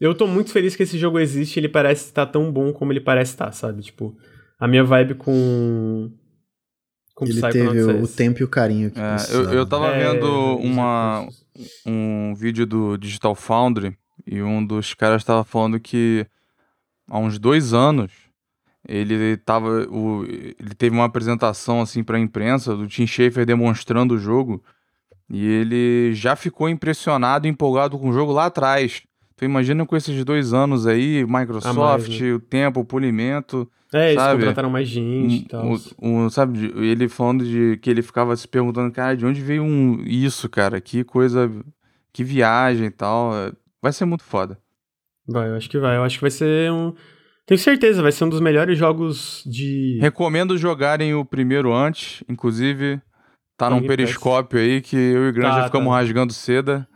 Eu 0.00 0.12
tô 0.14 0.26
muito 0.26 0.50
feliz 0.50 0.74
que 0.74 0.82
esse 0.82 0.98
jogo 0.98 1.20
existe, 1.20 1.60
ele 1.60 1.68
parece 1.68 2.06
estar 2.06 2.26
tão 2.26 2.50
bom 2.50 2.72
como 2.72 2.92
ele 2.92 3.00
parece 3.00 3.32
estar, 3.32 3.52
sabe? 3.52 3.80
Tipo, 3.82 4.12
a 4.58 4.66
minha 4.66 4.82
vibe 4.82 5.14
com... 5.14 6.10
com 7.14 7.24
Ele 7.26 7.40
teve 7.40 7.82
o, 7.82 8.08
tempo 8.08 8.40
e 8.40 8.44
o 8.44 8.48
carinho 8.48 8.90
que 8.90 8.98
É, 8.98 9.02
eu, 9.02 9.14
precisava. 9.14 9.54
eu 9.54 9.66
tava 9.66 9.86
É, 9.88 10.12
vendo 10.14 10.26
uma, 10.58 11.26
um 11.86 12.34
vídeo 12.34 12.66
do 12.66 12.96
Digital 12.96 13.34
Foundry 13.34 13.96
e 14.26 14.42
um 14.42 14.64
dos 14.64 14.94
caras 14.94 15.22
tava 15.24 15.44
falando 15.44 15.78
que 15.78 16.26
há 17.08 17.18
uns 17.18 17.38
dois 17.38 17.72
anos 17.72 18.10
ele 18.86 19.36
tava 19.38 19.86
o, 19.90 20.24
ele 20.24 20.74
teve 20.76 20.94
uma 20.94 21.04
apresentação 21.06 21.80
assim 21.80 22.02
para 22.02 22.18
imprensa 22.18 22.76
do 22.76 22.86
Tim 22.86 23.06
Schafer 23.06 23.46
demonstrando 23.46 24.14
o 24.14 24.18
jogo 24.18 24.62
e 25.30 25.46
ele 25.46 26.12
já 26.14 26.36
ficou 26.36 26.68
impressionado 26.68 27.46
e 27.46 27.50
empolgado 27.50 27.98
com 27.98 28.10
o 28.10 28.12
jogo 28.12 28.32
lá 28.32 28.46
atrás. 28.46 29.02
Então 29.34 29.48
imagina 29.48 29.84
com 29.86 29.96
esses 29.96 30.22
dois 30.24 30.52
anos 30.52 30.86
aí, 30.86 31.24
Microsoft, 31.26 32.20
né? 32.20 32.32
o 32.32 32.38
tempo, 32.38 32.80
o 32.80 32.84
polimento, 32.84 33.68
É, 33.94 34.10
eles 34.10 34.22
sabe? 34.22 34.40
contrataram 34.40 34.70
mais 34.70 34.88
gente 34.88 35.42
e 35.44 35.48
tal. 35.48 35.64
um, 35.66 35.76
um- 36.24 36.30
sabe, 36.30 36.72
ele 36.76 37.08
falando 37.08 37.44
de 37.44 37.76
que 37.78 37.88
ele 37.88 38.02
ficava 38.02 38.34
se 38.36 38.48
perguntando, 38.48 38.92
cara, 38.92 39.16
de 39.16 39.24
onde 39.24 39.40
veio 39.40 39.62
um, 39.62 40.02
isso, 40.04 40.48
cara? 40.48 40.80
Que 40.80 41.04
coisa, 41.04 41.50
que 42.12 42.24
viagem 42.24 42.86
e 42.86 42.90
tal. 42.90 43.30
Vai 43.80 43.92
ser 43.92 44.04
muito 44.04 44.24
foda. 44.24 44.58
Vai, 45.28 45.48
eu 45.48 45.54
acho 45.56 45.70
que 45.70 45.78
vai. 45.78 45.96
Eu 45.96 46.02
acho 46.02 46.16
que 46.16 46.22
vai 46.22 46.30
ser 46.30 46.70
um. 46.72 46.92
Tenho 47.46 47.58
certeza, 47.58 48.02
vai 48.02 48.10
ser 48.10 48.24
um 48.24 48.28
dos 48.28 48.40
melhores 48.40 48.76
jogos 48.78 49.42
de. 49.46 49.98
Recomendo 50.00 50.56
jogarem 50.58 51.14
o 51.14 51.24
primeiro 51.24 51.72
antes, 51.72 52.24
inclusive 52.28 52.96
tá 53.56 53.68
Tá 53.68 53.70
num 53.70 53.86
periscópio 53.86 54.58
aí 54.58 54.80
que 54.80 54.96
eu 54.96 55.26
e 55.26 55.28
o 55.28 55.32
Gran 55.32 55.50
Tá, 55.50 55.60
já 55.60 55.64
ficamos 55.66 55.88
tá. 55.88 55.94
rasgando 55.94 56.32
seda. 56.32 56.88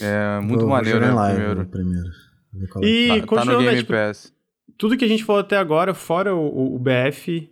É 0.00 0.38
muito 0.40 0.60
Vou- 0.60 0.68
maneiro, 0.68 1.00
né? 1.00 1.10
live 1.10 1.36
primeiro. 1.40 1.66
primeiro. 1.66 2.08
Qual 2.72 2.84
é. 2.84 2.86
E 2.86 3.20
Tá, 3.22 3.36
tá 3.36 3.44
no 3.44 3.58
né, 3.58 3.64
Game 3.64 3.78
tipo, 3.78 3.92
Pass. 3.92 4.32
Tudo 4.78 4.96
que 4.96 5.04
a 5.04 5.08
gente 5.08 5.24
falou 5.24 5.40
até 5.40 5.56
agora, 5.58 5.92
fora 5.92 6.34
o, 6.34 6.76
o- 6.76 6.78
BF, 6.78 7.50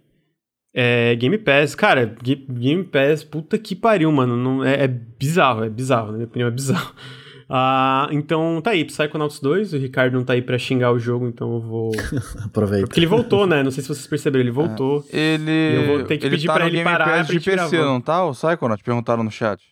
é 0.74 1.14
Game 1.16 1.36
Pass. 1.38 1.74
Cara, 1.74 2.06
Ga- 2.06 2.44
Game 2.48 2.84
Pass, 2.84 3.22
puta 3.24 3.58
que 3.58 3.74
pariu, 3.74 4.10
mano. 4.12 4.36
Não, 4.36 4.64
é, 4.64 4.84
é 4.84 4.88
bizarro, 4.88 5.64
é 5.64 5.68
bizarro, 5.68 6.06
na 6.08 6.12
minha 6.14 6.26
opinião, 6.26 6.48
é 6.48 6.52
bizarro. 6.52 6.94
Ah, 7.48 8.08
então 8.10 8.60
tá 8.60 8.70
aí, 8.72 8.84
Psychonauts 8.84 9.38
2. 9.38 9.72
O 9.72 9.76
Ricardo 9.78 10.14
não 10.14 10.24
tá 10.24 10.32
aí 10.32 10.42
pra 10.42 10.58
xingar 10.58 10.90
o 10.90 10.98
jogo, 10.98 11.28
então 11.28 11.54
eu 11.54 11.60
vou. 11.60 11.92
Aproveita. 12.44 12.88
Porque 12.88 12.98
ele 12.98 13.06
voltou, 13.06 13.46
né? 13.46 13.62
Não 13.62 13.70
sei 13.70 13.82
se 13.84 13.88
vocês 13.88 14.04
perceberam, 14.08 14.42
ele 14.42 14.50
voltou. 14.50 15.04
Ele, 15.12 15.76
eu 15.76 15.86
vou 15.86 16.02
ter 16.02 16.18
que 16.18 16.26
ele 16.26 16.34
pedir 16.34 16.48
tá 16.48 16.54
pra 16.54 16.66
ele 16.66 16.78
Game 16.78 16.90
parar 16.90 17.04
Pass 17.04 17.28
de 17.28 17.38
PC, 17.38 17.78
não 17.78 18.00
tá? 18.00 18.24
O 18.24 18.32
Psychonaut 18.32 18.82
perguntaram 18.82 19.22
no 19.22 19.30
chat. 19.30 19.62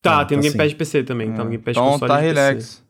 Tá, 0.00 0.20
Ah, 0.20 0.24
tem 0.24 0.38
tá 0.38 0.42
Game 0.42 0.52
sim. 0.52 0.56
Pass 0.56 0.70
de 0.70 0.76
PC 0.76 1.02
também. 1.02 1.30
Tá 1.34 1.44
no 1.44 1.50
Game 1.50 1.62
Pass 1.62 1.74
de 1.74 1.78
então 1.78 1.92
console 1.92 2.08
tá 2.08 2.20
de 2.22 2.34
PC. 2.54 2.82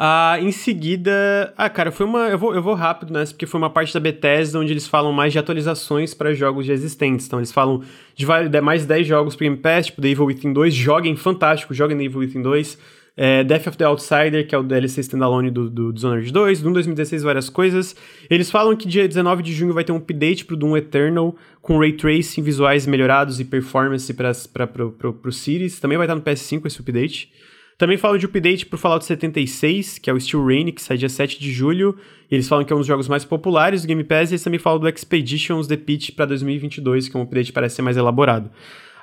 Ah, 0.00 0.38
em 0.40 0.52
seguida. 0.52 1.52
Ah, 1.56 1.68
cara, 1.68 1.90
foi 1.90 2.06
uma. 2.06 2.28
Eu 2.28 2.38
vou, 2.38 2.54
eu 2.54 2.62
vou 2.62 2.74
rápido 2.74 3.12
nessa, 3.12 3.32
porque 3.32 3.46
foi 3.46 3.58
uma 3.58 3.68
parte 3.68 3.92
da 3.92 3.98
Bethesda 3.98 4.60
onde 4.60 4.72
eles 4.72 4.86
falam 4.86 5.12
mais 5.12 5.32
de 5.32 5.40
atualizações 5.40 6.14
para 6.14 6.32
jogos 6.32 6.66
já 6.66 6.72
existentes. 6.72 7.26
Então, 7.26 7.40
eles 7.40 7.50
falam 7.50 7.82
de 8.14 8.24
mais 8.60 8.86
10 8.86 9.04
jogos 9.04 9.34
pro 9.34 9.44
Game 9.44 9.56
Pass, 9.56 9.86
tipo 9.86 10.00
The 10.00 10.08
Evil 10.08 10.26
Within 10.26 10.52
2. 10.52 10.72
Joguem, 10.72 11.16
fantástico, 11.16 11.74
joguem 11.74 11.96
The 11.96 12.04
Evil 12.04 12.20
Within 12.20 12.42
2. 12.42 12.78
É, 13.16 13.42
Death 13.42 13.66
of 13.66 13.76
the 13.76 13.84
Outsider, 13.84 14.46
que 14.46 14.54
é 14.54 14.58
o 14.58 14.62
DLC 14.62 15.00
standalone 15.00 15.50
do, 15.50 15.68
do 15.68 15.92
Dishonored 15.92 16.30
2. 16.30 16.62
Doom 16.62 16.74
2016, 16.74 17.24
várias 17.24 17.50
coisas. 17.50 17.96
Eles 18.30 18.48
falam 18.48 18.76
que 18.76 18.86
dia 18.86 19.08
19 19.08 19.42
de 19.42 19.52
junho 19.52 19.74
vai 19.74 19.82
ter 19.82 19.90
um 19.90 19.96
update 19.96 20.44
pro 20.44 20.56
Doom 20.56 20.76
Eternal, 20.76 21.34
com 21.60 21.76
ray 21.76 21.94
tracing, 21.94 22.40
visuais 22.40 22.86
melhorados 22.86 23.40
e 23.40 23.44
performance 23.44 24.14
para 24.14 24.32
pro, 24.68 24.92
pro, 24.92 25.12
pro 25.12 25.32
Cities. 25.32 25.80
Também 25.80 25.98
vai 25.98 26.06
estar 26.06 26.14
no 26.14 26.22
PS5 26.22 26.66
esse 26.66 26.80
update. 26.80 27.32
Também 27.78 27.96
falam 27.96 28.18
de 28.18 28.26
update 28.26 28.66
pro 28.66 28.76
Fallout 28.76 29.04
76, 29.04 30.00
que 30.00 30.10
é 30.10 30.12
o 30.12 30.20
Steel 30.20 30.44
Rain, 30.44 30.72
que 30.72 30.82
sai 30.82 30.96
dia 30.96 31.08
7 31.08 31.38
de 31.38 31.52
julho. 31.52 31.96
Eles 32.28 32.48
falam 32.48 32.64
que 32.64 32.72
é 32.72 32.76
um 32.76 32.80
dos 32.80 32.88
jogos 32.88 33.06
mais 33.06 33.24
populares 33.24 33.82
do 33.82 33.88
Game 33.88 34.02
Pass. 34.02 34.30
E 34.30 34.34
eles 34.34 34.42
também 34.42 34.58
falam 34.58 34.80
do 34.80 34.88
Expeditions 34.88 35.68
The 35.68 35.76
Pitch 35.76 36.10
para 36.10 36.26
2022, 36.26 37.08
que 37.08 37.16
é 37.16 37.20
um 37.20 37.22
update 37.22 37.46
que 37.46 37.52
parece 37.52 37.76
ser 37.76 37.82
mais 37.82 37.96
elaborado. 37.96 38.50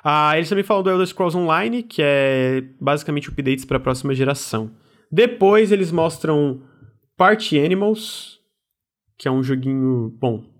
Ah, 0.04 0.36
eles 0.36 0.50
também 0.50 0.62
falam 0.62 0.82
do 0.82 0.90
Elder 0.90 1.06
Scrolls 1.06 1.36
Online, 1.36 1.82
que 1.82 2.02
é 2.02 2.62
basicamente 2.78 3.30
updates 3.30 3.64
para 3.64 3.78
a 3.78 3.80
próxima 3.80 4.14
geração. 4.14 4.70
Depois 5.10 5.72
eles 5.72 5.90
mostram 5.90 6.60
Party 7.16 7.58
Animals, 7.58 8.38
que 9.18 9.26
é 9.26 9.30
um 9.30 9.42
joguinho. 9.42 10.14
Bom. 10.20 10.55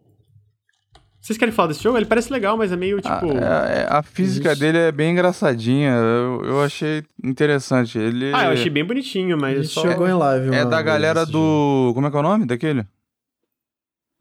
Vocês 1.26 1.36
querem 1.36 1.52
falar 1.52 1.68
desse 1.68 1.82
jogo? 1.82 1.98
Ele 1.98 2.06
parece 2.06 2.32
legal, 2.32 2.56
mas 2.56 2.70
é 2.70 2.76
meio 2.76 2.98
Ah, 3.02 3.18
tipo. 3.20 3.32
é- 3.36 3.80
é- 3.82 3.86
a 3.90 4.00
física 4.00 4.50
Existe. 4.50 4.60
dele 4.64 4.78
é 4.78 4.92
bem 4.92 5.10
engraçadinha. 5.10 5.90
Eu, 5.90 6.40
eu 6.44 6.62
achei 6.62 7.02
interessante. 7.24 7.98
Ele 7.98 8.32
Ah, 8.32 8.44
eu 8.44 8.50
achei 8.52 8.70
bem 8.70 8.84
bonitinho, 8.84 9.34
A 9.34 9.38
mas 9.40 9.56
gente 9.56 9.68
só. 9.74 9.80
chegou 9.82 10.06
em 10.08 10.12
live 10.14 10.54
é 10.54 10.64
da 10.64 10.80
galera 10.80 11.26
do. 11.26 11.90
Como 11.94 12.06
é 12.06 12.10
que 12.12 12.16
é 12.16 12.20
o 12.20 12.22
nome 12.22 12.46
daquele? 12.46 12.86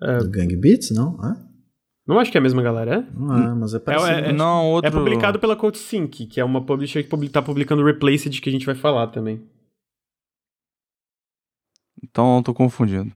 É, 0.01 0.13
jogo. 0.13 0.23
Do 0.23 0.29
Gang 0.31 0.55
Beats, 0.55 0.89
não? 0.91 1.15
É? 1.23 1.45
não 2.07 2.17
acho 2.19 2.31
que 2.31 2.37
é 2.37 2.39
a 2.39 2.41
mesma 2.41 2.63
galera, 2.63 2.95
é? 2.95 3.13
Não 3.15 3.37
é, 3.37 3.53
mas 3.53 3.73
é 3.75 3.79
parecido. 3.79 4.09
é- 4.11 4.33
Não, 4.33 4.65
outro. 4.71 4.87
É 4.89 4.91
publicado 4.91 5.37
pela 5.37 5.55
CodeSync, 5.55 6.25
que 6.25 6.39
é 6.39 6.43
uma 6.43 6.65
publisher 6.65 7.03
que 7.03 7.09
publi- 7.09 7.29
tá 7.29 7.39
publicando 7.41 7.83
o 7.83 7.85
Replaced, 7.85 8.41
que 8.41 8.49
a 8.49 8.51
gente 8.51 8.65
vai 8.65 8.73
falar 8.75 9.07
também. 9.07 9.43
Então 12.03 12.37
eu 12.37 12.43
tô 12.43 12.51
confundindo. 12.53 13.11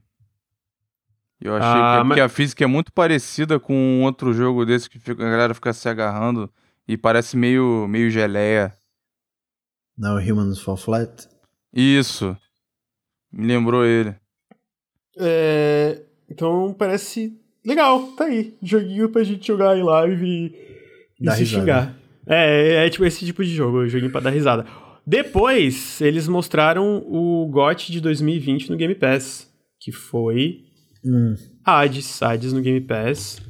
Eu 1.40 1.54
achei 1.56 1.68
Ah, 1.80 1.94
que 1.96 2.00
é 2.00 2.04
mas- 2.04 2.20
a 2.20 2.28
física 2.28 2.64
é 2.64 2.66
muito 2.66 2.92
parecida 2.92 3.58
com 3.58 3.74
um 3.74 4.02
outro 4.04 4.32
jogo 4.34 4.66
desse 4.66 4.90
que 4.90 4.98
fica- 4.98 5.26
a 5.26 5.30
galera 5.30 5.54
fica 5.54 5.72
se 5.72 5.88
agarrando 5.88 6.50
e 6.86 6.96
parece 6.98 7.36
meio, 7.36 7.86
meio 7.88 8.10
geleia. 8.10 8.72
Não, 9.96 10.16
Humans 10.18 10.60
Fall 10.60 10.76
Flat. 10.76 11.28
Isso. 11.72 12.36
Me 13.32 13.46
lembrou 13.46 13.84
ele. 13.84 14.14
É, 15.18 16.02
então 16.28 16.74
parece 16.78 17.38
legal, 17.64 18.08
tá 18.12 18.24
aí. 18.24 18.56
Joguinho 18.62 19.08
pra 19.10 19.22
gente 19.24 19.46
jogar 19.46 19.76
em 19.76 19.82
live 19.82 20.24
e, 20.26 20.46
e 21.20 21.24
Dar 21.24 21.32
se 21.34 21.40
risada. 21.40 21.60
xingar. 21.62 21.96
É, 22.26 22.86
é 22.86 22.90
tipo 22.90 23.04
esse 23.04 23.24
tipo 23.24 23.44
de 23.44 23.50
jogo, 23.54 23.86
joguinho 23.88 24.12
pra 24.12 24.20
dar 24.20 24.30
risada. 24.30 24.66
Depois, 25.06 26.00
eles 26.00 26.28
mostraram 26.28 26.98
o 27.06 27.46
GOT 27.50 27.90
de 27.90 28.00
2020 28.00 28.70
no 28.70 28.76
Game 28.76 28.94
Pass, 28.94 29.50
que 29.80 29.90
foi 29.90 30.64
Hum. 31.04 31.34
Hades, 31.64 32.22
Hades 32.22 32.52
no 32.52 32.60
Game 32.60 32.80
Pass. 32.80 33.40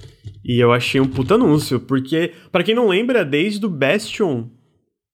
E 0.45 0.59
eu 0.59 0.73
achei 0.73 1.01
um 1.01 1.09
puta 1.09 1.35
anúncio, 1.35 1.79
porque, 1.81 2.33
pra 2.51 2.65
quem 2.65 2.75
não 2.75 2.89
lembra, 2.89 3.25
desde 3.25 3.65
o 3.65 3.69
Bastion, 3.71 4.49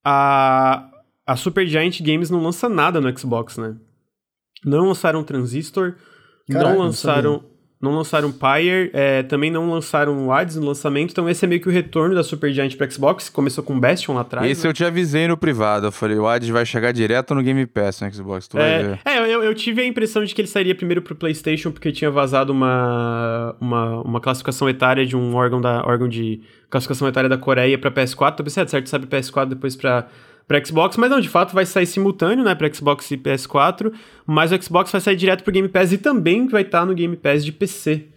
a, 0.03 0.89
a 1.25 1.35
Supergiant 1.35 2.01
Games 2.01 2.29
não 2.29 2.41
lança 2.41 2.69
nada 2.69 3.01
no 3.01 3.17
Xbox, 3.17 3.57
né? 3.57 3.75
Não 4.63 4.87
lançaram 4.87 5.23
Transistor, 5.23 5.95
Caraca, 6.47 6.69
não 6.69 6.75
não 6.77 6.85
lançaram. 6.85 7.33
Não 7.33 7.56
lançaram 7.81 8.31
Pyre, 8.31 8.89
é, 8.91 9.21
também 9.23 9.51
não 9.51 9.69
lançaram 9.69 10.25
o 10.25 10.31
Hades 10.31 10.55
no 10.55 10.65
lançamento, 10.65 11.11
então 11.11 11.29
esse 11.29 11.45
é 11.45 11.47
meio 11.47 11.61
que 11.61 11.69
o 11.69 11.71
retorno 11.71 12.15
da 12.15 12.23
Supergiant 12.23 12.75
pro 12.75 12.91
Xbox, 12.91 13.29
que 13.29 13.35
começou 13.35 13.63
com 13.63 13.79
Bastion 13.79 14.15
lá 14.15 14.21
atrás. 14.21 14.49
Esse 14.49 14.63
né? 14.63 14.69
eu 14.69 14.73
te 14.73 14.83
avisei 14.83 15.27
no 15.27 15.37
privado. 15.37 15.85
Eu 15.87 15.91
falei, 15.91 16.17
o 16.17 16.27
Hades 16.27 16.49
vai 16.49 16.65
chegar 16.65 16.91
direto 16.91 17.35
no 17.35 17.43
Game 17.43 17.65
Pass 17.67 18.01
no 18.01 18.11
Xbox. 18.11 18.47
Tu 18.47 18.57
vai 18.57 18.69
É, 18.69 18.83
ver. 18.83 18.99
é, 19.05 19.17
eu, 19.19 19.43
eu 19.43 19.53
tive 19.53 19.81
a 19.81 19.85
impressão 19.85 20.23
de 20.25 20.33
que 20.33 20.41
ele 20.41 20.47
sairia 20.47 20.73
primeiro 20.73 21.01
pro 21.03 21.13
PlayStation 21.15 21.71
porque 21.71 21.91
tinha 21.91 22.09
vazado 22.09 22.51
uma, 22.51 23.55
uma, 23.61 24.01
uma 24.01 24.19
classificação 24.21 24.67
etária 24.67 25.05
de 25.05 25.15
um 25.15 25.35
órgão 25.35 25.61
da 25.61 25.85
órgão 25.85 26.07
de 26.07 26.41
classificação 26.69 27.07
etária 27.07 27.29
da 27.29 27.37
Coreia 27.37 27.77
pra 27.77 27.91
PS4. 27.91 28.39
Eu 28.39 28.43
pensei, 28.43 28.63
ah, 28.63 28.67
certo, 28.67 28.89
sabe 28.89 29.05
PS4 29.05 29.49
depois 29.49 29.75
pra 29.75 30.07
pra 30.47 30.63
Xbox, 30.63 30.95
mas 30.97 31.09
não, 31.09 31.19
de 31.19 31.27
fato 31.29 31.53
vai 31.53 31.65
sair 31.65 31.85
simultâneo, 31.85 32.43
né, 32.43 32.55
pra 32.55 32.71
Xbox 32.73 33.11
e 33.11 33.17
PS4, 33.17 33.91
mas 34.25 34.51
o 34.51 34.61
Xbox 34.63 34.91
vai 34.91 35.01
sair 35.01 35.15
direto 35.15 35.43
pro 35.43 35.51
Game 35.51 35.67
Pass 35.67 35.91
e 35.91 35.97
também 35.97 36.47
vai 36.47 36.61
estar 36.61 36.85
no 36.85 36.93
Game 36.95 37.15
Pass 37.17 37.43
de 37.43 37.51
PC. 37.51 38.07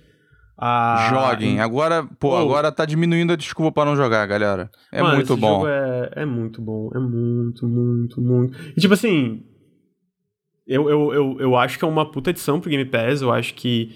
Ah, 0.62 1.09
Joguem. 1.11 1.59
Agora, 1.59 2.07
pô, 2.19 2.32
Oh. 2.32 2.36
agora 2.36 2.70
tá 2.70 2.85
diminuindo 2.85 3.32
a 3.32 3.36
desculpa 3.36 3.73
pra 3.73 3.85
não 3.86 3.97
jogar, 3.97 4.27
galera. 4.27 4.70
É 4.93 5.02
Mano, 5.02 5.15
muito 5.16 5.35
bom. 5.36 5.66
é, 5.66 6.11
é 6.16 6.24
muito 6.27 6.61
bom, 6.61 6.90
é 6.94 6.98
muito, 6.98 7.66
muito, 7.66 8.20
muito. 8.20 8.59
E 8.77 8.81
tipo 8.81 8.93
assim, 8.93 9.43
eu, 10.66 10.89
eu, 10.90 11.15
eu, 11.15 11.36
eu 11.40 11.57
acho 11.57 11.78
que 11.78 11.85
é 11.85 11.89
uma 11.89 12.11
puta 12.11 12.31
edição 12.31 12.61
pro 12.61 12.69
Game 12.70 12.85
Pass, 12.85 13.23
eu 13.23 13.32
acho 13.32 13.55
que 13.55 13.90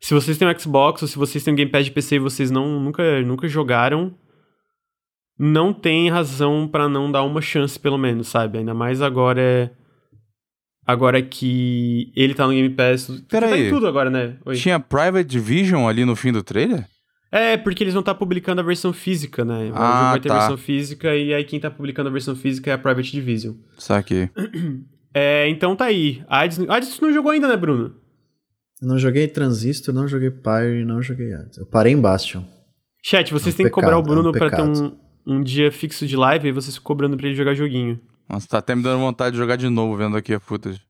se 0.00 0.12
vocês 0.12 0.36
têm 0.36 0.46
um 0.46 0.58
Xbox 0.58 1.00
ou 1.02 1.08
se 1.08 1.16
vocês 1.16 1.42
têm 1.42 1.54
um 1.54 1.56
Game 1.56 1.70
Pass 1.70 1.86
de 1.86 1.90
PC 1.92 2.16
e 2.16 2.18
vocês 2.18 2.50
não, 2.50 2.78
nunca, 2.78 3.22
nunca 3.22 3.48
jogaram, 3.48 4.12
não 5.38 5.72
tem 5.72 6.08
razão 6.10 6.68
pra 6.68 6.88
não 6.88 7.10
dar 7.10 7.22
uma 7.24 7.40
chance, 7.40 7.78
pelo 7.78 7.98
menos, 7.98 8.28
sabe? 8.28 8.58
Ainda 8.58 8.74
mais 8.74 9.00
agora. 9.02 9.72
Agora 10.84 11.22
que 11.22 12.12
ele 12.16 12.34
tá 12.34 12.44
no 12.46 12.52
Game 12.52 12.68
Pass. 12.70 13.06
porque 13.06 13.22
Pera 13.30 13.48
tá 13.48 13.54
aí. 13.54 13.66
em 13.68 13.70
tudo 13.70 13.86
agora, 13.86 14.10
né? 14.10 14.36
Oi. 14.44 14.56
Tinha 14.56 14.80
Private 14.80 15.24
Division 15.24 15.86
ali 15.88 16.04
no 16.04 16.16
fim 16.16 16.32
do 16.32 16.42
trailer? 16.42 16.86
É, 17.30 17.56
porque 17.56 17.84
eles 17.84 17.94
vão 17.94 18.00
estar 18.00 18.14
publicando 18.16 18.60
a 18.60 18.64
versão 18.64 18.92
física, 18.92 19.44
né? 19.44 19.70
O 19.70 19.74
Ah, 19.76 19.98
jogo 19.98 20.10
vai 20.10 20.20
ter 20.20 20.28
tá. 20.28 20.38
versão 20.40 20.58
física 20.58 21.14
e 21.16 21.32
aí 21.32 21.44
quem 21.44 21.60
tá 21.60 21.70
publicando 21.70 22.08
a 22.08 22.12
versão 22.12 22.34
física 22.34 22.70
é 22.70 22.74
a 22.74 22.78
Private 22.78 23.12
Division. 23.12 23.54
Saquei. 23.78 24.28
É, 25.14 25.46
então 25.50 25.76
tá 25.76 25.84
aí. 25.84 26.24
Hades, 26.26 26.58
Hades 26.66 26.96
tu 26.96 27.02
não 27.04 27.12
jogou 27.12 27.32
ainda, 27.32 27.46
né, 27.46 27.54
Bruno? 27.54 27.94
Não 28.80 28.96
joguei 28.98 29.28
Transistor, 29.28 29.94
não 29.94 30.08
joguei 30.08 30.30
Pyre, 30.30 30.86
não 30.86 31.02
joguei 31.02 31.34
Hades. 31.34 31.58
Eu 31.58 31.66
parei 31.66 31.92
em 31.92 32.00
Bastion. 32.00 32.42
Chat, 33.04 33.30
vocês 33.30 33.54
É 33.54 33.56
um 33.56 33.56
têm 33.58 33.66
que 33.66 33.72
cobrar 33.72 33.98
o 33.98 34.02
pecado, 34.02 34.08
é 34.08 34.18
um 34.18 34.22
Bruno 34.22 34.32
pra 34.32 34.48
ter 34.48 34.56
pecado. 34.56 34.84
um, 34.86 34.98
um 35.26 35.42
dia 35.42 35.70
fixo 35.70 36.06
de 36.06 36.16
live 36.16 36.48
e 36.48 36.52
vocês 36.52 36.78
cobrando 36.78 37.16
pra 37.16 37.26
ele 37.26 37.36
jogar 37.36 37.54
joguinho. 37.54 38.00
Nossa, 38.28 38.48
tá 38.48 38.58
até 38.58 38.74
me 38.74 38.82
dando 38.82 39.00
vontade 39.00 39.32
de 39.32 39.38
jogar 39.38 39.56
de 39.56 39.68
novo 39.68 39.96
vendo 39.96 40.16
aqui 40.16 40.32
a 40.34 40.40
footage. 40.40 40.80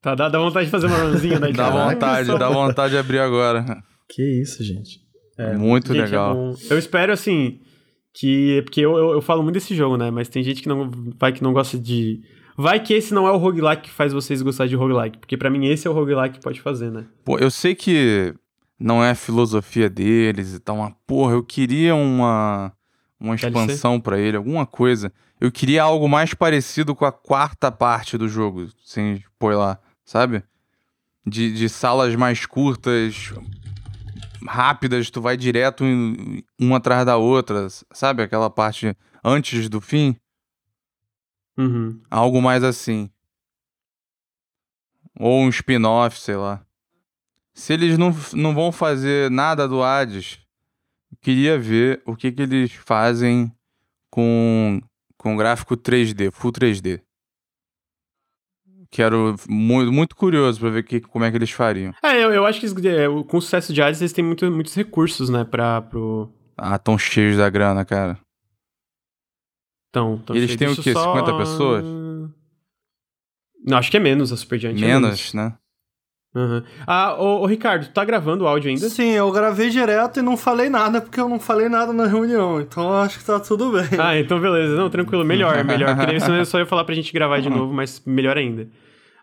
Tá, 0.00 0.14
dá, 0.14 0.28
dá 0.28 0.38
vontade 0.38 0.66
de 0.66 0.70
fazer 0.70 0.86
uma 0.86 0.98
runzinha 0.98 1.40
daí. 1.40 1.52
Dá 1.54 1.70
cara. 1.70 1.90
vontade, 1.90 2.38
dá 2.38 2.48
vontade 2.50 2.92
de 2.92 2.98
abrir 2.98 3.20
agora. 3.20 3.82
Que 4.06 4.22
isso, 4.42 4.62
gente. 4.62 5.00
muito 5.56 5.88
Gente, 5.88 5.98
é 5.98 6.04
legal. 6.04 6.34
bom. 6.34 6.54
eu 6.68 6.78
espero, 6.78 7.10
assim, 7.10 7.58
que... 8.12 8.60
Porque 8.66 8.82
eu, 8.82 8.98
eu, 8.98 9.12
eu 9.12 9.22
falo 9.22 9.42
muito 9.42 9.54
desse 9.54 9.74
jogo, 9.74 9.96
né? 9.96 10.10
Mas 10.10 10.28
tem 10.28 10.42
gente 10.42 10.60
que 10.60 10.68
não 10.68 10.90
vai 11.18 11.32
que 11.32 11.42
não 11.42 11.54
gosta 11.54 11.78
de... 11.78 12.20
Vai 12.54 12.80
que 12.80 12.92
esse 12.92 13.14
não 13.14 13.26
é 13.26 13.32
o 13.32 13.38
roguelike 13.38 13.84
que 13.84 13.90
faz 13.90 14.12
vocês 14.12 14.42
gostar 14.42 14.66
de 14.66 14.76
roguelike. 14.76 15.18
Porque 15.18 15.38
pra 15.38 15.48
mim 15.48 15.66
esse 15.66 15.86
é 15.86 15.90
o 15.90 15.94
roguelike 15.94 16.38
que 16.38 16.44
pode 16.44 16.60
fazer, 16.60 16.90
né? 16.90 17.06
Pô, 17.24 17.38
eu 17.38 17.50
sei 17.50 17.74
que 17.74 18.34
não 18.78 19.02
é 19.02 19.10
a 19.12 19.14
filosofia 19.14 19.88
deles 19.88 20.54
e 20.54 20.60
tal, 20.60 20.76
mas 20.76 20.92
porra, 21.06 21.32
eu 21.32 21.42
queria 21.42 21.94
uma 21.94 22.72
uma 23.18 23.34
expansão 23.34 24.00
pra 24.00 24.18
ele, 24.18 24.36
alguma 24.36 24.66
coisa. 24.66 25.12
Eu 25.40 25.50
queria 25.50 25.82
algo 25.82 26.08
mais 26.08 26.34
parecido 26.34 26.94
com 26.94 27.04
a 27.04 27.12
quarta 27.12 27.70
parte 27.70 28.16
do 28.18 28.28
jogo, 28.28 28.68
sem 28.84 29.22
pôr 29.38 29.54
lá, 29.56 29.78
sabe? 30.04 30.42
De, 31.26 31.52
de 31.52 31.68
salas 31.68 32.14
mais 32.14 32.44
curtas, 32.46 33.32
rápidas, 34.46 35.10
tu 35.10 35.20
vai 35.20 35.36
direto 35.36 35.84
em, 35.84 36.44
uma 36.58 36.76
atrás 36.76 37.04
da 37.06 37.16
outra, 37.16 37.68
sabe? 37.92 38.22
Aquela 38.22 38.50
parte 38.50 38.96
antes 39.22 39.68
do 39.68 39.80
fim. 39.80 40.16
Uhum. 41.56 42.00
Algo 42.10 42.42
mais 42.42 42.62
assim. 42.62 43.10
Ou 45.18 45.42
um 45.42 45.48
spin-off, 45.48 46.18
sei 46.18 46.36
lá. 46.36 46.64
Se 47.54 47.72
eles 47.72 47.96
não, 47.96 48.14
não 48.32 48.54
vão 48.54 48.72
fazer 48.72 49.30
nada 49.30 49.68
do 49.68 49.82
Hades, 49.82 50.40
queria 51.24 51.58
ver 51.58 52.02
o 52.04 52.14
que, 52.14 52.30
que 52.30 52.42
eles 52.42 52.72
fazem 52.72 53.50
com, 54.10 54.80
com 55.16 55.36
gráfico 55.36 55.74
3D, 55.74 56.30
Full 56.30 56.52
3D. 56.52 57.00
Quero 58.90 59.34
muito, 59.48 59.90
muito 59.90 60.14
curioso 60.14 60.60
pra 60.60 60.68
ver 60.68 60.84
que, 60.84 61.00
como 61.00 61.24
é 61.24 61.30
que 61.30 61.36
eles 61.36 61.50
fariam. 61.50 61.92
É, 62.02 62.22
eu, 62.22 62.32
eu 62.32 62.46
acho 62.46 62.60
que 62.60 62.88
é, 62.88 63.06
com 63.26 63.38
o 63.38 63.40
sucesso 63.40 63.72
de 63.72 63.82
Hades 63.82 64.00
eles 64.00 64.12
têm 64.12 64.24
muito, 64.24 64.48
muitos 64.50 64.74
recursos, 64.74 65.30
né, 65.30 65.42
pra, 65.42 65.80
pro... 65.82 66.30
Ah, 66.56 66.78
tão 66.78 66.96
cheios 66.96 67.38
da 67.38 67.50
grana, 67.50 67.84
cara. 67.84 68.18
Então, 69.88 70.20
então 70.22 70.36
Eles 70.36 70.54
têm 70.54 70.68
o 70.68 70.76
quê, 70.76 70.90
eu 70.90 71.00
50 71.00 71.36
pessoas? 71.38 71.84
Não, 73.64 73.78
acho 73.78 73.90
que 73.90 73.96
é 73.96 74.00
menos 74.00 74.30
a 74.30 74.36
Supergiant. 74.36 74.76
é 74.76 74.80
Menos, 74.80 75.32
né? 75.32 75.56
Aham. 76.34 76.64
Ah, 76.86 77.14
ô, 77.16 77.42
ô, 77.42 77.46
Ricardo, 77.46 77.84
tu 77.86 77.92
tá 77.92 78.04
gravando 78.04 78.42
o 78.44 78.48
áudio 78.48 78.68
ainda? 78.68 78.88
Sim, 78.88 79.10
eu 79.12 79.30
gravei 79.30 79.70
direto 79.70 80.18
e 80.18 80.22
não 80.22 80.36
falei 80.36 80.68
nada, 80.68 81.00
porque 81.00 81.20
eu 81.20 81.28
não 81.28 81.38
falei 81.38 81.68
nada 81.68 81.92
na 81.92 82.06
reunião. 82.06 82.60
Então 82.60 82.88
eu 82.88 82.96
acho 82.96 83.18
que 83.20 83.24
tá 83.24 83.38
tudo 83.38 83.70
bem. 83.70 83.84
Ah, 83.98 84.18
então 84.18 84.40
beleza. 84.40 84.74
Não, 84.74 84.90
tranquilo. 84.90 85.24
Melhor, 85.24 85.62
melhor. 85.64 85.96
Porque 85.96 86.18
senão 86.18 86.36
eu 86.36 86.44
só 86.44 86.58
ia 86.58 86.66
falar 86.66 86.84
pra 86.84 86.94
gente 86.94 87.12
gravar 87.12 87.40
de 87.40 87.48
novo, 87.48 87.72
mas 87.72 88.02
melhor 88.04 88.36
ainda. 88.36 88.66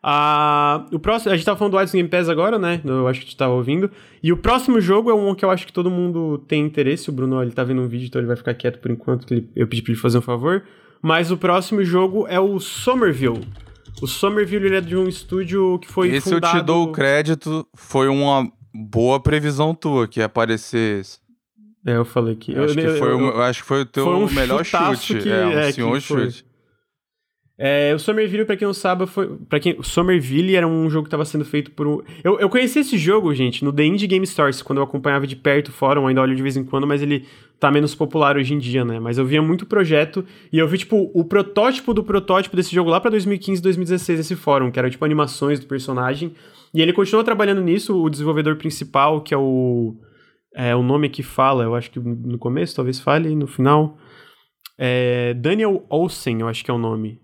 Ah, 0.04 0.86
o 0.92 0.98
próximo, 0.98 1.32
a 1.32 1.36
gente 1.36 1.46
tava 1.46 1.58
falando 1.60 1.74
do 1.74 1.78
Hades 1.78 1.94
Game 1.94 2.10
Pass 2.10 2.28
agora, 2.28 2.58
né? 2.58 2.82
Eu 2.84 3.08
acho 3.08 3.20
que 3.22 3.28
tu 3.28 3.36
tava 3.38 3.54
ouvindo. 3.54 3.92
E 4.24 4.32
o 4.32 4.38
próximo 4.38 4.82
jogo 4.82 5.12
é 5.12 5.14
um 5.14 5.36
que 5.36 5.46
eu 5.46 5.52
acho 5.52 5.66
que 5.68 5.74
todo 5.74 5.92
mundo 5.92 6.40
tem 6.48 6.64
interesse. 6.66 7.10
O 7.10 7.14
Bruno, 7.14 7.42
ele 7.42 7.52
tá 7.52 7.64
vendo 7.64 7.82
um 7.82 7.88
vídeo, 7.88 8.08
então 8.08 8.20
ele 8.20 8.28
vai 8.28 8.36
ficar 8.38 8.54
quieto 8.56 8.80
por 8.80 8.90
enquanto, 8.90 9.28
que 9.28 9.34
ele- 9.36 9.50
eu 9.56 9.68
pedi 9.68 9.82
pra 9.84 9.92
ele 9.92 10.00
fazer 10.02 10.18
um 10.18 10.22
favor. 10.22 10.64
Mas 11.04 11.30
o 11.30 11.38
próximo 11.38 11.84
jogo 11.84 12.26
é 12.28 12.40
o 12.40 12.60
Somerville. 12.60 13.42
O 14.02 14.08
Somerville 14.08 14.66
ele 14.66 14.76
é 14.78 14.82
de 14.82 14.96
um 14.96 15.08
estúdio 15.08 15.78
que 15.80 15.88
foi 15.88 16.10
Esse 16.10 16.30
fundado... 16.32 16.58
eu 16.58 16.62
te 16.62 16.66
dou 16.66 16.84
o 16.86 16.92
crédito, 16.92 17.68
foi 17.76 18.08
uma 18.08 18.52
boa 18.74 19.20
previsão 19.20 19.76
tua 19.76 20.08
que 20.08 20.20
ia 20.20 20.26
aparecer 20.26 21.02
esse. 21.02 21.20
É, 21.86 21.96
eu 21.96 22.06
falei 22.06 22.36
que... 22.36 22.52
Eu 22.54 22.64
acho, 22.64 22.76
que 22.76 22.88
foi, 22.98 23.14
o- 23.14 23.20
eu 23.30 23.42
acho 23.42 23.62
que 23.62 23.68
foi 23.68 23.82
o 23.82 23.86
teu 23.86 24.06
foi 24.06 24.16
um 24.16 24.32
melhor 24.32 24.64
chute. 24.64 25.18
que- 25.18 25.30
é, 25.30 25.46
um 25.48 25.52
é, 25.52 25.72
senhor 25.72 26.00
chute. 26.02 26.46
É, 27.64 27.94
o 27.94 28.00
Somerville, 28.00 28.44
pra 28.44 28.58
quem 28.58 28.66
não 28.66 28.74
sabe, 28.74 29.06
foi. 29.06 29.38
Pra 29.48 29.60
quem, 29.60 29.76
o 29.78 29.84
Somerville 29.84 30.56
era 30.56 30.68
um 30.68 30.90
jogo 30.90 31.04
que 31.04 31.12
tava 31.12 31.24
sendo 31.24 31.46
feito 31.46 31.70
por 31.70 31.86
um. 31.86 32.02
Eu, 32.24 32.40
eu 32.40 32.50
conheci 32.50 32.80
esse 32.80 32.98
jogo, 32.98 33.32
gente, 33.36 33.64
no 33.64 33.72
The 33.72 33.86
Indie 33.86 34.08
Game 34.08 34.26
Stores, 34.26 34.64
quando 34.64 34.80
eu 34.80 34.84
acompanhava 34.84 35.28
de 35.28 35.36
perto 35.36 35.68
o 35.68 35.72
fórum, 35.72 36.08
ainda 36.08 36.24
olho 36.24 36.36
de 36.36 36.42
vez 36.42 36.58
em 36.58 36.64
quando, 36.64 36.88
mas 36.88 37.04
ele 37.04 37.24
tá 37.60 37.70
menos 37.70 37.94
popular 37.94 38.36
hoje 38.36 38.56
em 38.56 38.58
dia, 38.58 38.84
né? 38.84 39.00
Mas 39.00 39.20
eu 39.20 39.26
via 39.28 39.44
muito 39.44 39.68
projeto 39.68 40.26
e 40.52 40.58
eu 40.58 40.68
vi, 40.68 40.80
tipo, 40.80 41.12
o 41.14 41.24
protótipo 41.24 41.94
do 41.94 42.04
protótipo 42.04 42.56
desse 42.56 42.74
jogo 42.74 42.90
lá 42.90 43.00
pra 43.00 43.12
2015, 43.12 43.62
2016, 43.62 44.22
esse 44.22 44.36
fórum, 44.36 44.72
que 44.72 44.80
era, 44.80 44.90
tipo, 44.90 45.06
animações 45.06 45.60
do 45.60 45.68
personagem. 45.68 46.34
E 46.74 46.82
ele 46.82 46.92
continuou 46.92 47.24
trabalhando 47.24 47.62
nisso, 47.62 47.96
o 47.96 48.10
desenvolvedor 48.10 48.56
principal, 48.56 49.22
que 49.22 49.36
é 49.36 49.38
o. 49.38 49.96
É 50.56 50.76
o 50.76 50.82
nome 50.82 51.10
que 51.10 51.22
fala, 51.22 51.64
eu 51.64 51.76
acho 51.76 51.92
que 51.92 52.00
no 52.00 52.40
começo, 52.40 52.76
talvez 52.76 53.00
fale, 53.00 53.36
no 53.36 53.46
final. 53.46 54.00
É 54.80 55.36
Daniel 55.36 55.86
Olsen, 55.92 56.42
eu 56.42 56.48
acho 56.48 56.66
que 56.66 56.72
é 56.72 56.74
o 56.74 56.80
nome. 56.80 57.22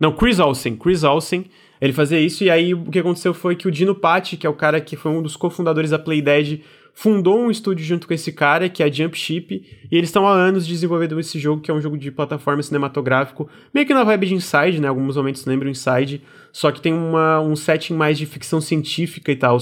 Não, 0.00 0.12
Chris 0.12 0.38
Olsen. 0.38 0.76
Chris 0.76 1.02
Olsen. 1.04 1.46
Ele 1.80 1.92
fazia 1.92 2.20
isso 2.20 2.42
e 2.42 2.50
aí 2.50 2.74
o 2.74 2.84
que 2.86 2.98
aconteceu 2.98 3.32
foi 3.32 3.54
que 3.54 3.68
o 3.68 3.70
Dino 3.70 3.94
Patti, 3.94 4.36
que 4.36 4.46
é 4.46 4.50
o 4.50 4.54
cara 4.54 4.80
que 4.80 4.96
foi 4.96 5.12
um 5.12 5.22
dos 5.22 5.36
cofundadores 5.36 5.90
da 5.90 5.98
Playdead, 5.98 6.62
fundou 6.92 7.38
um 7.38 7.48
estúdio 7.48 7.84
junto 7.84 8.08
com 8.08 8.14
esse 8.14 8.32
cara, 8.32 8.68
que 8.68 8.82
é 8.82 8.86
a 8.86 8.90
Jumpship, 8.90 9.64
e 9.88 9.96
eles 9.96 10.08
estão 10.08 10.26
há 10.26 10.32
anos 10.32 10.66
desenvolvendo 10.66 11.20
esse 11.20 11.38
jogo, 11.38 11.62
que 11.62 11.70
é 11.70 11.74
um 11.74 11.80
jogo 11.80 11.96
de 11.96 12.10
plataforma 12.10 12.60
cinematográfico, 12.60 13.48
meio 13.72 13.86
que 13.86 13.94
na 13.94 14.02
vibe 14.02 14.26
de 14.26 14.34
Inside, 14.34 14.80
né? 14.80 14.88
Alguns 14.88 15.16
momentos 15.16 15.46
lembram 15.46 15.70
Inside, 15.70 16.20
só 16.52 16.72
que 16.72 16.80
tem 16.80 16.92
uma, 16.92 17.40
um 17.40 17.54
setting 17.54 17.94
mais 17.94 18.18
de 18.18 18.26
ficção 18.26 18.60
científica 18.60 19.30
e 19.30 19.36
tal. 19.36 19.58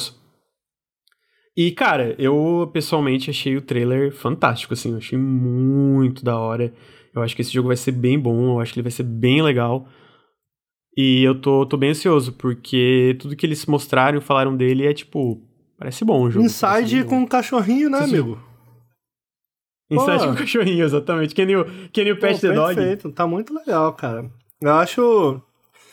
E, 1.55 1.71
cara, 1.73 2.15
eu 2.19 2.71
pessoalmente 2.73 3.29
achei 3.29 3.55
o 3.55 3.61
trailer 3.61 4.13
fantástico, 4.13 4.73
assim, 4.73 4.93
eu 4.93 4.97
achei 4.97 5.19
muito 5.19 6.25
da 6.25 6.39
hora. 6.39 6.73
Eu 7.15 7.21
acho 7.21 7.37
que 7.37 7.43
esse 7.43 7.53
jogo 7.53 7.69
vai 7.69 7.77
ser 7.77 7.93
bem 7.93 8.19
bom, 8.19 8.55
eu 8.55 8.61
acho 8.61 8.73
que 8.73 8.79
ele 8.79 8.85
vai 8.85 8.93
ser 8.93 9.03
bem 9.03 9.43
legal. 9.43 9.87
E 10.97 11.23
eu 11.23 11.39
tô, 11.39 11.67
tô 11.67 11.77
bem 11.77 11.91
ansioso, 11.91 12.33
porque 12.33 13.17
tudo 13.21 13.37
que 13.37 13.45
eles 13.45 13.67
mostraram 13.67 14.19
e 14.19 14.23
falaram 14.23 14.57
dele 14.57 14.87
é 14.87 14.95
tipo. 14.95 15.41
Parece 15.79 16.05
bom 16.07 16.23
o 16.23 16.31
jogo. 16.31 16.47
Inside 16.47 17.05
com 17.05 17.19
um 17.19 17.27
cachorrinho, 17.27 17.91
né, 17.91 17.99
amigo? 17.99 18.41
Inside 19.91 20.19
Pô. 20.19 20.25
com 20.25 20.33
o 20.33 20.37
cachorrinho, 20.37 20.85
exatamente. 20.85 21.35
Que 21.35 21.45
nem 21.45 21.57
o, 21.57 21.65
que 21.93 22.03
nem 22.03 22.13
o 22.13 22.19
Pet 22.19 22.41
Pô, 22.41 22.41
the 22.41 22.55
Dog. 22.55 22.75
Perfeito, 22.75 23.13
tá 23.13 23.27
muito 23.27 23.53
legal, 23.53 23.93
cara. 23.93 24.31
Eu 24.61 24.73
acho. 24.73 25.41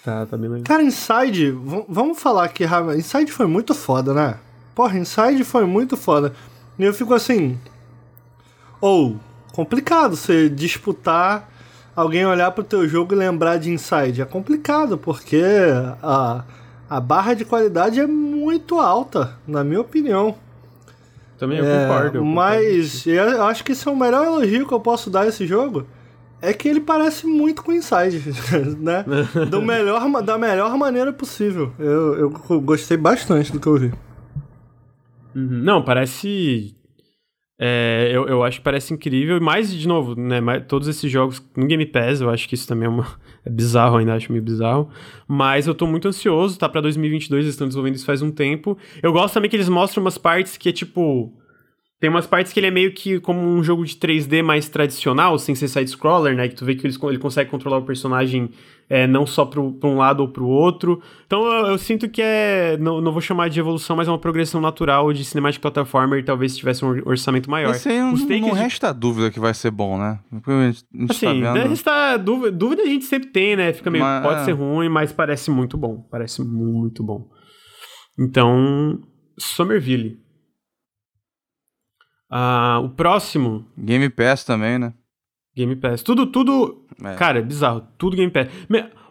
Tá, 0.05 0.25
tá 0.25 0.37
bem 0.37 0.49
legal. 0.49 0.63
Cara, 0.63 0.81
Inside, 0.81 1.51
vamos 1.87 2.21
falar 2.21 2.45
aqui. 2.45 2.63
Inside 2.97 3.29
foi 3.29 3.45
muito 3.45 3.75
foda, 3.75 4.13
né? 4.13 4.39
Porra, 4.73 4.97
Inside 4.97 5.43
foi 5.43 5.65
muito 5.65 5.97
foda. 5.97 6.33
E 6.79 6.83
eu 6.83 6.93
fico 6.93 7.13
assim. 7.13 7.59
Ou, 8.79 9.19
complicado 9.51 10.15
você 10.15 10.49
disputar 10.49 11.49
alguém 11.95 12.25
olhar 12.25 12.51
pro 12.51 12.63
teu 12.63 12.87
jogo 12.87 13.13
e 13.13 13.17
lembrar 13.17 13.57
de 13.57 13.69
Inside. 13.71 14.21
É 14.21 14.25
complicado, 14.25 14.97
porque 14.97 15.41
a, 16.01 16.43
a 16.89 16.99
barra 16.99 17.33
de 17.33 17.45
qualidade 17.45 17.99
é 17.99 18.07
muito 18.07 18.79
alta, 18.79 19.37
na 19.47 19.63
minha 19.63 19.81
opinião. 19.81 20.35
Também 21.37 21.57
eu 21.59 21.65
É, 21.65 21.87
concordo. 21.87 22.17
eu 22.17 22.21
concordo. 22.23 22.25
mas 22.25 23.05
eu 23.05 23.13
eu 23.15 23.43
acho 23.43 23.63
que 23.63 23.71
esse 23.73 23.87
é 23.87 23.91
o 23.91 23.95
melhor 23.95 24.25
elogio 24.25 24.67
que 24.67 24.73
eu 24.73 24.79
posso 24.79 25.09
dar 25.09 25.21
a 25.21 25.27
esse 25.27 25.45
jogo. 25.45 25.85
É 26.41 26.51
que 26.51 26.67
ele 26.67 26.81
parece 26.81 27.25
muito 27.25 27.63
com 27.63 27.71
Inside, 27.71 28.21
né? 28.79 29.05
Do 29.49 29.61
melhor, 29.61 30.21
da 30.21 30.37
melhor 30.37 30.77
maneira 30.77 31.13
possível. 31.13 31.71
Eu, 31.79 32.15
eu 32.49 32.61
gostei 32.61 32.97
bastante 32.97 33.49
do 33.51 33.59
que 33.61 33.67
eu 33.67 33.77
vi. 33.77 33.93
Uhum. 35.35 35.61
Não, 35.63 35.81
parece. 35.81 36.75
É, 37.59 38.09
eu, 38.11 38.27
eu 38.27 38.43
acho 38.43 38.57
que 38.59 38.63
parece 38.63 38.93
incrível. 38.93 39.37
E 39.37 39.39
mais, 39.39 39.73
de 39.73 39.87
novo, 39.87 40.15
né? 40.19 40.41
mais- 40.41 40.65
Todos 40.67 40.87
esses 40.87 41.09
jogos 41.11 41.41
no 41.55 41.65
Game 41.67 41.85
Pass, 41.85 42.19
eu 42.21 42.29
acho 42.29 42.47
que 42.49 42.55
isso 42.55 42.67
também 42.67 42.87
é, 42.87 42.89
uma, 42.89 43.05
é 43.45 43.49
bizarro, 43.49 43.97
ainda 43.97 44.13
acho 44.15 44.31
meio 44.31 44.43
bizarro. 44.43 44.89
Mas 45.27 45.67
eu 45.67 45.75
tô 45.75 45.85
muito 45.85 46.07
ansioso, 46.07 46.57
tá 46.57 46.67
pra 46.67 46.81
2022, 46.81 47.45
eles 47.45 47.53
estão 47.53 47.67
desenvolvendo 47.67 47.95
isso 47.95 48.05
faz 48.05 48.21
um 48.21 48.31
tempo. 48.31 48.77
Eu 49.01 49.13
gosto 49.13 49.33
também 49.35 49.49
que 49.49 49.55
eles 49.55 49.69
mostram 49.69 50.03
umas 50.03 50.17
partes 50.17 50.57
que 50.57 50.69
é 50.69 50.71
tipo. 50.71 51.31
Tem 52.03 52.09
umas 52.09 52.27
partes 52.27 52.51
que 52.51 52.59
ele 52.59 52.67
é 52.67 52.69
meio 52.69 52.91
que 52.91 53.17
como 53.21 53.39
um 53.39 53.63
jogo 53.63 53.85
de 53.85 53.95
3D 53.95 54.43
mais 54.43 54.67
tradicional, 54.67 55.39
sem 55.39 55.55
ser 55.55 55.69
side-scroller, 55.69 56.35
né? 56.35 56.49
Que 56.49 56.55
tu 56.55 56.65
vê 56.65 56.75
que 56.75 56.85
eles, 56.85 57.01
ele 57.01 57.17
consegue 57.17 57.49
controlar 57.49 57.77
o 57.77 57.83
personagem 57.83 58.49
é, 58.89 59.07
não 59.07 59.25
só 59.25 59.45
pro, 59.45 59.71
pra 59.71 59.87
um 59.89 59.95
lado 59.95 60.19
ou 60.19 60.27
pro 60.27 60.45
outro. 60.45 61.01
Então 61.25 61.45
eu, 61.45 61.67
eu 61.67 61.77
sinto 61.77 62.09
que 62.09 62.21
é. 62.21 62.75
Não, 62.77 62.99
não 62.99 63.13
vou 63.13 63.21
chamar 63.21 63.49
de 63.49 63.57
evolução, 63.57 63.95
mas 63.95 64.09
é 64.09 64.11
uma 64.11 64.19
progressão 64.19 64.59
natural 64.59 65.13
de 65.13 65.23
Cinematic 65.23 65.61
Platformer, 65.61 66.25
talvez 66.25 66.51
se 66.51 66.57
tivesse 66.57 66.83
um 66.83 66.89
or- 66.89 67.03
orçamento 67.05 67.49
maior. 67.49 67.71
Esse 67.73 67.87
aí 67.87 67.97
não, 67.97 68.11
Os 68.11 68.25
takes 68.25 68.41
não 68.41 68.49
de- 68.49 68.59
resta 68.59 68.93
dúvida 68.93 69.31
que 69.31 69.39
vai 69.39 69.53
ser 69.53 69.71
bom, 69.71 69.97
né? 69.97 70.19
A 70.29 70.35
gente, 70.65 70.83
a 70.93 70.97
gente 70.97 71.11
Assim, 71.11 71.25
tá 71.25 71.33
né, 71.53 71.53
vendo... 71.53 71.69
resta 71.69 72.17
dúvida, 72.17 72.51
dúvida 72.51 72.81
a 72.81 72.85
gente 72.85 73.05
sempre 73.05 73.29
tem, 73.29 73.55
né? 73.55 73.71
Fica 73.71 73.89
meio. 73.89 74.03
Mas, 74.03 74.23
pode 74.23 74.41
é. 74.41 74.43
ser 74.43 74.51
ruim, 74.51 74.89
mas 74.89 75.13
parece 75.13 75.49
muito 75.49 75.77
bom. 75.77 76.05
Parece 76.11 76.43
muito 76.43 77.01
bom. 77.01 77.29
Então, 78.19 78.99
Somerville. 79.37 80.21
Ah, 82.35 82.81
o 82.83 82.89
próximo, 82.89 83.63
Game 83.77 84.09
Pass 84.09 84.43
também, 84.43 84.79
né? 84.79 84.91
Game 85.55 85.75
Pass. 85.75 86.01
Tudo, 86.01 86.25
tudo. 86.25 86.83
É. 87.03 87.13
Cara, 87.13 87.37
é 87.37 87.41
bizarro. 87.43 87.83
Tudo 87.95 88.17
Game 88.17 88.31
Pass. 88.31 88.47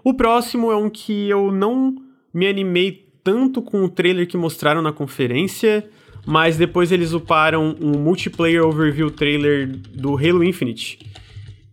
O 0.02 0.12
próximo 0.12 0.72
é 0.72 0.76
um 0.76 0.90
que 0.90 1.30
eu 1.30 1.52
não 1.52 1.94
me 2.34 2.48
animei 2.48 3.12
tanto 3.22 3.62
com 3.62 3.84
o 3.84 3.88
trailer 3.88 4.26
que 4.26 4.36
mostraram 4.36 4.82
na 4.82 4.92
conferência, 4.92 5.88
mas 6.26 6.56
depois 6.56 6.90
eles 6.90 7.12
uparam 7.12 7.76
um 7.80 7.96
multiplayer 7.96 8.66
overview 8.66 9.08
trailer 9.08 9.68
do 9.68 10.16
Halo 10.16 10.42
Infinite. 10.42 10.98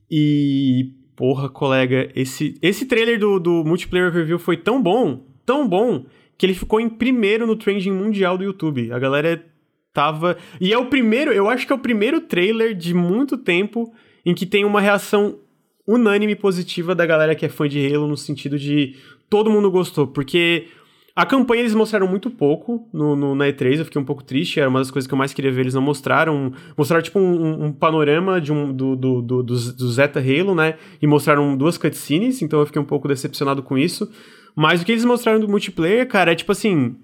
E. 0.07 0.93
Porra, 1.15 1.49
colega, 1.49 2.11
esse, 2.15 2.59
esse 2.61 2.85
trailer 2.85 3.19
do, 3.19 3.39
do 3.39 3.63
multiplayer 3.65 4.07
overview 4.07 4.38
foi 4.38 4.55
tão 4.55 4.81
bom, 4.81 5.26
tão 5.45 5.67
bom, 5.67 6.05
que 6.38 6.45
ele 6.45 6.53
ficou 6.53 6.80
em 6.80 6.88
primeiro 6.88 7.47
no 7.47 7.55
trending 7.55 7.91
mundial 7.91 8.38
do 8.38 8.43
YouTube. 8.43 8.93
A 8.93 8.99
galera 8.99 9.48
tava. 9.94 10.38
E 10.60 10.72
é 10.74 10.78
o 10.78 10.86
primeiro, 10.86 11.32
eu 11.32 11.49
acho 11.49 11.66
que 11.66 11.74
é 11.74 11.76
o 11.76 11.80
primeiro 11.80 12.22
trailer 12.22 12.76
de 12.76 12.94
muito 12.94 13.38
tempo 13.38 13.94
em 14.26 14.34
que 14.34 14.45
tem 14.45 14.66
uma 14.66 14.82
reação 14.82 15.40
unânime 15.88 16.36
positiva 16.36 16.94
da 16.94 17.06
galera 17.06 17.34
que 17.36 17.45
é 17.45 17.49
fã 17.49 17.68
de 17.68 17.86
Halo, 17.94 18.07
no 18.07 18.18
sentido 18.18 18.60
de 18.60 18.95
todo 19.30 19.49
mundo 19.49 19.72
gostou, 19.72 20.06
porque 20.07 20.68
a 21.16 21.26
campanha 21.26 21.61
eles 21.61 21.74
mostraram 21.74 22.07
muito 22.07 22.30
pouco 22.30 22.88
no, 22.94 23.16
no- 23.16 23.36
na 23.36 23.45
E3, 23.48 23.80
eu 23.80 23.86
fiquei 23.86 23.99
um 24.02 24.06
pouco 24.06 24.24
triste, 24.24 24.60
era 24.60 24.70
uma 24.70 24.80
das 24.80 24.91
coisas 24.91 25.07
que 25.07 25.14
eu 25.14 25.18
mais 25.18 25.34
queria 25.34 25.52
ver, 25.52 25.61
eles 25.61 25.74
não 25.74 25.82
mostraram, 25.82 26.53
mostraram 26.78 27.02
tipo 27.03 27.20
um, 27.20 27.66
um- 27.66 27.72
panorama 27.74 28.40
de 28.40 28.53
um, 28.53 28.72
do, 28.72 28.95
do, 28.95 29.22
do, 29.22 29.44
do 29.44 29.91
Zeta 29.91 30.20
Halo, 30.20 30.53
né, 30.56 30.76
e 31.02 31.07
mostraram 31.07 31.57
duas 31.57 31.78
cutscenes, 31.78 32.41
então 32.41 32.60
eu 32.60 32.66
fiquei 32.66 32.82
um 32.82 32.86
pouco 32.86 33.07
decepcionado 33.07 33.64
com 33.64 33.78
isso, 33.78 34.10
mas 34.56 34.82
o 34.82 34.86
que 34.86 34.91
eles 34.91 35.03
mostraram 35.06 35.40
do 35.40 35.48
multiplayer, 35.49 36.07
cara, 36.07 36.32
é 36.32 36.36
tipo 36.36 36.52
assim, 36.52 36.95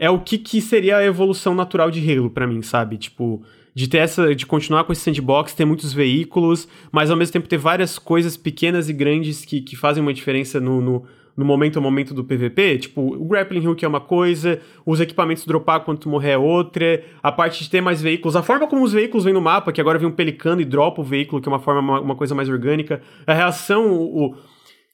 é 0.00 0.08
o 0.10 0.18
que, 0.18 0.36
que 0.38 0.60
seria 0.60 0.96
a 0.96 1.04
evolução 1.04 1.54
natural 1.54 1.90
de 1.90 2.00
Halo 2.10 2.30
pra 2.30 2.46
mim, 2.46 2.62
sabe? 2.62 2.96
Tipo, 2.96 3.42
de 3.74 3.86
ter 3.86 3.98
essa, 3.98 4.34
de 4.34 4.46
continuar 4.46 4.82
com 4.84 4.92
esse 4.92 5.02
sandbox, 5.02 5.54
ter 5.54 5.64
muitos 5.64 5.92
veículos, 5.92 6.66
mas 6.90 7.10
ao 7.10 7.16
mesmo 7.16 7.32
tempo 7.34 7.46
ter 7.46 7.58
várias 7.58 7.98
coisas 7.98 8.36
pequenas 8.36 8.88
e 8.88 8.92
grandes 8.92 9.44
que, 9.44 9.60
que 9.60 9.76
fazem 9.76 10.02
uma 10.02 10.12
diferença 10.12 10.58
no, 10.58 10.80
no, 10.80 11.04
no 11.36 11.44
momento 11.44 11.78
a 11.78 11.82
momento 11.82 12.12
do 12.14 12.24
PVP. 12.24 12.78
Tipo, 12.78 13.00
o 13.14 13.26
grappling 13.26 13.66
hook 13.66 13.84
é 13.84 13.88
uma 13.88 14.00
coisa, 14.00 14.58
os 14.84 15.00
equipamentos 15.00 15.44
dropar 15.46 15.84
quando 15.84 15.98
tu 15.98 16.08
morrer 16.08 16.30
é 16.30 16.38
outra, 16.38 17.04
a 17.22 17.30
parte 17.30 17.62
de 17.62 17.70
ter 17.70 17.80
mais 17.82 18.00
veículos, 18.02 18.34
a 18.34 18.42
forma 18.42 18.66
como 18.66 18.82
os 18.82 18.92
veículos 18.94 19.24
vêm 19.24 19.34
no 19.34 19.40
mapa, 19.40 19.70
que 19.70 19.80
agora 19.82 19.98
vem 19.98 20.08
um 20.08 20.12
pelicano 20.12 20.60
e 20.60 20.64
dropa 20.64 21.02
o 21.02 21.04
veículo, 21.04 21.40
que 21.42 21.48
é 21.48 21.52
uma 21.52 21.60
forma, 21.60 21.80
uma, 21.80 22.00
uma 22.00 22.16
coisa 22.16 22.34
mais 22.34 22.48
orgânica, 22.48 23.00
a 23.26 23.34
reação, 23.34 23.86
o, 23.92 24.24
o- 24.30 24.36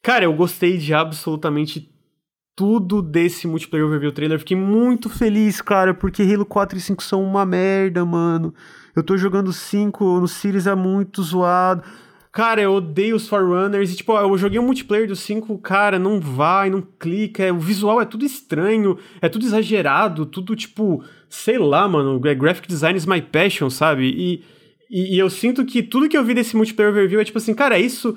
Cara, 0.02 0.24
eu 0.24 0.32
gostei 0.34 0.76
de 0.78 0.92
absolutamente 0.94 1.88
tudo 2.56 3.02
desse 3.02 3.46
multiplayer 3.46 3.86
overview 3.86 4.10
trailer. 4.10 4.38
Fiquei 4.38 4.56
muito 4.56 5.10
feliz, 5.10 5.60
cara, 5.60 5.92
porque 5.92 6.22
Halo 6.22 6.46
4 6.46 6.78
e 6.78 6.80
5 6.80 7.02
são 7.02 7.22
uma 7.22 7.44
merda, 7.44 8.02
mano. 8.04 8.54
Eu 8.96 9.02
tô 9.02 9.14
jogando 9.18 9.52
5 9.52 10.20
no 10.20 10.26
Series 10.26 10.66
é 10.66 10.74
muito 10.74 11.22
zoado. 11.22 11.82
Cara, 12.32 12.62
eu 12.62 12.72
odeio 12.72 13.16
os 13.16 13.28
Forerunners. 13.28 13.92
E, 13.92 13.96
tipo, 13.96 14.16
eu 14.16 14.38
joguei 14.38 14.58
um 14.58 14.64
multiplayer 14.64 15.06
do 15.06 15.14
5, 15.14 15.58
cara, 15.58 15.98
não 15.98 16.18
vai, 16.18 16.70
não 16.70 16.82
clica. 16.98 17.42
é- 17.44 17.52
o 17.52 17.58
visual 17.58 18.00
é 18.00 18.06
tudo 18.06 18.24
estranho, 18.24 18.98
é 19.20 19.28
tudo 19.28 19.44
exagerado, 19.44 20.24
tudo, 20.24 20.56
tipo, 20.56 21.04
sei 21.28 21.58
lá, 21.58 21.86
mano. 21.86 22.20
é 22.26 22.34
Graphic 22.34 22.66
design 22.66 22.96
is 22.96 23.04
my 23.04 23.20
passion, 23.20 23.68
sabe? 23.68 24.04
E, 24.08 24.42
e, 24.90 25.16
e 25.16 25.18
eu 25.18 25.28
sinto 25.28 25.64
que 25.64 25.82
tudo 25.82 26.08
que 26.08 26.16
eu 26.16 26.24
vi 26.24 26.32
desse 26.32 26.56
multiplayer 26.56 26.92
overview 26.92 27.20
é 27.20 27.24
tipo 27.24 27.38
assim, 27.38 27.54
cara, 27.54 27.76
é 27.78 27.80
isso 27.80 28.16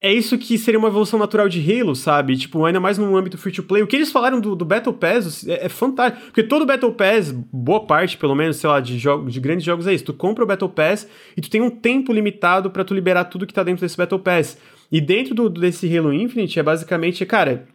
é 0.00 0.12
isso 0.12 0.38
que 0.38 0.56
seria 0.56 0.78
uma 0.78 0.88
evolução 0.88 1.18
natural 1.18 1.48
de 1.48 1.60
Halo, 1.60 1.96
sabe? 1.96 2.36
Tipo, 2.36 2.64
ainda 2.64 2.78
mais 2.78 2.98
no 2.98 3.16
âmbito 3.16 3.36
free 3.36 3.52
to 3.52 3.64
play. 3.64 3.82
O 3.82 3.86
que 3.86 3.96
eles 3.96 4.12
falaram 4.12 4.40
do, 4.40 4.54
do 4.54 4.64
Battle 4.64 4.94
Pass 4.94 5.46
é, 5.46 5.66
é 5.66 5.68
fantástico. 5.68 6.26
Porque 6.26 6.44
todo 6.44 6.64
Battle 6.64 6.92
Pass, 6.92 7.32
boa 7.32 7.84
parte, 7.84 8.16
pelo 8.16 8.34
menos, 8.34 8.58
sei 8.58 8.70
lá, 8.70 8.78
de, 8.78 8.96
jogo, 8.96 9.28
de 9.28 9.40
grandes 9.40 9.64
jogos 9.64 9.88
é 9.88 9.94
isso. 9.94 10.04
Tu 10.04 10.14
compra 10.14 10.44
o 10.44 10.46
Battle 10.46 10.70
Pass 10.70 11.08
e 11.36 11.40
tu 11.40 11.50
tem 11.50 11.60
um 11.60 11.70
tempo 11.70 12.12
limitado 12.12 12.70
pra 12.70 12.84
tu 12.84 12.94
liberar 12.94 13.24
tudo 13.24 13.46
que 13.46 13.52
tá 13.52 13.64
dentro 13.64 13.80
desse 13.80 13.96
Battle 13.96 14.20
Pass. 14.20 14.56
E 14.90 15.00
dentro 15.00 15.34
do, 15.34 15.50
desse 15.50 15.96
Halo 15.96 16.12
Infinite 16.12 16.60
é 16.60 16.62
basicamente, 16.62 17.26
cara, 17.26 17.66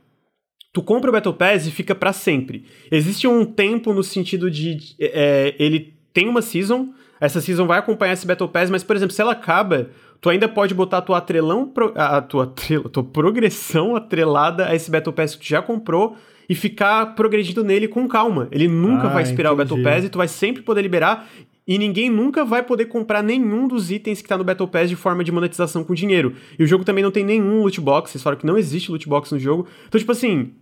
tu 0.71 0.81
compra 0.81 1.09
o 1.09 1.13
Battle 1.13 1.33
Pass 1.33 1.67
e 1.67 1.71
fica 1.71 1.93
pra 1.93 2.13
sempre. 2.13 2.65
Existe 2.89 3.27
um 3.27 3.43
tempo 3.43 3.93
no 3.93 4.01
sentido 4.01 4.49
de 4.49 4.77
é, 4.97 5.55
ele 5.59 5.93
tem 6.13 6.29
uma 6.29 6.41
season, 6.41 6.93
essa 7.19 7.41
season 7.41 7.65
vai 7.65 7.79
acompanhar 7.79 8.13
esse 8.13 8.25
Battle 8.25 8.49
Pass, 8.49 8.69
mas, 8.69 8.83
por 8.83 8.95
exemplo, 8.95 9.13
se 9.13 9.21
ela 9.21 9.31
acaba, 9.33 9.89
tu 10.23 10.29
ainda 10.29 10.47
pode 10.47 10.73
botar 10.73 10.99
a 10.99 11.01
tua 11.01 11.17
atrelão, 11.17 11.67
pro- 11.67 11.91
a 11.95 12.21
tua, 12.21 12.47
tua 12.91 13.03
progressão 13.03 13.93
atrelada 13.95 14.65
a 14.67 14.73
esse 14.73 14.89
Battle 14.89 15.13
Pass 15.13 15.35
que 15.35 15.41
tu 15.45 15.47
já 15.49 15.61
comprou 15.61 16.15
e 16.49 16.55
ficar 16.55 17.13
progredindo 17.13 17.61
nele 17.63 17.87
com 17.89 18.07
calma. 18.07 18.47
Ele 18.49 18.67
nunca 18.67 19.07
Ah, 19.07 19.09
vai 19.09 19.23
expirar 19.23 19.51
o 19.51 19.55
Battle 19.57 19.77
entendi. 19.79 19.95
Pass 19.95 20.05
e 20.05 20.09
tu 20.09 20.17
vai 20.17 20.27
sempre 20.29 20.61
poder 20.63 20.81
liberar 20.81 21.27
e 21.67 21.77
ninguém 21.77 22.09
nunca 22.09 22.45
vai 22.45 22.63
poder 22.63 22.85
comprar 22.85 23.21
nenhum 23.21 23.67
dos 23.67 23.91
itens 23.91 24.21
que 24.21 24.27
tá 24.29 24.37
no 24.37 24.43
Battle 24.45 24.67
Pass 24.67 24.89
de 24.89 24.95
forma 24.95 25.23
de 25.25 25.31
monetização 25.31 25.83
com 25.83 25.93
dinheiro. 25.93 26.33
E 26.57 26.63
o 26.63 26.67
jogo 26.67 26.85
também 26.85 27.03
não 27.03 27.11
tem 27.11 27.25
nenhum 27.25 27.61
loot 27.61 27.79
box, 27.81 28.11
vocês 28.11 28.23
falaram 28.23 28.39
que 28.39 28.45
não 28.47 28.57
existe 28.57 28.89
loot 28.91 29.07
box 29.09 29.29
no 29.33 29.39
jogo. 29.39 29.67
Então, 29.87 29.99
tipo 29.99 30.11
assim, 30.13 30.53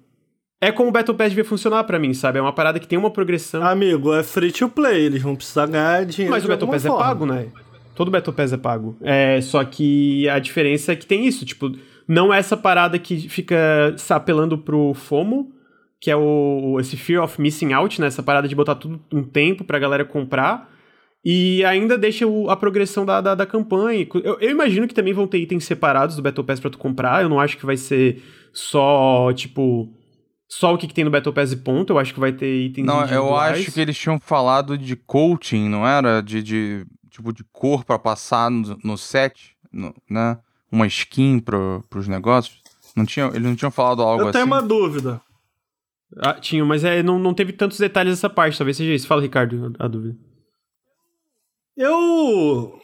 é 0.60 0.72
como 0.72 0.90
o 0.90 0.92
Battle 0.92 1.16
Pass 1.18 1.30
devia 1.30 1.46
funcionar 1.46 1.84
pra 1.84 2.00
mim, 2.00 2.14
sabe? 2.16 2.40
É 2.40 2.42
uma 2.42 2.54
parada 2.54 2.80
que 2.80 2.88
tem 2.88 2.98
uma 2.98 3.10
progressão. 3.12 3.64
Amigo, 3.64 4.12
é 4.14 4.24
free 4.24 4.52
to 4.52 4.70
play, 4.70 5.06
eles 5.06 5.22
vão 5.22 5.36
precisar 5.36 5.68
ganhar 5.68 6.04
dinheiro. 6.06 6.32
Mas 6.34 6.46
o 6.46 6.48
Battle 6.48 6.70
Pass 6.70 6.86
é 6.86 6.88
forma. 6.90 7.04
pago, 7.04 7.26
né? 7.26 7.48
Todo 8.02 8.10
Battle 8.10 8.34
Pass 8.34 8.52
é 8.52 8.58
pago. 8.58 8.98
É, 9.02 9.40
só 9.42 9.64
que 9.64 10.28
a 10.28 10.40
diferença 10.40 10.92
é 10.92 10.96
que 10.96 11.06
tem 11.06 11.28
isso, 11.28 11.46
tipo, 11.46 11.72
não 12.08 12.34
é 12.34 12.40
essa 12.40 12.58
parada 12.58 12.98
que 12.98 13.30
fica 13.30 13.94
se 13.96 14.12
apelando 14.12 14.58
pro 14.58 14.94
FOMO, 14.96 15.52
que 16.00 16.10
é 16.10 16.16
o 16.16 16.78
esse 16.80 16.98
Fear 16.98 17.24
of 17.24 17.40
Missing 17.40 17.74
Out, 17.74 18.02
né? 18.02 18.08
Essa 18.08 18.24
parada 18.24 18.48
de 18.48 18.56
botar 18.56 18.74
tudo 18.74 19.00
um 19.14 19.22
tempo 19.24 19.64
pra 19.64 19.78
galera 19.78 20.04
comprar. 20.04 20.68
E 21.24 21.64
ainda 21.66 21.96
deixa 22.00 22.26
o- 22.26 22.50
a 22.50 22.58
progressão 22.58 23.06
da, 23.06 23.22
da, 23.22 23.36
da 23.36 23.46
campanha. 23.46 24.08
Eu, 24.24 24.40
eu 24.40 24.50
imagino 24.50 24.88
que 24.88 24.94
também 24.96 25.14
vão 25.14 25.28
ter 25.28 25.38
itens 25.38 25.64
separados 25.66 26.16
do 26.16 26.24
Battle 26.24 26.44
Pass 26.44 26.60
pra 26.60 26.72
tu 26.72 26.80
comprar. 26.80 27.22
Eu 27.22 27.30
não 27.30 27.40
acho 27.40 27.56
que 27.56 27.66
vai 27.68 27.78
ser 27.78 28.24
só, 28.52 29.32
tipo, 29.34 29.94
só 30.50 30.74
o 30.74 30.78
que, 30.80 30.88
que 30.88 30.94
tem 30.96 31.06
no 31.06 31.12
Battle 31.12 31.32
Pass 31.34 31.52
e 31.52 31.58
ponto. 31.58 31.94
Eu 31.94 32.00
acho 32.00 32.14
que 32.16 32.20
vai 32.20 32.32
ter 32.32 32.52
itens 32.66 32.88
Não, 32.88 33.06
eu 33.06 33.36
acho 33.36 33.72
que 33.72 33.80
eles 33.80 33.96
tinham 33.98 34.20
falado 34.20 34.76
de 34.76 34.96
coaching, 34.96 35.70
não 35.70 35.86
era? 35.88 36.22
De, 36.22 36.42
de 36.42 36.86
tipo 37.12 37.32
de 37.32 37.44
cor 37.52 37.84
pra 37.86 38.00
passar 38.00 38.50
no, 38.50 38.80
no 38.84 38.98
set, 38.98 39.56
no- 39.72 39.94
né? 40.10 40.40
Uma 40.72 40.88
skin 40.88 41.40
pro, 41.40 41.84
pros 41.90 42.08
negócios. 42.08 42.60
Não 42.96 43.06
tinha, 43.06 43.28
eles 43.28 43.44
não 43.44 43.56
tinham 43.56 43.70
falado 43.72 44.02
algo 44.02 44.24
Eu 44.24 44.28
assim? 44.30 44.34
tenho 44.34 44.46
uma 44.48 44.62
dúvida. 44.62 45.22
Ah, 46.18 46.34
tinha, 46.34 46.64
mas 46.66 46.84
é, 46.84 47.04
não, 47.04 47.20
não 47.20 47.34
teve 47.34 47.54
tantos 47.54 47.78
detalhes 47.78 48.14
essa 48.14 48.30
parte, 48.30 48.58
talvez 48.58 48.76
seja 48.78 48.92
isso. 48.94 49.08
Fala, 49.08 49.22
Ricardo, 49.22 49.74
a 49.80 49.88
dúvida. 49.88 50.18
Eu 51.76 52.80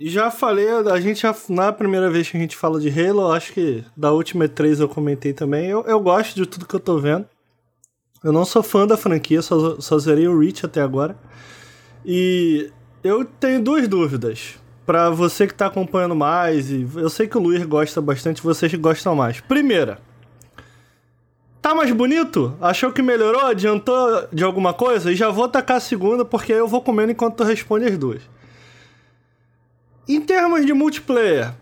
já 0.00 0.30
falei, 0.30 0.68
a 0.68 1.00
gente 1.00 1.20
já, 1.22 1.34
na 1.48 1.72
primeira 1.72 2.10
vez 2.10 2.28
que 2.28 2.36
a 2.36 2.40
gente 2.40 2.56
fala 2.56 2.80
de 2.80 2.88
Halo, 2.88 3.30
acho 3.32 3.52
que 3.52 3.84
da 3.96 4.10
última 4.12 4.46
E3 4.48 4.80
eu 4.80 4.88
comentei 4.88 5.32
também, 5.32 5.66
eu, 5.66 5.82
eu 5.82 6.00
gosto 6.00 6.34
de 6.34 6.46
tudo 6.46 6.66
que 6.66 6.74
eu 6.74 6.80
tô 6.80 6.98
vendo. 6.98 7.26
Eu 8.22 8.32
não 8.32 8.44
sou 8.44 8.62
fã 8.62 8.86
da 8.86 8.96
franquia, 8.96 9.42
só, 9.42 9.80
só 9.80 9.98
zerei 9.98 10.28
o 10.28 10.38
Reach 10.38 10.64
até 10.64 10.80
agora. 10.80 11.16
E 12.04 12.70
eu 13.02 13.24
tenho 13.24 13.62
duas 13.62 13.86
dúvidas. 13.88 14.54
Pra 14.84 15.10
você 15.10 15.46
que 15.46 15.54
tá 15.54 15.66
acompanhando 15.66 16.14
mais, 16.16 16.70
e 16.70 16.88
eu 16.96 17.08
sei 17.08 17.28
que 17.28 17.38
o 17.38 17.40
Luiz 17.40 17.64
gosta 17.64 18.00
bastante, 18.00 18.42
vocês 18.42 18.70
que 18.70 18.78
gostam 18.78 19.14
mais. 19.14 19.40
Primeira, 19.40 19.98
Tá 21.62 21.76
mais 21.76 21.92
bonito? 21.92 22.56
Achou 22.60 22.90
que 22.90 23.00
melhorou? 23.00 23.46
Adiantou 23.46 24.26
de 24.32 24.42
alguma 24.42 24.74
coisa? 24.74 25.12
E 25.12 25.14
já 25.14 25.30
vou 25.30 25.48
tacar 25.48 25.76
a 25.76 25.80
segunda, 25.80 26.24
porque 26.24 26.52
aí 26.52 26.58
eu 26.58 26.66
vou 26.66 26.82
comendo 26.82 27.12
enquanto 27.12 27.36
tu 27.36 27.44
responde 27.44 27.86
as 27.86 27.96
duas. 27.96 28.20
Em 30.08 30.20
termos 30.20 30.66
de 30.66 30.72
multiplayer, 30.72 31.52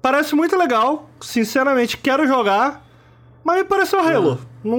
parece 0.00 0.34
muito 0.34 0.56
legal. 0.56 1.10
Sinceramente, 1.20 1.98
quero 1.98 2.26
jogar. 2.26 2.82
Mas 3.44 3.58
me 3.58 3.64
pareceu 3.64 4.00
Halo. 4.00 4.40
Não, 4.64 4.78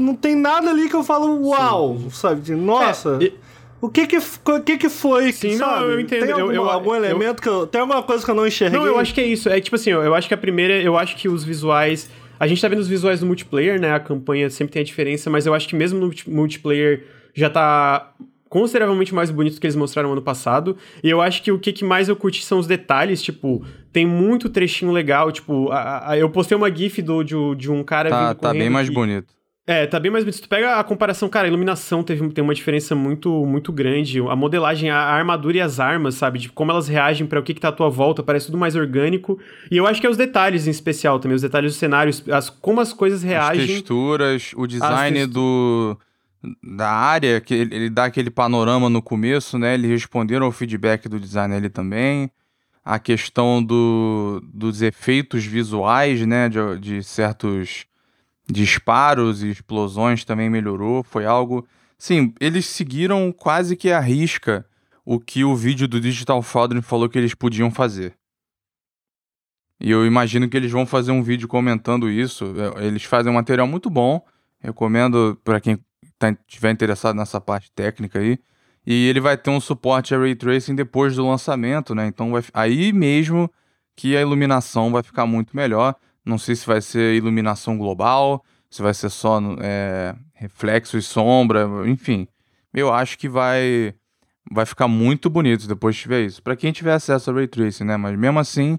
não 0.00 0.14
tem 0.14 0.34
nada 0.34 0.70
ali 0.70 0.88
que 0.88 0.96
eu 0.96 1.04
falo, 1.04 1.46
uau, 1.46 1.98
sabe? 2.10 2.40
De, 2.40 2.54
Nossa. 2.54 3.18
É, 3.22 3.30
O 3.80 3.88
que 3.88 4.06
que, 4.06 4.16
o 4.18 4.60
que, 4.60 4.76
que 4.76 4.88
foi? 4.88 5.30
Sim, 5.32 5.56
sabe? 5.56 5.80
não, 5.82 5.90
eu 5.90 6.00
entendo. 6.00 6.20
Tem 6.22 6.30
Eu- 6.30 6.36
alguma- 6.40 6.54
eu- 6.54 6.68
algum 6.70 6.94
eu- 6.94 7.04
elemento 7.04 7.40
que 7.40 7.48
eu. 7.48 7.66
Tem 7.66 7.80
alguma 7.80 8.02
coisa 8.02 8.24
que 8.24 8.30
eu 8.30 8.34
não 8.34 8.46
enxerguei? 8.46 8.78
Não, 8.78 8.86
eu 8.86 8.98
acho 8.98 9.14
que 9.14 9.20
é 9.20 9.26
isso. 9.26 9.48
É 9.48 9.60
tipo 9.60 9.76
assim, 9.76 9.90
eu 9.90 10.14
acho 10.14 10.26
que 10.26 10.34
a 10.34 10.38
primeira, 10.38 10.74
eu 10.82 10.96
acho 10.98 11.16
que 11.16 11.28
os 11.28 11.44
visuais. 11.44 12.10
A 12.40 12.46
gente 12.46 12.60
tá 12.60 12.68
vendo 12.68 12.78
os 12.80 12.88
visuais 12.88 13.20
do 13.20 13.26
multiplayer, 13.26 13.80
né? 13.80 13.92
A 13.92 14.00
campanha 14.00 14.48
sempre 14.50 14.72
tem 14.72 14.80
a 14.82 14.84
diferença, 14.84 15.28
mas 15.30 15.46
eu 15.46 15.54
acho 15.54 15.68
que 15.68 15.74
mesmo 15.76 15.98
no 15.98 16.06
multi- 16.06 16.28
multiplayer 16.30 17.04
já 17.34 17.48
tá 17.50 18.12
consideravelmente 18.48 19.14
mais 19.14 19.30
bonito 19.30 19.54
do 19.56 19.60
que 19.60 19.66
eles 19.66 19.76
mostraram 19.76 20.10
ano 20.12 20.22
passado. 20.22 20.76
E 21.04 21.10
eu 21.10 21.20
acho 21.20 21.42
que 21.42 21.52
o 21.52 21.58
que, 21.58 21.72
que 21.72 21.84
mais 21.84 22.08
eu 22.08 22.16
curti 22.16 22.44
são 22.44 22.58
os 22.58 22.66
detalhes, 22.66 23.22
tipo, 23.22 23.64
tem 23.92 24.06
muito 24.06 24.48
trechinho 24.48 24.90
legal, 24.90 25.30
tipo, 25.30 25.70
a- 25.70 26.10
a- 26.12 26.18
eu 26.18 26.30
postei 26.30 26.56
uma 26.56 26.74
gif 26.74 27.02
do, 27.02 27.22
de, 27.22 27.34
de 27.56 27.70
um 27.70 27.84
cara 27.84 28.08
Tá, 28.08 28.28
vindo 28.28 28.38
tá 28.40 28.52
bem 28.52 28.70
mais 28.70 28.88
que- 28.88 28.94
bonito. 28.94 29.34
É, 29.68 29.86
tá 29.86 30.00
bem 30.00 30.10
mais 30.10 30.24
bonito. 30.24 30.36
Se 30.36 30.42
tu 30.42 30.48
pega 30.48 30.76
a 30.80 30.82
comparação, 30.82 31.28
cara, 31.28 31.46
a 31.46 31.48
iluminação 31.48 32.02
teve, 32.02 32.26
tem 32.30 32.42
uma 32.42 32.54
diferença 32.54 32.94
muito 32.94 33.44
muito 33.44 33.70
grande. 33.70 34.18
A 34.20 34.34
modelagem, 34.34 34.88
a, 34.88 34.96
a 34.96 35.14
armadura 35.14 35.58
e 35.58 35.60
as 35.60 35.78
armas, 35.78 36.14
sabe? 36.14 36.38
De 36.38 36.48
como 36.48 36.70
elas 36.70 36.88
reagem 36.88 37.26
para 37.26 37.38
o 37.38 37.42
que, 37.42 37.52
que 37.52 37.60
tá 37.60 37.68
à 37.68 37.72
tua 37.72 37.90
volta, 37.90 38.22
parece 38.22 38.46
tudo 38.46 38.56
mais 38.56 38.74
orgânico. 38.74 39.38
E 39.70 39.76
eu 39.76 39.86
acho 39.86 40.00
que 40.00 40.06
é 40.06 40.10
os 40.10 40.16
detalhes 40.16 40.66
em 40.66 40.70
especial 40.70 41.20
também, 41.20 41.36
os 41.36 41.42
detalhes 41.42 41.72
dos 41.72 41.78
cenários, 41.78 42.26
as, 42.30 42.48
como 42.48 42.80
as 42.80 42.92
coisas 42.94 43.20
As 43.22 43.28
reagem. 43.28 43.66
texturas, 43.66 44.52
o 44.56 44.66
design 44.66 45.16
textu- 45.18 45.34
do 45.34 45.98
da 46.62 46.88
área, 46.88 47.40
que 47.40 47.52
ele, 47.52 47.74
ele 47.74 47.90
dá 47.90 48.04
aquele 48.04 48.30
panorama 48.30 48.88
no 48.88 49.02
começo, 49.02 49.58
né? 49.58 49.74
Eles 49.74 49.90
responderam 49.90 50.46
ao 50.46 50.52
feedback 50.52 51.08
do 51.08 51.18
design 51.20 51.54
ali 51.54 51.68
também. 51.68 52.30
A 52.84 52.98
questão 52.98 53.62
do, 53.62 54.40
dos 54.54 54.80
efeitos 54.80 55.44
visuais, 55.44 56.24
né? 56.26 56.48
De, 56.48 56.78
de 56.78 57.02
certos 57.02 57.84
disparos 58.50 59.42
e 59.42 59.50
explosões 59.50 60.24
também 60.24 60.48
melhorou. 60.48 61.02
Foi 61.02 61.24
algo. 61.24 61.66
Sim, 61.98 62.32
eles 62.40 62.66
seguiram 62.66 63.32
quase 63.32 63.76
que 63.76 63.90
à 63.90 64.00
risca 64.00 64.66
o 65.04 65.18
que 65.18 65.44
o 65.44 65.56
vídeo 65.56 65.88
do 65.88 66.00
Digital 66.00 66.42
Foundry 66.42 66.82
falou 66.82 67.08
que 67.08 67.18
eles 67.18 67.34
podiam 67.34 67.70
fazer. 67.70 68.14
E 69.80 69.90
eu 69.90 70.04
imagino 70.04 70.48
que 70.48 70.56
eles 70.56 70.70
vão 70.70 70.84
fazer 70.84 71.12
um 71.12 71.22
vídeo 71.22 71.46
comentando 71.46 72.10
isso. 72.10 72.52
É, 72.76 72.86
Eles 72.86 73.04
fazem 73.04 73.30
um 73.30 73.36
material 73.36 73.66
muito 73.66 73.88
bom. 73.88 74.24
Recomendo 74.60 75.40
para 75.44 75.60
quem 75.60 75.78
tá, 76.18 76.36
tiver 76.46 76.70
interessado 76.70 77.16
nessa 77.16 77.40
parte 77.40 77.70
técnica 77.70 78.18
aí. 78.18 78.38
E 78.84 79.06
ele 79.06 79.20
vai 79.20 79.36
ter 79.36 79.50
um 79.50 79.60
suporte 79.60 80.14
a 80.14 80.18
Ray 80.18 80.34
Tracing 80.34 80.74
depois 80.74 81.14
do 81.14 81.26
lançamento, 81.26 81.94
né? 81.94 82.06
Então 82.06 82.32
vai, 82.32 82.42
aí 82.52 82.92
mesmo 82.92 83.50
que 83.94 84.16
a 84.16 84.20
iluminação 84.20 84.90
vai 84.90 85.02
ficar 85.02 85.26
muito 85.26 85.54
melhor. 85.54 85.94
Não 86.28 86.36
sei 86.36 86.54
se 86.54 86.66
vai 86.66 86.82
ser 86.82 87.14
iluminação 87.14 87.78
global, 87.78 88.44
se 88.68 88.82
vai 88.82 88.92
ser 88.92 89.08
só 89.08 89.40
é, 89.60 90.14
reflexo 90.34 90.98
e 90.98 91.02
sombra, 91.02 91.66
enfim. 91.86 92.28
Eu 92.74 92.92
acho 92.92 93.16
que 93.18 93.30
vai 93.30 93.94
vai 94.50 94.66
ficar 94.66 94.88
muito 94.88 95.30
bonito 95.30 95.66
depois 95.66 95.96
que 95.96 96.02
tiver 96.02 96.20
isso. 96.22 96.42
Para 96.42 96.54
quem 96.56 96.70
tiver 96.70 96.92
acesso 96.92 97.30
a 97.30 97.34
Ray 97.34 97.46
Tracing, 97.46 97.84
né? 97.84 97.96
Mas 97.96 98.18
mesmo 98.18 98.38
assim, 98.38 98.78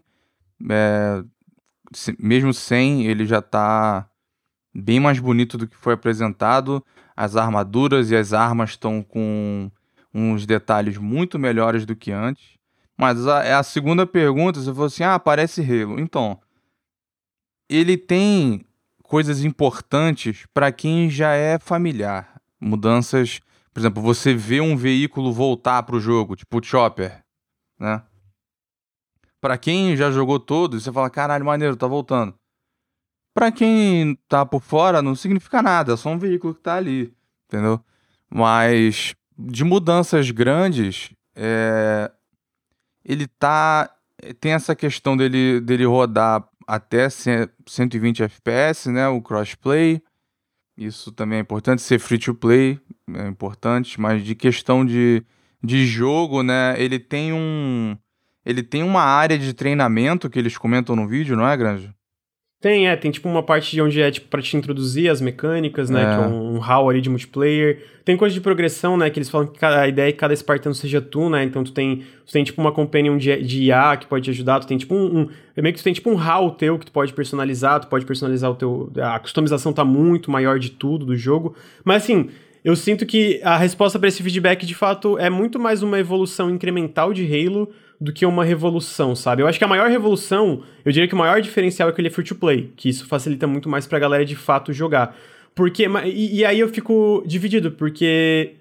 é, 0.69 1.23
se- 1.91 2.15
mesmo 2.19 2.53
sem, 2.53 3.05
ele 3.07 3.25
já 3.25 3.41
tá 3.41 4.07
bem 4.73 4.99
mais 4.99 5.19
bonito 5.19 5.57
do 5.57 5.67
que 5.67 5.75
foi 5.75 5.93
apresentado. 5.93 6.85
As 7.15 7.35
armaduras 7.35 8.11
e 8.11 8.15
as 8.15 8.31
armas 8.31 8.71
estão 8.71 9.01
com 9.03 9.71
uns 10.13 10.45
detalhes 10.45 10.97
muito 10.97 11.39
melhores 11.39 11.83
do 11.85 11.95
que 11.95 12.11
antes. 12.11 12.57
Mas 12.97 13.27
a, 13.27 13.43
é 13.43 13.53
a 13.53 13.63
segunda 13.63 14.05
pergunta, 14.05 14.59
você 14.59 14.71
falou 14.71 14.85
assim, 14.85 15.03
ah, 15.03 15.17
parece 15.19 15.61
Halo. 15.61 15.99
Então, 15.99 16.39
ele 17.69 17.97
tem 17.97 18.65
coisas 19.03 19.43
importantes 19.43 20.45
para 20.53 20.71
quem 20.71 21.09
já 21.09 21.33
é 21.33 21.59
familiar. 21.59 22.41
Mudanças, 22.59 23.39
por 23.73 23.79
exemplo, 23.79 24.01
você 24.01 24.33
vê 24.33 24.59
um 24.59 24.75
veículo 24.75 25.31
voltar 25.31 25.83
para 25.83 25.95
o 25.95 25.99
jogo, 25.99 26.35
tipo 26.35 26.59
o 26.59 26.63
Chopper, 26.63 27.23
né? 27.79 28.01
Pra 29.39 29.57
quem 29.57 29.95
já 29.95 30.11
jogou 30.11 30.39
todos, 30.39 30.83
você 30.83 30.91
fala, 30.91 31.09
caralho, 31.09 31.45
maneiro, 31.45 31.77
tá 31.77 31.87
voltando. 31.87 32.33
Pra 33.33 33.51
quem 33.51 34.15
tá 34.27 34.45
por 34.45 34.61
fora, 34.61 35.01
não 35.01 35.15
significa 35.15 35.61
nada, 35.61 35.93
é 35.93 35.97
só 35.97 36.09
um 36.09 36.19
veículo 36.19 36.53
que 36.53 36.61
tá 36.61 36.75
ali, 36.75 37.13
entendeu? 37.47 37.79
Mas 38.29 39.15
de 39.37 39.63
mudanças 39.63 40.29
grandes, 40.31 41.11
é, 41.35 42.11
ele 43.05 43.27
tá. 43.27 43.89
Tem 44.41 44.51
essa 44.51 44.75
questão 44.75 45.15
dele, 45.15 45.61
dele 45.61 45.85
rodar 45.85 46.48
até 46.69 47.09
100 47.09 47.49
120 47.65 48.23
FPS, 48.23 48.91
né? 48.91 49.07
O 49.07 49.21
crossplay. 49.21 50.01
Isso 50.77 51.11
também 51.11 51.39
é 51.39 51.41
importante. 51.41 51.81
Ser 51.81 51.99
free 51.99 52.19
to 52.19 52.35
play 52.35 52.79
é 53.15 53.27
importante, 53.27 53.99
mas 53.99 54.23
de 54.23 54.35
questão 54.35 54.85
de, 54.85 55.25
de 55.63 55.85
jogo, 55.87 56.43
né? 56.43 56.75
Ele 56.77 56.99
tem 56.99 57.33
um. 57.33 57.97
Ele 58.45 58.61
tem 58.61 58.83
uma 58.83 59.01
área 59.01 59.37
de 59.37 59.51
treinamento 59.53 60.29
que 60.29 60.37
eles 60.37 60.57
comentam 60.57 60.95
no 60.95 61.07
vídeo, 61.07 61.35
não 61.35 61.47
é, 61.47 61.57
Granja? 61.57 61.93
Tem, 62.61 62.89
é, 62.89 62.95
tem 62.97 63.09
tipo 63.09 63.29
uma 63.29 63.41
parte 63.41 63.71
de 63.71 63.81
onde 63.81 64.01
é 64.01 64.11
tipo 64.11 64.27
pra 64.27 64.41
te 64.41 64.57
introduzir 64.57 65.09
as 65.09 65.21
mecânicas, 65.21 65.89
né? 65.89 66.01
É. 66.03 66.05
Que 66.07 66.23
é 66.23 66.27
um, 66.27 66.55
um 66.55 66.59
hall 66.59 66.89
ali 66.89 66.99
de 66.99 67.09
multiplayer. 67.09 67.81
Tem 68.03 68.17
coisa 68.17 68.33
de 68.33 68.41
progressão, 68.41 68.97
né? 68.97 69.09
Que 69.09 69.17
eles 69.17 69.29
falam 69.29 69.47
que 69.47 69.57
cada- 69.57 69.79
a 69.81 69.87
ideia 69.87 70.09
é 70.09 70.11
que 70.11 70.17
cada 70.17 70.35
Spartano 70.35 70.75
seja 70.75 70.99
tu, 70.99 71.29
né? 71.29 71.41
Então 71.45 71.63
tu 71.63 71.71
tem, 71.71 72.03
tu 72.25 72.33
tem 72.33 72.43
tipo 72.43 72.59
uma 72.59 72.73
companion 72.73 73.17
de, 73.17 73.41
de 73.43 73.63
IA 73.63 73.95
que 73.95 74.07
pode 74.07 74.25
te 74.25 74.31
ajudar, 74.31 74.59
tu 74.59 74.67
tem 74.67 74.77
tipo 74.77 74.93
um, 74.93 75.19
um. 75.21 75.29
é 75.55 75.61
Meio 75.61 75.73
que 75.73 75.79
tu 75.79 75.83
tem 75.85 75.93
tipo 75.93 76.09
um 76.09 76.15
hall 76.15 76.51
teu 76.51 76.77
que 76.77 76.85
tu 76.87 76.91
pode 76.91 77.13
personalizar, 77.13 77.79
tu 77.79 77.87
pode 77.87 78.05
personalizar 78.05 78.51
o 78.51 78.55
teu. 78.55 78.91
A 79.01 79.19
customização 79.19 79.71
tá 79.71 79.85
muito 79.85 80.29
maior 80.29 80.59
de 80.59 80.69
tudo 80.71 81.05
do 81.05 81.15
jogo. 81.15 81.55
Mas 81.83 82.03
assim. 82.03 82.29
Eu 82.61 82.75
sinto 82.75 83.05
que 83.05 83.39
a 83.41 83.55
resposta 83.55 83.97
para 83.97 84.09
esse 84.09 84.21
feedback, 84.21 84.65
de 84.65 84.75
fato, 84.75 85.17
é 85.17 85.29
muito 85.29 85.57
mais 85.57 85.81
uma 85.81 85.97
evolução 85.97 86.49
incremental 86.51 87.13
de 87.13 87.23
Halo 87.23 87.69
do 87.99 88.13
que 88.13 88.25
uma 88.25 88.45
revolução, 88.45 89.15
sabe? 89.15 89.41
Eu 89.41 89.47
acho 89.47 89.57
que 89.57 89.65
a 89.65 89.67
maior 89.67 89.89
revolução, 89.89 90.63
eu 90.85 90.91
diria 90.91 91.07
que 91.07 91.13
o 91.13 91.17
maior 91.17 91.41
diferencial 91.41 91.89
é 91.89 91.91
que 91.91 91.99
ele 91.99 92.07
é 92.07 92.11
free 92.11 92.23
to 92.23 92.35
play, 92.35 92.71
que 92.75 92.87
isso 92.87 93.05
facilita 93.05 93.45
muito 93.45 93.67
mais 93.67 93.85
pra 93.85 93.99
galera 93.99 94.25
de 94.25 94.35
fato 94.35 94.71
jogar. 94.71 95.17
Porque, 95.53 95.85
e, 96.05 96.37
e 96.37 96.45
aí 96.45 96.59
eu 96.59 96.69
fico 96.69 97.21
dividido, 97.25 97.71
porque 97.71 98.55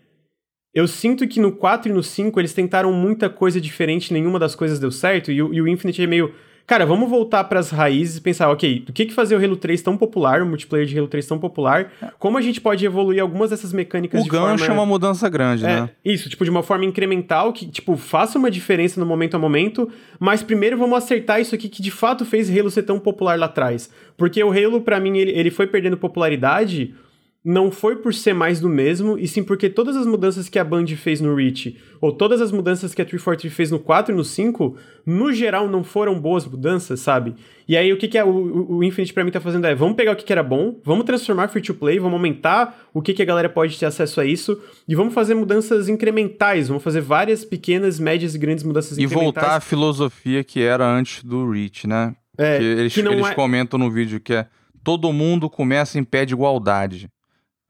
eu 0.74 0.88
sinto 0.88 1.26
que 1.28 1.38
no 1.38 1.52
4 1.52 1.90
e 1.90 1.94
no 1.94 2.02
5 2.02 2.40
eles 2.40 2.52
tentaram 2.52 2.92
muita 2.92 3.30
coisa 3.30 3.60
diferente, 3.60 4.12
nenhuma 4.12 4.38
das 4.38 4.56
coisas 4.56 4.80
deu 4.80 4.90
certo, 4.90 5.30
e, 5.30 5.36
e 5.36 5.40
o 5.40 5.68
Infinite 5.68 6.02
é 6.02 6.06
meio. 6.06 6.34
Cara, 6.68 6.84
vamos 6.84 7.08
voltar 7.08 7.42
pras 7.44 7.70
raízes 7.70 8.18
e 8.18 8.20
pensar, 8.20 8.50
ok, 8.50 8.84
o 8.86 8.92
que 8.92 9.06
que 9.06 9.14
fazia 9.14 9.38
o 9.38 9.42
Halo 9.42 9.56
3 9.56 9.80
tão 9.80 9.96
popular, 9.96 10.42
o 10.42 10.46
multiplayer 10.46 10.86
de 10.86 10.98
Halo 10.98 11.08
3 11.08 11.26
tão 11.26 11.38
popular, 11.38 11.90
como 12.18 12.36
a 12.36 12.42
gente 12.42 12.60
pode 12.60 12.84
evoluir 12.84 13.22
algumas 13.22 13.48
dessas 13.48 13.72
mecânicas 13.72 14.20
O 14.20 14.24
de 14.24 14.28
gancho 14.28 14.58
forma... 14.66 14.74
é 14.74 14.78
uma 14.78 14.84
mudança 14.84 15.26
grande, 15.30 15.64
É, 15.64 15.80
né? 15.80 15.90
isso, 16.04 16.28
tipo, 16.28 16.44
de 16.44 16.50
uma 16.50 16.62
forma 16.62 16.84
incremental, 16.84 17.54
que, 17.54 17.64
tipo, 17.66 17.96
faça 17.96 18.38
uma 18.38 18.50
diferença 18.50 19.00
no 19.00 19.06
momento 19.06 19.34
a 19.34 19.38
momento, 19.38 19.90
mas 20.20 20.42
primeiro 20.42 20.76
vamos 20.76 20.98
acertar 20.98 21.40
isso 21.40 21.54
aqui 21.54 21.70
que 21.70 21.80
de 21.80 21.90
fato 21.90 22.26
fez 22.26 22.50
Halo 22.54 22.70
ser 22.70 22.82
tão 22.82 23.00
popular 23.00 23.38
lá 23.38 23.46
atrás. 23.46 23.88
Porque 24.14 24.44
o 24.44 24.50
Halo, 24.52 24.82
pra 24.82 25.00
mim, 25.00 25.16
ele, 25.16 25.30
ele 25.30 25.50
foi 25.50 25.66
perdendo 25.66 25.96
popularidade, 25.96 26.94
não 27.44 27.70
foi 27.70 27.96
por 27.96 28.12
ser 28.12 28.34
mais 28.34 28.60
do 28.60 28.68
mesmo, 28.68 29.16
e 29.16 29.26
sim 29.26 29.42
porque 29.42 29.70
todas 29.70 29.96
as 29.96 30.06
mudanças 30.06 30.48
que 30.48 30.58
a 30.58 30.64
Band 30.64 30.86
fez 30.88 31.20
no 31.20 31.34
Reach, 31.34 31.78
ou 32.00 32.12
todas 32.12 32.40
as 32.40 32.50
mudanças 32.52 32.92
que 32.94 33.00
a 33.00 33.04
343 33.04 33.54
fez 33.54 33.70
no 33.70 33.78
4 33.78 34.12
e 34.12 34.16
no 34.16 34.24
5, 34.24 34.76
no 35.06 35.32
geral 35.32 35.68
não 35.68 35.82
foram 35.84 36.20
boas 36.20 36.44
mudanças, 36.44 37.00
sabe? 37.00 37.34
E 37.66 37.76
aí 37.76 37.92
o 37.92 37.96
que, 37.96 38.08
que 38.08 38.18
é, 38.18 38.24
o, 38.24 38.66
o 38.76 38.84
Infinite 38.84 39.14
pra 39.14 39.24
mim 39.24 39.30
tá 39.30 39.40
fazendo 39.40 39.66
é, 39.66 39.74
vamos 39.74 39.96
pegar 39.96 40.12
o 40.12 40.16
que, 40.16 40.24
que 40.24 40.32
era 40.32 40.42
bom, 40.42 40.80
vamos 40.84 41.04
transformar 41.04 41.48
free 41.48 41.62
to 41.62 41.74
play, 41.74 41.98
vamos 41.98 42.14
aumentar 42.14 42.88
o 42.92 43.00
que, 43.00 43.14
que 43.14 43.22
a 43.22 43.26
galera 43.26 43.48
pode 43.48 43.78
ter 43.78 43.86
acesso 43.86 44.20
a 44.20 44.24
isso, 44.26 44.60
e 44.86 44.94
vamos 44.94 45.14
fazer 45.14 45.34
mudanças 45.34 45.88
incrementais, 45.88 46.68
vamos 46.68 46.82
fazer 46.82 47.00
várias 47.00 47.44
pequenas, 47.44 47.98
médias 48.00 48.34
e 48.34 48.38
grandes 48.38 48.64
mudanças 48.64 48.98
E 48.98 49.04
incrementais. 49.04 49.34
voltar 49.46 49.56
à 49.56 49.60
filosofia 49.60 50.42
que 50.42 50.60
era 50.60 50.84
antes 50.86 51.22
do 51.22 51.48
Reach, 51.50 51.86
né? 51.86 52.14
É, 52.36 52.58
que 52.58 52.64
eles, 52.64 52.94
que 52.94 53.00
eles 53.00 53.26
é- 53.26 53.34
comentam 53.34 53.78
no 53.78 53.90
vídeo 53.90 54.20
que 54.20 54.32
é 54.34 54.46
todo 54.84 55.12
mundo 55.12 55.48
começa 55.50 55.98
em 55.98 56.04
pé 56.04 56.24
de 56.24 56.34
igualdade. 56.34 57.08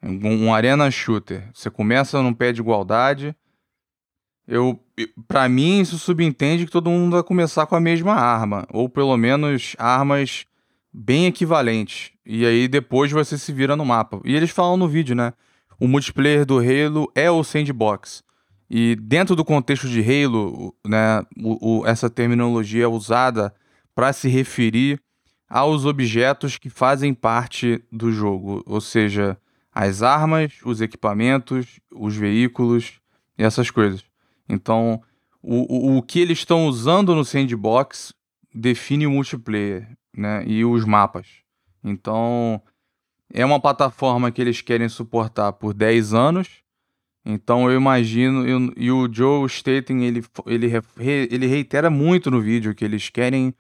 Um, 0.03 0.47
um 0.47 0.55
arena 0.55 0.91
shooter. 0.91 1.49
Você 1.53 1.71
começa 1.71 2.23
num 2.23 2.33
pé 2.35 2.53
de 2.53 2.61
igualdade. 2.61 3.35
Eu, 4.47 4.81
para 5.27 5.49
mim, 5.49 5.81
isso 5.81 5.99
subentende 5.99 6.65
que 6.65 6.73
todo 6.73 6.89
mundo 6.91 7.13
vai 7.13 7.23
começar 7.23 7.67
com 7.67 7.77
a 7.77 7.81
mesma 7.81 8.15
arma, 8.15 8.67
ou 8.73 8.89
pelo 8.89 9.15
menos 9.17 9.77
armas 9.79 10.47
bem 10.93 11.27
equivalentes. 11.27 12.13
E 12.25 12.47
aí 12.47 12.67
depois 12.67 13.13
você 13.13 13.37
se 13.37 13.53
vira 13.53 13.77
no 13.77 13.85
mapa. 13.85 14.21
E 14.25 14.35
eles 14.35 14.51
falam 14.51 14.77
no 14.77 14.89
vídeo, 14.89 15.15
né? 15.15 15.35
O 15.79 15.87
multiplayer 15.87 16.47
do 16.47 16.59
Halo 16.59 17.11
é 17.15 17.31
o 17.31 17.45
sandbox. 17.45 18.23
E 18.71 18.97
dentro 18.97 19.37
do 19.37 19.45
contexto 19.45 19.89
de 19.89 20.01
Halo, 20.01 20.75
né, 20.87 21.23
o- 21.43 21.81
o- 21.81 21.87
essa 21.87 22.09
terminologia 22.11 22.85
é 22.85 22.89
usada 22.89 23.55
para 23.95 24.13
se 24.13 24.29
referir 24.29 25.01
aos 25.49 25.85
objetos 25.85 26.59
que 26.59 26.69
fazem 26.69 27.15
parte 27.15 27.83
do 27.91 28.13
jogo, 28.13 28.63
ou 28.67 28.81
seja, 28.81 29.39
as 29.79 30.03
armas, 30.03 30.55
os 30.65 30.81
equipamentos, 30.81 31.81
os 31.93 32.17
veículos 32.17 33.01
e 33.39 33.45
essas 33.45 33.71
coisas. 33.71 34.05
Então, 34.49 35.01
o, 35.43 35.95
o, 35.95 35.99
o 35.99 36.03
que 36.03 36.21
eles 36.21 36.39
estão 36.39 36.67
usando 36.67 37.15
no 37.15 37.25
sandbox 37.25 38.13
define 38.55 39.07
o 39.07 39.11
multiplayer 39.11 39.89
né, 40.17 40.45
e 40.47 40.65
os 40.65 40.85
mapas. 40.85 41.29
Então, 41.85 42.61
é 43.33 43.45
uma 43.45 43.61
plataforma 43.61 44.31
que 44.31 44.41
eles 44.41 44.61
querem 44.63 44.89
suportar 44.89 45.53
por 45.55 45.75
10 45.75 46.15
anos 46.15 46.63
Então 47.25 47.71
eu 47.71 47.77
imagino, 47.77 48.47
eu- 48.49 48.73
e 48.77 48.91
o 48.91 49.13
Joe 49.13 49.47
Staten, 49.49 50.05
ele, 50.05 50.25
ele, 50.47 50.73
ele 51.31 51.47
reitera 51.47 51.91
muito 51.91 52.31
no 52.31 52.41
vídeo 52.41 52.75
que 52.75 52.85
eles 52.85 53.11
querem, 53.11 53.55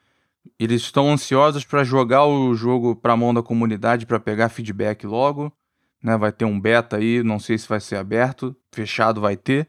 eles 0.58 0.82
estão 0.82 1.10
ansiosos 1.10 1.64
para 1.64 1.84
jogar 1.84 2.26
o 2.26 2.54
jogo 2.54 2.96
para 2.96 3.16
mão 3.16 3.34
da 3.34 3.42
comunidade 3.42 4.06
para 4.06 4.20
pegar 4.20 4.48
feedback 4.50 5.06
logo, 5.06 5.52
né? 6.02 6.16
Vai 6.16 6.32
ter 6.32 6.44
um 6.44 6.58
beta 6.58 6.96
aí, 6.96 7.22
não 7.22 7.38
sei 7.38 7.58
se 7.58 7.68
vai 7.68 7.80
ser 7.80 7.96
aberto, 7.96 8.56
fechado 8.72 9.20
vai 9.20 9.36
ter. 9.36 9.68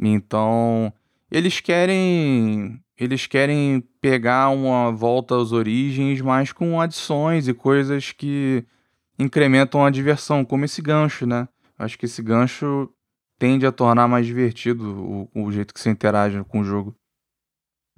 Então, 0.00 0.92
eles 1.30 1.60
querem, 1.60 2.80
eles 2.96 3.26
querem 3.26 3.82
pegar 4.00 4.50
uma 4.50 4.92
volta 4.92 5.40
às 5.40 5.52
origens, 5.52 6.20
mas 6.20 6.52
com 6.52 6.80
adições 6.80 7.48
e 7.48 7.54
coisas 7.54 8.12
que 8.12 8.64
incrementam 9.18 9.84
a 9.84 9.90
diversão, 9.90 10.44
como 10.44 10.64
esse 10.64 10.80
gancho, 10.80 11.26
né? 11.26 11.48
Acho 11.78 11.98
que 11.98 12.06
esse 12.06 12.22
gancho 12.22 12.88
tende 13.38 13.66
a 13.66 13.72
tornar 13.72 14.08
mais 14.08 14.26
divertido 14.26 15.28
o, 15.34 15.46
o 15.46 15.52
jeito 15.52 15.74
que 15.74 15.80
você 15.80 15.90
interage 15.90 16.42
com 16.44 16.60
o 16.60 16.64
jogo. 16.64 16.94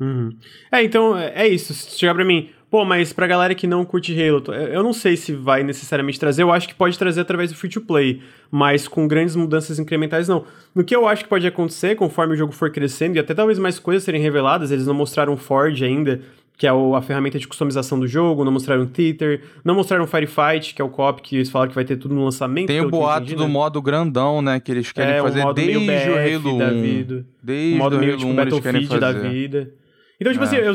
Uhum. 0.01 0.31
É, 0.73 0.83
então, 0.83 1.17
é 1.17 1.45
é 1.45 1.49
isso. 1.49 1.75
Se 1.75 1.99
chegar 1.99 2.15
pra 2.15 2.25
mim, 2.25 2.51
pô, 2.71 2.85
mas 2.85 3.13
pra 3.13 3.27
galera 3.27 3.55
que 3.55 3.67
não 3.67 3.85
curte 3.85 4.13
Halo, 4.13 4.43
eu 4.55 4.83
não 4.83 4.93
sei 4.93 5.17
se 5.17 5.33
vai 5.33 5.63
necessariamente 5.63 6.21
trazer, 6.21 6.43
eu 6.43 6.53
acho 6.53 6.69
que 6.69 6.75
pode 6.75 6.99
trazer 6.99 7.21
através 7.23 7.51
do 7.51 7.57
free 7.59 7.69
to 7.71 7.81
play, 7.81 8.21
mas 8.51 8.87
com 8.87 9.09
grandes 9.09 9.35
mudanças 9.35 9.79
incrementais 9.79 10.29
não. 10.29 10.45
No 10.75 10.85
que 10.85 10.95
eu 10.95 11.07
acho 11.09 11.25
que 11.25 11.29
pode 11.31 11.47
acontecer, 11.47 11.97
conforme 11.97 12.35
o 12.35 12.37
jogo 12.37 12.53
for 12.53 12.71
crescendo, 12.71 13.17
e 13.17 13.19
até 13.19 13.35
talvez 13.35 13.59
mais 13.59 13.79
coisas 13.79 14.05
serem 14.05 14.21
reveladas, 14.23 14.71
eles 14.71 14.87
não 14.87 14.95
mostraram 14.95 15.37
Forge 15.37 15.85
ainda, 15.85 16.21
que 16.57 16.67
é 16.67 16.73
o- 16.73 16.95
a 16.95 17.01
ferramenta 17.01 17.39
de 17.39 17.49
customização 17.49 17.99
do 17.99 18.07
jogo, 18.07 18.45
não 18.45 18.53
mostraram 18.53 18.85
Theater, 18.87 19.41
não 19.65 19.75
mostraram 19.75 20.07
Firefight, 20.07 20.75
que 20.75 20.83
é 20.83 20.85
o 20.85 20.91
co-op 20.91 21.23
que 21.23 21.37
eles 21.37 21.49
falaram 21.51 21.71
que 21.71 21.75
vai 21.75 21.85
ter 21.87 21.97
tudo 21.97 22.15
no 22.15 22.23
lançamento. 22.23 22.67
Tem 22.67 22.83
o 22.83 22.91
boato 22.91 23.23
entendi, 23.23 23.35
do 23.35 23.45
né? 23.47 23.49
modo 23.49 23.81
grandão, 23.81 24.43
né? 24.43 24.61
Que 24.61 24.71
eles 24.71 24.93
querem 24.93 25.15
É, 25.15 25.23
um 25.23 25.25
fazer 25.25 25.43
modo 25.43 25.59
meio 25.61 25.81
desde 25.81 26.11
o 26.11 26.15
BF 26.15 26.35
Halo 26.35 26.59
da 26.59 26.67
1. 26.67 26.83
vida. 26.83 27.27
Desde 27.43 27.75
Um 27.75 27.79
modo 27.79 27.97
o 27.97 27.99
meio 27.99 28.11
Halo 28.13 28.19
tipo 28.21 28.31
1 28.33 28.41
eles 28.43 28.61
querem 28.61 28.81
Battlefield 28.83 29.01
da 29.01 29.29
vida. 29.31 29.73
Então, 30.21 30.33
tipo 30.35 30.45
É. 30.45 30.47
assim, 30.49 30.57
eu, 30.57 30.75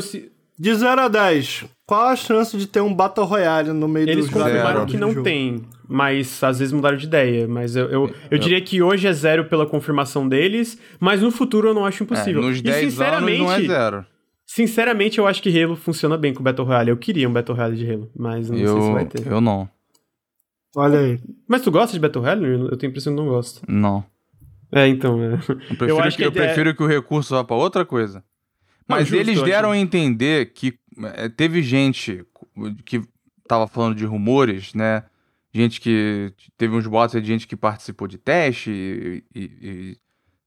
De 0.58 0.74
0 0.74 1.00
a 1.02 1.08
10, 1.08 1.64
qual 1.86 2.06
a 2.08 2.16
chance 2.16 2.56
de 2.56 2.66
ter 2.66 2.80
um 2.80 2.92
Battle 2.94 3.26
Royale 3.26 3.72
no 3.72 3.86
meio 3.86 4.08
Eles 4.08 4.24
dos 4.24 4.32
confirmaram 4.34 4.80
Zero. 4.80 4.86
que 4.86 4.96
não 4.96 5.10
jogo? 5.10 5.22
tem, 5.22 5.62
mas 5.86 6.42
às 6.42 6.58
vezes 6.58 6.72
mudaram 6.72 6.96
de 6.96 7.04
ideia. 7.06 7.46
Mas 7.46 7.76
eu, 7.76 7.86
eu, 7.90 8.14
eu 8.30 8.38
diria 8.38 8.60
que 8.62 8.80
hoje 8.82 9.06
é 9.06 9.12
zero 9.12 9.44
pela 9.44 9.66
confirmação 9.66 10.26
deles, 10.26 10.78
mas 10.98 11.20
no 11.20 11.30
futuro 11.30 11.68
eu 11.68 11.74
não 11.74 11.84
acho 11.84 12.02
É, 12.02 12.04
impossível. 12.04 12.40
nos 12.40 12.58
e 12.58 12.62
10 12.62 12.76
anos 12.78 12.92
sinceramente, 12.94 13.38
não 13.42 13.52
é 13.52 13.60
zero. 13.62 14.06
sinceramente, 14.46 15.18
eu 15.18 15.26
acho 15.26 15.42
que 15.42 15.62
Halo 15.62 15.76
funciona 15.76 16.16
bem 16.16 16.32
com 16.32 16.42
Battle 16.42 16.66
Royale. 16.66 16.88
Eu 16.90 16.96
queria 16.96 17.28
um 17.28 17.32
Battle 17.34 17.54
Royale 17.54 17.76
de 17.76 17.92
Halo, 17.92 18.10
mas 18.16 18.48
não 18.48 18.56
sei 18.56 18.66
se 18.66 18.92
vai 18.92 19.02
Eu, 19.02 19.08
ter. 19.08 19.26
eu 19.26 19.40
não. 19.42 19.68
Olha 20.74 20.98
aí. 21.00 21.20
Mas 21.46 21.60
tu 21.62 21.70
gosta 21.70 21.92
de 21.92 22.00
Battle 22.00 22.22
Royale? 22.24 22.44
Eu 22.70 22.76
tenho 22.78 22.88
a 22.88 22.92
impressão 22.92 23.14
que 23.14 23.20
não 23.22 23.28
gosta. 23.28 23.60
Não. 23.68 24.04
É, 24.72 24.88
então, 24.88 25.22
é. 25.22 25.34
Eu 25.34 25.76
prefiro, 25.76 26.00
acho 26.00 26.16
que, 26.16 26.22
que 26.22 26.28
eu 26.28 26.32
prefiro 26.32 26.74
que 26.74 26.82
o 26.82 26.86
recurso 26.86 27.34
vá 27.34 27.44
pra 27.44 27.56
outra 27.56 27.84
coisa. 27.84 28.24
Mas 28.88 29.08
justo, 29.08 29.20
eles 29.20 29.38
eu 29.38 29.44
deram 29.44 29.70
a 29.72 29.78
entender 29.78 30.52
que 30.52 30.78
eh, 31.02 31.28
teve 31.28 31.62
gente 31.62 32.24
que 32.84 33.02
tava 33.48 33.66
falando 33.66 33.94
de 33.94 34.04
rumores, 34.04 34.74
né? 34.74 35.04
Gente 35.52 35.80
que 35.80 36.32
teve 36.56 36.76
uns 36.76 36.86
boatos 36.86 37.16
aí 37.16 37.22
de 37.22 37.28
gente 37.28 37.46
que 37.46 37.56
participou 37.56 38.06
de 38.06 38.18
teste 38.18 38.70
e, 38.70 39.24
e- 39.34 39.50
e 39.62 39.98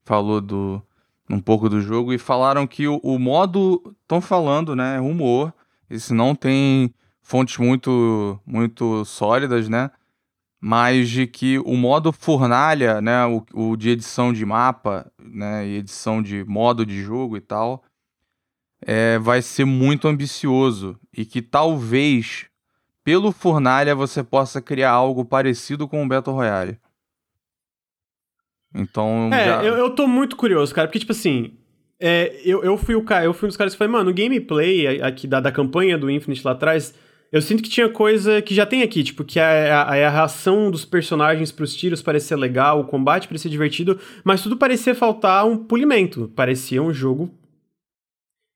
falou 0.05 0.39
do 0.41 0.81
um 1.29 1.39
pouco 1.39 1.69
do 1.69 1.79
jogo 1.81 2.11
e 2.13 2.17
falaram 2.17 2.65
que 2.65 2.87
o, 2.87 2.97
o 3.03 3.19
modo 3.19 3.95
estão 4.01 4.19
falando, 4.19 4.75
né? 4.75 4.95
é 4.95 4.99
Rumor. 4.99 5.53
Isso 5.89 6.13
não 6.13 6.33
tem 6.33 6.93
fontes 7.21 7.57
muito 7.57 8.39
muito 8.45 9.03
sólidas, 9.05 9.69
né? 9.69 9.91
Mas 10.61 11.09
de 11.09 11.25
que 11.27 11.57
o 11.59 11.75
modo 11.75 12.11
fornalha, 12.11 12.99
né? 13.01 13.25
O, 13.25 13.45
o 13.53 13.75
de 13.77 13.89
edição 13.91 14.33
de 14.33 14.45
mapa, 14.45 15.11
né? 15.19 15.67
E 15.67 15.77
edição 15.77 16.21
de 16.21 16.43
modo 16.45 16.85
de 16.85 17.01
jogo 17.01 17.37
e 17.37 17.41
tal 17.41 17.83
é, 18.81 19.19
vai 19.19 19.41
ser 19.41 19.65
muito 19.65 20.07
ambicioso 20.07 20.97
e 21.15 21.25
que 21.25 21.41
talvez 21.41 22.45
pelo 23.03 23.31
Fornalha 23.31 23.95
você 23.95 24.23
possa 24.23 24.61
criar 24.61 24.91
algo 24.91 25.25
parecido 25.25 25.87
com 25.87 26.03
o 26.03 26.07
Battle 26.07 26.35
Royale. 26.35 26.77
Então, 28.73 29.29
É, 29.33 29.45
já... 29.45 29.63
eu, 29.63 29.75
eu 29.75 29.89
tô 29.89 30.07
muito 30.07 30.35
curioso, 30.35 30.73
cara, 30.73 30.87
porque, 30.87 30.99
tipo 30.99 31.11
assim, 31.11 31.53
é, 31.99 32.39
eu, 32.45 32.63
eu, 32.63 32.77
fui 32.77 32.95
o 32.95 33.03
cara, 33.03 33.25
eu 33.25 33.33
fui 33.33 33.47
um 33.47 33.49
dos 33.49 33.57
caras 33.57 33.73
que 33.73 33.77
falei, 33.77 33.91
mano, 33.91 34.11
o 34.11 34.13
gameplay 34.13 35.01
aqui 35.01 35.25
da, 35.25 35.39
da 35.39 35.51
campanha 35.51 35.97
do 35.97 36.09
Infinite 36.09 36.45
lá 36.45 36.51
atrás, 36.51 36.93
eu 37.31 37.41
sinto 37.41 37.63
que 37.63 37.69
tinha 37.69 37.89
coisa 37.89 38.41
que 38.41 38.53
já 38.53 38.65
tem 38.65 38.81
aqui, 38.81 39.03
tipo, 39.03 39.23
que 39.23 39.39
a, 39.39 39.81
a, 39.81 40.05
a 40.05 40.09
reação 40.09 40.71
dos 40.71 40.85
personagens 40.85 41.51
pros 41.51 41.75
tiros 41.75 42.01
parecia 42.01 42.37
legal, 42.37 42.79
o 42.79 42.85
combate 42.85 43.27
parecia 43.27 43.49
divertido, 43.49 43.99
mas 44.23 44.41
tudo 44.41 44.55
parecia 44.55 44.95
faltar 44.95 45.45
um 45.45 45.57
polimento. 45.57 46.31
Parecia 46.35 46.81
um 46.81 46.93
jogo 46.93 47.31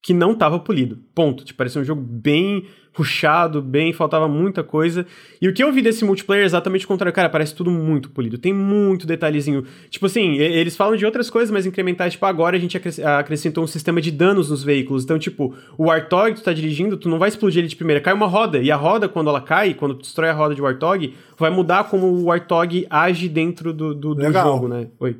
que 0.03 0.13
não 0.13 0.35
tava 0.35 0.59
polido. 0.59 0.99
Ponto. 1.15 1.45
Tipo, 1.45 1.57
parecia 1.57 1.81
um 1.81 1.85
jogo 1.85 2.01
bem 2.01 2.65
ruchado, 2.95 3.59
bem, 3.61 3.91
faltava 3.91 4.27
muita 4.27 4.61
coisa. 4.63 5.05
E 5.41 5.47
o 5.47 5.53
que 5.53 5.63
eu 5.63 5.71
vi 5.71 5.81
desse 5.81 6.05
multiplayer 6.05 6.43
é 6.43 6.45
exatamente 6.45 6.85
o 6.85 6.87
contrário. 6.87 7.13
Cara, 7.15 7.29
parece 7.29 7.55
tudo 7.55 7.71
muito 7.71 8.11
polido. 8.11 8.37
Tem 8.37 8.53
muito 8.53 9.07
detalhezinho. 9.07 9.63
Tipo 9.89 10.05
assim, 10.05 10.35
eles 10.35 10.75
falam 10.75 10.95
de 10.97 11.05
outras 11.05 11.29
coisas, 11.29 11.49
mas 11.49 11.65
incrementais, 11.65 12.13
tipo, 12.13 12.25
agora 12.25 12.57
a 12.57 12.59
gente 12.59 12.75
acres- 12.77 12.99
acrescentou 12.99 13.63
um 13.63 13.67
sistema 13.67 13.99
de 14.01 14.11
danos 14.11 14.49
nos 14.49 14.61
veículos. 14.63 15.05
Então, 15.05 15.17
tipo, 15.17 15.55
o 15.77 15.85
Warthog, 15.85 16.35
tu 16.35 16.43
tá 16.43 16.53
dirigindo, 16.53 16.97
tu 16.97 17.07
não 17.09 17.17
vai 17.17 17.29
explodir 17.29 17.59
ele 17.59 17.67
de 17.69 17.75
primeira. 17.75 18.01
Cai 18.01 18.13
uma 18.13 18.27
roda. 18.27 18.59
E 18.59 18.69
a 18.69 18.75
roda, 18.75 19.07
quando 19.09 19.29
ela 19.29 19.41
cai, 19.41 19.73
quando 19.73 19.95
tu 19.95 20.01
destrói 20.01 20.29
a 20.29 20.33
roda 20.33 20.53
de 20.53 20.61
Warthog, 20.61 21.13
vai 21.39 21.49
mudar 21.49 21.85
como 21.85 22.07
o 22.07 22.25
Warthog 22.25 22.85
age 22.89 23.27
dentro 23.29 23.73
do, 23.73 23.95
do, 23.95 24.13
do 24.13 24.21
jogo, 24.43 24.67
né? 24.67 24.87
Oi. 24.99 25.15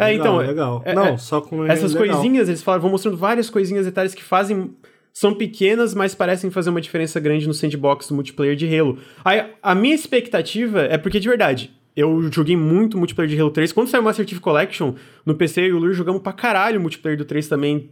É, 0.00 0.12
Legal, 0.12 0.26
então, 0.26 0.36
legal. 0.38 0.82
é- 0.84 0.94
não, 0.94 1.06
é- 1.06 1.16
só 1.18 1.40
com 1.40 1.64
essas 1.66 1.94
legal. 1.94 2.14
coisinhas, 2.16 2.48
eles 2.48 2.62
falam, 2.62 2.80
vão 2.80 2.90
mostrando 2.90 3.16
várias 3.16 3.48
coisinhas, 3.50 3.84
detalhes 3.86 4.14
que 4.14 4.22
fazem. 4.22 4.74
São 5.12 5.34
pequenas, 5.34 5.92
mas 5.94 6.14
parecem 6.14 6.50
fazer 6.50 6.70
uma 6.70 6.80
diferença 6.80 7.18
grande 7.18 7.46
no 7.48 7.52
sandbox 7.52 8.06
do 8.08 8.14
multiplayer 8.14 8.54
de 8.54 8.66
Halo. 8.78 8.96
Aí, 9.24 9.44
a 9.60 9.74
minha 9.74 9.94
expectativa 9.94 10.82
é 10.82 10.96
porque, 10.96 11.18
de 11.18 11.28
verdade, 11.28 11.72
eu 11.96 12.30
joguei 12.32 12.56
muito 12.56 12.96
multiplayer 12.96 13.28
de 13.34 13.40
Halo 13.40 13.50
3. 13.50 13.72
Quando 13.72 13.88
saiu 13.88 14.02
o 14.02 14.04
Master 14.04 14.26
Chief 14.28 14.38
Collection, 14.40 14.94
no 15.26 15.34
PC 15.34 15.62
eu 15.62 15.66
e 15.66 15.72
o 15.72 15.78
Lur 15.78 15.92
jogamos 15.94 16.22
pra 16.22 16.32
caralho 16.32 16.78
o 16.78 16.80
multiplayer 16.80 17.18
do 17.18 17.24
3 17.24 17.48
também. 17.48 17.90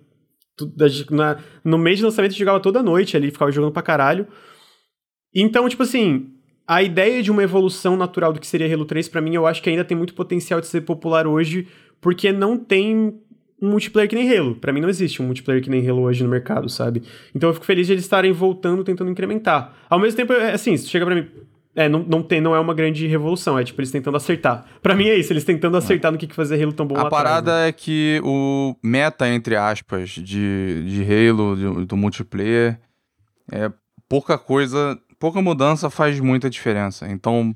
Na- 1.10 1.38
no 1.64 1.76
mês 1.76 1.98
de 1.98 2.04
lançamento 2.04 2.30
gente 2.32 2.38
jogava 2.40 2.60
toda 2.60 2.82
noite 2.82 3.16
ali, 3.16 3.30
ficava 3.32 3.50
jogando 3.50 3.72
pra 3.72 3.82
caralho. 3.82 4.26
Então, 5.34 5.68
tipo 5.68 5.82
assim, 5.82 6.28
a 6.66 6.82
ideia 6.82 7.22
de 7.22 7.30
uma 7.30 7.42
evolução 7.42 7.96
natural 7.96 8.32
do 8.32 8.40
que 8.40 8.46
seria 8.46 8.72
Halo 8.72 8.84
3, 8.84 9.08
pra 9.08 9.20
mim, 9.20 9.34
eu 9.34 9.46
acho 9.46 9.62
que 9.62 9.70
ainda 9.70 9.84
tem 9.84 9.96
muito 9.96 10.14
potencial 10.14 10.60
de 10.60 10.66
ser 10.66 10.82
popular 10.82 11.26
hoje, 11.26 11.66
porque 12.00 12.32
não 12.32 12.56
tem 12.56 12.96
um 13.60 13.70
multiplayer 13.70 14.08
que 14.08 14.14
nem 14.16 14.30
Halo. 14.36 14.54
Pra 14.54 14.72
mim 14.72 14.80
não 14.80 14.88
existe 14.88 15.20
um 15.20 15.26
multiplayer 15.26 15.62
que 15.62 15.68
nem 15.70 15.86
Halo 15.88 16.02
hoje 16.02 16.22
no 16.22 16.30
mercado, 16.30 16.68
sabe? 16.68 17.02
Então 17.34 17.50
eu 17.50 17.54
fico 17.54 17.66
feliz 17.66 17.86
de 17.86 17.92
eles 17.94 18.04
estarem 18.04 18.32
voltando, 18.32 18.84
tentando 18.84 19.10
incrementar. 19.10 19.74
Ao 19.90 19.98
mesmo 19.98 20.16
tempo, 20.16 20.32
é 20.32 20.52
assim, 20.52 20.76
chega 20.78 21.04
pra 21.04 21.14
mim... 21.14 21.26
É, 21.76 21.88
não, 21.88 22.00
não, 22.02 22.22
tem, 22.24 22.40
não 22.40 22.56
é 22.56 22.58
uma 22.58 22.74
grande 22.74 23.06
revolução, 23.06 23.56
é 23.56 23.62
tipo 23.62 23.80
eles 23.80 23.92
tentando 23.92 24.16
acertar. 24.16 24.66
Pra 24.82 24.96
mim 24.96 25.06
é 25.06 25.14
isso, 25.16 25.32
eles 25.32 25.44
tentando 25.44 25.76
acertar 25.76 26.10
no 26.10 26.18
que, 26.18 26.26
que 26.26 26.34
fazer 26.34 26.60
Halo 26.60 26.72
tão 26.72 26.84
bom 26.84 26.96
lá 26.96 27.02
A 27.02 27.06
atrás, 27.06 27.22
parada 27.22 27.52
né? 27.62 27.68
é 27.68 27.72
que 27.72 28.20
o 28.24 28.74
meta, 28.82 29.28
entre 29.28 29.54
aspas, 29.54 30.10
de, 30.10 30.82
de 30.84 31.02
Halo, 31.04 31.54
de- 31.56 31.86
do 31.86 31.96
multiplayer, 31.96 32.80
é 33.52 33.70
pouca 34.08 34.36
coisa, 34.36 34.98
pouca 35.20 35.40
mudança 35.40 35.88
faz 35.88 36.18
muita 36.18 36.50
diferença. 36.50 37.06
Então, 37.08 37.54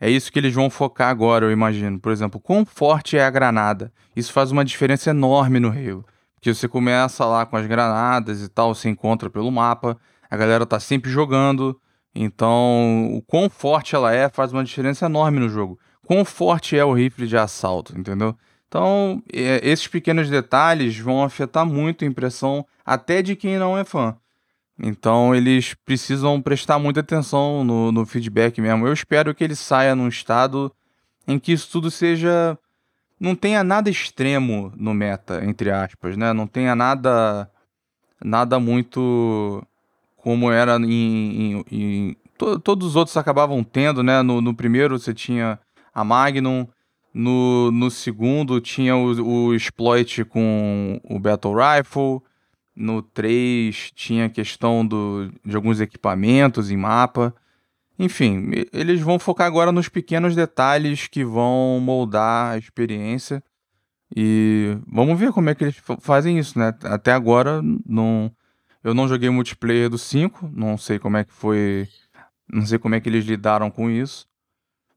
é 0.00 0.10
isso 0.10 0.30
que 0.32 0.38
eles 0.38 0.54
vão 0.54 0.68
focar 0.68 1.08
agora, 1.08 1.46
eu 1.46 1.52
imagino. 1.52 1.98
Por 1.98 2.12
exemplo, 2.12 2.40
quão 2.40 2.64
forte 2.64 3.16
é 3.16 3.24
a 3.24 3.30
granada? 3.30 3.92
Isso 4.14 4.32
faz 4.32 4.50
uma 4.50 4.64
diferença 4.64 5.10
enorme 5.10 5.60
no 5.60 5.68
Halo. 5.68 6.04
Porque 6.34 6.52
você 6.52 6.68
começa 6.68 7.24
lá 7.24 7.46
com 7.46 7.56
as 7.56 7.66
granadas 7.66 8.42
e 8.42 8.48
tal, 8.48 8.74
você 8.74 8.88
encontra 8.88 9.30
pelo 9.30 9.50
mapa, 9.50 9.96
a 10.30 10.36
galera 10.36 10.66
tá 10.66 10.78
sempre 10.78 11.10
jogando. 11.10 11.80
Então, 12.14 13.10
o 13.12 13.22
quão 13.22 13.48
forte 13.48 13.94
ela 13.94 14.14
é 14.14 14.28
faz 14.28 14.52
uma 14.52 14.62
diferença 14.62 15.06
enorme 15.06 15.40
no 15.40 15.48
jogo. 15.48 15.78
Quão 16.06 16.24
forte 16.24 16.76
é 16.76 16.84
o 16.84 16.92
rifle 16.92 17.26
de 17.26 17.36
assalto, 17.36 17.98
entendeu? 17.98 18.36
Então, 18.68 19.22
é, 19.32 19.60
esses 19.62 19.86
pequenos 19.86 20.28
detalhes 20.28 20.98
vão 20.98 21.22
afetar 21.22 21.64
muito 21.64 22.04
a 22.04 22.08
impressão 22.08 22.66
até 22.84 23.22
de 23.22 23.34
quem 23.36 23.56
não 23.56 23.78
é 23.78 23.84
fã. 23.84 24.16
Então, 24.78 25.34
eles 25.34 25.74
precisam 25.84 26.40
prestar 26.42 26.78
muita 26.78 27.00
atenção 27.00 27.62
no, 27.62 27.92
no 27.92 28.04
feedback 28.04 28.60
mesmo. 28.60 28.86
Eu 28.86 28.92
espero 28.92 29.34
que 29.34 29.44
ele 29.44 29.54
saia 29.54 29.94
num 29.94 30.08
estado 30.08 30.72
em 31.28 31.38
que 31.38 31.52
isso 31.52 31.70
tudo 31.70 31.90
seja. 31.90 32.58
Não 33.18 33.34
tenha 33.36 33.62
nada 33.62 33.88
extremo 33.88 34.72
no 34.76 34.92
meta, 34.92 35.44
entre 35.44 35.70
aspas, 35.70 36.16
né? 36.16 36.32
Não 36.32 36.46
tenha 36.46 36.74
nada. 36.74 37.48
Nada 38.22 38.58
muito 38.58 39.62
como 40.16 40.50
era 40.50 40.76
em. 40.76 40.84
em- 41.60 41.64
em- 41.70 42.16
to- 42.36 42.58
todos 42.58 42.88
os 42.88 42.96
outros 42.96 43.16
acabavam 43.16 43.62
tendo, 43.62 44.02
né? 44.02 44.22
No, 44.22 44.40
no 44.40 44.54
primeiro 44.54 44.98
você 44.98 45.14
tinha 45.14 45.58
a 45.94 46.02
Magnum. 46.04 46.66
No, 47.12 47.70
no 47.70 47.92
segundo 47.92 48.60
tinha 48.60 48.96
o, 48.96 49.46
o 49.48 49.54
exploit 49.54 50.24
com 50.24 51.00
o 51.04 51.18
Battle 51.20 51.54
Rifle. 51.54 52.20
No 52.76 53.02
3 53.02 53.92
tinha 53.94 54.26
a 54.26 54.28
questão 54.30 54.84
do, 54.86 55.30
de 55.44 55.54
alguns 55.54 55.80
equipamentos 55.80 56.70
em 56.70 56.76
mapa. 56.76 57.34
Enfim, 57.98 58.50
eles 58.72 59.00
vão 59.00 59.18
focar 59.18 59.46
agora 59.46 59.70
nos 59.70 59.88
pequenos 59.88 60.34
detalhes 60.34 61.06
que 61.06 61.24
vão 61.24 61.78
moldar 61.80 62.52
a 62.54 62.58
experiência. 62.58 63.42
E 64.16 64.76
vamos 64.86 65.18
ver 65.18 65.32
como 65.32 65.50
é 65.50 65.54
que 65.54 65.64
eles 65.64 65.76
fa- 65.76 65.96
fazem 66.00 66.38
isso, 66.38 66.58
né? 66.58 66.72
Até 66.84 67.12
agora, 67.12 67.60
não, 67.86 68.30
eu 68.82 68.92
não 68.94 69.08
joguei 69.08 69.30
multiplayer 69.30 69.88
do 69.88 69.98
5, 69.98 70.50
não 70.52 70.76
sei 70.76 70.98
como 70.98 71.16
é 71.16 71.24
que 71.24 71.32
foi. 71.32 71.88
Não 72.52 72.66
sei 72.66 72.78
como 72.78 72.94
é 72.94 73.00
que 73.00 73.08
eles 73.08 73.24
lidaram 73.24 73.70
com 73.70 73.88
isso. 73.90 74.26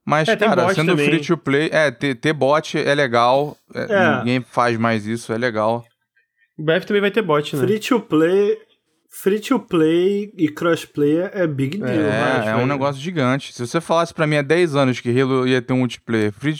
Mas, 0.03 0.27
É, 0.27 0.35
cara, 0.35 0.73
sendo 0.73 0.91
também. 0.91 1.05
free 1.05 1.19
to 1.25 1.37
play, 1.37 1.69
é, 1.71 1.91
ter, 1.91 2.15
ter 2.15 2.33
bot 2.33 2.77
é 2.77 2.93
legal. 2.95 3.57
é, 3.73 3.81
É. 3.91 4.17
Ninguém 4.19 4.41
faz 4.41 4.77
mais 4.77 5.05
isso, 5.05 5.31
é 5.33 5.37
legal. 5.37 5.85
O 6.57 6.63
BF 6.63 6.85
também 6.87 7.01
vai 7.01 7.11
ter 7.11 7.21
bot, 7.21 7.55
né? 7.55 7.61
Free 7.61 7.79
to 7.79 7.99
play. 7.99 8.57
Free 9.09 9.39
to 9.39 9.59
play 9.59 10.31
e 10.37 10.49
crossplay 10.49 11.19
é 11.33 11.47
big 11.47 11.77
deal, 11.77 11.89
É, 11.89 12.37
mas, 12.39 12.47
é 12.47 12.55
um 12.55 12.65
negócio 12.67 13.01
gigante. 13.01 13.53
Se 13.53 13.65
você 13.65 13.79
falasse 13.79 14.13
pra 14.13 14.27
mim 14.27 14.35
há 14.35 14.41
10 14.41 14.75
anos 14.75 14.99
que 14.99 15.09
Halo 15.09 15.47
ia 15.47 15.61
ter 15.61 15.73
um 15.73 15.77
multiplayer 15.79 16.31
free, 16.31 16.55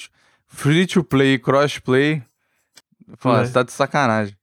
free 0.48 0.88
to 0.88 1.04
play 1.04 1.34
e 1.34 1.40
crossplay, 1.40 2.24
eu 3.24 3.32
É. 3.32 3.46
você 3.46 3.52
tá 3.54 3.64
de 3.64 3.72
sacanagem. 3.72 4.34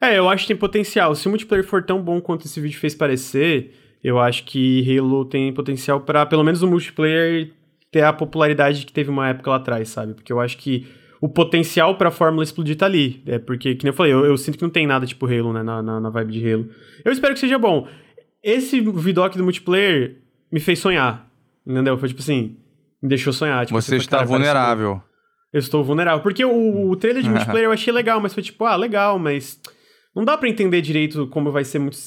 É, 0.00 0.16
eu 0.16 0.28
acho 0.30 0.44
que 0.44 0.48
tem 0.48 0.56
potencial. 0.56 1.14
Se 1.14 1.26
o 1.26 1.30
multiplayer 1.30 1.66
for 1.66 1.82
tão 1.84 2.00
bom 2.00 2.20
quanto 2.20 2.46
esse 2.46 2.58
vídeo 2.60 2.78
fez 2.78 2.94
parecer, 2.94 3.74
eu 4.02 4.18
acho 4.18 4.44
que 4.44 4.96
Halo 4.98 5.24
tem 5.26 5.52
potencial 5.52 6.00
pra, 6.00 6.24
pelo 6.24 6.44
menos 6.44 6.62
o 6.62 6.68
multiplayer, 6.68 7.50
ter 7.90 8.02
a 8.02 8.12
popularidade 8.12 8.86
que 8.86 8.92
teve 8.92 9.10
uma 9.10 9.28
época 9.28 9.50
lá 9.50 9.56
atrás, 9.56 9.88
sabe? 9.90 10.14
Porque 10.14 10.32
eu 10.32 10.40
acho 10.40 10.56
que 10.56 10.86
o 11.20 11.28
potencial 11.28 11.96
pra 11.96 12.10
fórmula 12.10 12.42
explodir 12.42 12.76
tá 12.76 12.86
ali. 12.86 13.22
É 13.26 13.38
porque, 13.38 13.74
que 13.74 13.84
nem 13.84 13.90
eu 13.90 13.96
falei, 13.96 14.12
eu, 14.12 14.24
eu 14.24 14.36
sinto 14.36 14.56
que 14.56 14.62
não 14.64 14.70
tem 14.70 14.86
nada 14.86 15.06
tipo 15.06 15.26
Halo, 15.26 15.52
né? 15.52 15.62
Na, 15.62 15.82
na, 15.82 16.00
na 16.00 16.10
vibe 16.10 16.32
de 16.32 16.52
Halo. 16.52 16.68
Eu 17.04 17.12
espero 17.12 17.34
que 17.34 17.40
seja 17.40 17.58
bom. 17.58 17.86
Esse 18.42 18.80
vidoc 18.80 19.36
do 19.36 19.44
multiplayer 19.44 20.16
me 20.50 20.60
fez 20.60 20.78
sonhar. 20.78 21.30
Entendeu? 21.66 21.98
Foi 21.98 22.08
tipo 22.08 22.22
assim, 22.22 22.56
me 23.02 23.08
deixou 23.08 23.32
sonhar. 23.32 23.66
Tipo, 23.66 23.80
Você 23.80 23.94
assim, 23.96 24.02
está 24.04 24.18
cara, 24.18 24.28
vulnerável. 24.28 25.02
eu 25.52 25.58
estou 25.60 25.84
vulnerável. 25.84 26.22
Porque 26.22 26.44
o, 26.44 26.90
o 26.90 26.96
trailer 26.96 27.22
de 27.22 27.28
multiplayer 27.30 27.66
eu 27.66 27.72
achei 27.72 27.92
legal, 27.92 28.18
mas 28.20 28.32
foi 28.32 28.42
tipo, 28.42 28.64
ah, 28.64 28.74
legal, 28.76 29.18
mas 29.18 29.60
não 30.16 30.24
dá 30.24 30.38
pra 30.38 30.48
entender 30.48 30.80
direito 30.80 31.26
como 31.26 31.52
vai 31.52 31.64
ser 31.64 31.78
muito. 31.78 31.98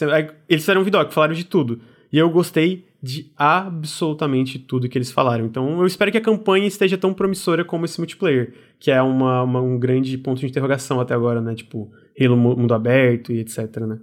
Eles 0.50 0.64
fizeram 0.64 0.82
um 0.82 0.84
vidoc, 0.84 1.12
falaram 1.14 1.34
de 1.36 1.44
tudo. 1.46 1.80
E 2.12 2.18
eu 2.18 2.30
gostei 2.30 2.86
de 3.06 3.34
absolutamente 3.36 4.58
tudo 4.58 4.88
que 4.88 4.98
eles 4.98 5.12
falaram. 5.12 5.46
Então 5.46 5.82
eu 5.82 5.86
espero 5.86 6.10
que 6.10 6.18
a 6.18 6.22
campanha 6.22 6.66
esteja 6.66 6.98
tão 6.98 7.14
promissora 7.14 7.66
como 7.66 7.84
esse 7.84 8.00
multiplayer, 8.00 8.54
que 8.80 8.90
é 8.90 9.02
uma, 9.02 9.44
uma- 9.44 9.62
um 9.62 9.78
grande 9.78 10.18
ponto 10.18 10.40
de 10.40 10.46
interrogação 10.48 11.02
até 11.02 11.14
agora, 11.14 11.42
né? 11.42 11.54
Tipo, 11.54 11.92
Halo 12.20 12.38
mu- 12.38 12.56
mundo 12.56 12.74
aberto 12.74 13.34
e 13.34 13.40
etc, 13.40 13.58
né? 13.82 14.00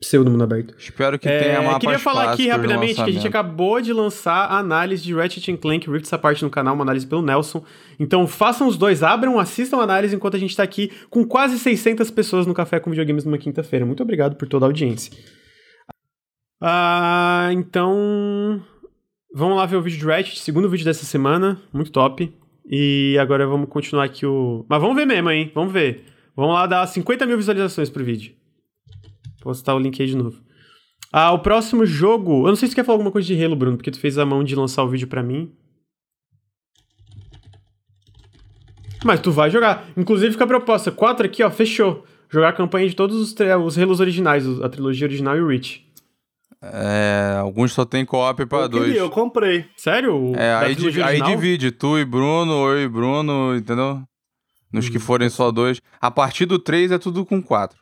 Pseudo 0.00 0.30
mundo 0.30 0.44
aberto. 0.44 0.74
Espero 0.78 1.18
que 1.18 1.28
É, 1.28 1.38
tenha 1.38 1.62
mapas 1.62 1.80
queria 1.80 1.98
falar 1.98 2.32
aqui 2.32 2.48
rapidamente 2.48 2.94
que 2.94 3.00
a 3.02 3.04
gente 3.12 3.26
acabou 3.28 3.80
de 3.80 3.92
lançar 3.92 4.46
a 4.50 4.58
análise 4.58 5.02
de 5.02 5.14
Ratchet 5.14 5.56
Clank 5.56 5.88
Rift 5.90 6.12
Apart 6.14 6.42
no 6.42 6.50
canal, 6.50 6.74
uma 6.74 6.82
análise 6.84 7.06
pelo 7.06 7.22
Nelson. 7.22 7.62
Então 7.98 8.26
façam 8.26 8.66
os 8.66 8.76
dois, 8.76 9.02
abram, 9.02 9.38
assistam 9.38 9.78
a 9.78 9.82
análise 9.82 10.14
enquanto 10.16 10.36
a 10.36 10.40
gente 10.40 10.56
tá 10.56 10.62
aqui 10.62 10.90
com 11.10 11.24
quase 11.24 11.58
600 11.58 12.10
pessoas 12.10 12.46
no 12.46 12.52
Café 12.54 12.80
com 12.80 12.90
Videogames 12.90 13.24
numa 13.24 13.38
quinta-feira. 13.38 13.86
Muito 13.86 14.02
obrigado 14.02 14.36
por 14.36 14.46
toda 14.48 14.66
a 14.66 14.68
audiência. 14.68 15.12
Ah, 16.66 17.50
então... 17.52 18.62
Vamos 19.34 19.58
lá 19.58 19.66
ver 19.66 19.76
o 19.76 19.82
vídeo 19.82 19.98
de 19.98 20.06
Ratchet, 20.06 20.38
segundo 20.38 20.70
vídeo 20.70 20.86
dessa 20.86 21.04
semana, 21.04 21.60
muito 21.70 21.92
top. 21.92 22.32
E 22.64 23.18
agora 23.20 23.46
vamos 23.46 23.68
continuar 23.68 24.04
aqui 24.04 24.24
o... 24.24 24.64
Mas 24.66 24.80
vamos 24.80 24.96
ver 24.96 25.04
mesmo, 25.04 25.30
hein? 25.30 25.52
Vamos 25.54 25.74
ver. 25.74 26.04
Vamos 26.34 26.54
lá 26.54 26.66
dar 26.66 26.86
50 26.86 27.26
mil 27.26 27.36
visualizações 27.36 27.90
pro 27.90 28.02
vídeo. 28.02 28.32
Vou 29.42 29.52
postar 29.52 29.74
o 29.74 29.78
link 29.78 30.00
aí 30.00 30.08
de 30.08 30.16
novo. 30.16 30.40
Ah, 31.12 31.32
o 31.32 31.40
próximo 31.40 31.84
jogo. 31.84 32.44
Eu 32.44 32.48
não 32.48 32.56
sei 32.56 32.66
se 32.66 32.74
tu 32.74 32.76
quer 32.76 32.84
falar 32.84 32.94
alguma 32.94 33.12
coisa 33.12 33.26
de 33.28 33.44
Halo, 33.44 33.56
Bruno, 33.56 33.76
porque 33.76 33.90
tu 33.90 34.00
fez 34.00 34.16
a 34.16 34.24
mão 34.24 34.42
de 34.42 34.56
lançar 34.56 34.84
o 34.84 34.88
vídeo 34.88 35.06
pra 35.06 35.22
mim. 35.22 35.52
Mas 39.04 39.20
tu 39.20 39.30
vai 39.30 39.50
jogar. 39.50 39.86
Inclusive 39.98 40.32
fica 40.32 40.44
a 40.44 40.46
proposta. 40.46 40.90
Quatro 40.90 41.26
aqui, 41.26 41.42
ó, 41.42 41.50
fechou. 41.50 42.06
Jogar 42.30 42.48
a 42.48 42.52
campanha 42.54 42.88
de 42.88 42.96
todos 42.96 43.16
os, 43.18 43.34
os 43.66 43.78
Halos 43.78 44.00
originais, 44.00 44.48
a 44.62 44.68
trilogia 44.70 45.06
original 45.06 45.36
e 45.36 45.42
o 45.42 45.46
Reach. 45.46 45.83
É, 46.72 47.36
alguns 47.38 47.72
só 47.72 47.84
tem 47.84 48.04
co-op 48.04 48.46
pra 48.46 48.60
Eu 48.60 48.68
dois. 48.68 48.84
queria, 48.86 49.00
eu 49.00 49.10
comprei. 49.10 49.66
Sério? 49.76 50.32
É, 50.36 50.54
aí, 50.54 50.76
aí 51.02 51.22
divide, 51.22 51.70
tu 51.70 51.98
e 51.98 52.04
Bruno, 52.04 52.66
eu 52.68 52.82
e 52.82 52.88
Bruno, 52.88 53.54
entendeu? 53.56 54.02
Nos 54.72 54.88
que 54.88 54.98
forem 54.98 55.28
só 55.28 55.50
dois. 55.50 55.80
A 56.00 56.10
partir 56.10 56.46
do 56.46 56.58
3 56.58 56.92
é 56.92 56.98
tudo 56.98 57.24
com 57.24 57.42
quatro. 57.42 57.78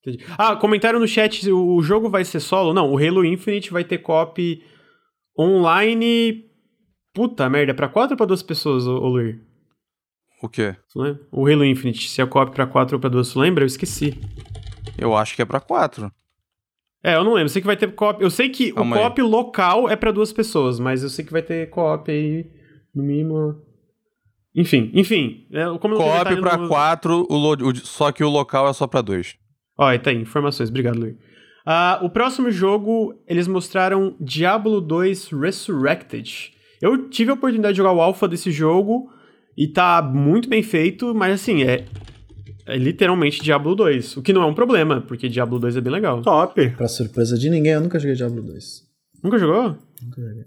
Entendi. 0.00 0.24
Ah, 0.36 0.56
comentaram 0.56 0.98
no 0.98 1.06
chat, 1.06 1.50
o 1.50 1.80
jogo 1.82 2.10
vai 2.10 2.24
ser 2.24 2.40
solo? 2.40 2.74
Não, 2.74 2.90
o 2.92 2.98
Halo 2.98 3.24
Infinite 3.24 3.70
vai 3.72 3.84
ter 3.84 3.98
copy 3.98 4.62
online... 5.38 6.44
Puta 7.12 7.48
merda, 7.48 7.70
é 7.70 7.74
pra 7.74 7.88
quatro 7.88 8.14
ou 8.14 8.16
pra 8.16 8.26
duas 8.26 8.42
pessoas, 8.42 8.88
ô, 8.88 8.96
ô 8.96 9.08
Luir? 9.08 9.40
O 10.42 10.48
quê? 10.48 10.74
O 11.30 11.46
Halo 11.46 11.64
Infinite, 11.64 12.10
se 12.10 12.20
é 12.20 12.26
copy 12.26 12.52
pra 12.52 12.66
quatro 12.66 12.96
ou 12.96 13.00
pra 13.00 13.08
duas, 13.08 13.32
tu 13.32 13.38
lembra? 13.38 13.62
Eu 13.62 13.66
esqueci. 13.66 14.18
Eu 14.98 15.16
acho 15.16 15.36
que 15.36 15.42
é 15.42 15.44
pra 15.44 15.60
quatro. 15.60 16.10
É, 17.04 17.14
eu 17.16 17.22
não 17.22 17.34
lembro. 17.34 17.50
Sei 17.50 17.60
que 17.60 17.66
vai 17.66 17.76
ter 17.76 17.92
co-op. 17.94 18.22
Eu 18.22 18.30
sei 18.30 18.48
que 18.48 18.72
o 18.72 18.76
co-op 18.90 19.20
local 19.22 19.88
é 19.90 19.94
pra 19.94 20.10
duas 20.10 20.32
pessoas, 20.32 20.80
mas 20.80 21.02
eu 21.02 21.08
sei 21.10 21.24
que 21.24 21.32
vai 21.32 21.42
ter 21.42 21.68
co-op 21.68 22.10
aí, 22.10 22.46
no 22.94 23.02
mínimo. 23.04 23.56
Enfim, 24.56 24.90
enfim. 24.94 25.46
É, 25.52 25.64
Co-op 25.66 26.36
pra 26.40 26.56
no- 26.56 26.68
quatro, 26.68 27.26
o 27.28 27.36
lo- 27.36 27.68
o- 27.70 27.76
só 27.76 28.10
que 28.12 28.22
o 28.24 28.28
local 28.30 28.68
é 28.68 28.72
só 28.72 28.86
pra 28.86 29.02
dois. 29.02 29.34
Ó, 29.76 29.84
aí 29.86 29.98
tá 29.98 30.10
aí, 30.10 30.16
informações. 30.16 30.70
Obrigado, 30.70 30.98
Luiz. 30.98 31.16
Ah, 31.66 31.98
o 32.02 32.08
próximo 32.10 32.50
jogo, 32.50 33.14
eles 33.26 33.48
mostraram 33.48 34.16
Diablo 34.20 34.80
2 34.80 35.28
Resurrected. 35.30 36.52
Eu 36.80 37.08
tive 37.08 37.30
a 37.30 37.34
oportunidade 37.34 37.74
de 37.74 37.78
jogar 37.78 37.92
o 37.92 38.00
alpha 38.00 38.28
desse 38.28 38.50
jogo 38.50 39.08
e 39.56 39.66
tá 39.68 40.00
muito 40.02 40.48
bem 40.48 40.62
feito, 40.62 41.14
mas 41.14 41.34
assim, 41.34 41.62
é, 41.64 41.84
é 42.66 42.76
literalmente 42.76 43.42
Diablo 43.42 43.74
2. 43.74 44.16
O 44.16 44.22
que 44.22 44.32
não 44.32 44.42
é 44.42 44.46
um 44.46 44.54
problema, 44.54 45.00
porque 45.02 45.28
Diablo 45.28 45.58
2 45.58 45.76
é 45.76 45.80
bem 45.80 45.92
legal. 45.92 46.22
Top. 46.22 46.70
Pra 46.70 46.88
surpresa 46.88 47.36
de 47.38 47.48
ninguém, 47.50 47.72
eu 47.72 47.80
nunca 47.80 47.98
joguei 47.98 48.14
Diablo 48.16 48.42
2. 48.42 48.64
Nunca 49.22 49.38
jogou? 49.38 49.78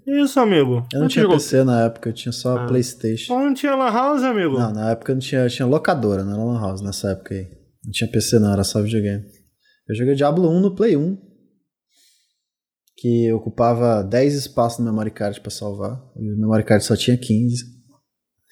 Isso, 0.06 0.38
amigo. 0.38 0.86
Eu 0.92 0.98
não 0.98 1.00
Não 1.02 1.08
tinha 1.08 1.22
jogou? 1.22 1.36
PC 1.36 1.64
na 1.64 1.84
época, 1.86 2.08
eu 2.10 2.12
tinha 2.12 2.30
só 2.32 2.58
Ah. 2.58 2.66
Playstation. 2.66 3.36
Não 3.36 3.52
tinha 3.52 3.74
Lan 3.74 3.90
House, 3.90 4.22
amigo? 4.22 4.56
Não, 4.58 4.72
na 4.72 4.90
época 4.92 5.12
não 5.14 5.20
tinha, 5.20 5.48
tinha 5.48 5.66
locadora, 5.66 6.22
não 6.22 6.32
era 6.34 6.44
lan 6.44 6.60
house 6.60 6.80
nessa 6.80 7.10
época 7.10 7.34
aí. 7.34 7.48
Não 7.84 7.90
tinha 7.92 8.08
PC 8.10 8.38
não, 8.38 8.52
era 8.52 8.62
só 8.62 8.80
videogame. 8.80 9.24
Eu 9.88 9.94
joguei 9.96 10.14
Diablo 10.14 10.48
1 10.48 10.60
no 10.60 10.74
Play 10.76 10.96
1. 10.96 11.18
Que 12.96 13.32
ocupava 13.32 14.02
10 14.02 14.34
espaços 14.34 14.78
no 14.80 14.84
memory 14.86 15.10
card 15.12 15.40
pra 15.40 15.50
salvar. 15.50 16.00
E 16.16 16.32
o 16.32 16.36
memory 16.38 16.64
card 16.64 16.84
só 16.84 16.96
tinha 16.96 17.16
15. 17.16 17.64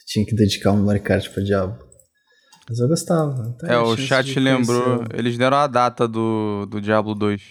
Tinha 0.06 0.24
que 0.24 0.34
dedicar 0.36 0.70
um 0.72 0.76
memory 0.76 1.00
card 1.00 1.28
pra 1.30 1.42
Diablo. 1.42 1.85
Mas 2.68 2.78
eu 2.80 2.88
gostava. 2.88 3.46
Então, 3.54 3.68
É, 3.70 3.78
o 3.78 3.96
chat 3.96 4.38
lembrou. 4.40 4.98
conhecer- 4.98 5.18
Eles 5.18 5.38
deram 5.38 5.56
a 5.58 5.66
data 5.66 6.06
do, 6.08 6.66
do 6.66 6.80
Diablo 6.80 7.14
2. 7.14 7.42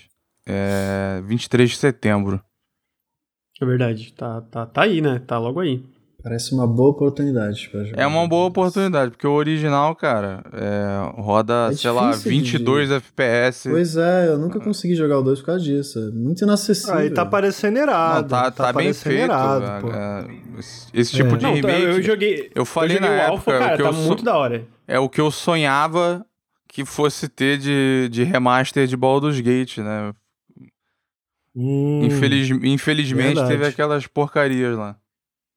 É 0.48 1.22
23 1.26 1.72
de 1.72 1.78
setembro. 1.78 2.42
É 3.62 3.66
verdade. 3.66 4.14
Tá, 4.14 4.42
tá, 4.42 4.66
tá 4.66 4.84
aí, 4.84 5.02
né? 5.02 5.20
Tá 5.20 5.38
logo 5.40 5.60
aí. 5.60 5.84
Parece 6.28 6.56
uma 6.56 6.66
boa 6.66 6.90
oportunidade 6.90 7.70
pra 7.70 7.84
jogar. 7.84 8.02
É 8.02 8.08
uma 8.08 8.28
boa 8.28 8.48
oportunidade, 8.48 9.12
porque 9.12 9.28
o 9.28 9.32
original, 9.34 9.96
cara, 9.96 10.44
é, 10.54 11.22
roda, 11.22 11.70
É 11.72 11.76
sei 11.76 11.92
lá, 11.92 12.10
difícil 12.10 12.32
de- 12.32 12.38
22 12.40 12.90
FPS. 12.90 13.70
Pois 13.70 13.96
é, 13.96 14.30
eu 14.30 14.40
nunca 14.40 14.60
consegui 14.60 14.96
jogar 14.96 15.20
o 15.20 15.22
2 15.22 15.40
por 15.42 15.46
causa 15.46 15.64
disso. 15.64 16.00
É 16.00 16.10
muito 16.12 16.44
inacessível. 16.44 16.96
Aí 16.96 17.12
tá 17.12 17.24
parecendo 17.24 17.78
irado. 17.78 18.22
Não, 18.24 18.28
tá, 18.28 18.50
tá, 18.50 18.64
bem 18.74 18.86
parecendo 18.86 19.16
feito. 19.16 19.24
irado, 19.26 19.66
é, 19.66 19.80
pô. 19.82 19.92
é, 19.92 20.28
esse- 20.96 21.12
tipo 21.12 21.36
É. 21.36 21.38
de 21.38 21.44
Não, 21.46 21.52
tá, 21.62 21.68
remake 21.68 21.84
eu 21.84 22.02
joguei. 22.02 22.52
eu 22.56 22.66
falei 22.66 22.98
eu 22.98 23.02
joguei 23.04 23.08
na 23.08 23.16
o 23.16 23.20
época, 23.20 23.32
Alpha, 23.32 23.56
o 23.56 23.60
cara, 23.60 23.78
que 23.78 23.84
tá 23.84 23.90
eu 23.90 23.94
muito 23.94 24.24
da 24.26 24.36
hora. 24.36 24.66
é 24.88 24.98
o 24.98 25.08
que 25.08 25.22
eu 25.22 25.30
sonhava 25.30 26.26
que 26.68 26.84
fosse 26.84 27.30
ter 27.30 27.60
de, 27.60 28.10
de 28.12 28.24
remaster 28.24 28.88
de 28.88 28.98
Baldur's 28.98 29.40
Gate, 29.40 29.78
né? 29.78 30.12
Hum, 31.56 32.02
Infeliz, 32.04 32.50
infelizmente 32.50 33.36
verdade. 33.36 33.48
teve 33.50 33.66
aquelas 33.68 34.08
porcarias 34.08 34.76
lá. 34.76 34.98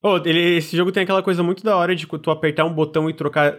Ô, 0.03 0.17
ele- 0.19 0.57
esse 0.57 0.77
jogo 0.77 0.93
tem 0.93 1.03
aquela 1.03 1.23
coisa 1.23 1.43
muito 1.43 1.63
da 1.65 1.77
hora 1.77 1.95
de 1.95 2.07
tu 2.07 2.31
apertar 2.31 2.65
um 2.65 2.73
botão 2.73 3.09
e 3.11 3.13
trocar 3.13 3.57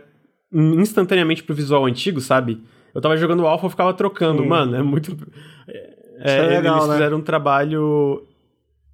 instantaneamente 0.51 1.43
pro 1.43 1.55
visual 1.55 1.85
antigo, 1.85 2.21
sabe? 2.21 2.63
Eu 2.93 3.01
tava 3.01 3.17
jogando 3.17 3.41
o 3.43 3.47
Alpha, 3.47 3.65
eu 3.65 3.69
ficava 3.69 3.93
trocando. 3.93 4.41
Sim. 4.41 4.47
Mano, 4.47 4.75
é 4.75 4.81
muito. 4.81 5.15
É, 6.21 6.37
é 6.37 6.41
legal, 6.57 6.77
eles 6.77 6.87
né? 6.87 6.93
fizeram 6.95 7.17
um 7.17 7.21
trabalho 7.21 8.23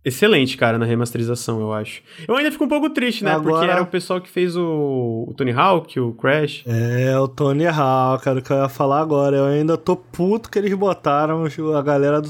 excelente, 0.05 0.55
cara, 0.55 0.77
na 0.77 0.85
remasterização, 0.85 1.59
eu 1.59 1.73
acho. 1.73 2.01
Eu 2.27 2.35
ainda 2.35 2.51
fico 2.51 2.63
um 2.63 2.67
pouco 2.69 2.89
triste, 2.89 3.23
né? 3.23 3.33
Porque 3.33 3.49
Agora- 3.49 3.71
era 3.71 3.81
o 3.81 3.87
pessoal 3.87 4.21
que 4.21 4.29
fez 4.29 4.55
o, 4.55 5.25
o 5.27 5.33
Tony 5.35 5.51
Hawk, 5.51 5.99
o 5.99 6.13
Crash. 6.13 6.63
É, 6.67 7.17
o 7.17 7.27
Tony 7.27 7.65
Hawk, 7.65 8.23
cara, 8.23 8.39
o 8.39 8.41
que 8.41 8.51
eu 8.51 8.57
ia 8.57 8.69
falar 8.69 9.01
agora. 9.01 9.35
Eu 9.35 9.45
ainda 9.45 9.77
tô 9.77 9.95
puto 9.95 10.49
que 10.49 10.59
eles 10.59 10.73
botaram 10.73 11.43
a 11.75 11.81
galera 11.81 12.21
do. 12.21 12.29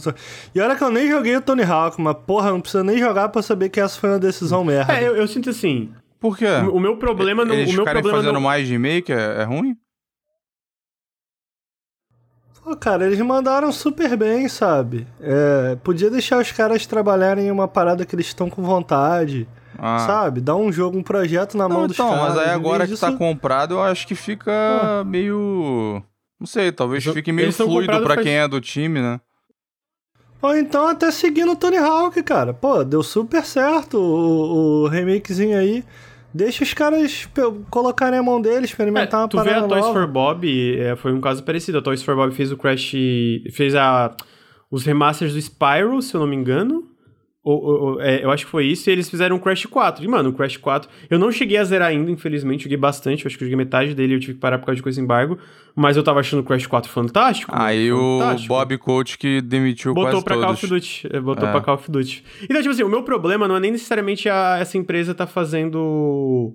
E 0.54 0.60
olha 0.60 0.76
que 0.76 0.84
eu 0.84 0.90
nem 0.90 1.10
joguei 1.10 1.36
o 1.36 1.42
Tony 1.42 1.64
Hawk, 1.64 2.02
mas 2.02 2.16
porra, 2.26 2.52
não 2.52 2.62
precisa 2.62 2.84
nem 2.84 2.98
jogar 2.98 3.30
pra 3.30 3.42
saber 3.42 3.70
que 3.70 3.80
essa 3.80 4.00
foi 4.00 4.10
uma 4.10 4.20
decisão 4.20 4.64
merda. 4.64 4.94
É, 4.94 5.08
eu, 5.08 5.16
eu 5.16 5.28
sinto 5.28 5.50
assim. 5.50 5.92
Por 6.20 6.38
quê? 6.38 6.48
O, 6.48 6.78
o 6.78 6.80
meu 6.80 6.98
problema 6.98 7.46
não. 7.46 7.54
Eles 7.54 7.72
o 7.72 7.76
meu 7.76 7.84
problema 7.84 8.10
fazendo 8.10 8.34
não, 8.34 8.42
mais 8.42 8.68
remake 8.68 9.12
é, 9.12 9.42
é 9.42 9.44
ruim? 9.44 9.76
Pô, 12.66 12.76
cara, 12.76 13.06
eles 13.06 13.20
mandaram 13.20 13.72
super 13.72 14.18
bem, 14.18 14.50
sabe? 14.50 15.06
É, 15.22 15.78
podia 15.84 16.10
deixar 16.10 16.42
os 16.42 16.52
caras 16.52 16.84
trabalharem 16.88 17.46
em 17.46 17.52
uma 17.52 17.68
parada 17.68 18.04
que 18.08 18.16
eles 18.16 18.26
estão 18.26 18.50
com 18.50 18.64
vontade, 18.64 19.48
Ah. 19.78 20.00
sabe? 20.00 20.42
Dar 20.42 20.56
um 20.56 20.72
jogo, 20.72 20.98
um 20.98 21.04
projeto 21.04 21.56
na 21.56 21.70
mão 21.70 21.82
Não, 21.82 21.88
dos 21.88 21.96
então, 21.96 22.10
caras. 22.10 22.34
mas 22.36 22.38
aí 22.40 22.50
agora 22.50 22.88
que 22.88 22.98
tá 22.98 23.08
disso- 23.10 23.18
comprado, 23.20 23.76
eu 23.76 23.84
acho 23.84 24.08
que 24.08 24.16
fica 24.16 25.04
meio. 25.06 26.02
Não 26.40 26.48
sei, 26.48 26.72
talvez 26.72 27.04
fique 27.04 27.32
meio 27.32 27.46
eles 27.46 27.56
fluido 27.58 28.02
pra 28.02 28.16
faz- 28.16 28.24
quem 28.24 28.34
é 28.36 28.48
do 28.48 28.60
time, 28.60 29.00
né? 29.00 29.22
Ou 30.42 30.58
então 30.58 30.88
até 30.88 31.12
seguindo 31.12 31.52
o 31.52 31.56
Tony 31.56 31.78
Hawk, 31.78 32.22
cara. 32.24 32.52
Pô, 32.52 32.84
deu 32.84 33.04
super 33.04 33.46
certo 33.46 34.00
o, 34.00 34.84
o 34.84 34.88
remakezinho 34.88 35.56
aí. 35.58 35.84
Deixa 36.36 36.66
os 36.66 36.74
caras 36.74 37.30
colocarem 37.70 38.20
a 38.20 38.22
mão 38.24 38.42
deles, 38.42 38.64
É, 38.64 38.66
experimentar 38.66 39.22
uma 39.22 39.28
tu 39.30 39.38
vê 39.38 39.46
parada 39.46 39.66
a 39.68 39.70
Toys 39.70 39.82
nova. 39.86 39.94
for 40.02 40.08
Bob, 40.08 40.78
é, 40.78 40.94
foi 40.98 41.14
um 41.14 41.22
caso 41.22 41.42
parecido. 41.44 41.78
A 41.78 41.82
Toys 41.82 42.04
for 42.04 42.14
Bob 42.14 42.34
fez 42.34 42.52
o 42.52 42.58
Crash. 42.58 42.92
fez 43.54 43.74
a, 43.74 44.14
os 44.70 44.84
remasters 44.84 45.32
do 45.32 45.40
Spyro, 45.42 46.02
se 46.02 46.14
eu 46.14 46.20
não 46.20 46.28
me 46.28 46.36
engano. 46.36 46.84
É, 48.00 48.24
eu 48.24 48.32
acho 48.32 48.46
que 48.46 48.52
foi 48.52 48.66
isso, 48.66 48.90
e 48.90 48.94
eles 48.94 49.08
fizeram 49.10 49.36
o 49.36 49.40
Crash 49.40 49.66
4. 49.68 50.04
E, 50.04 50.08
mano, 50.08 50.30
o 50.30 50.34
Crash 50.34 50.58
4. 50.58 50.90
Eu 51.10 51.20
não 51.20 51.32
cheguei 51.32 51.58
a 51.58 51.64
zerar 51.64 51.90
ainda, 51.90 52.10
infelizmente, 52.10 52.64
joguei 52.64 52.78
bastante. 52.78 53.24
Eu 53.24 53.30
acho 53.30 53.38
que 53.38 53.44
eu 53.44 53.48
joguei 53.48 53.56
metade 53.58 53.94
dele 53.94 54.16
eu 54.16 54.20
tive 54.20 54.34
que 54.34 54.40
parar 54.40 54.58
por 54.58 54.66
causa 54.66 54.78
de 54.78 54.82
coisa 54.84 55.00
embargo. 55.00 55.38
Mas 55.76 55.96
eu 55.98 56.04
tava 56.04 56.22
achando 56.22 56.40
o 56.40 56.44
Crash 56.44 56.66
4 56.66 56.90
fantástico. 56.92 57.52
Aí 57.56 57.92
o. 57.92 58.20
Bob 58.48 58.78
Coach 58.80 59.18
que 59.18 59.42
demitiu 59.42 59.94
Botou 59.94 60.12
quase 60.14 60.24
pra 60.26 60.36
Call 60.36 60.46
todos. 60.46 60.64
of 60.64 60.68
Duty. 60.74 61.08
é, 61.12 61.20
Botou 61.20 61.48
É. 61.48 61.52
pra 61.52 61.62
Call 61.62 61.76
of 61.76 61.92
Duty. 61.92 62.24
Então, 62.44 62.62
tipo 62.62 62.74
assim, 62.74 62.84
o 62.84 62.90
meu 62.90 63.04
problema 63.04 63.48
não 63.48 63.58
é 63.58 63.60
nem 63.60 63.72
necessariamente 63.72 64.28
a, 64.28 64.58
essa 64.60 64.78
empresa 64.78 65.14
tá 65.14 65.28
fazendo. 65.28 66.54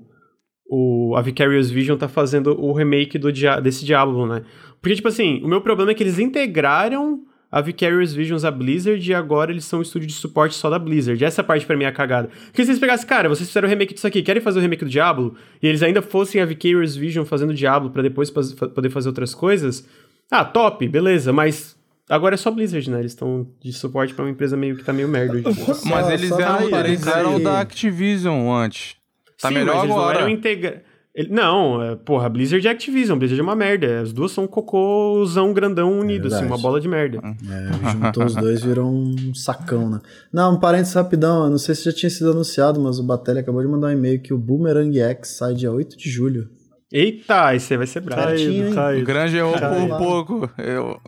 O, 0.73 1.15
a 1.17 1.21
Vicarious 1.23 1.71
Vision 1.71 1.97
tá 1.99 2.09
fazendo 2.09 2.59
o 2.61 2.73
remake 2.73 3.19
do, 3.19 3.31
desse 3.63 3.85
Diablo, 3.85 4.27
né? 4.27 4.43
Porque, 4.81 4.95
tipo 4.95 5.09
assim, 5.09 5.41
o 5.45 5.49
meu 5.49 5.61
problema 5.61 5.91
é 5.91 5.95
que 5.95 6.03
eles 6.03 6.19
integraram 6.19 7.21
a 7.53 7.61
Vicarious 7.61 8.13
Visions 8.13 8.45
à 8.45 8.51
Blizzard 8.51 9.11
e 9.11 9.13
agora 9.15 9.51
eles 9.51 9.65
são 9.65 9.81
um 9.81 9.83
estúdio 9.83 10.07
de 10.07 10.15
suporte 10.15 10.55
só 10.55 10.71
da 10.71 10.79
Blizzard. 10.79 11.23
Essa 11.25 11.43
parte 11.43 11.67
pra 11.67 11.77
mim 11.77 11.85
é 11.85 11.89
a 11.89 11.93
cagada. 11.93 12.29
Porque 12.47 12.65
se 12.65 12.71
eles 12.71 12.79
pegassem, 12.81 13.07
cara, 13.09 13.29
vocês 13.29 13.49
fizeram 13.49 13.67
o 13.67 13.71
remake 13.71 13.93
disso 13.95 14.07
aqui, 14.07 14.23
querem 14.23 14.41
fazer 14.41 14.59
o 14.59 14.63
remake 14.63 14.85
do 14.85 14.91
Diablo? 14.91 15.35
E 15.63 15.67
eles 15.67 15.83
ainda 15.83 16.01
fossem 16.01 16.41
a 16.41 16.45
Vicarious 16.47 16.95
Vision 16.95 17.25
fazendo 17.25 17.53
Diablo 17.53 17.91
pra 17.91 18.03
depois 18.03 18.31
faz- 18.31 18.53
fa- 18.53 18.69
poder 18.69 18.91
fazer 18.91 19.09
outras 19.09 19.35
coisas. 19.35 19.85
Ah, 20.31 20.45
top, 20.45 20.87
beleza, 20.87 21.33
mas 21.33 21.77
agora 22.09 22.35
é 22.35 22.39
só 22.39 22.51
Blizzard, 22.53 22.89
né? 22.89 23.01
Eles 23.01 23.13
estão 23.13 23.49
de 23.61 23.73
suporte 23.73 24.15
pra 24.15 24.25
uma 24.25 24.31
empresa 24.31 24.57
meio 24.57 24.77
que 24.77 24.85
tá 24.85 24.93
meio 24.93 25.09
merda. 25.09 25.41
Mas 25.45 25.57
Só- 25.57 26.11
eles 26.13 26.29
só 26.29 26.41
eram, 26.41 26.67
um 26.67 26.77
eles 26.87 27.07
eram 27.07 27.43
da 27.43 27.61
Activision 27.61 28.49
antes. 28.53 28.95
Tá 29.41 29.49
Sim, 29.49 29.55
melhor 29.55 29.75
mas 29.75 29.85
eles 29.85 29.95
não 29.97 30.03
agora. 30.03 30.19
eram 30.21 30.29
integra... 30.29 30.85
ele- 31.21 31.29
Não, 31.33 31.83
é, 31.83 31.97
porra, 31.97 32.29
Blizzard 32.29 32.65
e 32.67 32.69
Activision. 32.69 33.19
Blizzard 33.19 33.41
é 33.41 33.43
uma 33.43 33.57
merda. 33.57 34.01
As 34.01 34.13
duas 34.13 34.33
são 34.33 34.45
um 34.45 34.47
cocôzão 34.49 35.53
grandão 35.53 35.99
unido, 35.99 36.29
assim, 36.29 36.45
uma 36.45 36.59
bola 36.59 36.81
de 36.81 36.89
merda. 36.89 37.19
É, 37.23 37.91
juntou 37.91 38.25
os 38.25 38.35
dois 38.35 38.63
virou 38.63 38.91
um 38.91 39.35
sacão, 39.35 39.89
né? 39.91 40.01
Não, 40.33 40.55
um 40.55 40.61
parênteses 40.61 40.95
rapidão, 40.95 41.45
eu 41.45 41.51
não 41.51 41.59
sei 41.59 41.75
se 41.75 41.85
já 41.85 41.93
tinha 41.93 42.11
sido 42.11 42.31
anunciado, 42.31 42.81
mas 42.81 42.99
o 42.99 43.03
Batelli 43.03 43.39
acabou 43.41 43.63
de 43.63 43.69
mandar 43.69 43.89
um 43.89 43.93
e-mail 43.93 44.21
que 44.21 44.35
o 44.35 44.39
Boomerang 44.39 44.99
X 45.01 45.37
sai 45.37 45.55
dia 45.55 45.71
8 45.73 45.97
de 45.97 46.11
julho. 46.11 46.49
Eita, 46.93 47.55
esse 47.55 47.73
aí 47.73 47.79
vai 47.79 47.87
ser 47.87 48.01
brabo. 48.01 48.23
Caído? 48.23 49.01
O 49.01 49.05
grande 49.05 49.37
errou 49.37 49.53
Caralho. 49.53 49.89
por 49.91 49.99
pouco. 49.99 50.51
Eu... 50.59 51.01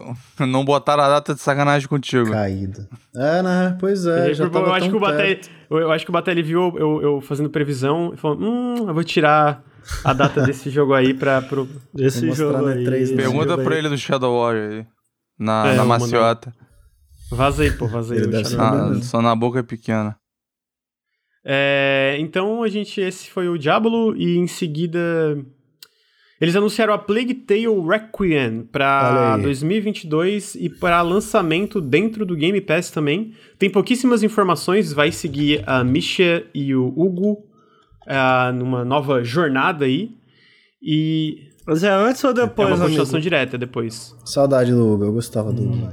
Não 0.47 0.65
botaram 0.65 1.02
a 1.02 1.08
data 1.08 1.34
de 1.34 1.41
sacanagem 1.41 1.89
contigo. 1.89 2.31
Caído. 2.31 2.86
É, 3.16 3.42
né? 3.42 3.76
Pois 3.81 4.07
é, 4.07 4.31
Eu, 4.31 4.34
já 4.34 4.44
eu 4.44 4.73
acho 4.73 4.81
tão 4.81 4.91
que 4.91 4.97
o 4.97 5.00
Batelli, 5.00 5.41
eu, 5.68 5.78
eu 5.78 5.91
acho 5.91 6.05
que 6.05 6.10
o 6.10 6.12
Batelli 6.12 6.41
viu 6.41 6.73
eu, 6.76 7.02
eu 7.02 7.20
fazendo 7.20 7.50
previsão 7.50 8.12
e 8.15 8.16
falou: 8.16 8.39
Hum, 8.41 8.84
eu 8.86 8.94
vou 8.94 9.02
tirar 9.02 9.65
a 10.04 10.12
data 10.12 10.42
desse 10.42 10.70
jogo 10.70 10.94
aí 10.94 11.14
pra. 11.14 11.42
Pro... 11.42 11.68
Desse 11.94 12.30
jogo 12.32 12.58
no 12.58 12.66
aí. 12.66 12.84
E3 12.84 12.94
esse 12.94 13.14
Pergunta 13.14 13.50
jogo 13.50 13.64
pra 13.64 13.74
aí. 13.74 13.78
ele 13.78 13.88
do 13.88 13.98
Shadow 13.98 14.40
Warrior 14.40 14.72
aí. 14.72 14.86
Na, 15.38 15.68
É, 15.68 15.76
na 15.76 15.84
maciota. 15.84 16.54
Vaza 17.30 17.62
aí, 17.62 17.70
pô, 17.70 17.88
saber. 17.88 18.60
Ah, 18.60 19.02
só 19.02 19.22
na 19.22 19.34
boca 19.34 19.60
é 19.60 19.62
pequena. 19.62 20.16
É, 21.44 22.16
então 22.20 22.62
a 22.62 22.68
gente 22.68 23.00
esse 23.00 23.28
foi 23.28 23.48
o 23.48 23.58
Diablo 23.58 24.14
e 24.16 24.36
em 24.36 24.46
seguida 24.46 25.36
eles 26.40 26.56
anunciaram 26.56 26.92
a 26.92 26.98
Plague 26.98 27.34
Tale 27.34 27.68
Requiem 27.86 28.62
para 28.64 29.36
aí. 29.36 29.42
2022 29.42 30.56
e 30.56 30.68
para 30.68 31.00
lançamento 31.00 31.80
dentro 31.80 32.26
do 32.26 32.34
Game 32.36 32.60
Pass 32.60 32.90
também. 32.90 33.32
Tem 33.58 33.70
pouquíssimas 33.70 34.24
informações, 34.24 34.92
vai 34.92 35.12
seguir 35.12 35.62
a 35.66 35.84
Misha 35.84 36.44
e 36.52 36.74
o 36.74 36.88
Hugo 36.88 37.44
ah, 38.06 38.52
numa 38.55 38.84
nova 38.84 39.22
jornada 39.24 39.84
aí 39.84 40.10
e 40.82 41.48
Mas 41.66 41.82
é 41.84 41.90
antes 41.90 42.22
ou 42.24 42.31
é 42.31 42.34
depois, 42.34 42.68
uma 42.68 42.74
amigo? 42.74 42.86
continuação 42.89 43.20
direta 43.20 43.56
depois. 43.58 44.14
Saudade 44.24 44.72
do 44.72 44.86
Hugo, 44.94 45.05
eu 45.05 45.12
gostava 45.12 45.52
do 45.52 45.62
Hugo. 45.62 45.92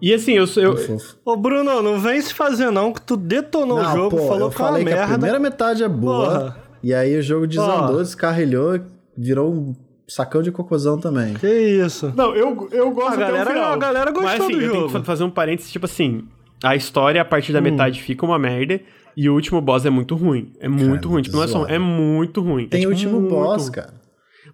E 0.00 0.12
assim, 0.12 0.32
eu, 0.34 0.44
eu, 0.56 0.74
Muito 0.74 0.86
fofo. 0.86 1.16
Ô, 1.24 1.36
Bruno, 1.36 1.80
não 1.80 1.98
vem 1.98 2.20
se 2.20 2.34
fazer 2.34 2.70
não, 2.70 2.92
que 2.92 3.00
tu 3.00 3.16
detonou 3.16 3.82
Não, 3.82 3.90
o 3.92 3.96
jogo, 3.96 4.16
pô, 4.18 4.28
falou 4.28 4.48
eu 4.48 4.50
que 4.50 4.56
é 4.60 4.64
uma 4.64 4.68
falei 4.68 4.84
que 4.84 4.92
a 4.92 4.96
merda. 4.96 5.12
primeira 5.14 5.38
metade 5.38 5.82
é 5.82 5.88
boa, 5.88 6.26
Porra. 6.28 6.56
e 6.82 6.92
aí 6.92 7.16
o 7.18 7.22
jogo 7.22 7.46
desandou, 7.46 7.98
descarrilhou, 8.02 8.78
virou 9.16 9.50
um 9.50 9.74
sacão 10.06 10.42
de 10.42 10.52
cocôzão 10.52 10.98
também. 11.00 11.32
Que 11.34 11.48
isso? 11.48 12.12
Não, 12.14 12.36
eu, 12.36 12.68
eu 12.70 12.90
gosto 12.90 13.12
A 13.12 13.14
até 13.14 13.24
o 13.24 13.26
galera- 13.28 13.50
final. 13.50 13.72
a 13.72 13.76
galera 13.78 14.10
gostou 14.10 14.30
Mas, 14.30 14.40
assim, 14.42 14.52
do 14.52 14.60
eu 14.60 14.60
tenho 14.60 14.74
jogo. 14.74 14.86
que 14.88 14.92
fa- 14.98 15.04
fazer 15.04 15.24
um 15.24 15.30
parênteses, 15.30 15.72
tipo 15.72 15.86
assim, 15.86 16.24
a 16.62 16.74
história 16.76 17.20
a 17.20 17.24
partir 17.24 17.52
da 17.52 17.60
metade 17.60 18.00
fica 18.02 18.24
uma 18.24 18.38
merda 18.38 18.80
e 19.16 19.28
o 19.28 19.34
último 19.34 19.60
boss 19.60 19.84
é 19.86 19.90
muito 19.90 20.14
ruim. 20.14 20.52
É 20.60 20.68
muito 20.68 21.08
ruim, 21.08 21.22
tipo, 21.22 21.36
não 21.36 21.42
é 21.44 21.46
só, 21.48 21.66
é 21.66 21.78
muito 21.78 22.40
ruim. 22.40 22.66
Tem 22.68 22.78
é, 22.78 22.80
tipo, 22.82 22.92
último 22.92 23.20
boss, 23.28 23.64
ruim. 23.64 23.72
cara. 23.72 23.94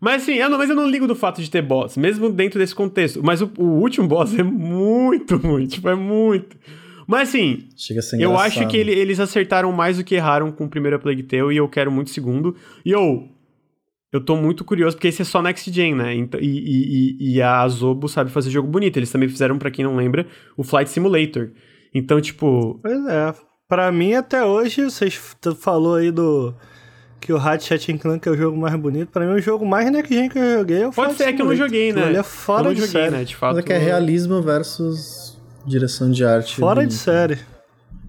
Mas 0.01 0.23
assim, 0.23 0.35
eu 0.35 0.49
não, 0.51 0.59
mas 0.59 0.69
eu 0.71 0.75
não 0.77 0.89
ligo 0.89 1.07
do 1.07 1.15
fato 1.15 1.41
de 1.43 1.51
ter 1.51 1.63
boss, 1.63 1.97
mesmo 1.97 2.31
dentro 2.31 2.59
desse 2.59 2.75
contexto. 2.75 3.21
Mas 3.23 3.41
o, 3.43 3.51
o 3.59 3.65
último 3.81 4.09
boss 4.09 4.37
é 4.37 4.43
muito 4.43 5.37
ruim, 5.37 5.67
tipo, 5.69 5.89
é 5.89 5.95
muito. 5.95 6.57
Mas 7.07 7.29
assim, 7.29 7.69
eu 8.23 8.31
acho 8.47 8.61
que 8.69 8.77
ele- 8.77 8.93
eles 8.93 9.21
acertaram 9.21 9.71
mais 9.73 9.99
do 9.99 10.05
que 10.05 10.15
erraram 10.15 10.51
com 10.53 10.65
o 10.65 10.69
primeiro 10.69 10.99
Plague 10.99 11.23
Tale 11.25 11.53
e 11.55 11.57
eu 11.57 11.69
quero 11.69 11.91
muito 11.93 12.07
o 12.09 12.11
segundo. 12.11 12.57
E 12.85 12.91
eu. 12.91 13.29
Eu 14.13 14.21
tô 14.23 14.37
muito 14.37 14.63
curioso, 14.65 14.97
porque 14.97 15.09
esse 15.09 15.23
é 15.23 15.25
só 15.25 15.41
Next 15.41 15.71
Gen, 15.73 15.95
né? 15.95 16.15
Então, 16.15 16.39
e, 16.39 16.47
e, 16.47 17.17
e- 17.31 17.35
e 17.37 17.43
a 17.43 17.61
Azobo 17.63 18.09
sabe 18.09 18.31
fazer 18.31 18.51
jogo 18.51 18.69
bonito. 18.69 18.99
Eles 18.99 19.11
também 19.11 19.27
fizeram, 19.29 19.57
pra 19.59 19.71
quem 19.71 19.85
não 19.85 19.97
lembra, 19.97 20.27
o 20.57 20.63
Flight 20.63 20.91
Simulator. 20.91 21.51
Então, 21.95 22.21
tipo. 22.21 22.79
Pois 22.83 23.07
é. 23.07 23.35
Pra 23.69 23.91
mim, 23.91 24.15
até 24.15 24.45
hoje, 24.45 24.85
vocês 24.85 25.19
falou 25.59 25.95
aí 25.97 26.11
do... 26.11 26.55
Que 27.21 27.33
o 27.33 27.39
Ratchet 27.39 27.97
Clank 27.99 28.29
é 28.29 28.33
o 28.33 28.37
jogo 28.37 28.57
mais 28.59 28.75
bonito. 28.75 29.09
Pra 29.11 29.25
mim, 29.25 29.35
o 29.35 29.41
jogo 29.41 29.65
mais 29.65 29.91
next 29.93 30.13
gen 30.13 30.29
que 30.29 30.39
eu 30.39 30.59
joguei 30.59 30.83
é 30.83 30.89
o 30.89 30.93
Pode 30.93 31.15
ser 31.15 31.33
que 31.33 31.41
eu 31.41 31.47
não 31.47 31.55
joguei, 31.55 31.93
né? 31.93 32.03
ali 32.05 32.17
é 32.17 32.19
eu 32.19 32.25
fora 32.25 32.65
não 32.65 32.75
de 32.75 32.81
joguei, 32.81 32.93
série. 33.03 33.11
né? 33.17 33.25
De 33.25 33.37
fato. 33.37 33.55
Mas 33.55 33.59
é 33.65 33.67
que 33.67 33.73
é 33.73 33.79
realismo 33.79 34.43
versus 34.43 35.39
direção 35.65 36.11
de 36.11 36.25
arte. 36.25 36.57
Fora 36.57 36.81
de 36.81 36.87
bonita. 36.89 37.03
série. 37.05 37.39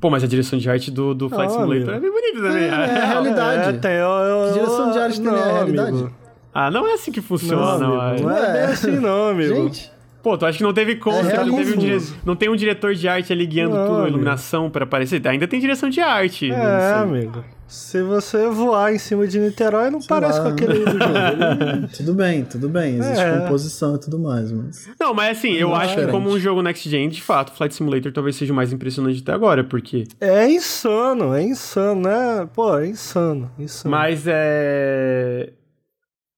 Pô, 0.01 0.09
mas 0.09 0.23
a 0.23 0.27
direção 0.27 0.57
de 0.57 0.67
arte 0.69 0.89
do, 0.89 1.13
do 1.13 1.29
Flight 1.29 1.53
Não, 1.53 1.61
Simulator 1.61 1.89
amigo. 1.89 1.91
é 1.91 1.99
bem 1.99 2.11
bonita 2.11 2.41
também. 2.47 2.63
É, 2.63 2.67
é 2.67 3.01
a 3.01 3.05
realidade. 3.05 3.69
É, 3.69 3.79
tem, 3.79 3.91
eu, 3.91 4.07
eu, 4.09 4.47
Que 4.47 4.53
direção 4.59 4.91
de 4.91 4.97
arte 4.99 5.21
tem, 5.21 5.31
né? 5.31 5.39
É 5.39 5.41
a 5.41 5.45
Não, 5.45 5.53
realidade. 5.53 5.89
amigo. 5.91 6.13
Ah, 6.55 6.71
não 6.71 6.87
é 6.87 6.93
assim 6.93 7.11
que 7.11 7.19
Não, 7.21 7.27
funciona, 7.27 7.89
uai. 7.89 8.19
não 8.19 8.31
é 8.31 8.41
bem 8.51 8.61
Ué. 8.61 8.65
assim 8.65 8.91
não, 8.99 9.29
amigo. 9.29 9.53
Gente, 9.69 9.91
Pô, 10.23 10.37
tu 10.37 10.45
acha 10.45 10.57
que 10.57 10.63
não 10.63 10.73
teve 10.73 10.95
como, 10.95 11.17
É 11.17 11.23
não, 11.45 11.53
teve 11.57 11.73
um 11.73 11.77
dire- 11.77 12.01
não 12.25 12.35
tem 12.35 12.49
um 12.49 12.55
diretor 12.55 12.95
de 12.95 13.07
arte 13.09 13.33
ali 13.33 13.45
guiando 13.45 13.75
Não, 13.75 13.83
tudo, 13.85 13.91
a 13.95 13.97
amigo. 14.03 14.07
iluminação 14.11 14.69
pra 14.69 14.85
aparecer. 14.85 15.21
Ainda 15.27 15.47
tem 15.49 15.59
direção 15.59 15.89
de 15.89 15.99
arte. 15.99 16.49
É, 16.49 16.55
não 16.57 16.79
sei. 17.09 17.19
amigo. 17.19 17.43
Se 17.67 18.01
você 18.03 18.47
voar 18.47 18.93
em 18.93 18.99
cima 18.99 19.27
de 19.27 19.39
Niterói, 19.39 19.89
não 19.89 19.99
parece 19.99 20.37
lá, 20.39 20.45
com 20.45 20.51
aquele 20.51 20.73
do 20.85 20.91
jogo. 20.91 21.87
tudo 21.97 22.13
bem, 22.13 22.45
tudo 22.45 22.69
bem. 22.69 22.97
Existe 22.99 23.19
É. 23.21 23.39
composição 23.39 23.95
e 23.95 23.99
tudo 23.99 24.17
mais, 24.19 24.49
mas. 24.51 24.89
Não, 24.99 25.13
mas 25.13 25.37
assim, 25.37 25.53
eu 25.53 25.69
Não 25.69 25.75
é 25.75 25.79
acho 25.79 25.87
que 25.95 26.01
diferente. 26.01 26.11
como 26.11 26.29
um 26.29 26.39
jogo 26.39 26.61
next 26.61 26.87
gen, 26.89 27.09
de 27.09 27.21
fato, 27.21 27.51
Flight 27.51 27.73
Simulator 27.75 28.11
talvez 28.13 28.35
seja 28.37 28.53
o 28.53 28.55
mais 28.55 28.71
impressionante 28.71 29.19
até 29.21 29.33
agora, 29.33 29.63
porque... 29.63 30.05
É 30.21 30.47
insano, 30.49 31.33
é 31.33 31.41
insano, 31.41 32.01
né? 32.01 32.47
Pô, 32.53 32.77
é 32.77 32.87
insano, 32.87 33.51
insano. 33.59 33.91
Mas 33.91 34.23
é... 34.27 35.49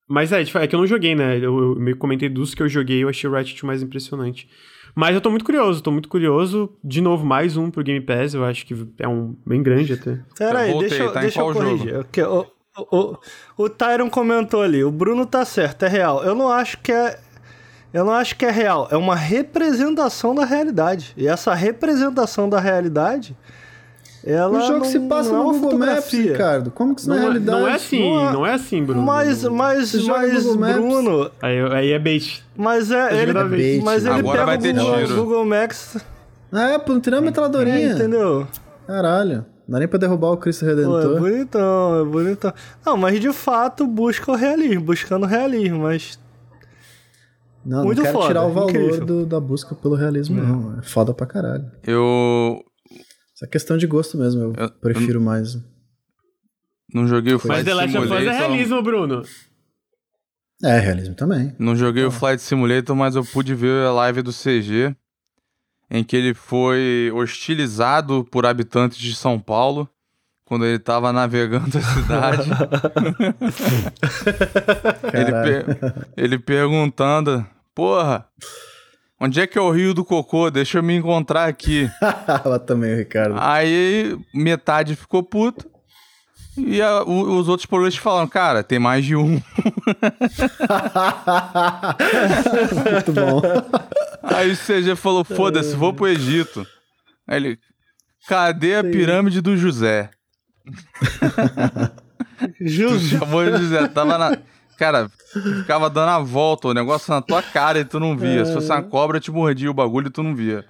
Mas 0.08 0.32
é, 0.32 0.42
é 0.42 0.68
que 0.68 0.76
eu 0.76 0.80
não 0.80 0.88
joguei, 0.88 1.16
né? 1.16 1.38
Eu, 1.38 1.58
eu 1.58 1.76
meio 1.76 1.96
que 1.96 2.00
comentei 2.02 2.30
dos 2.30 2.54
que 2.54 2.62
eu 2.62 2.70
joguei, 2.70 3.04
eu 3.04 3.10
achei 3.10 3.30
o 3.30 3.34
Ratchet 3.34 3.64
o 3.64 3.68
mais 3.68 3.82
impressionante. 3.82 4.48
Mas 4.94 5.14
eu 5.14 5.20
tô 5.20 5.30
muito 5.30 5.44
curioso, 5.44 5.82
tô 5.84 5.92
muito 5.92 6.08
curioso. 6.08 6.70
De 6.84 7.02
novo, 7.02 7.26
mais 7.26 7.58
um 7.58 7.70
pro 7.70 7.84
Game 7.84 8.00
Pass, 8.00 8.34
eu 8.34 8.46
acho 8.46 8.66
que 8.66 8.76
é 9.00 9.08
um 9.08 9.36
bem 9.46 9.62
grande 9.62 9.94
até. 9.94 10.20
Pera 10.38 10.60
aí, 10.60 10.68
Eu 10.70 10.74
voltei, 10.74 10.90
deixa, 10.90 11.04
eu- 11.04 11.12
tá 11.12 11.20
em 11.20 11.24
deixa 11.24 11.40
eu 11.40 11.44
qual 11.44 11.54
jogo? 11.54 11.66
corrigir. 11.78 12.00
Ok, 12.00 12.24
O, 12.24 12.46
o, 12.78 12.98
o, 12.98 13.18
o 13.66 13.70
Tyron 13.70 14.10
comentou 14.10 14.62
ali, 14.62 14.84
o 14.84 14.92
Bruno 14.92 15.26
tá 15.26 15.44
certo, 15.44 15.84
é 15.84 15.88
real. 15.90 16.24
Eu 16.24 16.36
não 16.36 16.50
acho 16.50 16.78
que 16.80 16.92
é. 16.92 17.20
Eu 17.94 18.04
não 18.06 18.12
acho 18.14 18.36
que 18.38 18.46
é 18.46 18.52
real, 18.52 18.88
é 18.92 18.98
uma 18.98 19.16
representação 19.16 20.36
da 20.36 20.46
realidade. 20.46 21.14
E 21.18 21.28
essa 21.28 21.54
representação 21.54 22.48
da 22.50 22.60
realidade. 22.60 23.36
Ela 24.26 24.50
o 24.58 24.62
jogo 24.62 24.80
não, 24.80 24.86
se 24.86 25.00
passa 25.02 25.32
não 25.32 25.42
é 25.42 25.44
no 25.44 25.44
Google 25.60 25.62
Maps, 25.62 25.72
fotografia. 26.06 26.32
Ricardo. 26.32 26.72
Como 26.72 26.96
que 26.96 27.02
isso 27.02 27.10
Não, 27.10 27.16
não, 27.18 27.22
é 27.24 27.26
é, 27.26 27.30
realidade? 27.30 27.60
não 27.62 27.68
é 27.68 27.74
assim, 27.76 28.00
Não 28.10 28.28
é- 28.30 28.34
não 28.34 28.46
é 28.48 28.54
assim, 28.54 28.84
Bruno. 28.84 29.02
Mas, 29.04 29.44
mas, 29.44 29.94
mas 30.08 30.56
Maps? 30.56 30.76
Bruno, 30.76 31.32
Aí, 31.42 31.60
aí 31.72 31.92
é 31.92 32.00
bait. 32.00 32.44
mas 32.58 32.90
é, 32.92 33.22
ele, 33.22 33.34
ver. 33.46 33.84
mas 33.84 34.04
ele 34.06 34.16
Agora 34.16 34.32
pega 34.40 34.46
vai 34.46 34.58
o 34.58 34.62
ter 34.62 34.74
Google, 34.74 34.96
tiro. 34.98 35.16
Google 35.16 35.46
Maps, 35.46 35.98
É, 36.52 36.78
pô, 36.80 36.94
não 36.94 37.00
tem 37.02 37.12
nem 37.12 37.20
uma 37.20 37.26
metralhadorinha. 37.28 37.76
é, 37.78 37.92
entendeu? 37.92 38.48
Caralho. 38.88 39.46
Não 39.68 39.74
dá 39.74 39.80
nem 39.80 39.88
pra 39.88 39.98
derrubar 40.00 40.32
o 40.32 40.38
Cristo 40.38 40.64
Pô, 40.66 40.72
é 40.72 40.76
Redentor. 40.76 41.20
bonitão, 41.20 42.02
é 42.02 42.04
bonitão. 42.04 42.54
Não, 42.86 42.98
mas 42.98 43.20
de 43.20 43.32
fato 43.34 43.86
busca 43.88 44.32
o 44.32 44.36
realismo, 44.36 44.82
buscando 44.86 45.24
o 45.24 45.28
realismo, 45.28 45.80
mas. 45.84 46.20
Não, 47.66 47.84
Muito 47.84 47.98
não 47.98 48.04
quero 48.06 48.16
foda, 48.18 48.28
tirar 48.28 48.46
o 48.46 48.52
valor 48.54 49.06
do- 49.06 49.26
da 49.26 49.40
busca 49.40 49.74
pelo 49.74 49.96
realismo, 49.96 50.40
não. 50.42 50.78
É 50.80 50.82
foda 50.84 51.14
pra 51.16 51.26
caralho. 51.26 51.66
Eu 51.84 52.60
Isso 53.36 53.46
é 53.46 53.48
questão 53.48 53.78
de 53.78 53.86
gosto 53.86 54.18
mesmo. 54.18 54.42
Eu, 54.42 54.54
Eu- 54.58 54.72
prefiro 54.72 55.22
mais. 55.22 55.58
não 56.94 57.08
joguei 57.08 57.34
o 57.34 57.38
Mas 57.38 57.44
Flight 57.46 57.66
The 57.66 57.74
Last 57.74 57.98
of 57.98 58.06
Us 58.08 58.12
é 58.12 58.18
Simulator. 58.18 58.40
realismo, 58.50 58.82
Bruno. 58.82 59.22
É, 60.64 60.80
realismo 60.80 61.16
também. 61.16 61.54
Não 61.60 61.76
joguei 61.76 62.06
o 62.06 62.12
Flight 62.12 62.42
Simulator, 62.42 62.96
mas 62.96 63.16
eu 63.16 63.26
pude 63.26 63.54
ver 63.54 63.86
a 63.86 63.92
live 63.92 64.22
do 64.22 64.32
CG, 64.32 64.96
em 65.92 66.04
que 66.04 66.16
ele 66.16 66.34
foi 66.34 67.12
hostilizado 67.14 68.26
por 68.32 68.46
habitantes 68.46 68.98
de 68.98 69.14
São 69.14 69.38
Paulo 69.38 69.88
quando 70.46 70.66
ele 70.66 70.80
tava 70.80 71.12
navegando 71.12 71.78
a 71.78 71.82
cidade. 71.82 72.50
ele, 75.14 75.32
per- 75.32 76.06
ele 76.16 76.40
perguntando: 76.40 77.46
Porra, 77.74 78.26
onde 79.20 79.40
é 79.42 79.48
que 79.48 79.58
é 79.58 79.62
o 79.62 79.72
Rio 79.72 79.94
do 79.94 80.04
Cocô? 80.06 80.50
Deixa 80.52 80.78
eu 80.80 80.84
me 80.84 80.96
encontrar 80.96 81.46
aqui. 81.48 81.90
Ela 82.46 82.60
também, 82.60 82.94
o 82.94 82.98
Ricardo. 82.98 83.36
Aí 83.40 84.18
metade 84.34 84.96
ficou 84.96 85.22
puto. 85.24 85.70
E 86.58 86.82
a- 86.82 87.04
o- 87.04 87.38
os 87.38 87.50
outros 87.50 87.66
paulistas 87.66 88.02
falaram, 88.02 88.28
cara, 88.30 88.64
tem 88.64 88.80
mais 88.80 89.04
de 89.04 89.14
um. 89.16 89.42
Muito 92.92 93.12
bom. 93.14 93.42
Aí 94.24 94.52
o 94.52 94.58
CG 94.58 94.96
falou, 94.96 95.24
foda-se, 95.24 95.76
vou 95.76 95.94
pro 95.94 96.08
Egito. 96.08 96.66
Aí 97.28 97.38
ele, 97.38 97.60
cadê 98.28 98.76
a 98.76 98.84
pirâmide 98.84 99.42
do 99.42 99.58
José? 99.58 100.10
Justo. 102.60 103.18
chamou 103.20 103.46
de 103.46 103.58
José, 103.58 103.88
tava 103.88 104.18
na... 104.18 104.38
Cara, 104.78 105.10
ficava 105.60 105.90
dando 105.90 106.10
a 106.10 106.20
volta, 106.20 106.68
o 106.68 106.74
negócio 106.74 107.14
na 107.14 107.22
tua 107.22 107.42
cara 107.42 107.80
e 107.80 107.86
tu 107.86 108.00
não 108.00 108.18
via. 108.18 108.46
Se 108.46 108.54
fosse 108.54 108.70
uma 108.72 108.84
cobra, 108.84 109.20
te 109.20 109.32
mordia 109.32 109.70
o 109.72 109.74
bagulho 109.74 110.08
e 110.08 110.12
tu 110.12 110.22
não 110.24 110.36
via. 110.36 110.66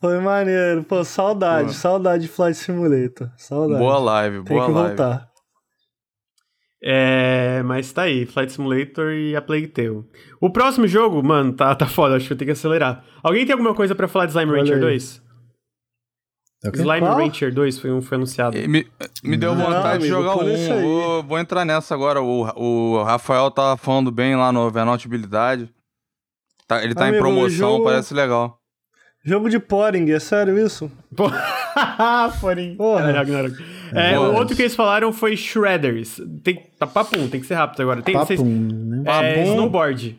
Foi 0.00 0.18
maneiro. 0.18 0.82
Pô, 0.84 1.04
saudade. 1.04 1.68
Pô. 1.68 1.72
Saudade 1.74 2.22
de 2.24 2.28
Flight 2.28 2.56
Simulator. 2.56 3.30
Saudade. 3.36 3.78
Boa 3.78 3.98
live, 3.98 4.42
Tem 4.44 4.56
boa 4.56 4.66
que 4.66 4.72
live. 4.72 4.88
voltar. 4.88 5.28
É, 6.84 7.62
mas 7.64 7.92
tá 7.92 8.02
aí, 8.02 8.26
Flight 8.26 8.52
Simulator 8.52 9.12
e 9.12 9.36
a 9.36 9.40
Plague 9.42 9.68
Tale. 9.68 10.02
O 10.40 10.50
próximo 10.50 10.88
jogo, 10.88 11.22
mano, 11.22 11.52
tá, 11.52 11.72
tá 11.76 11.86
foda, 11.86 12.16
acho 12.16 12.26
que 12.26 12.32
eu 12.32 12.36
tenho 12.36 12.46
que 12.48 12.52
acelerar. 12.52 13.04
Alguém 13.22 13.44
tem 13.46 13.52
alguma 13.52 13.72
coisa 13.74 13.94
pra 13.94 14.08
falar 14.08 14.26
de 14.26 14.32
Slime 14.32 14.50
Olha 14.50 14.60
Rancher 14.62 14.74
aí. 14.76 14.80
2? 14.80 15.22
É 16.64 16.68
o 16.68 16.72
quê? 16.72 16.78
Slime 16.78 17.00
Qual? 17.00 17.16
Rancher 17.16 17.52
2 17.52 17.78
foi, 17.78 17.90
um, 17.92 18.00
foi 18.00 18.16
anunciado. 18.16 18.56
Me, 18.68 18.86
me 19.24 19.36
deu 19.36 19.54
Não, 19.54 19.64
vontade 19.64 20.04
de 20.04 20.06
amigo, 20.12 20.22
jogar 20.22 20.32
pula 20.34 20.50
um. 20.50 20.54
isso 20.54 20.72
aí. 20.72 20.82
Vou, 20.82 21.22
vou 21.24 21.38
entrar 21.38 21.64
nessa 21.64 21.94
agora. 21.94 22.20
O, 22.22 22.42
o 22.56 23.02
Rafael 23.02 23.50
tava 23.50 23.76
falando 23.76 24.10
bem 24.12 24.36
lá 24.36 24.52
no 24.52 24.60
Overnote 24.60 25.06
Habilidade. 25.06 25.68
Tá, 26.68 26.82
ele 26.84 26.94
tá 26.94 27.06
Amigo, 27.08 27.16
em 27.16 27.18
o 27.18 27.22
promoção, 27.22 27.70
jogo- 27.72 27.84
parece 27.84 28.14
legal. 28.14 28.58
Jogo 29.24 29.48
de 29.48 29.58
Poring, 29.60 30.10
é 30.10 30.18
sério 30.18 30.58
isso? 30.58 30.90
Porém. 32.40 32.74
Porra. 32.76 33.12
É, 33.94 34.14
Boa. 34.14 34.30
o 34.30 34.34
outro 34.36 34.56
que 34.56 34.62
eles 34.62 34.74
falaram 34.74 35.12
foi 35.12 35.36
Shredders. 35.36 36.20
Tem, 36.42 36.56
tá 36.78 36.86
papum, 36.86 37.28
tem 37.28 37.40
que 37.40 37.46
ser 37.46 37.54
rápido 37.54 37.82
agora. 37.82 38.02
Tem, 38.02 38.16
vocês- 38.16 38.40
Papo, 38.40 38.50
né? 38.50 39.02
é, 39.06 39.34
Papum. 39.34 39.50
Snowboard. 39.52 40.18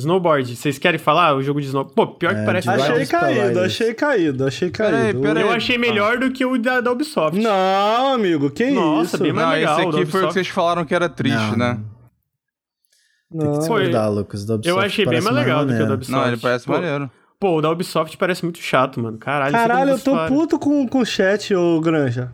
Snowboard. 0.00 0.56
Vocês 0.56 0.78
querem 0.78 0.98
falar 0.98 1.34
o 1.36 1.42
jogo 1.42 1.60
de 1.60 1.66
snowboard? 1.68 1.94
Pô, 1.94 2.06
pior 2.08 2.34
que 2.34 2.40
É, 2.40 2.44
parece... 2.44 2.68
de 2.68 2.74
Achei 2.74 3.06
caído, 3.06 3.60
achei 3.60 3.94
caído, 3.94 4.46
achei 4.46 4.70
caído. 4.70 5.20
pera 5.20 5.40
aí. 5.40 5.46
Eu 5.46 5.52
achei 5.52 5.78
melhor 5.78 6.18
do 6.18 6.30
que 6.30 6.44
o 6.44 6.58
da, 6.58 6.80
da 6.80 6.90
Ubisoft. 6.92 7.38
Não, 7.40 8.12
amigo, 8.14 8.50
que 8.50 8.70
Nossa, 8.70 9.16
isso? 9.16 9.22
bem 9.22 9.32
mais 9.32 9.46
Não, 9.46 9.54
legal, 9.54 9.72
esse 9.78 9.82
aqui 9.82 9.90
foi 9.92 10.00
o 10.00 10.04
que 10.04 10.08
Ubisoft. 10.16 10.32
vocês 10.34 10.48
falaram 10.48 10.84
que 10.84 10.94
era 10.94 11.08
triste, 11.08 11.36
Não, 11.38 11.56
né? 11.56 11.78
Tem 13.30 13.38
que 13.40 13.46
Não. 13.46 13.58
discordar, 13.58 14.10
Lucas. 14.10 14.44
Da 14.44 14.54
Eu 14.54 14.56
Ubisoft 14.58 14.86
achei 14.86 15.06
bem 15.06 15.20
mais 15.20 15.36
legal 15.36 15.64
do 15.64 15.68
que 15.68 15.74
o 15.74 15.78
da 15.78 15.82
maneiro. 15.82 15.94
Ubisoft. 15.94 16.20
Não, 16.20 16.28
ele 16.28 16.36
parece 16.40 16.66
Pô, 16.66 16.72
maneiro. 16.72 17.10
Pô, 17.38 17.56
o 17.58 17.60
da 17.62 17.70
Ubisoft 17.70 18.16
parece 18.18 18.42
muito 18.44 18.58
chato, 18.58 19.00
mano. 19.00 19.16
Caralho, 19.18 19.54
é 19.54 19.58
Caralho, 19.58 19.90
eu 19.92 19.98
tô 19.98 20.26
puto 20.26 20.58
com, 20.58 20.86
com 20.88 20.98
o 20.98 21.06
chat, 21.06 21.54
ô 21.54 21.80
Granja. 21.80 22.32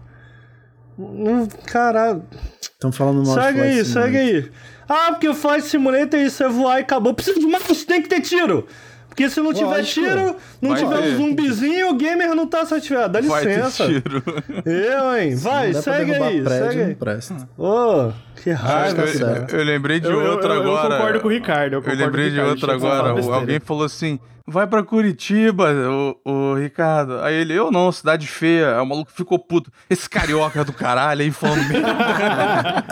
Hum, 0.98 1.46
Caralho. 1.66 2.22
Estão 2.60 2.90
falando 2.90 3.24
mal 3.26 3.36
de 3.36 3.42
Segue 3.42 3.60
aí, 3.60 3.84
segue 3.84 4.16
aí. 4.16 4.50
Ah, 4.88 5.08
porque 5.10 5.28
o 5.28 5.34
Flight 5.34 5.66
Simulator 5.66 6.18
isso, 6.20 6.42
é 6.44 6.48
voar 6.48 6.78
e 6.78 6.82
acabou. 6.82 7.12
Preciso 7.14 7.40
de 7.40 7.46
mais, 7.46 7.84
tem 7.84 8.00
que 8.02 8.08
ter 8.08 8.20
tiro. 8.20 8.66
Porque 9.08 9.30
se 9.30 9.40
não 9.40 9.52
tiver 9.54 9.78
Lógico. 9.78 10.06
tiro, 10.06 10.36
não 10.60 10.70
Vai 10.72 10.78
tiver 10.82 10.98
ter. 11.00 11.08
um 11.08 11.16
zumbizinho, 11.16 11.88
o 11.88 11.94
gamer 11.94 12.34
não 12.34 12.46
tá 12.46 12.66
satisfeito. 12.66 13.08
Dá 13.08 13.20
Vai 13.22 13.42
ter 13.46 13.56
licença. 13.56 13.86
tiro. 13.86 14.22
Eu, 14.66 15.16
hein? 15.16 15.34
Vai, 15.36 15.72
segue 15.72 16.14
aí, 16.14 16.42
prédio, 16.42 16.48
segue 16.68 16.80
não 16.82 16.86
aí. 16.88 16.94
presta. 16.94 17.48
Ô, 17.56 18.12
que 18.42 18.50
Ah, 18.50 18.54
raiva. 18.56 19.02
tá 19.04 19.46
eu, 19.54 19.58
eu 19.60 19.64
lembrei 19.64 20.00
de 20.00 20.06
Eu, 20.06 20.20
eu, 20.20 20.32
outra 20.32 20.52
eu, 20.54 20.62
eu 20.64 20.76
agora. 20.76 20.96
concordo 20.98 21.20
com 21.20 21.28
o 21.28 21.30
Ricardo. 21.30 21.72
Eu, 21.72 21.78
Eu 21.78 21.82
concordo 21.82 22.04
lembrei 22.04 22.26
com 22.26 22.32
o 22.32 22.34
de 22.34 22.40
outra 22.42 22.78
falar 22.78 22.98
agora. 23.10 23.34
Alguém 23.36 23.58
falou 23.58 23.84
assim: 23.84 24.20
vai 24.46 24.66
pra 24.66 24.82
Curitiba, 24.82 25.72
o, 25.72 26.16
o 26.52 26.54
Ricardo. 26.56 27.18
Aí 27.22 27.36
ele, 27.36 27.54
eu 27.54 27.70
não, 27.70 27.90
cidade 27.90 28.26
feia. 28.26 28.74
Aí 28.76 28.82
o 28.82 28.86
maluco 28.86 29.10
ficou 29.10 29.38
puto. 29.38 29.72
Esse 29.88 30.10
carioca 30.10 30.62
do 30.62 30.74
caralho 30.74 31.22
aí 31.22 31.30
falando 31.30 31.66
merda. 31.66 32.84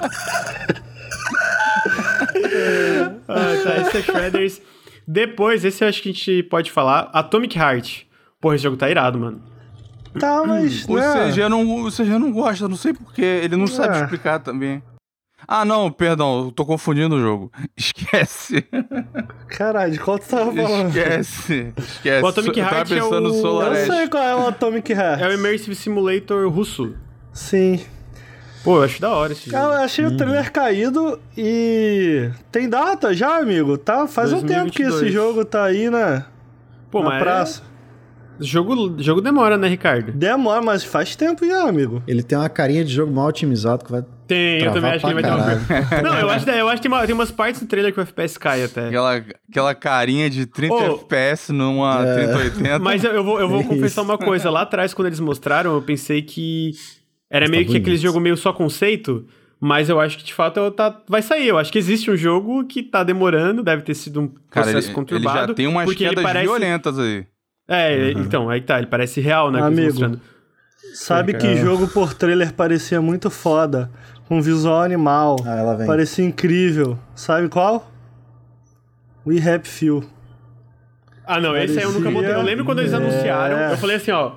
Ah, 3.29 3.63
tá, 3.63 3.77
esse 3.81 3.97
é 3.99 4.03
Shredders. 4.03 4.63
Depois, 5.07 5.65
esse 5.65 5.85
eu 5.85 5.89
acho 5.89 6.03
que 6.03 6.09
a 6.09 6.13
gente 6.13 6.43
pode 6.45 6.71
falar. 6.71 7.11
Atomic 7.13 7.59
Heart. 7.59 8.03
Porra, 8.41 8.55
esse 8.57 8.65
jogo 8.65 8.77
tá 8.77 8.89
irado, 8.91 9.19
mano. 9.19 9.43
Tá, 10.19 10.43
mas. 10.47 10.85
O 10.89 10.97
né? 10.97 11.31
CG, 11.31 11.49
não, 11.49 11.83
o 11.85 11.91
CG 11.91 12.19
não 12.19 12.31
gosta, 12.33 12.69
não 12.69 12.77
sei 12.77 12.95
porquê. 12.95 13.41
Ele 13.43 13.57
não 13.57 13.67
sabe 13.67 13.97
É. 13.99 14.03
explicar 14.03 14.39
também. 14.39 14.83
Ah, 15.47 15.63
não, 15.65 15.91
perdão, 15.91 16.47
eu 16.47 16.53
tô 16.53 16.65
confundindo 16.65 17.17
o 17.17 17.21
jogo. 17.21 17.53
Esquece. 17.77 18.65
Caralho, 19.49 19.93
de 19.93 19.99
qual 19.99 20.19
tu 20.19 20.27
tava 20.27 20.51
falando? 20.53 20.89
Esquece. 20.89 21.73
Esquece. 21.77 22.25
O 22.25 22.27
Atomic 22.29 22.59
eu 22.59 22.65
tava 22.65 22.77
Heart 22.77 22.91
é 22.91 22.95
pensando 22.95 23.21
no 23.21 23.29
o- 23.31 23.41
Solar 23.43 23.75
Eu 23.75 23.87
sei 23.87 24.09
qual 24.09 24.23
é 24.23 24.35
o 24.37 24.47
Atomic 24.47 24.91
Heart. 24.93 25.21
É 25.21 25.29
o 25.29 25.33
Immersive 25.35 25.75
Simulator 25.75 26.49
russo. 26.51 26.95
Sim. 27.33 27.85
Pô, 28.65 28.79
eu 28.79 28.83
acho 28.85 29.01
da 29.01 29.11
hora 29.11 29.33
esse 29.33 29.51
Cara, 29.51 29.65
eu 29.67 29.71
jogo. 29.73 29.85
achei 29.85 30.07
o 30.07 30.17
trailer 30.17 30.51
caído 30.51 31.21
e. 31.37 32.31
Tem 32.51 32.69
data 32.69 33.13
já, 33.13 33.37
amigo? 33.39 33.77
Tá? 33.77 34.07
Faz 34.07 34.33
um 34.33 34.41
tempo 34.41 34.71
que 34.71 34.83
2022. 34.85 35.03
esse 35.03 35.13
jogo 35.13 35.45
tá 35.45 35.65
aí 35.65 35.91
na, 35.91 36.25
Pô, 36.91 37.03
na 37.03 37.11
mas 37.11 37.23
praça. 37.23 37.61
é- 37.61 37.75
jogo, 38.45 38.95
jogo 39.03 39.21
demora, 39.21 39.59
né, 39.59 39.69
Ricardo? 39.69 40.13
Demora, 40.13 40.63
mas 40.63 40.83
faz 40.83 41.15
tempo 41.15 41.47
já, 41.47 41.69
amigo. 41.69 42.03
Ele 42.09 42.23
tem 42.23 42.39
uma 42.39 42.49
carinha 42.49 42.83
de 42.85 42.93
jogo 42.93 43.13
mal 43.13 43.27
otimizado 43.29 43.85
que 43.85 43.93
vai. 43.93 44.03
Tem, 44.27 44.63
eu 44.63 44.73
também 44.73 44.93
acho 44.93 45.01
que 45.01 45.13
ele 45.13 45.21
vai 45.21 45.23
ter 45.23 45.31
uma... 45.31 46.01
Não, 46.03 46.19
eu 46.19 46.31
acho, 46.31 46.49
eu 46.51 46.67
acho 46.71 46.77
que 46.81 46.89
tem, 46.89 46.91
uma- 46.97 47.05
tem 47.07 47.15
umas 47.15 47.31
partes 47.31 47.61
do 47.61 47.67
trailer 47.69 47.93
que 47.93 48.01
o 48.01 48.03
FPS 48.03 48.39
cai 48.39 48.65
até. 48.65 48.87
Aquela, 48.89 49.23
aquela 49.51 49.75
carinha 49.75 50.31
de 50.31 50.47
30 50.47 50.75
Ô. 50.75 50.95
FPS 50.95 51.53
numa 51.53 52.03
É. 52.07 52.15
3080. 52.15 52.79
Mas 52.79 53.05
eu, 53.05 53.13
eu 53.13 53.23
vou, 53.23 53.39
eu 53.39 53.47
vou 53.47 53.61
Isso. 53.61 53.69
confessar 53.69 54.01
uma 54.01 54.17
coisa. 54.17 54.49
Lá 54.49 54.63
atrás, 54.63 54.95
quando 54.95 55.09
eles 55.09 55.21
mostraram, 55.21 55.75
eu 55.75 55.83
pensei 55.83 56.23
que 56.23 56.71
era 57.37 57.45
Mas 57.47 57.51
meio 57.51 57.67
tá 57.67 57.73
que 57.73 57.79
aquele 57.79 57.97
jogo 57.97 58.21
meio 58.21 58.37
só 58.37 58.53
conceito. 58.53 59.27
Mas 59.61 59.89
eu 59.89 59.99
acho 59.99 60.19
que 60.19 60.25
de 60.25 60.35
fato 60.35 60.59
eu- 60.61 60.71
tá, 60.71 61.01
vai 61.09 61.23
sair. 61.23 61.49
Eu 61.49 61.57
acho 61.59 61.73
que 61.73 61.79
existe 61.79 62.11
um 62.11 62.17
jogo 62.17 62.65
que 62.67 62.83
tá 62.83 63.03
demorando, 63.03 63.63
deve 63.63 63.83
ter 63.83 63.95
sido 63.95 64.21
um 64.21 64.29
Cara, 64.29 64.67
processo 64.67 64.79
ele, 64.79 64.87
ele 64.87 64.95
conturbado. 64.95 65.49
já 65.49 65.55
tem 65.55 65.67
umas 65.67 65.85
porque 65.87 66.05
ele 66.05 66.11
quedas 66.11 66.25
parece... 66.25 66.45
violentas 66.47 66.99
aí. 66.99 67.27
É, 67.67 68.11
então, 68.13 68.51
aí 68.51 68.61
tá, 68.61 68.77
ele 68.79 68.89
parece 68.89 69.21
real, 69.23 69.51
né? 69.51 69.63
Amigo. 69.63 70.19
Sabe 70.93 71.33
Sim, 71.33 71.39
que 71.39 71.57
jogo 71.57 71.89
por 71.89 72.13
trailer 72.15 72.53
parecia 72.53 73.01
muito 73.01 73.31
foda? 73.31 73.91
Com 74.29 74.41
visual 74.43 74.83
animal. 74.83 75.37
Ah, 75.47 75.57
ela 75.57 75.75
vem. 75.77 75.87
Parecia 75.87 76.25
incrível. 76.25 76.99
Sabe 77.15 77.49
qual? 77.49 77.91
We 79.27 79.39
Happy 79.39 79.69
Few. 79.69 80.05
Ah, 81.27 81.41
não, 81.41 81.57
esse 81.57 81.79
aí 81.79 81.85
eu 81.85 81.93
nunca 81.93 82.11
botei. 82.11 82.33
Eu 82.35 82.43
lembro 82.43 82.65
quando 82.67 82.81
eles 82.81 82.93
É. 82.93 82.97
anunciaram, 82.97 83.57
eu 83.71 83.79
falei 83.79 83.97
assim, 83.97 84.11
ó. 84.11 84.33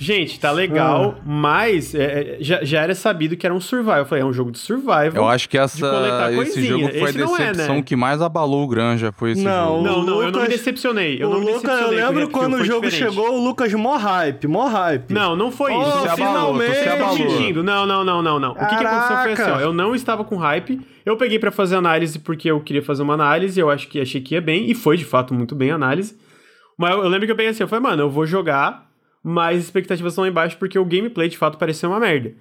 Gente, 0.00 0.38
tá 0.38 0.52
legal, 0.52 1.16
Ah. 1.18 1.22
mas 1.26 1.92
é, 1.92 2.04
é, 2.04 2.36
já, 2.40 2.62
já 2.62 2.82
era 2.82 2.94
sabido 2.94 3.36
que 3.36 3.44
era 3.44 3.52
um 3.52 3.60
survival. 3.60 3.98
Eu 3.98 4.06
falei, 4.06 4.22
é 4.22 4.24
um 4.24 4.32
jogo 4.32 4.52
de 4.52 4.58
survival. 4.58 5.10
Eu 5.14 5.28
acho 5.28 5.48
que 5.48 5.58
essa, 5.58 6.30
esse 6.40 6.62
jogo 6.64 6.88
foi 6.88 7.00
a 7.02 7.08
Esse 7.08 7.18
não 7.18 7.36
é, 7.36 7.50
decepção 7.50 7.74
né? 7.76 7.82
que 7.82 7.96
mais 7.96 8.22
abalou 8.22 8.62
o 8.62 8.68
Granja. 8.68 9.10
Foi 9.10 9.32
esse 9.32 9.42
Não, 9.42 9.66
jogo. 9.78 9.82
Não, 9.82 10.04
não, 10.04 10.14
eu 10.22 10.22
não 10.22 10.26
me 10.26 10.26
Lucas- 10.36 10.48
decepcionei. 10.50 11.16
Eu 11.20 11.28
não 11.30 11.40
me 11.40 11.46
Lucas, 11.46 11.62
eu 11.64 11.70
decepcionei. 11.70 12.04
o 12.04 12.06
lembro 12.06 12.28
quando 12.30 12.54
o 12.54 12.64
jogo 12.64 12.88
diferente. 12.88 13.10
chegou, 13.12 13.34
o 13.34 13.42
Lucas 13.44 13.74
mó 13.74 13.96
hype, 13.96 14.46
mó 14.46 14.66
hype. 14.68 15.10
Não, 15.12 15.34
não 15.34 15.50
foi 15.50 15.72
Oh, 15.72 15.82
isso. 15.82 16.00
se 16.02 16.08
abalou, 16.22 16.60
se 16.62 16.88
abalou. 16.88 17.16
confundindo. 17.18 17.62
Não, 17.64 17.84
não, 17.84 18.04
não, 18.04 18.22
não, 18.22 18.38
não. 18.38 18.52
O 18.52 18.54
que, 18.54 18.66
que 18.66 18.84
aconteceu 18.84 19.16
foi 19.16 19.32
assim, 19.32 19.50
ó. 19.50 19.60
Eu 19.60 19.72
não 19.72 19.96
estava 19.96 20.22
com 20.22 20.36
hype. 20.36 20.80
Eu 21.04 21.16
peguei 21.16 21.40
pra 21.40 21.50
fazer 21.50 21.74
análise 21.74 22.20
porque 22.20 22.48
eu 22.48 22.60
queria 22.60 22.82
fazer 22.82 23.02
uma 23.02 23.14
análise. 23.14 23.58
Eu 23.58 23.68
acho 23.68 23.88
que 23.88 24.00
achei 24.00 24.20
que 24.20 24.36
ia 24.36 24.40
bem. 24.40 24.70
E 24.70 24.74
foi, 24.76 24.96
de 24.96 25.04
fato, 25.04 25.34
muito 25.34 25.56
bem 25.56 25.72
a 25.72 25.74
análise. 25.74 26.16
Mas 26.78 26.92
eu, 26.92 26.98
eu 27.02 27.08
lembro 27.08 27.26
que 27.26 27.32
eu 27.32 27.36
peguei 27.36 27.50
assim, 27.50 27.64
eu 27.64 27.68
falei, 27.68 27.82
mano, 27.82 28.02
eu 28.02 28.10
vou 28.10 28.24
jogar, 28.24 28.87
mas 29.22 29.58
as 29.58 29.64
expectativas 29.64 30.12
estão 30.12 30.22
lá 30.24 30.28
embaixo 30.30 30.56
porque 30.58 30.78
o 30.78 30.84
gameplay, 30.84 31.28
de 31.28 31.36
fato, 31.38 31.58
parecia 31.58 31.88
uma 31.88 32.00
merda. 32.00 32.32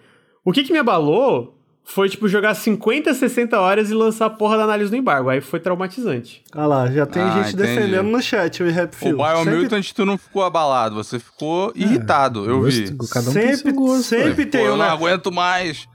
O 0.44 0.52
que 0.52 0.64
que 0.64 0.72
me 0.72 0.80
abalou 0.80 1.54
foi, 1.84 2.10
tipo, 2.10 2.28
jogar 2.28 2.54
50, 2.54 3.14
60 3.14 3.60
horas 3.60 3.90
e 3.90 3.94
lançar 3.94 4.26
a 4.26 4.30
porra 4.30 4.58
da 4.58 4.64
análise 4.66 4.90
do 4.92 4.96
embargo. 4.98 5.30
Aí 5.30 5.40
foi 5.40 5.58
traumatizante. 5.60 6.44
Ah 6.52 6.66
lá, 6.68 6.88
já 6.92 7.06
tem 7.06 7.22
Ah, 7.22 7.30
gente 7.44 7.54
entendi. 7.56 7.76
defendendo 7.76 8.08
no 8.10 8.22
chat 8.22 8.62
o 8.62 8.70
Happy 8.70 8.96
O 8.96 9.00
Few. 9.00 9.18
Biomutant 9.18 9.92
tu 9.94 10.06
não 10.06 10.18
ficou 10.18 10.44
abalado, 10.44 10.96
você 10.96 11.18
ficou 11.18 11.72
irritado, 11.76 12.44
eu 12.50 12.62
vi. 12.62 12.92
Gosto- 12.92 13.14
Cada 13.14 13.30
um 13.30 13.34
tem 13.34 13.56
sempre, 13.56 13.72
seu 13.72 13.74
gosto. 13.82 14.04
sempre 14.04 14.46
Pô, 14.46 14.52
tem 14.52 14.66
eu 14.66 14.74
um, 14.74 14.78
não 14.78 14.86
né? 14.86 14.92
aguento 14.92 15.32
mais. 15.32 15.88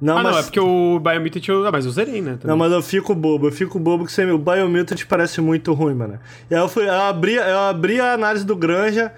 Não, 0.00 0.18
ah, 0.18 0.22
mas... 0.22 0.32
não, 0.32 0.38
é 0.38 0.42
porque 0.42 0.60
o 0.60 1.00
Biomutant 1.00 1.48
eu. 1.48 1.66
Ah, 1.66 1.72
mas 1.72 1.84
eu 1.84 1.90
zerei, 1.90 2.20
né? 2.20 2.32
também. 2.32 2.46
Não, 2.48 2.56
mas 2.56 2.70
eu 2.72 2.82
fico 2.82 3.14
bobo, 3.14 3.48
eu 3.48 3.52
fico 3.52 3.78
bobo 3.78 4.04
que 4.04 4.12
você, 4.12 4.24
o 4.30 4.38
Biomutant 4.38 5.04
parece 5.08 5.40
muito 5.40 5.72
ruim, 5.72 5.94
mano. 5.94 6.18
E 6.50 6.54
aí 6.54 6.60
eu, 6.60 6.68
fui, 6.68 6.86
eu, 6.86 6.92
abri, 6.94 7.34
eu 7.34 7.58
abri 7.60 7.98
a 8.00 8.12
análise 8.12 8.44
do 8.44 8.54
Granja. 8.54 9.12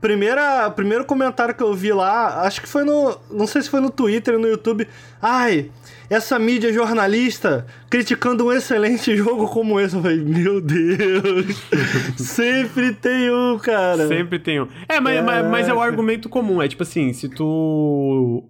Primeira, 0.00 0.70
primeiro 0.70 1.04
comentário 1.04 1.54
que 1.54 1.62
eu 1.62 1.74
vi 1.74 1.92
lá, 1.92 2.42
acho 2.42 2.62
que 2.62 2.68
foi 2.68 2.84
no. 2.84 3.18
Não 3.30 3.46
sei 3.46 3.60
se 3.60 3.68
foi 3.68 3.80
no 3.80 3.90
Twitter 3.90 4.38
no 4.38 4.48
YouTube. 4.48 4.88
Ai, 5.20 5.70
essa 6.10 6.38
mídia 6.38 6.72
jornalista 6.72 7.64
criticando 7.88 8.46
um 8.46 8.52
excelente 8.52 9.14
jogo 9.16 9.46
como 9.46 9.78
esse. 9.78 9.94
Eu 9.94 10.02
falei, 10.02 10.18
meu 10.18 10.60
Deus! 10.60 11.62
sempre 12.18 12.92
tem 12.94 13.30
um, 13.30 13.58
cara. 13.58 14.08
Sempre 14.08 14.38
tem 14.38 14.60
um. 14.60 14.68
É, 14.88 14.98
mas, 14.98 15.24
mas, 15.24 15.46
mas 15.46 15.68
é 15.68 15.74
o 15.74 15.80
argumento 15.80 16.28
comum. 16.28 16.60
É 16.60 16.66
tipo 16.66 16.82
assim, 16.82 17.12
se 17.12 17.28
tu. 17.28 18.48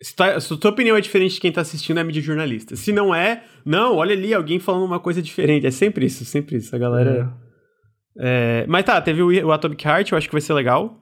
Se, 0.00 0.16
tá, 0.16 0.40
se 0.40 0.54
a 0.54 0.56
tua 0.56 0.70
opinião 0.70 0.96
é 0.96 1.00
diferente 1.00 1.34
de 1.34 1.40
quem 1.40 1.52
tá 1.52 1.60
assistindo, 1.60 2.00
é 2.00 2.04
mídia 2.04 2.22
jornalista. 2.22 2.74
Se 2.76 2.92
não 2.92 3.14
é, 3.14 3.42
não, 3.64 3.96
olha 3.96 4.14
ali, 4.14 4.32
alguém 4.32 4.58
falando 4.58 4.84
uma 4.84 4.98
coisa 4.98 5.20
diferente. 5.20 5.66
É 5.66 5.70
sempre 5.70 6.06
isso, 6.06 6.24
sempre 6.24 6.56
isso. 6.56 6.74
A 6.74 6.78
galera. 6.78 7.30
É, 7.46 7.49
mas 8.68 8.84
tá, 8.84 9.00
teve 9.00 9.22
o, 9.22 9.28
o 9.46 9.52
Atomic 9.52 9.86
Heart, 9.86 10.12
eu 10.12 10.18
acho 10.18 10.26
que 10.28 10.32
vai 10.32 10.40
ser 10.40 10.52
legal. 10.54 11.00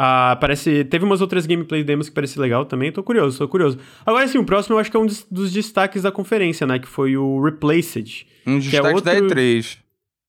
Ah, 0.00 0.36
parece. 0.40 0.84
Teve 0.84 1.04
umas 1.04 1.20
outras 1.20 1.44
gameplay 1.44 1.82
demos 1.82 2.08
que 2.08 2.14
parece 2.14 2.38
legal 2.38 2.64
também. 2.64 2.92
Tô 2.92 3.02
curioso, 3.02 3.38
tô 3.38 3.48
curioso. 3.48 3.78
Agora 4.06 4.28
sim, 4.28 4.38
o 4.38 4.44
próximo 4.44 4.76
eu 4.76 4.78
acho 4.78 4.90
que 4.90 4.96
é 4.96 5.00
um 5.00 5.06
dos, 5.06 5.24
dos 5.28 5.52
destaques 5.52 6.02
da 6.02 6.12
conferência, 6.12 6.66
né? 6.66 6.78
Que 6.78 6.86
foi 6.86 7.16
o 7.16 7.42
Replaced. 7.42 8.26
Um 8.46 8.60
que 8.60 8.68
é 8.68 8.70
destaque 8.80 9.02
da 9.02 9.12
outro- 9.12 9.26
E3. 9.36 9.78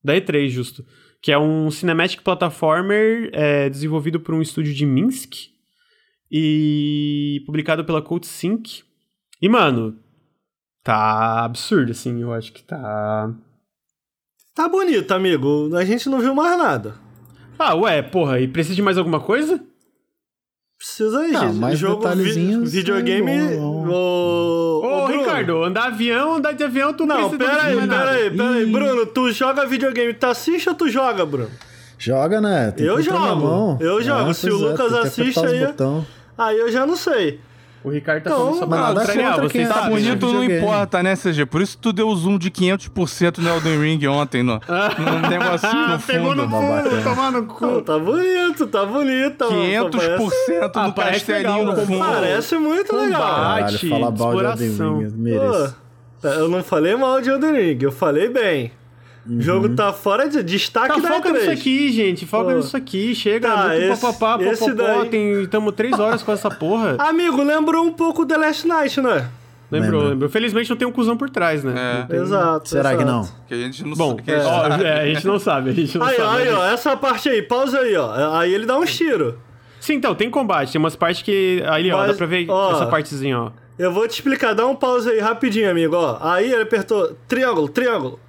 Da 0.03 0.13
E3, 0.15 0.47
justo. 0.49 0.83
Que 1.21 1.31
é 1.31 1.37
um 1.37 1.69
cinematic 1.69 2.21
platformer 2.23 3.29
é, 3.33 3.69
desenvolvido 3.69 4.19
por 4.19 4.33
um 4.33 4.41
estúdio 4.41 4.73
de 4.73 4.85
Minsk 4.85 5.33
e 6.31 7.43
publicado 7.45 7.83
pela 7.85 8.01
Code 8.01 8.25
Sync. 8.27 8.83
E, 9.41 9.47
mano, 9.49 9.97
tá 10.83 11.43
absurdo, 11.45 11.91
assim. 11.91 12.21
Eu 12.21 12.33
acho 12.33 12.53
que 12.53 12.63
tá. 12.63 13.33
Tá 14.53 14.67
bonito, 14.67 15.11
amigo. 15.11 15.75
A 15.75 15.85
gente 15.85 16.09
não 16.09 16.19
viu 16.19 16.33
mais 16.35 16.57
nada. 16.57 16.95
Ah, 17.57 17.75
ué, 17.75 18.01
porra, 18.01 18.39
e 18.39 18.47
precisa 18.47 18.75
de 18.75 18.81
mais 18.81 18.97
alguma 18.97 19.19
coisa? 19.19 19.59
Precisa 20.77 21.19
aí, 21.19 21.31
Não, 21.31 21.41
gente. 21.47 21.55
mais 21.57 21.77
Jogo, 21.77 21.95
vi- 21.95 22.01
detalhezinhos, 22.09 22.71
videogame. 22.71 23.31
é. 23.31 23.57
Ô, 23.59 24.81
Ô, 24.81 25.05
Bruno. 25.07 25.19
Ricardo, 25.21 25.63
andar 25.63 25.87
avião, 25.87 26.35
andar 26.35 26.53
de 26.53 26.63
avião, 26.63 26.93
tu 26.93 27.05
Não, 27.05 27.29
precisa 27.29 27.37
pera 27.37 27.63
aí, 27.63 27.75
pera 27.87 28.09
aí, 28.11 28.31
pera 28.31 28.49
aí. 28.51 28.65
Bruno, 28.65 29.05
tu 29.05 29.29
joga 29.31 29.65
videogame, 29.65 30.13
tu 30.13 30.25
assiste 30.25 30.69
ou 30.69 30.75
tu 30.75 30.87
joga, 30.89 31.25
Bruno? 31.25 31.49
Joga, 31.97 32.39
né? 32.39 32.71
Tem 32.71 32.85
Eu 32.85 33.01
jogo. 33.01 33.19
mão. 33.35 33.77
Eu 33.81 34.01
jogo. 34.01 34.29
Ah, 34.29 34.33
Se 34.33 34.49
o 34.49 34.55
é, 34.67 34.71
Lucas 34.71 34.91
que 34.93 34.97
assiste 34.99 35.39
aí-. 35.45 35.67
Aí 36.37 36.57
eu 36.57 36.71
já 36.71 36.85
não 36.85 36.95
sei. 36.95 37.41
O 37.83 37.89
Ricardo 37.89 38.23
tá 38.23 38.29
Então, 38.29 38.39
falando 38.39 38.59
só 38.59 38.67
pra 38.67 38.77
nada 38.77 39.01
sacanear, 39.05 39.31
contra 39.35 39.49
vocês 39.49 39.67
quem 39.67 39.73
Tá 39.81 39.89
bonito, 39.89 40.33
não 40.33 40.43
importa, 40.43 41.01
né, 41.03 41.15
CG? 41.15 41.45
Por 41.45 41.61
isso 41.61 41.77
tu 41.77 41.93
deu 41.93 42.13
zoom 42.13 42.37
de 42.37 42.51
500% 42.51 43.37
no 43.37 43.49
Elden 43.49 43.79
Ring 43.79 44.07
ontem, 44.07 44.43
no, 44.43 44.53
no 44.55 44.59
negocinho 45.29 45.87
no 45.87 45.93
Ah, 45.95 45.99
pegou 46.05 46.35
no 46.35 46.43
fundo. 46.43 46.51
fundo, 46.57 46.83
bacana. 46.83 47.01
tomar 47.03 47.31
no 47.31 47.45
cu. 47.45 47.81
tá 47.81 47.97
bonito, 47.97 48.67
tá 48.67 48.85
bonito. 48.85 49.45
mano. 49.45 49.61
500% 49.63 50.71
Ah, 50.75 50.87
no 50.87 50.93
parece 50.93 51.25
castelinho 51.25 51.57
legal, 51.59 51.65
no 51.77 51.85
fundo. 51.85 51.99
Parece 52.05 52.55
muito 52.57 52.95
legal. 52.95 53.21
Combate. 53.21 53.89
Caralho, 53.89 53.89
fala 53.89 54.11
mal 54.11 54.55
de 54.55 54.63
Elden. 54.65 54.99
Ring, 54.99 55.13
mereço. 55.15 55.75
Pô, 56.21 56.27
eu 56.27 56.49
não 56.49 56.61
falei 56.63 56.95
mal 56.97 57.21
de 57.21 57.29
Elden 57.29 57.53
Ring, 57.53 57.77
eu 57.81 57.91
falei 57.93 58.27
bem. 58.29 58.71
O 59.29 59.41
jogo 59.41 59.69
tá 59.75 59.93
fora 59.93 60.27
de 60.27 60.41
destaque 60.43 60.87
Tá, 60.95 60.99
da 60.99 61.07
foca 61.15 61.29
E3. 61.29 61.33
nisso 61.33 61.51
aqui, 61.51 61.91
gente. 61.91 62.25
Foca 62.25 62.51
Pô. 62.51 62.57
nisso 62.57 62.75
aqui. 62.75 63.13
Chega, 63.13 63.47
Tá, 63.47 63.67
muito 63.67 63.81
esse- 63.83 64.01
papapá, 64.01 64.43
esse 64.43 64.59
popopó. 64.59 64.83
daí- 65.01 65.09
Tem, 65.09 65.45
tamo 65.45 65.71
três 65.71 65.99
horas 65.99 66.23
com 66.23 66.31
essa 66.31 66.49
porra. 66.49 66.95
Amigo, 66.99 67.43
lembrou 67.43 67.83
um 67.85 67.91
pouco 67.93 68.25
The 68.25 68.37
Last 68.37 68.67
Night, 68.67 68.99
né? 69.01 69.29
lembrou, 69.71 69.99
lembra. 69.99 70.09
lembrou. 70.13 70.29
Felizmente 70.31 70.67
não 70.71 70.77
tem 70.77 70.87
um 70.87 70.91
cuzão 70.91 71.15
por 71.15 71.29
trás, 71.29 71.63
né? 71.63 71.73
É. 71.75 72.11
Tem- 72.11 72.21
Exato. 72.21 72.69
Será 72.69 72.89
que 72.95 73.03
exato. 73.03 73.11
não? 73.11 73.29
Que 73.47 73.53
a 73.53 73.57
gente 73.57 73.83
não 73.85 73.93
Bom, 73.95 74.09
sabe. 74.09 74.23
que 74.23 74.31
a 74.31 74.37
gente 74.39 74.47
ó, 74.47 74.61
sabe. 74.69 74.83
é, 74.83 74.93
a 75.01 75.05
gente 75.05 75.27
não 75.27 75.39
sabe, 75.39 75.69
a 75.69 75.73
gente 75.73 75.97
não 75.99 76.05
Aí, 76.07 76.15
sabe. 76.17 76.41
aí, 76.41 76.49
ó, 76.53 76.65
essa 76.65 76.97
parte 76.97 77.29
aí, 77.29 77.41
pausa 77.43 77.79
aí, 77.81 77.95
ó. 77.95 78.35
Aí 78.39 78.51
ele 78.51 78.65
dá 78.65 78.77
uns 78.79 78.95
tiros. 78.97 79.35
Sim, 79.79 79.93
então, 79.93 80.15
tem 80.15 80.29
combate. 80.29 80.71
Tem 80.71 80.79
umas 80.79 80.95
partes 80.95 81.21
que. 81.21 81.63
Ali, 81.67 81.91
ó, 81.91 81.97
Mas, 81.99 82.07
dá 82.07 82.13
pra 82.15 82.25
ver 82.25 82.45
ó, 82.49 82.71
essa 82.71 82.87
partezinha, 82.87 83.39
ó. 83.39 83.51
Eu 83.77 83.93
vou 83.93 84.07
te 84.07 84.13
explicar, 84.15 84.53
dá 84.55 84.65
um 84.65 84.75
pause 84.75 85.07
aí 85.09 85.19
rapidinho, 85.19 85.69
amigo, 85.69 85.95
ó. 85.95 86.17
Aí 86.19 86.51
ele 86.51 86.63
apertou 86.63 87.15
triângulo, 87.27 87.69
triângulo. 87.69 88.19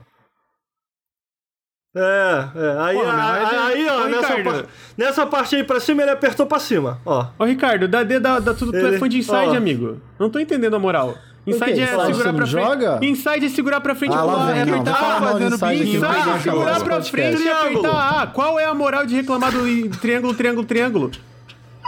É, 1.94 2.44
é. 2.55 2.83
Aí, 2.83 2.97
Pô, 2.97 3.02
aí, 3.02 3.09
é- 3.10 3.59
aí, 3.59 3.89
ó, 3.89 4.05
Ô, 4.05 4.09
nessa, 4.09 4.43
par- 4.44 4.65
nessa 4.97 5.27
parte 5.27 5.57
aí 5.57 5.65
pra 5.65 5.81
cima, 5.81 6.02
ele 6.02 6.10
apertou 6.12 6.47
pra 6.47 6.59
cima, 6.60 7.01
ó. 7.05 7.27
Ô, 7.39 7.44
Ricardo, 7.44 7.89
dá, 7.89 8.05
dá, 8.05 8.39
dá 8.39 8.55
tudo. 8.55 8.70
Tu 8.70 8.77
é 8.78 8.81
Ele- 8.89 8.99
fã 8.99 9.09
de 9.09 9.19
Inside, 9.19 9.35
ó. 9.35 9.57
amigo. 9.57 10.01
Não 10.19 10.31
tô 10.31 10.39
entendendo 10.39 10.77
a 10.77 10.78
moral. 10.78 11.17
Inside 11.47 11.73
quê? 11.73 11.81
é 11.81 11.85
Inside 11.85 12.07
segurar 12.07 12.33
pra 12.33 12.41
não 12.41 12.47
frente. 12.47 12.65
joga? 12.65 12.99
Inside 13.02 13.47
é 13.47 13.49
segurar 13.49 13.81
pra 13.81 13.94
frente 13.94 14.12
Ah, 14.15 14.20
e 14.23 14.27
lá 14.27 14.47
vem, 14.52 14.60
é 14.60 14.65
não. 14.67 14.75
apertar 14.75 14.94
falar 14.99 15.17
A. 15.17 15.20
fazendo 15.23 15.55
Inside 15.55 15.65
não 15.65 16.10
Inside 16.10 16.31
é 16.31 16.39
segurar 16.39 16.81
pra 16.85 17.02
frente 17.02 17.43
e 17.43 17.49
apertar 17.49 18.23
A. 18.23 18.27
Qual 18.28 18.60
é 18.60 18.65
a 18.67 18.75
moral 18.75 19.07
de 19.07 19.17
reclamar 19.17 19.51
do 19.51 19.89
triângulo, 19.99 20.35
triângulo, 20.35 20.67
triângulo? 20.67 21.10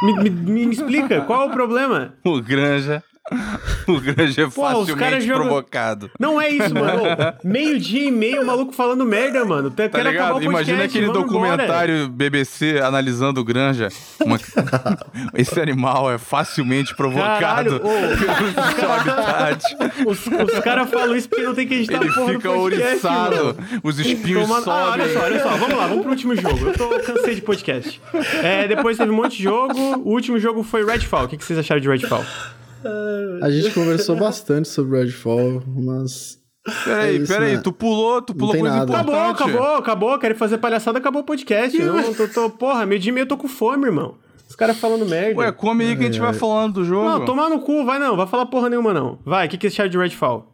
Me, 0.03 0.15
me, 0.15 0.31
me 0.31 0.73
explica, 0.73 1.21
qual 1.21 1.43
é 1.43 1.45
o 1.45 1.51
problema? 1.51 2.15
O 2.25 2.41
Granja. 2.41 3.05
O 3.87 4.01
Granja 4.01 4.43
é 4.43 4.51
facilmente 4.51 5.27
provocado. 5.27 6.11
Não 6.19 6.41
é 6.41 6.49
isso, 6.51 6.75
mano. 6.75 7.03
Ô, 7.05 7.07
Meio-dia 7.47 8.09
e 8.09 8.11
meio, 8.11 8.43
o 8.43 8.47
maluco 8.47 8.73
falando 8.73 9.05
merda, 9.05 9.45
mano. 9.45 9.71
Tá 9.71 9.89
Tá 9.89 10.03
ligado? 10.03 10.43
Imagina 10.43 10.85
aquele 10.85 11.07
documentário 11.07 12.09
BBC 12.09 12.81
analisando 12.83 13.41
o 13.41 13.45
Granja. 13.45 13.89
Uma- 14.25 14.39
Esse 15.35 15.61
animal 15.61 16.11
é 16.13 16.19
facilmente 16.19 16.95
provocado 16.97 17.81
Caralho, 17.81 17.81
pelo 17.81 18.75
seu 18.75 18.93
habitat. 18.93 19.77
Os, 20.07 20.27
os 20.27 20.59
caras 20.61 20.91
falam 20.91 21.17
isso 21.17 21.29
porque 21.29 21.45
não 21.45 21.55
tem 21.55 21.67
que 21.67 21.75
editar 21.75 22.01
Ele 22.03 22.13
porra 22.13 22.33
fica 22.33 22.49
podcast, 22.51 22.59
ouriçado, 23.07 23.57
os 23.83 23.99
espinhos 23.99 24.49
Toma- 24.49 24.63
Ah, 24.67 24.91
olha 24.93 25.05
sobem. 25.05 25.15
só, 25.15 25.25
olha 25.25 25.43
só, 25.43 25.49
vamos 25.57 25.77
lá, 25.77 25.87
vamos 25.87 26.03
pro 26.03 26.11
último 26.11 26.35
jogo. 26.37 26.67
Eu 26.67 26.73
tô 26.73 26.89
cansei 27.01 27.35
de 27.35 27.43
podcast. 27.43 28.01
É, 28.43 28.67
depois 28.69 28.97
teve 28.97 29.11
um 29.11 29.17
monte 29.17 29.37
de 29.37 29.43
jogo. 29.45 29.79
O 30.05 30.11
último 30.13 30.39
jogo 30.39 30.63
foi 30.63 30.85
Redfall. 30.85 31.25
O 31.25 31.29
que, 31.29 31.37
que 31.37 31.45
vocês 31.45 31.59
acharam 31.59 31.81
de 31.81 31.89
Redfall? 31.89 32.25
A 33.43 33.51
gente 33.51 33.71
conversou 33.73 34.17
bastante 34.17 34.69
sobre 34.69 34.99
Redfall, 35.01 35.63
mas. 35.67 36.39
Peraí, 36.85 37.23
É 37.23 37.27
peraí, 37.27 37.57
né? 37.57 37.61
tu 37.63 37.73
pulou, 37.73 38.23
tu 38.23 38.35
pulou 38.35 38.55
coisa 38.57 38.77
nada. 38.77 38.93
Acabou, 38.93 39.15
importante. 39.15 39.43
acabou, 39.51 39.75
acabou. 39.77 40.19
Querem 40.19 40.37
fazer 40.37 40.59
palhaçada, 40.59 40.99
acabou 40.99 41.23
o 41.23 41.25
podcast. 41.25 41.77
Eu 41.81 41.93
não 41.93 42.15
tô, 42.15 42.29
tô- 42.29 42.51
porra, 42.51 42.87
meio 42.87 43.01
dia 43.01 43.11
e 43.11 43.13
meio 43.13 43.25
eu 43.25 43.29
tô 43.29 43.37
com 43.37 43.49
fome, 43.49 43.87
irmão. 43.87 44.15
Os 44.49 44.55
caras 44.55 44.77
falando 44.77 45.05
merda. 45.07 45.41
Ué, 45.41 45.51
come 45.51 45.85
aí 45.85 45.97
que 45.97 46.03
a 46.03 46.07
gente 46.07 46.21
vai 46.21 46.33
falando 46.35 46.75
do 46.75 46.85
jogo. 46.85 47.09
não, 47.09 47.25
tomar 47.25 47.49
no 47.49 47.61
cu, 47.61 47.85
vai 47.85 47.99
não, 47.99 48.17
vai 48.17 48.27
falar 48.27 48.47
porra 48.47 48.69
nenhuma 48.69 48.93
não. 48.93 49.19
Vai, 49.25 49.47
o 49.47 49.51
que, 49.51 49.57
que 49.57 49.63
vocês 49.63 49.75
acharam 49.75 49.91
de 49.91 49.97
Redfall? 49.99 50.52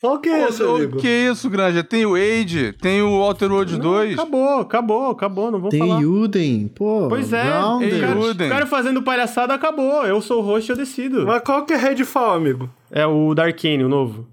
Qual 0.00 0.18
que 0.18 0.30
é 0.30 0.48
Ô, 0.48 0.76
amigo? 0.76 0.96
Que 0.98 1.08
isso, 1.08 1.50
Granja? 1.50 1.84
Tem 1.84 2.06
o 2.06 2.14
Age, 2.14 2.72
tem 2.72 3.02
o 3.02 3.10
Outer 3.10 3.52
Worlds 3.52 3.76
2. 3.76 4.14
Acabou, 4.14 4.60
acabou, 4.60 5.10
acabou, 5.10 5.50
não 5.50 5.60
vou 5.60 5.68
Tem 5.68 5.78
falar. 5.78 6.00
Yuden, 6.00 6.68
pô. 6.68 7.06
Pois 7.08 7.34
é, 7.34 7.42
o 7.42 7.78
cara, 8.00 8.18
Yuden. 8.18 8.46
o 8.46 8.50
cara 8.50 8.66
fazendo 8.66 9.02
palhaçada 9.02 9.52
acabou. 9.52 10.06
Eu 10.06 10.22
sou 10.22 10.40
o 10.42 10.44
host, 10.46 10.70
eu 10.70 10.76
decido. 10.76 11.26
Mas 11.26 11.42
qual 11.42 11.66
que 11.66 11.74
é 11.74 11.76
Redfall, 11.76 12.32
amigo? 12.32 12.70
É 12.90 13.04
o 13.06 13.34
Darkane, 13.34 13.84
o 13.84 13.88
novo. 13.90 14.26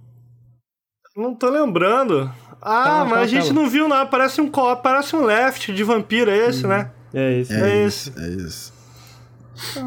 Não 1.17 1.35
tô 1.35 1.49
lembrando. 1.49 2.31
Ah, 2.61 2.83
Tá, 2.83 2.99
mas 3.05 3.13
tá, 3.13 3.19
a 3.19 3.27
gente 3.27 3.47
tá. 3.49 3.53
não 3.53 3.69
viu 3.69 3.89
nada. 3.89 4.05
Parece 4.09 4.39
um 4.39 4.49
co 4.49 4.73
parece 4.77 5.15
um 5.17 5.25
left 5.25 5.73
de 5.73 5.83
vampiro 5.83 6.31
é 6.31 6.47
esse, 6.47 6.65
né? 6.65 6.91
É 7.13 7.39
esse. 7.39 7.53
É 7.53 7.59
É 7.59 7.85
esse. 7.85 8.09
isso, 8.09 8.19
é 8.19 8.29
isso. 8.29 8.73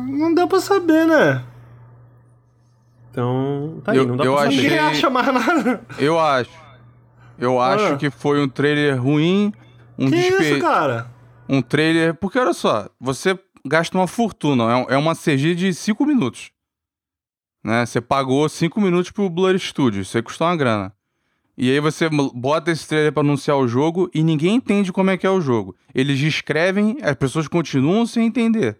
Não 0.08 0.34
deu 0.34 0.46
pra 0.46 0.60
saber, 0.60 1.06
né? 1.06 1.42
Então, 3.10 3.80
tá 3.84 3.92
aí, 3.92 3.98
Eu- 3.98 4.06
não 4.06 4.16
dá 4.16 4.24
eu 4.24 4.34
pra 4.34 4.44
achei-. 4.48 4.62
Ninguém 4.62 4.78
acha 4.78 5.10
mais 5.10 5.26
nada. 5.26 5.84
Eu 5.98 6.18
acho. 6.18 6.50
Eu 7.38 7.60
acho 7.60 7.94
Ah. 7.94 7.96
que 7.96 8.10
foi 8.10 8.40
um 8.42 8.48
trailer 8.48 9.00
ruim, 9.02 9.52
um 9.98 10.04
Que 10.06 10.10
despe... 10.16 10.42
isso, 10.52 10.60
cara? 10.60 11.10
um 11.48 11.60
trailer. 11.62 12.14
Porque 12.14 12.38
olha 12.38 12.52
só, 12.52 12.88
você 13.00 13.38
gasta 13.66 13.96
uma 13.98 14.06
fortuna, 14.06 14.64
é 14.88 14.94
é 14.94 14.96
uma 14.96 15.14
CG 15.14 15.54
de 15.54 15.72
5 15.74 16.04
minutos. 16.06 16.50
Né? 17.64 17.84
Você 17.84 18.00
pagou 18.00 18.48
5 18.48 18.80
minutos 18.80 19.10
pro 19.10 19.28
Blur 19.28 19.58
Studio, 19.58 20.02
isso 20.02 20.16
aí 20.16 20.22
custou 20.22 20.46
uma 20.46 20.56
grana. 20.56 20.92
E 21.58 21.70
aí 21.70 21.78
você 21.80 22.08
bota 22.34 22.70
esse 22.70 22.88
trailer 22.88 23.12
pra 23.12 23.22
anunciar 23.22 23.56
o 23.58 23.68
jogo 23.68 24.08
e 24.14 24.22
ninguém 24.22 24.54
entende 24.54 24.90
como 24.92 25.10
é 25.10 25.18
que 25.18 25.26
é 25.26 25.30
o 25.30 25.42
jogo. 25.42 25.76
Eles 25.94 26.18
descrevem, 26.18 26.96
as 27.02 27.14
pessoas 27.16 27.48
continuam 27.48 28.06
sem 28.06 28.24
entender. 28.26 28.78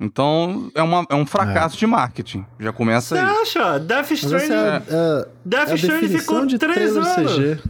Então 0.00 0.70
é, 0.74 0.82
uma, 0.82 1.04
é 1.10 1.14
um 1.14 1.26
fracasso 1.26 1.76
de 1.76 1.86
marketing. 1.86 2.44
Já 2.58 2.72
começa 2.72 3.14
Você 3.16 3.20
aí. 3.22 3.36
acha? 3.42 3.78
Death 3.78 4.12
essa 4.12 4.14
Stranding. 4.14 4.54
é, 4.54 4.82
é, 4.88 5.28
Death 5.44 5.68
é 5.68 5.72
a 5.72 5.74
Stranding 5.74 6.00
definição 6.08 6.20
ficou 6.34 6.46
de 6.46 6.58
três 6.58 6.74
trailer 6.92 7.18
anos. 7.18 7.32
CG. 7.34 7.60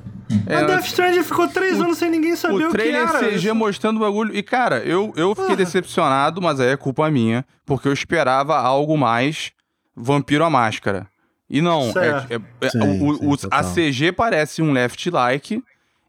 Mas 0.47 0.67
Death 0.69 0.85
Stranding 0.87 1.23
ficou 1.25 1.49
três 1.49 1.81
anos 1.81 1.99
sem 1.99 2.09
ninguém 2.09 2.37
saber 2.37 2.65
o, 2.67 2.69
O 2.69 2.71
trailer 2.71 3.09
que 3.11 3.17
era. 3.17 3.29
CG 3.33 3.53
mostrando 3.53 3.97
o 3.97 4.01
bagulho. 4.01 4.35
E, 4.35 4.43
cara, 4.45 4.79
eu, 4.79 5.13
eu 5.17 5.35
fiquei 5.35 5.55
Ah. 5.55 5.57
decepcionado, 5.57 6.41
mas 6.41 6.61
aí 6.61 6.69
é 6.69 6.77
culpa 6.77 7.11
minha, 7.11 7.45
porque 7.67 7.89
eu 7.89 7.93
esperava 7.93 8.57
algo 8.57 8.97
mais 8.97 9.51
Vampiro 9.97 10.45
à 10.45 10.49
Máscara. 10.51 11.09
E 11.53 11.61
não, 11.61 11.91
é, 11.97 12.35
é- 12.37 12.41
é- 12.67 12.69
Sim, 12.71 12.79
o- 12.81 13.29
o- 13.33 13.37
sim, 13.37 13.47
o- 13.49 13.51
a. 13.51 13.65
CG 13.65 14.13
parece 14.13 14.63
um 14.63 14.71
left-like, 14.73 15.61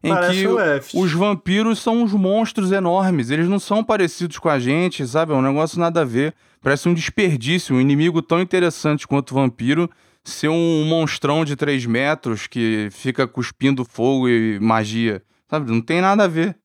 em 0.02 0.08
Parece 0.08 0.40
que 0.40 0.48
Left. 0.48 0.96
os 0.98 1.12
vampiros 1.12 1.78
são 1.78 2.02
uns 2.02 2.12
monstros 2.12 2.72
enormes. 2.72 3.30
Eles 3.30 3.48
não 3.48 3.58
são 3.58 3.84
parecidos 3.84 4.38
com 4.38 4.48
a 4.48 4.58
gente, 4.58 5.06
sabe? 5.06 5.32
É 5.32 5.36
um 5.36 5.42
negócio 5.42 5.78
nada 5.78 6.00
a 6.00 6.04
ver. 6.04 6.34
Parece 6.60 6.88
um 6.88 6.94
desperdício, 6.94 7.74
um 7.76 7.80
inimigo 7.80 8.20
tão 8.22 8.40
interessante 8.40 9.06
quanto 9.06 9.30
o 9.30 9.34
vampiro 9.34 9.88
ser 10.24 10.48
um 10.48 10.84
monstrão 10.84 11.44
de 11.44 11.56
3 11.56 11.84
metros 11.86 12.46
que 12.46 12.88
fica 12.92 13.26
cuspindo 13.26 13.84
fogo 13.84 14.28
e 14.28 14.58
magia. 14.60 15.22
Sabe? 15.50 15.70
Não 15.70 15.80
tem 15.80 16.00
nada 16.00 16.24
a 16.24 16.28
ver. 16.28 16.56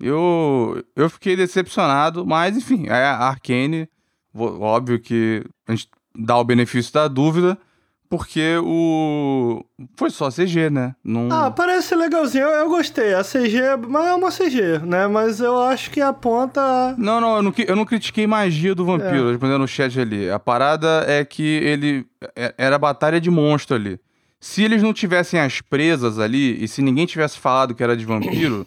Eu, 0.00 0.82
eu 0.96 1.08
fiquei 1.08 1.36
decepcionado, 1.36 2.26
mas 2.26 2.56
enfim, 2.56 2.86
é 2.88 3.04
a 3.04 3.18
Arcane, 3.18 3.88
vo- 4.32 4.60
óbvio 4.60 4.98
que 4.98 5.44
a 5.68 5.72
gente 5.72 5.88
dá 6.18 6.36
o 6.38 6.44
benefício 6.44 6.92
da 6.92 7.06
dúvida, 7.06 7.56
porque 8.12 8.58
o. 8.62 9.64
Foi 9.96 10.10
só 10.10 10.28
CG, 10.28 10.68
né? 10.68 10.94
Não... 11.02 11.32
Ah, 11.32 11.50
parece 11.50 11.94
legalzinho. 11.94 12.44
Eu, 12.44 12.50
eu 12.50 12.68
gostei. 12.68 13.14
A 13.14 13.22
CG, 13.24 13.58
mas 13.88 14.04
é 14.06 14.12
uma 14.12 14.30
CG, 14.30 14.80
né? 14.84 15.06
Mas 15.06 15.40
eu 15.40 15.58
acho 15.62 15.90
que 15.90 15.98
aponta. 15.98 16.94
Não, 16.98 17.22
não, 17.22 17.36
eu 17.36 17.42
não, 17.42 17.54
eu 17.66 17.74
não 17.74 17.86
critiquei 17.86 18.26
magia 18.26 18.74
do 18.74 18.84
vampiro, 18.84 19.30
respondendo 19.30 19.60
no 19.60 19.66
chat 19.66 19.98
ali. 19.98 20.30
A 20.30 20.38
parada 20.38 21.06
é 21.08 21.24
que 21.24 21.42
ele. 21.42 22.04
é- 22.36 22.54
Era 22.58 22.78
batalha 22.78 23.18
de 23.18 23.30
monstro 23.30 23.76
ali. 23.76 23.98
Se 24.38 24.62
eles 24.62 24.82
não 24.82 24.92
tivessem 24.92 25.40
as 25.40 25.62
presas 25.62 26.18
ali, 26.18 26.62
e 26.62 26.68
se 26.68 26.82
ninguém 26.82 27.06
tivesse 27.06 27.38
falado 27.38 27.74
que 27.74 27.82
era 27.82 27.96
de 27.96 28.04
vampiro, 28.04 28.66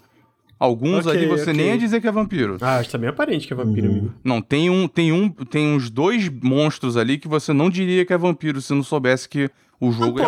alguns 0.66 1.06
Ok, 1.06 1.18
ali 1.20 1.28
você 1.28 1.52
nem 1.54 1.68
ok. 1.68 1.72
ia 1.74 1.78
dizer 1.78 2.02
que 2.02 2.08
é 2.08 2.12
vampiro. 2.12 2.58
Ah, 2.62 2.78
acho 2.78 2.86
que 2.88 2.92
tá 2.92 2.98
bem 2.98 3.10
aparente 3.10 3.48
que 3.48 3.54
é 3.54 3.56
vampiro, 3.56 3.88
amigo. 3.90 4.14
Não, 4.24 4.42
tem 4.42 4.70
um, 4.70 4.88
tem 4.88 5.12
um, 5.12 5.30
tem 5.30 5.68
uns 5.74 5.90
dois 5.90 6.30
monstros 6.30 6.98
ali 6.98 7.18
que 7.18 7.28
você 7.28 7.54
não 7.54 7.70
diria 7.70 8.06
que 8.06 8.14
é 8.14 8.18
vampiro 8.18 8.60
se 8.62 8.74
não 8.74 8.84
soubesse 8.84 9.28
que 9.30 9.50
o 9.80 9.92
jogo 9.92 10.14
Pô, 10.14 10.22
é 10.22 10.26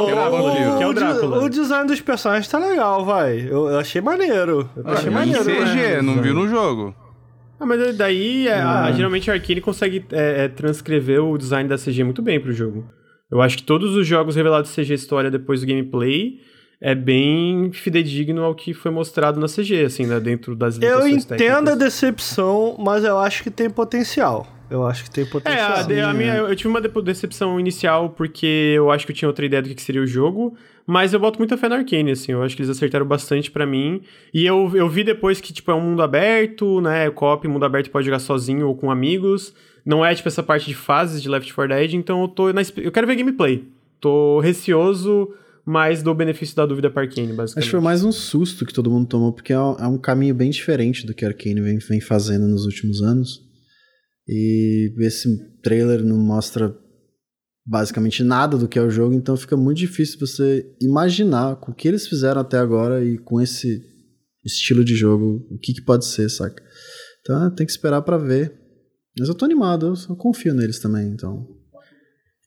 que 0.77 0.83
é 0.83 0.88
o 0.88 0.93
Drácula. 0.93 1.43
o 1.43 1.49
design 1.49 1.88
dos 1.88 2.01
personagens 2.01 2.48
tá 2.49 2.57
legal, 2.59 3.06
vai. 3.06 3.40
Eu, 3.40 3.67
eu 3.69 3.80
achei 3.80 4.01
maneiro. 4.01 4.69
Eu 4.75 4.88
achei 4.88 5.09
Em 5.09 5.14
maneiro. 5.14 5.43
CG, 5.43 5.75
né? 5.75 6.01
não 6.01 6.22
viu 6.22 6.33
no 6.33 6.48
jogo. 6.48 6.93
Ah, 7.59 7.66
mas 7.66 7.95
daí, 7.98 8.48
é, 8.48 8.53
Ah. 8.59 8.85
a- 8.85 8.91
geralmente 8.91 9.32
a 9.32 9.33
Arkane 9.33 9.61
consegue 9.61 10.06
é, 10.11 10.43
é, 10.43 10.48
transcrever 10.48 11.24
o 11.24 11.38
design 11.38 11.67
da 11.67 11.77
CG 11.77 12.03
muito 12.03 12.22
bem 12.22 12.40
pro 12.40 12.51
jogo. 12.51 12.85
Eu 13.32 13.41
acho 13.41 13.57
que 13.57 13.64
todos 13.64 13.95
os 13.95 14.06
jogos 14.06 14.35
revelados 14.35 14.72
CG 14.75 14.93
História 14.93 15.32
depois 15.32 15.61
do 15.61 15.67
gameplay 15.67 16.40
é 16.80 16.93
bem 16.93 17.72
fidedigno 17.72 18.43
ao 18.43 18.53
que 18.53 18.73
foi 18.73 18.91
mostrado 18.91 19.39
na 19.39 19.47
CG, 19.47 19.83
assim, 19.85 20.06
né, 20.06 20.19
dentro 20.19 20.56
das 20.56 20.80
Eu 20.81 21.07
entendo 21.07 21.23
a 21.31 21.35
técnicas. 21.35 21.77
decepção, 21.80 22.75
mas 22.80 23.03
eu 23.03 23.17
acho 23.17 23.43
que 23.43 23.49
tem 23.51 23.69
potencial. 23.69 24.45
Eu 24.69 24.85
acho 24.85 25.06
que 25.06 25.09
tem 25.09 25.23
É, 25.23 25.27
potencial. 25.27 25.72
a, 25.77 25.81
de- 25.83 25.99
a 26.01 26.14
minha, 26.14 26.35
eu 26.35 26.56
tive 26.56 26.67
uma 26.67 26.81
decepção 26.81 27.57
inicial 27.59 28.09
porque 28.09 28.73
eu 28.75 28.91
acho 28.91 29.06
que 29.06 29.11
eu 29.14 29.15
tinha 29.15 29.30
outra 29.30 29.45
ideia 29.45 29.61
do 29.61 29.69
que 29.69 29.75
que 29.75 29.81
seria 29.81 30.01
o 30.01 30.06
jogo, 30.06 30.56
mas 30.85 31.14
eu 31.14 31.19
boto 31.22 31.39
muita 31.39 31.57
fé 31.57 31.69
na 31.69 31.77
Arkane, 31.77 32.11
assim, 32.11 32.33
eu 32.33 32.43
acho 32.43 32.53
que 32.56 32.61
eles 32.61 32.69
acertaram 32.69 33.06
bastante 33.06 33.49
pra 33.49 33.65
mim. 33.65 34.01
E 34.33 34.45
eu, 34.45 34.69
eu 34.75 34.89
vi 34.89 35.03
depois 35.06 35.39
que, 35.39 35.53
tipo, 35.53 35.72
é 35.72 35.73
um 35.73 35.80
mundo 35.81 36.01
aberto, 36.03 36.81
né, 36.81 37.09
co-op, 37.09 37.47
mundo 37.47 37.64
aberto 37.65 37.89
pode 37.89 38.06
jogar 38.06 38.19
sozinho 38.19 38.67
ou 38.67 38.75
com 38.75 38.91
amigos, 38.91 39.53
não 39.85 40.06
é, 40.06 40.14
tipo, 40.14 40.27
essa 40.27 40.43
parte 40.43 40.65
de 40.67 40.75
fases 40.75 41.22
de 41.23 41.30
Left 41.30 41.53
4 41.53 41.73
Dead, 41.73 41.93
então 41.93 42.22
eu 42.23 42.27
tô 42.27 42.51
na, 42.51 42.61
eu 42.75 42.91
quero 42.91 43.07
ver 43.07 43.15
gameplay. 43.15 43.64
Tô 44.01 44.39
receoso, 44.41 45.33
mas 45.67 46.01
dou 46.01 46.13
o 46.13 46.17
benefício 46.17 46.55
da 46.55 46.65
dúvida 46.65 46.89
pra 46.89 47.01
Arkane, 47.01 47.33
basicamente. 47.33 47.57
Acho 47.57 47.67
que 47.67 47.71
foi 47.71 47.81
mais 47.81 48.01
um 48.01 48.11
susto 48.13 48.65
que 48.65 48.73
todo 48.73 48.89
mundo 48.89 49.05
tomou, 49.05 49.33
porque 49.33 49.51
é 49.51 49.59
um, 49.59 49.95
é 49.95 49.99
caminho 49.99 50.33
bem 50.33 50.49
diferente 50.49 51.05
do 51.05 51.13
que 51.13 51.25
a 51.25 51.27
Arkane 51.27 51.59
vem, 51.59 51.77
vem 51.77 51.99
fazendo 51.99 52.47
nos 52.47 52.63
últimos 52.63 53.01
anos. 53.01 53.41
E 54.25 54.93
esse 54.99 55.27
trailer 55.61 56.05
não 56.05 56.17
mostra 56.17 56.73
basicamente 57.65 58.23
nada 58.23 58.57
do 58.57 58.65
que 58.65 58.79
é 58.79 58.81
o 58.81 58.89
jogo, 58.89 59.13
então 59.13 59.35
fica 59.35 59.57
muito 59.57 59.79
difícil 59.79 60.17
você 60.17 60.65
imaginar 60.81 61.57
com 61.57 61.73
o 61.73 61.75
que 61.75 61.85
eles 61.85 62.07
fizeram 62.07 62.39
até 62.39 62.57
agora 62.57 63.03
e 63.03 63.17
com 63.17 63.41
esse 63.41 63.83
estilo 64.45 64.85
de 64.85 64.95
jogo, 64.95 65.45
o 65.51 65.59
que, 65.59 65.73
que 65.73 65.81
pode 65.81 66.05
ser, 66.05 66.29
saca? 66.29 66.63
Então 67.19 67.53
tem 67.53 67.65
que 67.65 67.73
esperar 67.73 68.01
pra 68.03 68.17
ver. 68.17 68.57
Mas 69.19 69.27
eu 69.27 69.35
tô 69.35 69.43
animado, 69.43 69.93
eu 70.09 70.15
confio 70.15 70.53
neles 70.53 70.79
também, 70.79 71.09
então. 71.09 71.45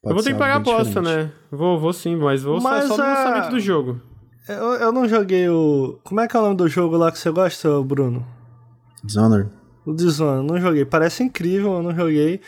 Eu 0.05 0.15
vou 0.15 0.23
ter 0.23 0.33
que 0.33 0.39
pagar 0.39 0.55
a 0.55 0.57
aposta, 0.59 1.01
diferente. 1.01 1.25
né? 1.27 1.33
Vou, 1.51 1.79
vou 1.79 1.93
sim, 1.93 2.17
mas 2.17 2.43
vou 2.43 2.61
Mas 2.61 2.85
só, 2.89 2.97
só 2.97 3.03
no 3.03 3.09
a- 3.09 3.15
lançamento 3.15 3.51
do 3.51 3.61
jogo. 3.61 4.01
Eu, 4.49 4.75
eu 4.75 4.93
não 4.93 5.07
joguei 5.09 5.49
o. 5.49 5.99
Como 6.03 6.21
é 6.21 6.27
que 6.27 6.37
é 6.37 6.41
o 6.41 6.43
nome 6.43 6.57
do 6.57 6.69
jogo 6.69 6.97
lá 6.97 7.13
que 7.13 7.19
você 7.19 7.31
gosta, 7.31 7.81
Bruno? 7.83 8.27
Dishonored. 9.05 9.51
O 9.87 9.93
Dishonored, 9.95 10.47
não 10.51 10.61
joguei. 10.61 10.85
Parece 10.85 11.23
incrível, 11.23 11.75
eu 11.75 11.83
não 11.83 11.95
joguei. 11.95 12.41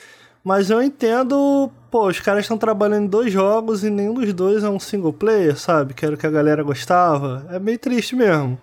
Mas 0.45 0.71
eu 0.71 0.83
entendo, 0.83 1.71
pô, 1.91 2.09
os 2.09 2.19
caras 2.19 2.43
estão 2.45 2.59
trabalhando 2.59 3.05
em 3.05 3.09
dois 3.09 3.33
jogos 3.33 3.85
e 3.85 3.91
nenhum 3.91 4.15
dos 4.15 4.33
dois 4.35 4.65
é 4.65 4.69
um 4.69 4.81
single 4.81 5.13
player, 5.13 5.57
sabe? 5.57 5.95
Que 5.95 6.05
era 6.05 6.15
o 6.17 6.19
que 6.19 6.27
a 6.27 6.31
galera 6.31 6.63
gostava. 6.65 7.47
É 7.51 7.59
meio 7.61 7.79
triste 7.79 8.17
mesmo. 8.17 8.59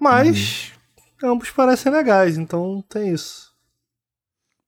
Mas 0.00 0.72
ambos 1.22 1.50
parecem 1.50 1.92
legais, 1.92 2.36
então 2.36 2.82
tem 2.88 3.12
isso. 3.12 3.51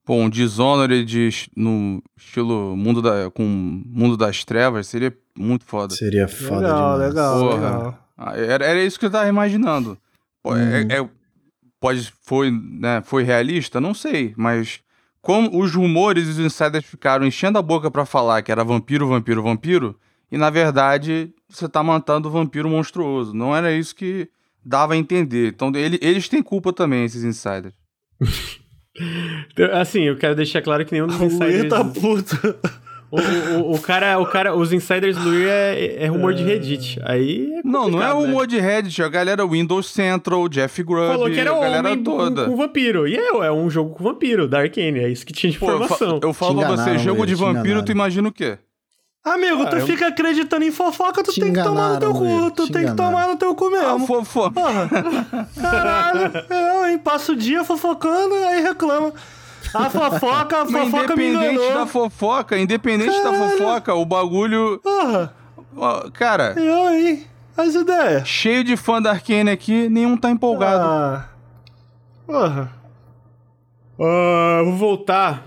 Pô, 0.04 0.16
um 0.16 0.28
Dishonored 0.28 1.04
de, 1.04 1.30
no 1.56 2.02
estilo 2.16 2.76
mundo 2.76 3.00
da, 3.00 3.30
com 3.30 3.42
Mundo 3.86 4.16
das 4.16 4.44
Trevas 4.44 4.86
seria 4.86 5.16
muito 5.36 5.64
foda. 5.64 5.94
Seria 5.94 6.28
foda 6.28 6.60
legal, 6.60 6.92
demais. 6.92 7.08
legal, 7.14 7.38
Porra. 7.40 7.54
legal. 7.54 8.08
Ah, 8.16 8.36
Era, 8.36 8.64
era 8.66 8.84
isso 8.84 8.98
que 8.98 9.06
eu 9.06 9.10
tava 9.10 9.28
imaginando. 9.28 9.96
Pô, 10.42 10.54
é- 10.56 10.82
é- 10.82 11.08
pode, 11.80 12.12
foi, 12.22 12.50
né, 12.50 13.00
foi 13.02 13.22
realista? 13.22 13.80
Não 13.80 13.94
sei, 13.94 14.34
mas 14.36 14.80
como 15.22 15.58
os 15.58 15.74
rumores 15.74 16.26
e 16.28 16.30
os 16.32 16.38
insiders 16.38 16.84
ficaram 16.84 17.24
enchendo 17.26 17.58
a 17.58 17.62
boca 17.62 17.90
pra 17.90 18.04
falar 18.04 18.42
que 18.42 18.52
era 18.52 18.62
vampiro, 18.62 19.08
vampiro, 19.08 19.42
vampiro, 19.42 19.98
e 20.30 20.36
na 20.36 20.50
verdade 20.50 21.32
você 21.48 21.66
tá 21.66 21.82
matando 21.82 22.28
o 22.28 22.30
vampiro 22.30 22.68
monstruoso. 22.68 23.32
Não 23.32 23.56
era 23.56 23.72
isso 23.72 23.94
que 23.96 24.28
dava 24.62 24.92
a 24.92 24.96
entender. 24.98 25.48
Então 25.54 25.72
ele- 25.74 25.98
eles 26.02 26.28
têm 26.28 26.42
culpa 26.42 26.74
também, 26.74 27.04
esses 27.06 27.24
insiders. 27.24 27.74
Então, 29.52 29.68
Assim, 29.72 30.02
eu 30.02 30.16
quero 30.16 30.34
deixar 30.34 30.62
claro 30.62 30.84
que 30.84 30.92
nenhum 30.92 31.06
dos 31.06 31.20
insiders... 31.20 31.68
tá 31.68 31.84
puto. 31.84 32.36
O, 33.10 33.18
o, 33.60 33.74
o 33.74 33.80
cara, 33.80 34.18
o 34.18 34.26
cara, 34.26 34.56
os 34.56 34.72
insiders 34.72 35.16
do 35.16 35.28
Luir 35.28 35.46
é, 35.48 36.02
é 36.04 36.06
rumor 36.08 36.34
de 36.34 36.42
Reddit. 36.42 36.98
Aí 37.04 37.48
é 37.54 37.60
Não, 37.64 37.88
não 37.88 38.02
é 38.02 38.06
né? 38.08 38.12
humor 38.12 38.44
de 38.44 38.58
Reddit, 38.58 39.00
a 39.02 39.08
galera 39.08 39.46
Windows 39.46 39.86
Central, 39.88 40.48
Jeff 40.48 40.82
Grubb, 40.82 41.06
Falou 41.12 41.30
que 41.30 41.38
era 41.38 41.50
a 41.50 41.54
um 41.56 41.60
galera 41.60 41.88
homem 41.90 42.02
toda. 42.02 42.44
com, 42.44 42.50
com 42.50 42.56
vampiro. 42.56 43.06
E 43.06 43.14
é, 43.16 43.28
é 43.46 43.52
um 43.52 43.70
jogo 43.70 43.94
com 43.94 44.02
vampiro, 44.02 44.48
da 44.48 44.58
Arkane. 44.60 44.98
É 44.98 45.08
isso 45.08 45.24
que 45.24 45.32
tinha 45.32 45.52
de 45.52 45.58
Pô, 45.60 45.66
eu, 45.70 45.78
fa- 45.78 45.84
informação. 45.94 46.20
eu 46.22 46.32
falo 46.34 46.58
pra 46.60 46.70
você, 46.70 46.98
jogo 46.98 47.24
de 47.24 47.36
vampiro, 47.36 47.84
tu 47.84 47.92
imagina 47.92 48.28
o 48.28 48.32
quê? 48.32 48.58
Amigo, 49.24 49.62
Ah, 49.62 49.66
tu 49.70 49.76
eu- 49.76 49.86
fica 49.86 50.08
acreditando 50.08 50.64
em 50.66 50.70
fofoca, 50.70 51.22
tu 51.22 51.32
Te 51.32 51.40
tem 51.40 51.52
que 51.52 51.62
tomar 51.62 51.94
no 51.94 51.98
teu 52.00 52.12
cu. 52.12 52.50
Tu 52.50 52.66
te 52.66 52.72
tem 52.72 52.84
que 52.86 52.92
tomar 52.94 53.26
no 53.28 53.36
teu 53.36 53.54
cu 53.54 53.66
Ah, 53.68 53.70
mesmo. 53.70 54.06
fofo. 54.06 54.50
Porra. 54.52 54.88
Caralho. 55.60 56.30
Eu, 56.50 56.86
hein? 56.90 56.98
Passo 56.98 57.32
o 57.32 57.36
dia 57.36 57.64
fofocando, 57.64 58.34
aí 58.34 58.62
reclama. 58.62 59.12
A 59.72 59.88
fofoca, 59.88 60.58
a 60.58 60.64
Mas 60.66 60.90
fofoca 60.90 61.16
me 61.16 61.28
independente 61.28 61.54
enganou. 61.54 61.74
da 61.80 61.86
fofoca, 61.86 62.58
independente 62.58 63.22
da 63.22 63.32
fofoca, 63.32 63.94
o 63.94 64.04
bagulho. 64.04 64.78
Porra. 64.82 65.32
Cara, 66.12 66.52
Eu, 66.58 66.90
hein? 66.90 67.26
As 67.56 67.74
ideias. 67.74 68.28
cheio 68.28 68.62
de 68.62 68.76
fã 68.76 69.00
da 69.00 69.12
Arkane 69.12 69.48
aqui, 69.50 69.88
nenhum 69.88 70.16
tá 70.18 70.30
empolgado. 70.30 70.84
Ah. 70.84 71.28
Porra. 72.26 72.70
Ah, 73.98 74.60
vou 74.64 74.74
voltar 74.76 75.42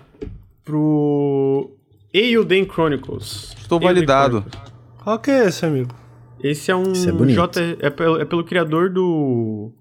pro 0.66 1.70
Eilden 2.18 2.66
Chronicles. 2.66 3.56
Estou 3.60 3.78
Eilden 3.80 3.94
validado. 3.94 4.42
Chronicles. 4.42 4.74
Qual 5.04 5.20
que 5.20 5.30
é 5.30 5.46
esse, 5.46 5.66
amigo? 5.66 5.96
Esse 6.42 6.72
é 6.72 6.76
um 6.76 6.92
Esse 6.92 7.10
é. 7.10 7.26
J... 7.28 7.78
É 7.80 7.90
pelo, 7.90 8.20
é 8.20 8.26
pelo 8.26 8.44
criador 8.44 8.90
do... 8.90 9.72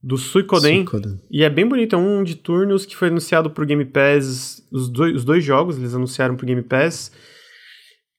Do 0.00 0.16
Suikoden. 0.16 0.86
Suikoden. 0.86 1.20
E 1.30 1.44
é 1.44 1.50
bem 1.50 1.66
bonito, 1.66 1.94
é 1.94 1.98
um 1.98 2.24
de 2.24 2.34
turnos 2.36 2.84
que 2.86 2.96
foi 2.96 3.08
anunciado 3.08 3.50
pro 3.50 3.66
Game 3.66 3.84
Pass, 3.84 4.60
os 4.72 4.88
dois, 4.88 5.16
os 5.16 5.24
dois 5.24 5.44
jogos 5.44 5.78
eles 5.78 5.94
anunciaram 5.94 6.36
pro 6.36 6.46
Game 6.46 6.62
Pass. 6.62 7.12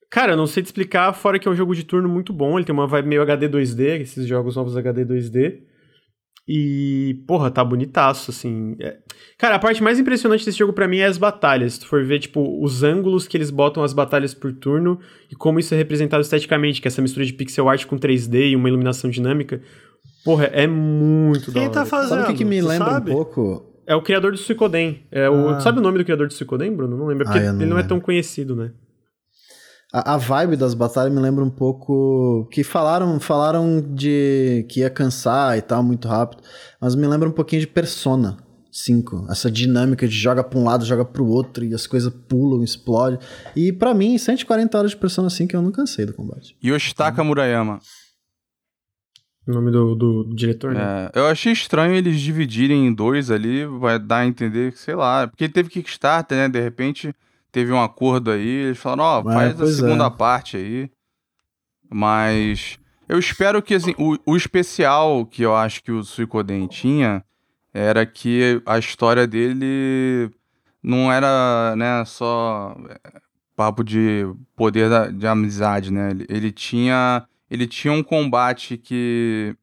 Cara, 0.10 0.34
eu 0.34 0.38
não 0.38 0.48
sei 0.48 0.64
te 0.64 0.68
explicar, 0.68 1.12
fora 1.14 1.40
que 1.40 1.48
é 1.48 1.52
um 1.52 1.56
jogo 1.56 1.76
de 1.76 1.84
turno 1.84 2.08
muito 2.08 2.32
bom, 2.32 2.58
ele 2.58 2.66
tem 2.66 2.74
uma 2.74 2.88
vibe 2.88 3.10
meio 3.10 3.22
HD 3.22 3.50
2D, 3.50 4.02
esses 4.02 4.26
jogos 4.28 4.56
novos 4.56 4.78
HD 4.78 5.04
2D. 5.06 5.60
E, 6.48 7.24
porra, 7.26 7.50
tá 7.50 7.64
bonitaço, 7.64 8.30
assim. 8.32 8.76
É- 8.80 8.98
Cara, 9.38 9.56
a 9.56 9.60
parte 9.60 9.82
mais 9.82 9.98
impressionante 10.00 10.46
desse 10.46 10.58
jogo 10.58 10.74
pra 10.74 10.88
mim 10.88 10.98
é 10.98 11.06
as 11.06 11.18
batalhas. 11.18 11.74
Se 11.74 11.80
tu 11.82 11.88
for 11.88 12.04
ver, 12.04 12.20
tipo, 12.20 12.62
os 12.64 12.84
ângulos 12.84 13.28
que 13.28 13.38
eles 13.38 13.50
botam 13.50 13.82
as 13.84 13.94
batalhas 13.94 14.34
por 14.34 14.52
turno 14.54 15.00
e 15.32 15.36
como 15.36 15.58
isso 15.60 15.74
é 15.74 15.78
representado 15.78 16.22
esteticamente, 16.22 16.82
que 16.82 16.88
é 16.88 16.90
essa 16.90 17.02
mistura 17.02 17.26
de 17.26 17.34
pixel 17.34 17.70
art 17.70 17.86
com 17.86 17.98
3D 17.98 18.50
e 18.52 18.56
uma 18.56 18.68
iluminação 18.68 19.10
dinâmica. 19.10 19.62
Porra, 20.26 20.46
é 20.46 20.68
muito 20.68 21.48
da 21.48 21.54
Quem 21.54 21.64
hora. 21.64 21.72
tá 21.72 21.86
fazendo? 21.86 22.10
Sabe 22.10 22.24
o 22.24 22.28
que, 22.28 22.34
que 22.36 22.46
me 22.46 22.62
lembra 22.62 22.92
sabe? 22.92 23.12
um 23.12 23.14
pouco? 23.16 23.70
É 23.88 23.96
o 23.96 24.02
criador 24.02 24.32
do 24.32 24.38
Suicoden. 24.38 25.04
É 25.12 25.30
o, 25.30 25.50
Ah. 25.50 25.56
tu 25.56 25.64
sabe 25.64 25.80
o 25.80 25.82
nome 25.82 25.98
do 25.98 26.04
criador 26.06 26.28
do 26.28 26.34
Suicoden, 26.34 26.74
Bruno? 26.76 26.98
Não 26.98 27.06
lembro. 27.08 27.24
é 27.24 27.26
Porque 27.32 27.40
Ah, 27.46 27.54
não 27.54 27.62
ele 27.62 27.70
não 27.70 27.78
é 27.80 27.84
tão 27.84 28.00
conhecido, 28.00 28.56
né? 28.56 28.72
A, 29.94 30.16
a 30.16 30.18
vibe 30.18 30.58
das 30.58 30.74
batalhas 30.74 31.14
me 31.14 31.20
lembra 31.20 31.44
um 31.44 31.50
pouco. 31.52 32.48
Que 32.52 32.64
falaram, 32.64 33.20
falaram 33.20 33.80
de 33.80 34.66
que 34.68 34.80
ia 34.80 34.90
cansar 34.90 35.56
e 35.56 35.62
tal, 35.62 35.84
muito 35.84 36.08
rápido. 36.08 36.42
Mas 36.82 36.96
me 36.96 37.06
lembra 37.06 37.30
um 37.30 37.32
pouquinho 37.32 37.62
de 37.62 37.68
Persona 37.68 38.38
5. 38.72 39.28
Essa 39.30 39.52
dinâmica 39.52 40.08
de 40.08 40.16
joga 40.16 40.44
pra 40.44 40.58
um 40.58 40.64
lado, 40.64 40.84
joga 40.84 41.06
pro 41.06 41.28
outro, 41.28 41.64
e 41.64 41.76
as 41.76 41.86
coisas 41.86 42.12
pulam, 42.28 42.64
explodem. 42.64 43.20
E 43.56 43.72
pra 43.72 43.94
mim, 43.94 44.18
140 44.18 44.76
horas 44.76 44.92
de 44.92 44.98
Persona 44.98 45.30
5 45.30 45.56
eu 45.56 45.62
não 45.62 45.72
cansei 45.72 46.08
do 46.08 46.14
combate. 46.14 46.58
Yoshitaka 46.64 47.24
Murayama. 47.24 47.80
O 49.46 49.52
nome 49.52 49.72
do, 49.72 49.94
do, 49.94 50.24
do 50.24 50.36
diretor, 50.36 50.74
né? 50.74 51.12
É, 51.14 51.20
eu 51.20 51.28
achei 51.28 51.52
estranho 51.52 51.94
eles 51.94 52.20
dividirem 52.20 52.88
em 52.88 52.94
dois 52.94 53.30
ali, 53.30 53.66
vai 53.66 54.00
dar 54.00 54.20
a 54.20 54.26
entender 54.26 54.72
que, 54.72 54.80
sei 54.80 54.96
lá, 54.96 55.28
porque 55.28 55.50
teve 55.50 55.70
Kickstarter, 55.70 56.38
né? 56.38 56.50
De 56.50 56.62
repente 56.62 57.14
teve 57.54 57.72
um 57.72 57.82
acordo 57.82 58.32
aí, 58.32 58.46
eles 58.48 58.78
falaram, 58.80 59.04
ó, 59.04 59.20
É, 59.32 59.34
faz 59.34 59.62
a 59.62 59.64
é. 59.64 59.68
segunda 59.68 60.12
parte 60.12 60.58
aí. 60.58 60.92
Mas 61.90 62.80
eu 63.08 63.18
espero 63.20 63.62
que, 63.62 63.74
assim, 63.76 63.94
o, 63.98 64.18
o 64.26 64.36
especial 64.36 65.26
que 65.26 65.44
eu 65.44 65.56
acho 65.56 65.84
que 65.84 65.92
o 65.92 66.04
Suicoden 66.04 66.68
tinha 66.68 67.24
era 67.74 68.06
que 68.06 68.62
a 68.66 68.78
história 68.78 69.28
dele 69.28 70.30
não 70.82 71.12
era, 71.12 71.76
né, 71.76 72.04
só 72.06 72.76
é, 72.90 73.20
papo 73.56 73.84
de 73.84 74.26
poder 74.56 74.90
da- 74.90 75.08
de 75.08 75.26
amizade, 75.28 75.92
né? 75.92 76.12
Ele, 76.12 76.26
ele 76.30 76.52
tinha 76.52 77.26
ele 77.50 77.68
tinha 77.68 77.94
um 77.94 78.02
combate 78.02 78.78
que 78.78 79.56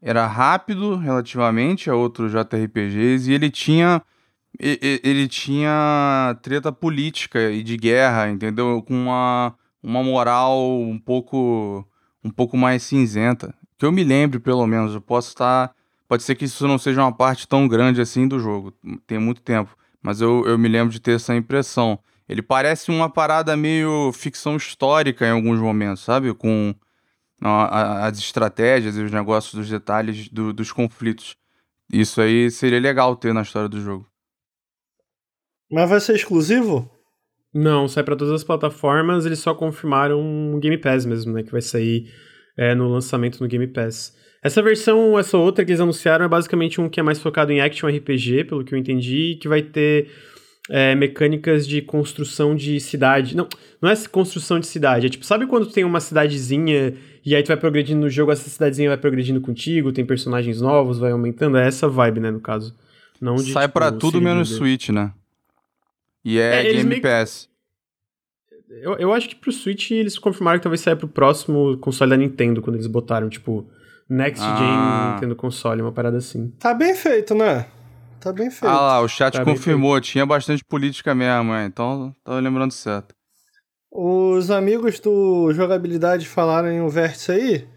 era 0.00 0.24
rápido 0.26 0.94
relativamente 0.96 1.90
a 1.90 1.94
outros 1.96 2.30
JRPGs 2.30 3.28
e 3.28 3.34
ele 3.34 3.50
tinha 3.50 4.00
ele 4.58 5.28
tinha 5.28 6.36
treta 6.42 6.70
política 6.72 7.50
e 7.50 7.62
de 7.62 7.76
guerra, 7.76 8.28
entendeu? 8.30 8.82
Com 8.82 8.94
uma, 8.94 9.54
uma 9.82 10.02
moral 10.02 10.80
um 10.80 10.98
pouco 10.98 11.86
um 12.22 12.30
pouco 12.30 12.56
mais 12.56 12.82
cinzenta. 12.82 13.54
Que 13.76 13.84
eu 13.84 13.92
me 13.92 14.02
lembre, 14.04 14.38
pelo 14.38 14.66
menos, 14.66 14.94
eu 14.94 15.00
posso 15.00 15.28
estar 15.28 15.72
pode 16.08 16.22
ser 16.22 16.34
que 16.36 16.44
isso 16.44 16.66
não 16.68 16.78
seja 16.78 17.02
uma 17.02 17.12
parte 17.12 17.48
tão 17.48 17.66
grande 17.66 18.00
assim 18.00 18.28
do 18.28 18.38
jogo. 18.38 18.72
Tem 19.06 19.18
muito 19.18 19.42
tempo, 19.42 19.76
mas 20.02 20.20
eu, 20.20 20.44
eu 20.46 20.56
me 20.58 20.68
lembro 20.68 20.92
de 20.92 21.00
ter 21.00 21.16
essa 21.16 21.34
impressão. 21.34 21.98
Ele 22.28 22.40
parece 22.40 22.90
uma 22.90 23.10
parada 23.10 23.56
meio 23.56 24.12
ficção 24.12 24.56
histórica 24.56 25.26
em 25.26 25.30
alguns 25.30 25.58
momentos, 25.60 26.02
sabe? 26.04 26.32
Com 26.34 26.74
a- 27.42 27.64
a- 28.04 28.06
as 28.06 28.18
estratégias 28.18 28.96
e 28.96 29.02
os 29.02 29.10
negócios 29.10 29.54
dos 29.54 29.68
detalhes 29.68 30.28
do- 30.28 30.52
dos 30.52 30.70
conflitos. 30.72 31.36
Isso 31.92 32.20
aí 32.20 32.50
seria 32.50 32.80
legal 32.80 33.14
ter 33.16 33.34
na 33.34 33.42
história 33.42 33.68
do 33.68 33.80
jogo. 33.80 34.06
Mas 35.74 35.90
vai 35.90 35.98
ser 35.98 36.14
exclusivo? 36.14 36.88
Não, 37.52 37.88
sai 37.88 38.04
pra 38.04 38.14
todas 38.14 38.32
as 38.32 38.44
plataformas, 38.44 39.26
eles 39.26 39.40
só 39.40 39.52
confirmaram 39.52 40.54
o 40.54 40.58
Game 40.60 40.78
Pass 40.78 41.04
mesmo, 41.04 41.32
né? 41.32 41.42
Que 41.42 41.50
vai 41.50 41.60
sair 41.60 42.12
é, 42.56 42.76
no 42.76 42.88
lançamento 42.88 43.40
no 43.40 43.48
Game 43.48 43.66
Pass. 43.66 44.16
Essa 44.40 44.62
versão, 44.62 45.18
essa 45.18 45.36
outra 45.36 45.64
que 45.64 45.72
eles 45.72 45.80
anunciaram 45.80 46.24
é 46.26 46.28
basicamente 46.28 46.80
um 46.80 46.88
que 46.88 47.00
é 47.00 47.02
mais 47.02 47.18
focado 47.18 47.50
em 47.50 47.60
action 47.60 47.88
RPG, 47.88 48.44
pelo 48.44 48.64
que 48.64 48.72
eu 48.72 48.78
entendi, 48.78 49.32
e 49.32 49.36
que 49.36 49.48
vai 49.48 49.62
ter 49.62 50.10
é, 50.70 50.94
mecânicas 50.94 51.66
de 51.66 51.82
construção 51.82 52.54
de 52.54 52.78
cidade. 52.78 53.36
Não, 53.36 53.48
não 53.82 53.90
é 53.90 53.96
construção 54.06 54.60
de 54.60 54.68
cidade, 54.68 55.06
é 55.06 55.08
tipo, 55.08 55.24
sabe 55.24 55.44
quando 55.44 55.66
tu 55.66 55.72
tem 55.72 55.82
uma 55.82 55.98
cidadezinha 55.98 56.94
e 57.26 57.34
aí 57.34 57.42
tu 57.42 57.48
vai 57.48 57.56
progredindo 57.56 58.00
no 58.00 58.08
jogo, 58.08 58.30
essa 58.30 58.48
cidadezinha 58.48 58.90
vai 58.90 58.98
progredindo 58.98 59.40
contigo, 59.40 59.92
tem 59.92 60.06
personagens 60.06 60.60
novos, 60.60 61.00
vai 61.00 61.10
aumentando? 61.10 61.56
É 61.56 61.66
essa 61.66 61.88
vibe, 61.88 62.20
né, 62.20 62.30
no 62.30 62.40
caso. 62.40 62.76
Não 63.20 63.34
de, 63.34 63.52
Sai 63.52 63.64
tipo, 63.64 63.72
pra 63.72 63.90
tudo 63.90 64.20
menos. 64.20 64.50
Switch, 64.50 64.90
né? 64.90 65.12
E 66.24 66.38
é, 66.38 66.60
É, 66.60 66.72
Game 66.72 66.84
meio 66.84 67.02
Pass. 67.02 67.48
Eu, 68.68 68.94
eu 68.94 69.12
acho 69.12 69.28
que 69.28 69.36
pro 69.36 69.52
Switch 69.52 69.90
eles 69.90 70.18
confirmaram 70.18 70.58
que 70.58 70.62
talvez 70.62 70.80
saia 70.80 70.96
pro 70.96 71.06
próximo 71.06 71.76
console 71.78 72.10
da 72.10 72.16
Nintendo, 72.16 72.62
quando 72.62 72.76
eles 72.76 72.86
botaram, 72.86 73.28
tipo, 73.28 73.66
Next 74.08 74.42
Ah. 74.44 74.56
Gen 74.56 75.12
Nintendo 75.14 75.36
console, 75.36 75.82
uma 75.82 75.92
parada 75.92 76.16
assim. 76.16 76.50
Tá 76.58 76.74
bem 76.74 76.94
feito, 76.94 77.34
né? 77.34 77.66
Tá 78.20 78.32
bem 78.32 78.50
feito. 78.50 78.72
Ah 78.72 78.80
lá, 78.80 79.00
o 79.00 79.08
chat 79.08 79.34
Tá 79.34 79.44
confirmou, 79.44 80.00
tinha 80.00 80.24
bastante 80.24 80.64
política 80.64 81.14
mesmo, 81.14 81.52
é. 81.52 81.66
Então, 81.66 82.14
tava 82.24 82.40
lembrando 82.40 82.72
certo. 82.72 83.14
Os 83.90 84.50
amigos 84.50 84.98
do 84.98 85.52
Jogabilidade 85.52 86.26
falaram 86.26 86.70
em 86.70 86.80
um 86.80 86.88
vértice 86.88 87.30
aí. 87.30 87.68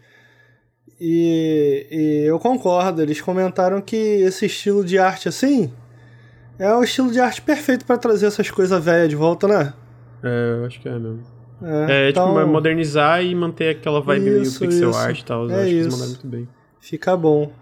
E, 1.00 1.86
e 1.90 2.24
eu 2.26 2.40
concordo. 2.40 3.00
Eles 3.00 3.20
comentaram 3.20 3.80
que 3.80 3.94
esse 3.96 4.46
estilo 4.46 4.84
de 4.84 4.98
arte 4.98 5.28
assim 5.28 5.72
é 6.58 6.74
o 6.74 6.82
estilo 6.82 7.10
de 7.10 7.20
arte 7.20 7.40
perfeito 7.42 7.84
pra 7.84 7.96
trazer 7.98 8.26
essas 8.26 8.50
coisas 8.50 8.84
velhas 8.84 9.08
de 9.08 9.16
volta, 9.16 9.46
né? 9.48 9.72
É, 10.22 10.56
eu 10.60 10.64
acho 10.66 10.80
que 10.80 10.88
é 10.88 10.92
mesmo. 10.98 11.22
É, 11.62 12.06
É, 12.06 12.10
então, 12.10 12.34
tipo, 12.34 12.46
modernizar 12.46 13.22
e 13.24 13.34
manter 13.34 13.70
aquela 13.70 14.00
vibe 14.00 14.24
meio 14.24 14.42
Isso, 14.42 14.60
pixel 14.60 14.90
isso. 14.90 14.98
art 14.98 15.18
e 15.20 15.24
tal. 15.24 15.44
Eu 15.48 15.50
É 15.50 15.54
acho 15.56 15.64
que 15.64 15.70
eles 15.74 15.86
isso. 15.86 15.96
mandaram 15.96 16.10
muito 16.12 16.26
bem. 16.28 16.48
fica 16.80 17.16
bom. 17.16 17.52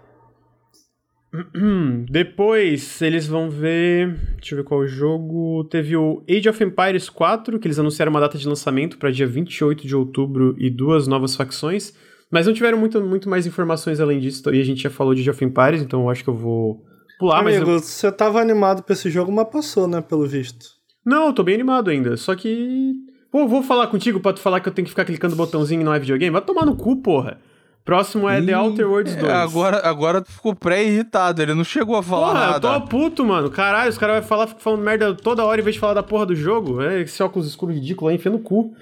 Depois 2.09 3.01
eles 3.01 3.27
vão 3.27 3.49
ver. 3.49 4.13
Deixa 4.37 4.53
eu 4.55 4.59
ver 4.59 4.63
qual 4.63 4.87
jogo. 4.87 5.63
Teve 5.65 5.95
o 5.97 6.23
Age 6.29 6.49
of 6.49 6.63
Empires 6.63 7.09
4, 7.09 7.59
que 7.59 7.67
eles 7.67 7.79
anunciaram 7.79 8.09
uma 8.11 8.19
data 8.19 8.37
de 8.37 8.47
lançamento 8.47 8.97
para 8.97 9.11
dia 9.11 9.27
28 9.27 9.85
de 9.85 9.95
outubro 9.95 10.55
e 10.57 10.69
duas 10.69 11.07
novas 11.07 11.35
facções. 11.35 11.93
Mas 12.31 12.45
não 12.45 12.53
tiveram 12.53 12.77
muito, 12.77 12.99
muito 13.01 13.29
mais 13.29 13.45
informações 13.45 13.99
além 13.99 14.19
disso. 14.19 14.41
E 14.53 14.59
a 14.59 14.63
gente 14.63 14.81
já 14.83 14.89
falou 14.89 15.13
de 15.13 15.21
Age 15.21 15.29
of 15.29 15.43
Empires, 15.45 15.81
então 15.81 16.01
eu 16.03 16.09
acho 16.09 16.23
que 16.23 16.29
eu 16.29 16.35
vou 16.35 16.83
pular. 17.19 17.43
mas 17.43 17.55
Amigo, 17.57 17.71
eu- 17.71 17.79
você 17.79 18.11
tava 18.11 18.39
animado 18.41 18.83
pra 18.83 18.93
esse 18.93 19.09
jogo, 19.09 19.31
mas 19.31 19.47
passou, 19.49 19.87
né? 19.87 20.01
Pelo 20.01 20.25
visto. 20.27 20.65
Não, 21.05 21.27
eu 21.27 21.33
tô 21.33 21.43
bem 21.43 21.55
animado 21.55 21.89
ainda. 21.89 22.17
Só 22.17 22.35
que. 22.35 22.93
Pô, 23.31 23.47
vou 23.47 23.61
falar 23.61 23.87
contigo 23.87 24.19
pra 24.19 24.33
tu 24.33 24.39
falar 24.39 24.59
que 24.59 24.69
eu 24.69 24.73
tenho 24.73 24.85
que 24.85 24.89
ficar 24.91 25.05
clicando 25.05 25.35
botãozinho 25.35 25.81
e 25.81 25.83
não 25.83 25.93
é 25.93 25.99
videogame? 25.99 26.31
Vai 26.31 26.41
tomar 26.41 26.65
no 26.65 26.75
cu, 26.75 26.95
porra. 27.01 27.37
Próximo 27.85 28.27
é 28.29 28.41
The 28.41 28.57
Outer 28.57 28.85
Worlds 28.89 29.15
2. 29.15 29.31
É, 29.31 29.33
agora, 29.35 29.77
agora 29.87 30.21
tu 30.21 30.29
ficou 30.29 30.53
pré-irritado, 30.53 31.41
ele 31.41 31.53
não 31.53 31.63
chegou 31.63 31.95
a 31.95 32.03
falar 32.03 32.27
Porra, 32.27 32.43
eu 32.45 32.51
nada. 32.51 32.79
tô 32.81 32.87
puto, 32.87 33.23
mano. 33.25 33.49
Caralho, 33.49 33.89
os 33.89 33.97
caras 33.97 34.19
vão 34.19 34.27
falar, 34.27 34.47
ficam 34.47 34.61
falando 34.61 34.81
merda 34.83 35.13
toda 35.15 35.45
hora 35.45 35.61
em 35.61 35.63
vez 35.63 35.75
de 35.75 35.79
falar 35.79 35.93
da 35.93 36.03
porra 36.03 36.25
do 36.25 36.35
jogo. 36.35 36.81
É, 36.81 36.99
esse 37.01 37.23
óculos 37.23 37.47
escuro 37.47 37.71
ridículo 37.71 38.09
aí, 38.09 38.15
enfia 38.17 38.29
no 38.31 38.39
cu. 38.39 38.73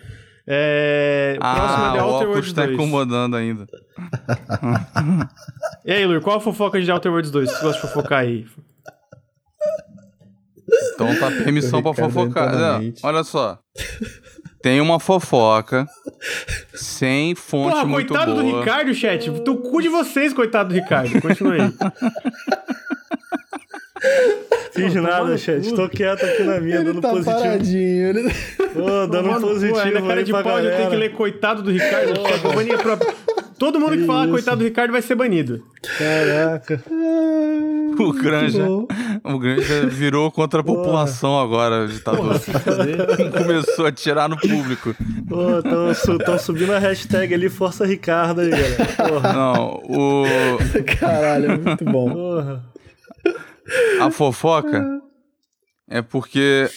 É. 0.47 1.35
o 1.37 1.39
próximo 1.39 1.83
é 1.83 1.87
Ah, 1.87 1.91
The 1.93 2.01
o 2.01 2.05
Outer 2.05 2.27
Worlds 2.29 2.53
tá 2.53 2.63
2. 2.65 2.73
incomodando 2.73 3.35
ainda. 3.35 3.67
E 5.85 5.91
aí, 5.91 6.05
Lur, 6.05 6.21
qual 6.21 6.37
a 6.37 6.41
fofoca 6.41 6.79
de 6.79 6.85
The 6.87 6.93
Outer 6.93 7.11
Worlds 7.11 7.31
2? 7.31 7.49
Você 7.49 7.61
gosta 7.61 7.81
de 7.81 7.87
fofocar 7.87 8.19
aí? 8.19 8.45
Então 10.93 11.15
tá 11.19 11.27
permissão 11.29 11.81
pra 11.81 11.93
fofocar. 11.93 12.51
Não, 12.55 12.93
olha 13.03 13.23
só. 13.23 13.59
Tem 14.63 14.81
uma 14.81 14.99
fofoca 14.99 15.85
sem 16.73 17.35
fonte 17.35 17.71
Porra, 17.73 17.85
muito 17.85 18.07
coitado 18.07 18.31
boa. 18.33 18.43
do 18.43 18.59
Ricardo, 18.59 18.93
chat. 18.95 19.29
Do 19.29 19.57
cu 19.57 19.79
de 19.81 19.89
vocês, 19.89 20.33
coitado 20.33 20.69
do 20.69 20.75
Ricardo. 20.75 21.21
Continua 21.21 21.53
aí. 21.53 21.61
Fiz 24.73 24.93
Pô, 24.93 25.01
nada, 25.01 25.37
chat. 25.37 25.73
Tô 25.73 25.87
quieto 25.87 26.25
aqui 26.25 26.43
na 26.43 26.59
minha, 26.59 26.75
Ele 26.77 26.85
dando 26.85 27.01
tá 27.01 27.09
positivo. 27.09 27.35
paradinho. 27.37 28.07
Ele... 28.09 28.21
Ô, 28.75 29.07
dando 29.07 29.11
Tomar 29.11 29.29
um 29.29 29.33
no 29.39 29.41
cu, 29.41 29.47
positivo 29.53 29.79
ainda 29.79 30.01
cara 30.01 30.23
de 30.23 30.31
pau 30.31 30.41
eu 30.41 30.45
galera. 30.45 30.89
que 30.89 30.95
ler 30.97 31.11
coitado 31.13 31.61
do 31.63 31.71
Ricardo. 31.71 32.11
a 32.73 32.77
própria- 32.77 33.13
Todo 33.57 33.79
mundo 33.79 33.93
que 33.93 33.99
Que 33.99 34.05
falar 34.05 34.23
isso. 34.23 34.31
coitado 34.31 34.57
do 34.57 34.63
Ricardo 34.65 34.91
vai 34.91 35.01
ser 35.01 35.15
banido. 35.15 35.63
Caraca. 35.97 36.83
O 37.97 38.11
Granja, 38.11 38.65
o 39.23 39.39
Granja 39.39 39.85
virou 39.87 40.29
contra 40.29 40.59
a 40.59 40.63
população 40.63 41.39
agora, 41.39 41.87
ditador. 41.87 42.35
Começou 43.37 43.85
a 43.85 43.91
tirar 43.93 44.27
no 44.27 44.35
público. 44.37 44.93
Pô, 45.29 45.61
tão, 45.63 45.93
su- 45.93 46.17
tão 46.17 46.37
subindo 46.37 46.73
a 46.73 46.79
hashtag 46.79 47.33
ali, 47.33 47.47
Força 47.49 47.85
Ricardo 47.85 48.41
aí, 48.41 48.49
galera. 48.49 48.85
Porra. 48.97 49.33
Não, 49.33 49.81
o, 49.87 50.25
Caralho, 50.99 51.51
é 51.53 51.57
muito 51.57 51.85
bom. 51.85 52.11
Porra. 52.11 52.61
A 54.01 54.11
fofoca 54.11 54.85
é 55.87 56.01
porque 56.01 56.69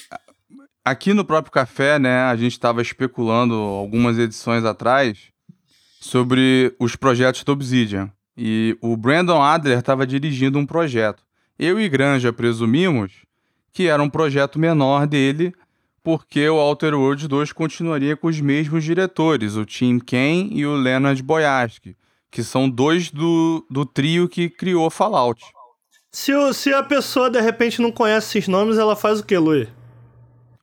aqui 0.85 1.13
no 1.13 1.25
próprio 1.25 1.53
café, 1.53 1.99
né, 1.99 2.23
a 2.23 2.37
gente 2.37 2.53
estava 2.53 2.83
especulando 2.83 3.55
algumas 3.55 4.19
edições 4.19 4.65
atrás 4.65 5.31
sobre 6.01 6.75
os 6.79 6.97
projetos 6.97 7.45
do 7.45 7.53
Obsidian. 7.53 8.11
E 8.37 8.77
o 8.81 8.97
Brandon 8.97 9.43
Adler 9.43 9.79
estava 9.79 10.07
dirigindo 10.07 10.59
um 10.59 10.67
projeto. 10.67 11.25
Eu 11.59 11.81
e 11.81 11.89
Granja 11.89 12.33
presumimos 12.33 13.13
que 13.73 13.89
era 13.89 14.03
um 14.03 14.09
projeto 14.09 14.59
menor 14.59 15.07
dele, 15.07 15.53
porque 16.03 16.49
o 16.49 16.57
Outer 16.57 16.95
Worlds 16.95 17.27
2 17.27 17.53
continuaria 17.53 18.17
com 18.17 18.29
os 18.29 18.41
mesmos 18.41 18.85
diretores, 18.85 19.57
o 19.57 19.65
Tim 19.65 19.99
Kaine 19.99 20.51
e 20.53 20.65
o 20.65 20.75
Leonard 20.75 21.23
Boyarsky, 21.23 21.97
que 22.31 22.43
são 22.43 22.71
dois 22.71 23.11
do, 23.11 23.67
do 23.69 23.85
trio 23.85 24.29
que 24.29 24.49
criou 24.49 24.89
Fallout. 24.89 25.45
Se, 26.19 26.35
o- 26.35 26.53
se 26.53 26.75
a 26.75 26.83
pessoa 26.83 27.31
de 27.31 27.41
repente 27.41 27.81
não 27.81 27.93
conhece 27.93 28.39
esses 28.39 28.49
nomes, 28.49 28.77
ela 28.77 28.97
faz 28.97 29.21
o 29.21 29.25
que, 29.25 29.39
Lui? 29.39 29.69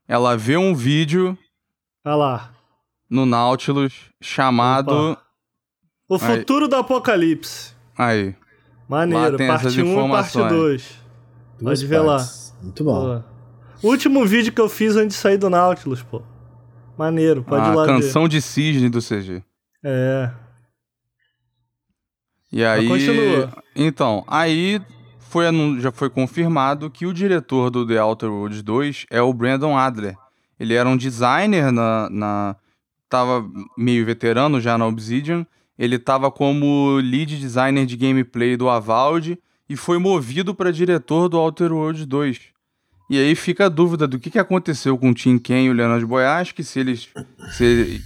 Ela 0.05 0.35
vê 0.35 0.57
um 0.57 0.75
vídeo 0.75 1.37
Olha 2.03 2.15
lá. 2.15 2.53
no 3.09 3.25
Nautilus 3.25 3.93
chamado. 4.19 4.91
Opa. 4.91 5.21
O 6.09 6.15
Aí. 6.15 6.19
futuro 6.19 6.67
do 6.67 6.75
apocalipse. 6.75 7.73
Aí. 7.97 8.35
Maneiro. 8.85 9.37
Parte 9.37 9.67
essas 9.67 9.77
1 9.77 9.79
e 9.79 9.83
parte 9.85 9.91
informações. 9.91 10.51
2. 10.51 10.99
Duas 11.61 11.79
Pode 11.79 11.85
ver 11.89 11.99
lá. 11.99 12.27
Muito 12.61 12.83
bom. 12.83 13.23
Pô. 13.81 13.87
Último 13.87 14.25
vídeo 14.25 14.51
que 14.51 14.59
eu 14.59 14.67
fiz 14.67 14.97
antes 14.97 15.15
de 15.15 15.21
sair 15.21 15.37
do 15.37 15.49
Nautilus, 15.49 16.03
pô. 16.03 16.21
Maneiro, 16.97 17.45
pode 17.45 17.65
ir 17.65 17.71
a 17.71 17.75
lá 17.75 17.85
canção 17.85 18.27
de 18.27 18.41
cisne 18.41 18.89
do 18.89 18.99
CG. 19.01 19.35
ver. 19.35 19.43
É. 19.85 20.31
E 22.51 22.61
aí. 22.65 22.89
continua. 22.89 23.53
Então, 23.73 24.25
aí 24.27 24.81
foi 25.35 25.81
já 25.81 25.91
foi 25.91 26.09
confirmado 26.09 26.89
que 26.89 27.05
o 27.05 27.13
diretor 27.13 27.69
do 27.69 27.85
The 27.85 28.01
Outer 28.01 28.31
Worlds 28.31 28.63
2 28.63 29.05
é 29.09 29.21
o 29.21 29.33
Brandon 29.33 29.77
Adler. 29.77 30.15
Ele 30.57 30.73
era 30.73 30.87
um 30.87 30.95
designer 30.95 31.73
na, 31.73 32.09
na. 32.09 32.55
Tava 33.09 33.45
meio 33.77 34.05
veterano 34.05 34.61
já 34.61 34.77
na 34.77 34.87
Obsidian. 34.87 35.45
ele 35.77 35.97
estava 35.97 36.31
como 36.31 36.95
lead 37.03 37.37
designer 37.37 37.85
de 37.85 37.97
gameplay 37.97 38.55
do 38.55 38.69
Avald 38.69 39.37
e 39.67 39.75
foi 39.75 39.97
movido 39.97 40.55
para 40.55 40.71
diretor 40.71 41.27
do 41.27 41.37
Outer 41.37 41.73
Worlds 41.73 42.05
2. 42.05 42.39
E 43.09 43.19
aí 43.19 43.35
fica 43.35 43.65
a 43.65 43.69
dúvida 43.69 44.07
do 44.07 44.17
que, 44.17 44.31
que 44.31 44.39
aconteceu 44.39 44.97
com 44.97 45.09
o 45.09 45.13
Tim 45.13 45.37
Ken 45.37 45.65
e 45.65 45.69
o 45.69 45.73
Leonard 45.73 46.05
Boyaski, 46.05 46.63
se 46.63 46.79
eles. 46.79 47.09
Se, 47.51 48.01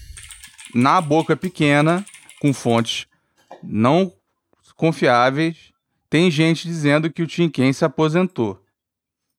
na 0.73 0.99
boca 0.99 1.37
pequena, 1.37 2.03
com 2.41 2.51
fontes 2.51 3.05
não 3.61 4.11
confiáveis, 4.75 5.69
tem 6.09 6.29
gente 6.31 6.67
dizendo 6.67 7.11
que 7.11 7.21
o 7.21 7.27
Tim 7.27 7.49
Ken 7.49 7.71
se 7.71 7.85
aposentou. 7.85 8.63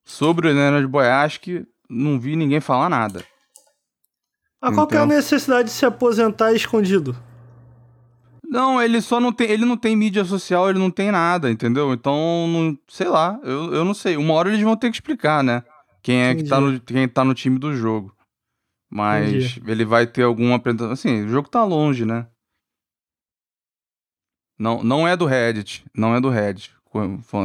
Sobre 0.05 0.49
o 0.49 0.53
Leonard 0.53 0.87
Boyaski, 0.87 1.67
não 1.89 2.19
vi 2.19 2.37
ninguém 2.37 2.61
falar 2.61 2.89
nada. 2.89 3.25
Ah, 4.63 4.73
qual 4.73 4.87
que 4.87 4.95
é 4.95 4.99
a 4.99 5.05
Então- 5.05 5.17
necessidade 5.17 5.69
de 5.69 5.75
se 5.75 5.87
aposentar 5.87 6.53
escondido? 6.53 7.17
Não, 8.45 8.83
ele 8.83 9.01
só 9.01 9.21
não 9.21 9.33
tem. 9.33 9.49
Ele 9.49 9.65
não 9.65 9.77
tem 9.77 9.95
mídia 9.95 10.25
social, 10.25 10.69
ele 10.69 10.79
não 10.79 10.91
tem 10.91 11.11
nada, 11.13 11.51
entendeu? 11.51 11.93
Então, 11.93 12.47
não, 12.49 12.79
sei 12.89 13.09
lá, 13.09 13.39
eu, 13.45 13.73
eu 13.73 13.85
não 13.85 13.95
sei. 13.95 14.17
Uma 14.17 14.35
hora 14.35 14.49
eles 14.49 14.61
vão 14.61 14.77
ter 14.77 14.91
que 14.91 14.97
explicar, 14.97 15.45
né? 15.45 15.63
Quem 16.03 16.23
é 16.23 16.35
que 16.35 16.43
tá 16.45 16.61
no, 16.61 16.81
quem 16.81 17.09
tá 17.09 17.25
no 17.25 17.33
time 17.35 17.59
do 17.59 17.73
jogo. 17.75 18.13
Mas 18.91 19.29
Entendi. 19.29 19.63
ele 19.71 19.85
vai 19.85 20.05
ter 20.07 20.25
alguma 20.25 20.57
apresentação. 20.57 20.93
Assim, 20.93 21.25
o 21.25 21.29
jogo 21.29 21.49
tá 21.49 21.63
longe, 21.63 22.05
né? 22.05 22.27
Não, 24.61 24.85
não 24.85 25.09
é 25.09 25.17
do 25.17 25.25
Reddit. 25.25 25.83
Não 25.97 26.15
é 26.15 26.21
do 26.21 26.29
Reddit. 26.29 26.71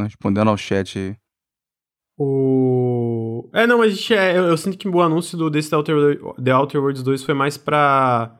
Respondendo 0.04 0.50
ao 0.50 0.58
chat 0.58 1.00
aí. 1.00 1.16
O. 2.18 3.50
É, 3.54 3.66
não, 3.66 3.78
mas 3.78 4.12
é, 4.12 4.38
eu, 4.38 4.44
eu 4.44 4.58
sinto 4.58 4.78
que 4.78 4.88
o 4.88 5.02
anúncio 5.02 5.38
do, 5.38 5.50
desse 5.50 5.70
The 5.70 5.78
Outer, 5.78 6.20
The 6.44 6.54
Outer 6.54 6.82
Worlds 6.82 7.04
2 7.04 7.24
foi 7.24 7.34
mais 7.34 7.58
pra 7.58 8.38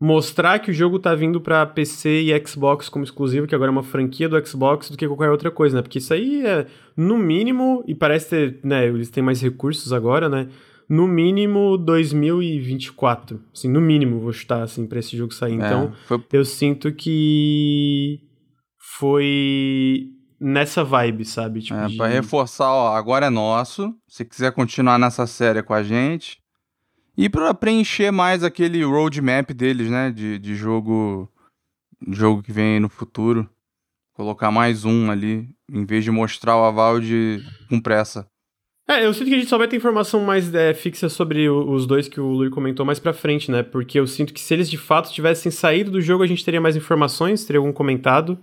mostrar 0.00 0.58
que 0.60 0.70
o 0.70 0.74
jogo 0.74 0.98
tá 0.98 1.14
vindo 1.14 1.40
pra 1.40 1.66
PC 1.66 2.22
e 2.22 2.46
Xbox 2.46 2.88
como 2.88 3.04
exclusivo, 3.04 3.46
que 3.46 3.54
agora 3.54 3.70
é 3.70 3.72
uma 3.72 3.82
franquia 3.82 4.28
do 4.28 4.46
Xbox, 4.46 4.90
do 4.90 4.96
que 4.96 5.08
qualquer 5.08 5.30
outra 5.30 5.50
coisa, 5.50 5.76
né? 5.76 5.82
Porque 5.82 5.98
isso 5.98 6.12
aí 6.12 6.46
é, 6.46 6.66
no 6.96 7.16
mínimo, 7.16 7.82
e 7.86 7.94
parece 7.94 8.28
ter, 8.28 8.60
né, 8.62 8.86
eles 8.86 9.10
têm 9.10 9.22
mais 9.22 9.40
recursos 9.40 9.92
agora, 9.92 10.28
né? 10.28 10.48
No 10.88 11.06
mínimo 11.08 11.76
2024. 11.78 13.40
Assim, 13.54 13.68
no 13.68 13.80
mínimo, 13.80 14.20
vou 14.20 14.32
chutar, 14.32 14.62
assim, 14.62 14.86
pra 14.86 14.98
esse 14.98 15.16
jogo 15.16 15.32
sair. 15.32 15.54
Então, 15.54 15.84
É, 15.92 16.06
foi- 16.06 16.24
eu 16.32 16.44
sinto 16.44 16.92
que 16.92 18.20
foi 18.98 20.10
nessa 20.40 20.84
vibe, 20.84 21.24
sabe? 21.24 21.62
Tipo, 21.62 21.78
É, 21.78 21.86
de- 21.86 21.96
pra 21.96 22.06
reforçar, 22.06 22.70
ó, 22.70 22.94
agora 22.94 23.26
é 23.26 23.30
nosso. 23.30 23.94
Se 24.08 24.24
quiser 24.24 24.52
continuar 24.52 24.98
nessa 24.98 25.26
série 25.26 25.62
com 25.62 25.74
a 25.74 25.82
gente. 25.82 26.38
E 27.16 27.28
pra 27.28 27.54
preencher 27.54 28.10
mais 28.10 28.42
aquele 28.42 28.82
roadmap 28.84 29.50
deles, 29.52 29.88
né? 29.90 30.10
De, 30.10 30.38
de 30.38 30.54
jogo. 30.54 31.30
Jogo 32.08 32.42
que 32.42 32.52
vem 32.52 32.74
aí 32.74 32.80
no 32.80 32.88
futuro. 32.88 33.48
Colocar 34.14 34.50
mais 34.50 34.84
um 34.84 35.10
ali. 35.10 35.48
Em 35.70 35.84
vez 35.86 36.04
de 36.04 36.10
mostrar 36.10 36.56
o 36.56 36.64
aval 36.64 37.00
de 37.00 37.40
com 37.68 37.80
pressa. 37.80 38.26
É, 38.86 39.06
eu 39.06 39.14
sinto 39.14 39.28
que 39.28 39.34
a 39.34 39.38
gente 39.38 39.48
só 39.48 39.56
vai 39.56 39.66
ter 39.66 39.76
informação 39.76 40.20
mais 40.20 40.54
é, 40.54 40.74
fixa 40.74 41.08
sobre 41.08 41.48
o- 41.48 41.70
os 41.70 41.86
dois 41.86 42.06
que 42.06 42.20
o 42.20 42.28
Lui 42.32 42.50
comentou 42.50 42.84
mais 42.84 42.98
pra 42.98 43.14
frente, 43.14 43.50
né? 43.50 43.62
Porque 43.62 43.98
eu 43.98 44.06
sinto 44.06 44.32
que 44.34 44.40
se 44.40 44.52
eles 44.52 44.68
de 44.68 44.76
fato 44.76 45.10
tivessem 45.10 45.50
saído 45.50 45.90
do 45.90 46.02
jogo, 46.02 46.22
a 46.22 46.26
gente 46.26 46.44
teria 46.44 46.60
mais 46.60 46.76
informações, 46.76 47.44
teria 47.46 47.58
algum 47.60 47.72
comentado 47.72 48.38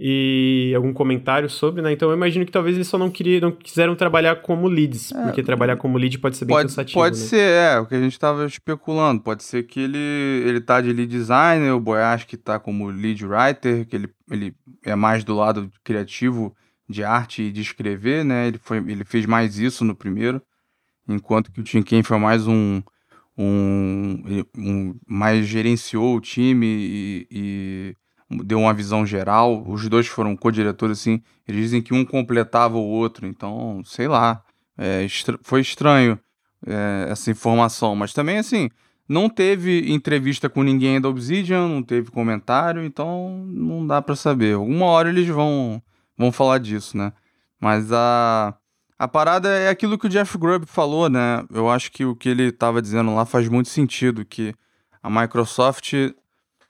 e 0.00 0.72
algum 0.76 0.92
comentário 0.92 1.48
sobre, 1.48 1.80
né? 1.82 1.92
Então 1.92 2.08
eu 2.10 2.16
imagino 2.16 2.44
que 2.44 2.50
talvez 2.52 2.74
eles 2.76 2.88
só 2.88 2.98
não, 2.98 3.08
queriam, 3.10 3.40
não 3.40 3.52
quiseram 3.52 3.94
trabalhar 3.94 4.36
como 4.42 4.66
leads, 4.68 5.12
É, 5.12 5.22
porque 5.24 5.42
trabalhar 5.44 5.76
como 5.76 5.96
lead 5.96 6.18
pode 6.18 6.36
ser 6.36 6.44
bem 6.44 6.56
Pode, 6.56 6.68
cansativo, 6.68 6.98
pode 7.00 7.16
né? 7.18 7.24
ser, 7.24 7.40
é, 7.40 7.78
o 7.80 7.86
que 7.86 7.94
a 7.94 8.00
gente 8.00 8.18
tava 8.18 8.46
especulando. 8.46 9.22
Pode 9.22 9.44
ser 9.44 9.62
que 9.64 9.78
ele, 9.80 9.98
ele 10.44 10.60
tá 10.60 10.80
de 10.80 10.92
lead 10.92 11.08
designer, 11.08 11.72
o 11.72 11.80
Boyash 11.80 12.24
que 12.24 12.36
tá 12.36 12.58
como 12.58 12.88
lead 12.90 13.24
writer, 13.24 13.86
que 13.86 13.94
ele, 13.94 14.08
ele 14.30 14.54
é 14.84 14.96
mais 14.96 15.22
do 15.22 15.34
lado 15.36 15.70
criativo 15.84 16.52
de 16.88 17.04
arte 17.04 17.42
e 17.42 17.52
de 17.52 17.60
escrever, 17.60 18.24
né? 18.24 18.48
Ele, 18.48 18.58
foi, 18.58 18.78
ele 18.78 19.04
fez 19.04 19.26
mais 19.26 19.58
isso 19.58 19.84
no 19.84 19.94
primeiro, 19.94 20.40
enquanto 21.08 21.50
que 21.52 21.60
o 21.60 21.64
Tim 21.64 21.82
Ken 21.82 22.02
foi 22.02 22.18
mais 22.18 22.46
um, 22.46 22.82
um, 23.36 24.22
um- 24.56 24.94
mais 25.06 25.46
gerenciou 25.46 26.16
o 26.16 26.20
time 26.20 26.66
e, 26.66 27.26
e 27.30 27.96
deu 28.44 28.60
uma 28.60 28.74
visão 28.74 29.06
geral. 29.06 29.62
Os 29.66 29.88
dois 29.88 30.06
foram 30.06 30.36
co-diretores, 30.36 31.00
assim, 31.00 31.22
eles 31.46 31.62
dizem 31.62 31.82
que 31.82 31.94
um 31.94 32.04
completava 32.04 32.76
o 32.76 32.84
outro, 32.84 33.26
então, 33.26 33.82
sei 33.84 34.08
lá. 34.08 34.42
É, 34.76 35.02
estra- 35.04 35.38
foi 35.42 35.60
estranho 35.60 36.18
é, 36.66 37.06
essa 37.10 37.30
informação, 37.30 37.94
mas 37.96 38.12
também 38.12 38.38
assim, 38.38 38.68
não 39.08 39.28
teve 39.28 39.92
entrevista 39.92 40.48
com 40.48 40.62
ninguém 40.62 41.00
da 41.00 41.08
Obsidian, 41.08 41.66
não 41.68 41.82
teve 41.82 42.10
comentário, 42.10 42.84
então 42.84 43.44
não 43.48 43.86
dá 43.86 44.00
pra 44.02 44.14
saber. 44.16 44.54
Alguma 44.54 44.86
hora 44.86 45.08
eles 45.08 45.26
vão 45.28 45.82
vão 46.18 46.32
falar 46.32 46.58
disso, 46.58 46.96
né? 46.96 47.12
Mas 47.60 47.92
a 47.92 48.54
a 48.98 49.06
parada 49.06 49.48
é 49.48 49.68
aquilo 49.68 49.96
que 49.96 50.06
o 50.06 50.10
Jeff 50.10 50.36
Grubb 50.36 50.66
falou, 50.66 51.08
né? 51.08 51.44
Eu 51.52 51.70
acho 51.70 51.92
que 51.92 52.04
o 52.04 52.16
que 52.16 52.28
ele 52.28 52.48
estava 52.48 52.82
dizendo 52.82 53.14
lá 53.14 53.24
faz 53.24 53.48
muito 53.48 53.68
sentido, 53.68 54.24
que 54.24 54.52
a 55.00 55.08
Microsoft 55.08 55.92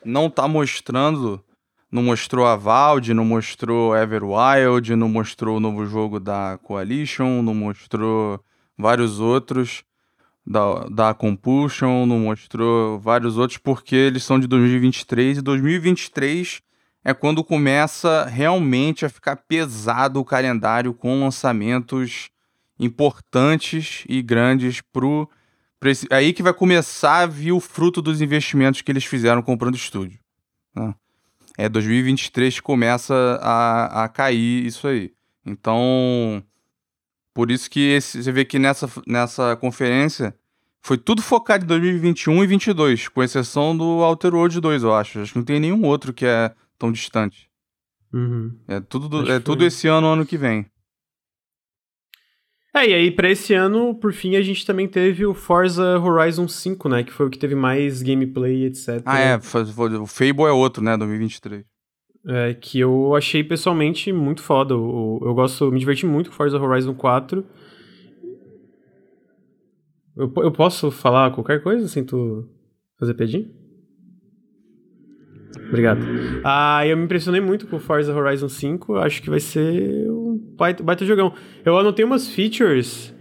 não 0.04 0.28
tá 0.28 0.46
mostrando, 0.46 1.42
não 1.90 2.02
mostrou 2.02 2.46
a 2.46 2.54
Valve, 2.54 3.14
não 3.14 3.24
mostrou 3.24 3.96
Everwild, 3.96 4.94
não 4.94 5.08
mostrou 5.08 5.56
o 5.56 5.60
novo 5.60 5.86
jogo 5.86 6.20
da 6.20 6.58
Coalition, 6.62 7.40
não 7.40 7.54
mostrou 7.54 8.44
vários 8.76 9.20
outros 9.20 9.82
da, 10.46 10.84
da 10.90 11.14
Compulsion, 11.14 12.04
não 12.04 12.18
mostrou 12.18 12.98
vários 13.00 13.38
outros 13.38 13.56
porque 13.56 13.96
eles 13.96 14.22
são 14.22 14.38
de 14.38 14.46
2023 14.46 15.38
e 15.38 15.42
2023 15.42 16.60
é 17.08 17.14
quando 17.14 17.42
começa 17.42 18.26
realmente 18.26 19.06
a 19.06 19.08
ficar 19.08 19.36
pesado 19.36 20.20
o 20.20 20.24
calendário 20.24 20.92
com 20.92 21.20
lançamentos 21.20 22.28
importantes 22.78 24.04
e 24.08 24.20
grandes 24.20 24.80
pro 24.92 25.28
pra 25.80 25.90
esse- 25.90 26.08
aí 26.10 26.32
que 26.32 26.42
vai 26.42 26.52
começar 26.52 27.20
a 27.20 27.26
vir 27.26 27.52
o 27.52 27.60
fruto 27.60 28.02
dos 28.02 28.20
investimentos 28.20 28.82
que 28.82 28.90
eles 28.92 29.04
fizeram 29.04 29.40
comprando 29.42 29.74
estúdio. 29.76 30.18
né? 30.74 30.94
É 31.56 31.68
2023 31.68 32.56
que 32.56 32.62
começa 32.62 33.14
a, 33.42 34.04
a 34.04 34.08
cair 34.08 34.66
isso 34.66 34.86
aí. 34.86 35.12
Então, 35.46 36.42
por 37.32 37.50
isso 37.50 37.70
que 37.70 37.80
esse- 37.80 38.22
você 38.22 38.30
vê 38.32 38.44
que 38.44 38.58
nessa, 38.58 38.88
nessa 39.06 39.56
conferência 39.56 40.34
foi 40.82 40.98
tudo 40.98 41.22
focado 41.22 41.64
em 41.64 41.68
2021 41.68 42.32
e 42.34 42.36
2022, 42.46 43.08
com 43.08 43.22
exceção 43.22 43.76
do 43.76 43.84
Outer 43.84 44.34
Worlds 44.34 44.60
2, 44.60 44.82
eu 44.82 44.94
acho. 44.94 45.20
Acho 45.20 45.32
que 45.32 45.38
não 45.38 45.44
tem 45.44 45.58
nenhum 45.58 45.84
outro 45.84 46.12
que 46.12 46.26
é 46.26 46.52
tão 46.78 46.92
distante. 46.92 47.48
Uhum. 48.12 48.56
É 48.66 48.80
tudo, 48.80 49.08
do- 49.08 49.30
é 49.30 49.38
tudo 49.40 49.64
esse 49.64 49.86
ano, 49.88 50.06
ano 50.06 50.24
que 50.26 50.36
vem. 50.38 50.66
É, 52.74 52.86
e 52.88 52.94
aí 52.94 53.10
pra 53.10 53.30
esse 53.30 53.54
ano, 53.54 53.94
por 53.94 54.12
fim, 54.12 54.36
a 54.36 54.42
gente 54.42 54.64
também 54.64 54.86
teve 54.86 55.24
o 55.26 55.34
Forza 55.34 55.98
Horizon 55.98 56.46
5, 56.46 56.88
né? 56.88 57.02
Que 57.02 57.12
foi 57.12 57.26
o 57.26 57.30
que 57.30 57.38
teve 57.38 57.54
mais 57.54 58.02
gameplay, 58.02 58.64
etc. 58.66 59.02
Ah, 59.04 59.18
é, 59.18 59.36
o 59.36 60.06
Fable 60.06 60.44
é 60.44 60.50
outro, 60.52 60.82
né, 60.82 60.96
2023. 60.96 61.64
É, 62.26 62.52
que 62.54 62.78
eu 62.78 63.14
achei 63.16 63.42
pessoalmente 63.42 64.12
muito 64.12 64.42
foda. 64.42 64.74
Eu, 64.74 65.18
eu 65.22 65.34
gosto, 65.34 65.70
me 65.72 65.78
diverti 65.78 66.04
muito 66.04 66.30
com 66.30 66.36
Forza 66.36 66.58
Horizon 66.60 66.94
4. 66.94 67.44
Eu, 70.16 70.32
eu 70.38 70.52
posso 70.52 70.90
falar 70.90 71.30
qualquer 71.32 71.62
coisa 71.62 71.86
sem 71.88 72.04
tu 72.04 72.48
fazer 72.98 73.14
pedinho? 73.14 73.50
Obrigado. 75.68 76.00
Ah, 76.42 76.86
eu 76.86 76.96
me 76.96 77.04
impressionei 77.04 77.40
muito 77.40 77.66
com 77.66 77.78
Forza 77.78 78.14
Horizon 78.14 78.48
5. 78.48 78.94
eu 78.94 79.02
Acho 79.02 79.22
que 79.22 79.28
vai 79.28 79.40
ser 79.40 80.10
um 80.10 80.38
baita, 80.56 80.82
baita 80.82 81.04
jogão. 81.04 81.34
Eu 81.64 81.78
anotei 81.78 82.04
umas 82.04 82.28
features 82.28 83.14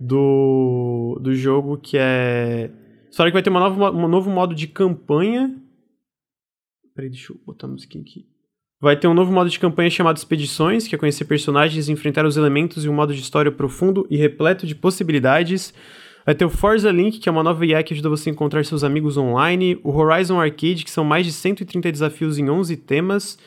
do, 0.00 1.18
do 1.20 1.34
jogo 1.34 1.76
que 1.76 1.98
é. 1.98 2.70
Só 3.10 3.26
que 3.26 3.32
vai 3.32 3.42
ter 3.42 3.50
uma 3.50 3.60
nova, 3.60 3.90
um 3.90 4.08
novo 4.08 4.30
modo 4.30 4.54
de 4.54 4.68
campanha. 4.68 5.54
Peraí, 6.94 7.10
deixa 7.10 7.32
eu 7.32 7.40
botar 7.44 7.66
a 7.66 7.70
musiquinha 7.70 8.02
aqui. 8.02 8.26
Vai 8.80 8.96
ter 8.96 9.08
um 9.08 9.14
novo 9.14 9.30
modo 9.30 9.50
de 9.50 9.58
campanha 9.58 9.90
chamado 9.90 10.16
Expedições, 10.16 10.88
que 10.88 10.94
é 10.94 10.98
conhecer 10.98 11.26
personagens, 11.26 11.90
enfrentar 11.90 12.24
os 12.24 12.38
elementos 12.38 12.84
e 12.84 12.88
um 12.88 12.94
modo 12.94 13.12
de 13.12 13.20
história 13.20 13.52
profundo 13.52 14.06
e 14.08 14.16
repleto 14.16 14.66
de 14.66 14.74
possibilidades. 14.74 15.74
Vai 16.24 16.34
ter 16.34 16.44
o 16.44 16.50
Forza 16.50 16.90
Link, 16.90 17.18
que 17.18 17.28
é 17.28 17.32
uma 17.32 17.42
nova 17.42 17.64
IA 17.64 17.82
que 17.82 17.94
ajuda 17.94 18.08
você 18.08 18.30
a 18.30 18.32
encontrar 18.32 18.64
seus 18.64 18.84
amigos 18.84 19.16
online. 19.16 19.78
O 19.82 19.90
Horizon 19.90 20.40
Arcade, 20.40 20.84
que 20.84 20.90
são 20.90 21.04
mais 21.04 21.26
de 21.26 21.32
130 21.32 21.90
desafios 21.90 22.38
em 22.38 22.48
11 22.48 22.76
temas. 22.76 23.38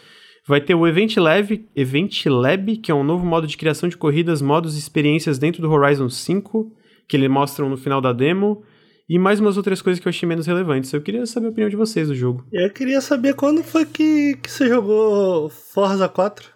Vai 0.45 0.59
ter 0.59 0.75
o 0.75 0.85
Event 0.85 1.15
Lab, 1.17 1.65
Event 1.75 2.25
Lab, 2.25 2.77
que 2.77 2.91
é 2.91 2.95
um 2.95 3.03
novo 3.03 3.25
modo 3.25 3.47
de 3.47 3.55
criação 3.55 3.87
de 3.87 3.95
corridas, 3.95 4.41
modos 4.41 4.75
e 4.75 4.79
experiências 4.79 5.39
dentro 5.39 5.61
do 5.61 5.71
Horizon 5.71 6.09
5, 6.09 6.71
que 7.07 7.15
eles 7.15 7.29
mostram 7.29 7.69
no 7.69 7.77
final 7.77 8.01
da 8.01 8.11
demo. 8.11 8.63
E 9.07 9.19
mais 9.19 9.39
umas 9.39 9.57
outras 9.57 9.81
coisas 9.81 10.01
que 10.01 10.07
eu 10.07 10.09
achei 10.09 10.27
menos 10.27 10.47
relevantes. 10.47 10.91
Eu 10.91 11.01
queria 11.01 11.25
saber 11.25 11.47
a 11.47 11.49
opinião 11.49 11.69
de 11.69 11.75
vocês 11.75 12.07
do 12.07 12.15
jogo. 12.15 12.45
Eu 12.51 12.69
queria 12.71 12.99
saber 12.99 13.35
quando 13.35 13.63
foi 13.63 13.85
que, 13.85 14.37
que 14.41 14.49
você 14.49 14.67
jogou 14.67 15.49
Forza 15.49 16.09
4. 16.09 16.49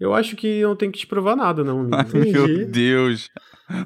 Eu 0.00 0.12
acho 0.12 0.34
que 0.36 0.62
não 0.62 0.74
tem 0.74 0.90
que 0.90 0.98
te 0.98 1.06
provar 1.06 1.36
nada, 1.36 1.62
não. 1.62 1.86
Entendi. 1.88 2.32
Meu 2.32 2.66
Deus. 2.66 3.30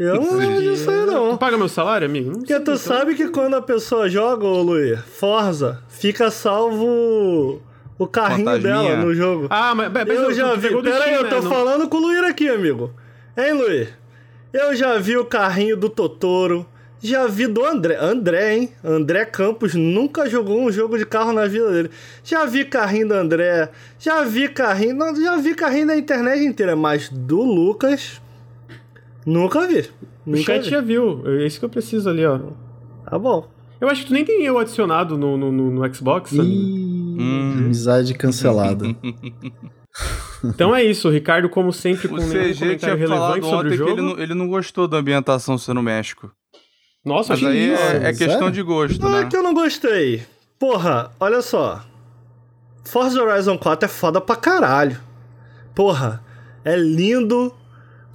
Eu 0.00 0.16
não 0.20 0.36
vejo 0.36 0.73
isso 0.73 0.90
aí, 0.90 1.07
não. 1.07 1.32
Tu 1.32 1.39
paga 1.39 1.57
meu 1.57 1.68
salário, 1.68 2.07
amigo? 2.07 2.31
Não 2.31 2.39
Porque 2.39 2.52
sei, 2.52 2.57
tu 2.65 2.73
então. 2.73 2.76
sabe 2.76 3.15
que 3.15 3.28
quando 3.28 3.55
a 3.55 3.62
pessoa 3.62 4.08
joga, 4.08 4.44
ô 4.44 4.60
Luiz, 4.62 4.98
Forza, 5.00 5.82
fica 5.89 6.31
salvo 6.31 7.62
o 7.98 8.07
carrinho 8.07 8.44
Fantasminha. 8.47 8.82
dela 8.82 8.97
no 9.05 9.15
jogo. 9.15 9.47
Ah, 9.50 9.74
mas, 9.74 9.92
mas 9.92 10.08
eu 10.08 10.26
tu 10.26 10.32
já 10.34 10.55
vi. 10.55 10.68
Pera 10.82 11.05
aí, 11.05 11.15
eu 11.15 11.28
tô 11.28 11.36
né? 11.36 11.40
Não- 11.42 11.50
falando 11.50 11.89
com 11.89 11.97
o 11.97 12.00
Luir 12.00 12.24
aqui, 12.24 12.48
amigo. 12.48 12.92
Hein, 13.36 13.52
Luir? 13.52 13.97
Eu 14.52 14.74
já 14.74 14.98
vi 14.98 15.16
o 15.16 15.24
carrinho 15.24 15.76
do 15.76 15.89
Totoro. 15.89 16.66
Já 17.00 17.28
vi 17.28 17.47
do 17.47 17.65
André. 17.65 17.97
André, 18.00 18.57
hein? 18.57 18.73
André 18.82 19.24
Campos 19.26 19.74
nunca 19.74 20.28
jogou 20.28 20.60
um 20.60 20.73
jogo 20.73 20.98
de 20.98 21.07
carro 21.07 21.32
na 21.32 21.47
vida 21.47 21.70
dele. 21.70 21.90
Já 22.24 22.44
vi 22.44 22.65
carrinho 22.65 23.07
do 23.08 23.15
André. 23.15 23.68
Já 24.00 24.24
vi 24.24 24.48
carrinho. 24.48 24.97
Não, 24.97 25.15
já 25.15 25.36
vi 25.36 25.55
carrinho 25.55 25.86
da 25.86 25.97
internet 25.97 26.42
inteira. 26.44 26.74
Mas 26.74 27.08
do 27.08 27.40
Lucas. 27.44 28.20
Nunca 29.31 29.66
vi. 29.66 29.81
O 30.26 30.31
Nunca 30.31 30.42
chat 30.44 30.65
vi. 30.65 30.70
já 30.70 30.81
viu. 30.81 31.23
É 31.26 31.47
isso 31.47 31.58
que 31.58 31.65
eu 31.65 31.68
preciso 31.70 32.08
ali, 32.08 32.24
ó. 32.24 32.39
Tá 33.08 33.18
bom. 33.18 33.48
Eu 33.81 33.89
acho 33.89 34.02
que 34.02 34.08
tu 34.08 34.12
nem 34.12 34.24
tem 34.24 34.42
eu 34.44 34.58
adicionado 34.58 35.16
no, 35.16 35.36
no, 35.36 35.52
no- 35.52 35.70
no 35.70 35.94
Xbox. 35.94 36.32
Ih, 36.32 36.39
Hum. 36.40 37.55
amizade 37.58 38.15
cancelada. 38.15 38.84
Então 40.44 40.74
é 40.74 40.84
isso, 40.84 41.08
o 41.08 41.10
Ricardo, 41.10 41.48
como 41.48 41.73
sempre, 41.73 42.07
com 42.07 42.15
O 42.15 42.18
nenhum 42.18 42.31
CG 42.31 42.76
tinha 42.76 42.94
relevante 42.94 43.08
falado 43.08 43.44
sobre 43.44 43.50
o 43.50 43.58
ontem 43.58 43.70
que 43.70 43.76
jogo. 43.76 43.90
ele 43.90 44.02
não, 44.02 44.18
ele 44.20 44.34
não 44.34 44.47
gostou 44.47 44.86
da 44.86 44.98
ambientação 44.98 45.58
ser 45.58 45.74
no 45.74 45.82
México. 45.82 46.31
Nossa, 47.05 47.32
Mas 47.34 47.42
aí 47.44 47.73
isso. 47.73 47.82
é, 47.82 47.97
é 47.97 48.00
sério? 48.15 48.18
questão 48.18 48.50
de 48.50 48.62
gosto, 48.62 49.00
Não 49.02 49.16
é 49.16 49.20
né? 49.24 49.26
que 49.28 49.36
eu 49.36 49.42
não 49.42 49.52
gostei. 49.52 50.23
Porra, 50.58 51.10
olha 51.18 51.42
só. 51.42 51.84
Forza 52.84 53.20
Horizon 53.20 53.58
4 53.58 53.86
é 53.86 53.89
foda 53.89 54.20
pra 54.20 54.36
caralho. 54.36 55.00
Porra, 55.74 56.23
é 56.65 56.76
lindo. 56.76 57.52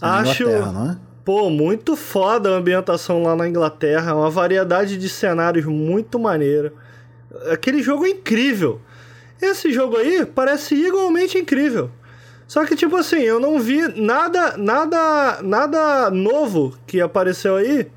Acho, 0.03 0.49
é? 0.49 0.97
pô, 1.23 1.49
muito 1.49 1.95
foda 1.95 2.49
a 2.49 2.57
ambientação 2.57 3.23
lá 3.23 3.35
na 3.35 3.47
Inglaterra. 3.47 4.15
Uma 4.15 4.29
variedade 4.29 4.97
de 4.97 5.07
cenários 5.09 5.65
muito 5.65 6.19
maneira. 6.19 6.73
Aquele 7.51 7.81
jogo 7.81 8.05
é 8.05 8.09
incrível. 8.09 8.81
Esse 9.41 9.71
jogo 9.71 9.97
aí 9.97 10.25
parece 10.25 10.75
igualmente 10.75 11.37
incrível. 11.37 11.89
Só 12.47 12.65
que, 12.65 12.75
tipo 12.75 12.95
assim, 12.95 13.21
eu 13.21 13.39
não 13.39 13.59
vi 13.59 13.81
nada, 13.99 14.57
nada, 14.57 15.39
nada 15.41 16.11
novo 16.11 16.77
que 16.85 17.01
apareceu 17.01 17.55
aí 17.55 17.89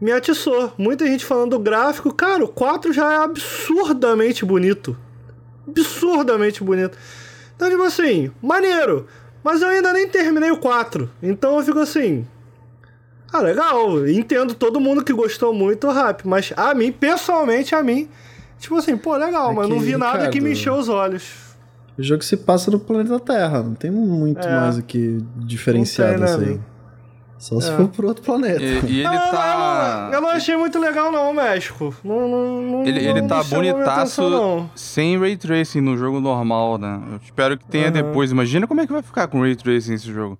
me 0.00 0.10
atiçou. 0.10 0.72
Muita 0.78 1.06
gente 1.06 1.24
falando 1.24 1.50
do 1.50 1.58
gráfico. 1.58 2.12
Cara, 2.12 2.44
o 2.44 2.48
4 2.48 2.92
já 2.92 3.12
é 3.12 3.16
absurdamente 3.18 4.44
bonito. 4.44 4.96
Absurdamente 5.68 6.64
bonito. 6.64 6.96
Então, 7.54 7.68
tipo 7.68 7.82
assim, 7.82 8.30
maneiro. 8.40 9.06
Mas 9.42 9.62
eu 9.62 9.68
ainda 9.68 9.92
nem 9.92 10.08
terminei 10.08 10.50
o 10.50 10.56
4. 10.58 11.10
Então 11.22 11.56
eu 11.58 11.64
fico 11.64 11.78
assim. 11.78 12.26
Ah, 13.32 13.40
legal. 13.40 14.06
Entendo 14.08 14.54
todo 14.54 14.80
mundo 14.80 15.04
que 15.04 15.12
gostou 15.12 15.54
muito 15.54 15.88
rap. 15.90 16.26
Mas 16.26 16.52
a 16.56 16.74
mim, 16.74 16.90
pessoalmente, 16.92 17.74
a 17.74 17.82
mim. 17.82 18.08
Tipo 18.58 18.76
assim, 18.76 18.96
pô, 18.96 19.16
legal, 19.16 19.52
É 19.52 19.54
mas 19.54 19.66
que, 19.66 19.72
não 19.72 19.80
vi 19.80 19.96
nada 19.96 20.28
que 20.28 20.40
me 20.40 20.52
encheu 20.52 20.74
os 20.74 20.88
olhos. 20.88 21.32
O 21.96 22.02
jogo 22.02 22.22
se 22.22 22.36
passa 22.36 22.70
no 22.70 22.78
planeta 22.78 23.18
Terra, 23.18 23.62
não 23.62 23.74
tem 23.74 23.90
muito 23.90 24.46
É. 24.46 24.60
mais 24.60 24.78
o 24.78 24.82
que 24.82 25.18
diferenciar 25.36 26.10
tem, 26.10 26.18
né, 26.18 26.26
disso 26.26 26.40
aí. 26.40 26.60
Só 27.40 27.58
se 27.58 27.70
É. 27.70 27.76
for 27.76 27.88
pro 27.88 28.06
outro 28.08 28.22
planeta. 28.22 28.62
E, 28.62 28.84
e 28.86 28.98
ele 28.98 29.06
Ah, 29.06 29.30
tá. 29.30 30.00
Eu 30.04 30.10
não, 30.10 30.14
eu 30.14 30.20
não 30.20 30.28
achei 30.28 30.56
muito 30.56 30.78
legal, 30.78 31.10
não, 31.10 31.32
México. 31.32 31.94
Não, 32.04 32.28
não, 32.28 32.62
não, 32.62 32.84
Ele, 32.86 33.00
ele 33.04 33.22
não 33.22 33.28
tá 33.28 33.42
chamou 33.42 33.60
minha 33.62 33.72
bonitaço 33.72 34.20
atenção, 34.20 34.70
sem 34.76 35.18
Ray 35.18 35.36
Tracing 35.38 35.80
no 35.80 35.96
jogo 35.96 36.20
normal, 36.20 36.76
né? 36.76 37.00
Eu 37.12 37.16
espero 37.24 37.56
que 37.56 37.64
tenha 37.66 37.86
Aham. 37.86 37.92
depois. 37.92 38.30
Imagina 38.30 38.66
como 38.66 38.82
é 38.82 38.86
que 38.86 38.92
vai 38.92 39.02
ficar 39.02 39.26
com 39.26 39.40
Ray 39.40 39.56
Tracing 39.56 39.94
esse 39.94 40.12
jogo. 40.12 40.38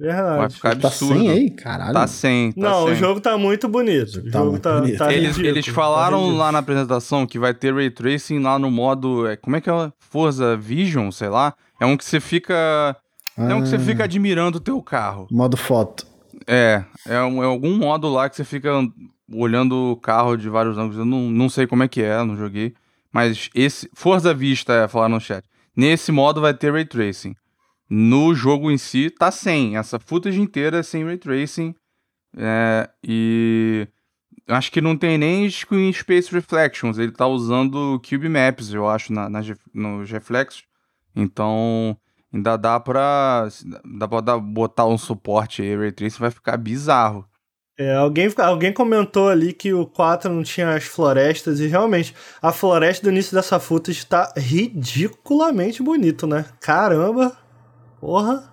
Vai 0.00 0.08
Verdade. 0.08 0.54
ficar 0.56 0.76
tá 0.76 0.88
absurdo. 0.88 1.14
sem 1.20 1.30
aí? 1.30 1.50
Caralho. 1.50 1.92
Tá 1.92 2.06
sem, 2.08 2.50
tá 2.52 2.60
não, 2.60 2.84
sem. 2.84 2.92
o 2.92 2.96
jogo 2.96 3.20
tá 3.20 3.38
muito 3.38 3.68
bonito. 3.68 4.12
jogo 4.12 4.26
O 4.26 4.30
tá 4.30 4.38
jogo 4.38 4.50
muito 4.50 4.62
tá, 4.62 4.80
bonito. 4.80 4.98
tá 4.98 5.12
Eles, 5.12 5.26
ridículo, 5.36 5.46
eles 5.48 5.66
tá 5.66 5.72
falaram 5.72 6.36
lá 6.36 6.50
na 6.50 6.58
apresentação 6.58 7.26
que 7.26 7.38
vai 7.38 7.54
ter 7.54 7.72
Ray 7.72 7.90
Tracing 7.90 8.40
lá 8.40 8.58
no 8.58 8.70
modo. 8.72 9.26
é, 9.26 9.36
Como 9.36 9.54
é 9.54 9.60
que 9.60 9.70
é? 9.70 9.92
Forza 10.00 10.56
Vision, 10.56 11.10
sei 11.12 11.28
lá. 11.28 11.54
É 11.78 11.86
um 11.86 11.96
que 11.96 12.04
você 12.04 12.18
fica. 12.18 12.96
É 13.36 13.54
um 13.54 13.62
que 13.62 13.68
você 13.68 13.76
Ah. 13.76 13.80
fica 13.80 14.04
admirando 14.04 14.58
o 14.58 14.60
teu 14.60 14.80
carro. 14.82 15.26
Modo 15.30 15.56
foto. 15.56 16.06
É, 16.46 16.84
é, 17.06 17.20
um- 17.22 17.42
é 17.42 17.46
algum 17.46 17.76
modo 17.76 18.08
lá 18.08 18.28
que 18.28 18.36
você 18.36 18.44
fica 18.44 18.70
olhando 19.32 19.92
o 19.92 19.96
carro 19.96 20.36
de 20.36 20.48
vários 20.48 20.76
ângulos. 20.76 20.98
Eu 20.98 21.04
não, 21.04 21.30
não 21.30 21.48
sei 21.48 21.66
como 21.66 21.82
é 21.82 21.88
que 21.88 22.02
é, 22.02 22.22
não 22.22 22.36
joguei. 22.36 22.74
Mas 23.12 23.48
esse. 23.54 23.88
Forza 23.94 24.34
Vista, 24.34 24.72
é, 24.74 24.88
falar 24.88 25.08
no 25.08 25.20
chat. 25.20 25.44
Nesse 25.76 26.12
modo 26.12 26.40
vai 26.40 26.52
ter 26.54 26.72
Ray 26.72 26.84
Tracing. 26.84 27.34
No 27.88 28.34
jogo 28.34 28.70
em 28.70 28.78
si, 28.78 29.10
tá 29.10 29.30
sem. 29.30 29.76
Essa 29.76 29.98
footage 29.98 30.40
inteira 30.40 30.78
é 30.78 30.82
sem 30.82 31.04
Ray 31.04 31.16
Tracing. 31.16 31.74
É, 32.36 32.90
e. 33.02 33.86
Acho 34.46 34.70
que 34.70 34.80
não 34.80 34.96
tem 34.96 35.16
nem 35.16 35.48
Screen 35.48 35.90
Space 35.92 36.30
Reflections. 36.30 36.98
Ele 36.98 37.12
tá 37.12 37.26
usando 37.26 37.98
Cube 38.06 38.28
Maps, 38.28 38.74
eu 38.74 38.86
acho, 38.86 39.12
na, 39.12 39.28
nos 39.72 40.10
reflexos. 40.10 40.64
Então. 41.16 41.96
Ainda 42.34 42.56
dá 42.56 42.80
pra. 42.80 43.48
Dá 43.98 44.08
pra 44.08 44.20
dar- 44.20 44.38
botar 44.38 44.86
um 44.86 44.98
suporte 44.98 45.62
aí, 45.62 45.76
Ray 45.76 45.92
Tracing 45.92 46.18
vai 46.18 46.30
ficar 46.32 46.56
bizarro. 46.56 47.24
É, 47.78 47.94
alguém, 47.96 48.32
alguém 48.38 48.72
comentou 48.72 49.28
ali 49.28 49.52
que 49.52 49.72
o 49.74 49.84
4 49.86 50.32
não 50.32 50.42
tinha 50.44 50.70
as 50.74 50.84
florestas, 50.84 51.58
e 51.60 51.66
realmente, 51.66 52.14
a 52.40 52.52
floresta 52.52 53.04
do 53.04 53.10
início 53.12 53.34
dessa 53.34 53.58
footage 53.58 54.06
tá 54.06 54.32
ridiculamente 54.36 55.82
bonito, 55.82 56.26
né? 56.26 56.44
Caramba! 56.60 57.36
Porra! 58.00 58.52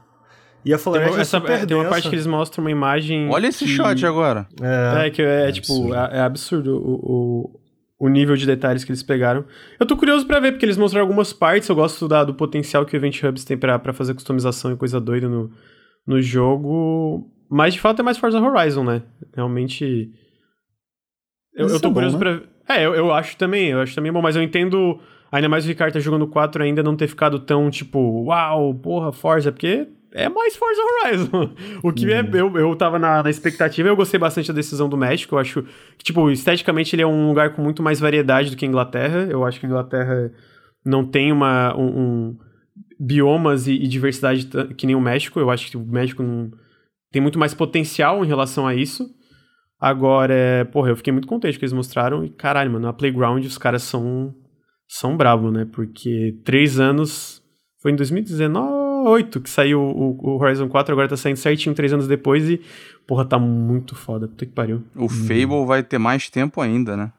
E 0.65 0.73
a 0.73 0.77
Tem 0.77 0.83
floresta 0.83 1.11
uma, 1.11 1.17
é 1.17 1.21
essa, 1.21 1.37
super 1.39 1.65
tem 1.65 1.77
uma 1.77 1.89
parte 1.89 2.07
que 2.09 2.15
eles 2.15 2.27
mostram 2.27 2.63
uma 2.63 2.71
imagem. 2.71 3.29
Olha 3.31 3.47
esse 3.47 3.65
que- 3.65 3.71
shot 3.71 4.05
agora. 4.05 4.47
É, 4.61 5.07
É, 5.07 5.09
que 5.09 5.21
é, 5.21 5.49
É 5.49 5.51
tipo, 5.51 5.71
absurdo. 5.73 5.95
é, 5.95 6.17
é 6.17 6.21
absurdo 6.21 6.77
o, 6.77 6.93
o, 7.03 7.60
o 8.01 8.09
nível 8.09 8.35
de 8.35 8.47
detalhes 8.47 8.83
que 8.83 8.89
eles 8.91 9.03
pegaram. 9.03 9.45
Eu 9.79 9.85
tô 9.85 9.95
curioso 9.95 10.25
pra 10.25 10.39
ver, 10.39 10.53
porque 10.53 10.65
eles 10.65 10.75
mostraram 10.75 11.05
algumas 11.05 11.31
partes, 11.31 11.69
eu 11.69 11.75
gosto 11.75 12.07
da- 12.07 12.23
do 12.23 12.33
potencial 12.33 12.83
que 12.83 12.95
o 12.95 12.97
Event 12.97 13.21
Hubs 13.21 13.45
tem 13.45 13.55
pra, 13.55 13.77
pra 13.77 13.93
fazer 13.93 14.15
customização 14.15 14.71
e 14.73 14.75
coisa 14.75 14.99
doida 14.99 15.29
no, 15.29 15.51
no 16.07 16.19
jogo. 16.19 17.31
Mas 17.47 17.75
de 17.75 17.79
fato 17.79 17.99
é 17.99 18.03
mais 18.03 18.17
Forza 18.17 18.39
Horizon, 18.41 18.83
né? 18.83 19.03
Realmente. 19.35 20.11
Eu, 21.53 21.67
eu 21.67 21.79
tô 21.79 21.89
é 21.89 21.91
bom, 21.91 21.93
curioso 21.93 22.17
né? 22.17 22.41
pra. 22.65 22.75
É, 22.75 22.83
eu, 22.83 22.95
eu 22.95 23.13
acho 23.13 23.37
também, 23.37 23.67
eu 23.67 23.79
acho 23.81 23.93
também 23.93 24.11
bom, 24.11 24.21
mas 24.21 24.35
eu 24.35 24.41
entendo. 24.41 24.99
Ainda 25.31 25.47
mais 25.47 25.63
o 25.63 25.67
Ricardo 25.67 25.93
tá 25.93 25.99
jogando 25.99 26.25
4 26.27 26.63
ainda 26.63 26.81
não 26.81 26.95
ter 26.95 27.07
ficado 27.07 27.39
tão 27.39 27.69
tipo, 27.69 27.99
uau, 28.25 28.73
porra, 28.73 29.11
Forza, 29.11 29.51
porque 29.51 29.87
é 30.13 30.29
mais 30.29 30.55
Forza 30.55 30.81
Horizon. 30.81 31.53
o 31.83 31.91
que 31.91 32.11
é, 32.11 32.21
eu, 32.33 32.55
eu 32.57 32.75
tava 32.75 32.99
na, 32.99 33.23
na 33.23 33.29
expectativa, 33.29 33.87
eu 33.89 33.95
gostei 33.95 34.19
bastante 34.19 34.47
da 34.49 34.53
decisão 34.53 34.89
do 34.89 34.97
México, 34.97 35.35
eu 35.35 35.39
acho 35.39 35.63
que, 35.97 36.03
tipo, 36.03 36.29
esteticamente 36.29 36.95
ele 36.95 37.03
é 37.03 37.07
um 37.07 37.27
lugar 37.27 37.53
com 37.53 37.61
muito 37.61 37.81
mais 37.81 37.99
variedade 37.99 38.49
do 38.49 38.57
que 38.57 38.65
a 38.65 38.67
Inglaterra. 38.67 39.27
Eu 39.29 39.45
acho 39.45 39.59
que 39.59 39.65
a 39.65 39.69
Inglaterra 39.69 40.31
não 40.85 41.05
tem 41.05 41.31
uma, 41.31 41.75
um, 41.77 41.85
um 41.85 42.37
biomas 42.99 43.67
e, 43.67 43.73
e 43.73 43.87
diversidade 43.87 44.49
que 44.77 44.85
nem 44.85 44.95
o 44.95 45.01
México. 45.01 45.39
Eu 45.39 45.49
acho 45.49 45.69
que 45.69 45.77
o 45.77 45.85
México 45.85 46.21
não, 46.21 46.51
tem 47.11 47.21
muito 47.21 47.37
mais 47.37 47.53
potencial 47.53 48.23
em 48.23 48.27
relação 48.27 48.65
a 48.65 48.73
isso. 48.73 49.09
Agora, 49.79 50.33
é, 50.33 50.63
porra, 50.63 50.89
eu 50.89 50.95
fiquei 50.95 51.11
muito 51.11 51.27
contente 51.27 51.57
que 51.57 51.65
eles 51.65 51.73
mostraram. 51.73 52.23
E 52.23 52.29
caralho, 52.29 52.71
mano, 52.71 52.85
na 52.85 52.93
Playground 52.93 53.43
os 53.45 53.57
caras 53.57 53.83
são, 53.83 54.33
são 54.87 55.17
bravos, 55.17 55.51
né? 55.51 55.65
Porque 55.71 56.39
três 56.45 56.79
anos. 56.79 57.41
Foi 57.81 57.91
em 57.91 57.95
2018 59.03 59.41
que 59.41 59.49
saiu 59.49 59.81
o, 59.81 60.17
o 60.19 60.41
Horizon 60.41 60.67
4, 60.67 60.91
agora 60.91 61.07
tá 61.07 61.17
saindo 61.17 61.37
certinho 61.37 61.75
três 61.75 61.91
anos 61.93 62.07
depois 62.07 62.49
e, 62.49 62.61
porra, 63.07 63.25
tá 63.25 63.37
muito 63.39 63.95
foda. 63.95 64.27
Puta 64.27 64.45
que 64.45 64.51
pariu. 64.51 64.83
O 64.95 65.09
Fable 65.09 65.65
vai 65.65 65.83
ter 65.83 65.97
mais 65.97 66.29
tempo 66.29 66.61
ainda, 66.61 66.95
né? 66.95 67.11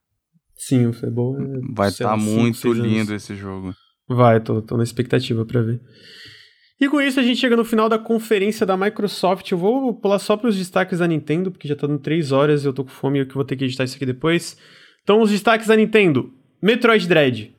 Sim, 0.56 0.86
o 0.86 0.92
Fable 0.92 1.42
é, 1.42 1.60
Vai 1.74 1.88
estar 1.88 2.18
cinco, 2.18 2.30
muito 2.30 2.58
seis 2.58 2.78
anos. 2.78 2.86
lindo 2.86 3.14
esse 3.14 3.34
jogo. 3.34 3.74
Vai, 4.08 4.40
tô, 4.40 4.60
tô 4.62 4.76
na 4.76 4.82
expectativa 4.82 5.44
pra 5.44 5.62
ver. 5.62 5.80
E 6.80 6.88
com 6.88 7.00
isso 7.00 7.20
a 7.20 7.22
gente 7.22 7.38
chega 7.38 7.56
no 7.56 7.64
final 7.64 7.88
da 7.88 7.98
conferência 7.98 8.66
da 8.66 8.76
Microsoft. 8.76 9.50
Eu 9.50 9.58
vou 9.58 9.94
pular 9.94 10.18
só 10.18 10.36
pros 10.36 10.56
destaques 10.56 10.98
da 10.98 11.06
Nintendo, 11.06 11.50
porque 11.50 11.68
já 11.68 11.76
tá 11.76 11.86
dando 11.86 12.00
3 12.00 12.32
horas 12.32 12.64
e 12.64 12.66
eu 12.66 12.72
tô 12.72 12.82
com 12.84 12.90
fome 12.90 13.18
e 13.18 13.22
eu 13.22 13.26
que 13.26 13.34
vou 13.34 13.44
ter 13.44 13.56
que 13.56 13.64
editar 13.64 13.84
isso 13.84 13.96
aqui 13.96 14.04
depois. 14.06 14.56
Então, 15.02 15.20
os 15.20 15.30
destaques 15.30 15.68
da 15.68 15.76
Nintendo. 15.76 16.32
Metroid 16.60 17.06
Dread. 17.08 17.54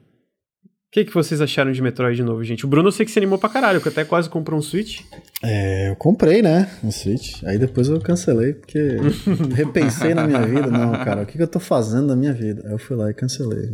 O 0.94 0.96
que, 0.96 1.06
que 1.06 1.14
vocês 1.16 1.42
acharam 1.42 1.72
de 1.72 1.82
Metroid 1.82 2.16
de 2.16 2.22
novo, 2.22 2.44
gente? 2.44 2.66
O 2.66 2.68
Bruno 2.68 2.90
eu 2.90 2.92
sei 2.92 3.04
que 3.04 3.12
se 3.12 3.18
animou 3.18 3.40
pra 3.40 3.50
caralho, 3.50 3.82
que 3.82 3.90
até 3.90 4.06
quase 4.06 4.30
comprou 4.30 4.60
um 4.60 4.62
Switch. 4.62 5.02
É, 5.42 5.90
eu 5.90 5.96
comprei, 5.96 6.44
né, 6.44 6.72
um 6.84 6.92
Switch. 6.92 7.42
Aí 7.46 7.58
depois 7.58 7.88
eu 7.90 8.00
cancelei, 8.00 8.54
porque 8.54 8.98
repensei 9.56 10.14
na 10.14 10.28
minha 10.28 10.46
vida. 10.46 10.68
Não, 10.68 10.92
cara, 11.04 11.24
o 11.24 11.26
que, 11.26 11.36
que 11.36 11.42
eu 11.42 11.48
tô 11.48 11.60
fazendo 11.60 12.06
na 12.06 12.16
minha 12.16 12.32
vida? 12.32 12.62
Aí 12.68 12.74
eu 12.74 12.78
fui 12.78 12.96
lá 12.96 13.10
e 13.10 13.14
cancelei. 13.16 13.72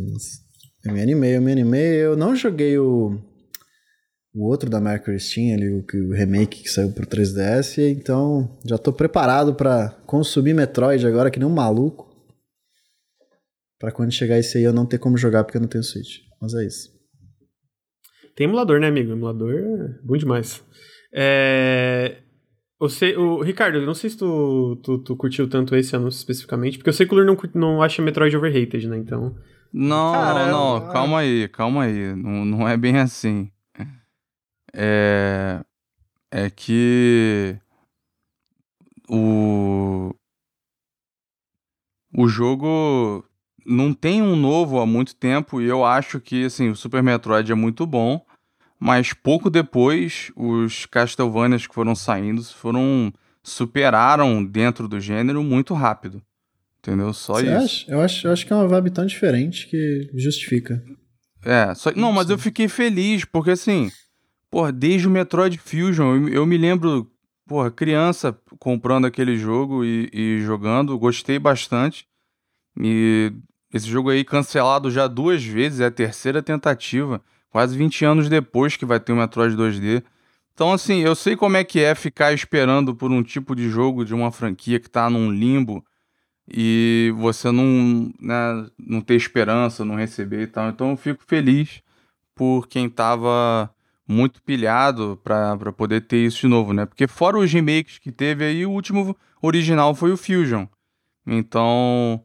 Eu 0.86 0.94
me 0.94 1.02
animei, 1.02 1.36
eu 1.36 1.42
me 1.42 1.52
animei. 1.52 1.92
Eu 1.96 2.16
não 2.16 2.34
joguei 2.34 2.80
o, 2.80 3.20
o 4.34 4.48
outro 4.48 4.70
da 4.70 4.80
Mercury 4.80 5.20
Steam, 5.20 5.56
ali, 5.56 5.70
o, 5.70 5.86
o 6.08 6.14
remake 6.14 6.64
que 6.64 6.70
saiu 6.70 6.94
pro 6.94 7.06
3DS, 7.06 7.80
então 7.80 8.58
já 8.64 8.78
tô 8.78 8.94
preparado 8.94 9.54
pra 9.54 9.90
consumir 10.06 10.54
Metroid 10.54 11.06
agora, 11.06 11.30
que 11.30 11.38
nem 11.38 11.50
um 11.50 11.54
maluco. 11.54 12.16
Pra 13.78 13.92
quando 13.92 14.14
chegar 14.14 14.40
esse 14.40 14.58
aí 14.58 14.64
eu 14.64 14.72
não 14.72 14.86
ter 14.86 15.00
como 15.00 15.18
jogar 15.18 15.44
porque 15.44 15.58
eu 15.58 15.62
não 15.62 15.68
tenho 15.68 15.84
Switch. 15.84 16.20
Mas 16.42 16.54
é 16.54 16.66
isso. 16.66 16.98
Tem 18.40 18.48
emulador, 18.48 18.80
né, 18.80 18.88
amigo? 18.88 19.12
Emulador 19.12 19.54
é 19.54 20.00
bom 20.02 20.16
demais. 20.16 20.66
É... 21.14 22.20
Você, 22.80 23.14
o 23.18 23.42
Ricardo, 23.42 23.80
eu 23.80 23.86
não 23.86 23.94
sei 23.94 24.10
se 24.10 24.18
tu, 24.18 24.80
tu, 24.82 24.98
tu, 25.00 25.18
curtiu 25.18 25.50
tanto 25.50 25.76
esse 25.76 25.94
anúncio 25.94 26.20
especificamente, 26.20 26.78
porque 26.78 26.90
eu 26.90 26.94
sei 26.94 27.06
que 27.06 27.14
o 27.14 27.18
Lur 27.18 27.26
não, 27.26 27.38
não 27.54 27.82
acha 27.82 28.02
Metroid 28.02 28.38
overrated, 28.38 28.88
né? 28.88 28.98
Então. 28.98 29.36
Não, 29.74 30.14
Cara, 30.14 30.50
não, 30.50 30.80
não. 30.80 30.88
Calma 30.90 31.20
aí, 31.20 31.50
calma 31.50 31.84
aí. 31.84 32.16
Não, 32.16 32.46
não 32.46 32.66
é 32.66 32.78
bem 32.78 33.00
assim. 33.00 33.52
É. 34.74 35.60
É 36.32 36.50
que. 36.50 37.58
O. 39.10 40.16
O 42.16 42.30
jogo 42.30 43.26
não 43.66 43.94
tem 43.94 44.22
um 44.22 44.38
novo 44.38 44.80
há 44.80 44.86
muito 44.86 45.14
tempo 45.14 45.62
e 45.62 45.66
eu 45.66 45.84
acho 45.84 46.22
que 46.22 46.46
assim, 46.46 46.70
o 46.70 46.76
Super 46.76 47.04
Metroid 47.04 47.52
é 47.52 47.56
muito 47.56 47.86
bom, 47.86 48.26
mas 48.80 49.12
pouco 49.14 49.50
depois 49.50 50.32
os 50.36 50.86
Castlevanias 50.86 51.68
que 51.68 51.76
foram 51.76 51.94
saindo 51.96 52.44
foram 52.44 53.14
superaram 53.44 54.44
dentro 54.44 54.88
do 54.88 55.00
gênero 55.00 55.44
muito 55.44 55.74
rápido. 55.74 56.22
Entendeu? 56.80 57.14
Só 57.14 57.34
Você 57.34 57.46
isso. 57.46 57.56
Acha? 57.56 57.92
Eu 57.92 58.02
acho, 58.02 58.28
eu 58.28 58.32
acho 58.32 58.46
que 58.46 58.54
é 58.54 58.56
uma 58.56 58.68
vibe 58.68 58.92
tão 58.92 59.06
diferente 59.06 59.68
que 59.68 60.10
justifica. 60.14 60.82
É, 61.44 61.74
só, 61.76 61.92
não, 61.92 62.14
mas 62.14 62.30
eu 62.30 62.38
fiquei 62.38 62.68
feliz 62.68 63.26
porque 63.26 63.52
assim, 63.52 63.92
porra, 64.50 64.72
desde 64.72 65.08
o 65.08 65.12
Metroid 65.12 65.58
Fusion, 65.58 66.16
eu, 66.16 66.30
eu 66.30 66.46
me 66.46 66.58
lembro, 66.58 67.12
porra, 67.46 67.70
criança 67.70 68.38
comprando 68.60 69.06
aquele 69.06 69.38
jogo 69.38 69.84
e, 69.84 70.10
e 70.14 70.42
jogando, 70.42 70.98
gostei 70.98 71.38
bastante. 71.38 72.08
E 72.80 73.34
esse 73.74 73.88
jogo 73.88 74.10
aí 74.10 74.24
cancelado 74.24 74.90
já 74.90 75.08
duas 75.08 75.44
vezes, 75.44 75.82
é 75.82 75.86
a 75.86 75.92
terceira 75.92 76.42
tentativa, 76.42 77.22
quase 77.50 77.78
20 77.78 78.06
anos 78.06 78.30
depois 78.30 78.76
que 78.76 78.86
vai 78.86 79.00
ter 79.00 79.12
o 79.12 79.16
Metroid 79.16 79.56
2D. 79.56 80.04
Então, 80.54 80.74
assim, 80.74 81.00
eu 81.00 81.16
sei 81.16 81.36
como 81.36 81.58
é 81.58 81.64
que 81.64 81.80
é 81.80 81.96
ficar 81.96 82.34
esperando 82.34 82.94
por 82.94 83.12
um 83.12 83.24
tipo 83.24 83.56
de 83.56 83.70
jogo 83.70 84.04
de 84.04 84.14
uma 84.14 84.32
franquia 84.32 84.80
que 84.80 84.90
tá 84.90 85.10
num 85.10 85.32
limbo 85.32 85.84
e 86.52 87.14
você 87.18 87.52
não, 87.52 88.12
né, 88.20 88.68
não 88.78 89.02
ter 89.02 89.16
esperança, 89.16 89.86
não 89.86 89.96
receber 89.96 90.42
e 90.42 90.48
tal. 90.48 90.70
Então, 90.70 90.92
eu 90.92 90.98
fico 90.98 91.24
feliz 91.26 91.82
por 92.36 92.68
quem 92.68 92.90
tava 92.90 93.74
muito 94.08 94.42
pilhado 94.42 95.20
para 95.24 95.72
poder 95.72 96.02
ter 96.02 96.26
isso 96.26 96.42
de 96.42 96.48
novo, 96.48 96.74
né? 96.74 96.86
Porque 96.86 97.08
fora 97.08 97.38
os 97.38 97.52
remakes 97.52 98.00
que 98.00 98.12
teve 98.12 98.44
aí, 98.44 98.66
o 98.66 98.72
último 98.72 99.16
original 99.42 99.94
foi 99.94 100.12
o 100.12 100.18
Fusion. 100.18 100.66
Então, 101.28 102.24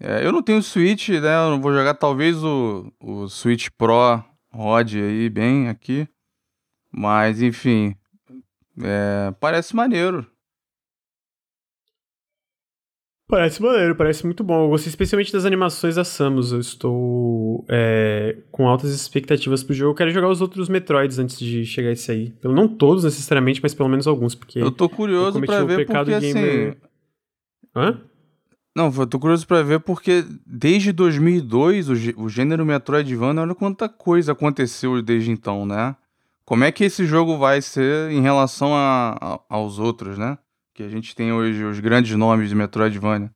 é, 0.00 0.26
eu 0.26 0.32
não 0.32 0.42
tenho 0.42 0.62
Switch, 0.62 1.10
né? 1.10 1.52
Eu 1.52 1.60
vou 1.60 1.72
jogar 1.72 1.94
talvez 1.94 2.42
o, 2.42 2.90
o 2.98 3.28
Switch 3.28 3.68
Pro 3.76 4.24
rode 4.54 4.98
aí 5.00 5.28
bem 5.28 5.68
aqui. 5.68 6.08
Mas, 6.90 7.42
enfim. 7.42 7.96
É, 8.80 9.34
parece 9.40 9.74
maneiro. 9.74 10.26
Parece 13.26 13.60
maneiro, 13.60 13.96
parece 13.96 14.24
muito 14.24 14.44
bom. 14.44 14.64
Eu 14.64 14.68
gostei 14.68 14.90
especialmente 14.90 15.32
das 15.32 15.44
animações 15.44 15.96
da 15.96 16.04
Samus. 16.04 16.52
Eu 16.52 16.60
estou 16.60 17.64
é, 17.68 18.36
com 18.52 18.68
altas 18.68 18.90
expectativas 18.90 19.64
pro 19.64 19.74
jogo. 19.74 19.90
Eu 19.90 19.96
quero 19.96 20.10
jogar 20.10 20.28
os 20.28 20.40
outros 20.40 20.68
Metroids 20.68 21.18
antes 21.18 21.38
de 21.38 21.64
chegar 21.64 21.90
esse 21.90 22.12
aí. 22.12 22.32
Não 22.44 22.68
todos 22.68 23.02
necessariamente, 23.02 23.60
mas 23.62 23.74
pelo 23.74 23.88
menos 23.88 24.06
alguns, 24.06 24.34
porque. 24.34 24.60
Eu 24.60 24.70
tô 24.70 24.88
curioso 24.88 25.38
eu 25.38 25.46
pra 25.46 25.64
ver 25.64 25.86
porque 25.86 26.20
gamer... 26.20 26.70
assim. 26.70 26.80
Hã? 27.74 28.00
Não, 28.74 28.92
eu 28.96 29.06
tô 29.06 29.20
curioso 29.20 29.46
pra 29.46 29.62
ver 29.62 29.80
porque 29.80 30.24
desde 30.44 30.92
2002 30.92 31.88
o, 31.88 32.24
o 32.24 32.28
gênero 32.28 32.66
Metroidvania, 32.66 33.42
olha 33.42 33.54
quanta 33.54 33.88
coisa 33.88 34.32
aconteceu 34.32 35.00
desde 35.00 35.30
então, 35.30 35.64
né? 35.64 35.94
Como 36.44 36.64
é 36.64 36.72
que 36.72 36.84
esse 36.84 37.06
jogo 37.06 37.38
vai 37.38 37.62
ser 37.62 38.10
em 38.10 38.20
relação 38.20 38.74
a, 38.74 39.16
a, 39.20 39.40
aos 39.48 39.78
outros, 39.78 40.18
né? 40.18 40.36
Que 40.74 40.82
a 40.82 40.88
gente 40.88 41.14
tem 41.14 41.32
hoje 41.32 41.62
os 41.64 41.78
grandes 41.78 42.16
nomes 42.16 42.48
de 42.48 42.54
Metroidvania. 42.54 43.30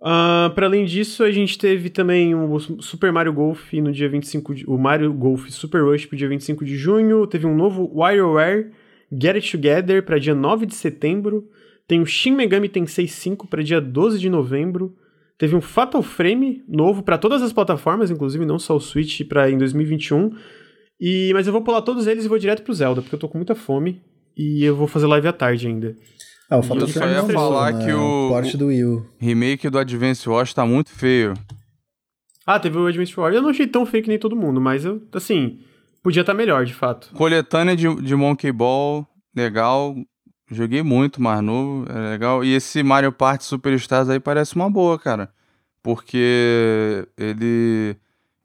Uh, 0.00 0.54
para 0.54 0.66
além 0.66 0.84
disso, 0.84 1.24
a 1.24 1.32
gente 1.32 1.58
teve 1.58 1.90
também 1.90 2.32
o 2.32 2.60
Super 2.60 3.10
Mario 3.10 3.32
Golf 3.32 3.72
no 3.72 3.90
dia 3.90 4.08
25 4.08 4.54
de, 4.54 4.64
o 4.64 4.78
Mario 4.78 5.12
Golf 5.12 5.48
Super 5.48 5.82
Rush 5.82 6.06
pro 6.06 6.16
dia 6.16 6.28
25 6.28 6.64
de 6.64 6.76
junho, 6.76 7.26
teve 7.26 7.44
um 7.44 7.56
novo 7.56 7.90
WarioWare 7.92 8.70
Get 9.10 9.34
It 9.34 9.50
Together 9.50 10.04
para 10.04 10.18
dia 10.18 10.34
9 10.36 10.66
de 10.66 10.76
setembro. 10.76 11.50
Tem 11.88 12.02
o 12.02 12.06
Shin 12.06 12.32
Megami 12.32 12.68
Tensei 12.68 13.08
5 13.08 13.48
para 13.48 13.64
dia 13.64 13.80
12 13.80 14.18
de 14.18 14.28
novembro. 14.28 14.94
Teve 15.38 15.56
um 15.56 15.60
Fatal 15.60 16.02
Frame 16.02 16.62
novo 16.68 17.02
para 17.02 17.16
todas 17.16 17.42
as 17.42 17.52
plataformas, 17.52 18.10
inclusive 18.10 18.44
não 18.44 18.58
só 18.58 18.76
o 18.76 18.80
Switch 18.80 19.22
para 19.26 19.50
em 19.50 19.56
2021. 19.56 20.36
E 21.00 21.32
mas 21.32 21.46
eu 21.46 21.52
vou 21.52 21.62
pular 21.62 21.80
todos 21.80 22.06
eles 22.06 22.26
e 22.26 22.28
vou 22.28 22.38
direto 22.38 22.62
pro 22.62 22.74
Zelda, 22.74 23.00
porque 23.00 23.14
eu 23.14 23.18
tô 23.18 23.28
com 23.28 23.38
muita 23.38 23.54
fome 23.54 24.02
e 24.36 24.62
eu 24.64 24.76
vou 24.76 24.86
fazer 24.86 25.06
live 25.06 25.28
à 25.28 25.32
tarde 25.32 25.66
ainda. 25.66 25.96
Ah, 26.50 26.58
o 26.58 26.62
Fatal 26.62 26.88
Frame 26.88 27.12
ia 27.14 27.24
falar 27.24 27.72
né? 27.72 27.84
que 27.84 27.92
o, 27.92 28.28
porte 28.28 28.56
do 28.56 28.66
Wii 28.66 28.84
U. 28.84 29.06
remake 29.18 29.70
do 29.70 29.78
Advance 29.78 30.28
Wars 30.28 30.52
tá 30.52 30.66
muito 30.66 30.90
feio. 30.90 31.34
Ah, 32.46 32.60
teve 32.60 32.76
o 32.76 32.86
Advance 32.86 33.18
Wars. 33.18 33.34
Eu 33.34 33.42
não 33.42 33.50
achei 33.50 33.66
tão 33.66 33.86
feio 33.86 34.02
que 34.02 34.08
nem 34.08 34.18
todo 34.18 34.36
mundo, 34.36 34.60
mas 34.60 34.84
eu, 34.84 35.02
assim, 35.12 35.60
podia 36.02 36.20
estar 36.20 36.32
tá 36.32 36.36
melhor, 36.36 36.64
de 36.64 36.74
fato. 36.74 37.12
Coletânea 37.14 37.76
de, 37.76 37.94
de 38.02 38.14
Monkey 38.14 38.50
Ball, 38.52 39.06
legal. 39.34 39.94
Joguei 40.50 40.82
muito 40.82 41.20
mais 41.20 41.42
novo, 41.42 41.84
é 41.90 42.10
legal. 42.10 42.44
E 42.44 42.54
esse 42.54 42.82
Mario 42.82 43.12
Party 43.12 43.44
Superstars 43.44 44.08
aí 44.08 44.18
parece 44.18 44.56
uma 44.56 44.70
boa, 44.70 44.98
cara. 44.98 45.30
Porque 45.82 47.06
ele 47.16 47.96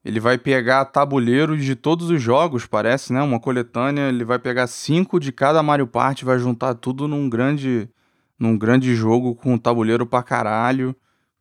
ele 0.05 0.19
vai 0.19 0.37
pegar 0.37 0.83
tabuleiros 0.85 1.63
de 1.63 1.75
todos 1.75 2.09
os 2.09 2.21
jogos, 2.21 2.65
parece, 2.65 3.13
né? 3.13 3.21
Uma 3.21 3.39
coletânea, 3.39 4.09
ele 4.09 4.25
vai 4.25 4.37
pegar 4.37 4.67
cinco 4.67 5.17
de 5.19 5.31
cada 5.31 5.63
Mario 5.63 5.87
Party, 5.87 6.25
vai 6.25 6.37
juntar 6.37 6.75
tudo 6.75 7.07
num 7.07 7.29
grande 7.29 7.89
num 8.37 8.57
grande 8.57 8.93
jogo 8.95 9.35
com 9.35 9.57
tabuleiro 9.57 10.05
pra 10.05 10.21
caralho, 10.23 10.95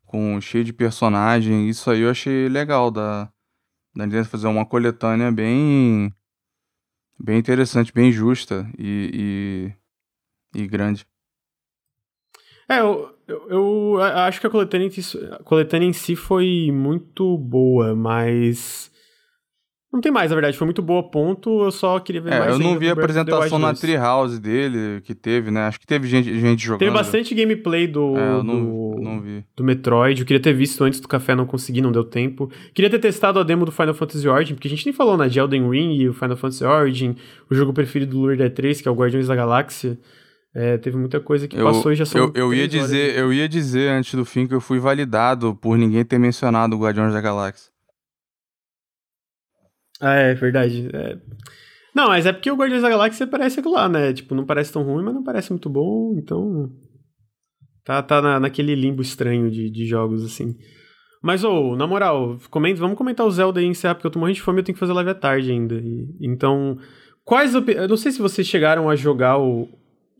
com 0.05 0.39
cheio 0.39 0.63
de 0.63 0.71
personagem. 0.71 1.67
Isso 1.69 1.91
aí 1.91 2.01
eu 2.01 2.09
achei 2.11 2.47
legal 2.47 2.89
da 2.89 3.29
da 3.95 4.05
Nintendo 4.05 4.25
fazer 4.29 4.47
uma 4.47 4.65
coletânea 4.65 5.31
bem 5.31 6.13
bem 7.19 7.37
interessante, 7.39 7.93
bem 7.93 8.11
justa 8.11 8.67
e, 8.77 9.71
e 9.71 9.82
e 10.53 10.67
grande. 10.67 11.05
É, 12.69 12.79
eu, 12.79 13.09
eu, 13.27 13.47
eu 13.49 14.01
acho 14.01 14.39
que 14.39 14.47
a 14.47 14.49
coletânea, 14.49 14.89
a 15.31 15.43
coletânea 15.43 15.87
em 15.87 15.93
si 15.93 16.15
foi 16.15 16.71
muito 16.71 17.37
boa, 17.37 17.95
mas. 17.95 18.91
Não 19.91 20.01
tem 20.01 20.11
mais, 20.11 20.31
na 20.31 20.35
verdade. 20.35 20.57
Foi 20.57 20.65
muito 20.65 20.81
boa, 20.81 21.03
ponto. 21.03 21.63
Eu 21.63 21.71
só 21.71 21.99
queria 21.99 22.19
ver 22.19 22.33
é, 22.33 22.39
mais. 22.39 22.53
Eu 22.53 22.59
não 22.59 22.79
vi 22.79 22.89
a 22.89 22.93
apresentação 22.93 23.59
na 23.59 23.75
Treehouse 23.75 24.41
dele, 24.41 25.01
que 25.01 25.13
teve, 25.13 25.51
né? 25.51 25.67
Acho 25.67 25.79
que 25.79 25.85
teve 25.85 26.07
gente, 26.07 26.39
gente 26.39 26.63
jogando. 26.63 26.79
Teve 26.79 26.91
bastante 26.91 27.35
gameplay 27.35 27.85
do, 27.85 28.17
é, 28.17 28.31
eu 28.31 28.43
não, 28.43 28.65
do, 28.65 29.01
não 29.01 29.21
vi. 29.21 29.45
do 29.55 29.63
Metroid. 29.63 30.21
Eu 30.21 30.25
queria 30.25 30.41
ter 30.41 30.53
visto 30.53 30.83
antes 30.83 30.99
do 30.99 31.07
café, 31.07 31.35
não 31.35 31.45
consegui, 31.45 31.79
não 31.79 31.91
deu 31.91 32.03
tempo. 32.03 32.49
Queria 32.73 32.89
ter 32.89 32.97
testado 32.97 33.39
a 33.39 33.43
demo 33.43 33.65
do 33.65 33.71
Final 33.71 33.93
Fantasy 33.93 34.27
Origin, 34.27 34.55
porque 34.55 34.67
a 34.67 34.71
gente 34.71 34.83
nem 34.83 34.93
falou, 34.93 35.15
né? 35.15 35.27
De 35.27 35.37
Elden 35.37 35.69
Ring 35.69 35.95
e 35.95 36.09
o 36.09 36.13
Final 36.13 36.37
Fantasy 36.37 36.65
Origin, 36.65 37.15
o 37.47 37.53
jogo 37.53 37.71
preferido 37.71 38.13
do 38.13 38.19
Lure 38.19 38.37
D3, 38.37 38.81
que 38.81 38.87
é 38.87 38.91
o 38.91 38.95
Guardiões 38.95 39.27
da 39.27 39.35
Galáxia. 39.35 39.99
É, 40.55 40.77
teve 40.77 40.95
muita 40.97 41.19
coisa 41.19 41.47
que 41.47 41.57
eu, 41.57 41.65
passou 41.65 41.91
e 41.91 41.95
já 41.95 42.05
são. 42.05 42.21
Eu, 42.21 42.31
eu 42.35 42.53
ia 42.53 42.67
dizer, 42.67 43.17
eu 43.17 43.33
ia 43.33 43.49
dizer 43.49 43.89
antes 43.89 44.13
do 44.13 44.23
fim 44.23 44.45
que 44.45 44.53
eu 44.53 44.61
fui 44.61 44.79
validado 44.79 45.55
por 45.55 45.77
ninguém 45.77 46.05
ter 46.05 46.19
mencionado 46.19 46.75
o 46.75 46.79
Guardiões 46.79 47.11
da 47.11 47.19
Galáxia. 47.19 47.71
Ah, 49.99 50.13
é 50.13 50.35
verdade. 50.35 50.89
É... 50.93 51.17
Não, 51.95 52.09
mas 52.09 52.27
é 52.27 52.33
porque 52.33 52.51
o 52.51 52.55
Guardiões 52.55 52.83
da 52.83 52.89
Galáxia 52.89 53.25
parece 53.25 53.59
aquilo 53.59 53.73
lá, 53.73 53.89
né? 53.89 54.13
Tipo, 54.13 54.35
não 54.35 54.45
parece 54.45 54.71
tão 54.71 54.83
ruim, 54.83 55.03
mas 55.03 55.15
não 55.15 55.23
parece 55.23 55.49
muito 55.49 55.69
bom, 55.69 56.13
então. 56.17 56.69
Tá, 57.83 58.03
tá 58.03 58.21
na, 58.21 58.39
naquele 58.39 58.75
limbo 58.75 59.01
estranho 59.01 59.49
de, 59.49 59.71
de 59.71 59.85
jogos, 59.87 60.23
assim. 60.23 60.55
Mas, 61.21 61.43
ô, 61.43 61.71
oh, 61.71 61.75
na 61.75 61.87
moral, 61.87 62.37
comenta, 62.51 62.79
vamos 62.79 62.97
comentar 62.97 63.25
o 63.25 63.31
Zelda 63.31 63.59
aí 63.59 63.65
encerrar, 63.65 63.95
porque 63.95 64.05
eu 64.05 64.11
tô 64.11 64.19
morrendo 64.19 64.35
de 64.35 64.41
fome 64.41 64.59
e 64.59 64.61
eu 64.61 64.65
tenho 64.65 64.75
que 64.75 64.79
fazer 64.79 64.93
live 64.93 65.09
à 65.09 65.15
tarde 65.15 65.51
ainda. 65.51 65.75
E, 65.75 66.15
então, 66.21 66.77
quais. 67.23 67.55
Eu 67.55 67.87
não 67.87 67.97
sei 67.97 68.11
se 68.11 68.21
vocês 68.21 68.45
chegaram 68.45 68.89
a 68.89 68.95
jogar 68.95 69.39
o, 69.39 69.67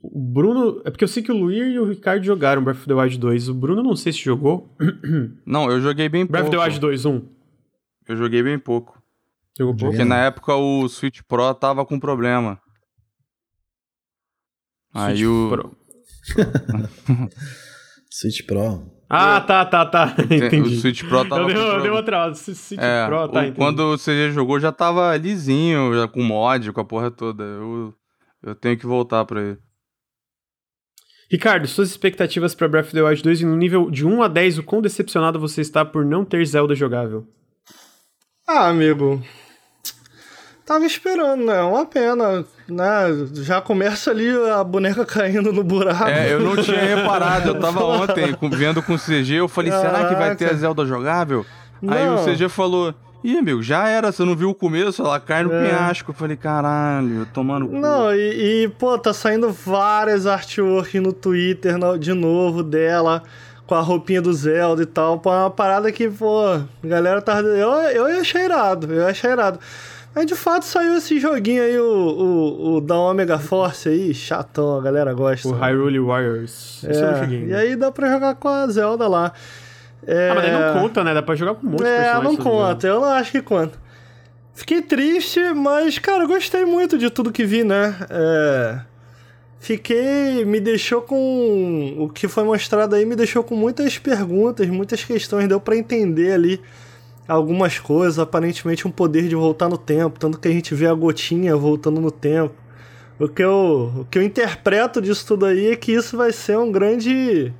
o 0.03 0.19
Bruno. 0.19 0.81
É 0.83 0.91
porque 0.91 1.05
eu 1.05 1.07
sei 1.07 1.23
que 1.23 1.31
o 1.31 1.37
Luir 1.37 1.65
e 1.67 1.79
o 1.79 1.85
Ricardo 1.85 2.25
jogaram 2.25 2.61
Breath 2.61 2.79
of 2.79 2.87
the 2.87 2.93
Wild 2.93 3.17
2. 3.17 3.47
O 3.47 3.53
Bruno 3.53 3.81
não 3.81 3.95
sei 3.95 4.11
se 4.11 4.19
jogou. 4.19 4.75
Não, 5.45 5.71
eu 5.71 5.79
joguei 5.79 6.09
bem 6.09 6.25
Breath 6.25 6.43
pouco. 6.43 6.57
Breath 6.57 6.73
of 6.73 6.79
the 6.79 6.87
Wild 6.87 7.03
2, 7.03 7.05
1. 7.05 7.29
Eu 8.09 8.17
joguei 8.17 8.43
bem 8.43 8.59
pouco. 8.59 9.01
Jogou 9.57 9.73
pouco? 9.73 9.91
Porque 9.93 10.03
na 10.03 10.17
época 10.25 10.53
o 10.55 10.89
Switch 10.89 11.21
Pro 11.25 11.53
tava 11.53 11.85
com 11.85 11.97
problema. 11.97 12.59
Aí 14.93 15.17
Switch 15.17 15.29
o. 15.29 15.49
Pro. 15.49 15.77
Switch 18.11 18.45
Pro. 18.45 18.91
Ah, 19.09 19.39
tá, 19.39 19.65
tá, 19.65 19.85
tá. 19.85 20.15
Entendi. 20.29 20.75
O 20.75 20.81
Switch 20.81 21.03
Pro 21.07 21.23
tava. 21.27 21.49
Eu 21.49 21.75
dei, 21.75 21.81
deu 21.83 21.93
outra. 21.93 22.33
Switch 22.33 22.77
é, 22.77 23.05
Pro, 23.07 23.29
tá, 23.29 23.43
entendi. 23.43 23.57
Quando 23.57 23.89
você 23.89 24.31
jogou 24.31 24.59
já 24.59 24.71
tava 24.71 25.15
lisinho, 25.15 25.93
já 25.93 26.09
com 26.09 26.21
mod, 26.21 26.73
com 26.73 26.81
a 26.81 26.85
porra 26.85 27.09
toda. 27.09 27.43
Eu, 27.43 27.93
eu 28.43 28.53
tenho 28.53 28.77
que 28.77 28.85
voltar 28.85 29.23
pra 29.23 29.41
ele. 29.41 29.59
Ricardo, 31.33 31.67
suas 31.67 31.89
expectativas 31.89 32.53
para 32.53 32.67
Breath 32.67 32.85
of 32.85 32.93
the 32.93 33.01
Wild 33.01 33.23
2 33.23 33.41
e 33.41 33.45
no 33.47 33.55
nível 33.55 33.89
de 33.89 34.05
1 34.05 34.21
a 34.21 34.27
10, 34.27 34.59
o 34.59 34.63
quão 34.63 34.83
decepcionado 34.83 35.39
você 35.39 35.61
está 35.61 35.83
por 35.83 36.05
não 36.05 36.23
ter 36.23 36.45
Zelda 36.45 36.75
jogável? 36.75 37.25
Ah, 38.47 38.67
amigo. 38.67 39.19
Tava 40.63 40.85
esperando, 40.85 41.43
né? 41.43 41.59
Uma 41.63 41.87
pena, 41.87 42.45
né? 42.69 43.27
Já 43.33 43.59
começa 43.61 44.11
ali 44.11 44.29
a 44.47 44.63
boneca 44.63 45.03
caindo 45.09 45.51
no 45.51 45.63
buraco. 45.63 46.07
É, 46.07 46.33
eu 46.33 46.39
não 46.39 46.55
tinha 46.55 46.79
reparado. 46.79 47.49
Eu 47.49 47.59
tava 47.59 47.83
ontem 47.83 48.37
vendo 48.51 48.83
com 48.83 48.93
o 48.93 48.99
CG, 48.99 49.33
eu 49.33 49.47
falei, 49.47 49.71
será 49.71 50.07
que 50.09 50.13
vai 50.13 50.35
ter 50.35 50.45
a 50.45 50.49
Caraca. 50.49 50.57
Zelda 50.57 50.85
jogável? 50.85 51.43
Aí 51.87 52.09
o 52.09 52.13
Não. 52.13 52.25
CG 52.25 52.47
falou, 52.47 52.93
ih, 53.23 53.37
amigo, 53.37 53.61
já 53.63 53.87
era, 53.87 54.11
você 54.11 54.23
não 54.25 54.35
viu 54.35 54.49
o 54.49 54.55
começo, 54.55 55.01
ela 55.01 55.19
cai 55.19 55.43
no 55.43 55.53
É. 55.53 55.63
penhasco. 55.69 56.11
Eu 56.11 56.15
falei, 56.15 56.35
caralho, 56.37 57.25
tomando 57.33 57.67
cu. 57.67 57.75
Não, 57.75 58.13
e, 58.13 58.63
e, 58.65 58.67
pô, 58.69 58.97
tá 58.97 59.13
saindo 59.13 59.51
várias 59.51 60.25
artworks 60.27 61.01
no 61.01 61.13
Twitter 61.13 61.75
de 61.99 62.13
novo 62.13 62.61
dela, 62.63 63.23
com 63.65 63.75
a 63.75 63.81
roupinha 63.81 64.21
do 64.21 64.33
Zelda 64.33 64.83
e 64.83 64.85
tal. 64.85 65.19
Pô, 65.19 65.31
é 65.33 65.37
uma 65.37 65.49
parada 65.51 65.91
que, 65.91 66.09
pô, 66.09 66.43
a 66.47 66.63
galera 66.83 67.21
tá. 67.21 67.39
Eu, 67.39 67.69
eu 67.71 68.19
achei 68.19 68.43
irado, 68.45 68.91
eu 68.93 69.07
achei 69.07 69.31
irado. 69.31 69.59
Mas 70.15 70.27
de 70.27 70.35
fato 70.35 70.63
saiu 70.63 70.95
esse 70.95 71.19
joguinho 71.19 71.63
aí, 71.63 71.79
o, 71.79 71.83
o, 71.85 72.75
o 72.75 72.81
da 72.81 72.95
Omega 72.99 73.39
Force 73.39 73.89
aí, 73.89 74.13
chatão, 74.13 74.77
a 74.77 74.81
galera 74.81 75.11
gosta. 75.11 75.47
O 75.47 75.53
Hyrule 75.53 75.99
Warriors. 75.99 76.83
Esse 76.87 77.01
eu 77.01 77.11
não. 77.11 77.17
É, 77.17 77.21
ainda. 77.21 77.35
e 77.51 77.55
aí 77.55 77.75
dá 77.75 77.91
pra 77.91 78.11
jogar 78.11 78.35
com 78.35 78.47
a 78.47 78.67
Zelda 78.67 79.07
lá. 79.07 79.31
É... 80.07 80.29
Ah, 80.29 80.35
mas 80.35 80.43
daí 80.43 80.51
não 80.51 80.81
conta, 80.81 81.03
né? 81.03 81.13
Dá 81.13 81.21
pra 81.21 81.35
jogar 81.35 81.55
com 81.55 81.67
um 81.67 81.69
monte 81.71 81.83
de 81.83 81.89
É, 81.89 82.21
não 82.21 82.35
conta, 82.35 82.87
eu 82.87 83.01
não 83.01 83.09
acho 83.09 83.31
que 83.31 83.41
conta. 83.41 83.77
Fiquei 84.53 84.81
triste, 84.81 85.39
mas, 85.53 85.97
cara, 85.97 86.25
gostei 86.25 86.63
muito 86.65 86.97
de 86.97 87.09
tudo 87.09 87.31
que 87.31 87.43
vi, 87.43 87.63
né? 87.63 87.95
É... 88.09 88.79
Fiquei. 89.59 90.43
Me 90.43 90.59
deixou 90.59 91.01
com. 91.01 91.95
O 91.97 92.09
que 92.09 92.27
foi 92.27 92.43
mostrado 92.43 92.95
aí 92.95 93.05
me 93.05 93.15
deixou 93.15 93.43
com 93.43 93.55
muitas 93.55 93.97
perguntas, 93.97 94.67
muitas 94.67 95.05
questões. 95.05 95.47
Deu 95.47 95.57
pra 95.57 95.77
entender 95.77 96.33
ali 96.33 96.61
algumas 97.25 97.79
coisas. 97.79 98.19
Aparentemente, 98.19 98.85
um 98.85 98.91
poder 98.91 99.29
de 99.29 99.35
voltar 99.35 99.69
no 99.69 99.77
tempo. 99.77 100.19
Tanto 100.19 100.37
que 100.37 100.49
a 100.49 100.51
gente 100.51 100.75
vê 100.75 100.85
a 100.85 100.93
gotinha 100.93 101.55
voltando 101.55 102.01
no 102.01 102.11
tempo. 102.11 102.53
O 103.17 103.29
que 103.29 103.41
eu, 103.41 103.93
o 103.99 104.05
que 104.11 104.17
eu 104.17 104.23
interpreto 104.23 105.01
disso 105.01 105.25
tudo 105.25 105.45
aí 105.45 105.71
é 105.71 105.75
que 105.77 105.93
isso 105.93 106.17
vai 106.17 106.33
ser 106.33 106.57
um 106.57 106.69
grande 106.69 107.53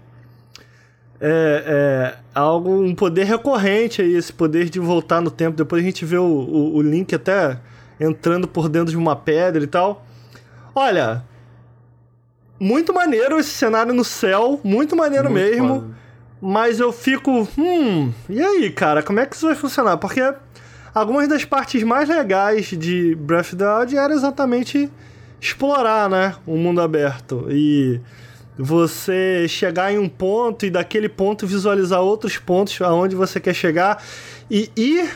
é, 1.22 1.64
é, 1.66 2.23
algo, 2.34 2.82
um 2.82 2.96
poder 2.96 3.26
recorrente 3.26 4.02
aí, 4.02 4.16
esse 4.16 4.32
poder 4.32 4.70
de 4.70 4.80
voltar 4.80 5.22
no 5.22 5.32
tempo. 5.32 5.58
Depois 5.58 5.82
a 5.82 5.86
gente 5.86 6.06
vê 6.06 6.18
o, 6.18 6.24
o, 6.24 6.76
o 6.76 6.82
Link 6.82 7.14
até 7.14 7.60
entrando 8.00 8.48
por 8.48 8.70
dentro 8.70 8.92
de 8.92 8.98
uma 8.98 9.16
pedra 9.16 9.64
e 9.64 9.68
tal. 9.68 10.06
Olha, 10.76 11.24
muito 12.60 12.94
maneiro 12.94 13.40
esse 13.40 13.50
cenário 13.50 13.94
no 13.94 14.04
céu, 14.04 14.60
muito 14.64 14.96
maneiro 14.96 15.30
Muito 15.30 15.44
mesmo. 15.44 15.96
Mas 16.42 16.80
eu 16.80 16.92
fico, 16.92 17.48
hum, 17.58 18.12
e 18.30 18.42
aí, 18.42 18.70
cara, 18.70 19.02
como 19.02 19.20
é 19.20 19.26
que 19.26 19.36
isso 19.36 19.46
vai 19.46 19.56
funcionar? 19.56 19.96
Porque 19.98 20.22
algumas 20.94 21.28
das 21.28 21.46
partes 21.46 21.82
mais 21.84 22.10
legais 22.10 22.66
de 22.66 23.16
Breath 23.16 23.54
of 23.54 23.56
the 23.56 23.66
Wild 23.66 23.98
era 23.98 24.14
exatamente 24.14 24.92
explorar, 25.40 26.10
né, 26.10 26.36
o 26.46 26.58
mundo 26.58 26.82
aberto 26.82 27.48
e 27.50 28.00
você 28.58 29.48
chegar 29.48 29.92
em 29.92 29.98
um 29.98 30.08
ponto 30.08 30.66
e 30.66 30.70
daquele 30.70 31.10
ponto 31.10 31.48
visualizar 31.48 32.02
outros 32.02 32.38
pontos 32.38 32.80
aonde 32.82 33.16
você 33.16 33.40
quer 33.40 33.54
chegar 33.54 34.02
e 34.50 34.70
ir 34.76 35.10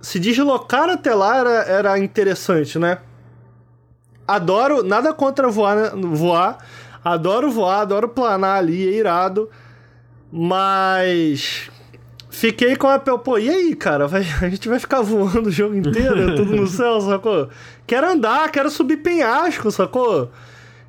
se 0.00 0.18
deslocar 0.18 0.88
até 0.88 1.14
lá 1.14 1.36
era, 1.36 1.50
era 1.64 1.98
interessante, 1.98 2.78
né? 2.78 2.98
Adoro, 4.26 4.82
nada 4.82 5.12
contra 5.12 5.48
voar, 5.48 5.76
né? 5.76 5.90
voar, 5.94 6.58
adoro 7.04 7.50
voar, 7.50 7.80
adoro 7.80 8.08
planar 8.08 8.56
ali, 8.58 8.88
é 8.88 8.92
irado. 8.92 9.50
Mas 10.32 11.68
fiquei 12.30 12.76
com 12.76 12.86
a 12.86 12.98
pô, 12.98 13.36
e 13.36 13.50
aí, 13.50 13.74
cara? 13.74 14.06
Vai- 14.06 14.22
a 14.40 14.48
gente 14.48 14.68
vai 14.68 14.78
ficar 14.78 15.02
voando 15.02 15.48
o 15.48 15.52
jogo 15.52 15.74
inteiro, 15.74 16.34
tudo 16.36 16.54
no 16.56 16.66
céu, 16.68 17.00
sacou? 17.00 17.48
Quero 17.86 18.08
andar, 18.08 18.50
quero 18.50 18.70
subir 18.70 18.98
penhasco, 18.98 19.70
sacou? 19.70 20.30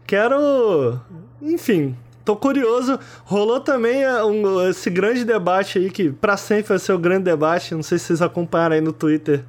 Quero. 0.05 0.99
Enfim, 1.41 1.95
tô 2.23 2.35
curioso. 2.35 2.99
Rolou 3.25 3.59
também 3.59 4.03
é, 4.03 4.23
um- 4.23 4.69
esse 4.69 4.89
grande 4.89 5.23
debate 5.25 5.79
aí, 5.79 5.89
que 5.89 6.09
pra 6.11 6.37
sempre 6.37 6.69
vai 6.69 6.79
ser 6.79 6.93
o 6.93 6.99
grande 6.99 7.23
debate. 7.23 7.73
Não 7.73 7.83
sei 7.83 7.97
se 7.97 8.05
vocês 8.05 8.21
acompanharam 8.21 8.75
aí 8.75 8.81
no 8.81 8.93
Twitter. 8.93 9.43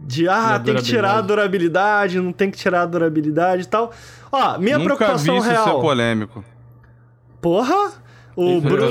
De 0.00 0.28
ah, 0.28 0.60
tem 0.64 0.76
que 0.76 0.82
tirar 0.82 1.16
a 1.16 1.20
durabilidade, 1.20 2.20
não 2.20 2.32
tem 2.32 2.50
que 2.52 2.56
tirar 2.56 2.82
a 2.82 2.86
durabilidade 2.86 3.62
e 3.62 3.66
tal. 3.66 3.90
Ó, 4.30 4.56
minha 4.58 4.78
Nunca 4.78 4.94
vi 4.94 4.96
preocupação 4.96 5.36
isso 5.38 5.46
ser 5.46 5.52
real. 5.52 5.80
polêmico. 5.80 6.44
Porra! 7.40 7.92
O 8.36 8.52
Isso 8.52 8.60
Bruno, 8.60 8.84
o- 8.86 8.88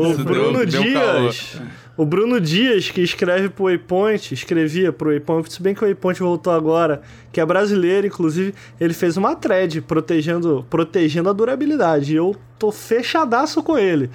o 0.00 0.10
Isso 0.10 0.24
Bruno 0.24 0.66
deu- 0.66 0.66
deu 0.66 0.82
Dias. 0.82 1.60
O 1.98 2.06
Bruno 2.06 2.40
Dias, 2.40 2.92
que 2.92 3.00
escreve 3.00 3.48
pro 3.48 3.64
Waypoint, 3.64 4.32
escrevia 4.32 4.92
pro 4.92 5.10
Waypoint, 5.10 5.52
se 5.52 5.60
bem 5.60 5.74
que 5.74 5.82
o 5.82 5.84
Waypoint 5.84 6.20
voltou 6.20 6.52
agora, 6.52 7.02
que 7.32 7.40
é 7.40 7.44
brasileiro, 7.44 8.06
inclusive, 8.06 8.54
ele 8.78 8.94
fez 8.94 9.16
uma 9.16 9.34
thread 9.34 9.80
protegendo, 9.80 10.64
protegendo 10.70 11.28
a 11.28 11.32
durabilidade. 11.32 12.12
E 12.12 12.16
eu 12.16 12.36
tô 12.56 12.70
fechadaço 12.70 13.64
com 13.64 13.76
ele. 13.76 14.12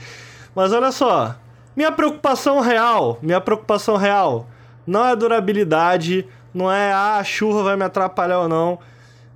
Mas 0.56 0.72
olha 0.72 0.94
só, 0.94 1.36
minha 1.76 1.92
preocupação 1.92 2.62
real, 2.62 3.20
minha 3.22 3.42
preocupação 3.42 3.98
real, 3.98 4.48
não 4.88 5.06
é 5.06 5.12
a 5.12 5.16
durabilidade, 5.16 6.26
não 6.54 6.72
é 6.72 6.94
ah, 6.94 7.18
a 7.18 7.24
chuva 7.26 7.64
vai 7.64 7.76
me 7.76 7.84
atrapalhar 7.84 8.40
ou 8.40 8.48
não. 8.48 8.80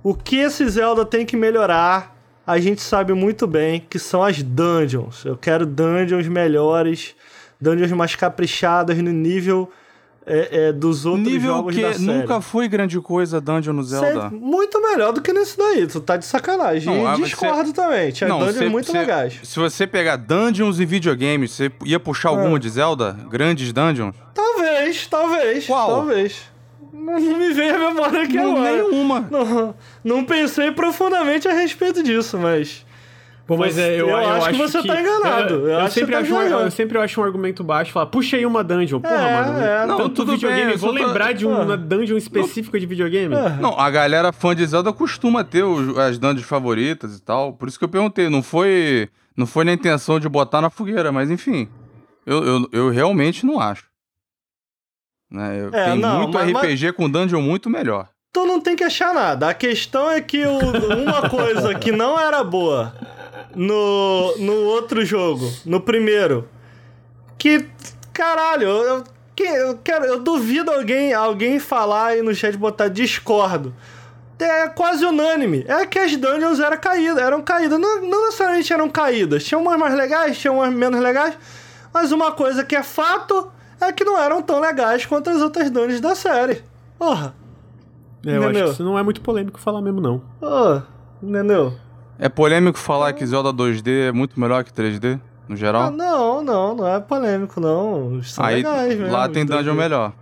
O 0.02 0.14
que 0.14 0.36
esse 0.36 0.66
Zelda 0.66 1.04
tem 1.04 1.26
que 1.26 1.36
melhorar, 1.36 2.16
a 2.46 2.58
gente 2.58 2.80
sabe 2.80 3.12
muito 3.12 3.46
bem 3.46 3.84
que 3.90 3.98
são 3.98 4.22
as 4.22 4.42
dungeons. 4.42 5.22
Eu 5.26 5.36
quero 5.36 5.66
dungeons 5.66 6.26
melhores, 6.28 7.14
dungeons 7.60 7.90
mais 7.92 8.14
caprichadas 8.14 8.96
no 8.98 9.10
nível 9.10 9.70
é, 10.30 10.66
é, 10.68 10.72
dos 10.72 11.06
outros 11.06 11.26
Nível 11.26 11.54
jogos 11.56 11.74
que 11.74 11.80
da 11.80 11.92
série. 11.94 12.04
nunca 12.04 12.38
foi 12.42 12.68
grande 12.68 13.00
coisa 13.00 13.40
Dungeon 13.40 13.72
no 13.72 13.82
Zelda. 13.82 14.24
Sempre 14.24 14.36
muito 14.38 14.78
melhor 14.82 15.10
do 15.10 15.22
que 15.22 15.32
nesse 15.32 15.56
daí. 15.56 15.86
Tu 15.86 16.00
tá 16.02 16.18
de 16.18 16.26
sacanagem. 16.26 16.84
Não, 16.94 17.06
ah, 17.06 17.14
e 17.14 17.16
você- 17.16 17.24
discordo 17.24 17.72
também. 17.72 18.10
Tinha 18.12 18.28
Não, 18.28 18.38
dungeons 18.40 18.56
você- 18.56 18.68
muito 18.68 18.86
você- 18.92 18.98
legais. 18.98 19.40
Se 19.42 19.58
você 19.58 19.86
pegar 19.86 20.16
dungeons 20.16 20.80
e 20.80 20.84
videogames, 20.84 21.52
você 21.52 21.72
ia 21.82 21.98
puxar 21.98 22.28
alguma 22.28 22.56
Ah. 22.56 22.60
de 22.60 22.68
Zelda? 22.68 23.16
Grandes 23.30 23.72
dungeons? 23.72 24.14
Talvez, 24.34 25.06
talvez. 25.06 25.66
Qual? 25.66 25.88
Talvez. 25.88 26.42
Não, 26.92 27.18
não 27.18 27.38
me 27.38 27.54
veio 27.54 27.74
a 27.76 27.78
memória 27.78 28.22
aqui 28.24 28.34
Não, 28.34 28.50
agora. 28.56 28.70
nenhuma. 28.82 29.26
Não, 29.30 29.74
não 30.04 30.24
pensei 30.26 30.70
profundamente 30.72 31.48
a 31.48 31.54
respeito 31.54 32.02
disso, 32.02 32.36
mas. 32.36 32.84
Pô, 33.48 33.56
mas 33.56 33.78
é, 33.78 33.94
eu, 33.94 34.08
Eu 34.10 34.16
eu 34.18 34.28
acho 34.30 34.50
que 34.50 34.56
você 34.58 34.82
tá 34.86 35.00
enganado. 35.00 35.54
Eu, 35.54 35.60
Eu 35.62 35.68
eu 35.70 35.78
acho 35.78 35.94
que 35.94 36.00
sempre 36.00 36.14
você 36.14 36.22
tá 36.30 36.38
acho 36.38 36.54
um, 36.54 36.60
eu 36.60 36.70
sempre 36.70 36.98
acho 36.98 37.20
um 37.20 37.24
argumento 37.24 37.64
baixo, 37.64 37.90
falar, 37.92 38.04
puxa 38.06 38.36
aí 38.36 38.44
uma 38.44 38.62
dungeon. 38.62 39.00
Porra, 39.00 39.14
É, 39.14 39.40
mano. 39.42 39.58
é, 39.58 39.86
não, 39.86 39.96
tanto 39.96 40.10
tudo 40.16 40.32
videogame, 40.32 40.66
bem, 40.66 40.76
vou 40.76 40.90
tô- 40.94 40.94
lembrar 41.02 41.32
de 41.32 41.46
uma 41.46 41.72
Ah. 41.72 41.76
dungeon 41.76 42.18
específica 42.18 42.78
de 42.78 42.84
videogame. 42.84 43.34
É. 43.34 43.48
Não, 43.58 43.80
a 43.80 43.88
galera 43.90 44.32
fã 44.32 44.54
de 44.54 44.66
Zelda 44.66 44.92
costuma 44.92 45.42
ter 45.44 45.62
os- 45.64 45.96
as 45.96 46.18
dungeons 46.18 46.46
favoritas 46.46 47.16
e 47.16 47.22
tal. 47.22 47.54
Por 47.54 47.68
isso 47.68 47.78
que 47.78 47.84
eu 47.86 47.88
perguntei. 47.88 48.28
Não 48.28 48.42
foi, 48.42 49.08
não 49.34 49.46
foi 49.46 49.64
na 49.64 49.72
intenção 49.72 50.20
de 50.20 50.28
botar 50.28 50.60
na 50.60 50.68
fogueira, 50.68 51.10
mas 51.10 51.30
enfim. 51.30 51.70
Eu, 52.26 52.44
eu, 52.44 52.68
eu 52.70 52.90
realmente 52.90 53.46
não 53.46 53.58
acho. 53.58 53.86
Né, 55.30 55.58
eu- 55.62 55.68
É, 55.74 55.84
tem 55.92 55.98
não, 55.98 56.18
muito 56.20 56.34
mas- 56.34 56.50
RPG 56.50 56.92
com 56.92 57.08
dungeon 57.08 57.40
muito 57.40 57.68
melhor. 57.70 58.08
Tu 58.30 58.44
não 58.44 58.60
tem 58.60 58.76
que 58.76 58.84
achar 58.84 59.14
nada. 59.14 59.48
A 59.48 59.54
questão 59.54 60.10
é 60.10 60.20
que 60.20 60.44
o- 60.46 60.58
uma 61.02 61.30
coisa 61.30 61.74
que 61.74 61.90
não 61.90 62.20
era 62.20 62.44
boa 62.44 62.92
no, 63.54 64.36
no 64.38 64.52
outro 64.66 65.04
jogo, 65.04 65.50
no 65.64 65.80
primeiro, 65.80 66.48
que, 67.36 67.66
caralho, 68.12 68.66
eu, 68.68 69.04
que- 69.34 69.42
eu 69.44 69.78
quero, 69.82 70.04
eu 70.04 70.20
duvido 70.20 70.70
alguém, 70.70 71.12
alguém 71.14 71.58
falar 71.58 72.06
aí 72.08 72.22
no 72.22 72.34
chat 72.34 72.56
botar 72.56 72.88
discordo. 72.88 73.74
É 74.40 74.68
quase 74.68 75.04
unânime. 75.04 75.64
É 75.66 75.84
que 75.84 75.98
as 75.98 76.16
dungeons 76.16 76.60
eram 76.60 76.76
caídas, 76.78 77.18
eram 77.20 77.42
caídas. 77.42 77.76
Não, 77.80 78.02
não 78.02 78.26
necessariamente 78.26 78.72
eram 78.72 78.88
caídas. 78.88 79.42
Tinha 79.42 79.58
umas 79.58 79.76
mais 79.76 79.92
legais, 79.96 80.38
tinha 80.38 80.52
umas 80.52 80.72
menos 80.72 81.00
legais. 81.00 81.36
Mas 81.92 82.12
uma 82.12 82.30
coisa 82.30 82.62
que 82.64 82.76
é 82.76 82.82
fato 82.84 83.50
é 83.80 83.90
que 83.92 84.04
não 84.04 84.16
eram 84.16 84.40
tão 84.40 84.60
legais 84.60 85.04
quanto 85.04 85.28
as 85.28 85.42
outras 85.42 85.68
dungeons 85.70 86.00
da 86.00 86.14
série. 86.14 86.62
Porra. 86.96 87.34
É, 88.24 88.30
eu 88.36 88.42
acho 88.44 88.52
que 88.66 88.70
isso 88.74 88.84
não 88.84 88.96
é 88.96 89.02
muito 89.02 89.20
polêmico 89.20 89.58
falar 89.58 89.82
mesmo, 89.82 90.00
não. 90.00 90.22
Ô, 90.40 90.82
entendeu? 91.20 91.72
É 92.18 92.28
polêmico 92.28 92.78
falar 92.78 93.12
que 93.12 93.24
Zelda 93.24 93.52
2D 93.52 94.08
é 94.08 94.12
muito 94.12 94.38
melhor 94.40 94.64
que 94.64 94.72
3D, 94.72 95.20
no 95.48 95.54
Ah, 95.54 95.56
geral? 95.56 95.90
não, 95.90 96.42
não, 96.42 96.74
não 96.74 96.88
é 96.88 96.98
polêmico, 97.00 97.60
não. 97.60 98.20
São 98.22 98.44
Aí 98.44 98.56
legais 98.56 98.96
mesmo. 98.98 99.12
lá 99.12 99.28
tem 99.28 99.46
dungeon 99.46 99.74
melhor. 99.74 100.12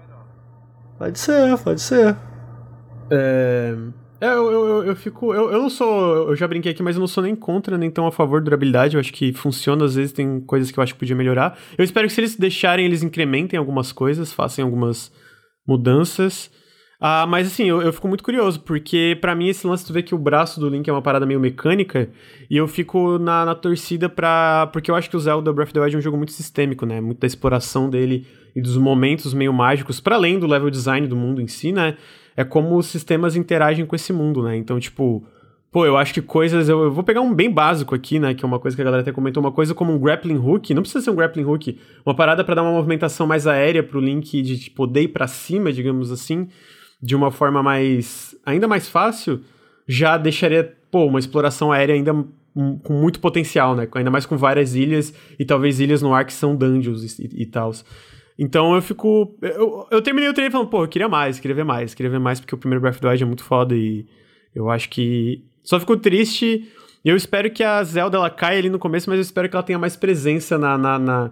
Pode 0.98 1.18
ser, 1.18 1.56
pode 1.58 1.80
ser. 1.80 2.16
É. 3.10 3.74
é, 4.20 4.26
eu, 4.28 4.50
eu, 4.50 4.68
eu, 4.68 4.84
eu 4.86 4.96
fico. 4.96 5.32
Eu, 5.34 5.50
eu 5.52 5.60
não 5.62 5.70
sou. 5.70 6.30
Eu 6.30 6.36
já 6.36 6.46
brinquei 6.48 6.72
aqui, 6.72 6.82
mas 6.82 6.96
eu 6.96 7.00
não 7.00 7.06
sou 7.06 7.22
nem 7.22 7.34
contra, 7.36 7.78
nem 7.78 7.90
tão 7.90 8.06
a 8.06 8.12
favor 8.12 8.40
da 8.40 8.44
durabilidade. 8.46 8.94
Eu 8.96 9.00
acho 9.00 9.12
que 9.12 9.32
funciona, 9.32 9.84
às 9.84 9.94
vezes 9.94 10.12
tem 10.12 10.40
coisas 10.40 10.70
que 10.70 10.78
eu 10.78 10.82
acho 10.82 10.92
que 10.94 10.98
podia 10.98 11.16
melhorar. 11.16 11.56
Eu 11.78 11.84
espero 11.84 12.06
que 12.08 12.12
se 12.14 12.20
eles 12.20 12.36
deixarem, 12.36 12.84
eles 12.84 13.02
incrementem 13.02 13.58
algumas 13.58 13.92
coisas, 13.92 14.32
façam 14.32 14.64
algumas 14.64 15.10
mudanças. 15.66 16.50
Ah, 16.98 17.26
mas 17.26 17.46
assim, 17.46 17.64
eu, 17.64 17.82
eu 17.82 17.92
fico 17.92 18.08
muito 18.08 18.24
curioso, 18.24 18.60
porque 18.60 19.18
para 19.20 19.34
mim 19.34 19.48
esse 19.48 19.66
lance, 19.66 19.84
tu 19.84 19.92
vê 19.92 20.02
que 20.02 20.14
o 20.14 20.18
braço 20.18 20.58
do 20.58 20.68
Link 20.68 20.88
é 20.88 20.92
uma 20.92 21.02
parada 21.02 21.26
meio 21.26 21.38
mecânica, 21.38 22.08
e 22.48 22.56
eu 22.56 22.66
fico 22.66 23.18
na, 23.18 23.44
na 23.44 23.54
torcida 23.54 24.08
pra. 24.08 24.68
Porque 24.72 24.90
eu 24.90 24.94
acho 24.94 25.10
que 25.10 25.16
o 25.16 25.20
Zelda 25.20 25.52
Breath 25.52 25.68
of 25.68 25.74
the 25.74 25.80
Wild 25.80 25.96
é 25.96 25.98
um 25.98 26.02
jogo 26.02 26.16
muito 26.16 26.32
sistêmico, 26.32 26.86
né? 26.86 27.00
Muito 27.00 27.20
da 27.20 27.26
exploração 27.26 27.90
dele 27.90 28.26
e 28.54 28.62
dos 28.62 28.76
momentos 28.78 29.34
meio 29.34 29.52
mágicos, 29.52 30.00
para 30.00 30.16
além 30.16 30.38
do 30.38 30.46
level 30.46 30.70
design 30.70 31.06
do 31.06 31.16
mundo 31.16 31.42
em 31.42 31.46
si, 31.46 31.72
né? 31.72 31.96
É 32.34 32.44
como 32.44 32.76
os 32.76 32.86
sistemas 32.86 33.36
interagem 33.36 33.84
com 33.84 33.94
esse 33.94 34.12
mundo, 34.12 34.42
né? 34.42 34.56
Então, 34.56 34.80
tipo, 34.80 35.26
Pô, 35.76 35.84
eu 35.84 35.98
acho 35.98 36.14
que 36.14 36.22
coisas. 36.22 36.70
Eu, 36.70 36.84
eu, 36.84 36.90
vou 36.90 37.04
pegar 37.04 37.20
um 37.20 37.34
bem 37.34 37.50
básico 37.50 37.94
aqui, 37.94 38.18
né? 38.18 38.32
Que 38.32 38.42
é 38.42 38.48
uma 38.48 38.58
coisa 38.58 38.74
que 38.74 38.80
a 38.80 38.84
galera 38.84 39.02
até 39.02 39.12
comentou. 39.12 39.42
Uma 39.42 39.52
coisa 39.52 39.74
como 39.74 39.92
um 39.92 39.98
grappling 39.98 40.38
hook. 40.38 40.72
Não 40.72 40.80
precisa 40.80 41.04
ser 41.04 41.10
um 41.10 41.14
grappling 41.14 41.44
hook. 41.44 41.78
Uma 42.04 42.14
parada 42.14 42.42
para 42.42 42.54
dar 42.54 42.62
uma 42.62 42.72
movimentação 42.72 43.26
mais 43.26 43.46
aérea 43.46 43.82
pro 43.82 44.00
Link 44.00 44.40
de 44.40 44.58
tipo, 44.58 44.76
poder 44.76 45.02
ir 45.02 45.08
pra 45.08 45.26
cima, 45.26 45.70
digamos 45.70 46.10
assim. 46.10 46.48
De 47.00 47.14
uma 47.14 47.30
forma 47.30 47.62
mais. 47.62 48.36
ainda 48.44 48.66
mais 48.66 48.88
fácil. 48.88 49.42
Já 49.86 50.16
deixaria, 50.16 50.76
pô, 50.90 51.06
uma 51.06 51.18
exploração 51.18 51.70
aérea 51.70 51.94
ainda 51.94 52.12
com 52.82 52.92
muito 52.94 53.20
potencial, 53.20 53.76
né? 53.76 53.86
Ainda 53.94 54.10
mais 54.10 54.24
com 54.24 54.36
várias 54.36 54.74
ilhas. 54.74 55.12
E 55.38 55.44
talvez 55.44 55.78
ilhas 55.78 56.00
no 56.00 56.14
ar 56.14 56.24
que 56.24 56.32
são 56.32 56.56
dungeons 56.56 57.18
e, 57.18 57.42
e, 57.42 57.46
tal. 57.46 57.72
Então 58.38 58.74
eu 58.74 58.82
fico. 58.82 59.36
Eu, 59.42 59.86
eu 59.90 60.02
terminei 60.02 60.28
o 60.28 60.34
treino 60.34 60.50
falando, 60.50 60.68
pô, 60.68 60.84
eu 60.84 60.88
queria 60.88 61.08
mais, 61.08 61.38
queria 61.38 61.54
ver 61.54 61.64
mais, 61.64 61.94
queria 61.94 62.10
ver 62.10 62.18
mais, 62.18 62.40
porque 62.40 62.54
o 62.54 62.58
primeiro 62.58 62.80
Breath 62.80 62.94
of 62.94 63.02
the 63.02 63.08
Wild 63.08 63.22
é 63.22 63.26
muito 63.26 63.44
foda 63.44 63.74
e 63.74 64.06
eu 64.54 64.70
acho 64.70 64.88
que 64.88 65.44
só 65.62 65.78
fico 65.78 65.96
triste. 65.96 66.66
Eu 67.04 67.14
espero 67.14 67.50
que 67.50 67.62
a 67.62 67.82
Zelda 67.84 68.16
ela 68.16 68.30
caia 68.30 68.58
ali 68.58 68.70
no 68.70 68.78
começo, 68.78 69.08
mas 69.08 69.18
eu 69.18 69.22
espero 69.22 69.48
que 69.48 69.54
ela 69.54 69.62
tenha 69.62 69.78
mais 69.78 69.94
presença 69.94 70.58
na, 70.58 70.76
na, 70.76 70.98
na 70.98 71.30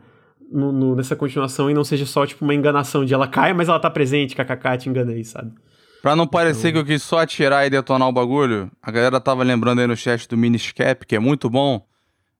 no, 0.55 0.73
no, 0.73 0.97
nessa 0.97 1.17
continuação 1.17 1.71
e 1.71 1.75
não 1.75 1.85
seja 1.85 2.07
só 2.07 2.25
tipo 2.25 2.45
uma 2.45 2.55
enganação 2.55 3.05
de 3.05 3.13
ela 3.13 3.27
cai, 3.27 3.53
mas 3.53 3.69
ela 3.69 3.81
tá 3.81 3.91
presente, 3.91 4.37
kkk, 4.37 4.79
te 4.79 4.89
enganei, 4.89 5.25
sabe? 5.25 5.53
Pra 6.01 6.15
não 6.15 6.27
parecer 6.27 6.69
então... 6.69 6.85
que 6.85 6.91
eu 6.91 6.95
quis 6.95 7.03
só 7.03 7.21
atirar 7.21 7.67
e 7.67 7.71
detonar 7.71 8.09
o 8.09 8.13
bagulho, 8.13 8.71
a 8.81 8.91
galera 8.91 9.21
tava 9.21 9.43
lembrando 9.43 9.81
aí 9.81 9.87
no 9.87 9.97
chat 9.97 10.29
do 10.29 10.37
Miniscap, 10.37 11.05
que 11.07 11.17
é 11.17 11.19
muito 11.19 11.51
bom. 11.51 11.85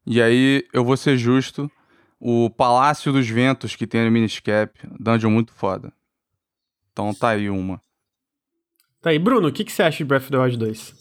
E 0.07 0.21
aí 0.23 0.65
eu 0.73 0.85
vou 0.85 0.97
ser 0.97 1.17
justo. 1.17 1.71
O 2.21 2.49
Palácio 2.51 3.13
dos 3.13 3.29
Ventos 3.29 3.75
que 3.75 3.87
tem 3.87 4.05
no 4.05 4.11
Miniscap, 4.11 4.73
dungeon 5.01 5.31
muito 5.31 5.53
foda. 5.53 5.93
Então 6.93 7.13
tá 7.13 7.31
aí 7.31 7.51
uma. 7.51 7.81
Tá 9.03 9.11
aí, 9.11 9.19
Bruno, 9.19 9.49
o 9.49 9.53
que, 9.53 9.65
que 9.65 9.73
você 9.73 9.83
acha 9.83 9.99
de 9.99 10.05
Breath 10.05 10.23
of 10.23 10.31
the 10.31 10.39
Wild 10.39 10.57
2? 10.57 10.95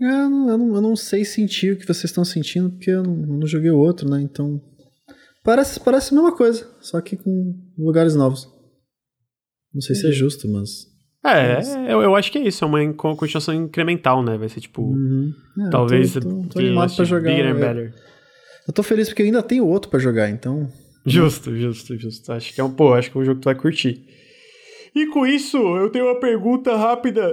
É, 0.00 0.04
eu, 0.04 0.30
não, 0.30 0.48
eu, 0.48 0.58
não, 0.58 0.74
eu 0.74 0.80
não 0.80 0.96
sei 0.96 1.24
sentir 1.24 1.72
o 1.72 1.76
que 1.76 1.86
vocês 1.86 2.04
estão 2.04 2.24
sentindo, 2.24 2.70
porque 2.70 2.90
eu 2.90 3.02
não, 3.02 3.20
eu 3.20 3.38
não, 3.38 3.46
joguei 3.46 3.70
o 3.70 3.78
outro, 3.78 4.08
né? 4.08 4.20
Então. 4.20 4.60
Parece, 5.46 5.78
parece 5.78 6.12
a 6.12 6.16
mesma 6.16 6.36
coisa, 6.36 6.68
só 6.80 7.00
que 7.00 7.16
com 7.16 7.54
lugares 7.78 8.16
novos. 8.16 8.52
Não 9.72 9.80
sei 9.80 9.94
se 9.94 10.08
é 10.08 10.10
justo, 10.10 10.48
mas. 10.48 10.88
É, 11.24 11.54
mas... 11.54 11.74
Eu, 11.88 12.02
eu 12.02 12.16
acho 12.16 12.32
que 12.32 12.38
é 12.38 12.42
isso, 12.42 12.64
é 12.64 12.66
uma 12.66 12.92
continuação 12.94 13.54
incremental, 13.54 14.24
né? 14.24 14.36
Vai 14.36 14.48
ser 14.48 14.60
tipo. 14.60 14.82
Uhum. 14.82 15.32
É, 15.64 15.70
talvez. 15.70 16.14
Tô, 16.14 16.20
tô, 16.20 16.48
tô 16.48 16.58
animado 16.58 16.96
pra 16.96 17.04
jogar. 17.04 17.30
Bigger 17.30 17.54
and 17.54 17.60
better. 17.60 17.94
Eu 18.66 18.74
tô 18.74 18.82
feliz 18.82 19.08
porque 19.08 19.22
eu 19.22 19.26
ainda 19.26 19.40
tenho 19.40 19.64
outro 19.64 19.88
pra 19.88 20.00
jogar, 20.00 20.28
então. 20.28 20.68
Justo, 21.06 21.56
justo, 21.56 21.96
justo. 21.96 22.32
Acho 22.32 22.52
que 22.52 22.60
é 22.60 22.64
um, 22.64 22.72
pô, 22.72 22.92
acho 22.94 23.12
que 23.12 23.16
é 23.16 23.20
um 23.20 23.24
jogo 23.24 23.36
que 23.36 23.42
tu 23.42 23.44
vai 23.44 23.54
curtir. 23.54 24.04
E 24.92 25.06
com 25.06 25.24
isso, 25.24 25.56
eu 25.56 25.88
tenho 25.90 26.06
uma 26.06 26.18
pergunta 26.18 26.74
rápida 26.74 27.32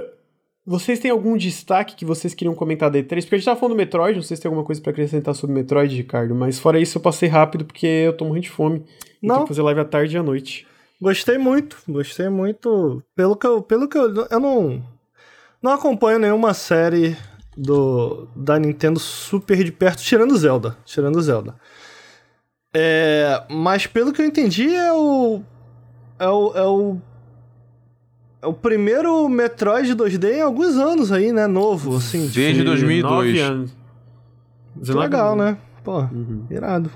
vocês 0.66 0.98
têm 0.98 1.10
algum 1.10 1.36
destaque 1.36 1.94
que 1.94 2.04
vocês 2.04 2.32
queriam 2.32 2.54
comentar 2.54 2.90
da 2.90 2.98
E3? 2.98 3.22
Porque 3.22 3.34
a 3.34 3.38
gente 3.38 3.44
tava 3.44 3.60
falando 3.60 3.74
do 3.74 3.76
Metroid, 3.76 4.16
não 4.16 4.22
sei 4.22 4.36
se 4.36 4.42
tem 4.42 4.48
alguma 4.48 4.64
coisa 4.64 4.80
para 4.80 4.92
acrescentar 4.92 5.34
sobre 5.34 5.54
Metroid, 5.54 5.94
Ricardo, 5.94 6.34
mas 6.34 6.58
fora 6.58 6.80
isso 6.80 6.96
eu 6.96 7.02
passei 7.02 7.28
rápido 7.28 7.64
porque 7.64 7.86
eu 7.86 8.16
tô 8.16 8.24
morrendo 8.24 8.44
de 8.44 8.50
fome. 8.50 8.84
Não. 9.22 9.34
Tenho 9.36 9.42
que 9.42 9.48
fazer 9.48 9.62
live 9.62 9.80
à 9.80 9.84
tarde 9.84 10.16
e 10.16 10.18
à 10.18 10.22
noite. 10.22 10.66
Gostei 11.00 11.36
muito, 11.36 11.76
gostei 11.86 12.28
muito. 12.30 13.02
Pelo 13.14 13.36
que 13.36 13.46
eu, 13.46 13.62
pelo 13.62 13.88
que 13.88 13.98
eu, 13.98 14.26
eu 14.30 14.40
não 14.40 14.82
não 15.62 15.72
acompanho 15.72 16.18
nenhuma 16.18 16.54
série 16.54 17.16
do 17.56 18.26
da 18.34 18.58
Nintendo 18.58 18.98
super 18.98 19.62
de 19.62 19.72
perto, 19.72 20.02
tirando 20.02 20.36
Zelda, 20.36 20.78
tirando 20.84 21.20
Zelda. 21.20 21.56
É, 22.74 23.44
mas 23.50 23.86
pelo 23.86 24.12
que 24.12 24.22
eu 24.22 24.26
entendi 24.26 24.74
é 24.74 24.92
o 24.92 25.42
é 26.18 26.28
o, 26.28 26.52
é 26.56 26.62
o 26.62 26.98
o 28.44 28.52
primeiro 28.52 29.28
Metroid 29.28 29.94
2D 29.94 30.36
em 30.36 30.40
alguns 30.40 30.76
anos 30.76 31.12
aí, 31.12 31.32
né? 31.32 31.46
Novo, 31.46 31.96
assim. 31.96 32.28
Desde 32.28 32.62
2002. 32.62 33.40
anos. 33.40 33.76
legal, 34.88 35.36
né? 35.36 35.58
Pô, 35.82 36.00
uhum. 36.00 36.46
irado. 36.50 36.90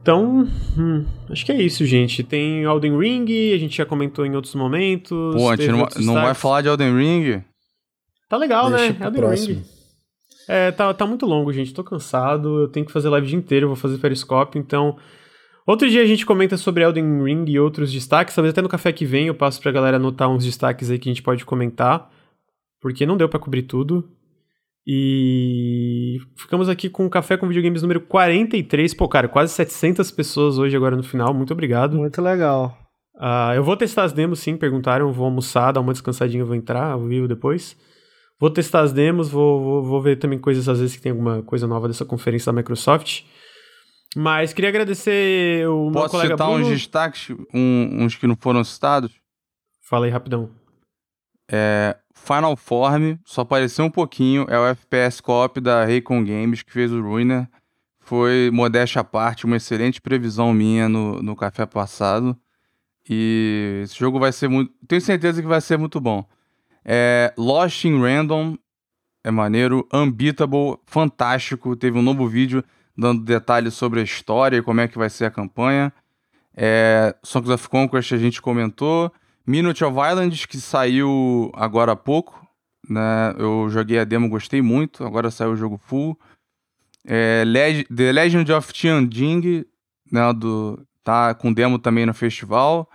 Então, 0.00 0.46
hum, 0.78 1.06
acho 1.30 1.46
que 1.46 1.52
é 1.52 1.62
isso, 1.62 1.84
gente. 1.86 2.22
Tem 2.22 2.62
Elden 2.62 2.98
Ring, 2.98 3.52
a 3.54 3.58
gente 3.58 3.76
já 3.76 3.86
comentou 3.86 4.26
em 4.26 4.36
outros 4.36 4.54
momentos. 4.54 5.34
Pô, 5.34 5.48
a 5.50 5.56
gente 5.56 5.70
não, 5.70 5.88
não 6.00 6.14
vai 6.14 6.34
falar 6.34 6.60
de 6.60 6.68
Elden 6.68 6.94
Ring? 6.94 7.42
Tá 8.28 8.36
legal, 8.36 8.70
Deixa 8.70 8.92
né? 8.92 8.98
Elden 9.00 9.20
próximo. 9.22 9.54
Ring. 9.54 9.64
É, 10.46 10.70
tá, 10.70 10.92
tá 10.92 11.06
muito 11.06 11.24
longo, 11.24 11.52
gente. 11.52 11.72
Tô 11.72 11.82
cansado. 11.82 12.60
Eu 12.60 12.68
tenho 12.68 12.84
que 12.84 12.92
fazer 12.92 13.08
live 13.08 13.26
o 13.26 13.30
dia 13.30 13.38
inteiro, 13.38 13.66
vou 13.68 13.76
fazer 13.76 13.96
periscópio, 13.96 14.58
então 14.58 14.96
Outro 15.66 15.88
dia 15.88 16.02
a 16.02 16.06
gente 16.06 16.26
comenta 16.26 16.56
sobre 16.56 16.84
Elden 16.84 17.22
Ring 17.24 17.44
e 17.48 17.58
outros 17.58 17.90
destaques, 17.90 18.34
talvez 18.34 18.52
até 18.52 18.60
no 18.60 18.68
café 18.68 18.92
que 18.92 19.06
vem 19.06 19.28
eu 19.28 19.34
passo 19.34 19.60
pra 19.60 19.72
galera 19.72 19.96
anotar 19.96 20.28
uns 20.28 20.44
destaques 20.44 20.90
aí 20.90 20.98
que 20.98 21.08
a 21.08 21.12
gente 21.12 21.22
pode 21.22 21.44
comentar, 21.44 22.10
porque 22.80 23.06
não 23.06 23.16
deu 23.16 23.28
para 23.28 23.40
cobrir 23.40 23.62
tudo. 23.62 24.06
E 24.86 26.18
ficamos 26.36 26.68
aqui 26.68 26.90
com 26.90 27.06
o 27.06 27.10
Café 27.10 27.38
com 27.38 27.48
Videogames 27.48 27.80
número 27.80 28.02
43. 28.02 28.92
Pô, 28.92 29.08
cara, 29.08 29.28
quase 29.28 29.54
700 29.54 30.10
pessoas 30.10 30.58
hoje 30.58 30.76
agora 30.76 30.94
no 30.94 31.02
final. 31.02 31.32
Muito 31.32 31.54
obrigado. 31.54 31.96
Muito 31.96 32.20
legal. 32.20 32.76
Uh, 33.16 33.54
eu 33.54 33.64
vou 33.64 33.76
testar 33.76 34.04
as 34.04 34.12
demos, 34.12 34.40
sim. 34.40 34.58
Perguntaram. 34.58 35.10
Vou 35.10 35.24
almoçar, 35.24 35.72
dar 35.72 35.80
uma 35.80 35.92
descansadinha, 35.92 36.44
vou 36.44 36.54
entrar 36.54 36.92
ao 36.92 37.06
vivo 37.06 37.26
depois. 37.26 37.76
Vou 38.38 38.50
testar 38.50 38.80
as 38.80 38.92
demos, 38.92 39.30
vou, 39.30 39.62
vou, 39.62 39.82
vou 39.82 40.02
ver 40.02 40.18
também 40.18 40.38
coisas, 40.38 40.68
às 40.68 40.80
vezes, 40.80 40.96
que 40.96 41.02
tem 41.02 41.12
alguma 41.12 41.42
coisa 41.42 41.66
nova 41.66 41.88
dessa 41.88 42.04
conferência 42.04 42.52
da 42.52 42.56
Microsoft. 42.56 43.22
Mas 44.16 44.52
queria 44.52 44.70
agradecer 44.70 45.66
o 45.68 45.90
Posso 45.90 45.98
meu 46.04 46.10
colega 46.10 46.34
citar 46.34 46.48
Bruno. 46.48 46.64
uns 46.64 46.70
destaques, 46.70 47.36
um, 47.52 48.04
uns 48.04 48.16
que 48.16 48.26
não 48.26 48.36
foram 48.36 48.62
citados? 48.62 49.12
Fala 49.80 50.06
aí 50.06 50.10
rapidão. 50.10 50.50
É, 51.50 51.96
Final 52.14 52.56
Form, 52.56 53.16
só 53.24 53.42
apareceu 53.42 53.84
um 53.84 53.90
pouquinho, 53.90 54.46
é 54.48 54.58
o 54.58 54.66
FPS 54.66 55.20
Co-op 55.20 55.60
da 55.60 55.84
Raycon 55.84 56.24
Games 56.24 56.62
que 56.62 56.72
fez 56.72 56.92
o 56.92 57.02
Ruiner. 57.02 57.48
Foi, 58.00 58.50
modéstia 58.52 59.00
à 59.00 59.04
parte, 59.04 59.46
uma 59.46 59.56
excelente 59.56 60.00
previsão 60.00 60.52
minha 60.52 60.88
no, 60.88 61.22
no 61.22 61.34
café 61.34 61.64
passado. 61.66 62.36
E 63.08 63.80
esse 63.84 63.98
jogo 63.98 64.18
vai 64.18 64.32
ser 64.32 64.48
muito. 64.48 64.72
Tenho 64.86 65.00
certeza 65.00 65.40
que 65.40 65.48
vai 65.48 65.60
ser 65.60 65.78
muito 65.78 66.00
bom. 66.00 66.24
É, 66.84 67.32
Lost 67.36 67.84
in 67.84 68.00
Random 68.00 68.56
é 69.22 69.30
maneiro. 69.30 69.86
Unbeatable, 69.92 70.78
fantástico. 70.86 71.74
Teve 71.76 71.98
um 71.98 72.02
novo 72.02 72.26
vídeo 72.26 72.62
dando 72.96 73.22
detalhes 73.22 73.74
sobre 73.74 74.00
a 74.00 74.04
história 74.04 74.56
e 74.56 74.62
como 74.62 74.80
é 74.80 74.88
que 74.88 74.98
vai 74.98 75.10
ser 75.10 75.24
a 75.24 75.30
campanha. 75.30 75.92
É, 76.56 77.14
Songs 77.22 77.50
of 77.50 77.68
Conquest 77.68 78.12
a 78.12 78.18
gente 78.18 78.40
comentou. 78.40 79.12
Minute 79.46 79.84
of 79.84 79.96
Islands, 79.98 80.46
que 80.46 80.58
saiu 80.58 81.50
agora 81.54 81.92
há 81.92 81.96
pouco. 81.96 82.46
Né? 82.88 83.34
Eu 83.38 83.68
joguei 83.68 83.98
a 83.98 84.04
demo, 84.04 84.28
gostei 84.28 84.62
muito. 84.62 85.04
Agora 85.04 85.30
saiu 85.30 85.52
o 85.52 85.56
jogo 85.56 85.76
full. 85.76 86.18
É, 87.04 87.42
Leg 87.44 87.84
The 87.84 88.12
Legend 88.12 88.50
of 88.52 88.72
Tianjing, 88.72 89.66
né, 90.10 90.32
do, 90.32 90.86
tá 91.02 91.34
com 91.34 91.52
demo 91.52 91.78
também 91.78 92.06
no 92.06 92.14
festival. 92.14 92.88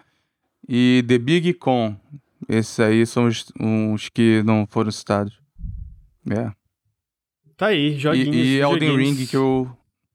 E 0.68 1.04
The 1.08 1.18
Big 1.18 1.54
Con. 1.56 1.96
Esses 2.48 2.80
aí 2.80 3.06
são 3.06 3.28
os, 3.28 3.52
os 3.94 4.10
que 4.10 4.42
não 4.44 4.66
foram 4.68 4.90
citados. 4.92 5.40
É. 6.30 6.52
Tá 7.56 7.68
aí, 7.68 8.00
joguinhos. 8.00 8.36
E, 8.36 8.40
e 8.40 8.60
Elden 8.60 8.96
Ring 8.98 9.26
que 9.26 9.36
eu 9.36 9.70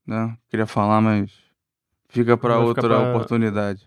né? 0.06 0.36
Queria 0.50 0.66
falar, 0.66 1.00
mas 1.00 1.30
fica 2.08 2.36
para 2.36 2.58
outra 2.58 2.88
pra... 2.88 3.10
oportunidade. 3.10 3.86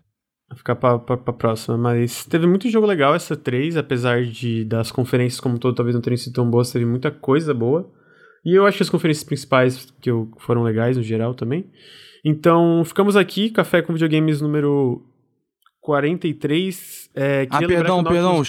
Vai 0.49 0.57
ficar 0.57 0.75
pra, 0.75 0.97
pra, 0.97 1.17
pra, 1.17 1.33
próxima, 1.33 1.77
mas 1.77 2.25
teve 2.25 2.47
muito 2.47 2.69
jogo 2.69 2.87
legal 2.87 3.13
essa 3.13 3.35
3, 3.35 3.75
apesar 3.75 4.23
de 4.23 4.63
das 4.63 4.91
conferências 4.91 5.41
como 5.41 5.59
todo 5.59 5.75
talvez 5.75 5.93
não 5.93 6.01
terem 6.01 6.15
sido 6.15 6.33
tão 6.33 6.49
boas, 6.49 6.71
teve 6.71 6.85
muita 6.85 7.11
coisa 7.11 7.53
boa. 7.53 7.91
E 8.45 8.55
eu 8.55 8.65
acho 8.65 8.77
que 8.77 8.83
as 8.83 8.89
conferências 8.89 9.25
principais 9.25 9.93
que 9.99 10.09
eu, 10.09 10.31
foram 10.37 10.63
legais 10.63 10.95
no 10.95 11.03
geral 11.03 11.33
também. 11.33 11.69
Então, 12.23 12.83
ficamos 12.85 13.17
aqui, 13.17 13.49
Café 13.49 13.81
com 13.81 13.91
Videogames 13.91 14.39
número 14.39 15.05
43. 15.81 17.09
É, 17.13 17.47
ah, 17.49 17.59
perdão, 17.59 18.03
perdão, 18.03 18.41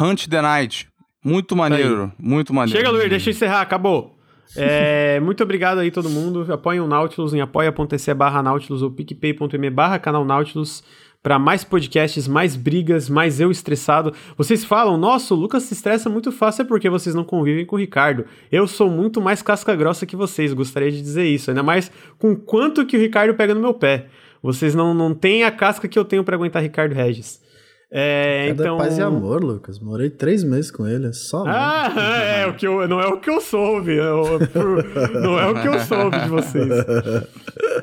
Hunt 0.00 0.28
the 0.28 0.40
Night. 0.40 0.88
Muito 1.24 1.54
maneiro, 1.54 2.12
muito 2.18 2.52
maneiro. 2.52 2.78
Chega, 2.78 2.90
Luir, 2.90 3.08
deixa 3.08 3.30
eu 3.30 3.32
encerrar, 3.32 3.60
acabou. 3.60 4.11
É, 4.56 5.18
muito 5.20 5.42
obrigado 5.42 5.78
aí 5.78 5.90
todo 5.90 6.10
mundo. 6.10 6.52
Apoiem 6.52 6.80
o 6.80 6.86
Nautilus 6.86 7.32
em 7.32 7.40
apoia.se 7.40 8.14
barra 8.14 8.42
Nautilus 8.42 8.82
ou 8.82 8.90
picpay.me 8.90 9.70
barra 9.70 9.98
canal 9.98 10.24
Nautilus 10.24 10.82
para 11.22 11.38
mais 11.38 11.62
podcasts, 11.62 12.26
mais 12.26 12.56
brigas, 12.56 13.08
mais 13.08 13.40
eu 13.40 13.50
estressado. 13.50 14.12
Vocês 14.36 14.64
falam, 14.64 14.96
nossa, 14.96 15.32
o 15.32 15.36
Lucas 15.36 15.62
se 15.62 15.72
estressa 15.72 16.10
muito 16.10 16.32
fácil 16.32 16.62
é 16.62 16.64
porque 16.64 16.90
vocês 16.90 17.14
não 17.14 17.22
convivem 17.22 17.64
com 17.64 17.76
o 17.76 17.78
Ricardo. 17.78 18.24
Eu 18.50 18.66
sou 18.66 18.90
muito 18.90 19.20
mais 19.20 19.40
casca 19.40 19.74
grossa 19.76 20.04
que 20.04 20.16
vocês, 20.16 20.52
gostaria 20.52 20.90
de 20.90 21.00
dizer 21.00 21.24
isso. 21.24 21.50
Ainda 21.50 21.62
mais 21.62 21.92
com 22.18 22.34
quanto 22.34 22.84
que 22.84 22.96
o 22.96 23.00
Ricardo 23.00 23.34
pega 23.34 23.54
no 23.54 23.60
meu 23.60 23.72
pé. 23.72 24.06
Vocês 24.42 24.74
não, 24.74 24.92
não 24.92 25.14
têm 25.14 25.44
a 25.44 25.52
casca 25.52 25.86
que 25.86 25.98
eu 25.98 26.04
tenho 26.04 26.24
para 26.24 26.34
aguentar 26.34 26.60
Ricardo 26.60 26.92
Regis. 26.92 27.40
É, 27.94 28.46
Cada 28.48 28.62
então... 28.62 28.78
paz 28.78 28.96
e 28.96 29.02
amor, 29.02 29.44
Lucas. 29.44 29.78
Morei 29.78 30.08
três 30.08 30.42
meses 30.42 30.70
com 30.70 30.88
ele, 30.88 31.08
é 31.08 31.12
só. 31.12 31.44
Ah, 31.46 31.92
é, 32.40 32.46
o 32.46 32.54
que 32.54 32.66
eu, 32.66 32.88
não 32.88 32.98
é 32.98 33.06
o 33.06 33.20
que 33.20 33.28
eu 33.28 33.38
soube. 33.38 33.92
eu- 33.94 34.38
não 35.20 35.38
é 35.38 35.46
o 35.48 35.60
que 35.60 35.68
eu 35.68 35.78
soube 35.80 36.18
de 36.18 36.28
vocês. 36.30 36.70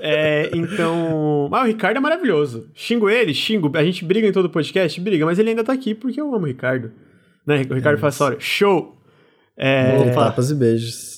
É, 0.01 0.49
então. 0.53 1.47
Ah, 1.53 1.61
o 1.61 1.67
Ricardo 1.67 1.97
é 1.97 1.99
maravilhoso. 1.99 2.67
Xingo 2.73 3.07
ele, 3.07 3.35
xingo. 3.35 3.71
A 3.77 3.83
gente 3.83 4.03
briga 4.03 4.27
em 4.27 4.31
todo 4.31 4.49
podcast, 4.49 4.99
briga, 4.99 5.25
mas 5.27 5.37
ele 5.37 5.51
ainda 5.51 5.63
tá 5.63 5.73
aqui 5.73 5.93
porque 5.93 6.19
eu 6.19 6.33
amo 6.33 6.45
o 6.45 6.47
Ricardo. 6.47 6.91
Né? 7.45 7.63
O 7.69 7.73
Ricardo 7.75 7.99
fala 7.99 8.09
assim: 8.33 8.39
show! 8.39 8.95
É, 9.55 9.95
Aquele 9.97 10.11
tapas 10.15 10.49
e 10.49 10.55
beijos. 10.55 11.08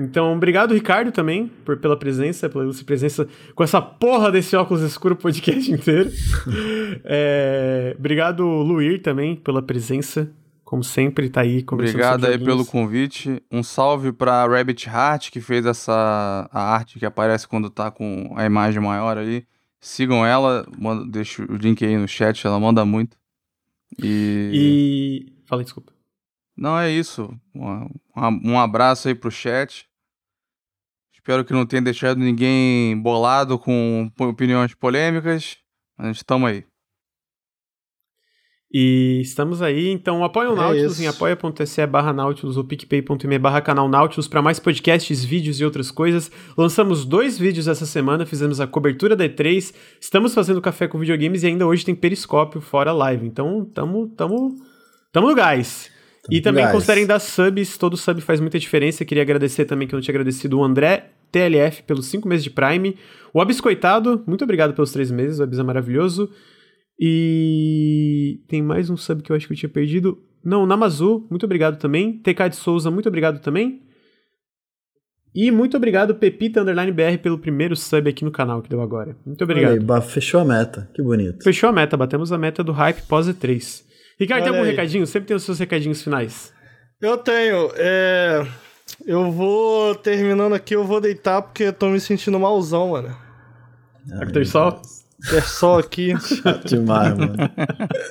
Então, 0.00 0.32
obrigado, 0.32 0.72
Ricardo, 0.72 1.12
também, 1.12 1.48
por, 1.64 1.76
pela 1.76 1.96
presença, 1.96 2.48
pela 2.48 2.64
ilustre 2.64 2.84
presença 2.84 3.28
com 3.54 3.62
essa 3.62 3.80
porra 3.82 4.32
desse 4.32 4.56
óculos 4.56 4.82
escuro 4.82 5.14
podcast 5.14 5.70
inteiro. 5.70 6.10
É, 7.04 7.94
obrigado, 7.98 8.44
Luir, 8.44 9.02
também, 9.02 9.36
pela 9.36 9.62
presença. 9.62 10.32
Como 10.64 10.84
sempre, 10.84 11.28
tá 11.28 11.40
aí 11.40 11.64
conversando 11.64 11.96
Obrigado 11.96 12.26
aí 12.26 12.38
pelo 12.38 12.64
convite. 12.64 13.42
Um 13.50 13.60
salve 13.60 14.12
pra 14.12 14.46
Rabbit 14.46 14.88
Heart, 14.88 15.30
que 15.32 15.40
fez 15.40 15.66
essa 15.66 16.48
a 16.52 16.74
arte 16.74 16.96
que 16.96 17.04
aparece 17.04 17.48
quando 17.48 17.68
tá 17.68 17.90
com 17.90 18.32
a 18.36 18.44
imagem 18.44 18.80
maior 18.80 19.18
ali. 19.18 19.44
Sigam 19.80 20.24
ela, 20.24 20.64
manda, 20.78 21.04
deixo 21.10 21.42
o 21.42 21.56
link 21.56 21.84
aí 21.84 21.96
no 21.96 22.06
chat, 22.06 22.46
ela 22.46 22.60
manda 22.60 22.84
muito. 22.84 23.16
E, 24.00 24.50
E. 24.52 25.32
Fala, 25.46 25.64
desculpa. 25.64 25.92
não 26.56 26.78
é 26.78 26.88
isso. 26.88 27.34
Um, 27.52 27.88
um 28.52 28.58
abraço 28.58 29.08
aí 29.08 29.14
pro 29.14 29.30
chat. 29.30 29.89
Espero 31.20 31.44
que 31.44 31.52
não 31.52 31.66
tenha 31.66 31.82
deixado 31.82 32.18
ninguém 32.18 32.98
bolado 32.98 33.58
com 33.58 34.10
opiniões 34.18 34.74
polêmicas. 34.74 35.58
Mas 35.98 36.16
estamos 36.16 36.48
aí. 36.48 36.64
E 38.72 39.20
estamos 39.20 39.60
aí, 39.60 39.90
então 39.90 40.24
apoia 40.24 40.48
o 40.48 40.54
É 40.54 40.56
Nautilus 40.56 40.92
isso. 40.92 41.02
em 41.02 41.08
apoia.se 41.08 41.86
barra 41.86 42.12
Nautilus 42.12 42.56
ou 42.56 42.64
picpay.me 42.64 43.38
barra 43.38 43.60
canal 43.60 43.86
Nautilus 43.86 44.28
para 44.28 44.40
mais 44.40 44.58
podcasts, 44.58 45.22
vídeos 45.22 45.60
e 45.60 45.64
outras 45.64 45.90
coisas. 45.90 46.30
Lançamos 46.56 47.04
dois 47.04 47.38
vídeos 47.38 47.68
essa 47.68 47.84
semana, 47.84 48.24
fizemos 48.24 48.60
a 48.60 48.66
cobertura 48.66 49.14
da 49.14 49.28
E3, 49.28 49.74
estamos 50.00 50.32
fazendo 50.32 50.62
café 50.62 50.88
com 50.88 50.98
videogames 50.98 51.42
e 51.42 51.48
ainda 51.48 51.66
hoje 51.66 51.84
tem 51.84 51.94
periscópio 51.94 52.62
fora 52.62 52.92
live. 52.92 53.26
Então 53.26 53.64
tamo, 53.74 54.08
tamo, 54.16 54.56
tamo 55.12 55.28
no 55.28 55.34
gás. 55.34 55.90
E 56.30 56.40
também 56.40 56.64
gás. 56.64 56.74
considerem 56.74 57.06
dar 57.06 57.18
subs, 57.18 57.76
todo 57.76 57.96
sub 57.96 58.20
faz 58.20 58.40
muita 58.40 58.58
diferença. 58.58 59.04
Queria 59.04 59.22
agradecer 59.22 59.64
também 59.64 59.86
que 59.86 59.94
eu 59.94 59.96
não 59.96 60.02
tinha 60.02 60.12
agradecido 60.12 60.58
o 60.58 60.64
André 60.64 61.10
TLF 61.30 61.82
pelos 61.84 62.06
cinco 62.06 62.28
meses 62.28 62.44
de 62.44 62.50
Prime. 62.50 62.96
O 63.32 63.40
Abiscoitado, 63.40 64.22
muito 64.26 64.44
obrigado 64.44 64.74
pelos 64.74 64.92
três 64.92 65.10
meses, 65.10 65.38
o 65.38 65.42
Abis 65.42 65.58
é 65.58 65.62
maravilhoso. 65.62 66.30
E 66.98 68.40
tem 68.46 68.62
mais 68.62 68.90
um 68.90 68.96
sub 68.96 69.22
que 69.22 69.32
eu 69.32 69.36
acho 69.36 69.46
que 69.46 69.52
eu 69.52 69.56
tinha 69.56 69.70
perdido. 69.70 70.18
Não, 70.44 70.66
Namazu, 70.66 71.26
muito 71.30 71.44
obrigado 71.44 71.78
também. 71.78 72.18
TK 72.18 72.50
de 72.50 72.56
Souza, 72.56 72.90
muito 72.90 73.08
obrigado 73.08 73.40
também. 73.40 73.82
E 75.34 75.50
muito 75.50 75.76
obrigado, 75.76 76.14
Pepita 76.14 76.60
Underline 76.60 76.90
BR, 76.90 77.18
pelo 77.22 77.38
primeiro 77.38 77.76
sub 77.76 78.08
aqui 78.10 78.24
no 78.24 78.32
canal 78.32 78.60
que 78.60 78.68
deu 78.68 78.82
agora. 78.82 79.16
Muito 79.24 79.42
obrigado. 79.44 79.92
aí, 79.92 80.02
fechou 80.02 80.40
a 80.40 80.44
meta. 80.44 80.90
Que 80.92 81.02
bonito. 81.02 81.42
Fechou 81.44 81.68
a 81.68 81.72
meta, 81.72 81.96
batemos 81.96 82.32
a 82.32 82.38
meta 82.38 82.64
do 82.64 82.72
hype 82.72 83.02
pós 83.02 83.28
E3. 83.28 83.89
Ricardo, 84.20 84.42
tem 84.42 84.50
Olha 84.52 84.58
algum 84.58 84.64
aí. 84.64 84.70
recadinho? 84.76 85.06
Sempre 85.06 85.28
tem 85.28 85.36
os 85.36 85.42
seus 85.42 85.58
recadinhos 85.58 86.02
finais. 86.02 86.52
Eu 87.00 87.16
tenho. 87.16 87.70
É... 87.76 88.46
Eu 89.06 89.30
vou 89.32 89.94
terminando 89.94 90.52
aqui, 90.54 90.74
eu 90.74 90.84
vou 90.84 91.00
deitar 91.00 91.40
porque 91.40 91.72
tô 91.72 91.88
me 91.88 91.98
sentindo 91.98 92.38
malzão, 92.38 92.90
mano. 92.90 93.16
Arthur 94.20 94.44
Sol? 94.44 94.82
É 95.32 95.40
só 95.40 95.78
aqui. 95.78 96.12
Demais, 96.66 97.16
mano. 97.16 97.34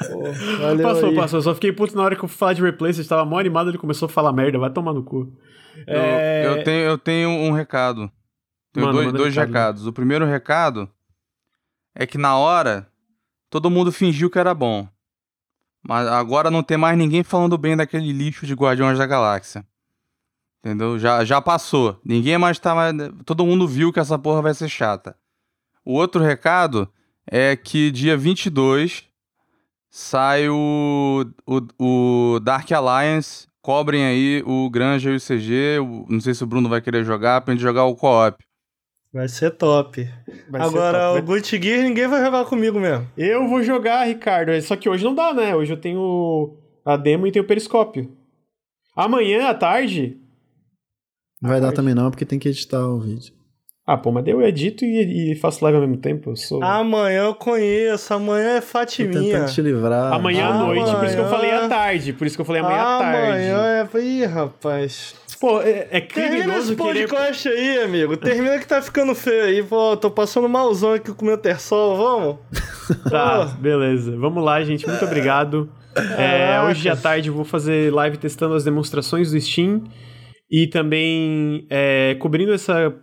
Pô, 0.08 0.32
valeu 0.60 0.84
Passou, 0.88 1.10
aí. 1.10 1.16
passou. 1.16 1.42
Só 1.42 1.54
fiquei 1.56 1.72
puto 1.72 1.96
na 1.96 2.04
hora 2.04 2.16
que 2.16 2.24
eu 2.24 2.30
falar 2.30 2.54
de 2.54 2.62
Replace, 2.62 3.04
tava 3.08 3.26
mó 3.26 3.38
animado, 3.40 3.70
ele 3.70 3.78
começou 3.78 4.06
a 4.06 4.10
falar 4.10 4.32
merda, 4.34 4.58
vai 4.58 4.70
tomar 4.72 4.94
no 4.94 5.04
cu. 5.04 5.32
Eu- 5.88 5.96
É, 5.96 6.46
Eu, 6.46 6.64
tenho, 6.64 6.82
eu 6.86 6.98
tenho 6.98 7.30
um 7.30 7.52
recado. 7.52 8.12
Tenho 8.74 8.86
Manda, 8.88 9.02
dois, 9.02 9.14
dois 9.14 9.36
recado, 9.36 9.48
recados. 9.50 9.88
O 9.88 9.94
primeiro 9.94 10.26
recado 10.26 10.90
é 11.96 12.06
que 12.06 12.18
na 12.18 12.38
hora 12.38 12.88
todo 13.50 13.70
mundo 13.70 13.92
fingiu 13.92 14.30
que 14.30 14.40
era 14.40 14.54
bom. 14.54 14.88
Mas 15.82 16.08
agora 16.08 16.52
não 16.52 16.62
tem 16.62 16.78
mais 16.78 16.98
ninguém 16.98 17.24
falando 17.24 17.58
bem 17.58 17.76
daquele 17.76 18.12
lixo 18.12 18.46
de 18.46 18.54
Guardiões 18.54 18.98
da 18.98 19.06
Galáxia. 19.06 19.66
Entendeu? 20.60 21.00
Já, 21.00 21.24
já 21.24 21.42
passou. 21.42 22.00
Ninguém 22.04 22.38
mais 22.38 22.60
tá 22.60 22.76
mais. 22.76 22.94
Todo 23.26 23.46
mundo 23.46 23.68
viu 23.68 23.94
que 23.94 24.00
essa 24.00 24.20
porra 24.20 24.42
vai 24.42 24.54
ser 24.54 24.68
chata. 24.68 25.16
O 25.86 25.94
outro 25.94 26.22
recado 26.22 26.88
é 27.26 27.56
que 27.56 27.92
dia 27.92 28.18
22 28.18 29.06
sai 29.90 30.50
o, 30.50 31.26
o, 31.46 32.36
o 32.36 32.40
Dark 32.42 32.70
Alliance. 32.72 33.48
Cobrem 33.62 34.06
aí 34.06 34.44
o 34.46 34.70
Granja 34.70 35.12
e 35.12 35.16
o 35.16 35.20
CG. 35.20 35.78
não 36.10 36.20
sei 36.20 36.34
se 36.34 36.44
o 36.44 36.48
Bruno 36.48 36.68
vai 36.68 36.82
querer 36.82 37.04
jogar 37.04 37.42
pra 37.42 37.54
gente 37.54 37.62
jogar 37.62 37.86
o 37.86 37.96
co-op. 37.96 38.44
Vai 39.12 39.28
ser 39.28 39.52
top. 39.52 40.08
vai 40.50 40.62
ser 40.62 40.68
Agora, 40.68 41.00
top. 41.14 41.20
o 41.20 41.24
Gucci 41.24 41.62
Gear 41.62 41.82
ninguém 41.84 42.08
vai 42.08 42.24
jogar 42.24 42.46
comigo 42.46 42.80
mesmo. 42.80 43.10
Eu 43.18 43.48
vou 43.48 43.64
jogar, 43.64 44.06
Ricardo. 44.06 44.60
Só 44.62 44.76
que 44.76 44.88
hoje 44.88 45.04
não 45.04 45.16
dá, 45.16 45.34
né? 45.34 45.56
Hoje 45.56 45.74
eu 45.74 45.82
tenho 45.82 46.56
a 46.86 46.96
demo 46.96 47.26
e 47.26 47.32
tenho 47.32 47.44
o 47.44 47.48
periscópio. 47.48 48.16
Amanhã 48.96 49.50
à 49.50 49.54
tarde. 49.54 50.20
Não 51.42 51.50
vai 51.50 51.60
dar 51.60 51.72
também 51.72 51.96
não, 51.96 52.12
porque 52.12 52.26
tem 52.26 52.38
que 52.38 52.50
editar 52.50 52.86
o 52.86 53.00
vídeo. 53.00 53.34
Ah, 53.92 53.98
pô, 53.98 54.12
mas 54.12 54.28
eu 54.28 54.40
edito 54.42 54.86
e, 54.86 55.32
e 55.32 55.36
faço 55.36 55.64
live 55.64 55.78
ao 55.80 55.88
mesmo 55.88 55.98
tempo. 55.98 56.30
Eu 56.30 56.36
sou. 56.36 56.64
Amanhã 56.64 57.24
eu 57.24 57.34
conheço, 57.34 58.14
amanhã 58.14 58.58
é 58.58 58.62
Tô 58.62 58.68
Fatiminha. 58.68 59.20
tentando 59.40 59.52
te 59.52 59.62
livrar. 59.64 60.14
amanhã 60.14 60.48
à 60.48 60.54
noite, 60.60 60.96
por 60.96 61.06
isso 61.06 61.16
que 61.16 61.22
eu 61.22 61.26
amanhã- 61.26 61.30
falei 61.30 61.52
à 61.52 61.68
tarde. 61.68 62.14
Por 62.14 62.28
isso 62.28 62.36
que 62.38 62.42
eu 62.42 62.46
falei 62.46 62.62
amanhã 62.62 62.82
à 62.82 63.00
tarde. 63.00 63.18
Amanhã 63.50 63.90
é. 63.96 64.00
Ih, 64.00 64.26
rapaz. 64.26 65.16
Pô, 65.42 65.62
é, 65.62 65.88
é 65.90 66.02
Termina 66.02 66.36
criminoso 66.44 66.74
esse 66.74 66.76
querer. 66.76 67.08
podcast 67.08 67.48
aí, 67.50 67.80
amigo. 67.82 68.18
Termina 68.18 68.60
que 68.60 68.68
tá 68.68 68.82
ficando 68.82 69.16
feio 69.16 69.44
aí. 69.46 69.64
Pô, 69.64 69.98
tô 69.98 70.12
passando 70.12 70.48
malzão 70.50 70.94
aqui 70.94 71.12
com 71.14 71.24
o 71.24 71.28
meu 71.28 71.38
terçol, 71.38 71.98
vamos? 71.98 72.38
Tá, 73.10 73.46
beleza. 73.60 74.16
Vamos 74.18 74.44
lá, 74.44 74.62
gente. 74.64 74.88
Muito 74.88 75.06
obrigado. 75.06 75.70
É, 76.18 76.62
hoje 76.62 76.90
à 76.90 76.96
tarde 76.96 77.30
eu 77.30 77.34
vou 77.34 77.46
fazer 77.46 77.92
live 77.94 78.18
testando 78.18 78.54
as 78.56 78.64
demonstrações 78.64 79.32
do 79.32 79.40
Steam 79.40 79.84
e 80.52 80.68
também 80.68 81.66
é, 81.70 82.16
cobrindo 82.20 82.52
essa 82.54 82.94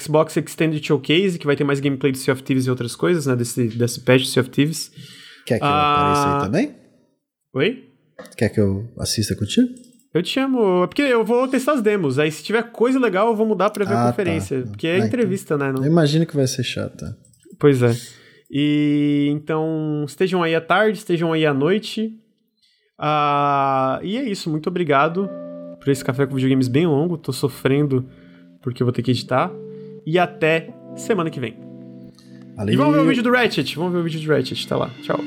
Xbox 0.00 0.36
Extended 0.36 0.84
Showcase, 0.84 1.38
que 1.38 1.46
vai 1.46 1.54
ter 1.56 1.64
mais 1.64 1.80
gameplay 1.80 2.10
de 2.12 2.18
Sea 2.18 2.32
of 2.34 2.42
Thieves 2.42 2.66
e 2.66 2.70
outras 2.70 2.96
coisas, 2.96 3.26
né? 3.26 3.36
Desse, 3.36 3.68
desse 3.68 4.00
patch 4.00 4.22
de 4.22 4.28
Sea 4.28 4.40
of 4.42 4.50
Thieves. 4.50 4.90
Quer 5.46 5.58
que 5.58 5.64
eu 5.64 5.68
Ah. 5.68 5.92
apareça 6.12 6.36
aí 6.36 6.44
também? 6.44 6.76
Oi? 7.54 7.84
Quer 8.36 8.48
que 8.48 8.60
eu 8.60 8.88
assista 8.98 9.34
contigo? 9.36 9.68
Eu 10.14 10.22
te 10.22 10.30
chamo. 10.30 10.84
É 10.84 10.86
porque 10.86 11.02
eu 11.02 11.24
vou 11.24 11.46
testar 11.48 11.74
as 11.74 11.82
demos. 11.82 12.18
Aí 12.18 12.30
se 12.32 12.42
tiver 12.42 12.62
coisa 12.72 12.98
legal, 12.98 13.28
eu 13.28 13.36
vou 13.36 13.46
mudar 13.46 13.70
pra 13.70 13.84
ver 13.84 13.94
Ah, 13.94 14.00
a 14.00 14.04
tá. 14.06 14.10
conferência. 14.10 14.62
Porque 14.62 14.86
é 14.86 14.92
Ah, 14.92 14.96
então. 14.96 15.08
entrevista, 15.08 15.56
né? 15.58 15.70
Não- 15.70 15.84
Eu 15.84 15.90
imagino 15.90 16.24
que 16.26 16.34
vai 16.34 16.46
ser 16.46 16.64
chato. 16.64 16.96
tá? 16.96 17.14
Pois 17.60 17.82
é. 17.82 17.94
E 18.50 19.28
então, 19.30 20.04
estejam 20.06 20.42
aí 20.42 20.54
à 20.54 20.60
tarde, 20.60 20.98
estejam 20.98 21.32
aí 21.32 21.44
à 21.44 21.52
noite. 21.52 22.10
Ah, 22.98 24.00
e 24.02 24.16
é 24.16 24.24
isso, 24.24 24.50
muito 24.50 24.68
obrigado 24.68 25.28
por 25.78 25.88
esse 25.90 26.04
café 26.04 26.26
com 26.26 26.34
videogames 26.34 26.68
bem 26.68 26.86
longo. 26.86 27.16
Tô 27.18 27.32
sofrendo 27.32 28.08
porque 28.60 28.82
eu 28.82 28.86
vou 28.86 28.92
ter 28.92 29.02
que 29.02 29.10
editar. 29.10 29.50
E 30.06 30.18
até 30.18 30.70
semana 30.96 31.30
que 31.30 31.40
vem. 31.40 31.56
Valeu. 32.56 32.74
E 32.74 32.76
vamos 32.76 32.94
ver 32.94 33.00
o 33.00 33.06
vídeo 33.06 33.22
do 33.22 33.30
Ratchet. 33.30 33.76
Vamos 33.76 33.92
ver 33.92 33.98
o 33.98 34.02
vídeo 34.02 34.20
do 34.20 34.28
Ratchet. 34.28 34.66
Tá 34.66 34.76
lá. 34.76 34.90
Tchau. 35.02 35.20